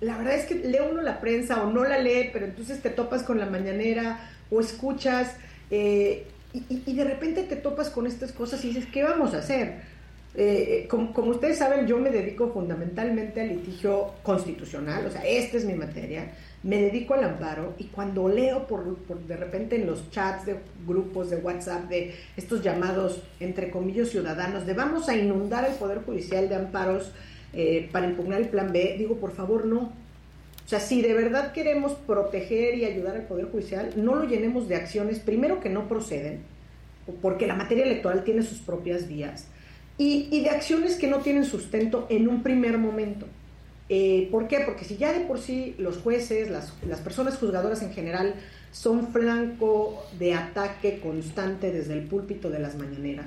la 0.00 0.18
verdad 0.18 0.34
es 0.34 0.46
que 0.46 0.56
lee 0.56 0.78
uno 0.90 1.02
la 1.02 1.20
prensa 1.20 1.62
o 1.62 1.70
no 1.70 1.84
la 1.84 1.98
lee, 1.98 2.30
pero 2.32 2.46
entonces 2.46 2.80
te 2.82 2.90
topas 2.90 3.22
con 3.22 3.38
la 3.38 3.46
mañanera 3.46 4.30
o 4.50 4.60
escuchas 4.60 5.36
eh, 5.70 6.26
y, 6.52 6.82
y, 6.86 6.94
de 6.94 7.04
repente 7.04 7.42
te 7.42 7.56
topas 7.56 7.90
con 7.90 8.06
estas 8.06 8.30
cosas 8.30 8.64
y 8.64 8.68
dices, 8.68 8.86
¿qué 8.92 9.02
vamos 9.02 9.34
a 9.34 9.38
hacer? 9.38 9.82
Eh, 10.36 10.86
como, 10.90 11.12
como, 11.12 11.30
ustedes 11.30 11.58
saben, 11.58 11.86
yo 11.86 11.98
me 11.98 12.10
dedico 12.10 12.52
fundamentalmente 12.52 13.40
al 13.40 13.48
litigio 13.48 14.14
constitucional, 14.22 15.06
o 15.06 15.10
sea, 15.10 15.24
esta 15.24 15.56
es 15.56 15.64
mi 15.64 15.74
materia, 15.74 16.32
me 16.64 16.80
dedico 16.80 17.14
al 17.14 17.24
amparo 17.24 17.74
y 17.78 17.84
cuando 17.84 18.28
leo 18.28 18.66
por, 18.66 18.96
de 19.26 19.36
repente 19.36 19.76
en 19.76 19.86
los 19.86 20.10
chats 20.10 20.46
de 20.46 20.56
grupos 20.86 21.30
de 21.30 21.36
WhatsApp 21.36 21.88
de 21.88 22.14
estos 22.36 22.62
llamados, 22.62 23.22
entre 23.38 23.70
comillas, 23.70 24.08
ciudadanos, 24.08 24.66
de 24.66 24.72
vamos 24.72 25.08
a 25.08 25.16
inundar 25.16 25.68
el 25.68 25.76
Poder 25.76 25.98
Judicial 26.02 26.48
de 26.48 26.56
amparos 26.56 27.12
eh, 27.52 27.88
para 27.92 28.06
impugnar 28.06 28.40
el 28.40 28.48
plan 28.48 28.72
B, 28.72 28.96
digo, 28.98 29.16
por 29.16 29.32
favor, 29.32 29.66
no. 29.66 29.92
O 30.64 30.68
sea, 30.68 30.80
si 30.80 31.02
de 31.02 31.12
verdad 31.12 31.52
queremos 31.52 31.92
proteger 31.92 32.76
y 32.76 32.86
ayudar 32.86 33.16
al 33.16 33.26
Poder 33.26 33.44
Judicial, 33.50 33.92
no 33.96 34.14
lo 34.14 34.24
llenemos 34.24 34.66
de 34.66 34.76
acciones, 34.76 35.18
primero 35.18 35.60
que 35.60 35.68
no 35.68 35.86
proceden, 35.86 36.40
porque 37.20 37.46
la 37.46 37.54
materia 37.54 37.84
electoral 37.84 38.24
tiene 38.24 38.42
sus 38.42 38.60
propias 38.60 39.06
vías 39.06 39.46
y, 39.98 40.40
de 40.40 40.50
acciones 40.50 40.96
que 40.96 41.06
no 41.06 41.18
tienen 41.18 41.44
sustento 41.44 42.06
en 42.08 42.28
un 42.28 42.42
primer 42.42 42.78
momento. 42.78 43.26
Eh, 43.88 44.28
¿Por 44.30 44.48
qué? 44.48 44.60
Porque 44.60 44.84
si 44.84 44.96
ya 44.96 45.12
de 45.12 45.20
por 45.20 45.38
sí 45.38 45.74
los 45.78 45.98
jueces, 45.98 46.50
las, 46.50 46.72
las, 46.88 47.00
personas 47.00 47.36
juzgadoras 47.36 47.82
en 47.82 47.92
general, 47.92 48.34
son 48.72 49.12
flanco 49.12 50.04
de 50.18 50.34
ataque 50.34 51.00
constante 51.00 51.70
desde 51.70 51.92
el 51.92 52.06
púlpito 52.06 52.48
de 52.50 52.60
las 52.60 52.76
mañaneras, 52.76 53.26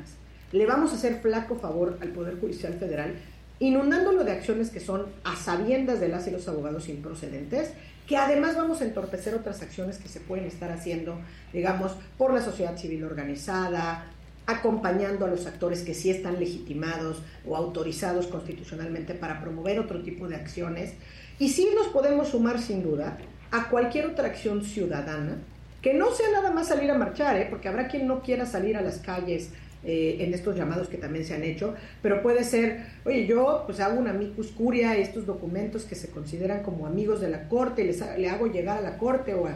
le 0.51 0.65
vamos 0.65 0.91
a 0.91 0.95
hacer 0.95 1.19
flaco 1.21 1.57
favor 1.57 1.97
al 2.01 2.09
Poder 2.09 2.39
Judicial 2.39 2.73
Federal, 2.73 3.15
inundándolo 3.59 4.23
de 4.23 4.31
acciones 4.31 4.69
que 4.69 4.79
son 4.79 5.05
a 5.23 5.35
sabiendas 5.35 5.99
de 5.99 6.09
las 6.09 6.27
y 6.27 6.31
los 6.31 6.47
abogados 6.47 6.89
improcedentes, 6.89 7.71
que 8.07 8.17
además 8.17 8.55
vamos 8.55 8.81
a 8.81 8.85
entorpecer 8.85 9.35
otras 9.35 9.61
acciones 9.61 9.97
que 9.97 10.07
se 10.07 10.21
pueden 10.21 10.45
estar 10.45 10.71
haciendo, 10.71 11.19
digamos, 11.51 11.91
por 12.17 12.33
la 12.33 12.41
sociedad 12.41 12.77
civil 12.77 13.03
organizada, 13.03 14.05
acompañando 14.47 15.25
a 15.25 15.27
los 15.29 15.45
actores 15.45 15.81
que 15.81 15.93
sí 15.93 16.09
están 16.09 16.39
legitimados 16.39 17.21
o 17.45 17.55
autorizados 17.55 18.27
constitucionalmente 18.27 19.13
para 19.13 19.41
promover 19.41 19.79
otro 19.79 20.01
tipo 20.01 20.27
de 20.27 20.37
acciones. 20.37 20.93
Y 21.37 21.49
sí 21.49 21.69
nos 21.75 21.87
podemos 21.87 22.29
sumar 22.29 22.59
sin 22.59 22.81
duda 22.81 23.17
a 23.51 23.69
cualquier 23.69 24.07
otra 24.07 24.27
acción 24.27 24.63
ciudadana, 24.63 25.37
que 25.81 25.93
no 25.93 26.11
sea 26.11 26.31
nada 26.31 26.51
más 26.51 26.69
salir 26.69 26.89
a 26.89 26.97
marchar, 26.97 27.37
¿eh? 27.37 27.47
porque 27.49 27.67
habrá 27.67 27.87
quien 27.87 28.07
no 28.07 28.21
quiera 28.21 28.45
salir 28.45 28.77
a 28.77 28.81
las 28.81 28.99
calles 28.99 29.51
eh, 29.83 30.17
en 30.21 30.33
estos 30.33 30.55
llamados 30.55 30.87
que 30.87 30.97
también 30.97 31.23
se 31.23 31.35
han 31.35 31.43
hecho, 31.43 31.75
pero 32.01 32.21
puede 32.21 32.43
ser, 32.43 32.85
oye, 33.05 33.27
yo 33.27 33.63
pues 33.65 33.79
hago 33.79 33.99
una 33.99 34.09
amicus 34.09 34.47
curia, 34.47 34.97
estos 34.97 35.25
documentos 35.25 35.83
que 35.83 35.95
se 35.95 36.09
consideran 36.09 36.63
como 36.63 36.87
amigos 36.87 37.21
de 37.21 37.29
la 37.29 37.47
corte, 37.47 37.83
les, 37.83 38.01
le 38.17 38.29
hago 38.29 38.47
llegar 38.47 38.79
a 38.79 38.81
la 38.81 38.97
corte 38.97 39.33
o 39.33 39.47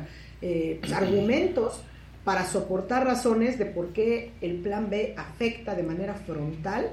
eh, 0.42 0.78
pues, 0.80 0.94
argumentos 0.94 1.82
para 2.24 2.45
soportar 2.45 3.06
razones 3.06 3.58
de 3.58 3.66
por 3.66 3.93
qué 3.93 4.32
el 4.41 4.58
plan 4.58 4.90
B 4.90 5.16
afecta 5.17 5.75
de 5.75 5.83
manera 5.83 6.14
frontal 6.14 6.91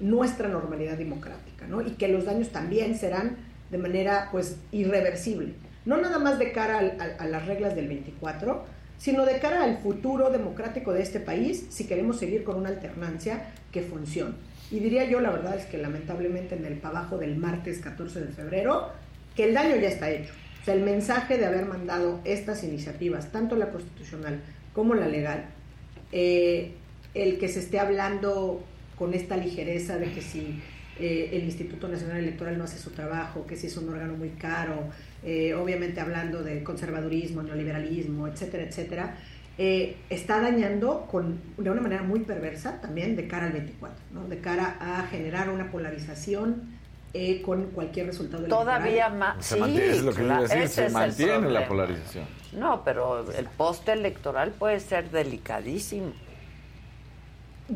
nuestra 0.00 0.48
normalidad 0.48 0.96
democrática, 0.96 1.66
¿no? 1.66 1.80
Y 1.80 1.92
que 1.92 2.08
los 2.08 2.24
daños 2.24 2.50
también 2.50 2.96
serán 2.96 3.36
de 3.70 3.78
manera, 3.78 4.28
pues, 4.30 4.56
irreversible. 4.72 5.54
No 5.84 5.96
nada 6.00 6.18
más 6.18 6.38
de 6.38 6.52
cara 6.52 6.78
a, 7.18 7.26
las 7.26 7.46
reglas 7.46 7.74
del 7.74 7.88
24, 7.88 8.64
sino 8.98 9.24
de 9.24 9.38
cara 9.38 9.64
al 9.64 9.78
futuro 9.78 10.30
democrático 10.30 10.92
de 10.92 11.02
este 11.02 11.20
país, 11.20 11.66
si 11.70 11.86
queremos 11.86 12.18
seguir 12.18 12.44
con 12.44 12.56
una 12.56 12.68
alternancia 12.68 13.52
que 13.72 13.82
funcione. 13.82 14.34
Y 14.70 14.80
diría 14.80 15.04
yo, 15.04 15.20
la 15.20 15.30
verdad 15.30 15.56
es 15.56 15.64
que 15.64 15.78
lamentablemente 15.78 16.56
en 16.56 16.66
el 16.66 16.80
abajo 16.82 17.16
del 17.16 17.36
martes 17.36 17.78
14 17.78 18.20
de 18.20 18.32
febrero, 18.32 18.90
que 19.34 19.44
el 19.44 19.54
daño 19.54 19.76
ya 19.76 19.88
está 19.88 20.10
hecho. 20.10 20.32
O 20.60 20.64
sea, 20.64 20.74
el 20.74 20.82
mensaje 20.82 21.38
de 21.38 21.46
haber 21.46 21.64
mandado 21.64 22.20
estas 22.24 22.64
iniciativas, 22.64 23.32
tanto 23.32 23.56
la 23.56 23.70
constitucional 23.70 24.40
como 24.78 24.94
la 24.94 25.08
legal, 25.08 25.46
eh, 26.12 26.70
el 27.12 27.40
que 27.40 27.48
se 27.48 27.58
esté 27.58 27.80
hablando 27.80 28.62
con 28.96 29.12
esta 29.12 29.36
ligereza 29.36 29.98
de 29.98 30.12
que 30.12 30.22
si 30.22 30.62
eh, 31.00 31.30
el 31.32 31.42
Instituto 31.42 31.88
Nacional 31.88 32.18
Electoral 32.18 32.56
no 32.56 32.62
hace 32.62 32.78
su 32.78 32.90
trabajo, 32.90 33.44
que 33.44 33.56
si 33.56 33.66
es 33.66 33.76
un 33.76 33.88
órgano 33.88 34.14
muy 34.14 34.28
caro, 34.28 34.84
eh, 35.24 35.52
obviamente 35.54 36.00
hablando 36.00 36.44
de 36.44 36.62
conservadurismo, 36.62 37.42
neoliberalismo, 37.42 38.28
etcétera, 38.28 38.62
etcétera, 38.62 39.16
está 39.58 40.40
dañando 40.40 41.08
con, 41.10 41.40
de 41.56 41.68
una 41.68 41.80
manera 41.80 42.04
muy 42.04 42.20
perversa 42.20 42.80
también 42.80 43.16
de 43.16 43.26
cara 43.26 43.46
al 43.46 43.54
24, 43.54 43.98
¿no? 44.14 44.28
de 44.28 44.38
cara 44.38 44.76
a 44.80 45.08
generar 45.08 45.50
una 45.50 45.72
polarización 45.72 46.78
con 47.42 47.64
cualquier 47.72 48.06
resultado 48.06 48.46
Todavía 48.46 49.08
más. 49.08 49.44
Se 49.44 49.56
mantiene, 49.56 49.90
es 49.90 50.02
lo 50.04 50.14
que 50.14 50.22
decir, 50.22 50.68
se 50.68 50.88
mantiene 50.90 51.50
la 51.50 51.66
polarización. 51.66 52.37
No, 52.52 52.82
pero 52.84 53.30
el 53.32 53.46
post 53.46 53.88
electoral 53.88 54.52
puede 54.52 54.80
ser 54.80 55.10
delicadísimo. 55.10 56.12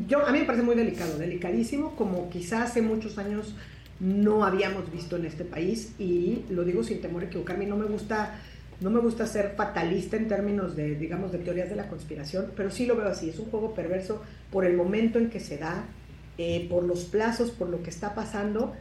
Yo, 0.07 0.25
a 0.25 0.31
mí 0.31 0.39
me 0.39 0.45
parece 0.45 0.63
muy 0.63 0.75
delicado, 0.75 1.17
delicadísimo, 1.17 1.95
como 1.95 2.29
quizás 2.29 2.71
hace 2.71 2.81
muchos 2.81 3.17
años 3.19 3.55
no 3.99 4.43
habíamos 4.43 4.91
visto 4.91 5.17
en 5.17 5.25
este 5.25 5.45
país 5.45 5.93
y 5.99 6.43
lo 6.49 6.63
digo 6.63 6.83
sin 6.83 6.99
temor 6.99 7.21
a 7.21 7.25
equivocarme, 7.27 7.67
no 7.67 7.77
me 7.77 7.85
gusta 7.85 8.39
no 8.81 8.89
me 8.89 8.99
gusta 8.99 9.25
ser 9.27 9.53
fatalista 9.55 10.17
en 10.17 10.27
términos 10.27 10.75
de, 10.75 10.95
digamos, 10.95 11.31
de 11.31 11.37
teorías 11.37 11.69
de 11.69 11.75
la 11.75 11.87
conspiración, 11.87 12.51
pero 12.55 12.69
sí 12.69 12.85
lo 12.85 12.95
veo 12.95 13.07
así, 13.07 13.29
es 13.29 13.39
un 13.39 13.45
juego 13.45 13.73
perverso 13.73 14.21
por 14.51 14.65
el 14.65 14.75
momento 14.75 15.19
en 15.19 15.29
que 15.29 15.39
se 15.39 15.57
da, 15.57 15.85
eh, 16.37 16.67
por 16.69 16.83
los 16.83 17.05
plazos, 17.05 17.51
por 17.51 17.69
lo 17.69 17.81
que 17.81 17.89
está 17.89 18.13
pasando 18.13 18.73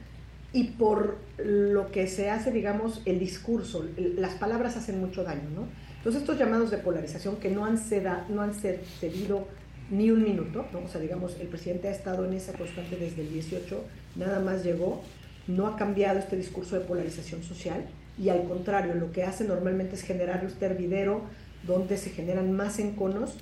y 0.53 0.65
por 0.73 1.19
lo 1.39 1.93
que 1.93 2.09
se 2.09 2.31
hace, 2.31 2.51
digamos, 2.51 3.03
el 3.05 3.19
discurso. 3.19 3.87
Las 3.97 4.35
palabras 4.35 4.77
hacen 4.77 4.99
mucho 5.01 5.23
daño, 5.23 5.49
¿no? 5.55 5.69
Entonces 6.03 6.23
estos 6.23 6.37
llamados 6.37 6.73
de 6.73 6.79
polarización 6.79 7.37
que 7.37 7.49
no 7.49 7.65
han, 7.65 7.79
ceda, 7.79 8.27
no 8.29 8.43
han 8.43 8.55
cedido 8.55 9.47
ni 9.89 10.11
un 10.11 10.25
minuto, 10.25 10.67
¿no? 10.73 10.81
O 10.81 10.89
sea, 10.89 11.01
digamos, 11.01 11.37
el 11.39 11.47
presidente 11.47 11.87
ha 11.87 11.93
estado 11.93 12.25
en 12.25 12.33
esa 12.33 12.55
constante 12.55 12.97
desde 12.97 13.23
el 13.23 13.33
18, 13.33 13.85
nada 14.17 14.41
más 14.41 14.65
llegó, 14.65 15.01
no 15.47 15.69
ha 15.69 15.77
cambiado 15.77 16.19
este 16.19 16.37
discurso 16.37 16.77
de 16.77 16.81
polarización 16.85 17.45
social 17.45 17.85
y 18.19 18.31
al 18.31 18.43
contrario, 18.49 18.95
lo 18.95 19.13
que 19.13 19.23
hace 19.23 19.45
normalmente 19.45 19.95
es 19.95 20.03
generar 20.03 20.45
un 20.45 20.53
hervidero 20.61 21.23
donde 21.65 21.97
se 21.97 22.11
generan 22.11 22.51
más 22.51 22.81
enconos 22.81 23.37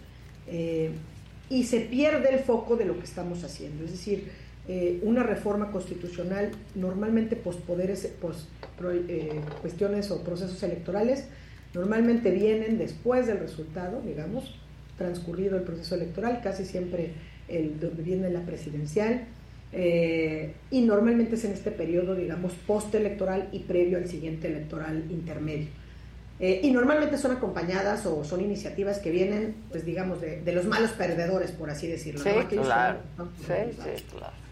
eh, 0.46 0.90
y 1.48 1.64
se 1.64 1.80
pierde 1.80 2.34
el 2.34 2.40
foco 2.40 2.76
de 2.76 2.84
lo 2.84 2.98
que 2.98 3.04
estamos 3.04 3.42
haciendo. 3.42 3.84
Es 3.84 3.92
decir, 3.92 4.30
eh, 4.68 5.00
una 5.02 5.22
reforma 5.22 5.70
constitucional, 5.70 6.50
normalmente 6.74 7.36
pospoderes, 7.36 8.06
pos, 8.20 8.48
eh, 9.08 9.40
cuestiones 9.62 10.10
o 10.10 10.22
procesos 10.22 10.62
electorales, 10.62 11.24
normalmente 11.74 12.30
vienen 12.30 12.78
después 12.78 13.26
del 13.26 13.38
resultado, 13.38 14.00
digamos, 14.02 14.58
transcurrido 14.98 15.56
el 15.56 15.62
proceso 15.62 15.94
electoral, 15.94 16.40
casi 16.42 16.64
siempre 16.64 17.12
el, 17.48 17.70
viene 17.96 18.30
la 18.30 18.40
presidencial, 18.40 19.24
eh, 19.72 20.54
y 20.70 20.82
normalmente 20.82 21.36
es 21.36 21.44
en 21.44 21.52
este 21.52 21.70
periodo, 21.70 22.14
digamos, 22.14 22.52
postelectoral 22.66 23.48
y 23.52 23.60
previo 23.60 23.98
al 23.98 24.08
siguiente 24.08 24.48
electoral 24.48 25.04
intermedio. 25.10 25.68
Eh, 26.40 26.60
y 26.62 26.70
normalmente 26.70 27.18
son 27.18 27.32
acompañadas 27.32 28.06
o 28.06 28.24
son 28.24 28.40
iniciativas 28.40 28.98
que 28.98 29.10
vienen, 29.10 29.56
pues 29.70 29.84
digamos, 29.84 30.22
de, 30.22 30.42
los 30.52 30.64
malos 30.64 30.90
perdedores, 30.92 31.52
por 31.52 31.68
así 31.68 31.86
decirlo. 31.86 32.22
Sí, 32.22 32.30
claro. 32.56 33.00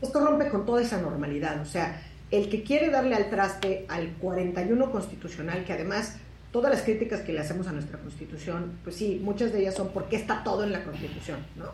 Esto 0.02 0.24
rompe 0.24 0.48
con 0.50 0.66
toda 0.66 0.82
esa 0.82 1.00
normalidad. 1.00 1.62
O 1.62 1.64
sea, 1.64 2.02
el 2.30 2.50
que 2.50 2.62
quiere 2.62 2.90
darle 2.90 3.14
al 3.14 3.30
traste 3.30 3.86
al 3.88 4.12
41 4.20 4.90
constitucional, 4.92 5.64
que 5.64 5.72
además 5.72 6.18
todas 6.58 6.72
las 6.72 6.82
críticas 6.82 7.20
que 7.20 7.32
le 7.32 7.38
hacemos 7.38 7.68
a 7.68 7.72
nuestra 7.72 8.00
constitución, 8.00 8.80
pues 8.82 8.96
sí, 8.96 9.20
muchas 9.22 9.52
de 9.52 9.60
ellas 9.60 9.76
son 9.76 9.90
porque 9.90 10.16
está 10.16 10.42
todo 10.42 10.64
en 10.64 10.72
la 10.72 10.82
constitución. 10.82 11.38
¿no? 11.54 11.66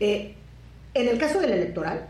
Eh, 0.00 0.34
en 0.92 1.08
el 1.08 1.16
caso 1.16 1.40
del 1.40 1.52
electoral, 1.52 2.08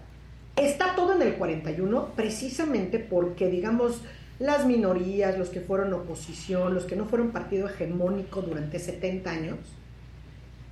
está 0.57 0.97
todo 0.97 1.15
en 1.15 1.23
el 1.23 1.35
41 1.35 2.15
precisamente 2.17 2.99
porque, 2.99 3.47
digamos, 3.49 4.01
las 4.41 4.67
minorías, 4.67 5.39
los 5.39 5.49
que 5.49 5.61
fueron 5.61 5.93
oposición, 5.93 6.75
los 6.75 6.87
que 6.87 6.97
no 6.97 7.05
fueron 7.05 7.31
partido 7.31 7.69
hegemónico 7.69 8.43
durante 8.43 8.81
70 8.81 9.31
años, 9.31 9.59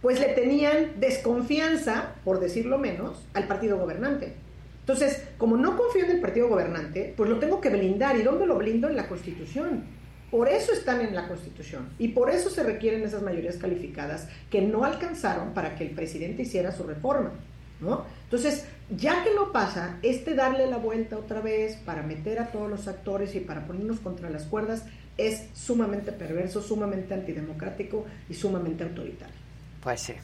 pues 0.02 0.18
le 0.18 0.31
tenían 0.31 0.99
desconfianza, 0.99 2.17
por 2.25 2.41
decirlo 2.41 2.76
menos, 2.76 3.25
al 3.34 3.47
partido 3.47 3.78
gobernante. 3.78 4.34
Entonces, 4.81 5.23
como 5.39 5.57
no 5.57 5.76
confío 5.76 6.07
en 6.07 6.10
el 6.10 6.20
partido 6.20 6.49
gobernante, 6.49 7.15
pues 7.17 7.31
lo 7.31 7.39
tengo 7.39 7.60
que 7.60 7.68
blindar. 7.68 8.17
¿Y 8.17 8.23
dónde 8.23 8.47
lo 8.47 8.57
blindo? 8.57 8.89
En 8.89 8.97
la 8.97 9.07
Constitución. 9.07 10.00
Por 10.31 10.49
eso 10.49 10.73
están 10.73 11.00
en 11.00 11.15
la 11.15 11.26
Constitución 11.26 11.89
y 11.99 12.09
por 12.09 12.31
eso 12.31 12.50
se 12.50 12.62
requieren 12.62 13.02
esas 13.02 13.23
mayorías 13.23 13.57
calificadas 13.57 14.28
que 14.50 14.62
no 14.62 14.84
alcanzaron 14.84 15.52
para 15.55 15.75
que 15.75 15.84
el 15.84 15.91
presidente 15.91 16.42
hiciera 16.42 16.73
su 16.73 16.84
reforma. 16.84 17.33
¿no? 17.81 18.05
Entonces, 18.25 18.67
ya 18.91 19.25
que 19.25 19.34
no 19.34 19.52
pasa, 19.52 19.99
este 20.02 20.34
darle 20.34 20.67
la 20.67 20.76
vuelta 20.76 21.17
otra 21.17 21.41
vez 21.41 21.76
para 21.76 22.02
meter 22.02 22.39
a 22.39 22.52
todos 22.52 22.70
los 22.70 22.86
actores 22.89 23.34
y 23.34 23.41
para 23.41 23.67
ponernos 23.67 24.00
contra 24.00 24.31
las 24.31 24.44
cuerdas 24.44 24.84
es 25.17 25.49
sumamente 25.55 26.12
perverso, 26.12 26.62
sumamente 26.62 27.15
antidemocrático 27.15 28.05
y 28.28 28.34
sumamente 28.34 28.84
autoritario. 28.84 29.34
Pues 29.83 30.00
sí. 30.00 30.15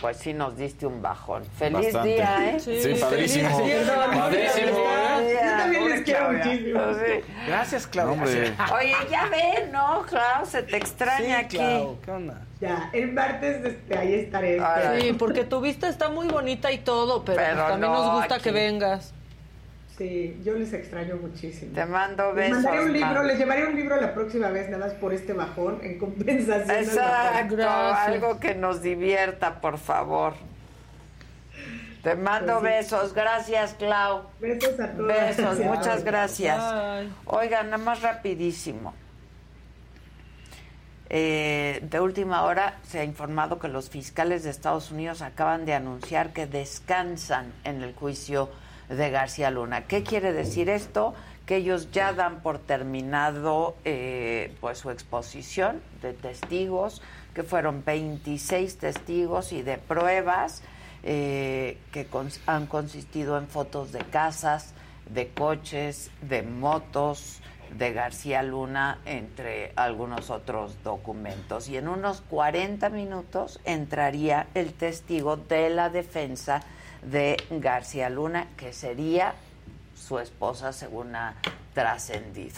Pues 0.00 0.18
sí 0.18 0.34
nos 0.34 0.56
diste 0.56 0.86
un 0.86 1.00
bajón. 1.00 1.44
Feliz 1.58 1.92
día, 2.02 2.50
¿eh? 2.50 2.60
Sí, 2.60 2.96
padrísimo. 3.00 3.48
Padrísimo. 3.48 4.78
¿eh? 5.20 5.38
Yo 5.42 5.50
también 5.56 5.88
les 5.88 6.02
quiero 6.02 6.32
muchísimo. 6.32 6.80
Gracias, 7.46 7.86
Claudia. 7.86 8.54
Oye, 8.74 8.94
ya 9.10 9.28
ven, 9.28 9.72
¿no, 9.72 10.02
Clau? 10.02 10.44
Se 10.44 10.62
te 10.62 10.76
extraña 10.76 11.38
aquí. 11.40 11.58
¿qué 11.58 12.10
onda? 12.10 12.42
Ya, 12.60 12.88
el 12.92 13.12
martes 13.12 13.64
este, 13.64 13.98
ahí 13.98 14.14
estaré. 14.14 14.60
Sí, 15.00 15.12
porque 15.12 15.44
tu 15.44 15.60
vista 15.60 15.88
está 15.88 16.08
muy 16.08 16.28
bonita 16.28 16.72
y 16.72 16.78
todo, 16.78 17.24
pero, 17.24 17.38
pues 17.38 17.56
también 17.56 17.92
nos 17.92 18.12
gusta 18.18 18.38
que 18.38 18.50
vengas. 18.50 19.12
Sí, 19.96 20.38
yo 20.44 20.52
les 20.54 20.72
extraño 20.74 21.16
muchísimo. 21.16 21.72
Te 21.74 21.86
mando 21.86 22.34
besos. 22.34 22.62
Les, 22.62 22.84
un 22.84 22.92
libro, 22.92 23.22
les 23.22 23.38
llevaré 23.38 23.66
un 23.66 23.76
libro 23.76 23.98
la 23.98 24.12
próxima 24.12 24.50
vez, 24.50 24.68
nada 24.68 24.86
más 24.86 24.94
por 24.94 25.14
este 25.14 25.32
bajón, 25.32 25.78
en 25.82 25.98
compensación. 25.98 26.70
Exacto, 26.70 27.66
algo 27.66 28.38
que 28.38 28.54
nos 28.54 28.82
divierta, 28.82 29.60
por 29.60 29.78
favor. 29.78 30.34
Te 32.02 32.14
mando 32.14 32.60
pues 32.60 32.90
besos, 32.90 33.14
gracias 33.14 33.74
Clau. 33.74 34.24
Besos 34.38 34.78
a 34.78 34.92
todos. 34.92 35.08
Besos, 35.08 35.58
muchas 35.60 36.04
gracias. 36.04 36.62
Oigan, 37.24 37.70
nada 37.70 37.82
más 37.82 38.02
rapidísimo. 38.02 38.94
Eh, 41.08 41.80
de 41.82 42.00
última 42.00 42.42
hora 42.42 42.78
se 42.82 42.98
ha 42.98 43.04
informado 43.04 43.58
que 43.58 43.68
los 43.68 43.88
fiscales 43.88 44.42
de 44.42 44.50
Estados 44.50 44.90
Unidos 44.90 45.22
acaban 45.22 45.64
de 45.64 45.72
anunciar 45.72 46.32
que 46.32 46.46
descansan 46.46 47.52
en 47.64 47.82
el 47.82 47.94
juicio 47.94 48.50
de 48.88 49.10
García 49.10 49.50
Luna. 49.50 49.86
¿Qué 49.86 50.02
quiere 50.02 50.32
decir 50.32 50.68
esto? 50.68 51.14
Que 51.44 51.56
ellos 51.56 51.90
ya 51.92 52.12
dan 52.12 52.40
por 52.40 52.58
terminado 52.58 53.76
eh, 53.84 54.54
pues 54.60 54.78
su 54.78 54.90
exposición 54.90 55.80
de 56.02 56.12
testigos, 56.12 57.02
que 57.34 57.42
fueron 57.42 57.84
26 57.84 58.78
testigos 58.78 59.52
y 59.52 59.62
de 59.62 59.78
pruebas 59.78 60.62
eh, 61.02 61.78
que 61.92 62.06
han 62.46 62.66
consistido 62.66 63.38
en 63.38 63.46
fotos 63.46 63.92
de 63.92 64.00
casas, 64.00 64.72
de 65.08 65.28
coches, 65.28 66.10
de 66.20 66.42
motos, 66.42 67.40
de 67.76 67.92
García 67.92 68.42
Luna, 68.42 68.98
entre 69.04 69.72
algunos 69.76 70.30
otros 70.30 70.82
documentos. 70.82 71.68
Y 71.68 71.76
en 71.76 71.88
unos 71.88 72.22
40 72.22 72.88
minutos 72.90 73.60
entraría 73.64 74.46
el 74.54 74.72
testigo 74.72 75.36
de 75.36 75.70
la 75.70 75.90
defensa 75.90 76.62
de 77.06 77.36
García 77.50 78.10
Luna, 78.10 78.48
que 78.56 78.72
sería 78.72 79.34
su 79.94 80.18
esposa 80.18 80.72
según 80.72 81.14
ha 81.16 81.34
trascendido. 81.74 82.56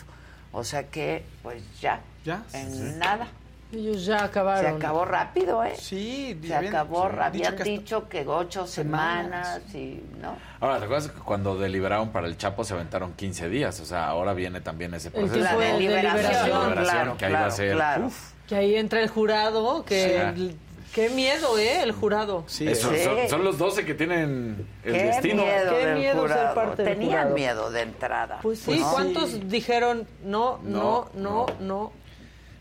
O 0.52 0.64
sea 0.64 0.88
que, 0.88 1.24
pues 1.42 1.62
ya, 1.80 2.00
¿Ya? 2.24 2.42
en 2.52 2.98
nada. 2.98 3.28
Ellos 3.70 4.06
ya 4.06 4.24
acabaron. 4.24 4.70
Se 4.70 4.76
acabó 4.76 5.04
rápido, 5.04 5.62
¿eh? 5.62 5.74
Sí, 5.78 6.40
se 6.42 6.54
acabó 6.54 7.08
rápido. 7.08 7.48
Habían 7.48 7.64
dicho 7.64 8.08
que, 8.08 8.26
ocho 8.26 8.66
semanas, 8.66 9.60
y, 9.74 10.02
¿no? 10.22 10.36
Ahora, 10.58 10.78
¿te 10.78 10.86
acuerdas 10.86 11.10
que 11.10 11.20
cuando 11.20 11.58
deliberaron 11.58 12.08
para 12.08 12.28
el 12.28 12.38
Chapo 12.38 12.64
se 12.64 12.72
aventaron 12.72 13.12
15 13.12 13.50
días? 13.50 13.78
O 13.80 13.84
sea, 13.84 14.06
ahora 14.06 14.32
viene 14.32 14.62
también 14.62 14.94
ese 14.94 15.10
proceso. 15.10 15.38
La 15.38 15.54
deliberación, 15.54 16.72
claro, 16.72 17.16
que 17.18 17.26
ahí 17.26 17.32
va 17.34 17.46
a 17.46 17.50
ser, 17.50 17.74
claro. 17.74 18.10
Que 18.48 18.56
ahí 18.56 18.74
entra 18.76 19.02
el 19.02 19.08
jurado, 19.10 19.84
que... 19.84 20.54
Qué 20.98 21.10
miedo, 21.10 21.56
¿eh? 21.58 21.80
El 21.82 21.92
jurado. 21.92 22.42
Sí, 22.48 22.74
Son, 22.74 23.44
los 23.44 23.56
12 23.56 23.84
que 23.84 23.94
tienen 23.94 24.66
el 24.82 24.92
Qué 24.92 25.02
destino. 25.04 25.44
Miedo 25.44 25.70
Qué 25.78 25.94
miedo 25.94 26.26
ser 26.28 26.54
parte 26.54 26.82
del 26.82 26.94
Tenían 26.98 27.34
miedo 27.34 27.70
de 27.70 27.82
entrada. 27.82 28.40
Pues 28.42 28.58
sí, 28.58 28.80
¿cuántos 28.90 29.48
dijeron 29.48 30.08
no, 30.24 30.58
no, 30.64 31.08
no, 31.14 31.46
no? 31.60 31.92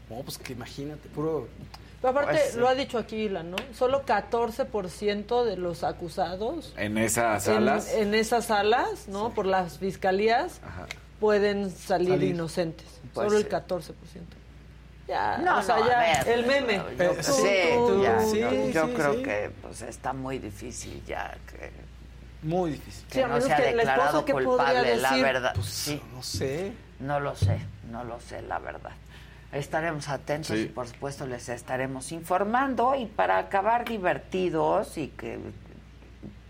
No, 0.10 0.16
pues 0.24 0.38
que 0.38 0.54
imagínate, 0.54 1.10
puro... 1.10 1.48
Pero 2.00 2.12
aparte, 2.12 2.34
Pues 2.34 2.52
sí. 2.54 2.60
lo 2.60 2.68
ha 2.68 2.76
dicho 2.76 3.00
Aquila, 3.00 3.42
¿no? 3.42 3.56
Solo 3.74 4.06
14% 4.06 5.44
de 5.44 5.58
los 5.58 5.84
acusados 5.84 6.74
En 6.78 7.00
esas 7.00 7.46
salas. 7.46 7.92
en, 7.96 8.10
en 8.10 8.14
esas 8.14 8.46
salas, 8.46 9.08
¿no? 9.08 9.32
Por 9.34 9.48
las 9.48 9.80
fiscalías, 9.80 10.62
pueden 11.20 11.72
salir, 11.72 12.10
Salir. 12.10 12.30
inocentes. 12.36 12.86
Pues 13.16 13.28
Solo 13.30 13.40
sí. 13.40 13.46
el 13.48 13.52
14%. 13.52 13.94
Ya, 15.08 15.38
No, 15.38 15.60
o 15.60 15.62
sea, 15.62 15.78
no, 15.78 15.86
a 15.86 15.88
ya, 15.88 16.00
ver, 16.24 16.28
el 16.40 16.46
meme. 16.46 16.82
Yo, 16.98 17.24
sí, 17.24 17.60
tú, 17.76 18.04
yo, 18.04 18.20
Sí, 18.30 18.40
yo 18.74 18.88
sí, 18.88 18.94
creo 18.94 19.14
sí. 19.16 19.24
que 19.24 19.52
pues 19.62 19.82
está 19.84 20.12
muy 20.14 20.38
difícil 20.40 21.02
ya 21.06 21.36
que, 21.50 21.72
Muy 22.44 22.72
difícil. 22.72 23.06
que 23.08 23.14
Sí, 23.16 23.22
a 23.22 23.28
no 23.28 23.40
se 23.42 23.54
ha 23.54 23.60
declarado 23.62 24.26
¿qué 24.26 24.34
podría 24.34 24.48
culpable, 24.50 24.96
la 24.98 25.16
verdad. 25.18 25.52
Pues, 25.56 25.68
sí, 25.68 26.02
no 26.14 26.22
sé. 26.24 26.74
no 27.00 27.20
lo 27.22 27.36
sé, 27.36 27.60
no 27.90 28.04
lo 28.04 28.20
sé, 28.20 28.42
la 28.42 28.60
verdad. 28.60 28.92
Estaremos 29.54 30.10
atentos 30.10 30.48
Sí. 30.58 30.64
y 30.64 30.66
por 30.68 30.88
supuesto 30.90 31.26
les 31.26 31.48
estaremos 31.48 32.12
informando 32.12 32.94
y 32.96 33.06
para 33.06 33.38
acabar 33.38 33.86
divertidos 33.86 34.98
y 34.98 35.08
que 35.08 35.40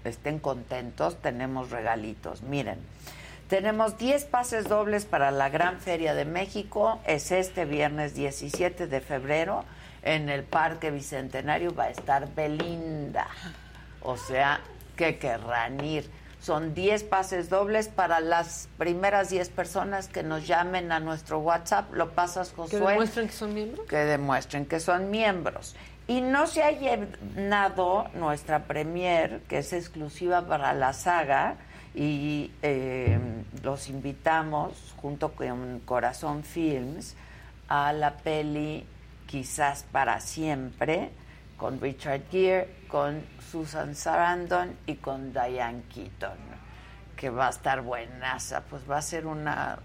estén 0.04 0.40
contentos 0.40 1.22
tenemos 1.22 1.70
regalitos. 1.70 2.42
Miren, 2.42 2.80
tenemos 3.48 3.98
10 3.98 4.26
pases 4.26 4.68
dobles 4.68 5.06
para 5.06 5.32
la 5.32 5.50
Gran 5.50 5.80
Feria 5.80 6.14
de 6.14 6.26
México. 6.26 7.00
Es 7.06 7.32
este 7.32 7.66
viernes 7.66 8.14
17 8.14 8.88
de 8.88 9.02
febrero 9.02 9.64
en 10.04 10.30
el 10.30 10.44
Parque 10.44 10.92
Bicentenario 10.92 11.74
va 11.74 11.86
a 11.86 11.90
estar 11.90 12.34
Belinda. 12.34 13.28
O 14.02 14.18
sea, 14.18 14.62
que 14.96 15.18
querrán 15.18 15.84
ir. 15.84 16.10
Son 16.40 16.74
10 16.74 17.04
pases 17.06 17.50
dobles 17.50 17.88
para 17.88 18.20
las 18.20 18.70
primeras 18.78 19.30
10 19.30 19.50
personas 19.50 20.08
que 20.08 20.24
nos 20.24 20.46
llamen 20.48 20.92
a 20.92 21.00
nuestro 21.00 21.40
WhatsApp. 21.40 21.94
¿Lo 21.94 22.12
pasas, 22.12 22.50
Que 22.50 22.56
Josué? 22.56 22.80
demuestren 22.80 23.28
que 23.28 23.34
son 23.34 23.54
miembros. 23.54 23.88
que 23.88 23.98
demuestren 23.98 24.66
que 24.66 24.80
son 24.80 25.10
miembros. 25.10 25.76
Y 26.08 26.22
no 26.22 26.48
se 26.48 26.64
ha 26.64 26.72
llenado 26.72 28.08
nuestra 28.14 28.64
premier, 28.64 29.42
que 29.50 29.58
es 29.58 29.74
exclusiva 29.74 30.48
para 30.48 30.74
la 30.74 30.94
saga, 30.94 31.58
y 31.98 32.52
eh, 32.62 33.18
los 33.64 33.90
invitamos, 33.90 34.94
junto 35.02 35.32
con 35.32 35.80
Corazón 35.80 36.44
Films, 36.44 37.16
a 37.68 37.92
la 37.92 38.18
peli 38.18 38.86
Quizás 39.26 39.84
para 39.92 40.22
siempre, 40.22 41.10
con 41.58 41.82
Richard 41.82 42.22
Gere, 42.32 42.70
con 42.88 43.22
Susan 43.52 43.94
Sarandon 43.94 44.74
y 44.86 44.96
con 44.96 45.34
Diane 45.34 45.82
Keaton, 45.94 46.38
que 47.18 47.30
va 47.30 47.48
a 47.48 47.50
estar 47.50 47.82
buenaza. 47.82 48.62
Pues 48.70 48.90
va 48.90 49.00
a 49.00 49.02
ser 49.02 49.26
una, 49.26 49.80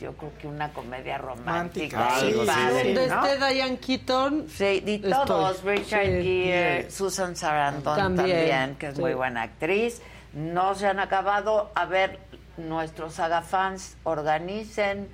yo 0.00 0.14
creo 0.16 0.32
que 0.38 0.46
una 0.46 0.72
comedia 0.72 1.18
romántica. 1.18 2.08
Padre, 2.46 2.94
Donde 2.94 3.08
¿no? 3.08 3.26
esté 3.26 3.52
Diane 3.54 3.78
Keaton, 3.78 4.46
Sí, 4.48 4.82
y 4.86 4.94
Estoy. 4.94 5.26
todos, 5.26 5.62
Richard 5.62 6.06
Sí, 6.06 6.22
Gere, 6.22 6.84
sí. 6.84 6.96
Susan 6.96 7.36
Sarandon 7.36 7.96
También, 7.98 8.28
también, 8.28 8.76
que 8.76 8.86
es 8.88 8.94
sí. 8.94 9.00
muy 9.02 9.12
buena 9.12 9.42
actriz, 9.42 10.00
no 10.36 10.74
se 10.74 10.86
han 10.86 11.00
acabado. 11.00 11.72
A 11.74 11.86
ver, 11.86 12.18
nuestros 12.58 13.14
sagafans 13.14 13.96
organicen, 14.04 15.08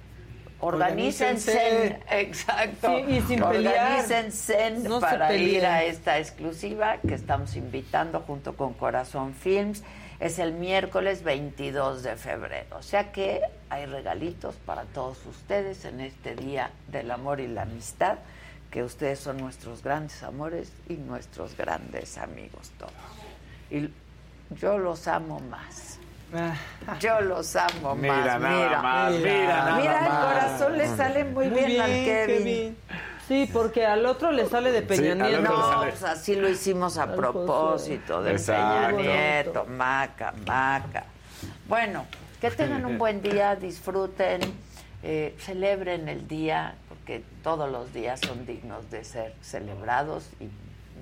organícense, 0.60 2.00
exacto, 2.10 2.88
Sí, 2.88 3.14
y 3.14 3.20
sin 3.22 3.42
organícense 3.42 4.70
No 4.82 5.00
para 5.00 5.32
ir 5.34 5.64
a 5.64 5.84
esta 5.84 6.18
exclusiva 6.18 6.98
que 6.98 7.14
estamos 7.14 7.56
invitando 7.56 8.20
junto 8.20 8.56
con 8.56 8.74
Corazón 8.74 9.34
Films. 9.34 9.84
Es 10.18 10.38
el 10.38 10.52
miércoles 10.52 11.22
22 11.22 12.02
de 12.02 12.16
febrero. 12.16 12.76
O 12.78 12.82
sea 12.82 13.12
que 13.12 13.42
hay 13.70 13.86
regalitos 13.86 14.56
para 14.56 14.84
todos 14.84 15.24
ustedes 15.26 15.84
en 15.84 16.00
este 16.00 16.34
Día 16.34 16.70
del 16.88 17.10
Amor 17.10 17.40
y 17.40 17.46
la 17.48 17.62
Amistad, 17.62 18.18
que 18.70 18.82
ustedes 18.82 19.20
son 19.20 19.36
nuestros 19.38 19.82
grandes 19.82 20.22
amores 20.22 20.72
y 20.88 20.94
nuestros 20.94 21.56
grandes 21.56 22.18
amigos 22.18 22.70
todos. 22.78 22.92
Y 23.70 23.90
yo 24.56 24.78
los 24.78 25.06
amo 25.08 25.40
más. 25.40 25.98
Yo 26.98 27.20
los 27.20 27.54
amo 27.56 27.94
Mira 27.94 28.14
más. 28.14 28.40
nada 28.40 28.64
mira, 28.64 28.82
más, 28.82 29.12
mira 29.12 29.46
nada 29.46 29.76
Mira, 29.76 29.98
el 29.98 30.08
más. 30.12 30.24
corazón 30.24 30.78
le 30.78 30.88
sale 30.96 31.24
muy, 31.24 31.48
Muy 31.48 31.64
bien, 31.64 31.80
al 31.80 31.90
Kevin. 31.90 32.36
Kevin. 32.44 32.76
Sí, 33.28 33.50
porque 33.52 33.84
al 33.86 34.06
otro 34.06 34.32
le 34.32 34.46
sale 34.46 34.72
de 34.72 34.80
Peña 34.82 35.12
Sí, 35.12 35.20
Nieto. 35.20 35.42
No, 35.42 35.80
pues 35.82 36.02
así 36.02 36.34
lo 36.34 36.48
hicimos 36.48 36.96
a 36.96 37.14
propósito 37.14 38.22
de 38.22 38.32
Exacto. 38.32 38.96
Peña 38.96 39.02
Nieto, 39.02 39.64
Maca, 39.66 40.32
Maca. 40.46 41.04
Bueno, 41.68 42.06
que 42.40 42.50
tengan 42.50 42.84
un 42.86 42.96
buen 42.98 43.20
día, 43.22 43.54
disfruten, 43.54 44.40
eh, 45.02 45.36
celebren 45.38 46.08
el 46.08 46.26
día, 46.26 46.74
porque 46.88 47.22
todos 47.42 47.70
los 47.70 47.92
días 47.92 48.20
son 48.20 48.46
dignos 48.46 48.90
de 48.90 49.04
ser 49.04 49.34
celebrados 49.42 50.24
y 50.40 50.48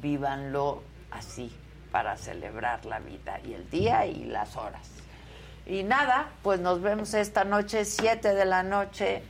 vívanlo 0.03 0.83
así 1.13 1.55
para 1.91 2.17
celebrar 2.17 2.85
la 2.87 2.99
vida 2.99 3.41
y 3.45 3.55
el 3.55 3.69
día 3.71 4.07
y 4.07 4.25
las 4.25 4.57
horas. 4.57 4.89
Y 5.67 5.83
nada, 5.83 6.29
pues 6.43 6.61
nos 6.61 6.83
vemos 6.83 7.15
esta 7.15 7.45
noche, 7.45 7.85
7 7.85 8.35
de 8.35 8.45
la 8.45 8.63
noche. 8.63 9.23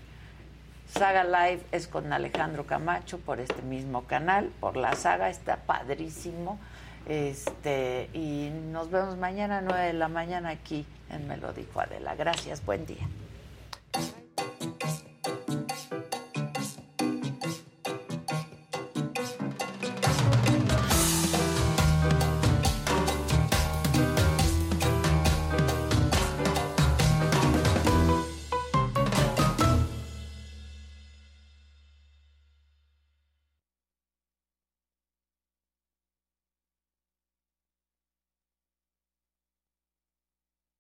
Saga 0.89 1.23
Live 1.25 1.63
es 1.71 1.87
con 1.87 2.13
Alejandro 2.13 2.67
Camacho 2.67 3.19
por 3.19 3.41
este 3.41 3.63
mismo 3.63 4.05
canal, 4.05 4.51
por 4.61 4.77
la 4.77 4.95
saga, 4.95 5.31
está 5.31 5.57
padrísimo. 5.57 6.59
Este, 7.07 8.11
y 8.13 8.51
nos 8.71 8.91
vemos 8.91 9.17
mañana 9.17 9.59
a 9.59 9.61
9 9.61 9.87
de 9.87 9.93
la 9.93 10.09
mañana 10.09 10.51
aquí 10.51 10.87
en 11.11 11.29
Me 11.29 11.37
dijo 11.37 11.81
Adela. 11.81 12.15
Gracias, 12.15 12.65
buen 12.65 12.87
día. 12.87 13.07